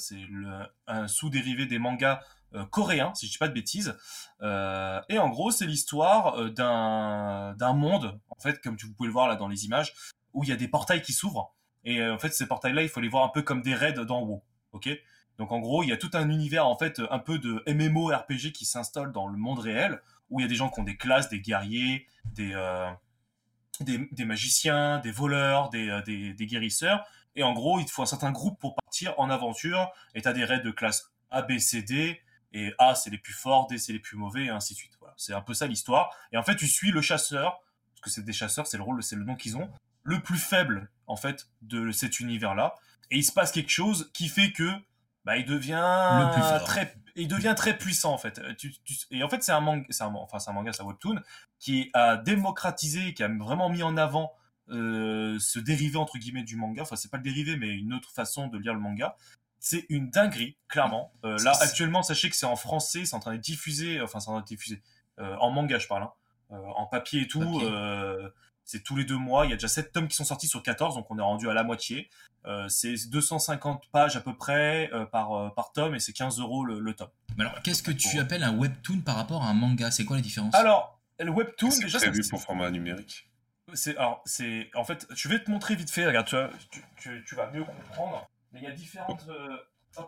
un 0.88 1.08
sous-dérivé 1.08 1.66
des 1.66 1.80
mangas 1.80 2.22
euh, 2.56 2.66
coréens, 2.66 3.14
si 3.16 3.28
je 3.28 3.32
dis 3.32 3.38
pas 3.38 3.48
de 3.48 3.54
bêtises. 3.54 3.98
Euh, 4.42 5.00
et 5.10 5.18
en 5.20 5.30
gros, 5.30 5.52
c'est 5.52 5.66
l'histoire 5.66 6.40
euh, 6.40 6.50
d'un 6.50 7.54
d'un 7.58 7.74
monde, 7.74 8.20
en 8.30 8.40
fait, 8.42 8.62
comme 8.62 8.76
tu- 8.78 8.86
vous 8.88 8.94
pouvez 8.94 9.08
le 9.08 9.14
voir 9.14 9.28
là 9.28 9.36
dans 9.36 9.48
les 9.48 9.66
images, 9.66 9.94
où 10.34 10.44
il 10.44 10.50
y 10.50 10.54
a 10.54 10.56
des 10.56 10.68
portails 10.68 11.02
qui 11.02 11.14
s'ouvrent. 11.14 11.54
Et 11.86 12.04
en 12.06 12.18
fait, 12.18 12.34
ces 12.34 12.48
portails-là, 12.48 12.82
il 12.84 12.90
faut 12.90 13.02
les 13.02 13.10
voir 13.10 13.24
un 13.26 13.30
peu 13.30 13.42
comme 13.42 13.62
des 13.62 13.76
raids 13.76 13.94
dans 13.94 14.22
WoW. 14.22 14.44
Ok? 14.72 14.90
Donc 15.38 15.52
en 15.52 15.60
gros, 15.60 15.84
il 15.84 15.90
y 15.90 15.92
a 15.92 15.98
tout 15.98 16.12
un 16.14 16.30
univers 16.30 16.68
en 16.68 16.78
fait 16.78 17.02
un 17.10 17.20
peu 17.20 17.40
de 17.40 17.64
MMO 17.68 18.08
RPG 18.08 18.52
qui 18.54 18.66
s'installe 18.66 19.12
dans 19.12 19.28
le 19.28 19.38
monde 19.38 19.60
réel, 19.60 20.00
où 20.30 20.40
il 20.40 20.44
y 20.44 20.46
a 20.46 20.50
des 20.50 20.56
gens 20.56 20.70
qui 20.70 20.80
ont 20.80 20.84
des 20.84 20.96
classes, 20.98 21.28
des 21.30 21.40
guerriers, 21.42 22.08
des 22.26 22.52
euh, 22.54 22.90
des, 23.80 24.08
des 24.12 24.26
magiciens, 24.26 25.00
des 25.00 25.12
voleurs, 25.12 25.70
des, 25.70 26.02
des, 26.06 26.34
des 26.34 26.46
guérisseurs. 26.46 27.04
Et 27.36 27.42
en 27.44 27.54
gros, 27.54 27.80
il 27.80 27.86
te 27.86 27.92
faut 27.92 28.04
un 28.04 28.08
certain 28.08 28.32
groupe 28.32 28.60
pour 28.60 28.76
partir 28.76 29.14
en 29.20 29.30
aventure. 29.32 29.92
Et 30.14 30.22
tu 30.22 30.28
as 30.28 30.34
des 30.34 30.46
raids 30.46 30.60
de 30.60 30.70
classe 30.72 31.12
A, 31.32 31.42
B, 31.42 31.58
C, 31.58 31.82
D. 31.82 32.22
Et 32.54 32.74
A, 32.78 32.94
c'est 32.96 33.10
les 33.10 33.18
plus 33.18 33.34
forts, 33.34 33.68
D, 33.68 33.78
c'est 33.78 33.94
les 33.94 34.00
plus 34.00 34.16
mauvais, 34.16 34.46
et 34.46 34.50
ainsi 34.50 34.74
de 34.74 34.78
suite. 34.78 34.94
Voilà. 35.00 35.14
C'est 35.18 35.34
un 35.34 35.42
peu 35.42 35.54
ça 35.54 35.66
l'histoire. 35.68 36.16
Et 36.32 36.38
en 36.38 36.44
fait, 36.44 36.56
tu 36.56 36.68
suis 36.68 36.92
le 36.92 37.02
chasseur, 37.02 37.60
parce 37.92 38.02
que 38.02 38.10
c'est 38.10 38.24
des 38.24 38.34
chasseurs, 38.34 38.68
c'est 38.68 38.78
le 38.78 38.84
rôle, 38.84 39.02
c'est 39.04 39.16
le 39.16 39.24
nom 39.24 39.36
qu'ils 39.36 39.58
ont, 39.58 39.70
le 40.04 40.20
plus 40.22 40.38
faible, 40.38 40.90
en 41.08 41.16
fait, 41.16 41.48
de 41.62 41.92
cet 41.92 42.20
univers-là. 42.20 42.76
Et 43.12 43.18
il 43.18 43.24
se 43.24 43.32
passe 43.32 43.52
quelque 43.52 43.70
chose 43.72 44.12
qui 44.14 44.28
fait 44.30 44.52
que, 44.52 44.70
bah, 45.26 45.38
il 45.38 45.46
devient 45.46 45.72
Le 46.20 46.34
plus 46.34 46.42
fort. 46.42 46.64
très, 46.66 46.96
il 47.16 47.28
devient 47.28 47.54
très 47.56 47.78
puissant, 47.78 48.14
en 48.14 48.18
fait. 48.18 48.38
Euh, 48.40 48.54
Tu- 48.56 48.74
tu- 48.84 48.96
et 49.12 49.24
en 49.24 49.30
fait, 49.30 49.42
c'est 49.44 49.52
un 49.52 49.62
manga, 49.62 49.86
c'est 49.90 50.04
un, 50.04 50.14
enfin, 50.14 50.38
c'est 50.40 50.50
un 50.50 50.54
manga, 50.54 50.72
c'est 50.74 50.82
un 50.82 50.86
webtoon, 50.86 51.22
qui 51.60 51.90
a 51.94 52.18
démocratisé, 52.18 53.14
qui 53.14 53.24
a 53.24 53.28
vraiment 53.30 53.70
mis 53.70 53.84
en 53.84 53.98
avant 53.98 54.34
euh, 54.70 55.38
ce 55.40 55.60
dérivé 55.60 55.98
entre 55.98 56.18
guillemets 56.18 56.44
du 56.44 56.56
manga. 56.56 56.84
Enfin, 56.84 56.96
c'est 56.96 57.12
pas 57.12 57.18
le 57.18 57.24
dérivé, 57.24 57.58
mais 57.58 57.70
une 57.70 57.94
autre 57.94 58.12
façon 58.12 58.48
de 58.48 58.58
lire 58.58 58.74
le 58.74 58.80
manga. 58.80 59.16
C'est 59.66 59.86
une 59.88 60.10
dinguerie, 60.10 60.58
clairement. 60.68 61.14
Euh, 61.24 61.38
là, 61.42 61.54
C'est- 61.54 61.64
actuellement, 61.64 62.04
sachez 62.04 62.30
que 62.30 62.36
c'est 62.36 62.46
en 62.46 62.58
français, 62.58 63.06
c'est 63.06 63.16
en 63.16 63.20
train 63.22 63.32
d'être 63.32 63.42
diffusé, 63.42 64.02
enfin, 64.02 64.20
c'est 64.20 64.28
en 64.28 64.34
train 64.34 64.42
d'être 64.42 64.48
diffusé 64.50 64.82
euh, 65.20 65.38
en 65.38 65.52
manga, 65.52 65.80
je 65.80 65.88
parle, 65.88 66.04
hein. 66.04 66.12
Euh, 66.52 66.56
en 66.76 66.86
papier 66.86 67.22
et 67.22 67.28
tout. 67.28 67.40
Papier. 67.40 67.62
euh, 67.72 68.30
c'est 68.66 68.84
tous 68.84 68.96
les 68.98 69.06
deux 69.06 69.16
mois. 69.18 69.46
Il 69.46 69.50
y 69.50 69.54
a 69.54 69.56
déjà 69.56 69.68
7 69.70 69.92
tomes 69.94 70.08
qui 70.10 70.16
sont 70.18 70.26
sortis 70.26 70.48
sur 70.50 70.62
14, 70.64 70.96
donc 70.96 71.10
on 71.12 71.18
est 71.18 71.22
rendu 71.22 71.50
à 71.50 71.54
la 71.54 71.64
moitié. 71.64 72.10
Euh, 72.46 72.68
c'est 72.68 72.96
250 73.10 73.88
pages 73.92 74.16
à 74.18 74.22
peu 74.22 74.36
près 74.36 74.90
euh, 74.94 75.06
par, 75.06 75.32
euh, 75.34 75.50
par 75.50 75.72
tome 75.72 75.96
et 75.96 76.00
c'est 76.00 76.12
15 76.14 76.40
euros 76.40 76.66
le, 76.66 76.80
le 76.80 76.94
tome. 76.94 77.08
mais 77.38 77.46
alors, 77.46 77.62
qu'est-ce 77.62 77.84
que 77.84 77.92
tu 77.92 78.20
appelles 78.20 78.44
un 78.44 78.56
webtoon 78.58 79.00
par 79.00 79.16
rapport 79.16 79.44
à 79.44 79.48
un 79.48 79.54
manga? 79.54 79.92
C'est 79.92 80.04
quoi 80.06 80.18
la 80.18 80.22
différence? 80.22 80.54
Alors, 80.56 81.00
le 81.20 81.30
webtoon, 81.32 81.72
C'est 81.72 81.84
déjà, 81.84 82.00
ça- 82.00 82.10
prévu 82.10 82.28
pour 82.30 82.42
format 82.42 82.70
numérique? 82.70 83.30
C'est 83.74 83.96
alors 83.98 84.22
c'est 84.26 84.70
en 84.76 84.84
fait 84.84 85.08
je 85.16 85.30
vais 85.30 85.40
te 85.42 85.50
montrer 85.50 85.76
vite 85.76 85.90
fait 85.90 86.06
regarde 86.06 86.28
tu, 86.28 86.36
vas- 86.36 86.50
tu, 86.70 86.84
tu- 87.02 87.24
tu 87.26 87.34
vas 87.36 87.50
mieux 87.52 87.64
comprendre 87.64 88.30
mais 88.54 88.60
il 88.62 88.64
y 88.64 88.68
a 88.68 88.72
différentes 88.72 89.26
euh, 89.30 89.58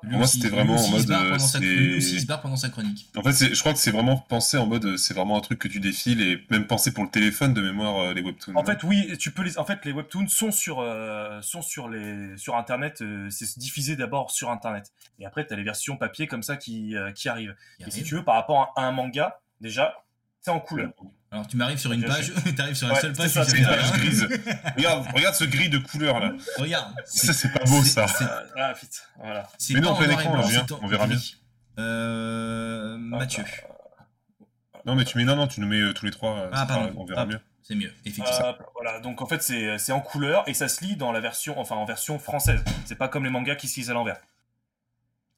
Moi, 0.03 0.25
c'était 0.25 0.49
vraiment 0.49 0.75
en 0.75 0.87
mode, 0.89 1.11
euh, 1.11 1.37
c'est- 1.37 1.59
lui 1.59 1.97
aussi, 1.97 2.15
il 2.15 2.21
se 2.21 2.25
barre 2.25 2.41
pendant 2.41 2.55
sa 2.55 2.69
chronique. 2.69 3.07
En 3.15 3.21
fait, 3.21 3.53
je 3.53 3.59
crois 3.59 3.71
que 3.71 3.77
c'est 3.77 3.91
vraiment 3.91 4.17
pensé 4.17 4.57
en 4.57 4.65
mode, 4.65 4.97
c'est 4.97 5.13
vraiment 5.13 5.37
un 5.37 5.41
truc 5.41 5.59
que 5.59 5.67
tu 5.67 5.79
défiles 5.79 6.21
et 6.21 6.43
même 6.49 6.65
pensé 6.65 6.91
pour 6.91 7.03
le 7.03 7.09
téléphone 7.11 7.53
de 7.53 7.61
mémoire 7.61 7.99
euh, 7.99 8.13
les 8.15 8.21
webtoons. 8.23 8.55
en 8.55 8.63
fait 8.65 8.81
oui 8.83 9.15
tu 9.19 9.29
peux 9.31 9.43
les 9.43 9.59
en 9.59 9.63
fait 9.65 9.85
les 9.85 9.91
webtoons 9.91 10.27
sont 10.27 10.51
sur 10.51 10.79
euh, 10.79 11.39
sont 11.43 11.61
sur 11.61 11.87
les 11.87 12.35
sur 12.37 12.55
internet 12.55 13.01
euh, 13.01 13.29
c'est 13.29 13.59
diffusé 13.59 13.95
d'abord 13.95 14.31
sur 14.31 14.49
internet. 14.49 14.91
Et 15.19 15.25
après 15.27 15.45
tu 15.45 15.53
as 15.53 15.55
les 15.57 15.63
versions 15.63 15.97
papier 15.97 16.25
comme 16.25 16.41
ça 16.43 16.57
qui 16.57 16.95
euh, 16.95 17.11
qui 17.11 17.29
arrivent. 17.29 17.55
Et 17.85 17.91
si 17.91 18.01
tu 18.03 18.15
veux 18.15 18.23
par 18.23 18.35
rapport 18.35 18.73
à 18.75 18.85
un 18.87 18.91
manga 18.91 19.39
déjà 19.61 19.93
c'est 20.41 20.51
en 20.51 20.59
couleur 20.59 20.93
Alors, 21.31 21.47
tu 21.47 21.57
m'arrives 21.57 21.77
sur 21.79 21.91
une 21.91 22.01
Bien 22.01 22.09
page, 22.13 22.31
t'arrives 22.55 22.75
sur 22.75 22.87
la 22.87 22.93
Ouais, 22.93 23.01
seule 23.01 23.13
page 23.13 23.29
ça, 23.29 23.43
ça, 23.43 23.51
rien. 23.51 23.67
page 23.67 23.91
grise. 23.93 24.27
regarde, 24.77 25.05
regarde 25.13 25.35
ce 25.35 25.43
gris 25.43 25.69
de 25.69 25.77
couleur 25.79 26.19
là. 26.19 26.31
Regarde. 26.57 26.93
Ça, 27.05 27.33
c'est 27.33 27.49
pas 27.51 27.63
beau, 27.65 27.83
ça. 27.83 28.05
Ah, 28.21 28.43
ah 28.57 28.73
vite 28.73 29.03
voilà 29.17 29.49
Mais 29.71 29.79
non, 29.81 29.91
on 29.91 29.93
verra, 29.95 30.21
c'est 30.21 30.71
en 30.71 30.79
on 30.81 30.87
verra 30.87 31.07
gris. 31.07 31.35
Euh, 31.77 32.97
Mathieu, 32.97 33.43
Non, 34.85 34.95
mais 34.95 35.03
tu 35.03 35.17
mets, 35.17 35.25
non, 35.25 35.35
non, 35.35 35.47
tu 35.47 35.59
nous 35.59 35.67
mets 35.67 35.81
euh, 35.81 35.93
tous 35.93 36.05
les 36.05 36.11
trois. 36.11 36.37
euh, 36.39 36.49
Ah, 36.53 36.65
pardon. 36.65 36.93
on 36.97 37.05
verra 37.05 37.25
mieux. 37.25 37.39
c'est 37.63 37.75
mieux, 37.75 37.91
effectivement. 38.05 38.49
Hop, 38.49 38.63
voilà, 38.75 38.99
donc 39.01 39.21
en 39.21 39.25
fait 39.25 39.41
c'est 39.41 39.77
c'est 39.79 39.91
en 39.91 39.99
couleur 39.99 40.47
et 40.47 40.53
ça 40.53 40.67
se 40.69 40.83
lit 40.85 40.95
dans 40.95 41.11
la 41.11 41.19
version, 41.19 41.59
enfin 41.59 41.75
en 41.75 41.85
version 41.85 42.17
française. 42.19 42.63
C'est 42.85 42.95
pas 42.95 43.07
comme 43.09 43.23
les 43.25 43.29
mangas 43.31 43.55
qui 43.55 43.67
se 43.67 43.77
lisent 43.79 43.89
à 43.89 43.93
l'envers. 43.93 44.17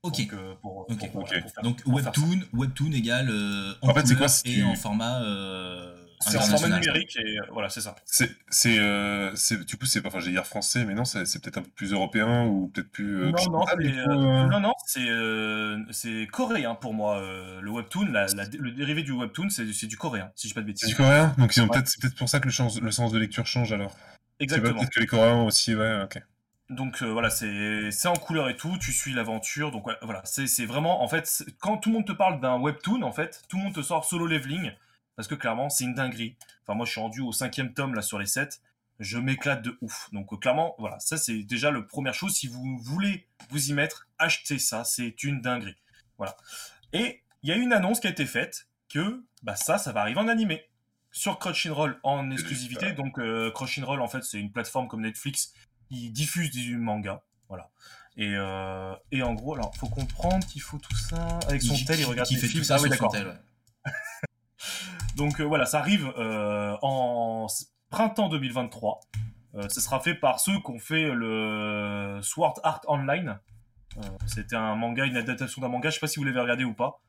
ok. 0.03 0.19
Donc, 0.19 0.33
euh, 0.33 0.53
pour, 0.61 0.77
Ok. 0.77 0.87
pour- 0.87 0.97
pour- 1.11 1.21
Ok. 1.23 1.41
pour 1.41 1.51
faire- 1.51 1.63
Donc 1.63 1.81
pour 1.81 1.99
faire 2.01 2.13
ça. 2.13 2.21
webtoon, 2.21 2.39
webtoon 2.53 2.91
égale 2.91 3.29
euh, 3.31 3.73
en, 3.81 3.89
En 3.89 3.93
fait, 3.93 4.01
c'est 4.01 4.13
couleur 4.13 4.17
quoi, 4.19 4.27
si 4.29 4.41
et 4.51 4.53
tu- 4.55 4.63
en 4.63 4.75
format 4.75 5.21
euh, 5.23 5.76
C'est 6.19 6.37
en 6.37 6.41
format 6.41 6.79
numérique 6.79 7.15
et 7.17 7.37
euh, 7.39 7.43
voilà, 7.51 7.69
c'est 7.69 7.81
ça. 7.81 7.95
C'est, 8.05 8.29
c'est, 8.49 8.79
euh, 8.79 9.35
c'est- 9.35 9.63
du 9.65 9.77
coup, 9.77 9.85
c'est 9.85 10.01
pas, 10.01 10.07
enfin, 10.09 10.19
j'ai 10.19 10.31
dire 10.31 10.45
français, 10.47 10.83
mais 10.85 10.95
non, 10.95 11.05
c'est, 11.05 11.25
c'est 11.25 11.39
peut-être 11.41 11.57
un 11.59 11.61
peu 11.61 11.69
plus 11.69 11.93
européen 11.93 12.45
ou 12.45 12.69
peut-être 12.69 12.91
plus. 12.91 13.21
euh, 13.23 13.31
non, 13.31 13.51
non, 13.51 13.65
du 13.79 13.89
c'est, 13.93 14.03
coup, 14.03 14.09
euh, 14.09 14.45
euh. 14.45 14.47
non, 14.47 14.59
non, 14.59 14.73
c'est 14.85 15.07
euh, 15.09 15.83
c'est 15.91 16.27
coréen 16.31 16.75
pour 16.75 16.93
moi. 16.93 17.17
euh, 17.21 17.61
le 17.61 17.69
webtoon, 17.71 18.05
la- 18.11 18.27
la- 18.33 18.45
le 18.45 18.71
dérivé 18.71 19.03
du 19.03 19.11
webtoon, 19.11 19.49
c'est 19.49 19.71
c'est 19.73 19.87
du 19.87 19.97
coréen, 19.97 20.31
si 20.35 20.47
je 20.47 20.53
dis 20.53 20.55
pas 20.55 20.61
de 20.61 20.65
C'est 20.75 20.87
bêtises. 20.87 20.87
du 20.87 20.95
coréen, 20.95 21.35
donc 21.37 21.55
ils 21.55 21.61
ont 21.61 21.67
Ouais. 21.67 21.69
peut-être, 21.69 21.87
c'est 21.87 22.01
peut-être 22.01 22.15
pour 22.15 22.29
ça 22.29 22.39
que 22.39 22.45
le, 22.45 22.51
sens- 22.51 22.79
le 22.81 22.91
sens 22.91 23.11
de 23.11 23.19
lecture 23.19 23.45
change 23.45 23.71
alors. 23.73 23.95
C'est 24.47 24.61
pas 24.61 24.69
Exactement. 24.69 24.79
peut-être 24.79 24.91
que 24.91 24.99
les 24.99 25.07
Coréens 25.07 25.43
aussi, 25.43 25.75
ouais, 25.75 26.01
ok. 26.03 26.21
Donc 26.69 27.01
euh, 27.01 27.11
voilà, 27.11 27.29
c'est 27.29 27.91
c'est 27.91 28.09
en 28.09 28.15
couleur 28.15 28.49
et 28.49 28.57
tout, 28.57 28.77
tu 28.77 28.91
suis 28.91 29.13
l'aventure. 29.13 29.71
Donc 29.71 29.87
ouais, 29.87 29.95
voilà, 30.01 30.21
c'est 30.25 30.47
c'est 30.47 30.65
vraiment, 30.65 31.01
en 31.01 31.07
fait, 31.07 31.43
quand 31.59 31.77
tout 31.77 31.89
le 31.89 31.95
monde 31.95 32.05
te 32.07 32.11
parle 32.11 32.41
d'un 32.41 32.57
webtoon, 32.59 33.03
en 33.03 33.11
fait, 33.13 33.41
tout 33.49 33.57
le 33.57 33.63
monde 33.63 33.73
te 33.75 33.81
sort 33.81 34.03
solo 34.05 34.27
leveling, 34.27 34.71
parce 35.17 35.27
que 35.27 35.35
clairement, 35.35 35.69
c'est 35.69 35.83
une 35.83 35.93
dinguerie. 35.95 36.37
Enfin, 36.63 36.75
moi, 36.77 36.85
je 36.85 36.91
suis 36.91 37.01
rendu 37.01 37.19
au 37.19 37.33
cinquième 37.33 37.73
tome, 37.73 37.93
là, 37.95 38.01
sur 38.01 38.17
les 38.19 38.25
sept. 38.25 38.61
Je 38.99 39.17
m'éclate 39.19 39.61
de 39.61 39.77
ouf. 39.81 40.09
Donc 40.13 40.31
euh, 40.33 40.37
clairement, 40.37 40.73
voilà, 40.79 40.99
ça, 40.99 41.17
c'est 41.17 41.43
déjà 41.43 41.69
la 41.69 41.81
première 41.81 42.13
chose. 42.15 42.33
Si 42.33 42.47
vous 42.47 42.77
voulez 42.79 43.27
vous 43.49 43.69
y 43.69 43.73
mettre, 43.73 44.07
achetez 44.17 44.57
ça, 44.57 44.83
c'est 44.85 45.21
une 45.23 45.41
dinguerie. 45.41 45.75
Voilà. 46.17 46.35
Et 46.93 47.21
il 47.43 47.49
y 47.49 47.51
a 47.51 47.55
une 47.57 47.73
annonce 47.73 47.99
qui 47.99 48.07
a 48.07 48.09
été 48.09 48.25
faite, 48.25 48.67
que 48.89 49.23
bah, 49.43 49.55
ça, 49.55 49.77
ça 49.77 49.91
va 49.91 50.01
arriver 50.01 50.19
en 50.19 50.27
animé. 50.27 50.63
Sur 51.11 51.37
Crunchyroll 51.39 51.99
en 52.03 52.31
exclusivité. 52.31 52.93
Donc 52.93 53.19
euh, 53.19 53.51
Crunchyroll, 53.51 54.01
en 54.01 54.07
fait, 54.07 54.23
c'est 54.23 54.39
une 54.39 54.51
plateforme 54.51 54.87
comme 54.87 55.01
Netflix 55.01 55.53
qui 55.89 56.09
diffuse 56.09 56.49
du 56.51 56.77
manga. 56.77 57.21
Voilà. 57.49 57.69
Et, 58.17 58.33
euh, 58.35 58.93
et 59.11 59.21
en 59.21 59.35
gros, 59.35 59.53
alors, 59.53 59.75
faut 59.77 59.89
comprendre 59.89 60.45
qu'il 60.47 60.61
faut 60.63 60.79
tout 60.79 60.95
ça. 60.95 61.37
Avec 61.47 61.61
son 61.61 61.75
Qui- 61.75 61.85
tel, 61.85 61.99
il 61.99 62.05
regarde 62.05 62.27
qui 62.27 62.33
des 62.35 62.41
fait 62.41 62.47
films. 62.47 62.61
tout 62.63 62.67
ça 62.67 62.75
Ah 62.79 62.81
oui, 62.81 62.89
sur 62.89 62.97
son 62.97 63.05
d'accord. 63.09 63.33
Donc 65.17 65.41
euh, 65.41 65.43
voilà, 65.43 65.65
ça 65.65 65.79
arrive 65.79 66.13
euh, 66.17 66.77
en 66.83 67.47
printemps 67.89 68.29
2023. 68.29 68.99
Euh, 69.55 69.67
ce 69.67 69.81
sera 69.81 69.99
fait 69.99 70.13
par 70.13 70.39
ceux 70.39 70.59
qui 70.59 70.69
ont 70.71 70.79
fait 70.79 71.09
le 71.11 72.19
Sword 72.21 72.59
Art 72.63 72.81
Online. 72.87 73.39
C'était 74.27 74.55
un 74.55 74.75
manga, 74.75 75.05
une 75.05 75.17
adaptation 75.17 75.59
d'un 75.61 75.69
manga. 75.69 75.89
Je 75.89 75.95
sais 75.95 75.99
pas 75.99 76.07
si 76.07 76.19
vous 76.19 76.25
l'avez 76.25 76.39
regardé 76.39 76.63
ou 76.63 76.73
pas. 76.75 77.01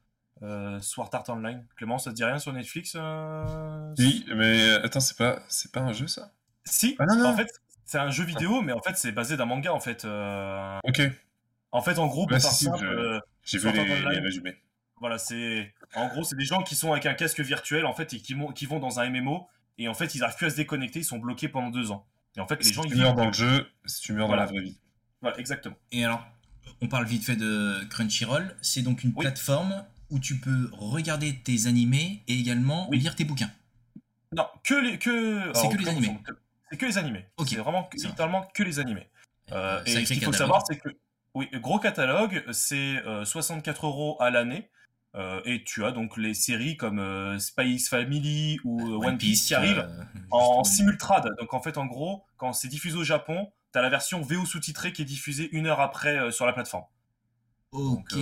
Euh, 0.43 0.81
Sword 0.81 1.11
Art 1.13 1.29
Online. 1.29 1.67
Clément, 1.77 1.99
ça 1.99 2.11
te 2.11 2.17
dit 2.17 2.25
rien 2.25 2.39
sur 2.39 2.53
Netflix 2.55 2.95
euh, 2.97 3.93
Oui, 3.99 4.25
mais 4.35 4.71
attends, 4.83 5.01
c'est 5.01 5.19
pas, 5.19 5.41
c'est 5.49 5.71
pas 5.71 5.81
un 5.81 5.93
jeu 5.93 6.07
ça? 6.07 6.31
Si. 6.65 6.97
Ah 6.99 7.05
non, 7.05 7.17
non. 7.17 7.29
En 7.29 7.37
fait, 7.37 7.51
c'est 7.85 7.99
un 7.99 8.11
jeu 8.11 8.25
vidéo, 8.25 8.63
mais 8.63 8.73
en 8.73 8.81
fait, 8.81 8.97
c'est 8.97 9.13
basé 9.13 9.37
d'un 9.37 9.45
manga. 9.45 9.75
En 9.75 9.81
fait, 9.81 10.07
Euh, 10.07 10.79
Ok, 10.85 11.03
en 11.73 11.83
fait, 11.83 11.99
en 11.99 12.07
gros, 12.07 12.25
Ouais, 12.25 12.41
faire 12.41 12.51
si, 12.51 12.57
si, 12.57 12.65
simple, 12.65 13.21
j'ai 13.45 13.59
vu 13.59 13.71
les, 13.71 13.85
les 13.85 14.21
résumés. 14.21 14.57
Voilà, 15.01 15.19
c'est 15.19 15.73
en 15.95 16.09
gros 16.09 16.25
c'est 16.25 16.37
des 16.37 16.45
gens 16.45 16.63
qui 16.63 16.75
sont 16.75 16.93
avec 16.93 17.07
un 17.07 17.15
casque 17.15 17.41
virtuel 17.41 17.87
en 17.87 17.93
fait 17.93 18.13
et 18.13 18.21
qui, 18.21 18.35
qui 18.55 18.67
vont 18.67 18.79
dans 18.79 19.01
un 19.01 19.09
MMO 19.11 19.47
et 19.79 19.89
en 19.89 19.95
fait 19.95 20.15
ils 20.15 20.23
arrivent 20.25 20.37
plus 20.37 20.47
à 20.47 20.51
se 20.51 20.57
déconnecter, 20.57 21.01
ils 21.01 21.05
sont 21.05 21.19
bloqués 21.19 21.49
pendant 21.49 21.71
deux 21.71 21.91
ans. 21.91 22.05
Et 22.37 22.41
en 22.41 22.47
fait 22.47 22.57
les 22.57 22.65
Si 22.65 22.75
gens 22.75 22.83
tu 22.83 22.95
ils 22.95 22.99
meurs 23.01 23.15
dans 23.15 23.27
le 23.27 23.33
jeu, 23.33 23.69
si 23.87 24.01
tu 24.03 24.13
meurs 24.13 24.27
Voilà. 24.27 24.47
dans 24.47 24.53
la 24.53 24.59
vraie 24.61 24.69
vie. 24.69 24.79
Voilà, 25.21 25.39
exactement. 25.39 25.77
Et 25.93 26.05
alors, 26.05 26.25
On 26.81 26.87
parle 26.87 27.07
vite 27.07 27.25
fait 27.25 27.35
de 27.35 27.83
Crunchyroll. 27.91 28.55
C'est 28.63 28.83
donc 28.83 29.03
une 29.03 29.13
Oui. 29.17 29.23
plateforme 29.25 29.85
où 30.11 30.21
tu 30.21 30.39
peux 30.39 30.71
regarder 30.73 31.35
tes 31.35 31.67
animés 31.67 32.23
et 32.29 32.35
également 32.35 32.89
Oui. 32.91 32.99
lire 33.01 33.17
tes 33.17 33.25
bouquins. 33.25 33.51
Non, 34.33 34.47
que 34.63 34.75
les 34.75 34.99
que. 34.99 35.51
C'est 35.55 35.69
que 35.69 35.77
les 35.77 35.89
animés. 35.89 36.19
C'est 36.71 36.77
que 36.77 36.87
les 36.87 36.99
animés. 36.99 37.27
Ok. 37.37 37.49
C'est 37.49 37.57
vraiment 37.57 37.89
littéralement 37.95 38.43
que 38.55 38.63
les 38.63 38.79
animés. 38.79 39.09
Euh, 39.51 39.83
et 39.87 39.91
Sacré 39.91 40.05
ce 40.07 40.13
qu'il 40.15 40.25
faut 40.25 40.33
savoir, 40.33 40.63
c'est 40.69 40.77
que 40.79 40.91
oui, 41.35 41.49
gros 41.55 41.79
catalogue, 41.79 42.45
c'est 42.53 42.99
euh, 43.07 43.25
64 43.25 43.87
euros 43.87 44.17
à 44.21 44.31
l'année. 44.31 44.69
Euh, 45.19 45.41
et 45.45 45.65
tu 45.65 45.85
as 45.85 45.93
donc 45.93 46.17
les 46.17 46.33
séries 46.35 46.77
comme 46.77 46.99
euh, 46.99 47.39
Spice 47.39 47.89
Family 47.89 48.59
ou 48.65 48.81
euh, 48.81 49.07
One, 49.07 49.19
Piece 49.19 49.47
qui 49.47 49.55
arrivent 49.55 49.89
euh, 49.89 50.05
en 50.31 50.65
simultrade. 50.65 51.35
Donc 51.39 51.53
en 51.55 51.61
fait, 51.61 51.77
en 51.77 51.87
gros, 51.87 52.25
quand 52.37 52.53
c'est 52.53 52.69
diffusé 52.69 52.97
au 52.97 53.05
Japon, 53.05 53.51
tu 53.73 53.79
as 53.79 53.83
la 53.83 53.91
version 53.91 54.23
VO 54.23 54.47
sous-titrée 54.47 54.93
qui 54.93 55.03
est 55.03 55.07
diffusée 55.07 55.49
une 55.53 55.67
heure 55.67 55.81
après 55.81 56.33
sur 56.33 56.47
la 56.47 56.53
plateforme. 56.53 56.85
Ok, 57.73 58.15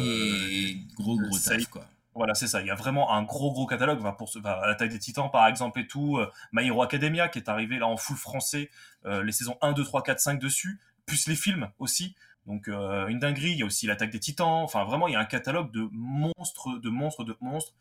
gros 0.97 1.16
gros 1.16 1.39
taf 1.39 1.66
quoi. 1.66 1.86
Voilà, 2.16 2.35
c'est 2.35 2.47
ça. 2.47 2.62
Il 2.62 2.66
y 2.66 2.70
a 2.70 2.74
vraiment 2.74 3.12
un 3.12 3.23
gros 3.23 3.52
gros 3.52 3.66
catalogue. 3.66 3.98
Enfin, 4.01 4.12
pour 4.12 4.31
ce, 4.31 4.39
enfin, 4.39 4.52
à 4.62 4.66
l'attaque 4.66 4.90
des 4.90 4.98
Titans, 4.98 5.31
par 5.31 5.47
exemple, 5.47 5.78
et 5.81 5.86
tout. 5.86 6.16
Euh, 6.16 6.31
My 6.52 6.66
Hero 6.66 6.82
Academia, 6.82 7.28
qui 7.28 7.39
est 7.39 7.48
arrivé 7.48 7.78
là 7.78 7.86
en 7.86 7.98
full 7.98 8.16
français, 8.16 8.70
euh, 9.05 9.23
les 9.23 9.32
saisons 9.32 9.59
1, 9.60 9.73
2, 9.73 9.85
3, 9.85 10.02
4, 10.02 10.18
5 10.18 10.40
dessus, 10.40 10.81
plus 11.05 11.28
les 11.28 11.36
films 11.36 11.68
aussi. 11.78 12.16
Donc 12.47 12.68
euh, 12.68 13.06
une 13.09 13.18
dinguerie. 13.18 13.52
Il 13.52 13.59
y 13.59 13.62
a 13.62 13.66
aussi 13.66 13.86
l'attaque 13.86 14.10
des 14.10 14.20
Titans. 14.20 14.62
Enfin, 14.62 14.85
vraiment, 14.85 15.09
il 15.09 15.12
y 15.12 15.16
a 15.16 15.20
un 15.20 15.24
catalogue 15.24 15.73
de 15.73 15.89
monstres, 15.93 16.78
de 16.78 16.89
monstres, 16.89 17.24
de 17.24 17.36
monstres. 17.40 17.74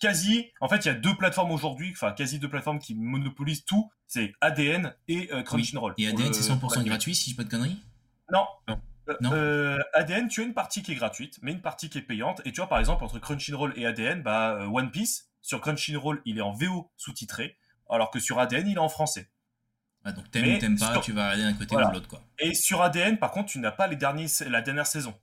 Quasi, 0.00 0.50
en 0.60 0.68
fait, 0.68 0.84
il 0.84 0.88
y 0.88 0.90
a 0.90 0.94
deux 0.94 1.14
plateformes 1.14 1.52
aujourd'hui, 1.52 1.92
enfin 1.92 2.10
quasi 2.10 2.40
deux 2.40 2.48
plateformes 2.48 2.80
qui 2.80 2.96
monopolisent 2.96 3.64
tout. 3.64 3.90
C'est 4.08 4.32
ADN 4.40 4.94
et 5.06 5.32
euh, 5.32 5.42
Crunchyroll. 5.42 5.94
Et 5.96 6.08
ADN 6.08 6.32
c'est 6.32 6.52
100% 6.52 6.58
pour 6.58 6.72
l'anime. 6.72 6.88
gratuit 6.88 7.14
si 7.14 7.30
je 7.30 7.30
dis 7.30 7.36
pas 7.36 7.44
de 7.44 7.48
conneries? 7.48 7.80
Non. 8.32 8.44
Non. 8.68 8.80
Non. 9.20 9.32
euh, 9.32 9.78
ADN, 9.94 10.28
tu 10.28 10.40
as 10.40 10.44
une 10.44 10.54
partie 10.54 10.82
qui 10.82 10.92
est 10.92 10.96
gratuite, 10.96 11.38
mais 11.42 11.52
une 11.52 11.60
partie 11.60 11.88
qui 11.88 11.98
est 11.98 12.02
payante. 12.02 12.40
Et 12.44 12.52
tu 12.52 12.60
vois, 12.60 12.68
par 12.68 12.78
exemple, 12.78 13.04
entre 13.04 13.18
Crunchyroll 13.18 13.72
et 13.76 13.86
ADN, 13.86 14.22
bah, 14.22 14.66
One 14.72 14.90
Piece, 14.90 15.28
sur 15.40 15.60
Crunchyroll, 15.60 16.22
il 16.24 16.38
est 16.38 16.42
en 16.42 16.52
VO 16.52 16.90
sous-titré, 16.96 17.56
alors 17.90 18.10
que 18.10 18.20
sur 18.20 18.38
ADN, 18.38 18.68
il 18.68 18.74
est 18.74 18.78
en 18.78 18.88
français. 18.88 19.28
Ah, 20.04 20.12
donc 20.12 20.30
t'aimes 20.30 20.56
ou 20.56 20.58
t'aimes 20.58 20.78
pas, 20.78 20.92
sur- 20.92 21.00
tu 21.02 21.12
vas 21.12 21.30
regarder 21.30 21.44
d'un 21.52 21.58
côté 21.58 21.68
Voilà. 21.74 21.88
ou 21.88 21.90
de 21.90 21.94
l'autre 21.96 22.08
quoi. 22.08 22.20
Et 22.38 22.54
sur 22.54 22.82
ADN, 22.82 23.18
par 23.18 23.30
contre, 23.30 23.50
tu 23.50 23.58
n'as 23.60 23.70
pas 23.70 23.86
les 23.86 23.96
derniers, 23.96 24.26
la 24.48 24.60
dernière 24.62 24.86
saison, 24.86 25.14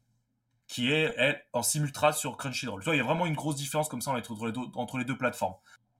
qui 0.68 0.92
est, 0.92 1.14
elle, 1.18 1.42
en 1.54 1.64
simultrade 1.64 2.14
sur 2.14 2.38
Crunchyroll. 2.38 2.82
Tu 2.82 2.86
vois, 2.86 2.96
il 2.96 3.00
y 3.00 3.02
a 3.02 3.04
vraiment 3.04 3.26
une 3.26 3.36
grosse 3.36 3.56
différence 3.56 3.90
comme 3.90 4.02
ça 4.02 4.12
entre 4.12 4.46
les 4.46 4.52
deux, 4.52 4.62
entre 4.76 4.98
les 4.98 5.06
deux 5.06 5.18
plateformes, 5.18 5.56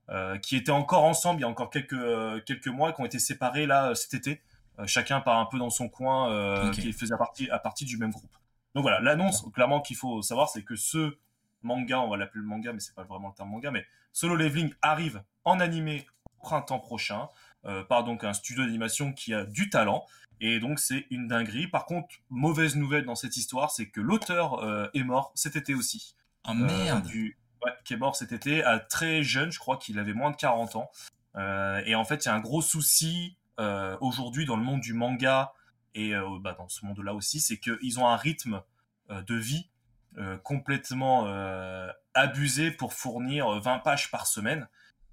euh, 0.08 0.38
qui 0.38 0.56
étaient 0.56 0.70
encore 0.72 1.04
ensemble 1.04 1.40
il 1.40 1.42
y 1.42 1.44
a 1.44 1.48
encore 1.48 1.70
quelques, 1.70 1.92
euh, 1.92 2.40
quelques 2.46 2.68
mois, 2.68 2.92
qui 2.92 3.00
ont 3.00 3.04
été 3.04 3.18
séparés 3.18 3.66
là 3.66 3.90
euh, 3.90 3.94
cet 3.94 4.14
été. 4.14 4.40
Euh, 4.78 4.86
chacun 4.86 5.20
part 5.20 5.38
un 5.38 5.46
peu 5.46 5.58
dans 5.58 5.70
son 5.70 5.88
coin, 5.88 6.70
qui 6.72 6.92
faisait 6.92 7.16
partie, 7.18 7.50
à 7.50 7.58
partie 7.58 7.84
du 7.84 7.96
même 7.98 8.10
groupe. 8.12 8.30
Donc 8.74 8.82
voilà, 8.82 9.00
l'annonce, 9.00 9.44
clairement, 9.52 9.80
qu'il 9.80 9.96
faut 9.96 10.22
savoir, 10.22 10.48
c'est 10.48 10.62
que 10.62 10.76
ce 10.76 11.16
manga, 11.62 12.00
on 12.00 12.08
va 12.08 12.16
l'appeler 12.16 12.40
le 12.40 12.46
manga, 12.46 12.72
mais 12.72 12.80
c'est 12.80 12.94
pas 12.94 13.02
vraiment 13.02 13.28
le 13.28 13.34
terme 13.34 13.50
manga, 13.50 13.70
mais 13.72 13.84
Solo 14.12 14.36
Leveling 14.36 14.72
arrive 14.80 15.22
en 15.44 15.58
animé 15.60 16.06
au 16.24 16.46
printemps 16.46 16.78
prochain, 16.78 17.28
par 17.88 18.04
donc 18.04 18.24
un 18.24 18.32
studio 18.32 18.64
d'animation 18.64 19.12
qui 19.12 19.34
a 19.34 19.44
du 19.44 19.70
talent. 19.70 20.06
Et 20.40 20.58
donc 20.60 20.78
c'est 20.78 21.06
une 21.10 21.28
dinguerie. 21.28 21.66
Par 21.68 21.84
contre, 21.84 22.08
mauvaise 22.30 22.76
nouvelle 22.76 23.04
dans 23.04 23.14
cette 23.14 23.36
histoire, 23.36 23.70
c'est 23.70 23.88
que 23.90 24.00
l'auteur 24.00 24.60
euh, 24.64 24.88
est 24.94 25.02
mort 25.04 25.32
cet 25.34 25.56
été 25.56 25.74
aussi. 25.74 26.14
Oh 26.46 26.52
Euh, 26.52 26.54
merde 26.54 27.06
du- 27.06 27.36
ouais, 27.64 27.72
qui 27.84 27.92
est 27.92 27.98
mort 27.98 28.16
cet 28.16 28.32
été, 28.32 28.64
à 28.64 28.78
très 28.80 29.22
jeune, 29.22 29.52
je 29.52 29.58
crois 29.58 29.76
qu'il 29.76 29.98
avait 29.98 30.14
moins 30.14 30.30
de 30.30 30.36
40 30.36 30.76
ans. 30.76 30.90
Euh, 31.36 31.82
et 31.84 31.94
en 31.94 32.04
fait, 32.04 32.24
il 32.24 32.28
y 32.28 32.30
a 32.30 32.34
un 32.34 32.40
gros 32.40 32.62
souci 32.62 33.36
euh, 33.58 33.98
aujourd'hui 34.00 34.46
dans 34.46 34.56
le 34.56 34.62
monde 34.64 34.80
du 34.80 34.94
manga 34.94 35.52
et 35.94 36.14
euh, 36.14 36.38
bah, 36.40 36.54
dans 36.56 36.68
ce 36.68 36.86
monde-là 36.86 37.12
aussi, 37.12 37.40
c'est 37.40 37.58
qu'ils 37.58 38.00
ont 38.00 38.08
un 38.08 38.16
rythme 38.16 38.62
euh, 39.10 39.20
de 39.22 39.34
vie 39.34 39.68
euh, 40.16 40.38
complètement 40.38 41.26
euh, 41.26 41.88
abusé 42.14 42.70
pour 42.70 42.94
fournir 42.94 43.60
20 43.60 43.80
pages 43.80 44.10
par 44.10 44.26
semaine. 44.26 44.66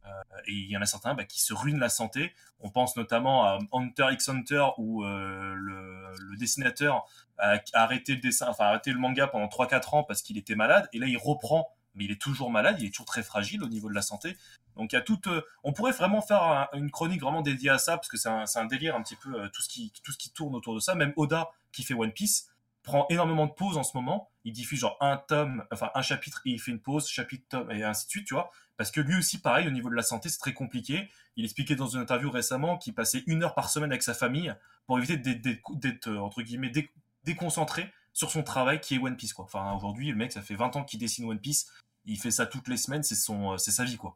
Euh, 0.08 0.40
et 0.48 0.54
il 0.54 0.70
y 0.70 0.78
en 0.78 0.82
a 0.82 0.86
certains 0.86 1.14
bah, 1.14 1.26
qui 1.26 1.42
se 1.42 1.54
ruinent 1.54 1.80
la 1.80 1.90
santé. 1.90 2.34
On 2.60 2.70
pense 2.70 2.96
notamment 2.96 3.44
à 3.44 3.60
Hunter 3.72 4.08
x 4.12 4.30
Hunter 4.30 4.66
où 4.78 5.04
euh, 5.04 5.54
le, 5.56 6.38
dessinateur 6.38 7.06
a, 7.38 7.60
arrêté 7.74 8.16
le 8.16 8.22
dessin, 8.22 8.48
enfin 8.50 8.66
arrêté 8.66 8.92
le 8.92 9.00
manga 9.00 9.28
pendant 9.28 9.48
3-4 9.48 9.96
ans 9.96 10.04
parce 10.04 10.22
qu'il 10.22 10.38
était 10.38 10.56
malade. 10.56 10.88
Et 10.94 11.00
là, 11.00 11.08
il 11.08 11.18
reprend, 11.18 11.70
mais 11.96 12.06
il 12.06 12.12
est 12.12 12.22
toujours 12.22 12.52
malade, 12.52 12.78
il 12.80 12.88
est 12.88 12.90
toujours 12.90 13.06
très 13.06 13.24
fragile 13.24 13.64
au 13.64 13.68
niveau 13.68 13.90
de 13.90 13.96
la 13.96 14.02
santé. 14.02 14.38
Donc 14.76 14.94
il 14.94 14.96
y 14.96 15.00
a 15.00 15.02
tout. 15.02 15.20
euh, 15.28 15.42
on 15.64 15.74
pourrait 15.74 15.92
vraiment 15.92 16.22
faire 16.22 16.44
un- 16.44 16.68
une 16.74 16.92
chronique 16.92 17.22
vraiment 17.22 17.42
dédiée 17.42 17.72
à 17.72 17.80
ça 17.80 17.98
parce 17.98 18.08
que 18.08 18.18
c'est 18.18 18.30
un, 18.30 18.66
délire 18.66 18.96
un 18.96 19.02
petit 19.02 19.16
peu 19.16 19.50
tout 19.50 19.62
ce 19.62 19.70
qui 19.70 19.92
tout 20.04 20.12
ce 20.12 20.18
qui 20.18 20.32
tourne 20.32 20.56
autour 20.56 20.76
de 20.76 20.80
ça. 20.80 20.94
Même 20.96 21.14
Oda 21.16 21.50
qui 21.72 21.84
fait 21.84 21.96
One 21.96 22.12
Piece 22.12 22.50
prend 22.84 23.06
énormément 23.10 23.48
de 23.48 23.52
pauses 23.52 23.78
en 23.78 23.84
ce 23.84 23.98
moment. 23.98 24.30
Il 24.46 24.54
diffuse 24.54 24.80
genre 24.80 24.98
un 25.02 25.18
tome, 25.18 25.66
enfin 25.72 25.92
un 25.94 26.02
chapitre 26.02 26.42
et 26.46 26.52
il 26.52 26.60
fait 26.60 26.72
une 26.72 26.80
pause, 26.80 27.08
chapitre, 27.08 27.46
tome 27.50 27.70
et 27.72 27.84
ainsi 27.84 28.06
de 28.06 28.12
suite, 28.12 28.28
tu 28.28 28.34
vois. 28.34 28.50
Parce 28.78 28.92
que 28.92 29.02
lui 29.02 29.18
aussi, 29.18 29.40
pareil, 29.40 29.68
au 29.68 29.72
niveau 29.72 29.90
de 29.90 29.96
la 29.96 30.04
santé, 30.04 30.30
c'est 30.30 30.38
très 30.38 30.54
compliqué. 30.54 31.10
Il 31.36 31.44
expliquait 31.44 31.76
dans 31.76 31.88
une 31.88 32.00
interview 32.02 32.30
récemment 32.30 32.78
qu'il 32.78 32.94
passait 32.94 33.24
une 33.26 33.44
heure 33.44 33.56
par 33.56 33.70
semaine 33.70 33.92
avec 33.92 34.04
sa 34.04 34.14
famille 34.14 34.54
pour 34.86 34.98
éviter 35.00 35.18
d'être, 35.18 36.08
euh, 36.10 36.20
entre 36.20 36.42
guillemets, 36.44 36.70
dé- 36.70 36.90
déconcentré 37.24 37.92
sur 38.14 38.32
son 38.32 38.44
travail 38.44 38.80
qui 38.80 38.96
est 38.96 39.00
One 39.00 39.16
Piece, 39.18 39.34
quoi. 39.34 39.46
Enfin, 39.46 39.74
aujourd'hui, 39.74 40.10
le 40.10 40.16
mec, 40.16 40.32
ça 40.32 40.42
fait 40.42 40.56
20 40.56 40.76
ans 40.76 40.84
qu'il 40.84 41.00
dessine 41.00 41.26
One 41.26 41.40
Piece. 41.40 41.72
Il 42.06 42.20
fait 42.20 42.32
ça 42.32 42.46
toutes 42.46 42.68
les 42.68 42.78
semaines, 42.78 43.04
c'est 43.04 43.16
son, 43.16 43.54
euh, 43.54 43.58
c'est 43.58 43.72
sa 43.72 43.84
vie, 43.84 43.98
quoi. 43.98 44.16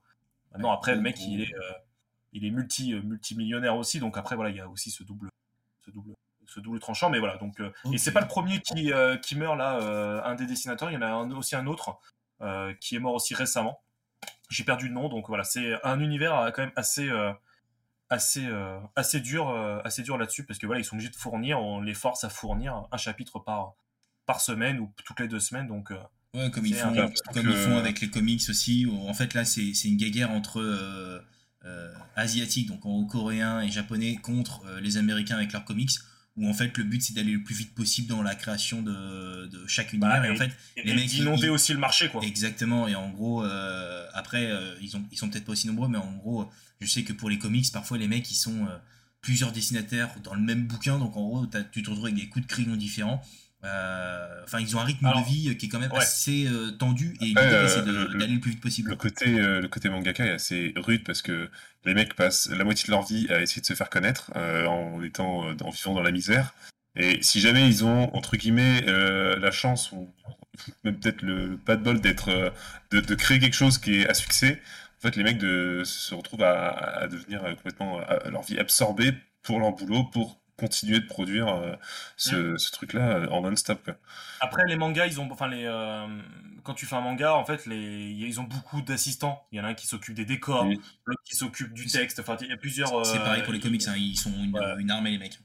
Maintenant, 0.54 0.72
après, 0.72 0.96
le 0.96 1.02
mec, 1.02 1.18
il 1.20 1.42
est, 1.42 1.54
euh, 1.56 1.72
il 2.34 2.46
est 2.46 2.52
multi, 2.52 2.94
euh, 2.94 3.02
multimillionnaire 3.02 3.76
aussi. 3.76 4.00
Donc 4.00 4.18
après, 4.18 4.36
voilà, 4.36 4.50
il 4.52 4.56
y 4.58 4.62
a 4.62 4.68
aussi 4.70 4.92
ce 4.92 5.04
double, 5.04 5.30
ce 5.86 5.92
double, 5.92 6.14
ce 6.46 6.60
double 6.60 6.80
tranchant. 6.80 7.10
Mais 7.10 7.20
voilà, 7.20 7.38
donc, 7.38 7.60
euh, 7.60 7.72
et 7.94 7.98
c'est 7.98 8.12
pas 8.12 8.22
le 8.22 8.28
premier 8.28 8.62
qui, 8.62 8.94
euh, 8.94 9.18
qui 9.18 9.36
meurt 9.36 9.58
là, 9.58 9.80
euh, 9.80 10.22
un 10.24 10.36
des 10.36 10.46
dessinateurs. 10.46 10.90
Il 10.92 10.94
y 10.94 10.98
en 10.98 11.02
a 11.02 11.08
un- 11.08 11.32
aussi 11.32 11.56
un 11.56 11.66
autre 11.68 12.00
euh, 12.42 12.74
qui 12.76 12.96
est 12.96 13.00
mort 13.00 13.14
aussi 13.16 13.34
récemment. 13.36 13.80
J'ai 14.52 14.64
perdu 14.64 14.88
le 14.88 14.94
nom, 14.94 15.10
donc 15.10 15.28
voilà, 15.28 15.44
c'est 15.44 15.74
un 15.84 16.00
univers 16.00 16.52
quand 16.54 16.62
même 16.62 16.74
assez, 16.76 17.10
euh, 17.10 17.32
assez, 18.10 18.46
euh, 18.46 18.80
assez 18.96 19.20
dur, 19.20 19.50
euh, 19.50 19.80
assez 19.84 20.04
dur 20.04 20.18
là-dessus 20.18 20.46
parce 20.46 20.60
que 20.60 20.68
voilà, 20.68 20.80
ils 20.82 20.86
sont 20.86 20.96
obligés 20.96 21.10
de 21.10 21.16
fournir, 21.16 21.60
on 21.60 21.82
les 21.82 21.94
force 21.96 22.24
à 22.24 22.30
fournir 22.30 22.88
un 22.92 22.98
chapitre 22.98 23.40
par 23.40 23.74
par 24.28 24.40
semaine 24.40 24.80
ou 24.80 24.94
toutes 25.04 25.20
les 25.20 25.28
deux 25.28 25.40
semaines, 25.40 25.68
donc 25.68 25.92
Ouais, 26.34 26.50
comme 26.50 26.66
ils 26.66 26.76
font, 26.76 26.94
comme 27.34 27.50
ils 27.50 27.58
font 27.58 27.78
avec 27.78 28.00
les 28.00 28.10
comics 28.10 28.42
aussi. 28.48 28.86
où, 28.86 29.08
en 29.08 29.14
fait, 29.14 29.34
là, 29.34 29.44
c'est 29.44 29.74
c'est 29.74 29.90
une 29.90 29.98
guéguerre 29.98 30.32
entre 30.32 30.62
euh, 30.62 31.20
euh, 31.66 31.94
asiatiques, 32.16 32.70
donc 32.70 32.86
en 32.86 33.04
coréens 33.06 33.60
et 33.62 33.70
japonais, 33.70 34.16
contre 34.16 34.64
euh, 34.66 34.80
les 34.80 34.96
américains 34.96 35.36
avec 35.36 35.52
leurs 35.52 35.66
comics. 35.66 35.92
Où 36.38 36.48
en 36.50 36.54
fait, 36.54 36.78
le 36.78 36.86
but 36.86 37.02
c'est 37.02 37.14
d'aller 37.14 37.34
le 37.34 37.44
plus 37.44 37.56
vite 37.56 37.76
possible 37.76 38.08
dans 38.08 38.22
la 38.24 38.36
création 38.36 38.82
de, 38.82 39.48
de 39.48 39.68
chaque 39.68 39.92
univers. 39.92 40.22
Bah, 40.22 40.28
et 40.28 40.32
en 40.32 40.36
fait, 40.38 40.52
et, 40.78 40.84
Les 40.84 40.92
et 40.92 40.96
mecs, 40.96 41.08
d'inonder 41.10 41.48
ils- 41.48 41.50
aussi 41.50 41.74
le 41.74 41.80
marché, 41.80 42.08
quoi. 42.10 42.24
Exactement, 42.24 42.88
et 42.88 42.96
en 42.96 43.10
gros, 43.10 43.44
euh, 43.44 44.08
après, 44.14 44.46
euh, 44.50 44.76
ils, 44.82 44.96
ont, 44.96 45.04
ils 45.12 45.18
sont 45.18 45.30
peut-être 45.30 45.46
pas 45.46 45.52
aussi 45.52 45.68
nombreux, 45.68 45.90
mais 45.90 45.98
en 45.98 46.14
gros, 46.14 46.50
je 46.80 46.88
sais 46.88 47.04
que 47.04 47.12
pour 47.14 47.30
les 47.30 47.38
comics, 47.38 47.70
parfois 47.74 47.98
les 47.98 48.08
mecs, 48.08 48.32
ils 48.32 48.36
sont 48.36 48.66
euh, 48.66 48.78
plusieurs 49.20 49.52
dessinateurs 49.52 50.10
dans 50.24 50.34
le 50.34 50.42
même 50.42 50.66
bouquin, 50.68 50.98
donc 50.98 51.18
en 51.18 51.22
gros, 51.28 51.46
tu 51.74 51.84
te 51.84 51.90
retrouves 51.90 52.06
avec 52.06 52.16
des 52.16 52.30
coups 52.30 52.48
de 52.48 52.52
crayon 52.52 52.76
différents. 52.78 53.22
Euh, 53.64 54.28
Enfin, 54.44 54.60
ils 54.60 54.76
ont 54.76 54.80
un 54.80 54.84
rythme 54.86 55.06
Alors, 55.06 55.22
de 55.22 55.30
vie 55.30 55.56
qui 55.56 55.68
est 55.68 55.70
quand 55.70 55.80
même 55.80 55.92
ouais. 55.92 56.00
assez 56.00 56.46
euh, 56.48 56.72
tendu, 56.72 57.16
et 57.22 57.26
l'idée, 57.26 57.40
euh, 57.40 57.68
c'est 57.70 57.86
le- 57.86 58.18
d'aller 58.20 58.34
le 58.34 58.40
plus 58.40 58.52
vite 58.52 58.60
possible. 58.62 58.90
Le 58.90 58.96
côté, 58.98 59.40
euh, 59.40 59.62
le 59.62 59.68
côté 59.70 59.88
mangaka 59.88 60.26
est 60.26 60.32
assez 60.32 60.74
rude 60.76 61.04
parce 61.06 61.22
que 61.22 61.50
les 61.86 61.94
mecs 61.94 62.16
passent 62.16 62.50
la 62.50 62.64
moitié 62.66 62.88
de 62.88 62.92
leur 62.92 63.04
vie 63.06 63.28
à 63.30 63.42
essayer 63.42 63.62
de 63.62 63.66
se 63.66 63.74
faire 63.74 63.90
connaître 63.90 64.32
euh, 64.36 64.66
en 64.66 65.02
étant 65.04 65.48
euh, 65.48 65.54
en 65.64 65.70
vivant 65.70 65.94
dans 65.94 66.02
la 66.02 66.12
misère. 66.12 66.54
Et 66.98 67.20
si 67.22 67.40
jamais 67.40 67.66
ils 67.68 67.86
ont 67.86 68.14
entre 68.16 68.36
guillemets 68.36 68.84
euh, 68.88 69.38
la 69.40 69.52
chance 69.52 69.92
ou 69.94 70.14
même 70.84 71.00
peut-être 71.00 71.22
le, 71.22 71.56
pas 71.58 71.78
de 71.78 71.84
bol 71.84 72.02
d'être 72.02 72.30
euh, 72.30 72.50
de, 72.90 73.00
de 73.00 73.16
créer 73.16 73.40
quelque 73.40 73.54
chose 73.56 73.78
qui 73.78 74.02
est 74.02 74.10
à 74.10 74.14
succès, 74.14 74.60
en 74.98 75.02
fait 75.04 75.16
les 75.16 75.24
mecs 75.24 75.38
de, 75.38 75.84
se 75.86 76.14
retrouvent 76.14 76.44
à, 76.44 76.72
à 77.04 77.08
devenir 77.08 77.44
euh, 77.46 77.54
complètement 77.56 78.00
à 78.02 78.30
leur 78.30 78.42
vie 78.42 78.60
absorbée 78.60 79.14
pour 79.44 79.60
leur 79.60 79.72
boulot 79.72 80.04
pour 80.06 80.41
continuer 80.62 81.00
de 81.00 81.06
produire 81.06 81.48
euh, 81.50 81.76
ce, 82.16 82.56
ce 82.58 82.72
truc-là 82.72 83.18
euh, 83.18 83.28
en 83.30 83.42
non-stop. 83.42 83.92
Après, 84.40 84.64
les 84.68 84.78
mangas, 84.78 85.08
ils 85.08 85.20
ont, 85.20 85.28
enfin 85.32 85.48
les, 85.50 85.66
euh, 85.66 86.08
quand 86.64 86.74
tu 86.76 86.86
fais 86.86 86.96
un 86.96 87.02
manga, 87.02 87.34
en 87.36 87.44
fait, 87.44 87.66
les, 87.66 88.12
ils 88.12 88.40
ont 88.40 88.44
beaucoup 88.44 88.82
d'assistants. 88.82 89.46
Il 89.52 89.58
y 89.58 89.62
en 89.62 89.66
a 89.66 89.70
un 89.70 89.74
qui 89.74 89.88
s'occupe 89.88 90.14
des 90.16 90.26
décors, 90.26 90.66
Oui. 90.66 90.80
l'autre 91.06 91.22
qui 91.26 91.36
s'occupe 91.36 91.74
du 91.74 91.88
texte. 91.88 92.20
Enfin, 92.20 92.38
il 92.42 92.48
y 92.48 92.54
a 92.54 92.58
plusieurs. 92.58 93.06
C'est 93.06 93.20
pareil 93.20 93.44
pour 93.44 93.52
les 93.54 93.60
comics, 93.60 93.86
hein, 93.88 93.96
ils 93.98 94.16
sont 94.18 94.32
une, 94.32 94.56
Ouais. 94.58 94.76
une 94.80 94.92
armée, 94.92 95.12
les 95.12 95.18
mecs. 95.18 95.40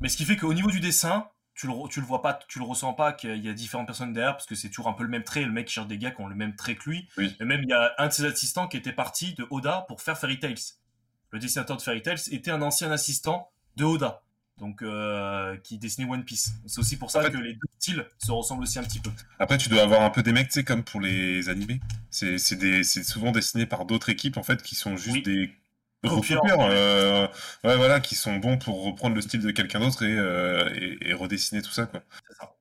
Mais 0.00 0.08
ce 0.08 0.16
qui 0.16 0.24
fait 0.24 0.36
qu'au 0.36 0.52
niveau 0.54 0.70
du 0.70 0.80
dessin, 0.80 1.28
tu 1.54 1.68
le, 1.68 1.72
tu 1.88 2.00
le 2.00 2.06
vois 2.06 2.20
pas, 2.20 2.34
tu 2.48 2.58
le 2.58 2.64
ressens 2.64 2.94
pas 2.94 3.12
qu'il 3.12 3.44
y 3.44 3.48
a 3.48 3.52
différentes 3.52 3.86
personnes 3.86 4.12
derrière 4.12 4.32
parce 4.32 4.46
que 4.46 4.56
c'est 4.56 4.68
toujours 4.70 4.88
un 4.88 4.92
peu 4.94 5.04
le 5.04 5.08
même 5.10 5.22
trait. 5.22 5.42
Le 5.44 5.52
mec 5.52 5.68
cherche 5.68 5.86
des 5.86 5.98
gars 5.98 6.10
qui 6.10 6.20
ont 6.20 6.26
le 6.26 6.34
même 6.34 6.56
trait 6.56 6.74
que 6.74 6.90
lui. 6.90 7.08
Oui. 7.16 7.36
Et 7.40 7.44
même 7.44 7.62
il 7.62 7.68
y 7.68 7.72
a 7.72 7.92
un 7.98 8.08
de 8.08 8.12
ses 8.12 8.24
assistants 8.24 8.66
qui 8.66 8.76
était 8.76 8.92
parti 8.92 9.34
de 9.34 9.46
Oda 9.50 9.84
pour 9.86 10.00
faire 10.02 10.18
Fairy 10.18 10.40
Tails. 10.40 10.74
Le 11.30 11.38
dessinateur 11.38 11.76
de 11.76 11.82
Fairy 11.82 12.02
Tails 12.02 12.18
était 12.32 12.50
un 12.50 12.62
ancien 12.62 12.90
assistant 12.90 13.50
de 13.76 13.84
Oda. 13.84 14.22
Donc, 14.58 14.82
euh, 14.82 15.56
qui 15.64 15.78
dessinait 15.78 16.08
One 16.08 16.24
Piece. 16.24 16.52
C'est 16.66 16.78
aussi 16.78 16.96
pour 16.96 17.10
ça 17.10 17.28
que 17.28 17.36
les 17.36 17.54
deux 17.54 17.68
styles 17.78 18.06
se 18.18 18.30
ressemblent 18.30 18.62
aussi 18.62 18.78
un 18.78 18.84
petit 18.84 19.00
peu. 19.00 19.10
Après, 19.38 19.58
tu 19.58 19.68
dois 19.68 19.82
avoir 19.82 20.02
un 20.02 20.10
peu 20.10 20.22
des 20.22 20.32
mecs, 20.32 20.46
tu 20.48 20.54
sais, 20.54 20.64
comme 20.64 20.84
pour 20.84 21.00
les 21.00 21.48
animés. 21.48 21.80
C'est 22.10 22.38
souvent 23.02 23.32
dessiné 23.32 23.66
par 23.66 23.84
d'autres 23.84 24.10
équipes, 24.10 24.36
en 24.36 24.42
fait, 24.44 24.62
qui 24.62 24.74
sont 24.76 24.96
juste 24.96 25.16
Oui. 25.16 25.22
des 25.22 25.50
recopieurs. 26.04 26.42
euh, 26.60 27.26
ouais, 27.64 27.76
voilà, 27.76 27.98
qui 28.00 28.14
sont 28.14 28.36
bons 28.36 28.56
pour 28.56 28.84
reprendre 28.84 29.16
le 29.16 29.22
style 29.22 29.40
de 29.40 29.50
quelqu'un 29.50 29.80
d'autre 29.80 30.04
et, 30.04 30.16
euh, 30.16 30.70
et, 30.74 31.08
et 31.10 31.14
redessiner 31.14 31.60
tout 31.60 31.72
ça, 31.72 31.86
quoi. 31.86 32.02
C'est 32.28 32.34
ça. 32.36 32.54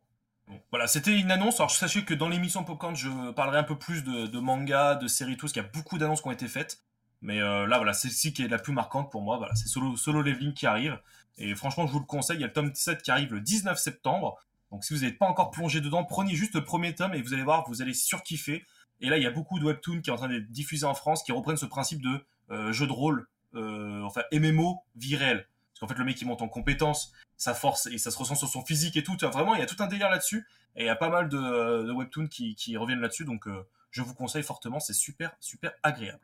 voilà, 0.72 0.88
c'était 0.88 1.18
une 1.18 1.32
annonce. 1.32 1.60
Alors, 1.60 1.72
sachez 1.72 2.03
que 2.03 2.14
dans 2.15 2.28
l'émission 2.30 2.64
Popcorn, 2.64 2.95
je 2.95 3.32
parlerai 3.32 3.60
un 3.60 3.64
peu 3.64 3.78
plus 3.78 4.03
de, 4.03 4.28
de 4.28 4.40
manga, 4.40 4.95
de 4.95 5.07
séries, 5.07 5.38
tout, 5.38 5.41
parce 5.41 5.53
qu'il 5.53 5.61
y 5.61 5.65
a 5.65 5.70
beaucoup 5.70 5.98
d'annonces 5.98 6.22
qui 6.22 6.28
ont 6.28 6.32
été 6.32 6.48
faites. 6.48 6.80
Mais 7.22 7.40
là, 7.40 7.78
voilà, 7.78 7.94
c'est 7.94 8.10
celle 8.10 8.34
qui 8.34 8.44
est 8.44 8.49
la 8.49 8.60
plus 8.60 8.74
marquante 8.74 9.10
pour 9.11 9.22
moi. 9.22 9.38
Voilà, 9.38 9.56
c'est 9.56 9.68
Solo, 9.70 9.95
Solo 9.95 10.22
Leveling 10.22 10.53
qui 10.53 10.65
arrive. 10.68 10.99
Et 11.38 11.55
franchement, 11.55 11.88
je 11.88 11.91
vous 11.91 11.99
le 11.99 12.05
conseille. 12.05 12.38
Il 12.38 12.41
y 12.41 12.43
a 12.43 12.47
le 12.47 12.53
tome 12.53 12.73
7 12.73 13.01
qui 13.01 13.11
arrive 13.11 13.34
le 13.34 13.41
19 13.41 13.77
septembre. 13.77 14.39
Donc, 14.72 14.84
si 14.84 14.93
vous 14.93 15.01
n'êtes 15.01 15.18
pas 15.18 15.27
encore 15.27 15.51
plongé 15.51 15.81
dedans, 15.81 16.03
prenez 16.03 16.35
juste 16.35 16.55
le 16.55 16.64
premier 16.64 16.95
tome 16.95 17.14
et 17.14 17.22
vous 17.22 17.34
allez 17.34 17.43
voir, 17.43 17.68
vous 17.68 17.81
allez 17.81 17.93
surkiffer. 17.93 18.65
Et 19.01 19.10
là, 19.10 19.18
il 19.18 19.23
y 19.23 19.27
a 19.27 19.31
beaucoup 19.31 19.60
de 19.60 19.65
webtoons 19.65 20.01
qui 20.01 20.10
est 20.10 20.14
en 20.14 20.18
train 20.18 20.30
d'être 20.30 20.49
diffusés 20.51 20.85
en 20.85 20.93
France 20.93 21.23
qui 21.23 21.31
reprennent 21.31 21.57
ce 21.57 21.65
principe 21.65 22.01
de 22.01 22.26
euh, 22.51 22.72
jeu 22.72 22.88
de 22.88 22.91
rôle, 22.91 23.27
euh, 23.55 24.01
enfin 24.03 24.22
MMO, 24.31 24.81
vie 24.95 25.15
réelle. 25.15 25.47
Parce 25.73 25.80
qu'en 25.80 25.88
fait, 25.88 25.99
le 25.99 26.05
mec, 26.05 26.19
il 26.22 26.27
monte 26.27 26.41
en 26.41 26.47
compétences, 26.47 27.14
sa 27.38 27.53
force, 27.53 27.88
et 27.88 27.97
ça 27.97 28.11
se 28.11 28.18
ressent 28.18 28.35
sur 28.35 28.47
son 28.47 28.64
physique 28.64 28.95
et 28.95 29.03
tout. 29.03 29.18
Vraiment, 29.22 29.55
il 29.55 29.60
y 29.60 29.64
a 29.64 29.65
tout 29.65 29.81
un 29.81 29.88
délire 29.88 30.10
là-dessus. 30.10 30.47
Et 30.76 30.84
il 30.84 30.85
y 30.85 30.89
a 30.89 30.95
pas 30.95 31.10
mal 31.10 31.30
de, 31.30 31.38
de 31.38 31.91
webtoons 31.91 32.27
qui, 32.27 32.55
qui 32.55 32.77
reviennent 32.77 33.01
là-dessus. 33.01 33.26
Donc, 33.26 33.47
euh, 33.47 33.68
je 33.91 34.01
vous 34.01 34.14
conseille 34.14 34.43
fortement. 34.43 34.80
C'est 34.80 34.93
super, 34.93 35.35
super 35.39 35.72
agréable. 35.84 36.23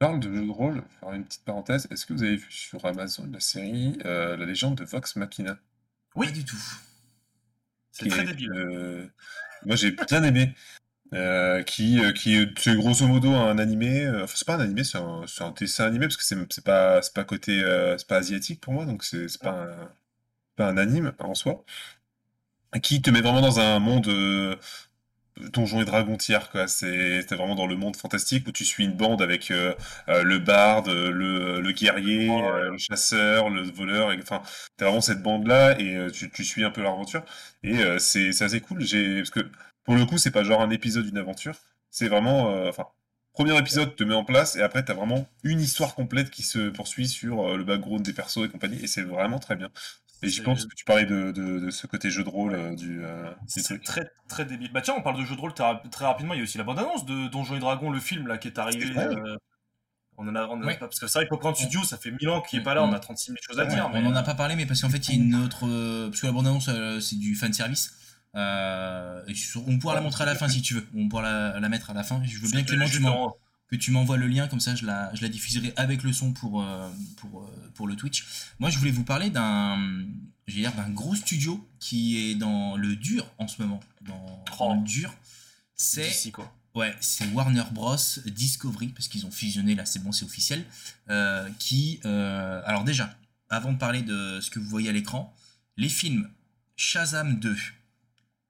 Parle 0.00 0.18
de 0.18 0.32
jeu 0.34 0.46
de 0.46 0.50
rôle, 0.50 0.82
faire 0.98 1.12
une 1.12 1.26
petite 1.26 1.44
parenthèse. 1.44 1.86
Est-ce 1.90 2.06
que 2.06 2.14
vous 2.14 2.22
avez 2.22 2.36
vu 2.36 2.50
sur 2.50 2.82
Amazon 2.86 3.28
la 3.30 3.38
série 3.38 3.98
euh, 4.06 4.34
La 4.34 4.46
légende 4.46 4.76
de 4.76 4.84
Vox 4.84 5.14
Machina? 5.16 5.58
Oui, 6.14 6.28
Pas 6.28 6.32
du 6.32 6.44
tout. 6.46 6.56
C'est 7.92 8.08
très 8.08 8.24
débile. 8.24 8.50
Euh, 8.50 9.06
moi, 9.66 9.76
j'ai 9.76 9.90
bien 9.90 10.24
aimé. 10.24 10.54
Euh, 11.12 11.62
qui, 11.64 12.00
qui 12.14 12.36
est 12.36 12.48
c'est 12.56 12.76
grosso 12.76 13.04
modo 13.06 13.34
un 13.34 13.58
animé, 13.58 14.08
enfin 14.08 14.32
c'est 14.36 14.46
pas 14.46 14.54
un 14.54 14.60
animé, 14.60 14.84
c'est 14.84 14.96
un, 14.96 15.50
dessin 15.58 15.84
animé 15.84 16.06
parce 16.06 16.16
que 16.16 16.22
c'est 16.22 16.64
pas 16.64 17.00
pas 17.12 17.24
côté 17.24 17.60
c'est 17.98 18.06
pas 18.06 18.18
asiatique 18.18 18.60
pour 18.60 18.72
moi 18.72 18.84
donc 18.84 19.02
c'est 19.02 19.26
c'est 19.26 19.42
pas 19.42 19.64
un, 19.64 19.92
pas 20.54 20.68
un 20.68 20.76
anime 20.76 21.12
en 21.18 21.34
soi 21.34 21.64
qui 22.80 23.02
te 23.02 23.10
met 23.10 23.22
vraiment 23.22 23.40
dans 23.40 23.58
un 23.58 23.80
monde 23.80 24.08
euh, 25.42 25.48
donjon 25.50 25.80
et 25.82 25.84
dragon 25.84 26.16
tiers 26.16 26.50
quoi 26.50 26.68
c'est 26.68 27.24
t'es 27.28 27.34
vraiment 27.34 27.54
dans 27.54 27.66
le 27.66 27.76
monde 27.76 27.96
fantastique 27.96 28.46
où 28.48 28.52
tu 28.52 28.64
suis 28.64 28.84
une 28.84 28.92
bande 28.96 29.22
avec 29.22 29.50
euh, 29.50 29.74
euh, 30.08 30.22
le 30.22 30.38
barde 30.38 30.88
le, 30.88 31.60
le 31.60 31.72
guerrier 31.72 32.28
Ouais. 32.28 32.42
euh, 32.42 32.70
le 32.70 32.78
chasseur 32.78 33.50
le 33.50 33.62
voleur 33.62 34.10
enfin 34.20 34.42
t'as 34.76 34.86
vraiment 34.86 35.00
cette 35.00 35.22
bande 35.22 35.46
là 35.46 35.78
et 35.80 35.96
euh, 35.96 36.10
tu, 36.10 36.30
tu 36.30 36.44
suis 36.44 36.64
un 36.64 36.70
peu 36.70 36.82
l'aventure 36.82 37.24
et 37.62 37.78
euh, 37.78 37.98
c'est 37.98 38.28
assez 38.42 38.60
cool 38.60 38.80
j'ai 38.82 39.16
parce 39.18 39.30
que 39.30 39.40
pour 39.84 39.94
le 39.96 40.04
coup, 40.04 40.18
c'est 40.18 40.30
pas 40.30 40.44
genre 40.44 40.60
un 40.60 40.70
épisode 40.70 41.06
d'une 41.06 41.18
aventure. 41.18 41.56
C'est 41.90 42.08
vraiment, 42.08 42.50
euh, 42.54 42.68
enfin, 42.68 42.86
premier 43.32 43.56
épisode 43.58 43.96
te 43.96 44.04
met 44.04 44.14
en 44.14 44.24
place 44.24 44.56
et 44.56 44.62
après 44.62 44.84
t'as 44.84 44.94
vraiment 44.94 45.26
une 45.42 45.60
histoire 45.60 45.94
complète 45.94 46.30
qui 46.30 46.42
se 46.42 46.68
poursuit 46.68 47.08
sur 47.08 47.40
euh, 47.48 47.56
le 47.56 47.64
background 47.64 48.02
des 48.04 48.12
persos 48.12 48.44
et 48.44 48.48
compagnie 48.48 48.78
et 48.82 48.86
c'est 48.86 49.02
vraiment 49.02 49.38
très 49.38 49.56
bien. 49.56 49.70
Et 50.22 50.28
j'y 50.28 50.36
C'est- 50.36 50.42
pense 50.42 50.66
que 50.66 50.74
tu 50.74 50.84
parlais 50.84 51.06
de, 51.06 51.30
de, 51.32 51.58
de 51.60 51.70
ce 51.70 51.86
côté 51.86 52.10
jeu 52.10 52.22
de 52.24 52.28
rôle 52.28 52.54
euh, 52.54 52.74
du, 52.74 53.00
euh, 53.02 53.30
du 53.30 53.36
C'est 53.46 53.62
truc. 53.62 53.82
très 53.84 54.10
très 54.28 54.44
débile. 54.44 54.70
Bah 54.72 54.80
tiens, 54.82 54.94
on 54.98 55.02
parle 55.02 55.18
de 55.18 55.24
jeu 55.24 55.34
de 55.34 55.40
rôle 55.40 55.54
très, 55.54 55.64
rap- 55.64 55.90
très 55.90 56.04
rapidement. 56.04 56.34
Il 56.34 56.38
y 56.38 56.40
a 56.40 56.44
aussi 56.44 56.58
la 56.58 56.64
bande-annonce 56.64 57.06
de 57.06 57.28
Donjons 57.28 57.56
et 57.56 57.60
Dragons, 57.60 57.90
le 57.90 58.00
film 58.00 58.26
là 58.26 58.36
qui 58.38 58.48
est 58.48 58.58
arrivé. 58.58 58.92
Euh, 58.96 59.36
on 60.18 60.28
en 60.28 60.34
a, 60.36 60.44
on 60.46 60.52
en 60.58 60.62
a 60.62 60.66
Ouais. 60.66 60.74
pas 60.74 60.86
parce 60.86 61.00
que 61.00 61.06
c'est 61.06 61.18
vrai 61.18 61.24
que 61.24 61.30
Popcorn 61.30 61.54
Studio, 61.54 61.82
ça 61.82 61.96
fait 61.96 62.10
mille 62.10 62.28
ans 62.28 62.42
qu'il 62.42 62.60
est 62.60 62.62
pas 62.62 62.74
là. 62.74 62.82
On 62.84 62.92
a 62.92 62.98
36 63.00 63.26
000 63.28 63.38
choses 63.40 63.58
à 63.58 63.62
Ouais, 63.64 63.68
dire. 63.70 63.88
on 63.90 63.94
mais- 63.94 64.02
n'en 64.02 64.14
a 64.14 64.22
pas 64.22 64.34
parlé, 64.34 64.54
mais 64.56 64.66
parce 64.66 64.82
qu'en 64.82 64.90
fait, 64.90 65.08
il 65.08 65.14
y 65.16 65.18
a 65.18 65.24
une 65.24 65.34
autre. 65.36 65.66
euh, 65.66 66.08
parce 66.10 66.20
que 66.20 66.26
la 66.26 66.32
bande-annonce, 66.32 66.68
euh, 66.68 67.00
c'est 67.00 67.16
du 67.16 67.34
fan 67.34 67.52
service. 67.54 67.94
Euh, 68.36 69.22
on 69.66 69.78
pourra 69.78 69.94
la 69.94 70.00
montrer 70.02 70.24
à 70.24 70.26
la 70.26 70.34
fin 70.34 70.48
si 70.48 70.60
tu 70.62 70.74
veux. 70.74 70.86
On 70.94 71.08
pourra 71.08 71.22
la, 71.22 71.58
la 71.60 71.68
mettre 71.70 71.90
à 71.90 71.94
la 71.94 72.02
fin. 72.04 72.22
Je 72.24 72.38
veux 72.38 72.48
bien, 72.50 72.62
Clément, 72.62 72.84
tu 72.86 73.00
m'en- 73.00 73.34
que 73.70 73.76
tu 73.76 73.90
m'envoies 73.92 74.16
le 74.16 74.26
lien, 74.26 74.48
comme 74.48 74.60
ça 74.60 74.74
je 74.74 74.84
la, 74.84 75.14
je 75.14 75.22
la 75.22 75.28
diffuserai 75.28 75.72
avec 75.76 76.02
le 76.02 76.12
son 76.12 76.32
pour, 76.32 76.62
euh, 76.62 76.90
pour, 77.16 77.42
euh, 77.42 77.70
pour 77.74 77.86
le 77.86 77.96
Twitch. 77.96 78.24
Moi, 78.58 78.70
je 78.70 78.78
voulais 78.78 78.90
vous 78.90 79.04
parler 79.04 79.30
d'un 79.30 79.78
d'un 80.48 80.90
gros 80.90 81.14
studio 81.14 81.64
qui 81.78 82.18
est 82.18 82.34
dans 82.34 82.76
le 82.76 82.96
dur 82.96 83.24
en 83.38 83.46
ce 83.46 83.62
moment. 83.62 83.78
Dans, 84.00 84.42
dans 84.58 84.74
le 84.74 84.82
dur. 84.82 85.14
C'est. 85.76 86.10
Ouais, 86.74 86.94
c'est 87.00 87.26
Warner 87.28 87.62
Bros. 87.72 87.96
Discovery, 88.26 88.88
parce 88.88 89.06
qu'ils 89.08 89.24
ont 89.26 89.30
fusionné, 89.30 89.74
là 89.76 89.84
c'est 89.86 90.00
bon, 90.00 90.10
c'est 90.12 90.24
officiel. 90.24 90.64
euh, 91.08 91.48
qui. 91.60 92.00
euh, 92.04 92.62
alors, 92.66 92.82
déjà, 92.84 93.16
avant 93.48 93.72
de 93.72 93.78
parler 93.78 94.02
de 94.02 94.40
ce 94.40 94.50
que 94.50 94.58
vous 94.58 94.68
voyez 94.68 94.88
à 94.88 94.92
l'écran, 94.92 95.32
les 95.76 95.88
films 95.88 96.28
Shazam 96.76 97.38
2 97.38 97.56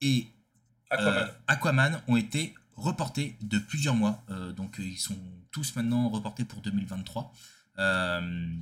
et 0.01 0.26
Aquaman. 0.88 1.28
Aquaman 1.47 2.02
ont 2.09 2.16
été 2.16 2.55
reportés 2.81 3.36
de 3.43 3.59
plusieurs 3.59 3.94
mois. 3.94 4.24
Euh, 4.31 4.52
donc, 4.52 4.81
euh, 4.81 4.85
ils 4.85 4.98
sont 4.98 5.16
tous 5.51 5.77
maintenant 5.77 6.09
reportés 6.09 6.44
pour 6.44 6.61
2023. 6.61 7.32
Euh, 7.78 8.57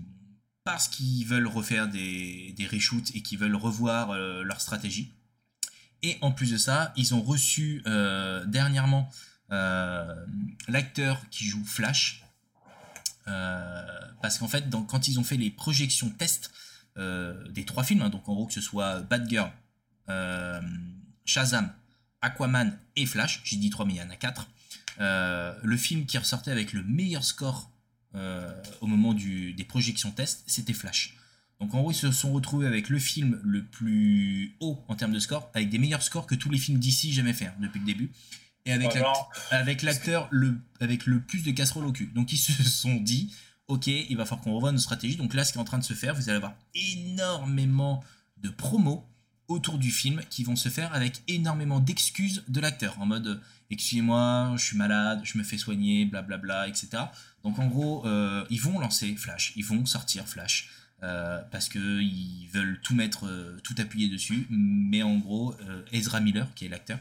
parce 0.64 0.88
qu'ils 0.88 1.26
veulent 1.26 1.46
refaire 1.46 1.88
des, 1.88 2.52
des 2.56 2.66
reshoots 2.66 3.14
et 3.14 3.22
qu'ils 3.22 3.38
veulent 3.38 3.56
revoir 3.56 4.12
leur 4.12 4.60
stratégie. 4.60 5.14
Et 6.02 6.18
en 6.20 6.30
plus 6.30 6.52
de 6.52 6.58
ça, 6.58 6.92
ils 6.94 7.14
ont 7.14 7.22
reçu 7.22 7.82
dernièrement 8.46 9.08
l'acteur 9.48 11.26
qui 11.30 11.46
joue 11.46 11.64
Flash. 11.64 12.22
Parce 13.24 14.36
qu'en 14.36 14.48
fait, 14.48 14.66
quand 14.88 15.08
ils 15.08 15.18
ont 15.18 15.24
fait 15.24 15.38
les 15.38 15.50
projections 15.50 16.10
test 16.10 16.50
des 16.98 17.64
trois 17.64 17.82
films, 17.82 18.02
hein, 18.02 18.10
donc 18.10 18.28
en 18.28 18.34
gros 18.34 18.46
que 18.46 18.52
ce 18.52 18.60
soit 18.60 19.00
Batgirl, 19.00 19.50
euh, 20.08 20.60
Shazam, 21.24 21.70
Aquaman 22.20 22.78
et 22.96 23.06
Flash, 23.06 23.40
j'ai 23.44 23.56
dit 23.56 23.70
trois 23.70 23.86
mais 23.86 23.94
il 23.94 23.98
y 23.98 24.02
en 24.02 24.10
a 24.10 24.16
quatre, 24.16 24.48
euh, 25.00 25.54
le 25.62 25.76
film 25.76 26.06
qui 26.06 26.18
ressortait 26.18 26.50
avec 26.50 26.72
le 26.72 26.82
meilleur 26.82 27.24
score 27.24 27.70
euh, 28.14 28.50
au 28.80 28.86
moment 28.86 29.14
du, 29.14 29.52
des 29.52 29.64
projections 29.64 30.10
test, 30.10 30.42
c'était 30.46 30.72
Flash. 30.72 31.16
Donc 31.60 31.74
en 31.74 31.80
gros, 31.80 31.90
ils 31.90 31.94
se 31.94 32.10
sont 32.12 32.32
retrouvés 32.32 32.66
avec 32.66 32.88
le 32.88 32.98
film 32.98 33.40
le 33.42 33.64
plus 33.64 34.56
haut 34.60 34.82
en 34.88 34.94
termes 34.94 35.12
de 35.12 35.18
score, 35.18 35.50
avec 35.54 35.70
des 35.70 35.78
meilleurs 35.78 36.02
scores 36.02 36.26
que 36.26 36.34
tous 36.34 36.50
les 36.50 36.58
films 36.58 36.78
d'ici 36.78 37.12
jamais 37.12 37.32
fait 37.32 37.46
hein, 37.46 37.54
depuis 37.60 37.80
le 37.80 37.86
début, 37.86 38.10
et 38.64 38.72
avec 38.72 38.94
Alors, 38.96 39.32
avec 39.50 39.82
l'acteur 39.82 40.28
le, 40.30 40.58
avec 40.80 41.06
le 41.06 41.20
plus 41.20 41.42
de 41.42 41.50
casseroles 41.50 41.86
au 41.86 41.92
cul. 41.92 42.10
Donc 42.14 42.32
ils 42.32 42.36
se 42.38 42.62
sont 42.62 42.96
dit, 42.96 43.34
ok, 43.66 43.86
il 43.86 44.16
va 44.16 44.24
falloir 44.24 44.42
qu'on 44.42 44.54
revoie 44.54 44.72
nos 44.72 44.78
stratégies. 44.78 45.16
Donc 45.16 45.34
là, 45.34 45.44
ce 45.44 45.52
qui 45.52 45.58
est 45.58 45.60
en 45.60 45.64
train 45.64 45.78
de 45.78 45.84
se 45.84 45.94
faire, 45.94 46.14
vous 46.14 46.28
allez 46.28 46.36
avoir 46.36 46.54
énormément 46.74 48.04
de 48.36 48.50
promos 48.50 49.06
autour 49.48 49.78
du 49.78 49.90
film 49.90 50.20
qui 50.30 50.44
vont 50.44 50.56
se 50.56 50.68
faire 50.68 50.94
avec 50.94 51.22
énormément 51.26 51.80
d'excuses 51.80 52.44
de 52.48 52.60
l'acteur, 52.60 53.00
en 53.00 53.06
mode, 53.06 53.26
euh, 53.26 53.40
excusez-moi, 53.70 54.52
je 54.56 54.62
suis 54.64 54.76
malade, 54.76 55.20
je 55.24 55.38
me 55.38 55.42
fais 55.42 55.58
soigner, 55.58 56.04
blablabla, 56.04 56.68
etc. 56.68 56.88
Donc 57.44 57.58
en 57.58 57.66
gros, 57.66 58.06
euh, 58.06 58.44
ils 58.50 58.60
vont 58.60 58.78
lancer 58.78 59.14
Flash, 59.16 59.52
ils 59.56 59.64
vont 59.64 59.84
sortir 59.86 60.26
Flash. 60.28 60.68
euh, 61.04 61.40
parce 61.52 61.68
que 61.68 62.00
ils 62.00 62.48
veulent 62.52 62.80
tout 62.82 62.94
mettre, 62.94 63.26
euh, 63.26 63.56
tout 63.62 63.74
appuyer 63.78 64.08
dessus, 64.08 64.46
mais 64.50 65.02
en 65.04 65.16
gros, 65.16 65.54
Ezra 65.92 66.20
Miller, 66.20 66.48
qui 66.56 66.66
est 66.66 66.68
l'acteur, 66.68 66.98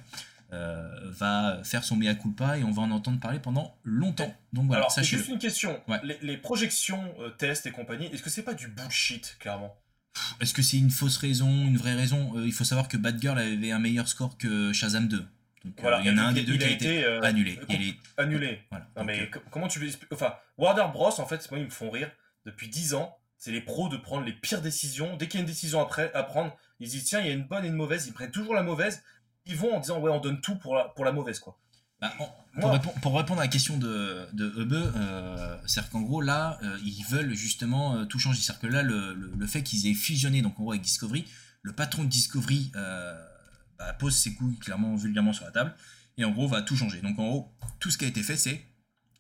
va 0.51 1.59
faire 1.63 1.83
son 1.83 1.95
mea 1.97 2.13
culpa 2.15 2.57
et 2.59 2.63
on 2.63 2.71
va 2.71 2.83
en 2.83 2.91
entendre 2.91 3.19
parler 3.19 3.39
pendant 3.39 3.75
longtemps. 3.83 4.33
Donc 4.53 4.67
voilà, 4.67 4.81
alors 4.83 4.91
sachez-le. 4.91 5.17
juste 5.17 5.31
une 5.31 5.39
question. 5.39 5.81
Ouais. 5.87 5.99
Les, 6.03 6.17
les 6.21 6.37
projections, 6.37 7.03
tests 7.37 7.65
et 7.65 7.71
compagnie, 7.71 8.05
est-ce 8.05 8.21
que 8.21 8.29
c'est 8.29 8.43
pas 8.43 8.53
du 8.53 8.67
bullshit, 8.67 9.35
clairement? 9.39 9.75
Est-ce 10.41 10.53
que 10.53 10.61
c'est 10.61 10.77
une 10.77 10.89
fausse 10.91 11.17
raison, 11.17 11.49
une 11.49 11.77
vraie 11.77 11.95
raison? 11.95 12.33
Euh, 12.37 12.45
Il 12.45 12.53
faut 12.53 12.63
savoir 12.63 12.87
que 12.87 12.97
Batgirl 12.97 13.37
avait 13.37 13.71
un 13.71 13.79
meilleur 13.79 14.07
score 14.07 14.37
que 14.37 14.73
Shazam 14.73 15.07
2. 15.07 15.17
Donc 15.65 15.83
euh, 15.83 15.97
il 16.01 16.07
y 16.07 16.09
en 16.11 16.17
a 16.17 16.21
un 16.21 16.31
des 16.31 16.43
deux 16.43 16.57
qui 16.57 16.63
a 16.65 16.69
été 16.69 17.03
euh, 17.03 17.19
annulé. 17.21 17.59
Il 17.69 17.89
est- 17.89 17.95
annulé. 18.17 18.61
voilà. 18.69 18.85
Non 18.95 19.01
Donc, 19.01 19.07
mais 19.07 19.21
euh, 19.21 19.25
co- 19.27 19.39
comment 19.51 19.67
tu 19.67 19.79
veux 19.79 19.87
expliquer 19.87 20.13
Enfin, 20.15 20.33
Warner 20.57 20.85
Bros, 20.93 21.19
en 21.19 21.25
fait, 21.25 21.49
moi, 21.51 21.59
ils 21.59 21.65
me 21.65 21.69
font 21.69 21.89
rire. 21.89 22.09
Depuis 22.45 22.69
10 22.69 22.93
ans, 22.93 23.17
c'est 23.37 23.51
les 23.51 23.61
pros 23.61 23.89
de 23.89 23.97
prendre 23.97 24.25
les 24.25 24.31
pires 24.33 24.61
décisions. 24.61 25.17
Dès 25.17 25.27
qu'il 25.27 25.39
y 25.39 25.41
a 25.41 25.45
une 25.45 25.51
décision 25.51 25.81
après, 25.81 26.11
à 26.13 26.23
prendre, 26.23 26.55
ils 26.79 26.87
disent 26.89 27.03
tiens, 27.05 27.19
il 27.19 27.27
y 27.27 27.29
a 27.29 27.33
une 27.33 27.43
bonne 27.43 27.65
et 27.65 27.67
une 27.67 27.73
mauvaise. 27.75 28.07
Ils 28.07 28.13
prennent 28.13 28.31
toujours 28.31 28.53
la 28.53 28.63
mauvaise. 28.63 29.03
Ils 29.45 29.55
vont 29.55 29.75
en 29.75 29.79
disant 29.79 29.99
ouais, 29.99 30.11
on 30.11 30.19
donne 30.19 30.39
tout 30.41 30.55
pour 30.55 30.75
la, 30.75 30.85
pour 30.85 31.03
la 31.05 31.11
mauvaise, 31.11 31.39
quoi. 31.39 31.57
Bah, 31.99 32.13
pour, 32.59 32.71
répondre, 32.71 32.93
pour 33.01 33.17
répondre 33.17 33.39
à 33.39 33.43
la 33.45 33.47
question 33.49 33.77
de, 33.77 34.27
de 34.33 34.61
Hebe, 34.61 34.73
euh, 34.73 35.57
c'est-à-dire 35.65 35.89
qu'en 35.91 36.01
gros, 36.01 36.21
là, 36.21 36.59
euh, 36.63 36.77
ils 36.85 37.03
veulent 37.09 37.33
justement 37.33 37.95
euh, 37.95 38.05
tout 38.05 38.19
changer. 38.19 38.39
C'est-à-dire 38.41 38.61
que 38.61 38.67
là, 38.67 38.83
le, 38.83 39.13
le- 39.15 39.31
le 39.35 39.47
fait 39.47 39.63
qu'ils 39.63 39.87
aient 39.87 39.93
fusionné, 39.95 40.41
donc 40.43 40.59
en 40.59 40.63
gros, 40.63 40.71
avec 40.73 40.83
Discovery, 40.83 41.25
le 41.63 41.73
patron 41.73 42.03
de 42.03 42.09
Discovery 42.09 42.71
bah, 43.79 43.93
pose 43.99 44.15
ses 44.15 44.33
couilles 44.33 44.57
clairement, 44.57 44.95
vulgairement 44.95 45.33
sur 45.33 45.45
la 45.45 45.51
table, 45.51 45.73
et 46.17 46.25
en 46.25 46.31
gros, 46.31 46.47
va 46.47 46.61
tout 46.61 46.75
changer. 46.75 47.01
Donc 47.01 47.17
en 47.19 47.27
gros, 47.27 47.51
tout 47.79 47.89
ce 47.91 47.97
qui 47.97 48.05
a 48.05 48.07
été 48.07 48.23
fait, 48.23 48.37
c'est 48.37 48.63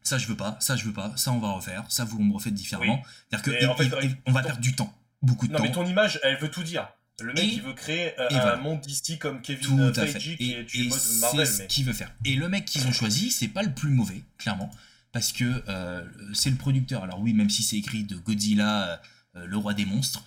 ça, 0.03 0.17
je 0.17 0.27
veux 0.27 0.37
pas, 0.37 0.55
ça, 0.61 0.75
je 0.77 0.85
veux 0.85 0.93
pas, 0.93 1.11
ça, 1.17 1.31
on 1.33 1.39
va 1.39 1.51
refaire, 1.51 1.83
ça, 1.89 2.05
vous 2.05 2.21
me 2.23 2.33
refaites 2.33 2.53
différemment. 2.53 3.01
C'est-à-dire 3.29 3.53
Mais 3.53 3.59
que 3.59 3.65
en 3.65 3.75
il- 3.83 3.89
fait, 3.89 4.05
il- 4.05 4.09
il- 4.11 4.17
on 4.25 4.31
va 4.31 4.41
perdre 4.41 4.61
du 4.61 4.73
temps, 4.75 4.93
beaucoup 5.21 5.47
de 5.47 5.51
Non, 5.51 5.57
temps. 5.57 5.63
mais 5.65 5.71
ton 5.71 5.85
image, 5.85 6.19
elle 6.23 6.37
veut 6.37 6.49
tout 6.49 6.63
dire. 6.63 6.87
Le 7.21 7.33
mec, 7.33 7.43
Et- 7.43 7.53
il 7.55 7.61
veut 7.63 7.73
créer 7.73 8.19
euh, 8.19 8.27
un 8.29 8.39
voilà. 8.39 8.55
monde 8.57 8.81
d'ici 8.81 9.17
comme 9.17 9.41
Kevin. 9.41 9.91
Feige, 9.93 10.37
qui 10.37 10.51
Et, 10.51 10.59
est 10.59 10.63
du 10.63 10.83
et 10.85 10.87
mode 10.89 10.99
c'est 10.99 11.19
Marvel. 11.19 11.47
ce 11.47 11.57
Mais... 11.59 11.67
qu'il 11.67 11.85
veut 11.85 11.93
faire. 11.93 12.13
Et 12.25 12.35
le 12.35 12.47
mec 12.49 12.65
qu'ils 12.65 12.85
ont 12.87 12.91
choisi, 12.91 13.31
c'est 13.31 13.47
pas 13.47 13.63
le 13.63 13.73
plus 13.73 13.89
mauvais, 13.89 14.21
clairement, 14.37 14.69
parce 15.11 15.31
que 15.31 15.63
euh, 15.67 16.05
c'est 16.33 16.51
le 16.51 16.57
producteur. 16.57 17.03
Alors 17.03 17.19
oui, 17.19 17.33
même 17.33 17.49
si 17.49 17.63
c'est 17.63 17.77
écrit 17.77 18.03
de 18.03 18.17
Godzilla, 18.17 19.01
euh, 19.35 19.45
le 19.47 19.57
roi 19.57 19.73
des 19.73 19.85
monstres, 19.85 20.23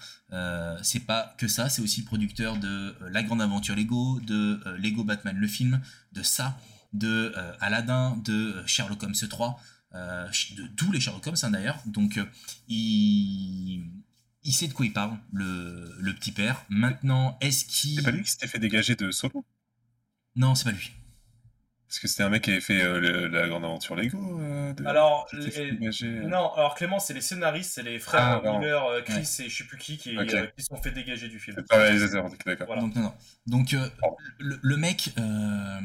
c'est 0.82 1.00
pas 1.06 1.34
que 1.38 1.48
ça. 1.48 1.68
C'est 1.68 1.82
aussi 1.82 2.00
le 2.00 2.06
producteur 2.06 2.56
de 2.56 2.94
La 3.10 3.22
Grande 3.22 3.42
Aventure 3.42 3.74
Lego, 3.76 4.20
de 4.20 4.60
Lego 4.78 5.02
Batman 5.04 5.36
le 5.36 5.46
film, 5.48 5.80
de 6.12 6.22
ça, 6.22 6.56
de 6.92 7.32
Aladdin, 7.60 8.16
de 8.24 8.62
Sherlock 8.66 9.02
Holmes 9.02 9.14
3. 9.28 9.60
euh, 9.94 10.28
de 10.56 10.66
tous 10.76 10.92
les 10.92 11.00
Sherlock 11.00 11.26
Holmes 11.26 11.36
hein, 11.42 11.50
d'ailleurs 11.50 11.82
donc 11.86 12.20
il 12.68 13.82
il 14.44 14.52
sait 14.52 14.68
de 14.68 14.72
quoi 14.72 14.86
il 14.86 14.92
parle 14.92 15.16
le, 15.32 15.94
le 15.98 16.14
petit 16.14 16.32
père 16.32 16.64
maintenant 16.68 17.36
est-ce 17.40 17.64
qu'il 17.64 17.96
C'est 17.96 18.02
pas 18.02 18.10
lui 18.10 18.22
qui 18.22 18.30
s'était 18.30 18.46
fait 18.48 18.58
dégager 18.58 18.94
de 18.96 19.10
Solo? 19.10 19.44
Non, 20.36 20.54
c'est 20.54 20.64
pas 20.64 20.70
lui. 20.72 20.92
Parce 21.88 21.98
que 21.98 22.06
c'était 22.06 22.22
un 22.22 22.28
mec 22.28 22.44
qui 22.44 22.50
avait 22.52 22.60
fait 22.60 22.80
euh, 22.82 23.00
le- 23.00 23.26
la 23.26 23.48
grande 23.48 23.64
aventure 23.64 23.96
Lego. 23.96 24.40
euh, 24.40 24.72
de- 24.74 24.86
Alors, 24.86 25.26
les- 25.32 26.04
euh. 26.04 26.22
non, 26.28 26.52
alors 26.54 26.76
Clément, 26.76 27.00
c'est 27.00 27.14
les 27.14 27.20
scénaristes, 27.20 27.72
c'est 27.74 27.82
les 27.82 27.98
frères 27.98 28.40
Ah. 28.44 28.58
Miller, 28.60 29.02
Chris 29.04 29.28
et 29.40 29.48
je 29.48 29.56
sais 29.56 29.64
plus 29.64 29.76
qui 29.76 29.98
qui, 29.98 30.16
euh, 30.16 30.46
sont 30.58 30.76
fait 30.80 30.92
dégager 30.92 31.28
du 31.28 31.40
film. 31.40 31.56
C'est 31.58 31.66
pas 31.66 31.78
le 31.78 31.82
réalisateur, 31.82 32.26
ok, 32.26 32.36
d'accord. 32.46 32.66
Voilà. 32.68 32.82
Donc, 32.82 32.94
non, 32.94 33.02
non. 33.02 33.14
Donc, 33.46 33.74
euh, 33.74 33.88
Pardon. 34.00 34.16
le, 34.38 34.60
le 34.62 34.76
mec, 34.76 35.12
euh, 35.18 35.80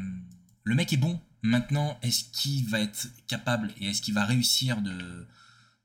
le 0.62 0.74
mec 0.76 0.92
est 0.92 0.96
bon. 0.96 1.20
Maintenant, 1.42 1.98
est-ce 2.02 2.22
qu'il 2.30 2.68
va 2.68 2.78
être 2.80 3.08
capable 3.26 3.72
et 3.80 3.88
est-ce 3.90 4.00
qu'il 4.00 4.14
va 4.14 4.24
réussir 4.24 4.80
de, 4.82 5.26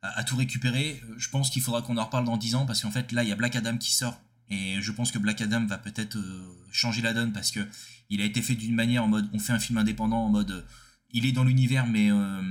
à, 0.01 0.19
à 0.19 0.23
tout 0.23 0.35
récupérer 0.35 1.01
Je 1.17 1.29
pense 1.29 1.49
qu'il 1.49 1.61
faudra 1.61 1.81
qu'on 1.81 1.97
en 1.97 2.05
reparle 2.05 2.25
dans 2.25 2.37
10 2.37 2.55
ans 2.55 2.65
parce 2.65 2.81
qu'en 2.81 2.91
fait, 2.91 3.11
là, 3.11 3.23
il 3.23 3.29
y 3.29 3.31
a 3.31 3.35
Black 3.35 3.55
Adam 3.55 3.77
qui 3.77 3.91
sort. 3.91 4.19
Et 4.49 4.81
je 4.81 4.91
pense 4.91 5.11
que 5.11 5.17
Black 5.17 5.39
Adam 5.41 5.65
va 5.65 5.77
peut-être 5.77 6.17
euh, 6.17 6.43
changer 6.71 7.01
la 7.01 7.13
donne 7.13 7.31
parce 7.31 7.51
que 7.51 7.61
il 8.09 8.19
a 8.21 8.25
été 8.25 8.41
fait 8.41 8.55
d'une 8.55 8.75
manière 8.75 9.03
en 9.05 9.07
mode 9.07 9.29
on 9.33 9.39
fait 9.39 9.53
un 9.53 9.59
film 9.59 9.77
indépendant 9.77 10.25
en 10.25 10.29
mode 10.29 10.51
euh, 10.51 10.61
il 11.13 11.25
est 11.25 11.31
dans 11.31 11.45
l'univers 11.45 11.87
mais 11.87 12.11
euh, 12.11 12.41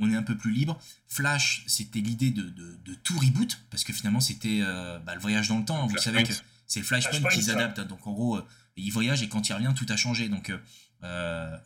on, 0.00 0.10
est 0.12 0.14
un 0.16 0.22
peu 0.22 0.36
plus 0.36 0.52
libre. 0.52 0.78
Flash, 1.08 1.64
c'était 1.66 1.98
l'idée 2.00 2.30
de, 2.30 2.42
de- 2.42 2.78
de 2.84 2.94
tout 2.94 3.18
reboot 3.18 3.58
parce 3.70 3.82
que 3.82 3.92
finalement 3.92 4.20
c'était 4.20 4.60
euh, 4.62 5.00
bah, 5.00 5.14
le 5.16 5.20
voyage 5.20 5.48
dans 5.48 5.58
le 5.58 5.64
temps. 5.64 5.86
Vous 5.88 5.96
savez 5.98 6.22
que 6.22 6.32
c'est 6.68 6.80
le 6.80 6.86
Flashpoint 6.86 7.18
Flashpoint, 7.18 7.30
qu'ils 7.30 7.50
adaptent. 7.50 7.80
Donc 7.80 8.06
en 8.06 8.12
gros, 8.12 8.36
euh, 8.36 8.46
il 8.76 8.92
voyage 8.92 9.22
et 9.24 9.28
quand 9.28 9.48
il 9.48 9.52
revient, 9.52 9.72
tout 9.74 9.86
a 9.88 9.96
changé. 9.96 10.28
Donc 10.28 10.52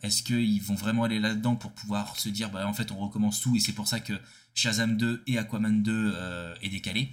est-ce 0.01 0.23
qu'ils 0.23 0.61
vont 0.63 0.75
vraiment 0.75 1.03
aller 1.03 1.19
là-dedans 1.19 1.55
pour 1.55 1.71
pouvoir 1.73 2.17
se 2.19 2.29
dire, 2.29 2.49
bah 2.49 2.67
en 2.67 2.73
fait 2.73 2.91
on 2.91 2.97
recommence 2.97 3.41
tout 3.41 3.55
et 3.55 3.59
c'est 3.59 3.73
pour 3.73 3.87
ça 3.87 3.99
que 3.99 4.13
Shazam 4.55 4.97
2 4.97 5.23
et 5.27 5.37
Aquaman 5.37 5.83
2 5.83 6.13
euh, 6.15 6.55
est 6.61 6.69
décalé. 6.69 7.11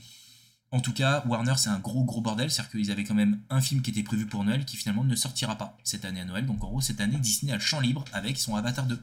En 0.70 0.80
tout 0.80 0.94
cas, 0.94 1.22
Warner 1.26 1.52
c'est 1.58 1.68
un 1.68 1.78
gros 1.80 2.04
gros 2.04 2.22
bordel, 2.22 2.50
c'est-à-dire 2.50 2.70
qu'ils 2.72 2.90
avaient 2.90 3.04
quand 3.04 3.14
même 3.14 3.42
un 3.50 3.60
film 3.60 3.82
qui 3.82 3.90
était 3.90 4.02
prévu 4.02 4.24
pour 4.26 4.42
Noël 4.44 4.64
qui 4.64 4.76
finalement 4.78 5.04
ne 5.04 5.14
sortira 5.14 5.58
pas 5.58 5.76
cette 5.84 6.06
année 6.06 6.20
à 6.20 6.24
Noël. 6.24 6.46
Donc 6.46 6.64
en 6.64 6.68
gros 6.68 6.80
cette 6.80 7.00
année 7.02 7.18
Disney 7.18 7.52
a 7.52 7.56
le 7.56 7.60
champ 7.60 7.80
libre 7.80 8.04
avec 8.14 8.38
son 8.38 8.56
Avatar 8.56 8.86
2. 8.86 8.98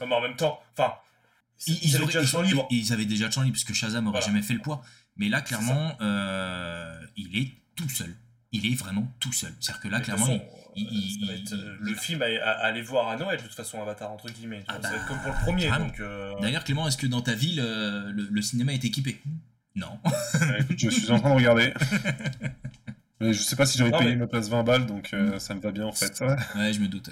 Ah, 0.00 0.04
Mais 0.06 0.14
en 0.14 0.20
même 0.20 0.36
temps, 0.36 0.60
enfin, 0.78 0.92
Ils, 1.66 1.96
avaient 1.96 2.04
auraient- 2.04 2.06
déjà 2.06 2.20
le 2.20 2.26
champ 2.26 2.42
libre. 2.42 2.68
ils 2.70 2.92
avaient 2.92 3.06
déjà 3.06 3.26
le 3.26 3.32
champ 3.32 3.42
libre 3.42 3.54
puisque 3.54 3.72
Shazam 3.72 4.06
aurait 4.06 4.18
Voilà. 4.20 4.26
jamais 4.26 4.42
fait 4.42 4.54
le 4.54 4.60
poids. 4.60 4.84
Mais 5.16 5.28
là 5.28 5.40
clairement, 5.40 5.96
euh, 6.02 7.00
il 7.16 7.36
est 7.36 7.50
tout 7.74 7.88
seul. 7.88 8.14
Il 8.52 8.66
est 8.66 8.74
vraiment 8.76 9.10
tout 9.18 9.32
seul. 9.32 9.54
C'est-à-dire 9.58 9.80
que 9.82 9.88
là 9.88 9.98
Mais 9.98 10.04
clairement, 10.04 10.26
façon, 10.26 10.42
il- 10.76 11.20
ça 11.20 11.26
va 11.26 11.32
il- 11.32 11.42
être, 11.42 11.52
euh, 11.52 11.76
il- 11.80 11.86
le 11.90 11.94
film 11.96 12.22
à, 12.22 12.50
aller 12.50 12.82
voir 12.82 13.08
à 13.08 13.16
Noël, 13.16 13.38
de 13.38 13.42
toute 13.42 13.54
façon, 13.54 13.80
Avatar, 13.80 14.10
entre 14.12 14.28
guillemets. 14.30 14.62
Ah 14.68 14.78
ça 14.82 14.90
va 14.90 14.96
être 14.96 15.06
comme 15.06 15.18
pour 15.20 15.32
le 15.32 15.38
premier. 15.42 15.68
Donc, 15.70 16.00
euh, 16.00 16.32
D'ailleurs, 16.40 16.64
Clément, 16.64 16.86
est-ce 16.88 16.96
que 16.96 17.06
dans 17.06 17.22
ta 17.22 17.34
ville, 17.34 17.60
euh, 17.64 18.10
le, 18.12 18.28
le 18.30 18.42
cinéma 18.42 18.72
est 18.72 18.84
équipé? 18.84 19.20
Non. 19.74 19.98
Ouais, 20.04 20.60
écoute, 20.60 20.78
je 20.78 20.88
suis 20.90 21.10
en 21.10 21.18
train 21.20 21.30
de 21.30 21.34
regarder. 21.36 21.72
Mais 23.18 23.32
je 23.32 23.40
sais 23.42 23.56
pas 23.56 23.64
si 23.64 23.80
Non, 23.82 23.90
payer 23.90 24.10
mais- 24.10 24.16
ma 24.16 24.26
place 24.26 24.50
20 24.50 24.62
balles, 24.62 24.84
donc 24.84 25.14
euh, 25.14 25.38
ça 25.38 25.54
me 25.54 25.60
va 25.60 25.70
bien 25.72 25.86
en 25.86 25.92
fait. 25.92 26.20
Ouais, 26.54 26.72
je 26.74 26.80
me 26.80 26.86
doute. 26.86 27.08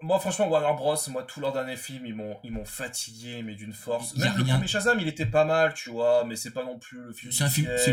Moi, 0.00 0.20
franchement, 0.20 0.46
Warner 0.48 0.76
Bros, 0.76 0.94
moi, 1.10 1.24
tous 1.24 1.40
leurs 1.40 1.52
derniers 1.52 1.76
films, 1.76 2.06
ils 2.06 2.14
m'ont, 2.14 2.36
ils 2.44 2.52
m'ont 2.52 2.64
fatigué, 2.64 3.42
mais 3.44 3.56
d'une 3.56 3.72
force. 3.72 4.14
Y 4.14 4.22
a 4.22 4.26
Même 4.26 4.36
le 4.38 4.42
rien. 4.44 4.54
premier 4.54 4.68
Shazam, 4.68 5.00
il 5.00 5.08
était 5.08 5.26
pas 5.26 5.44
mal, 5.44 5.74
tu 5.74 5.90
vois, 5.90 6.24
mais 6.24 6.36
c'est 6.36 6.52
pas 6.52 6.62
non 6.64 6.78
plus 6.78 7.00
le 7.00 7.12
film. 7.12 7.32
C'est 7.32 7.42
un 7.42 7.48
film, 7.50 7.68
c'est 7.76 7.90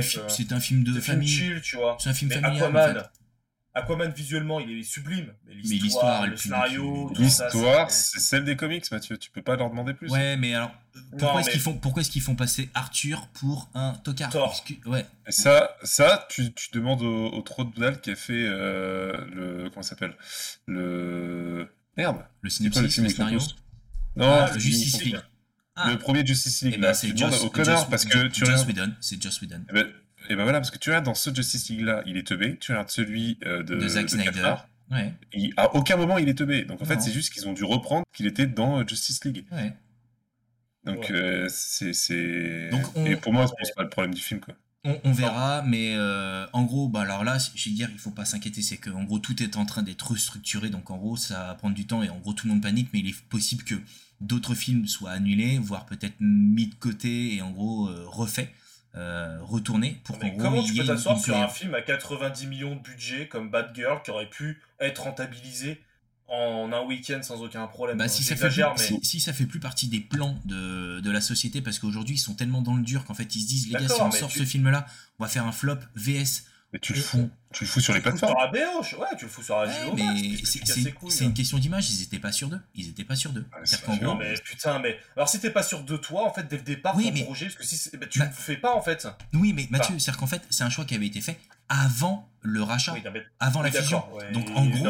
un 0.53 0.60
film 0.60 0.84
de 0.84 0.91
c'est 0.91 0.97
un 0.99 1.02
film 1.02 1.15
famille. 1.15 1.27
chill, 1.27 1.61
tu 1.61 1.77
vois. 1.77 1.97
C'est 1.99 2.10
un 2.10 2.14
film 2.14 2.30
Mais 2.30 2.39
familial. 2.39 2.64
Aquaman, 2.65 2.97
en 2.97 2.99
fait. 2.99 3.10
Aquaman 3.76 4.11
visuellement, 4.11 4.60
il 4.60 4.80
est 4.80 4.84
sublime. 4.84 5.34
Mais 5.47 5.53
l'histoire, 5.56 6.26
le 6.26 6.38
scénario, 6.38 7.10
du- 7.10 7.15
tout 7.23 7.30
ça, 7.30 7.45
L'histoire, 7.45 7.91
c'est- 7.91 8.19
celle 8.19 8.45
des 8.45 8.56
comics, 8.56 8.89
Mathieu. 8.91 9.18
Tu 9.18 9.30
peux 9.30 9.41
pas 9.41 9.56
leur 9.57 9.69
demander 9.69 9.93
plus. 9.93 10.10
Ouais, 10.10 10.38
mais 10.38 10.56
alors, 10.56 10.72
pourquoi 11.19 11.41
est-ce 11.41 11.47
mais- 11.47 11.52
qu'ils 11.52 11.61
font, 11.61 11.73
pourquoi 11.77 12.02
est-ce 12.02 12.10
qu'ils 12.10 12.22
font 12.22 12.35
passer 12.35 12.69
Arthur 12.73 13.27
pour 13.34 13.69
un 13.73 13.93
tocard 14.03 14.30
Thor. 14.30 14.47
Parce 14.47 14.61
que- 14.61 14.89
Ouais. 14.89 15.06
Et 15.27 15.31
ça, 15.31 15.76
ça 15.84 16.26
tu, 16.30 16.53
tu 16.53 16.69
demandes 16.72 17.02
au, 17.02 17.27
au 17.34 17.41
trop 17.41 17.64
de 17.65 17.80
dalle 17.80 17.99
qui 17.99 18.11
a 18.11 18.15
fait 18.15 18.45
euh, 18.47 19.14
le. 19.34 19.69
Comment 19.69 19.84
ça 19.84 19.89
s'appelle? 19.89 20.15
Le. 20.68 21.69
Merde 21.97 22.18
Le 22.41 22.49
synopsis, 22.49 22.97
le 22.97 23.10
scénario? 23.10 23.39
Non, 24.15 24.26
Ah, 24.30 24.49
le 24.53 24.60
Justice 24.60 25.02
League. 25.02 25.19
Ah, 25.77 25.91
Le 25.91 25.97
premier 25.97 26.26
Justice 26.26 26.61
League, 26.61 26.76
eh 26.77 26.81
ben, 26.81 26.93
c'est 26.93 27.10
Joss- 27.18 27.43
au 27.43 27.49
connard 27.49 27.80
Joss- 27.81 27.89
parce 27.89 28.06
que 28.06 28.27
tu 28.27 28.39
Joss 28.45 28.49
regardes. 28.61 28.68
Whedon. 28.69 28.93
C'est 29.02 29.22
Joss 29.22 29.41
Whedon. 29.41 29.61
Et 29.69 29.73
ben, 29.73 29.88
et 30.30 30.35
ben 30.35 30.43
voilà, 30.43 30.60
parce 30.60 30.72
que 30.72 30.77
tu 30.77 30.89
regardes 30.89 31.06
dans 31.06 31.14
ce 31.15 31.34
Justice 31.34 31.69
League 31.69 31.81
là, 31.81 32.02
il 32.06 32.18
est 32.18 32.27
teubé. 32.27 32.57
Tu 32.60 32.72
regardes 32.72 32.89
celui 32.89 33.38
euh, 33.45 33.64
de, 33.64 33.76
De 33.76 33.88
Zack 33.88 34.10
Snyder. 34.10 34.56
Ouais, 34.91 35.14
il- 35.34 35.53
à 35.57 35.73
aucun 35.76 35.97
moment 35.97 36.18
il 36.18 36.30
est 36.30 36.35
teubé. 36.38 36.64
Donc 36.64 36.81
en 36.81 36.85
fait, 36.85 37.02
c'est 37.02 37.11
juste 37.11 37.34
qu'ils 37.34 37.47
ont 37.47 37.53
dû 37.53 37.64
reprendre 37.64 38.03
qu'il 38.14 38.27
était 38.27 38.47
dans 38.47 38.80
euh, 38.80 38.84
Justice 38.88 39.23
League. 39.26 39.45
ouais. 39.52 39.73
Donc 40.84 40.99
Ouais. 41.10 41.11
euh, 41.11 41.47
c'est. 41.49 42.69
on- 42.95 43.06
Et 43.06 43.15
pour 43.15 43.34
moi, 43.34 43.47
c'est 43.64 43.76
pas 43.76 43.84
le 43.84 43.89
problème 43.89 44.14
du 44.14 44.22
film 44.22 44.39
quoi. 44.39 44.53
On, 44.88 44.99
on 45.03 45.11
verra, 45.14 45.64
mais 45.64 45.95
euh, 45.95 46.45
en 46.53 46.64
gros, 46.64 46.88
bah 46.88 47.02
alors 47.02 47.23
là, 47.23 47.39
je 47.56 47.69
vais 47.69 47.76
dire, 47.76 47.89
il 47.91 47.97
faut 47.97 48.11
pas 48.11 48.23
s'inquiéter, 48.26 48.61
c'est 48.61 48.77
que 48.77 48.91
en 48.91 49.03
gros 49.03 49.18
tout 49.18 49.41
est 49.41 49.57
en 49.57 49.65
train 49.65 49.81
d'être 49.81 50.11
restructuré, 50.11 50.69
donc 50.69 50.91
en 50.91 50.97
gros 50.97 51.18
ça 51.18 51.47
va 51.47 51.56
prendre 51.56 51.73
du 51.73 51.88
temps 51.88 52.03
et 52.03 52.10
en 52.10 52.19
gros 52.19 52.34
tout 52.34 52.45
le 52.45 52.53
monde 52.53 52.61
panique, 52.61 52.89
mais 52.93 52.99
il 52.99 53.07
est 53.10 53.19
possible 53.30 53.64
que 53.64 53.73
d'autres 54.22 54.53
films 54.53 54.85
soient 54.88 55.10
annulés, 55.10 55.57
voire 55.57 55.88
peut-être 55.88 56.14
mis 56.19 56.68
de 56.68 56.76
côté 56.76 57.34
et 57.34 57.41
en 57.41 57.49
gros 57.49 57.88
euh, 57.89 58.03
refaits, 58.06 58.47
euh, 58.97 59.38
retournés 59.41 59.99
pour 60.03 60.17
gros 60.30 60.38
comment 60.38 60.63
tu 60.63 60.73
peux 60.73 60.85
t'asseoir 60.85 61.19
sur 61.19 61.35
un 61.38 61.47
film 61.49 61.73
à 61.76 61.81
90 61.81 62.47
millions 62.47 62.76
de 62.76 62.81
budget 62.81 63.27
comme 63.27 63.49
Bad 63.49 63.72
Girl 63.76 64.01
qui 64.03 64.11
aurait 64.11 64.30
pu 64.30 64.61
être 64.80 65.03
rentabilisé 65.03 65.81
en 66.27 66.72
un 66.73 66.81
week-end 66.81 67.19
sans 67.22 67.43
aucun 67.43 67.67
problème? 67.67 67.97
Bah, 67.97 68.07
si, 68.07 68.23
ça 68.23 68.35
fait 68.35 68.49
plus, 68.49 68.61
mais 68.80 68.99
si, 69.03 69.05
si 69.05 69.19
ça 69.19 69.31
fait 69.34 69.45
plus 69.45 69.59
partie 69.59 69.88
des 69.88 69.99
plans 69.99 70.39
de, 70.45 70.99
de 70.99 71.11
la 71.11 71.22
société, 71.22 71.61
parce 71.61 71.77
qu'aujourd'hui 71.77 72.15
ils 72.15 72.19
sont 72.19 72.34
tellement 72.34 72.61
dans 72.61 72.76
le 72.76 72.81
dur 72.84 73.05
qu'en 73.05 73.13
fait 73.13 73.35
ils 73.35 73.41
se 73.41 73.47
disent, 73.47 73.67
les 73.67 73.73
gars, 73.73 73.88
si 73.88 74.01
on 74.01 74.11
sort 74.11 74.30
tu- 74.30 74.39
ce 74.39 74.45
film-là, 74.45 74.88
on 75.19 75.23
va 75.23 75.30
faire 75.30 75.45
un 75.45 75.51
flop 75.51 75.77
VS. 75.95 76.45
Mais 76.74 76.80
tu 76.80 76.94
le 76.94 77.00
fous, 77.00 77.30
tu 77.54 77.64
le 77.64 77.70
fous 77.70 77.80
sur 77.80 77.94
les 77.94 78.02
tu 78.02 78.06
le 78.06 78.12
fous 78.12 78.18
plateformes. 78.20 78.52
sur 78.52 78.60
la 78.60 78.66
BO, 78.78 78.84
je- 78.84 78.96
ouais, 78.98 79.08
tu 79.18 79.26
le 79.26 79.32
fous 79.32 79.42
sur 79.44 79.56
la 79.58 79.68
Ouais, 79.68 79.74
JO 79.74 79.96
Max, 79.96 80.22
mais 80.22 81.10
c'est- 81.10 81.24
une 81.24 81.34
question 81.34 81.58
d'image, 81.58 81.90
ils 81.90 82.04
étaient 82.04 82.20
pas 82.20 82.34
sûrs 82.34 82.50
d'eux. 82.50 82.60
Ils 82.74 82.90
étaient 82.90 83.06
pas 83.06 83.16
sûrs 83.16 83.32
d'eux. 83.32 83.46
Ouais, 83.88 83.98
gros, 84.00 84.16
mais 84.16 84.34
putain, 84.44 84.80
mais 84.80 84.98
alors 85.16 85.30
si 85.30 85.40
t'es 85.40 85.52
pas 85.52 85.64
sûr 85.64 85.84
de 85.84 85.96
toi, 85.96 86.28
en 86.28 86.34
fait, 86.34 86.48
dès 86.50 86.58
le 86.58 86.64
départ, 86.64 86.98
Oui, 86.98 87.06
ton 87.08 87.14
mais- 87.14 87.24
projet, 87.24 87.46
parce 87.46 87.56
que 87.58 87.64
si 87.66 87.78
c'est- 87.78 87.96
bah, 87.96 88.08
tu 88.10 88.20
Bah- 88.20 88.26
le 88.26 88.32
fais 88.32 88.58
pas 88.58 88.76
en 88.76 88.82
fait. 88.82 89.08
Oui, 89.34 89.54
mais 89.54 89.68
Mathieu, 89.70 89.98
c'est-à-dire 90.00 90.20
qu'en 90.20 90.28
fait, 90.28 90.42
c'est 90.50 90.64
un 90.66 90.70
choix 90.70 90.84
qui 90.84 90.96
avait 90.96 91.06
été 91.08 91.22
fait 91.22 91.40
avant 91.70 92.28
le 92.42 92.62
rachat, 92.62 92.92
Oui, 92.94 93.02
non, 93.06 93.12
mais- 93.14 93.24
avant 93.40 93.62
oui, 93.64 93.72
la 93.72 93.82
fusion. 93.82 94.04
ouais, 94.14 94.32
Donc 94.34 94.50
en 94.54 94.66
gros, 94.66 94.86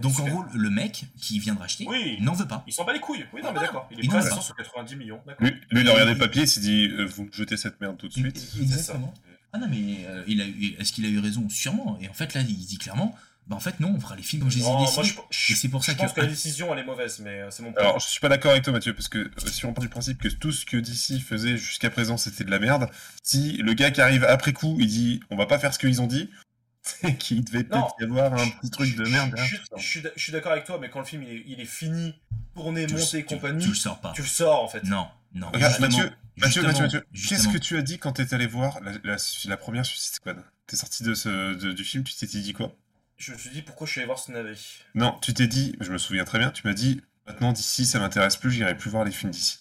donc 0.00 0.18
en 0.20 0.24
gros, 0.28 0.44
le 0.54 0.70
mec 0.70 1.04
qui 1.20 1.38
vient 1.40 1.54
de 1.54 1.60
racheter 1.60 1.84
Oui. 1.86 2.16
n'en 2.22 2.32
veut 2.32 2.48
pas. 2.48 2.64
il 2.66 2.72
s'en 2.72 2.84
bat 2.84 2.92
les 2.94 3.00
couilles. 3.00 3.26
Oui, 3.34 3.42
non, 3.42 3.48
Ah, 3.48 3.52
mais 3.52 3.58
voilà. 3.58 3.66
d'accord. 3.66 3.88
Il 3.90 4.02
est 4.02 4.08
prêt 4.08 4.16
à 4.16 4.20
veut 4.22 4.30
100 4.30 4.36
pas. 4.36 4.42
sur 4.42 4.56
90 4.56 4.96
millions. 4.96 5.20
Lui, 5.40 5.52
il 5.72 5.88
a 5.88 5.92
regardé 5.92 6.12
le 6.14 6.18
papier, 6.18 6.42
il 6.42 6.48
s'est 6.48 6.60
dit 6.60 6.88
euh, 6.88 7.04
Vous 7.04 7.24
me 7.24 7.32
jetez 7.32 7.56
cette 7.58 7.80
merde 7.82 7.98
tout 7.98 8.08
de 8.08 8.12
suite. 8.14 8.48
Exactement. 8.60 9.12
Ah 9.52 9.58
non, 9.58 9.66
mais 9.68 10.04
euh, 10.06 10.24
il 10.26 10.40
a 10.40 10.46
eu, 10.46 10.76
est-ce 10.78 10.92
qu'il 10.92 11.04
a 11.06 11.08
eu 11.08 11.18
raison? 11.18 11.48
Sûrement. 11.48 11.98
Et 12.00 12.08
en 12.08 12.12
fait, 12.14 12.34
là, 12.34 12.42
il 12.42 12.54
dit 12.66 12.78
clairement, 12.78 13.14
bah 13.46 13.56
en 13.56 13.60
fait, 13.60 13.80
non, 13.80 13.94
on 13.96 14.00
fera 14.00 14.14
les 14.14 14.22
films 14.22 14.42
comme 14.42 14.50
je 14.50 14.58
les 14.58 14.64
ai 14.66 14.76
décidés. 14.78 15.14
Et 15.48 15.54
c'est 15.54 15.68
pour 15.68 15.82
ça 15.84 15.92
je 15.92 15.96
que- 15.96 16.02
pense 16.02 16.12
que 16.12 16.20
la 16.20 16.26
décision, 16.26 16.70
elle 16.74 16.80
est 16.80 16.84
mauvaise, 16.84 17.18
mais 17.20 17.40
euh, 17.40 17.50
c'est 17.50 17.62
mon 17.62 17.72
point. 17.72 17.80
Alors, 17.82 17.98
je 17.98 18.06
suis 18.08 18.20
pas 18.20 18.28
d'accord 18.28 18.50
avec 18.50 18.62
toi, 18.64 18.74
Mathieu, 18.74 18.92
parce 18.92 19.08
que 19.08 19.18
euh, 19.18 19.30
si 19.46 19.64
on 19.64 19.72
part 19.72 19.80
du 19.82 19.88
principe 19.88 20.18
que 20.20 20.28
tout 20.28 20.52
ce 20.52 20.66
que 20.66 20.76
DC 20.76 21.18
faisait 21.22 21.56
jusqu'à 21.56 21.88
présent 21.88 22.18
c'était 22.18 22.44
de 22.44 22.50
la 22.50 22.58
merde, 22.58 22.90
si 23.22 23.56
le 23.56 23.72
gars 23.72 23.90
qui 23.90 24.02
arrive 24.02 24.24
après 24.24 24.52
coup, 24.52 24.76
il 24.80 24.86
dit 24.88 25.20
on 25.30 25.36
va 25.36 25.46
pas 25.46 25.58
faire 25.58 25.72
ce 25.72 25.78
qu'ils 25.78 26.02
ont 26.02 26.06
dit, 26.06 26.28
c'est 26.82 27.14
qu'il 27.18 27.42
devait 27.42 27.64
peut-être 27.64 27.94
y 28.00 28.04
avoir 28.04 28.34
un 28.34 28.48
petit 28.50 28.70
truc 28.70 28.94
de 28.96 29.04
merde. 29.08 29.32
Je, 29.38 29.56
je- 29.56 29.60
je 29.78 29.82
suis 29.86 30.02
d'a- 30.02 30.10
je 30.14 30.22
suis 30.22 30.32
d'accord 30.32 30.52
avec 30.52 30.64
toi, 30.66 30.78
mais 30.78 30.90
quand 30.90 30.98
le 30.98 31.06
film 31.06 31.22
il 31.22 31.30
est, 31.30 31.44
il 31.46 31.60
est 31.62 31.64
fini, 31.64 32.14
tourné, 32.54 32.86
monté 32.86 33.16
et 33.18 33.22
compagnie, 33.24 33.62
Tu 33.64 33.70
le 33.70 33.74
sors 33.76 33.98
pas. 33.98 34.12
tu 34.14 34.20
le 34.20 34.28
sors 34.28 34.62
en 34.62 34.68
fait. 34.68 34.84
Non, 34.84 35.06
non. 35.32 35.48
Regarde, 35.54 35.80
Mathieu, 35.80 36.12
Mathieu, 36.40 36.62
Mathieu, 36.62 36.82
Mathieu, 36.84 37.04
qu'est-ce 37.28 37.48
que 37.48 37.58
tu 37.58 37.76
as 37.76 37.82
dit 37.82 37.98
quand 37.98 38.12
t'es 38.12 38.34
allé 38.34 38.46
voir 38.46 38.80
la, 38.80 38.92
la- 39.04 39.16
la 39.46 39.56
première 39.56 39.84
Suicide 39.86 40.14
Squad? 40.14 40.42
T'es 40.66 40.76
sorti 40.76 41.02
de 41.02 41.14
ce, 41.14 41.54
de- 41.54 41.72
du 41.72 41.84
film, 41.84 42.04
tu 42.04 42.14
t'es 42.14 42.26
dit 42.26 42.52
quoi? 42.52 42.74
Je 43.16 43.32
me 43.32 43.38
suis 43.38 43.50
dit 43.50 43.62
pourquoi 43.62 43.86
je 43.86 43.92
suis 43.92 44.00
allé 44.00 44.06
voir 44.06 44.18
ce 44.18 44.30
navet? 44.30 44.54
Non, 44.94 45.18
tu 45.22 45.34
t'es 45.34 45.46
dit, 45.48 45.74
je 45.80 45.90
me 45.90 45.98
souviens 45.98 46.24
très 46.24 46.38
bien, 46.38 46.50
tu 46.50 46.66
m'as 46.66 46.74
dit 46.74 47.00
maintenant 47.26 47.52
d'ici 47.52 47.84
ça 47.86 47.98
m'intéresse 47.98 48.36
plus, 48.36 48.50
j'irai 48.52 48.76
plus 48.76 48.90
voir 48.90 49.04
les 49.04 49.10
films 49.10 49.32
d'ici. 49.32 49.58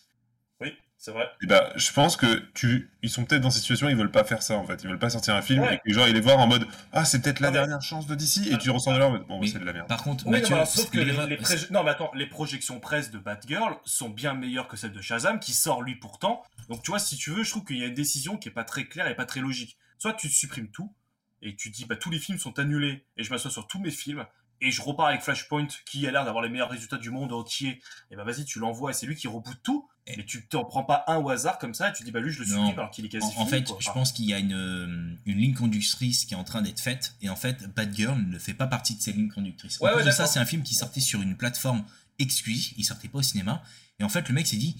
C'est 1.07 1.13
vrai. 1.13 1.29
Et 1.41 1.45
bah, 1.45 1.71
je 1.77 1.89
pense 1.93 2.17
que 2.17 2.43
tu, 2.53 2.89
ils 3.01 3.09
sont 3.09 3.23
peut-être 3.23 3.41
dans 3.41 3.49
cette 3.49 3.61
situation, 3.61 3.87
ils 3.87 3.95
veulent 3.95 4.11
pas 4.11 4.25
faire 4.25 4.43
ça 4.43 4.55
en 4.55 4.65
fait, 4.65 4.83
ils 4.83 4.89
veulent 4.89 4.99
pas 4.99 5.09
sortir 5.09 5.35
un 5.35 5.41
film 5.41 5.61
Ouais. 5.63 5.75
et 5.75 5.77
que 5.77 5.83
les 5.85 5.93
gens 5.93 6.05
ils 6.05 6.13
les 6.13 6.19
voir 6.19 6.37
en 6.37 6.47
mode 6.47 6.67
ah 6.91 7.05
c'est 7.05 7.21
peut-être 7.21 7.39
la 7.39 7.49
dernière 7.49 7.81
chance 7.81 8.07
de 8.07 8.13
DC 8.13 8.47
et 8.51 8.57
tu 8.57 8.69
ressors 8.71 8.93
de 8.93 8.99
là 8.99 9.07
en 9.07 9.11
mode 9.11 9.25
bon 9.25 9.39
bah, 9.39 9.47
c'est 9.49 9.57
de 9.59 9.63
la 9.63 9.71
merde. 9.71 9.87
Par 9.87 10.03
contre, 10.03 10.25
Oui, 10.25 10.31
non, 10.33 10.37
Mathieu, 10.39 10.49
mais 10.49 10.55
alors, 10.55 10.67
sauf 10.67 10.89
que 10.89 10.97
les, 10.99 11.05
l'erreur- 11.05 11.27
les 11.27 11.37
pré- 11.37 11.55
non, 11.71 11.83
mais 11.85 11.91
attends, 11.91 12.11
les 12.13 12.25
projections 12.27 12.81
presse 12.81 13.09
de 13.09 13.19
Batgirl 13.19 13.77
sont 13.85 14.09
bien 14.09 14.33
meilleures 14.33 14.67
que 14.67 14.75
celles 14.75 14.91
de 14.91 14.99
Shazam, 15.01 15.39
qui 15.39 15.53
sort 15.53 15.81
lui 15.81 15.95
pourtant. 15.95 16.43
Donc 16.67 16.83
tu 16.83 16.91
vois, 16.91 16.99
si 16.99 17.15
tu 17.15 17.29
veux, 17.31 17.43
je 17.43 17.51
trouve 17.51 17.63
qu'il 17.63 17.77
y 17.77 17.83
a 17.83 17.87
une 17.87 17.93
décision 17.93 18.35
qui 18.35 18.49
est 18.49 18.51
pas 18.51 18.65
très 18.65 18.83
claire 18.85 19.07
et 19.07 19.15
pas 19.15 19.25
très 19.25 19.39
logique. 19.39 19.77
Soit 19.99 20.11
tu 20.11 20.27
supprimes 20.27 20.67
tout 20.71 20.93
et 21.41 21.55
tu 21.55 21.69
dis 21.69 21.85
bah 21.85 21.95
tous 21.95 22.09
les 22.11 22.19
films 22.19 22.37
sont 22.37 22.59
annulés 22.59 23.05
et 23.15 23.23
je 23.23 23.29
m'assois 23.29 23.49
sur 23.49 23.65
tous 23.67 23.79
mes 23.79 23.91
films 23.91 24.25
et 24.59 24.71
je 24.71 24.81
repars 24.81 25.05
avec 25.05 25.21
Flashpoint 25.21 25.67
qui 25.85 26.05
a 26.05 26.11
l'air 26.11 26.25
d'avoir 26.25 26.43
les 26.43 26.49
meilleurs 26.49 26.69
résultats 26.69 26.97
du 26.97 27.11
monde 27.11 27.31
entier. 27.31 27.81
Et 28.11 28.17
bah 28.17 28.25
vas-y, 28.25 28.43
tu 28.43 28.59
l'envoies 28.59 28.91
et 28.91 28.93
c'est 28.93 29.05
lui 29.05 29.15
qui 29.15 29.29
reboot 29.29 29.57
tout. 29.63 29.87
Et- 30.07 30.17
Mais 30.17 30.25
tu 30.25 30.45
t'en 30.47 30.63
prends 30.65 30.83
pas 30.83 31.03
un 31.07 31.17
au 31.17 31.29
hasard 31.29 31.57
comme 31.59 31.73
ça 31.73 31.89
et 31.89 31.93
tu 31.93 32.03
dis 32.03 32.11
bah 32.11 32.19
lui 32.21 32.31
je 32.31 32.39
le 32.39 32.45
supprime 32.45 32.79
alors 32.79 32.91
qu'il 32.91 33.05
est 33.05 33.09
quasi 33.09 33.27
En, 33.37 33.41
en 33.41 33.45
fait, 33.45 33.63
quoi. 33.65 33.77
je 33.79 33.91
pense 33.91 34.11
qu'il 34.13 34.25
y 34.25 34.33
a 34.33 34.39
une, 34.39 34.53
euh, 34.53 35.15
une 35.25 35.37
ligne 35.37 35.53
conductrice 35.53 36.25
qui 36.25 36.33
est 36.33 36.37
en 36.37 36.43
train 36.45 36.61
d'être 36.61 36.79
faite, 36.79 37.15
et 37.21 37.29
en 37.29 37.35
fait, 37.35 37.67
Bad 37.75 37.93
Girl 37.95 38.17
ne 38.19 38.39
fait 38.39 38.53
pas 38.53 38.67
partie 38.67 38.95
de 38.95 39.01
ces 39.01 39.11
lignes 39.11 39.29
conductrices. 39.29 39.81
En 39.81 39.85
Ouais, 39.85 39.91
plus 39.91 39.99
ouais, 39.99 40.05
de 40.05 40.11
ça, 40.11 40.25
c'est 40.27 40.39
un 40.39 40.45
film 40.45 40.63
qui 40.63 40.73
sortait 40.75 41.01
sur 41.01 41.21
une 41.21 41.35
plateforme 41.35 41.83
exclusive, 42.19 42.73
il 42.77 42.83
sortait 42.85 43.07
pas 43.09 43.19
au 43.19 43.21
cinéma, 43.23 43.61
et 43.99 44.03
en 44.03 44.09
fait, 44.09 44.27
le 44.29 44.33
mec 44.33 44.47
s'est 44.47 44.57
dit, 44.57 44.75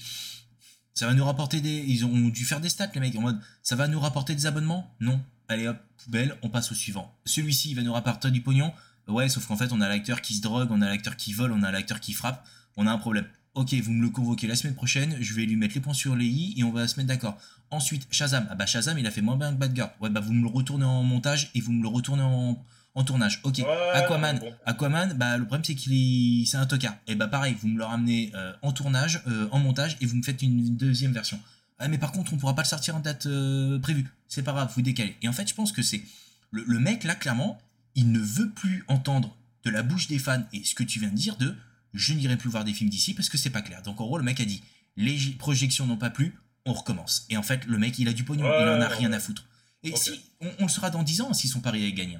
ça 0.93 1.05
va 1.07 1.13
nous 1.13 1.25
rapporter 1.25 1.61
des. 1.61 1.83
Ils 1.87 2.05
ont 2.05 2.29
dû 2.29 2.45
faire 2.45 2.59
des 2.61 2.69
stats, 2.69 2.89
les 2.93 2.99
mecs, 2.99 3.15
en 3.15 3.21
mode, 3.21 3.39
ça 3.61 3.75
va 3.75 3.87
nous 3.87 3.99
rapporter 3.99 4.33
des 4.33 4.45
abonnements? 4.45 4.95
Non. 4.99 5.21
Allez 5.49 5.67
hop, 5.67 5.77
poubelle, 6.03 6.35
on 6.41 6.49
passe 6.49 6.71
au 6.71 6.75
suivant. 6.75 7.15
Celui-ci, 7.25 7.69
il 7.71 7.75
va 7.75 7.81
nous 7.83 7.93
rapporter 7.93 8.31
du 8.31 8.41
pognon? 8.41 8.73
Ouais, 9.07 9.29
sauf 9.29 9.45
qu'en 9.45 9.55
fait, 9.55 9.71
on 9.71 9.79
a 9.79 9.87
l'acteur 9.87 10.21
qui 10.21 10.33
se 10.35 10.41
drogue, 10.41 10.69
on 10.71 10.81
a 10.81 10.89
l'acteur 10.89 11.15
qui 11.15 11.31
vole, 11.33 11.51
on 11.53 11.63
a 11.63 11.71
l'acteur 11.71 11.99
qui 11.99 12.13
frappe. 12.13 12.45
On 12.75 12.85
a 12.87 12.91
un 12.91 12.97
problème. 12.97 13.25
Ok, 13.57 13.73
vous 13.73 13.91
me 13.91 14.03
le 14.03 14.11
convoquez 14.11 14.45
la 14.45 14.55
semaine 14.55 14.75
prochaine, 14.75 15.17
je 15.19 15.33
vais 15.33 15.43
lui 15.43 15.55
mettre 15.55 15.73
les 15.73 15.81
points 15.81 15.95
sur 15.95 16.15
les 16.15 16.27
i 16.27 16.53
et 16.59 16.63
on 16.63 16.71
va 16.71 16.87
se 16.87 16.95
mettre 16.97 17.07
d'accord. 17.07 17.39
Ensuite, 17.71 18.07
Shazam. 18.11 18.45
Ah 18.51 18.55
bah 18.55 18.67
Shazam, 18.67 18.99
il 18.99 19.07
a 19.07 19.09
fait 19.09 19.21
moins 19.23 19.35
bien 19.35 19.51
que 19.51 19.57
Bad 19.57 19.75
Girl. 19.75 19.89
Ouais, 19.99 20.11
bah 20.11 20.19
vous 20.19 20.31
me 20.31 20.43
le 20.43 20.47
retournez 20.47 20.85
en 20.85 21.01
montage 21.01 21.49
et 21.55 21.59
vous 21.59 21.71
me 21.71 21.81
le 21.81 21.87
retournez 21.87 22.21
en, 22.21 22.63
en 22.93 23.03
tournage. 23.03 23.39
Ok. 23.41 23.57
Ouais, 23.57 23.65
Aquaman. 23.95 24.37
bon. 24.37 24.53
Aquaman, 24.67 25.13
bah 25.13 25.37
le 25.39 25.45
problème 25.45 25.63
c'est 25.65 25.73
qu'il 25.73 25.93
est... 25.93 26.45
c'est 26.45 26.57
un 26.57 26.67
tocard. 26.67 26.97
Et 27.07 27.15
bah 27.15 27.25
pareil, 27.25 27.57
vous 27.59 27.67
me 27.67 27.79
le 27.79 27.83
ramenez 27.83 28.31
euh, 28.35 28.53
en 28.61 28.71
tournage, 28.73 29.23
euh, 29.27 29.47
en 29.51 29.57
montage 29.57 29.97
et 30.01 30.05
vous 30.05 30.17
me 30.17 30.21
faites 30.21 30.43
une 30.43 30.77
deuxième 30.77 31.11
version. 31.11 31.39
Ah 31.79 31.87
mais 31.87 31.97
par 31.97 32.11
contre, 32.11 32.33
on 32.33 32.37
pourra 32.37 32.53
pas 32.53 32.61
le 32.61 32.67
sortir 32.67 32.95
en 32.95 32.99
date 32.99 33.25
euh, 33.25 33.79
prévue. 33.79 34.05
C'est 34.27 34.43
pas 34.43 34.51
grave, 34.51 34.71
vous 34.75 34.83
décalez. 34.83 35.15
Et 35.23 35.27
en 35.27 35.33
fait, 35.33 35.49
je 35.49 35.55
pense 35.55 35.71
que 35.71 35.81
c'est 35.81 36.03
le, 36.51 36.63
le 36.63 36.77
mec 36.77 37.03
là 37.03 37.15
clairement, 37.15 37.59
il 37.95 38.11
ne 38.11 38.19
veut 38.19 38.51
plus 38.51 38.85
entendre 38.87 39.35
de 39.63 39.71
la 39.71 39.81
bouche 39.81 40.07
des 40.07 40.19
fans 40.19 40.43
et 40.53 40.63
ce 40.63 40.75
que 40.75 40.83
tu 40.83 40.99
viens 40.99 41.09
de 41.09 41.15
dire 41.15 41.37
de 41.37 41.55
je 41.97 42.13
n'irai 42.13 42.37
plus 42.37 42.49
voir 42.49 42.63
des 42.63 42.73
films 42.73 42.89
d'ici 42.89 43.13
parce 43.13 43.29
que 43.29 43.37
c'est 43.37 43.49
pas 43.49 43.61
clair. 43.61 43.81
Donc 43.81 43.99
en 44.01 44.05
gros, 44.05 44.17
le 44.17 44.23
mec 44.23 44.39
a 44.39 44.45
dit 44.45 44.63
les 44.95 45.17
projections 45.37 45.85
n'ont 45.85 45.97
pas 45.97 46.09
plu, 46.09 46.35
on 46.65 46.73
recommence. 46.73 47.25
Et 47.29 47.37
en 47.37 47.43
fait, 47.43 47.65
le 47.65 47.77
mec, 47.77 47.97
il 47.99 48.07
a 48.07 48.13
du 48.13 48.23
pognon, 48.23 48.45
Ouais, 48.45 48.57
il 48.61 48.67
en 48.67 48.81
a 48.81 48.87
ouais, 48.87 48.95
rien 48.95 49.09
ouais. 49.09 49.15
à 49.15 49.19
foutre. 49.19 49.45
Et 49.83 49.95
si 49.95 50.19
on, 50.41 50.49
on 50.59 50.63
le 50.63 50.69
saura 50.69 50.89
dans 50.89 51.03
10 51.03 51.21
ans 51.21 51.33
si 51.33 51.47
son 51.47 51.59
pari 51.61 51.85
est 51.85 51.93
gagné. 51.93 52.17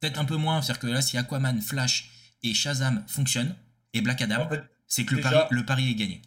Peut-être 0.00 0.18
un 0.20 0.24
peu 0.24 0.36
moins, 0.36 0.60
c'est-à-dire 0.62 0.80
que 0.80 0.86
là, 0.88 1.00
si 1.02 1.16
Aquaman, 1.16 1.60
Flash 1.60 2.10
et 2.42 2.52
Shazam 2.54 3.02
fonctionnent, 3.06 3.54
et 3.94 4.00
Black 4.02 4.20
Adam, 4.20 4.42
En 4.44 4.48
fait, 4.48 4.62
c'est 4.86 5.04
que 5.04 5.14
le 5.14 5.22
déjà- 5.22 5.30
pari, 5.30 5.46
le 5.50 5.64
pari 5.64 5.90
est 5.90 5.94
gagné. 5.94 6.20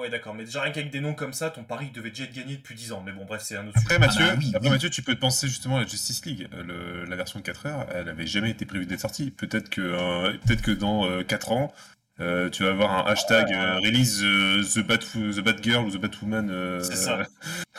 Ouais, 0.00 0.10
d'accord, 0.10 0.34
mais 0.34 0.44
déjà 0.44 0.62
rien 0.62 0.72
qu'avec 0.72 0.90
des 0.90 1.00
noms 1.00 1.14
comme 1.14 1.32
ça, 1.32 1.50
ton 1.50 1.62
pari 1.64 1.90
devait 1.90 2.10
déjà 2.10 2.24
être 2.24 2.32
gagné 2.34 2.56
depuis 2.56 2.74
10 2.74 2.92
ans. 2.92 3.02
Mais 3.04 3.12
bon, 3.12 3.24
bref, 3.24 3.42
c'est 3.44 3.56
un 3.56 3.66
autre 3.68 3.78
Après, 3.78 3.94
sujet. 3.96 3.98
Mathieu, 3.98 4.26
bah 4.26 4.34
oui, 4.38 4.52
après, 4.54 4.68
oui. 4.68 4.72
Mathieu, 4.74 4.90
tu 4.90 5.02
peux 5.02 5.14
te 5.14 5.20
penser 5.20 5.46
justement 5.48 5.76
à 5.76 5.80
la 5.80 5.86
Justice 5.86 6.24
League. 6.26 6.48
Euh, 6.52 6.62
le- 6.62 7.04
la 7.04 7.16
version 7.16 7.38
de 7.38 7.44
4 7.44 7.66
heures, 7.66 7.86
elle 7.94 8.08
avait 8.08 8.26
jamais 8.26 8.50
été 8.50 8.66
prévue 8.66 8.86
d'être 8.86 9.00
sortie. 9.00 9.30
Peut-être 9.30 9.70
que, 9.70 9.80
euh, 9.80 10.32
peut-être 10.46 10.62
que 10.62 10.70
dans 10.72 11.22
4 11.24 11.52
ans, 11.52 11.72
euh, 12.20 12.50
tu 12.50 12.64
vas 12.64 12.70
avoir 12.70 12.92
un 13.06 13.10
hashtag 13.10 13.50
euh, 13.52 13.76
release 13.78 14.20
euh, 14.22 14.62
the, 14.62 14.80
Bat 14.86 14.98
the 14.98 15.40
Batgirl 15.40 15.86
ou 15.86 15.90
the 15.90 15.96
Batwoman. 16.00 16.50
euh, 16.50 16.82
C'est 16.82 16.96
ça. 16.96 17.22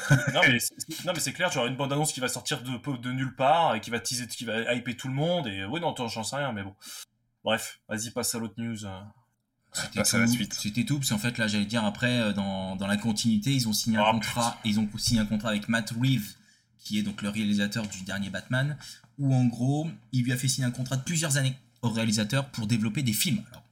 non, 0.34 0.42
mais 0.48 1.20
c'est, 1.20 1.32
clair, 1.34 1.50
tu 1.52 1.60
auras 1.60 1.68
une 1.68 1.76
bande-annonce 1.76 2.12
qui 2.12 2.20
va 2.22 2.28
sortir 2.28 2.62
de, 2.64 2.98
de 2.98 3.12
nulle 3.12 3.36
part 3.36 3.76
et 3.76 3.82
qui 3.82 3.92
va 3.92 4.00
teaser, 4.00 4.26
qui 4.28 4.46
va 4.46 4.74
hyper 4.74 4.96
tout 4.98 5.08
le 5.10 5.14
monde. 5.14 5.46
Et 5.48 5.64
ouais, 5.66 5.80
non, 5.80 5.94
j'en 6.08 6.24
sais 6.24 6.36
rien, 6.38 6.52
mais 6.54 6.64
bon. 6.64 6.76
Bref, 7.44 7.80
vas-y, 7.88 8.10
passe 8.12 8.34
à 8.36 8.40
l'autre 8.40 8.56
news. 8.58 8.78
Euh. 9.78 9.82
C'était 9.94 10.18
la 10.20 10.26
tout, 10.26 10.32
suite. 10.34 10.54
C'était 10.54 10.84
tout, 10.86 10.98
parce 10.98 11.10
qu'en 11.10 11.18
fait, 11.18 11.38
là, 11.38 11.48
j'allais 11.48 11.66
dire, 11.66 11.84
après, 11.86 12.20
euh, 12.20 12.34
dans, 12.34 12.76
dans 12.76 12.88
la 12.88 12.98
continuité, 12.98 13.54
ils 13.54 13.68
ont 13.68 13.74
signé 13.74 13.98
un 13.98 14.04
Ah, 14.06 14.12
contrat, 14.12 14.60
ils 14.66 14.80
ont 14.80 14.90
signé 14.98 15.20
un 15.22 15.26
contrat 15.26 15.50
avec 15.50 15.70
Matt 15.70 15.92
Reeves, 16.00 16.34
qui 16.78 16.98
est 17.00 17.04
donc 17.04 17.22
le 17.22 17.30
réalisateur 17.30 17.88
du 17.88 18.02
dernier 18.04 18.30
Batman, 18.30 18.78
où 19.18 19.34
en 19.34 19.46
gros, 19.46 19.90
il 20.12 20.24
lui 20.24 20.32
a 20.34 20.38
fait 20.38 20.48
signer 20.48 20.68
un 20.68 20.72
contrat 20.72 20.98
de 20.98 21.04
plusieurs 21.04 21.38
années 21.38 21.56
au 21.82 21.90
réalisateur 21.90 22.50
pour 22.50 22.68
développer 22.68 23.04
des 23.04 23.14
films. 23.14 23.44
Alors, 23.52 23.64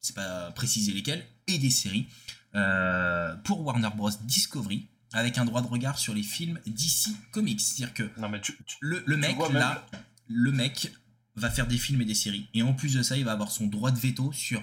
c'est 0.00 0.14
pas 0.14 0.50
précisé 0.52 0.92
lesquels, 0.92 1.24
et 1.46 1.58
des 1.58 1.70
séries, 1.70 2.06
euh, 2.54 3.34
pour 3.44 3.60
Warner 3.60 3.90
Bros. 3.96 4.10
Discovery, 4.22 4.86
avec 5.12 5.38
un 5.38 5.44
droit 5.44 5.62
de 5.62 5.66
regard 5.66 5.98
sur 5.98 6.14
les 6.14 6.22
films 6.22 6.58
DC 6.66 7.10
Comics. 7.30 7.60
C'est-à-dire 7.60 7.94
que 7.94 8.10
Non, 8.20 8.28
mais 8.28 8.40
tu, 8.40 8.52
tu- 8.66 8.76
le, 8.80 9.02
le 9.06 9.16
mec, 9.16 9.38
même- 9.38 9.52
là, 9.54 9.86
le 10.26 10.52
mec 10.52 10.92
va 11.36 11.50
faire 11.50 11.66
des 11.66 11.78
films 11.78 12.02
et 12.02 12.04
des 12.04 12.14
séries. 12.14 12.48
Et 12.54 12.62
en 12.62 12.74
plus 12.74 12.94
de 12.94 13.02
ça, 13.02 13.16
il 13.16 13.24
va 13.24 13.32
avoir 13.32 13.50
son 13.50 13.66
droit 13.66 13.90
de 13.90 13.98
veto 13.98 14.32
sur 14.32 14.62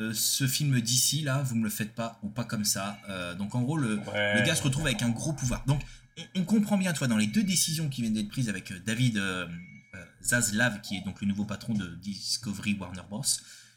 euh, 0.00 0.12
ce 0.12 0.46
film 0.46 0.80
d'ici, 0.80 1.22
là, 1.22 1.42
vous 1.42 1.54
me 1.54 1.64
le 1.64 1.70
faites 1.70 1.94
pas, 1.94 2.18
ou 2.22 2.28
pas 2.28 2.44
comme 2.44 2.64
ça. 2.64 2.98
Euh, 3.08 3.34
donc 3.34 3.54
en 3.54 3.62
gros, 3.62 3.76
le, 3.76 3.98
ouais. 3.98 4.40
le 4.40 4.46
gars 4.46 4.54
se 4.54 4.62
retrouve 4.62 4.86
avec 4.86 5.02
un 5.02 5.10
gros 5.10 5.32
pouvoir. 5.32 5.64
Donc 5.66 5.80
on, 6.18 6.40
on 6.40 6.44
comprend 6.44 6.76
bien, 6.76 6.92
toi, 6.92 7.06
dans 7.06 7.16
les 7.16 7.26
deux 7.26 7.44
décisions 7.44 7.88
qui 7.88 8.02
viennent 8.02 8.14
d'être 8.14 8.28
prises 8.28 8.48
avec 8.48 8.72
euh, 8.72 8.80
David 8.84 9.18
euh, 9.18 9.46
Zaslav, 10.22 10.80
qui 10.80 10.96
est 10.96 11.02
donc 11.02 11.20
le 11.20 11.28
nouveau 11.28 11.44
patron 11.44 11.74
de 11.74 11.86
Discovery 11.96 12.74
Warner 12.74 13.02
Bros., 13.08 13.22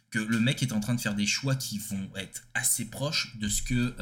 que 0.10 0.20
le 0.20 0.40
mec 0.40 0.64
est 0.64 0.72
en 0.72 0.80
train 0.80 0.96
de 0.96 1.02
faire 1.02 1.16
des 1.16 1.28
choix 1.28 1.56
qui 1.56 1.78
vont 1.78 2.10
être 2.16 2.48
assez 2.54 2.86
proches 2.86 3.38
de 3.40 3.50
ce 3.50 3.62
que 3.62 3.94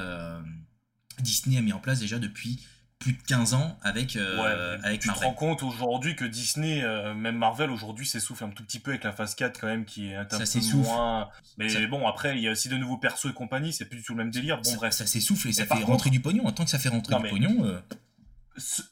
Disney 1.20 1.58
a 1.58 1.62
mis 1.62 1.74
en 1.74 1.80
place 1.80 2.00
déjà 2.00 2.20
depuis 2.20 2.64
plus 3.00 3.14
de 3.14 3.22
15 3.24 3.54
ans 3.54 3.78
avec, 3.84 4.16
euh, 4.16 4.42
Ouais, 4.78 4.80
avec 4.86 5.02
tu 5.02 5.10
te 5.10 5.14
rends 5.14 5.34
compte 5.34 5.64
aujourd'hui 5.64 6.16
que 6.16 6.26
Disney, 6.26 6.82
euh, 6.84 7.14
même 7.14 7.38
Marvel 7.38 7.70
aujourd'hui 7.70 8.06
s'essouffle 8.06 8.44
un 8.46 8.50
tout 8.50 8.64
petit 8.64 8.80
peu 8.80 8.92
avec 8.92 9.04
la 9.04 9.12
phase 9.12 9.36
4 9.36 9.60
quand 9.60 9.68
même 9.68 9.86
qui 9.86 10.08
est 10.12 10.16
un 10.16 10.28
Ça 10.30 10.38
peu 10.60 10.78
moins. 10.78 11.30
Mais 11.58 11.70
Ça- 11.70 11.86
bon, 11.88 12.08
après, 12.08 12.38
il 12.38 12.42
y 12.44 12.48
a 12.48 12.52
aussi 12.52 12.70
de 12.70 12.78
nouveaux 12.78 12.98
persos 12.98 13.30
et 13.30 13.34
compagnie, 13.34 13.74
c'est 13.74 13.86
plus 13.86 13.98
du 14.00 14.04
tout 14.04 14.14
le 14.14 14.20
même 14.24 14.32
délire. 14.32 14.58
Bon, 14.58 14.64
ça, 14.64 14.76
bref. 14.78 14.94
ça 14.94 15.06
s'essouffle 15.06 15.50
et 15.50 15.54
ça 15.54 15.64
Mais 15.64 15.68
fait 15.68 15.76
contre- 15.76 15.88
rentrer 15.88 16.10
du 16.10 16.22
pognon. 16.22 16.46
En 16.48 16.52
tant 16.52 16.64
que 16.64 16.70
ça 16.70 16.80
fait 16.80 16.90
rentrer 16.90 17.14
Non, 17.14 17.20
du 17.20 17.24
mais- 17.26 17.30
pognon, 17.32 17.66
euh, 17.66 17.80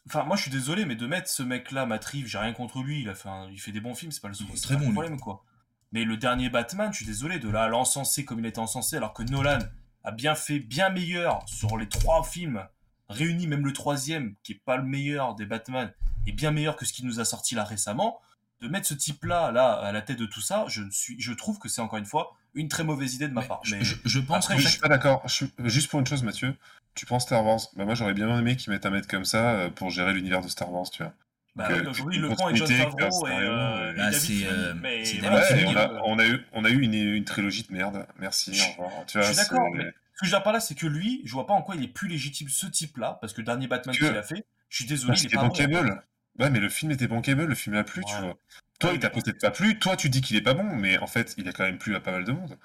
Enfin, 0.07 0.23
moi 0.25 0.35
je 0.35 0.41
suis 0.41 0.51
désolé, 0.51 0.83
mais 0.83 0.97
de 0.97 1.07
mettre 1.07 1.29
ce 1.29 1.41
mec-là, 1.41 1.85
Matt 1.85 2.03
Reeves, 2.03 2.27
j'ai 2.27 2.37
rien 2.37 2.51
contre 2.51 2.83
lui, 2.83 3.01
il, 3.01 3.09
a 3.09 3.15
fait 3.15 3.29
un- 3.29 3.49
il 3.49 3.57
fait 3.61 3.71
des 3.71 3.79
bons 3.79 3.95
films, 3.95 4.11
c'est 4.11 4.19
pas 4.21 4.27
le, 4.27 4.35
Il 4.37 4.41
est 4.51 4.55
c'est 4.57 4.63
très 4.63 4.73
pas 4.75 4.79
bon, 4.81 4.87
le 4.87 4.91
lui. 4.91 4.93
problème, 4.95 5.19
quoi. 5.21 5.45
Mais 5.93 6.03
le 6.03 6.17
dernier 6.17 6.49
Batman, 6.49 6.91
je 6.91 6.97
suis 6.97 7.05
désolé, 7.05 7.39
de 7.39 7.47
là 7.49 7.63
à 7.63 7.67
l'encenser 7.69 8.25
comme 8.25 8.39
il 8.39 8.45
était 8.45 8.59
encensé, 8.59 8.97
alors 8.97 9.13
que 9.13 9.23
Nolan 9.23 9.59
a 10.03 10.11
bien 10.11 10.35
fait 10.35 10.59
bien 10.59 10.89
meilleur 10.89 11.47
sur 11.47 11.77
les 11.77 11.87
trois 11.87 12.23
films 12.25 12.67
réunis, 13.13 13.47
même 13.47 13.65
le 13.65 13.73
troisième, 13.73 14.35
qui 14.43 14.53
est 14.53 14.61
pas 14.65 14.77
le 14.77 14.83
meilleur 14.83 15.35
des 15.35 15.45
Batman, 15.45 15.91
est 16.27 16.31
bien 16.31 16.51
meilleur 16.51 16.75
que 16.75 16.85
ce 16.85 16.93
qu'il 16.93 17.05
nous 17.05 17.19
a 17.19 17.25
sorti 17.25 17.55
là 17.55 17.63
récemment. 17.63 18.19
De 18.61 18.67
mettre 18.69 18.87
ce 18.87 18.93
type-là, 18.93 19.51
là, 19.51 19.73
à 19.73 19.91
la 19.91 20.01
tête 20.01 20.17
de 20.19 20.25
tout 20.25 20.39
ça, 20.41 20.65
je, 20.69 20.81
ne 20.83 20.89
suis, 20.91 21.19
je 21.19 21.33
trouve 21.33 21.59
que 21.59 21.67
c'est 21.67 21.81
encore 21.81 21.99
une 21.99 22.05
fois 22.05 22.33
une 22.55 22.69
très 22.69 22.83
mauvaise 22.83 23.15
idée 23.15 23.27
de 23.27 23.33
ma 23.33 23.41
mais 23.41 23.47
part. 23.47 23.59
je, 23.63 23.75
Mais 23.75 23.83
je- 23.83 23.95
je 24.05 24.19
pense 24.19 24.45
après, 24.45 24.55
qu'en 24.55 24.59
Je 24.61 24.67
suis 24.67 24.79
pas 24.79 24.87
d'accord. 24.87 25.25
Juste 25.65 25.89
pour 25.89 25.99
une 25.99 26.07
chose, 26.07 26.23
Mathieu. 26.23 26.55
Tu 26.95 27.05
prends 27.05 27.19
Star 27.19 27.43
Wars? 27.45 27.59
Bah, 27.75 27.83
moi, 27.85 27.95
j'aurais 27.95 28.13
bien 28.13 28.37
aimé 28.39 28.55
qu'ils 28.55 28.71
mettent 28.71 28.85
un 28.85 28.91
mec 28.91 29.07
comme 29.07 29.25
ça 29.25 29.51
euh, 29.51 29.69
pour 29.69 29.89
gérer 29.89 30.13
l'univers 30.13 30.41
de 30.41 30.47
Star 30.47 30.71
Wars, 30.71 30.89
tu 30.89 31.03
vois. 31.03 31.13
bah, 31.55 31.67
que- 31.67 31.73
oui, 31.73 31.87
aujourd'hui, 31.87 32.19
le 32.19 32.29
prend 32.29 32.45
avec 32.45 32.57
John 32.57 32.67
Favreau 32.67 33.27
et, 33.27 33.31
euh, 33.31 33.91
et- 33.91 33.93
et 33.95 33.97
Bah, 33.97 34.11
c'est, 34.13 34.45
euh, 34.47 34.73
mais 34.75 35.03
Ouais, 35.21 35.65
on 35.67 35.75
a, 35.75 36.01
on 36.05 36.19
a 36.19 36.25
eu, 36.25 36.45
on 36.53 36.63
a 36.65 36.69
eu 36.69 36.81
une, 36.81 36.93
une 36.93 37.25
trilogie 37.25 37.63
de 37.63 37.73
merde. 37.73 38.07
Merci, 38.19 38.53
Je- 38.53 38.63
au 38.63 38.67
revoir. 38.83 38.91
Tu 39.07 39.13
Je 39.13 39.23
vois, 39.23 39.27
suis 39.27 39.35
d'accord, 39.35 39.69
mais 39.73 39.91
ce 40.15 40.19
que 40.19 40.25
je 40.25 40.31
veux 40.31 40.37
dire 40.37 40.43
par 40.43 40.53
là, 40.53 40.59
c'est 40.59 40.75
que 40.75 40.85
lui, 40.85 41.21
je 41.25 41.33
vois 41.33 41.47
pas 41.47 41.53
en 41.53 41.61
quoi 41.61 41.75
il 41.75 41.83
est 41.83 41.87
plus 41.87 42.07
légitime 42.07 42.49
ce 42.49 42.67
type-là, 42.67 43.17
parce 43.21 43.33
que 43.33 43.41
le 43.41 43.45
dernier 43.45 43.67
Batman 43.67 43.95
qu'il 43.95 44.05
a 44.05 44.23
fait, 44.23 44.45
je 44.69 44.77
suis 44.77 44.85
désolé, 44.85 45.17
il 45.19 45.25
est 45.25 45.29
pas 45.35 45.41
bon. 45.41 45.47
bankable. 45.47 46.03
Ouais, 46.39 46.49
mais 46.49 46.59
le 46.59 46.69
film 46.69 46.91
était 46.91 47.07
bankable, 47.07 47.45
le 47.45 47.55
film 47.55 47.75
a 47.75 47.83
plu, 47.83 48.03
tu 48.05 48.15
vois. 48.15 48.37
Toi, 48.79 48.89
Ouais, 48.89 48.95
il 48.95 48.99
t'a 48.99 49.09
peut-être 49.09 49.39
pas 49.39 49.51
plu, 49.51 49.77
toi, 49.79 49.95
tu 49.95 50.09
dis 50.09 50.21
qu'il 50.21 50.35
est 50.35 50.41
pas 50.41 50.53
bon, 50.53 50.63
mais 50.63 50.97
en 50.97 51.07
fait, 51.07 51.35
il 51.37 51.47
a 51.47 51.53
quand 51.53 51.63
même 51.63 51.77
plu 51.77 51.95
à 51.95 51.99
pas 51.99 52.11
mal 52.11 52.25
de 52.25 52.31
monde. 52.31 52.57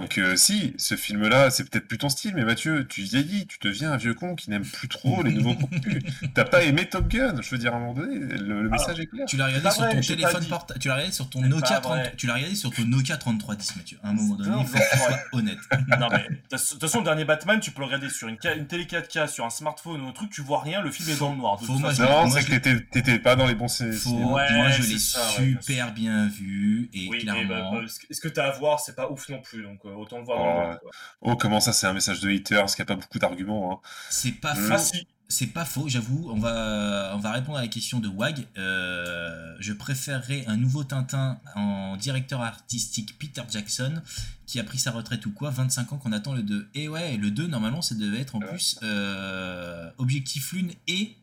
Donc, 0.00 0.18
euh, 0.18 0.36
si, 0.36 0.74
ce 0.78 0.96
film-là, 0.96 1.50
c'est 1.50 1.68
peut-être 1.68 1.86
plus 1.88 1.98
ton 1.98 2.08
style, 2.08 2.32
mais 2.34 2.44
Mathieu, 2.44 2.86
tu 2.86 3.02
vieillis, 3.02 3.46
tu 3.46 3.58
deviens 3.60 3.92
un 3.92 3.96
vieux 3.96 4.14
con 4.14 4.34
qui 4.34 4.50
n'aime 4.50 4.64
plus 4.64 4.88
trop 4.88 5.22
les 5.22 5.32
nouveaux 5.32 5.54
contenus. 5.60 6.02
T'as 6.34 6.44
pas 6.44 6.62
aimé 6.62 6.86
Top 6.86 7.08
Gun, 7.08 7.40
je 7.42 7.50
veux 7.50 7.58
dire, 7.58 7.72
à 7.74 7.76
un 7.76 7.80
moment 7.80 7.94
donné, 7.94 8.16
le, 8.18 8.62
le 8.62 8.68
message 8.68 9.00
est 9.00 9.06
clair. 9.06 9.26
tu 9.26 9.36
l'as 9.36 9.46
regardé 9.46 9.70
sur 9.70 9.80
vrai, 9.82 9.94
ton 9.94 10.00
téléphone 10.00 10.44
portable, 10.46 10.80
tu 10.80 10.88
l'as 10.88 10.94
regardé 10.94 11.12
sur 11.12 11.30
ton 11.30 11.40
Nokia 11.42 11.76
pas 11.76 11.80
30, 11.80 11.96
vrai. 11.98 12.14
tu 12.16 12.26
l'as 12.26 12.34
regardé 12.34 12.54
sur 12.54 12.70
ton 12.70 12.84
Nokia 12.84 13.16
3310, 13.16 13.76
Mathieu. 13.76 13.98
À 14.02 14.08
un 14.10 14.12
moment 14.12 14.34
donné, 14.36 14.50
Non, 14.50 14.60
il 14.62 14.66
faut 14.66 14.78
que 14.78 14.90
tu 14.92 14.98
sois 14.98 15.18
honnête. 15.32 15.58
non, 16.00 16.08
mais 16.10 16.28
de 16.28 16.56
toute 16.56 16.80
façon, 16.80 16.98
le 16.98 17.04
dernier 17.04 17.24
Batman, 17.24 17.60
tu 17.60 17.70
peux 17.70 17.80
le 17.80 17.86
regarder 17.86 18.10
sur 18.10 18.28
une, 18.28 18.36
télé 18.38 18.84
4K, 18.84 19.28
sur 19.28 19.44
un 19.44 19.50
smartphone 19.50 20.00
ou 20.02 20.08
un 20.08 20.12
truc, 20.12 20.30
tu 20.30 20.42
vois 20.42 20.60
rien, 20.60 20.82
le 20.82 20.90
film 20.90 21.08
est 21.10 21.18
dans 21.18 21.30
le 21.32 21.36
noir. 21.38 21.58
Faut 21.60 21.72
moi, 21.74 21.92
Non, 21.92 22.30
c'est 22.30 22.44
que 22.44 22.56
t'étais- 22.56 23.18
pas 23.18 23.36
dans 23.36 23.46
les 23.46 23.54
bons 23.54 23.66
moi, 24.06 24.70
je 24.70 24.82
l'ai 24.82 24.98
super 24.98 25.92
bien 25.92 26.28
vu 26.28 26.88
et 26.92 27.08
clairement. 27.08 27.72
bah, 27.72 27.80
ce 27.86 27.98
ce 28.10 28.20
que 28.20 28.28
t'as 28.28 28.48
à 28.48 28.50
voir, 28.58 28.80
c'est 28.80 28.94
pas 28.96 29.10
ouf 29.10 29.28
non 29.28 29.40
plus, 29.40 29.62
donc 29.62 29.80
euh, 29.90 29.96
autant 29.96 30.18
le 30.18 30.24
voir 30.24 30.38
dans 30.38 30.44
Oh, 30.44 30.60
le 30.60 30.66
noir. 30.66 30.80
quoi. 30.80 30.90
Oh, 31.22 31.36
comment 31.36 31.60
ça, 31.60 31.72
c'est 31.72 31.86
un 31.86 31.92
message 31.92 32.20
de 32.20 32.30
haters 32.30 32.66
qui 32.74 32.82
a 32.82 32.84
pas 32.84 32.94
beaucoup 32.96 33.18
d'arguments. 33.18 33.72
Hein. 33.72 33.88
C'est 34.10 34.32
pas 34.32 34.54
faux. 34.54 34.96
C'est 35.32 35.46
pas 35.46 35.64
faux, 35.64 35.84
j'avoue. 35.88 36.28
On 36.32 36.40
va, 36.40 37.12
on 37.14 37.18
va 37.18 37.30
répondre 37.30 37.56
à 37.58 37.60
la 37.62 37.68
question 37.68 38.00
de 38.00 38.08
Wag. 38.08 38.48
Euh, 38.58 39.54
je 39.60 39.72
préférerais 39.72 40.44
un 40.48 40.56
nouveau 40.56 40.82
Tintin 40.82 41.38
en 41.54 41.96
directeur 41.96 42.42
artistique 42.42 43.16
Peter 43.16 43.42
Jackson 43.48 44.02
qui 44.46 44.58
a 44.58 44.64
pris 44.64 44.78
sa 44.78 44.90
retraite 44.90 45.24
ou 45.26 45.30
quoi, 45.32 45.50
25 45.50 45.92
ans 45.92 45.98
qu'on 45.98 46.10
attend 46.10 46.34
le 46.34 46.42
2. 46.42 46.68
Et 46.74 46.88
ouais, 46.88 47.16
le 47.16 47.30
2, 47.30 47.46
normalement, 47.46 47.80
ça 47.80 47.94
devait 47.94 48.18
être 48.20 48.34
en 48.34 48.40
Ouais. 48.40 48.48
plus 48.48 48.76
euh, 48.82 49.88
Objectif 49.98 50.52
Lune 50.52 50.72
et 50.88 51.14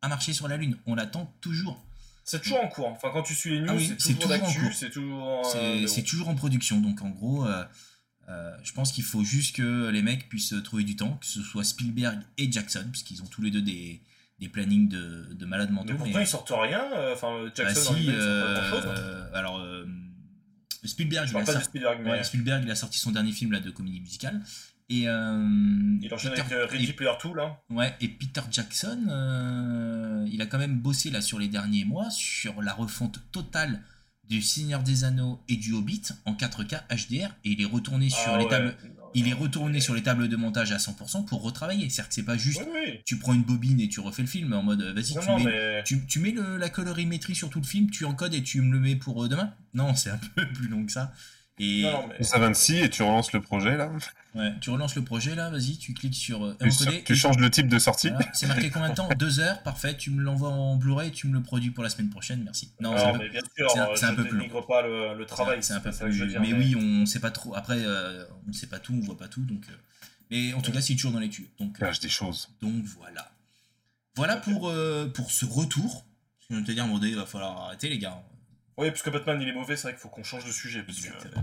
à 0.00 0.08
marcher 0.08 0.32
sur 0.32 0.48
la 0.48 0.56
Lune. 0.56 0.76
On 0.86 0.96
l'attend 0.96 1.32
toujours. 1.40 1.80
c'est 2.24 2.42
toujours 2.42 2.64
en 2.64 2.68
cours. 2.68 2.88
Enfin, 2.88 3.10
quand 3.12 3.22
tu 3.22 3.34
suis 3.34 3.50
les 3.50 3.60
news, 3.60 3.66
Ah 3.70 3.74
oui, 3.76 3.94
c'est 3.98 4.14
toujours 4.14 4.22
toujours 4.22 4.34
en 4.34 4.38
d'actu, 4.46 4.60
cours. 4.60 4.72
c'est 4.74 4.90
toujours. 4.90 5.42
euh, 5.54 5.86
C'est 5.86 6.04
en 6.26 6.34
production. 6.34 6.80
Donc 6.80 7.00
en 7.02 7.10
gros, 7.10 7.46
euh, 7.46 7.64
euh, 8.32 8.56
je 8.64 8.72
pense 8.72 8.92
qu'il 8.92 9.04
faut 9.04 9.22
juste 9.24 9.56
que 9.56 9.88
les 9.90 10.02
mecs 10.02 10.28
puissent 10.28 10.54
trouver 10.64 10.84
du 10.84 10.96
temps, 10.96 11.14
que 11.20 11.26
ce 11.26 11.42
soit 11.42 11.64
Spielberg 11.64 12.18
et 12.38 12.50
Jackson, 12.50 12.84
parce 12.90 13.02
qu'ils 13.02 13.22
ont 13.22 13.26
tous 13.26 13.42
les 13.42 13.50
deux 13.50 13.62
des, 13.62 14.00
des 14.38 14.48
plannings 14.48 14.88
de, 14.88 15.28
de 15.34 15.46
malades 15.46 15.70
mentaux. 15.70 15.92
Mais 15.92 15.98
pourtant, 15.98 16.18
mais- 16.18 16.24
ils 16.24 16.26
sortent 16.26 16.52
rien. 16.54 16.82
euh, 16.96 17.12
Enfin, 17.14 17.44
Bah 17.44 17.50
Jackson, 17.54 17.92
en 17.92 17.96
si, 17.96 18.06
pas 18.06 18.12
euh, 18.12 18.70
grand-chose. 18.70 19.34
alors 19.34 19.58
euh, 19.60 19.84
Spielberg, 20.84 21.26
Je 21.26 21.30
il 21.30 21.32
parle 21.34 21.42
a, 21.42 21.46
pas 21.46 21.52
de 21.52 21.56
sorti, 21.58 21.68
Spielberg, 21.68 22.00
mais 22.02 22.10
ouais, 22.10 22.24
Spielberg, 22.24 22.62
il 22.64 22.70
a 22.70 22.74
sorti 22.74 22.98
son 22.98 23.10
dernier 23.12 23.32
film 23.32 23.52
là 23.52 23.60
de 23.60 23.70
comédie 23.70 24.00
musicale 24.00 24.40
et 24.88 25.08
euh, 25.08 25.96
il 26.02 26.12
enchaîne 26.12 26.32
Peter- 26.32 26.40
avec 26.42 26.52
euh, 26.52 26.66
Ready 26.66 26.84
et- 26.86 26.92
Player 26.92 27.12
2, 27.22 27.34
là. 27.34 27.60
ouais, 27.70 27.94
et 28.00 28.08
Peter 28.08 28.40
Jackson, 28.50 29.06
euh, 29.08 30.26
il 30.30 30.42
a 30.42 30.46
quand 30.46 30.58
même 30.58 30.78
bossé 30.80 31.10
là 31.10 31.20
sur 31.22 31.38
les 31.38 31.48
derniers 31.48 31.84
mois 31.84 32.10
sur 32.10 32.60
la 32.62 32.72
refonte 32.72 33.20
totale 33.30 33.82
du 34.28 34.40
Seigneur 34.42 34.82
des 34.82 35.04
Anneaux 35.04 35.40
et 35.48 35.56
du 35.56 35.72
Hobbit 35.72 36.02
en 36.24 36.34
4K 36.34 36.82
HDR 36.88 37.30
et 37.44 37.50
il 37.50 37.60
est 37.60 37.66
retourné 37.66 38.08
sur 38.08 38.32
Ah 38.34 38.38
les 38.38 38.44
ouais, 38.44 38.50
tables 38.50 38.76
il 39.14 39.28
est 39.28 39.34
retourné 39.34 39.78
sur 39.80 39.94
les 39.94 40.02
tables 40.02 40.26
de 40.28 40.36
montage 40.36 40.72
à 40.72 40.78
100% 40.78 41.26
pour 41.26 41.42
retravailler. 41.42 41.90
C'est-à-dire 41.90 42.08
que 42.08 42.14
c'est 42.14 42.22
pas 42.22 42.38
juste 42.38 42.62
Oui, 42.64 42.80
oui. 42.86 43.00
tu 43.04 43.18
prends 43.18 43.34
une 43.34 43.42
bobine 43.42 43.78
et 43.78 43.88
tu 43.88 44.00
refais 44.00 44.22
le 44.22 44.28
film 44.28 44.54
en 44.54 44.62
mode 44.62 44.80
euh, 44.80 44.92
vas-y, 44.94 45.12
tu 45.12 45.44
mais. 45.44 45.82
tu, 45.84 46.06
tu 46.06 46.18
mets 46.18 46.30
le- 46.30 46.56
la 46.56 46.70
colorimétrie 46.70 47.34
sur 47.34 47.50
tout 47.50 47.60
le 47.60 47.66
film, 47.66 47.90
tu 47.90 48.06
encodes 48.06 48.32
et 48.32 48.42
tu 48.42 48.62
me 48.62 48.72
le 48.72 48.80
mets 48.80 48.96
pour 48.96 49.22
euh, 49.24 49.28
demain? 49.28 49.52
Non, 49.74 49.94
c'est 49.94 50.08
un 50.08 50.16
peu 50.34 50.48
plus 50.52 50.68
long 50.68 50.86
que 50.86 50.92
ça. 50.92 51.12
Et 51.64 51.82
Non, 51.82 51.92
non, 51.92 52.06
mais. 52.08 52.24
Ça 52.24 52.38
26 52.38 52.76
et 52.78 52.90
tu 52.90 53.02
relances 53.02 53.32
le 53.32 53.40
projet 53.40 53.76
là. 53.76 53.88
ouais, 54.34 54.52
tu 54.60 54.70
relances 54.70 54.96
le 54.96 55.02
projet 55.02 55.34
là, 55.36 55.48
vas-y, 55.48 55.76
tu 55.78 55.94
cliques 55.94 56.14
sur 56.16 56.44
euh, 56.44 56.56
Tu, 56.60 56.68
encoder. 56.68 57.04
tu 57.04 57.12
et- 57.12 57.16
changes 57.16 57.38
le 57.38 57.50
type 57.50 57.68
de 57.68 57.78
sortie. 57.78 58.08
voilà. 58.10 58.26
C'est 58.32 58.46
marqué 58.48 58.68
combien 58.70 58.88
de 58.90 58.94
temps? 58.94 59.08
Deux 59.18 59.38
heures, 59.38 59.62
parfait. 59.62 59.96
Tu 59.96 60.10
me 60.10 60.22
l'envoies 60.22 60.48
en 60.48 60.74
Blu-ray, 60.76 61.12
tu 61.12 61.28
me 61.28 61.34
le 61.34 61.42
produis 61.42 61.70
pour 61.70 61.84
la 61.84 61.90
semaine 61.90 62.10
prochaine, 62.10 62.42
merci. 62.42 62.72
Non, 62.80 62.94
peu- 63.12 63.18
mais 63.18 63.28
bien 63.28 63.40
sûr, 63.56 63.70
c'est 63.96 64.04
un- 64.06 64.14
peu 64.14 64.24
plus 64.24 64.38
dénigre 64.38 64.66
pas 64.66 64.82
le, 64.82 65.16
le 65.16 65.24
travail. 65.26 65.58
c'est 65.62 65.74
un 65.74 65.80
peu 65.80 65.90
plus. 65.92 66.26
dire, 66.26 66.40
mais, 66.40 66.52
oui, 66.52 66.74
on 66.76 67.06
sait 67.06 67.20
pas 67.20 67.30
trop. 67.30 67.54
Après, 67.54 67.78
euh, 67.78 68.24
on 68.48 68.52
sait 68.52 68.66
pas 68.66 68.80
tout, 68.80 68.92
on 69.00 69.04
voit 69.04 69.16
pas 69.16 69.28
tout, 69.28 69.42
donc. 69.42 69.62
euh, 69.70 69.74
Mais 70.32 70.52
en 70.54 70.62
tout 70.62 70.72
cas, 70.72 70.80
c'est 70.80 70.94
toujours 70.94 71.12
dans 71.12 71.20
les 71.20 71.28
tuyaux. 71.28 71.48
Donc, 71.60 71.80
euh, 71.80 71.92
des 72.00 72.08
choses. 72.08 72.48
Donc 72.60 72.82
voilà. 72.98 73.30
Voilà 74.16 74.36
pour, 74.36 74.72
pour 75.14 75.30
ce 75.30 75.44
retour. 75.44 76.04
Parce 76.38 76.48
que 76.48 76.54
je 76.56 76.60
de 76.60 76.66
te 76.66 76.72
dire, 76.72 76.86
il 77.10 77.16
va 77.16 77.24
falloir 77.26 77.66
arrêter, 77.66 77.88
les 77.88 77.98
gars. 77.98 78.20
Oui, 78.82 78.90
parce 78.90 79.02
que 79.02 79.10
Batman 79.10 79.40
il 79.40 79.48
est 79.48 79.52
mauvais, 79.52 79.76
c'est 79.76 79.82
vrai 79.84 79.92
qu'il 79.92 80.00
faut 80.00 80.08
qu'on 80.08 80.22
change 80.24 80.44
de 80.44 80.52
sujet. 80.52 80.82
Parce 80.82 81.00
que, 81.00 81.08
euh, 81.08 81.40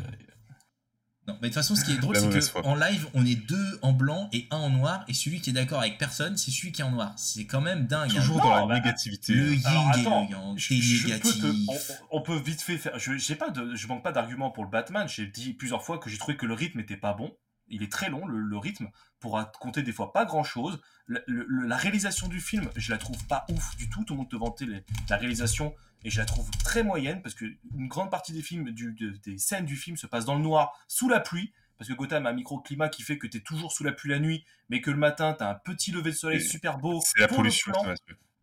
Non, 1.28 1.36
mais 1.42 1.50
de 1.50 1.54
toute 1.54 1.54
façon, 1.56 1.76
ce 1.76 1.86
qui 1.86 1.92
est 1.94 1.98
drôle, 1.98 2.16
c'est 2.18 2.42
foi. 2.50 2.62
qu'en 2.64 2.76
live, 2.76 3.08
on 3.14 3.24
est 3.26 3.36
deux 3.36 3.80
en 3.84 3.94
blanc 3.94 4.30
et 4.34 4.48
un 4.52 4.58
en 4.58 4.70
noir. 4.72 5.06
Et 5.08 5.14
celui 5.14 5.42
qui 5.42 5.52
est 5.52 5.54
d'accord 5.54 5.80
avec 5.80 5.98
personne, 6.00 6.38
c'est 6.38 6.50
celui 6.52 6.72
qui 6.72 6.82
est 6.82 6.86
en 6.86 6.92
noir. 6.92 7.14
C'est 7.18 7.46
quand 7.46 7.62
même 7.62 7.86
dingue. 7.86 8.10
hein. 8.12 8.20
Toujours 8.20 8.38
Non, 8.38 8.44
dans 8.46 8.56
la 8.56 8.66
bah, 8.66 8.74
négativité. 8.76 9.34
Le 9.34 9.54
yin 9.54 9.62
Alors, 9.66 9.92
et 9.96 9.98
le 10.00 10.04
yang. 10.04 10.58
je, 10.58 10.68
peux 10.70 11.08
négatif. 11.08 11.42
te- 11.42 12.02
on, 12.12 12.18
on 12.18 12.22
peut 12.24 12.38
vite 12.40 12.62
fait 12.62 12.78
faire. 12.78 12.98
Je, 12.98 13.16
j'ai 13.18 13.36
pas 13.36 13.52
de, 13.52 13.76
je 13.76 13.88
manque 13.88 14.04
pas 14.04 14.12
d'arguments 14.12 14.50
pour 14.50 14.64
le 14.64 14.70
Batman. 14.72 15.08
J'ai 15.08 15.28
dit 15.28 15.54
plusieurs 15.54 15.84
fois 15.84 16.00
que 16.00 16.10
j'ai 16.10 16.18
trouvé 16.18 16.36
que 16.36 16.46
le 16.48 16.54
rythme 16.56 16.80
était 16.80 16.98
pas 16.98 17.14
bon. 17.14 17.32
Il 17.70 17.84
est 17.84 17.92
très 17.92 18.10
long, 18.10 18.26
le, 18.28 18.40
le 18.40 18.58
rythme, 18.58 18.90
pour 19.20 19.40
compter 19.60 19.82
des 19.84 19.92
fois 19.92 20.12
pas 20.14 20.26
grand 20.26 20.44
chose. 20.44 20.80
La, 21.08 21.76
réalisation 21.78 22.28
du 22.28 22.40
film, 22.40 22.70
je 22.76 22.92
la 22.92 22.98
trouve 22.98 23.26
pas 23.26 23.46
ouf 23.50 23.76
du 23.78 23.90
tout. 23.90 24.04
Tout 24.04 24.14
le 24.14 24.20
monde 24.20 24.30
te 24.30 24.36
vantait 24.36 24.66
les- 24.66 24.84
la 25.10 25.18
réalisation 25.18 25.74
et 26.04 26.10
je 26.10 26.20
la 26.20 26.26
trouve 26.26 26.50
très 26.64 26.84
moyenne 26.84 27.22
parce 27.22 27.36
que 27.36 27.46
une 27.76 27.88
grande 27.88 28.12
partie 28.12 28.32
des 28.32 28.42
films, 28.42 28.72
du, 28.72 28.94
de- 28.94 29.18
des 29.24 29.38
scènes 29.38 29.66
du 29.66 29.76
film 29.76 29.98
se 29.98 30.08
passent 30.08 30.26
dans 30.26 30.36
le 30.36 30.42
noir, 30.44 30.80
sous 30.88 31.10
la 31.10 31.20
pluie. 31.20 31.52
Parce 31.78 31.88
que 31.90 31.94
Gotham 31.96 32.26
a 32.26 32.30
un 32.32 32.34
microclimat 32.34 32.90
qui 32.90 33.04
fait 33.04 33.18
que 33.18 33.26
t'es 33.26 33.40
toujours 33.40 33.72
sous 33.72 33.86
la 33.86 33.94
pluie 33.94 34.10
la 34.12 34.20
nuit, 34.20 34.44
mais 34.70 34.82
que 34.82 34.92
le 34.92 34.98
matin 34.98 35.34
t'as 35.38 35.50
un 35.50 35.56
petit 35.56 35.92
lever 35.94 36.12
de 36.12 36.16
soleil 36.16 36.38
Et 36.38 36.42
super 36.42 36.78
beau. 36.78 37.00
C'est 37.04 37.20
la 37.22 37.28
pollution. 37.38 37.72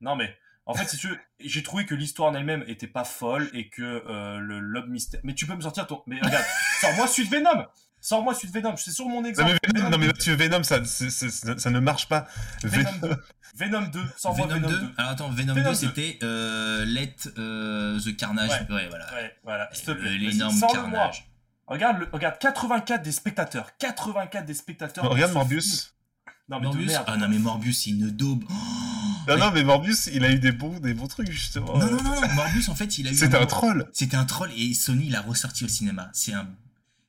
Non 0.01 0.17
mais 0.17 0.35
en 0.65 0.75
fait 0.75 0.89
si 0.89 0.97
tu 0.97 1.09
j'ai 1.39 1.63
trouvé 1.63 1.85
que 1.87 1.95
l'histoire 1.95 2.31
en 2.31 2.35
elle-même 2.35 2.65
était 2.67 2.87
pas 2.87 3.05
folle 3.05 3.51
et 3.53 3.69
que 3.69 3.83
euh, 3.83 4.39
le 4.39 4.59
lobe 4.61 4.89
mystère. 4.89 5.21
Mais 5.23 5.35
tu 5.35 5.47
peux 5.47 5.55
me 5.55 5.61
sortir 5.61 5.87
ton. 5.87 6.03
Mais 6.07 6.19
regarde, 6.21 6.45
sors-moi 6.81 7.07
suite 7.07 7.31
Venom. 7.31 7.67
Sors-moi 8.07 8.37
suite 8.37 8.53
Venom. 8.55 8.77
C'est 8.77 8.93
sur 8.93 9.09
mon 9.09 9.21
Non 9.23 9.29
exemple. 9.29 9.51
mais, 9.51 9.59
Venom, 9.67 9.79
Venom, 9.81 9.91
non, 9.91 9.99
mais 9.99 10.07
Mathieu, 10.07 10.37
Venom, 10.37 10.63
ça, 10.63 10.85
ça, 10.85 11.59
ça 11.59 11.71
ne 11.71 11.81
marche 11.81 12.07
pas. 12.09 12.29
Venom 12.63 12.89
Venom- 12.93 13.09
2. 13.09 13.17
Venom 13.57 13.91
2. 13.91 14.01
Sors-moi 14.17 14.47
Venom, 14.47 14.61
Venom, 14.61 14.71
2. 14.71 14.81
2. 14.87 14.93
Alors 14.97 15.11
attends, 15.11 15.29
Venom, 15.31 15.55
Venom 15.55 15.71
2, 15.71 15.71
2. 15.71 15.75
c'était 15.75 16.19
euh, 16.23 16.85
Let 16.85 17.17
euh, 17.37 17.99
the 17.99 18.17
Carnage. 18.17 18.49
Ouais. 18.71 18.75
Ouais, 18.77 18.87
voilà. 18.91 19.07
Ouais, 19.13 19.37
voilà. 19.43 19.69
Vas-y, 19.87 20.19
L'énorme 20.19 20.61
carnage. 20.73 21.29
Regarde, 21.67 21.99
le, 21.99 22.09
regarde 22.13 22.39
84 22.39 23.03
des 23.03 23.11
spectateurs. 23.11 23.77
84 23.77 24.47
des 24.47 24.55
spectateurs. 24.55 25.03
Non, 25.03 25.11
regarde 25.11 25.33
Morbius. 25.33 25.93
Non 26.49 26.59
mais 26.59 26.67
de 26.67 26.67
Morbius 26.67 26.91
merde. 26.93 27.05
Ah 27.09 27.17
non, 27.17 27.29
mais 27.29 27.39
Morbius, 27.41 27.83
c'est 27.83 27.91
une 27.91 28.09
daube. 28.13 28.45
Oh 28.49 28.53
Non, 29.31 29.37
non, 29.37 29.51
mais 29.53 29.65
Morbius, 29.65 30.07
il 30.15 30.25
a 30.25 30.31
eu 30.31 30.39
des 30.39 30.53
bons, 30.53 30.79
des 30.79 30.95
bons 30.95 31.09
trucs, 31.09 31.29
justement. 31.29 31.77
non, 31.77 31.87
non, 31.91 32.01
non, 32.05 32.21
non, 32.21 32.29
Morbius, 32.37 32.69
en 32.69 32.77
fait, 32.77 32.99
il 32.99 33.09
a 33.09 33.11
eu. 33.11 33.15
C'était 33.17 33.35
un 33.35 33.39
moment- 33.41 33.47
troll. 33.49 33.91
C'était 33.93 34.17
un 34.17 34.25
troll 34.27 34.51
et 34.57 34.75
Sony 34.75 35.09
l'a 35.09 35.23
ressorti 35.23 35.65
au 35.65 35.69
cinéma. 35.69 36.09
C'est 36.13 36.35
un. 36.35 36.47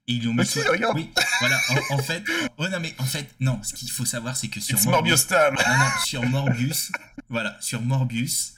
Et 0.08 0.14
ils 0.14 0.22
lui 0.22 0.28
ont 0.30 0.34
mis. 0.34 0.46
Sur- 0.46 0.70
regarde. 0.72 0.96
Oui, 0.98 1.10
voilà. 1.40 1.60
En, 1.90 1.96
en 1.96 1.98
fait. 2.00 2.24
Oh 2.58 2.68
non, 2.70 2.80
mais 2.80 2.94
en 2.98 3.06
fait, 3.06 3.34
non. 3.40 3.60
Ce 3.64 3.74
qu'il 3.74 3.90
faut 3.92 4.06
savoir, 4.06 4.38
c'est 4.38 4.48
que 4.48 4.60
sur 4.60 4.78
It's 4.78 4.86
Morbius 4.86 5.28
time. 5.28 5.38
Non, 5.68 5.78
non, 5.78 5.90
sur 6.06 6.24
Morbius, 6.24 6.92
voilà, 7.30 7.58
sur 7.60 7.82
Morbius, 7.82 8.54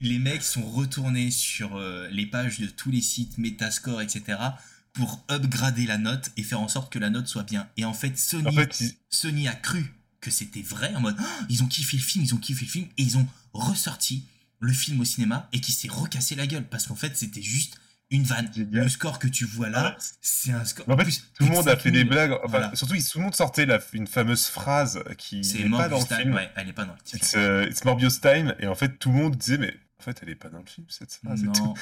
les 0.00 0.18
mecs 0.18 0.42
sont 0.42 0.62
retournés 0.68 1.30
sur 1.30 1.76
euh, 1.76 2.08
les 2.10 2.26
pages 2.26 2.58
de 2.58 2.66
tous 2.66 2.90
les 2.90 3.00
sites, 3.02 3.38
Metascore, 3.38 4.00
etc., 4.02 4.38
pour 4.92 5.24
upgrader 5.30 5.86
la 5.86 5.98
note 5.98 6.30
et 6.36 6.42
faire 6.42 6.60
en 6.60 6.66
sorte 6.68 6.92
que 6.92 6.98
la 6.98 7.10
note 7.10 7.28
soit 7.28 7.44
bien. 7.44 7.68
Et 7.76 7.84
en 7.84 7.94
fait, 7.94 8.18
Sony, 8.18 8.48
En 8.48 8.52
fait, 8.52 8.80
il- 8.80 8.94
Sony 9.08 9.46
a 9.46 9.52
cru 9.54 9.94
que 10.20 10.30
c'était 10.32 10.62
vrai, 10.62 10.92
en 10.96 11.00
mode, 11.00 11.16
Oh, 11.18 11.44
ils 11.48 11.62
ont 11.62 11.66
kiffé 11.68 11.96
le 11.96 12.02
film, 12.02 12.24
ils 12.24 12.34
ont 12.34 12.38
kiffé 12.38 12.64
le 12.64 12.70
film, 12.70 12.86
et 12.98 13.02
ils 13.02 13.16
ont 13.16 13.26
ressorti 13.52 14.24
le 14.58 14.72
film 14.72 15.00
au 15.00 15.04
cinéma 15.04 15.48
et 15.52 15.60
qui 15.60 15.70
s'est 15.72 15.88
recassé 15.88 16.34
la 16.34 16.46
gueule, 16.46 16.66
parce 16.68 16.86
qu'en 16.86 16.96
fait, 16.96 17.16
c'était 17.16 17.40
juste 17.40 17.80
une 18.10 18.24
vanne. 18.24 18.50
Génial. 18.54 18.84
Le 18.84 18.88
score 18.88 19.18
que 19.18 19.28
tu 19.28 19.44
vois 19.44 19.68
là, 19.68 19.90
Ouais. 19.90 19.96
c'est 20.20 20.52
un 20.52 20.64
score. 20.64 20.88
En 20.88 20.96
fait, 20.96 21.04
plus, 21.04 21.30
tout 21.34 21.44
le 21.44 21.50
monde 21.50 21.68
a 21.68 21.76
fait 21.76 21.90
des 21.90 22.00
5000. 22.00 22.08
blagues. 22.08 22.32
Enfin, 22.32 22.46
Voilà. 22.48 22.74
surtout, 22.74 22.94
tout 22.96 23.18
le 23.18 23.24
monde 23.24 23.34
sortait 23.34 23.66
la, 23.66 23.78
une 23.92 24.06
fameuse 24.06 24.46
phrase 24.46 25.02
qui 25.18 25.44
C'est 25.44 25.58
n'est 25.58 25.70
pas 25.70 25.88
dans 25.88 25.96
Morbius 25.98 26.02
le 26.02 26.08
Time. 26.08 26.18
film. 26.24 26.34
Ouais, 26.34 26.50
elle 26.56 26.68
est 26.68 26.72
pas 26.72 26.84
dans 26.84 26.92
le 26.94 26.98
film. 27.04 27.18
It's, 27.22 27.34
euh, 27.36 27.66
it's 27.68 27.84
Morbius 27.84 28.20
time. 28.20 28.54
Et 28.58 28.66
en 28.66 28.74
fait, 28.74 28.98
tout 28.98 29.10
le 29.10 29.16
monde 29.16 29.36
disait, 29.36 29.58
mais 29.58 29.74
en 29.98 30.02
fait, 30.02 30.18
elle 30.22 30.30
est 30.30 30.34
pas 30.34 30.48
dans 30.48 30.58
le 30.58 30.64
film, 30.66 30.86
cette 30.88 31.12
phrase. 31.12 31.44
et 31.44 31.52
tout. 31.52 31.62
Non. 31.62 31.74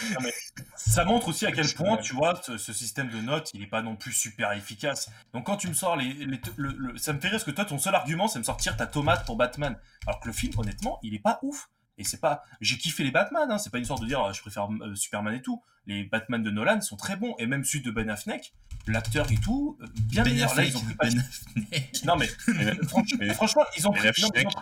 Ça 0.76 1.04
montre 1.04 1.28
aussi 1.28 1.46
à 1.46 1.52
quel 1.52 1.72
point, 1.72 1.96
tu 1.98 2.14
vois, 2.14 2.40
ce, 2.44 2.58
ce 2.58 2.72
système 2.72 3.08
de 3.08 3.20
notes, 3.20 3.50
il 3.54 3.62
est 3.62 3.66
pas 3.68 3.80
non 3.82 3.96
plus 3.96 4.12
super 4.12 4.52
efficace. 4.52 5.08
Donc 5.32 5.46
quand 5.46 5.56
tu 5.56 5.68
me 5.68 5.74
sors 5.74 5.96
les, 5.96 6.12
les- 6.12 6.40
le- 6.56 6.74
le- 6.76 6.98
ça 6.98 7.12
me 7.12 7.20
fait 7.20 7.28
rire 7.28 7.36
parce 7.36 7.44
que 7.44 7.50
toi, 7.52 7.64
ton 7.64 7.78
seul 7.78 7.94
argument, 7.94 8.26
c'est 8.28 8.38
me 8.40 8.44
sortir 8.44 8.76
ta 8.76 8.86
tomate 8.86 9.24
pour 9.24 9.36
Batman. 9.36 9.76
Alors 10.06 10.18
que 10.20 10.26
le 10.26 10.32
film, 10.34 10.52
honnêtement, 10.58 10.98
il 11.02 11.14
est 11.14 11.20
pas 11.20 11.38
ouf. 11.42 11.68
Et 11.98 12.04
c'est 12.04 12.20
pas, 12.20 12.42
j'ai 12.60 12.78
kiffé 12.78 13.02
les 13.04 13.10
Batman. 13.10 13.50
Hein. 13.50 13.58
C'est 13.58 13.70
pas 13.70 13.78
une 13.78 13.84
sorte 13.84 14.02
de 14.02 14.06
dire, 14.06 14.22
euh, 14.22 14.32
je 14.32 14.40
préfère 14.40 14.68
euh, 14.82 14.94
Superman 14.94 15.34
et 15.34 15.42
tout. 15.42 15.62
Les 15.86 16.04
Batman 16.04 16.42
de 16.42 16.50
Nolan 16.50 16.80
sont 16.80 16.96
très 16.96 17.16
bons 17.16 17.34
et 17.38 17.46
même 17.46 17.64
celui 17.64 17.82
de 17.82 17.90
Ben 17.90 18.08
Affleck, 18.10 18.52
l'acteur 18.86 19.30
et 19.32 19.36
tout, 19.36 19.76
euh, 19.82 19.86
bien 20.02 20.22
Ben 20.22 20.32
meilleur. 20.32 20.54
Là, 20.54 20.64
ils 20.64 20.76
ont 20.76 20.80
pris 20.80 20.94
Ben. 20.94 21.18
Affleck. 21.18 22.04
Non 22.04 22.16
mais 22.16 22.28
Mais- 22.48 22.74
franchement, 22.86 23.16
mais- 23.20 23.34
franchement, 23.34 23.62
ils 23.76 23.88
ont 23.88 23.90
Ben 23.92 24.12
pris, 24.12 24.22
non, 24.22 24.28
ils 24.34 24.38
ont 24.46 24.50
pris- 24.50 24.56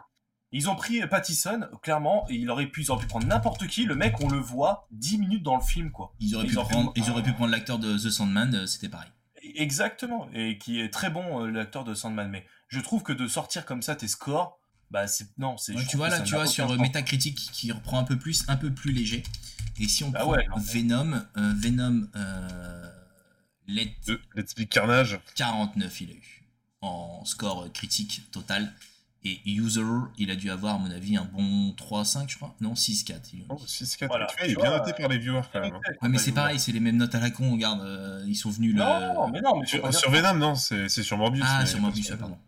ils 0.53 0.71
ont 0.71 0.77
pris 0.77 1.07
Pattison, 1.09 1.61
clairement, 1.83 2.25
il 2.31 2.49
aurait 2.51 2.67
pu, 2.69 2.83
ils 2.83 2.91
auraient 2.91 3.03
pu 3.03 3.09
prendre 3.09 3.27
n'importe 3.27 3.67
qui. 3.67 3.85
Le 3.85 3.97
mec, 3.97 4.21
on 4.21 4.29
le 4.31 4.39
voit 4.39 4.87
10 4.93 5.19
minutes 5.19 5.43
dans 5.43 5.57
le 5.57 5.63
film, 5.63 5.91
quoi. 5.91 6.15
Ils 6.21 6.35
auraient, 6.37 6.47
Ils 6.47 6.51
pu 6.51 6.57
prendre, 6.57 6.93
ils 6.97 7.11
auraient 7.11 7.23
pu 7.25 7.33
prendre 7.33 7.51
l'acteur 7.51 7.79
de 7.79 7.97
The 7.99 8.11
Sandman, 8.11 8.55
euh, 8.55 8.67
c'était 8.67 8.89
pareil. 8.89 9.11
Exactement, 9.55 10.29
et 10.33 10.59
qui 10.59 10.81
est 10.81 10.91
très 10.93 11.11
bon, 11.11 11.45
euh, 11.45 11.51
l'acteur 11.51 11.85
de 11.85 11.95
Sandman. 11.95 12.29
Mais 12.31 12.47
je 12.69 12.81
trouve 12.81 13.03
que 13.03 13.13
de 13.13 13.27
sortir 13.29 13.65
comme 13.67 13.83
ça 13.83 13.95
tes 13.97 14.09
scores, 14.09 14.59
bah 14.91 15.07
c'est 15.07 15.27
non, 15.39 15.57
c'est. 15.57 15.75
Ouais, 15.75 15.85
tu 15.89 15.97
vois 15.97 16.09
là, 16.09 16.21
tu 16.21 16.35
vois 16.35 16.47
sur 16.47 16.65
euh, 16.71 16.77
sens. 16.77 16.79
Metacritic 16.79 17.35
qui 17.53 17.73
reprend 17.73 17.99
un 17.99 18.05
peu 18.05 18.17
plus, 18.19 18.45
un 18.49 18.57
peu 18.57 18.71
plus 18.73 18.93
léger. 18.93 19.23
Et 19.79 19.89
si 19.89 20.05
on 20.05 20.13
Ah 20.15 20.21
prend 20.21 20.31
ouais, 20.33 20.47
Venom, 20.57 21.23
euh, 21.37 21.53
Venom, 21.57 22.09
euh, 22.17 22.91
Let 23.69 23.95
De 24.07 24.21
Let's 24.35 24.55
Be 24.55 24.65
Carnage. 24.69 25.19
49 25.35 26.01
il 26.01 26.11
a 26.11 26.15
eu 26.15 26.43
en 26.83 27.25
score 27.25 27.65
euh, 27.65 27.69
critique 27.69 28.23
total. 28.31 28.73
Et 29.29 29.41
User, 29.51 29.83
il 30.19 30.31
a 30.31 30.37
dû 30.37 30.51
avoir 30.53 30.77
à 30.77 30.79
mon 30.79 30.89
avis 30.89 31.17
un 31.17 31.25
bon 31.25 31.75
3-5 31.77 32.29
je 32.31 32.37
crois. 32.37 32.55
Non 32.61 32.75
6-4. 32.75 33.15
ils 33.33 33.41
ont 33.43 33.47
Oh, 33.49 33.57
dit. 33.57 33.65
6-4. 33.67 34.07
Voilà. 34.07 34.27
Tu 34.27 34.37
vois, 34.37 34.47
il 34.47 34.53
est 34.53 34.57
bien 34.63 34.79
noté 34.79 34.93
par 34.93 35.09
les 35.09 35.19
viewers 35.19 35.41
quand 35.53 35.61
même. 35.61 35.75
hein. 35.75 35.81
Ouais 36.01 36.09
mais 36.09 36.19
c'est 36.19 36.31
pareil, 36.31 36.61
c'est 36.61 36.71
les 36.71 36.79
mêmes 36.79 36.97
notes 36.97 37.13
à 37.17 37.19
la 37.19 37.31
con, 37.31 37.51
regarde, 37.51 37.81
euh, 37.81 38.25
ils 38.29 38.37
sont 38.37 38.51
venus 38.51 38.73
le... 38.75 38.79
Non, 38.79 39.29
mais 39.29 39.41
non, 39.41 39.59
mais 39.59 39.67
Sur, 39.67 39.93
sur 39.93 40.13
Venom, 40.13 40.35
non, 40.35 40.55
c'est 40.55 40.89
c'est 40.89 41.03
sur 41.03 41.19
Morbius. 41.19 41.45
Ah 41.45 41.59
mais 41.61 41.67
sur 41.67 41.81
Morbius, 41.81 42.09
pardon. 42.11 42.39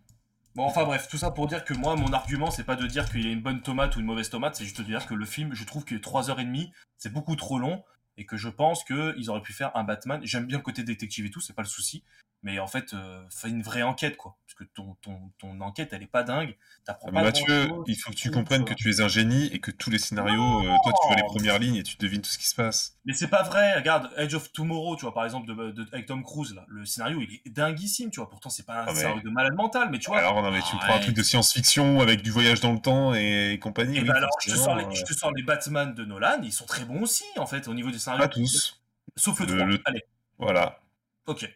Bon, 0.59 0.65
enfin 0.65 0.83
bref, 0.83 1.07
tout 1.07 1.19
ça 1.19 1.31
pour 1.31 1.47
dire 1.47 1.65
que 1.65 1.73
moi, 1.73 1.95
mon 1.95 2.13
argument, 2.13 2.51
c'est 2.51 2.65
pas 2.65 2.75
de 2.75 2.85
dire 2.85 3.09
qu'il 3.09 3.25
y 3.25 3.29
a 3.29 3.33
une 3.33 3.41
bonne 3.41 3.61
tomate 3.61 3.95
ou 3.95 4.01
une 4.01 4.07
mauvaise 4.07 4.29
tomate, 4.29 4.57
c'est 4.57 4.65
juste 4.65 4.79
de 4.79 4.83
dire 4.83 5.07
que 5.07 5.15
le 5.15 5.25
film, 5.25 5.55
je 5.55 5.63
trouve 5.63 5.85
que 5.85 5.95
3h30, 5.95 6.73
c'est 6.97 7.13
beaucoup 7.13 7.37
trop 7.37 7.61
long, 7.61 7.85
et 8.17 8.27
que 8.27 8.37
je 8.37 8.49
pense 8.49 8.83
qu'ils 8.83 9.31
auraient 9.31 9.41
pu 9.41 9.53
faire 9.53 9.71
un 9.77 9.85
Batman. 9.85 10.21
J'aime 10.25 10.47
bien 10.47 10.57
le 10.57 10.65
côté 10.65 10.83
détective 10.83 11.27
et 11.27 11.31
tout, 11.31 11.41
c'est 11.41 11.53
pas 11.53 11.63
le 11.63 11.69
souci, 11.69 12.03
mais 12.43 12.59
en 12.59 12.67
fait, 12.67 12.95
euh, 12.95 13.23
fais 13.31 13.49
une 13.49 13.63
vraie 13.63 13.83
enquête, 13.83 14.17
quoi. 14.17 14.37
Parce 14.47 14.55
que 14.55 14.65
ton, 14.75 14.95
ton, 15.03 15.31
ton 15.39 15.61
enquête, 15.61 15.93
elle 15.93 16.03
est 16.03 16.07
pas 16.07 16.23
dingue, 16.23 16.57
t'apprends 16.85 17.09
Ah, 17.09 17.23
Mathieu, 17.23 17.67
grand-chose, 17.67 17.85
il 17.89 17.97
faut 17.97 18.11
que 18.11 18.17
tu 18.17 18.31
comprennes 18.31 18.65
que 18.65 18.75
tu 18.75 18.91
es 18.91 19.01
un 19.01 19.09
génie 19.09 19.47
et 19.47 19.61
que 19.61 19.71
tous 19.71 19.91
les 19.91 19.99
scénarios, 19.99 20.61
euh, 20.63 20.75
toi, 20.83 20.93
tu 21.01 21.07
vois 21.07 21.17
les 21.17 21.23
premières 21.25 21.59
lignes 21.59 21.77
et 21.77 21.83
tu 21.83 21.97
devines 21.97 22.23
tout 22.23 22.31
ce 22.31 22.39
qui 22.39 22.47
se 22.47 22.55
passe. 22.55 22.97
Mais 23.05 23.13
c'est 23.13 23.29
pas 23.29 23.43
vrai, 23.43 23.77
regarde, 23.77 24.11
Edge 24.17 24.35
of 24.35 24.51
Tomorrow, 24.53 24.97
tu 24.97 25.03
vois, 25.03 25.15
par 25.15 25.25
exemple, 25.25 25.47
de, 25.47 25.71
de- 25.73 25.87
avec 25.93 26.07
Tom 26.07 26.23
Cruise, 26.23 26.55
là, 26.55 26.65
le 26.69 26.85
scénario, 26.87 27.21
il 27.21 27.41
est 27.45 27.51
dinguissime, 27.51 28.11
tu 28.11 28.21
vois, 28.21 28.29
pourtant, 28.31 28.51
c'est 28.51 28.65
pas 28.67 28.81
un 28.83 28.85
Ah, 28.87 28.93
mais- 28.93 28.95
scénario 29.01 29.21
de 29.23 29.31
malade 29.31 29.55
mental, 29.55 29.89
mais 29.91 29.99
tu 29.99 30.07
vois, 30.09 30.19
Alors, 30.19 30.43
non, 30.43 30.51
mais 30.51 30.61
tu 30.63 30.77
prends 30.77 30.95
un 30.95 31.01
truc 31.01 31.15
de 31.15 31.23
science-fiction 31.23 32.01
avec 32.01 32.23
du 32.23 32.31
voyage 32.31 32.61
dans 32.61 32.73
le 32.73 32.81
temps 32.81 33.15
et 33.15 33.59
compagnie. 33.61 33.97
Et 33.99 34.01
oui, 34.01 34.07
bah 34.09 34.15
alors, 34.17 34.31
je 34.41 34.51
te, 34.51 34.57
sors 34.57 34.65
forcément, 34.67 34.89
les, 34.91 34.97
je 34.97 35.03
euh, 35.03 35.07
te 35.07 35.13
sors 35.13 35.33
les 35.33 35.43
Batman 35.43 35.95
de 35.95 36.05
Nolan, 36.05 36.41
ils 36.43 36.53
sont 36.53 36.67
très 36.67 36.85
bons 36.85 37.03
aussi, 37.03 37.25
en 37.37 37.47
fait, 37.47 37.69
au 37.69 37.75
niveau 37.75 37.91
des 37.91 37.99
scénarios. 37.99 38.23
Pas 38.25 38.29
tous. 38.29 38.81
Sauf 39.17 39.41
le 39.41 39.47
Le- 39.47 39.55
3. 39.57 39.67
le- 39.67 39.83
Allez, 39.85 40.03
Voilà. 40.39 40.81
ok. 41.27 41.49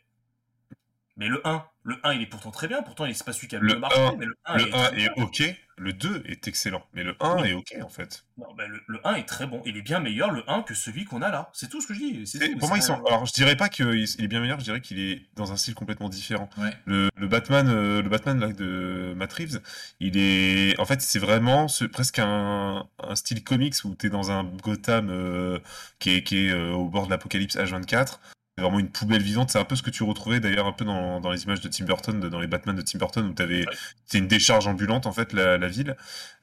Mais 1.18 1.28
le 1.28 1.46
1, 1.46 1.62
le 1.84 1.96
1, 2.04 2.14
il 2.14 2.22
est 2.22 2.26
pourtant 2.26 2.50
très 2.50 2.68
bien, 2.68 2.80
pourtant, 2.82 3.04
il 3.04 3.14
c'est 3.14 3.24
pas 3.24 3.34
celui 3.34 3.46
qui 3.48 3.56
a 3.56 3.58
le 3.58 3.66
Le 3.66 3.78
marché, 3.78 4.00
1, 4.00 4.16
mais 4.16 4.24
le 4.24 4.34
1, 4.46 4.56
il 4.58 4.64
Le 4.64 4.68
est 4.70 4.74
1 4.74 4.82
très 4.86 5.00
est 5.02 5.10
ok, 5.20 5.42
le 5.76 5.92
2 5.92 6.22
est 6.24 6.48
excellent, 6.48 6.82
mais 6.94 7.02
le 7.04 7.14
1 7.20 7.42
Oui. 7.42 7.48
est 7.50 7.52
ok 7.52 7.74
en 7.82 7.88
fait. 7.90 8.24
Non, 8.38 8.46
le, 8.56 8.80
le 8.86 9.00
1 9.06 9.16
est 9.16 9.24
très 9.28 9.46
bon, 9.46 9.62
il 9.66 9.76
est 9.76 9.82
bien 9.82 10.00
meilleur, 10.00 10.30
le 10.30 10.42
1, 10.48 10.62
que 10.62 10.72
celui 10.72 11.04
qu'on 11.04 11.20
a 11.20 11.30
là. 11.30 11.50
C'est 11.52 11.68
tout 11.68 11.82
ce 11.82 11.86
que 11.86 11.92
je 11.92 11.98
dis. 11.98 12.26
c'est 12.26 12.56
pour 12.56 12.68
moi, 12.68 12.78
ils 12.78 12.82
sont. 12.82 12.94
Alors, 13.04 13.26
je 13.26 13.32
dirais 13.34 13.56
pas 13.56 13.68
qu'il 13.68 13.84
est 14.18 14.26
bien 14.26 14.40
meilleur, 14.40 14.58
je 14.58 14.64
dirais 14.64 14.80
qu'il 14.80 15.00
est 15.00 15.26
dans 15.36 15.52
un 15.52 15.56
style 15.58 15.74
complètement 15.74 16.08
différent. 16.08 16.48
Ouais. 16.56 16.70
Le, 16.86 17.10
le 17.14 17.26
Batman, 17.28 17.68
euh, 17.68 18.00
le 18.00 18.08
Batman 18.08 18.40
là, 18.40 18.48
de 18.48 19.12
Matt 19.14 19.34
Reeves, 19.34 19.60
il 20.00 20.16
est. 20.16 20.80
En 20.80 20.86
fait, 20.86 21.02
c'est 21.02 21.18
vraiment 21.18 21.68
ce- 21.68 21.84
presque 21.84 22.20
un, 22.20 22.88
un 23.00 23.16
style 23.16 23.44
comics 23.44 23.74
où 23.84 23.94
tu 23.94 24.06
es 24.06 24.10
dans 24.10 24.30
un 24.30 24.44
Gotham 24.44 25.10
euh, 25.10 25.58
qui 25.98 26.14
est, 26.16 26.22
qui 26.22 26.46
est 26.46 26.50
euh, 26.52 26.70
au 26.72 26.88
bord 26.88 27.04
de 27.04 27.10
l'apocalypse 27.10 27.56
H24. 27.56 28.18
Vraiment 28.58 28.78
une 28.78 28.90
poubelle 28.90 29.22
vivante. 29.22 29.50
C'est 29.50 29.58
un 29.58 29.64
peu 29.64 29.76
ce 29.76 29.82
que 29.82 29.90
tu 29.90 30.02
retrouvais 30.02 30.40
d'ailleurs 30.40 30.66
un 30.66 30.72
peu 30.72 30.84
dans, 30.84 31.20
dans, 31.20 31.30
les 31.30 31.44
images 31.44 31.60
de 31.60 31.68
Tim 31.68 31.84
Burton, 31.84 32.20
dans 32.20 32.40
les 32.40 32.46
Batman 32.46 32.76
de 32.76 32.82
Tim 32.82 32.98
Burton, 32.98 33.26
où 33.26 33.32
t'avais, 33.32 33.64
c'est 34.04 34.18
une 34.18 34.28
décharge 34.28 34.66
ambulante 34.66 35.06
en 35.06 35.12
fait 35.12 35.32
la, 35.32 35.56
la 35.58 35.68
ville. 35.68 35.96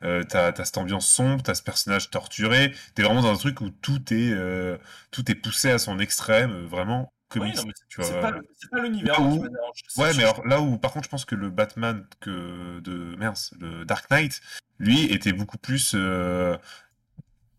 Euh, 0.04 0.24
t'as, 0.24 0.52
as 0.52 0.66
cette 0.66 0.78
ambiance 0.78 1.08
sombre, 1.08 1.44
t'as 1.44 1.54
ce 1.54 1.64
personnage 1.64 2.10
torturé. 2.10 2.74
T'es 2.96 3.04
vraiment 3.04 3.22
dans 3.22 3.32
un 3.32 3.38
truc 3.38 3.62
où 3.62 3.70
tout 3.70 4.14
est, 4.14 4.32
euh, 4.32 4.78
tout 5.12 5.30
est 5.32 5.36
poussé 5.36 5.70
à 5.70 5.78
son 5.78 6.00
extrême, 6.00 6.52
euh, 6.52 6.66
vraiment 6.66 7.14
comics. 7.30 7.58
Oui, 7.64 7.72
c'est, 7.90 8.20
pas, 8.20 8.32
pas 8.72 8.80
l'univers 8.82 9.22
où... 9.22 9.34
qui 9.34 9.40
me 9.44 9.50
dérange. 9.50 9.82
Ouais, 9.98 10.12
mais 10.18 10.24
alors 10.24 10.46
là 10.48 10.62
où 10.62 10.78
par 10.78 10.92
contre 10.92 11.06
je 11.06 11.10
pense 11.10 11.26
que 11.26 11.36
le 11.36 11.50
Batman 11.50 12.06
que 12.20 12.80
de 12.80 13.16
merde, 13.18 13.38
le 13.60 13.86
Dark 13.86 14.10
Knight, 14.10 14.42
lui 14.80 15.06
était 15.06 15.34
beaucoup 15.34 15.58
plus. 15.58 15.94
Euh, 15.96 16.58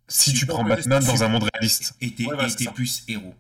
si 0.09 0.33
tu 0.33 0.45
prends 0.45 0.65
Batman 0.65 1.03
dans 1.05 1.23
un 1.23 1.29
monde 1.29 1.49
réaliste. 1.55 1.95
Était, 2.01 2.25
Ouais, 2.25 2.35
voilà, 2.35 2.49
était 2.49 2.65
c'est 2.65 2.73
plus 2.73 3.05
héros. 3.07 3.35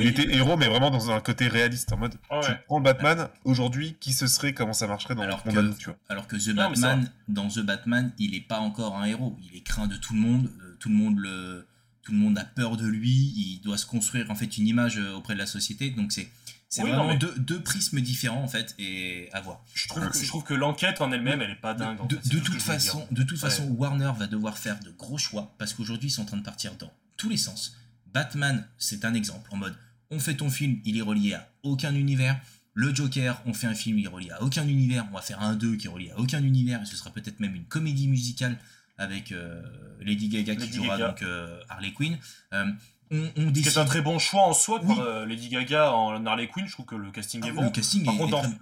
Il 0.00 0.06
était 0.08 0.34
héros, 0.34 0.56
mais 0.56 0.66
vraiment 0.68 0.90
dans 0.90 1.10
un 1.10 1.20
côté 1.20 1.48
réaliste. 1.48 1.92
En 1.92 1.96
mode, 1.98 2.14
Ouais, 2.30 2.40
tu 2.42 2.52
prends 2.66 2.78
le 2.78 2.84
Batman, 2.84 3.28
aujourd'hui, 3.44 3.96
qui 4.00 4.12
ce 4.12 4.26
serait, 4.26 4.52
comment 4.54 4.72
ça 4.72 4.86
marcherait 4.86 5.14
dans 5.14 5.22
Alors 5.22 5.44
monde 5.46 5.72
que- 5.74 5.78
tu 5.78 5.84
vois. 5.86 5.96
Alors 6.08 6.26
que 6.26 6.36
The 6.36 6.48
Non, 6.48 6.70
Batman, 6.70 7.12
dans 7.28 7.48
The 7.48 7.60
Batman, 7.60 8.12
il 8.18 8.34
est 8.34 8.40
pas 8.40 8.60
encore 8.60 8.96
un 8.96 9.04
héros. 9.04 9.36
Il 9.42 9.56
est 9.56 9.62
craint 9.62 9.86
de 9.86 9.96
tout 9.96 10.14
le 10.14 10.20
monde. 10.20 10.50
euh, 10.62 10.76
tout 10.80 10.88
le 10.90 10.94
monde 10.94 11.18
le, 11.18 11.66
tout 12.02 12.12
le 12.12 12.18
monde 12.18 12.38
a 12.38 12.44
peur 12.44 12.76
de 12.76 12.86
lui. 12.86 13.10
Il 13.36 13.60
doit 13.64 13.76
se 13.78 13.86
construire 13.86 14.30
en 14.30 14.34
fait 14.34 14.56
une 14.58 14.66
image 14.66 14.98
euh, 14.98 15.14
auprès 15.14 15.34
de 15.34 15.38
la 15.40 15.46
société. 15.46 15.90
Donc 15.90 16.12
c'est, 16.12 16.30
c'est 16.68 16.82
Oui, 16.82 16.90
non, 16.90 16.96
vraiment 16.98 17.12
mais- 17.14 17.18
deux, 17.18 17.34
deux 17.38 17.60
prismes 17.60 18.00
différents 18.00 18.42
en 18.42 18.48
fait 18.48 18.74
et 18.78 19.28
à 19.32 19.40
voir. 19.40 19.64
Je 19.74 19.88
trouve, 19.88 20.08
que, 20.08 20.18
je 20.18 20.26
trouve 20.28 20.44
que 20.44 20.54
l'enquête 20.54 21.00
en 21.00 21.10
elle-même, 21.10 21.42
elle 21.42 21.50
est 21.50 21.54
pas 21.56 21.74
dingue. 21.74 22.00
en 22.00 22.06
De, 22.06 22.16
fait, 22.16 22.28
tout 22.28 22.40
toute 22.40 22.62
façon, 22.62 23.06
de 23.10 23.22
toute 23.24 23.32
Ouais. 23.42 23.50
façon, 23.50 23.64
Warner 23.70 24.12
va 24.16 24.26
devoir 24.28 24.56
faire 24.56 24.78
de 24.80 24.90
gros 24.90 25.18
choix 25.18 25.52
parce 25.58 25.74
qu'aujourd'hui 25.74 26.08
ils 26.08 26.12
sont 26.12 26.22
en 26.22 26.26
train 26.26 26.36
de 26.36 26.42
partir 26.44 26.74
dans 26.76 26.92
tous 27.16 27.28
les 27.28 27.36
sens. 27.36 27.76
Batman, 28.14 28.66
c'est 28.78 29.04
un 29.04 29.14
exemple 29.14 29.48
en 29.52 29.56
mode 29.56 29.74
on 30.10 30.18
fait 30.18 30.34
ton 30.34 30.50
film, 30.50 30.78
il 30.84 30.96
est 30.98 31.02
relié 31.02 31.34
à 31.34 31.48
aucun 31.62 31.94
univers. 31.94 32.40
Le 32.74 32.94
Joker, 32.94 33.42
on 33.46 33.52
fait 33.54 33.66
un 33.66 33.74
film, 33.74 33.98
il 33.98 34.04
est 34.04 34.08
relié 34.08 34.30
à 34.30 34.42
aucun 34.42 34.66
univers. 34.66 35.06
On 35.10 35.14
va 35.16 35.22
faire 35.22 35.42
un 35.42 35.54
2 35.54 35.76
qui 35.76 35.86
est 35.86 35.90
relié 35.90 36.10
à 36.12 36.18
aucun 36.18 36.42
univers. 36.42 36.80
Et 36.82 36.86
ce 36.86 36.96
sera 36.96 37.10
peut-être 37.10 37.40
même 37.40 37.54
une 37.56 37.64
comédie 37.64 38.06
musicale 38.08 38.56
avec 38.98 39.32
euh, 39.32 39.62
Lady 40.00 40.28
Gaga 40.28 40.54
qui 40.56 40.72
jouera 40.72 40.96
Gaga. 40.96 41.08
donc 41.08 41.22
euh, 41.22 41.60
Harley 41.68 41.92
Quinn. 41.92 42.16
Euh, 42.54 42.66
on, 43.10 43.16
on 43.16 43.24
Ce 43.24 43.32
qui 43.46 43.52
décide. 43.52 43.72
est 43.72 43.78
un 43.78 43.84
très 43.84 44.00
bon 44.02 44.18
choix 44.18 44.42
en 44.42 44.52
soi, 44.52 44.80
Oui. 44.84 44.94
par 44.94 45.26
Lady 45.26 45.48
Gaga 45.48 45.92
en 45.92 46.24
Harley 46.26 46.48
Quinn, 46.48 46.66
je 46.66 46.72
trouve 46.72 46.86
que 46.86 46.94
le 46.94 47.10
casting 47.10 47.40
Ah 47.44 47.48
est 47.48 47.52
bon. 47.52 47.62
Le 47.64 47.70
casting 47.70 48.04
Par 48.04 48.14
est, 48.14 48.18
contre, 48.18 48.32
est 48.34 48.36
en- 48.38 48.42
très- 48.42 48.58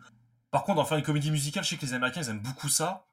Par 0.51 0.65
contre, 0.65 0.81
en 0.81 0.85
faire 0.87 0.99
une 0.99 1.05
comédie 1.05 1.31
musicale, 1.31 1.65
je 1.65 1.71
sais 1.71 1.77
que 1.77 1.85
les 1.85 1.93
Américains, 1.95 2.23
ils 2.23 2.31
aiment 2.31 2.41
beaucoup 2.41 2.69
ça. 2.69 3.05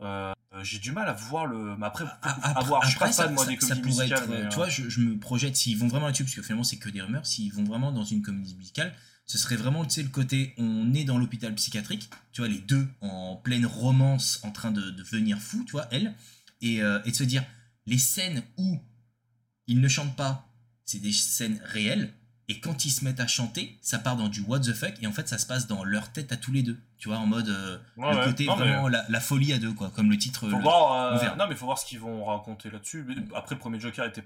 Euh, 0.00 0.32
j'ai 0.62 0.78
du 0.78 0.92
mal 0.92 1.08
à 1.08 1.12
voir 1.12 1.46
le. 1.46 1.76
Mais 1.76 1.86
après, 1.86 2.04
Ah, 2.22 2.30
à 2.42 2.50
après- 2.50 2.64
voir. 2.64 2.82
Je 2.84 2.90
suis 2.90 2.98
pas 2.98 3.12
fan, 3.12 3.32
moi, 3.34 3.44
ça- 3.44 3.50
des 3.50 3.56
comédies 3.56 3.82
musicales. 3.82 4.12
être, 4.12 4.22
euh, 4.22 4.26
mais, 4.30 4.40
tu 4.48 4.54
euh, 4.54 4.56
vois, 4.56 4.68
je, 4.68 4.88
je 4.88 5.00
me 5.00 5.18
projette 5.18 5.56
s'ils 5.56 5.76
vont 5.78 5.88
vraiment 5.88 6.06
là-dessus, 6.06 6.24
parce 6.24 6.34
que 6.34 6.42
finalement 6.42 6.64
c'est 6.64 6.76
que 6.78 6.88
des 6.88 7.00
rumeurs, 7.02 7.26
s'ils 7.26 7.52
vont 7.52 7.64
vraiment 7.64 7.92
dans 7.92 8.04
une 8.04 8.22
comédie 8.22 8.54
musicale, 8.56 8.94
ce 9.26 9.38
serait 9.38 9.56
vraiment, 9.56 9.84
tu 9.84 9.90
sais, 9.92 10.02
le 10.02 10.08
côté 10.08 10.54
on 10.58 10.92
est 10.94 11.04
dans 11.04 11.16
l'hôpital 11.18 11.54
psychiatrique, 11.54 12.10
tu 12.32 12.40
vois, 12.40 12.48
les 12.48 12.58
deux 12.58 12.88
en 13.00 13.36
pleine 13.36 13.66
romance, 13.66 14.40
en 14.42 14.50
train 14.50 14.72
de, 14.72 14.80
de 14.80 14.90
devenir 14.90 15.38
fou, 15.38 15.62
tu 15.64 15.72
vois, 15.72 15.86
elle, 15.90 16.14
et, 16.60 16.82
euh, 16.82 17.00
et 17.04 17.10
de 17.12 17.16
se 17.16 17.24
dire, 17.24 17.44
les 17.86 17.98
scènes 17.98 18.42
où 18.58 18.78
ils 19.68 19.80
ne 19.80 19.88
chantent 19.88 20.16
pas, 20.16 20.48
c'est 20.84 20.98
des 20.98 21.12
scènes 21.12 21.60
réelles, 21.64 22.12
et 22.48 22.60
quand 22.60 22.84
ils 22.84 22.90
se 22.90 23.04
mettent 23.04 23.20
à 23.20 23.26
chanter, 23.26 23.78
ça 23.80 23.98
part 23.98 24.16
dans 24.16 24.28
du 24.28 24.40
what 24.42 24.60
the 24.60 24.72
fuck, 24.74 24.94
et 25.00 25.06
en 25.06 25.12
fait 25.12 25.28
ça 25.28 25.38
se 25.38 25.46
passe 25.46 25.66
dans 25.66 25.84
leur 25.84 26.10
tête 26.12 26.32
à 26.32 26.36
tous 26.36 26.52
les 26.52 26.62
deux, 26.62 26.78
tu 26.98 27.08
vois, 27.08 27.18
en 27.18 27.26
mode 27.26 27.48
euh, 27.48 27.78
ouais, 27.96 28.10
le 28.12 28.18
ouais. 28.18 28.24
côté 28.24 28.46
Non, 28.46 28.56
mais 28.56 28.64
vraiment 28.68 28.88
la, 28.88 29.04
la 29.08 29.20
folie 29.20 29.52
à 29.52 29.58
deux, 29.58 29.72
quoi, 29.72 29.90
comme 29.94 30.10
le 30.10 30.18
titre. 30.18 30.48
Faut 30.50 30.56
le- 30.56 30.62
voir, 30.62 31.14
euh, 31.22 31.36
non, 31.36 31.46
mais 31.48 31.54
faut 31.54 31.66
voir 31.66 31.78
ce 31.78 31.86
qu'ils 31.86 32.00
vont 32.00 32.24
raconter 32.24 32.70
là-dessus. 32.70 33.06
Après, 33.34 33.54
le 33.54 33.60
premier 33.60 33.78
Joker 33.80 34.04
était 34.06 34.24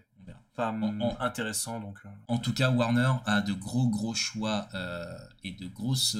pas 0.56 0.70
En- 0.72 1.00
en- 1.00 1.20
intéressant, 1.20 1.78
donc. 1.80 1.98
euh, 2.04 2.08
En 2.28 2.38
tout 2.38 2.52
cas, 2.54 2.70
Warner 2.70 3.12
a 3.26 3.42
de 3.42 3.52
gros 3.52 3.88
gros 3.88 4.14
choix 4.14 4.68
et 5.44 5.52
de 5.52 5.66
grosses 5.68 6.16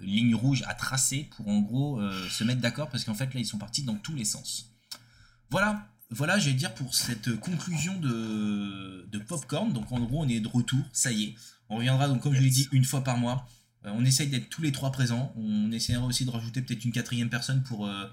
lignes 0.00 0.34
rouges 0.34 0.64
à 0.66 0.74
tracer 0.74 1.28
pour 1.36 1.46
en 1.48 1.60
gros 1.60 2.00
se 2.30 2.42
mettre 2.44 2.60
d'accord 2.60 2.88
parce 2.88 3.04
qu'en 3.04 3.14
fait 3.14 3.32
là 3.34 3.40
ils 3.40 3.46
sont 3.46 3.58
partis 3.58 3.82
dans 3.84 3.94
tous 3.96 4.14
les 4.14 4.24
sens. 4.24 4.70
Voilà, 5.50 5.86
voilà, 6.12 6.38
je 6.38 6.46
vais 6.50 6.54
dire 6.54 6.74
pour 6.74 6.94
cette 6.94 7.36
conclusion 7.40 7.94
de, 7.98 9.06
de 9.10 9.18
Popcorn. 9.18 9.72
Donc 9.72 9.90
en 9.92 10.00
gros 10.00 10.22
on 10.22 10.28
est 10.28 10.40
de 10.40 10.48
retour, 10.48 10.80
ça 10.92 11.10
y 11.12 11.22
est. 11.24 11.34
On 11.68 11.76
reviendra 11.76 12.08
donc 12.08 12.20
comme 12.22 12.34
je 12.34 12.40
l'ai 12.42 12.50
dit 12.50 12.68
une 12.72 12.84
fois 12.84 13.02
par 13.04 13.16
mois. 13.16 13.46
Euh, 13.84 13.90
on 13.94 14.04
essaye 14.04 14.28
d'être 14.28 14.48
tous 14.48 14.62
les 14.62 14.72
trois 14.72 14.92
présents. 14.92 15.32
On 15.36 15.72
essaiera 15.72 16.04
aussi 16.04 16.24
de 16.24 16.30
rajouter 16.30 16.62
peut-être 16.62 16.84
une 16.84 16.92
quatrième 16.92 17.28
personne 17.30 17.62
pour 17.62 17.86
euh, 17.86 18.06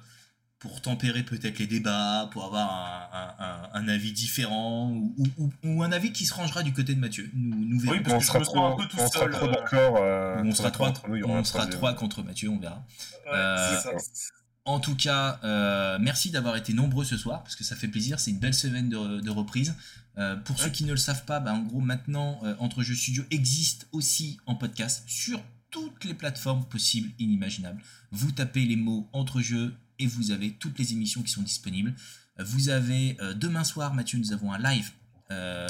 pour 0.58 0.82
tempérer 0.82 1.24
peut-être 1.24 1.58
les 1.58 1.68
débats, 1.68 2.28
pour 2.34 2.44
avoir 2.44 2.70
un, 2.74 3.18
un- 3.18 3.46
un- 3.46 3.70
un 3.82 3.88
avis 3.88 4.12
différent 4.12 4.90
ou, 4.92 5.14
ou- 5.18 5.28
ou- 5.46 5.52
ou 5.64 5.84
un 5.84 5.92
avis 5.94 6.12
qui 6.12 6.26
se 6.26 6.34
rangera 6.34 6.64
du 6.64 6.74
côté 6.74 6.96
de 6.96 7.00
Mathieu. 7.00 7.30
Nous, 7.34 7.56
nous 7.66 7.80
verrons. 7.80 7.94
Oui, 7.98 8.02
parce 8.04 8.16
on 8.16 8.20
que 8.20 8.26
sera 8.26 8.40
trop, 8.42 8.66
un 8.66 8.76
peu 8.76 8.86
tout 8.88 8.98
on 9.00 9.08
sera 9.10 9.30
trop 9.30 9.46
euh, 9.48 9.52
d'accord. 9.54 9.96
euh, 10.02 10.42
on 10.44 10.52
trois, 10.72 10.92
nous, 11.08 11.24
on 11.28 11.44
sera 11.46 11.66
contre 11.94 12.24
Mathieu, 12.24 12.50
on 12.50 12.60
verra. 12.60 12.86
ouais, 13.26 13.32
Euh, 13.38 13.78
c'est 13.82 13.90
ça. 13.90 14.30
En 14.70 14.80
tout 14.80 14.96
cas, 14.96 15.40
euh, 15.44 15.98
merci 16.00 16.30
d'avoir 16.30 16.56
été 16.56 16.74
nombreux 16.74 17.04
ce 17.04 17.18
soir, 17.18 17.42
parce 17.42 17.56
que 17.56 17.64
ça 17.64 17.76
fait 17.76 17.88
plaisir, 17.88 18.20
c'est 18.20 18.30
une 18.30 18.38
belle 18.38 18.54
semaine 18.54 18.88
de, 18.88 19.20
de 19.20 19.30
reprise. 19.32 19.74
Euh, 20.20 20.36
pour 20.36 20.60
ceux 20.60 20.70
qui 20.70 20.84
ne 20.84 20.92
le 20.92 20.98
savent 20.98 21.26
pas, 21.26 21.40
bah, 21.40 21.54
en 21.56 21.64
gros, 21.64 21.80
maintenant, 21.80 22.40
euh, 22.44 22.54
Entre 22.60 22.84
Jeux 22.84 22.94
Studio 22.94 23.24
existe 23.32 23.88
aussi 23.94 24.38
en 24.46 24.54
podcast 24.54 25.04
sur 25.08 25.42
toutes 25.72 26.04
les 26.04 26.14
plateformes 26.14 26.66
possibles, 26.66 27.10
inimaginables. 27.18 27.82
Vous 28.12 28.32
tapez 28.32 28.64
les 28.66 28.76
mots 28.76 29.10
Entre 29.12 29.42
Jeux 29.42 29.74
et 29.98 30.06
vous 30.06 30.30
avez 30.30 30.52
toutes 30.52 30.78
les 30.78 30.94
émissions 30.94 31.24
qui 31.24 31.32
sont 31.32 31.42
disponibles. 31.42 31.96
Vous 32.38 32.70
avez, 32.70 33.18
euh, 33.22 33.34
demain 33.34 33.64
soir, 33.64 33.96
Mathieu, 33.96 34.20
nous 34.20 34.34
avons 34.34 34.54
un 34.54 34.60
live 34.60 34.92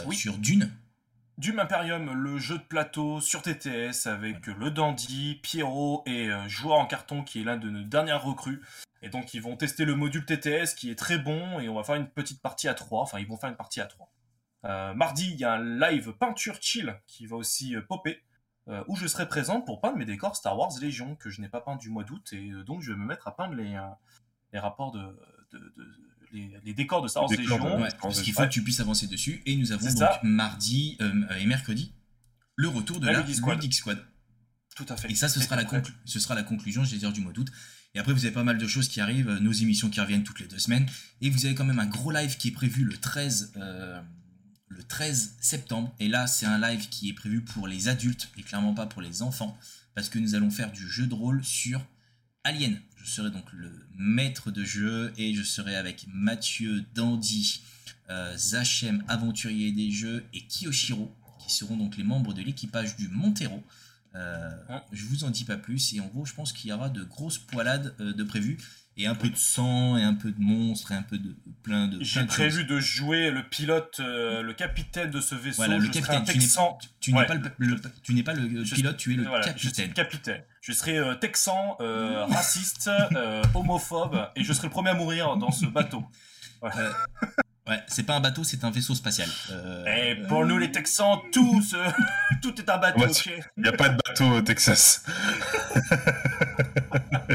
Oui. 0.07 0.15
sur 0.17 0.37
Dune. 0.37 0.69
Doom 1.39 1.57
Imperium, 1.59 2.11
le 2.11 2.37
jeu 2.37 2.57
de 2.57 2.63
plateau 2.63 3.21
sur 3.21 3.41
TTS 3.41 4.07
avec 4.07 4.45
le 4.47 4.71
Dandy, 4.71 5.39
Pierrot 5.41 6.03
et 6.05 6.29
euh, 6.29 6.45
Joueur 6.49 6.77
en 6.77 6.85
carton 6.85 7.23
qui 7.23 7.39
est 7.39 7.43
l'un 7.45 7.55
de 7.55 7.69
nos 7.69 7.83
dernières 7.83 8.21
recrues. 8.23 8.61
Et 9.01 9.07
donc 9.07 9.33
ils 9.33 9.41
vont 9.41 9.55
tester 9.55 9.85
le 9.85 9.95
module 9.95 10.25
TTS 10.25 10.73
qui 10.75 10.91
est 10.91 10.99
très 10.99 11.17
bon 11.17 11.61
et 11.61 11.69
on 11.69 11.75
va 11.75 11.83
faire 11.83 11.95
une 11.95 12.09
petite 12.09 12.41
partie 12.41 12.67
à 12.67 12.73
3. 12.73 13.01
Enfin 13.01 13.19
ils 13.19 13.27
vont 13.27 13.37
faire 13.37 13.49
une 13.49 13.55
partie 13.55 13.79
à 13.79 13.85
3. 13.85 14.11
Euh, 14.65 14.93
mardi, 14.93 15.31
il 15.31 15.39
y 15.39 15.45
a 15.45 15.53
un 15.53 15.79
live 15.79 16.11
peinture 16.11 16.57
chill 16.59 16.99
qui 17.07 17.25
va 17.25 17.37
aussi 17.37 17.73
euh, 17.73 17.81
popper. 17.81 18.21
où 18.89 18.97
je 18.97 19.07
serai 19.07 19.25
présent 19.29 19.61
pour 19.61 19.79
peindre 19.79 19.95
mes 19.97 20.05
décors 20.05 20.35
Star 20.35 20.59
Wars 20.59 20.73
Légion 20.81 21.15
que 21.15 21.29
je 21.29 21.39
n'ai 21.39 21.47
pas 21.47 21.61
peint 21.61 21.77
du 21.77 21.89
mois 21.89 22.03
d'août 22.03 22.33
et 22.33 22.51
donc 22.65 22.81
je 22.81 22.91
vais 22.91 22.97
me 22.99 23.05
mettre 23.05 23.29
à 23.29 23.35
peindre 23.35 23.55
les, 23.55 24.59
rapports 24.59 24.91
de- 24.91 25.17
les, 26.33 26.49
les 26.65 26.73
décors 26.73 27.01
de 27.01 27.07
Star 27.07 27.23
Wars 27.23 27.31
Légion. 27.31 27.81
Ouais, 27.81 27.89
parce 28.01 28.21
qu'il 28.21 28.33
faut 28.33 28.41
ouais. 28.41 28.47
que 28.47 28.53
tu 28.53 28.63
puisses 28.63 28.79
avancer 28.79 29.07
dessus. 29.07 29.41
Et 29.45 29.55
nous 29.55 29.71
avons 29.71 29.87
donc 29.87 29.97
ça. 29.97 30.19
mardi 30.23 30.97
euh, 31.01 31.27
et 31.39 31.45
mercredi 31.45 31.93
le 32.55 32.67
retour 32.67 32.99
de 32.99 33.05
La 33.05 33.13
la 33.13 33.19
Ludic 33.21 33.35
Squad. 33.37 33.55
Ludic 33.55 33.73
Squad. 33.73 34.05
Tout 34.75 34.85
à 34.89 34.97
fait. 34.97 35.09
Et 35.11 35.15
ça, 35.15 35.27
ce 35.29 35.39
C'est 35.39 35.45
sera, 35.45 35.55
la 35.55 35.63
tout 35.63 35.69
prêt. 35.69 35.81
conclu- 35.81 35.93
ce 36.05 36.19
sera 36.19 36.35
la 36.35 36.43
conclusion, 36.43 36.83
je 36.83 36.91
vais 36.91 36.97
dire, 36.97 37.11
du 37.13 37.21
mois 37.21 37.31
d'août. 37.33 37.47
Et 37.95 37.99
après, 37.99 38.13
vous 38.13 38.23
avez 38.25 38.33
pas 38.33 38.43
mal 38.43 38.57
de 38.57 38.67
choses 38.67 38.87
qui 38.87 39.01
arrivent, 39.01 39.29
euh, 39.29 39.39
nos 39.39 39.51
émissions 39.51 39.89
qui 39.89 39.99
reviennent 39.99 40.23
toutes 40.23 40.39
les 40.39 40.47
deux 40.47 40.59
semaines. 40.59 40.85
Et 41.21 41.29
vous 41.29 41.45
avez 41.45 41.55
quand 41.55 41.65
même 41.65 41.79
un 41.79 41.85
gros 41.87 42.11
live 42.11 42.37
qui 42.37 42.49
est 42.49 42.51
prévu 42.51 42.83
le 42.83 42.95
13, 42.97 43.53
euh, 43.57 43.99
le 44.67 44.83
13 44.83 45.35
septembre. 45.41 45.93
Et 45.99 46.07
là, 46.07 46.27
c'est 46.27 46.45
un 46.45 46.59
live 46.59 46.87
qui 46.89 47.09
est 47.09 47.13
prévu 47.13 47.41
pour 47.41 47.67
les 47.67 47.87
adultes 47.87 48.29
et 48.37 48.43
clairement 48.43 48.73
pas 48.73 48.85
pour 48.85 49.01
les 49.01 49.21
enfants. 49.21 49.57
Parce 49.95 50.07
que 50.09 50.19
nous 50.19 50.35
allons 50.35 50.51
faire 50.51 50.71
du 50.71 50.87
jeu 50.87 51.07
de 51.07 51.13
rôle 51.13 51.43
sur 51.43 51.81
Alien. 52.43 52.79
Je 53.03 53.09
serai 53.09 53.31
donc 53.31 53.51
le 53.53 53.71
maître 53.97 54.51
de 54.51 54.63
jeu 54.63 55.13
et 55.17 55.33
je 55.33 55.43
serai 55.43 55.75
avec 55.75 56.05
Mathieu 56.13 56.83
Dandy, 56.95 57.61
euh, 58.09 58.35
Zachem, 58.37 59.03
aventurier 59.07 59.71
des 59.71 59.91
jeux, 59.91 60.25
et 60.33 60.41
Kiyoshiro, 60.41 61.13
qui 61.39 61.53
seront 61.53 61.77
donc 61.77 61.97
les 61.97 62.03
membres 62.03 62.33
de 62.33 62.41
l'équipage 62.41 62.95
du 62.95 63.07
Montero. 63.07 63.63
Euh, 64.15 64.49
Hein. 64.69 64.81
je 64.91 65.05
vous 65.05 65.23
en 65.23 65.29
dis 65.29 65.45
pas 65.45 65.57
plus 65.57 65.93
et 65.93 65.99
en 65.99 66.07
gros 66.07 66.25
je 66.25 66.33
pense 66.33 66.51
qu'il 66.51 66.69
y 66.69 66.73
aura 66.73 66.89
de 66.89 67.03
grosses 67.03 67.37
poilades 67.37 67.93
euh, 67.99 68.11
de 68.11 68.23
prévues 68.23 68.57
et 69.01 69.07
un 69.07 69.15
peu 69.15 69.29
de 69.29 69.37
sang 69.37 69.95
et 69.97 70.03
un 70.03 70.13
peu 70.13 70.29
de 70.31 70.39
monstres 70.41 70.91
et 70.91 70.95
un 70.95 71.01
peu 71.03 71.17
de 71.17 71.33
plein 71.63 71.87
de 71.87 71.97
J'ai 72.01 72.21
de 72.21 72.27
prévu 72.27 72.65
de 72.65 72.79
jouer 72.79 73.31
le 73.31 73.43
pilote, 73.47 73.97
euh, 74.01 74.41
le 74.41 74.53
capitaine 74.53 75.09
de 75.09 75.21
ce 75.21 75.33
vaisseau. 75.35 75.55
voilà 75.57 75.77
le 75.77 75.85
je 75.85 75.89
capitaine 75.91 76.17
un 76.17 76.21
tu 76.25 76.33
n'es 76.37 76.43
Texan. 76.43 76.77
tu 76.99 77.13
n'es 77.13 77.19
Ouais. 77.19 77.25
pas 77.25 77.35
le, 77.35 77.49
le- 77.57 77.81
tu 78.03 78.13
n'es 78.13 78.23
pas 78.23 78.33
le 78.33 78.63
Je- 78.65 78.75
pilote 78.75 78.97
tu 78.97 79.13
es 79.13 79.15
le 79.15 79.23
Voilà, 79.23 79.47
je 79.55 79.69
serai 79.69 79.87
capitaine 79.87 79.87
le 79.87 79.93
capitaine. 79.93 80.43
Je 80.61 80.71
serai 80.73 80.97
euh, 80.97 81.15
texan, 81.15 81.77
euh, 81.79 82.25
raciste, 82.29 82.89
euh, 83.15 83.41
homophobe, 83.55 84.29
et 84.35 84.43
je 84.43 84.51
serai 84.53 84.67
le 84.67 84.71
premier 84.71 84.89
à 84.89 84.93
mourir 84.95 85.37
dans 85.37 85.51
ce 85.51 85.65
bateau. 85.65 86.03
ouais 86.61 86.69
c'est 87.87 88.03
pas 88.03 88.15
un 88.15 88.19
bateau 88.19 88.43
c'est 88.43 88.63
un 88.63 88.71
vaisseau 88.71 88.95
spatial 88.95 89.29
Euh, 89.51 89.85
Et 89.85 90.15
pour 90.27 90.43
nous 90.45 90.57
les 90.57 90.71
Texans, 90.71 91.19
tout, 91.31 91.61
ce- 91.61 91.77
tout 92.41 92.53
est 92.59 92.69
un 92.69 92.77
bateau. 92.79 93.05
Il 93.57 93.63
n'y 93.63 93.69
a 93.69 93.73
pas 93.73 93.89
de 93.89 93.97
bateau 94.05 94.25
au 94.37 94.41
Texas. 94.41 95.03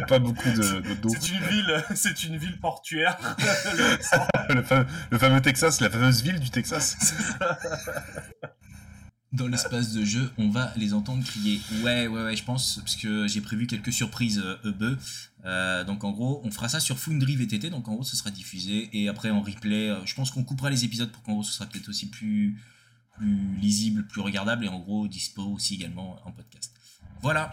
A 0.05 0.06
pas 0.06 0.18
beaucoup 0.18 0.48
de 0.51 0.81
de- 0.81 0.94
d'eau. 0.94 1.09
C'est 1.10 1.28
une 1.31 1.40
ville, 1.44 1.85
c'est 1.94 2.24
une 2.24 2.36
ville 2.36 2.59
portuaire. 2.60 3.16
Le 4.51 4.62
fameux- 4.62 4.86
le 5.10 5.18
fameux 5.18 5.40
Texas, 5.40 5.81
la 5.81 5.90
fameuse 5.90 6.22
ville 6.22 6.39
du 6.39 6.51
Texas. 6.51 6.97
dans 9.32 9.48
l'espace 9.48 9.93
de 9.93 10.05
jeu, 10.05 10.31
on 10.39 10.48
va 10.48 10.72
les 10.76 10.94
entendre 10.94 11.24
crier. 11.24 11.60
Ouais, 11.82 12.06
ouais, 12.06 12.22
ouais, 12.24 12.36
je 12.36 12.44
pense, 12.44 12.76
parce 12.76 12.94
que 12.94 13.26
j'ai 13.26 13.40
prévu 13.40 13.66
quelques 13.66 13.93
surprises 13.93 14.40
euh, 14.44 14.56
EBE. 14.70 14.97
Euh, 15.44 15.82
donc 15.85 16.05
en 16.05 16.12
gros, 16.12 16.40
on 16.44 16.51
fera 16.52 16.68
ça 16.68 16.78
sur 16.78 16.98
Foundry 17.01 17.35
VTT, 17.35 17.68
donc 17.70 17.89
en 17.89 17.94
gros, 17.94 18.05
ce 18.05 18.16
sera 18.16 18.31
diffusé. 18.31 18.90
Et 18.93 19.09
après, 19.09 19.31
en 19.31 19.40
replay, 19.43 19.89
euh, 19.90 19.97
je 20.06 20.14
pense 20.14 20.31
qu'on 20.31 20.44
coupera 20.44 20.70
les 20.70 20.85
épisodes 20.85 21.10
pour 21.10 21.22
qu'en 21.22 21.32
gros, 21.32 21.43
ce 21.43 21.52
sera 21.52 21.66
peut-être 21.66 21.89
aussi 21.89 22.09
plus, 22.10 22.62
plus 23.16 23.56
lisible, 23.56 24.06
plus 24.06 24.20
regardable 24.20 24.66
et 24.66 24.68
en 24.68 24.78
gros 24.78 25.09
dispo 25.09 25.43
aussi 25.43 25.74
également 25.74 26.16
en 26.24 26.31
podcast. 26.31 26.72
Voilà. 27.20 27.51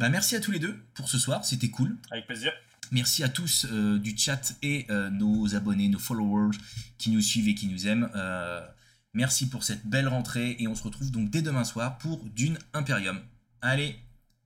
Bah 0.00 0.08
merci 0.08 0.34
à 0.34 0.40
tous 0.40 0.50
les 0.50 0.58
deux 0.58 0.82
pour 0.94 1.10
ce 1.10 1.18
soir, 1.18 1.44
c'était 1.44 1.68
cool. 1.68 1.94
Avec 2.10 2.26
plaisir. 2.26 2.54
Merci 2.90 3.22
à 3.22 3.28
tous 3.28 3.66
euh, 3.70 3.98
du 3.98 4.16
chat 4.16 4.54
et 4.62 4.86
euh, 4.88 5.10
nos 5.10 5.54
abonnés, 5.54 5.90
nos 5.90 5.98
followers 5.98 6.56
qui 6.96 7.10
nous 7.10 7.20
suivent 7.20 7.48
et 7.48 7.54
qui 7.54 7.66
nous 7.66 7.86
aiment. 7.86 8.08
Euh, 8.14 8.66
merci 9.12 9.46
pour 9.50 9.62
cette 9.62 9.86
belle 9.86 10.08
rentrée 10.08 10.56
et 10.58 10.66
on 10.68 10.74
se 10.74 10.84
retrouve 10.84 11.10
donc 11.10 11.28
dès 11.28 11.42
demain 11.42 11.64
soir 11.64 11.98
pour 11.98 12.24
Dune 12.24 12.58
Imperium. 12.72 13.20
Allez, 13.60 13.94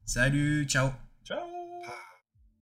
salut, 0.05 0.65
ciao 0.65 0.91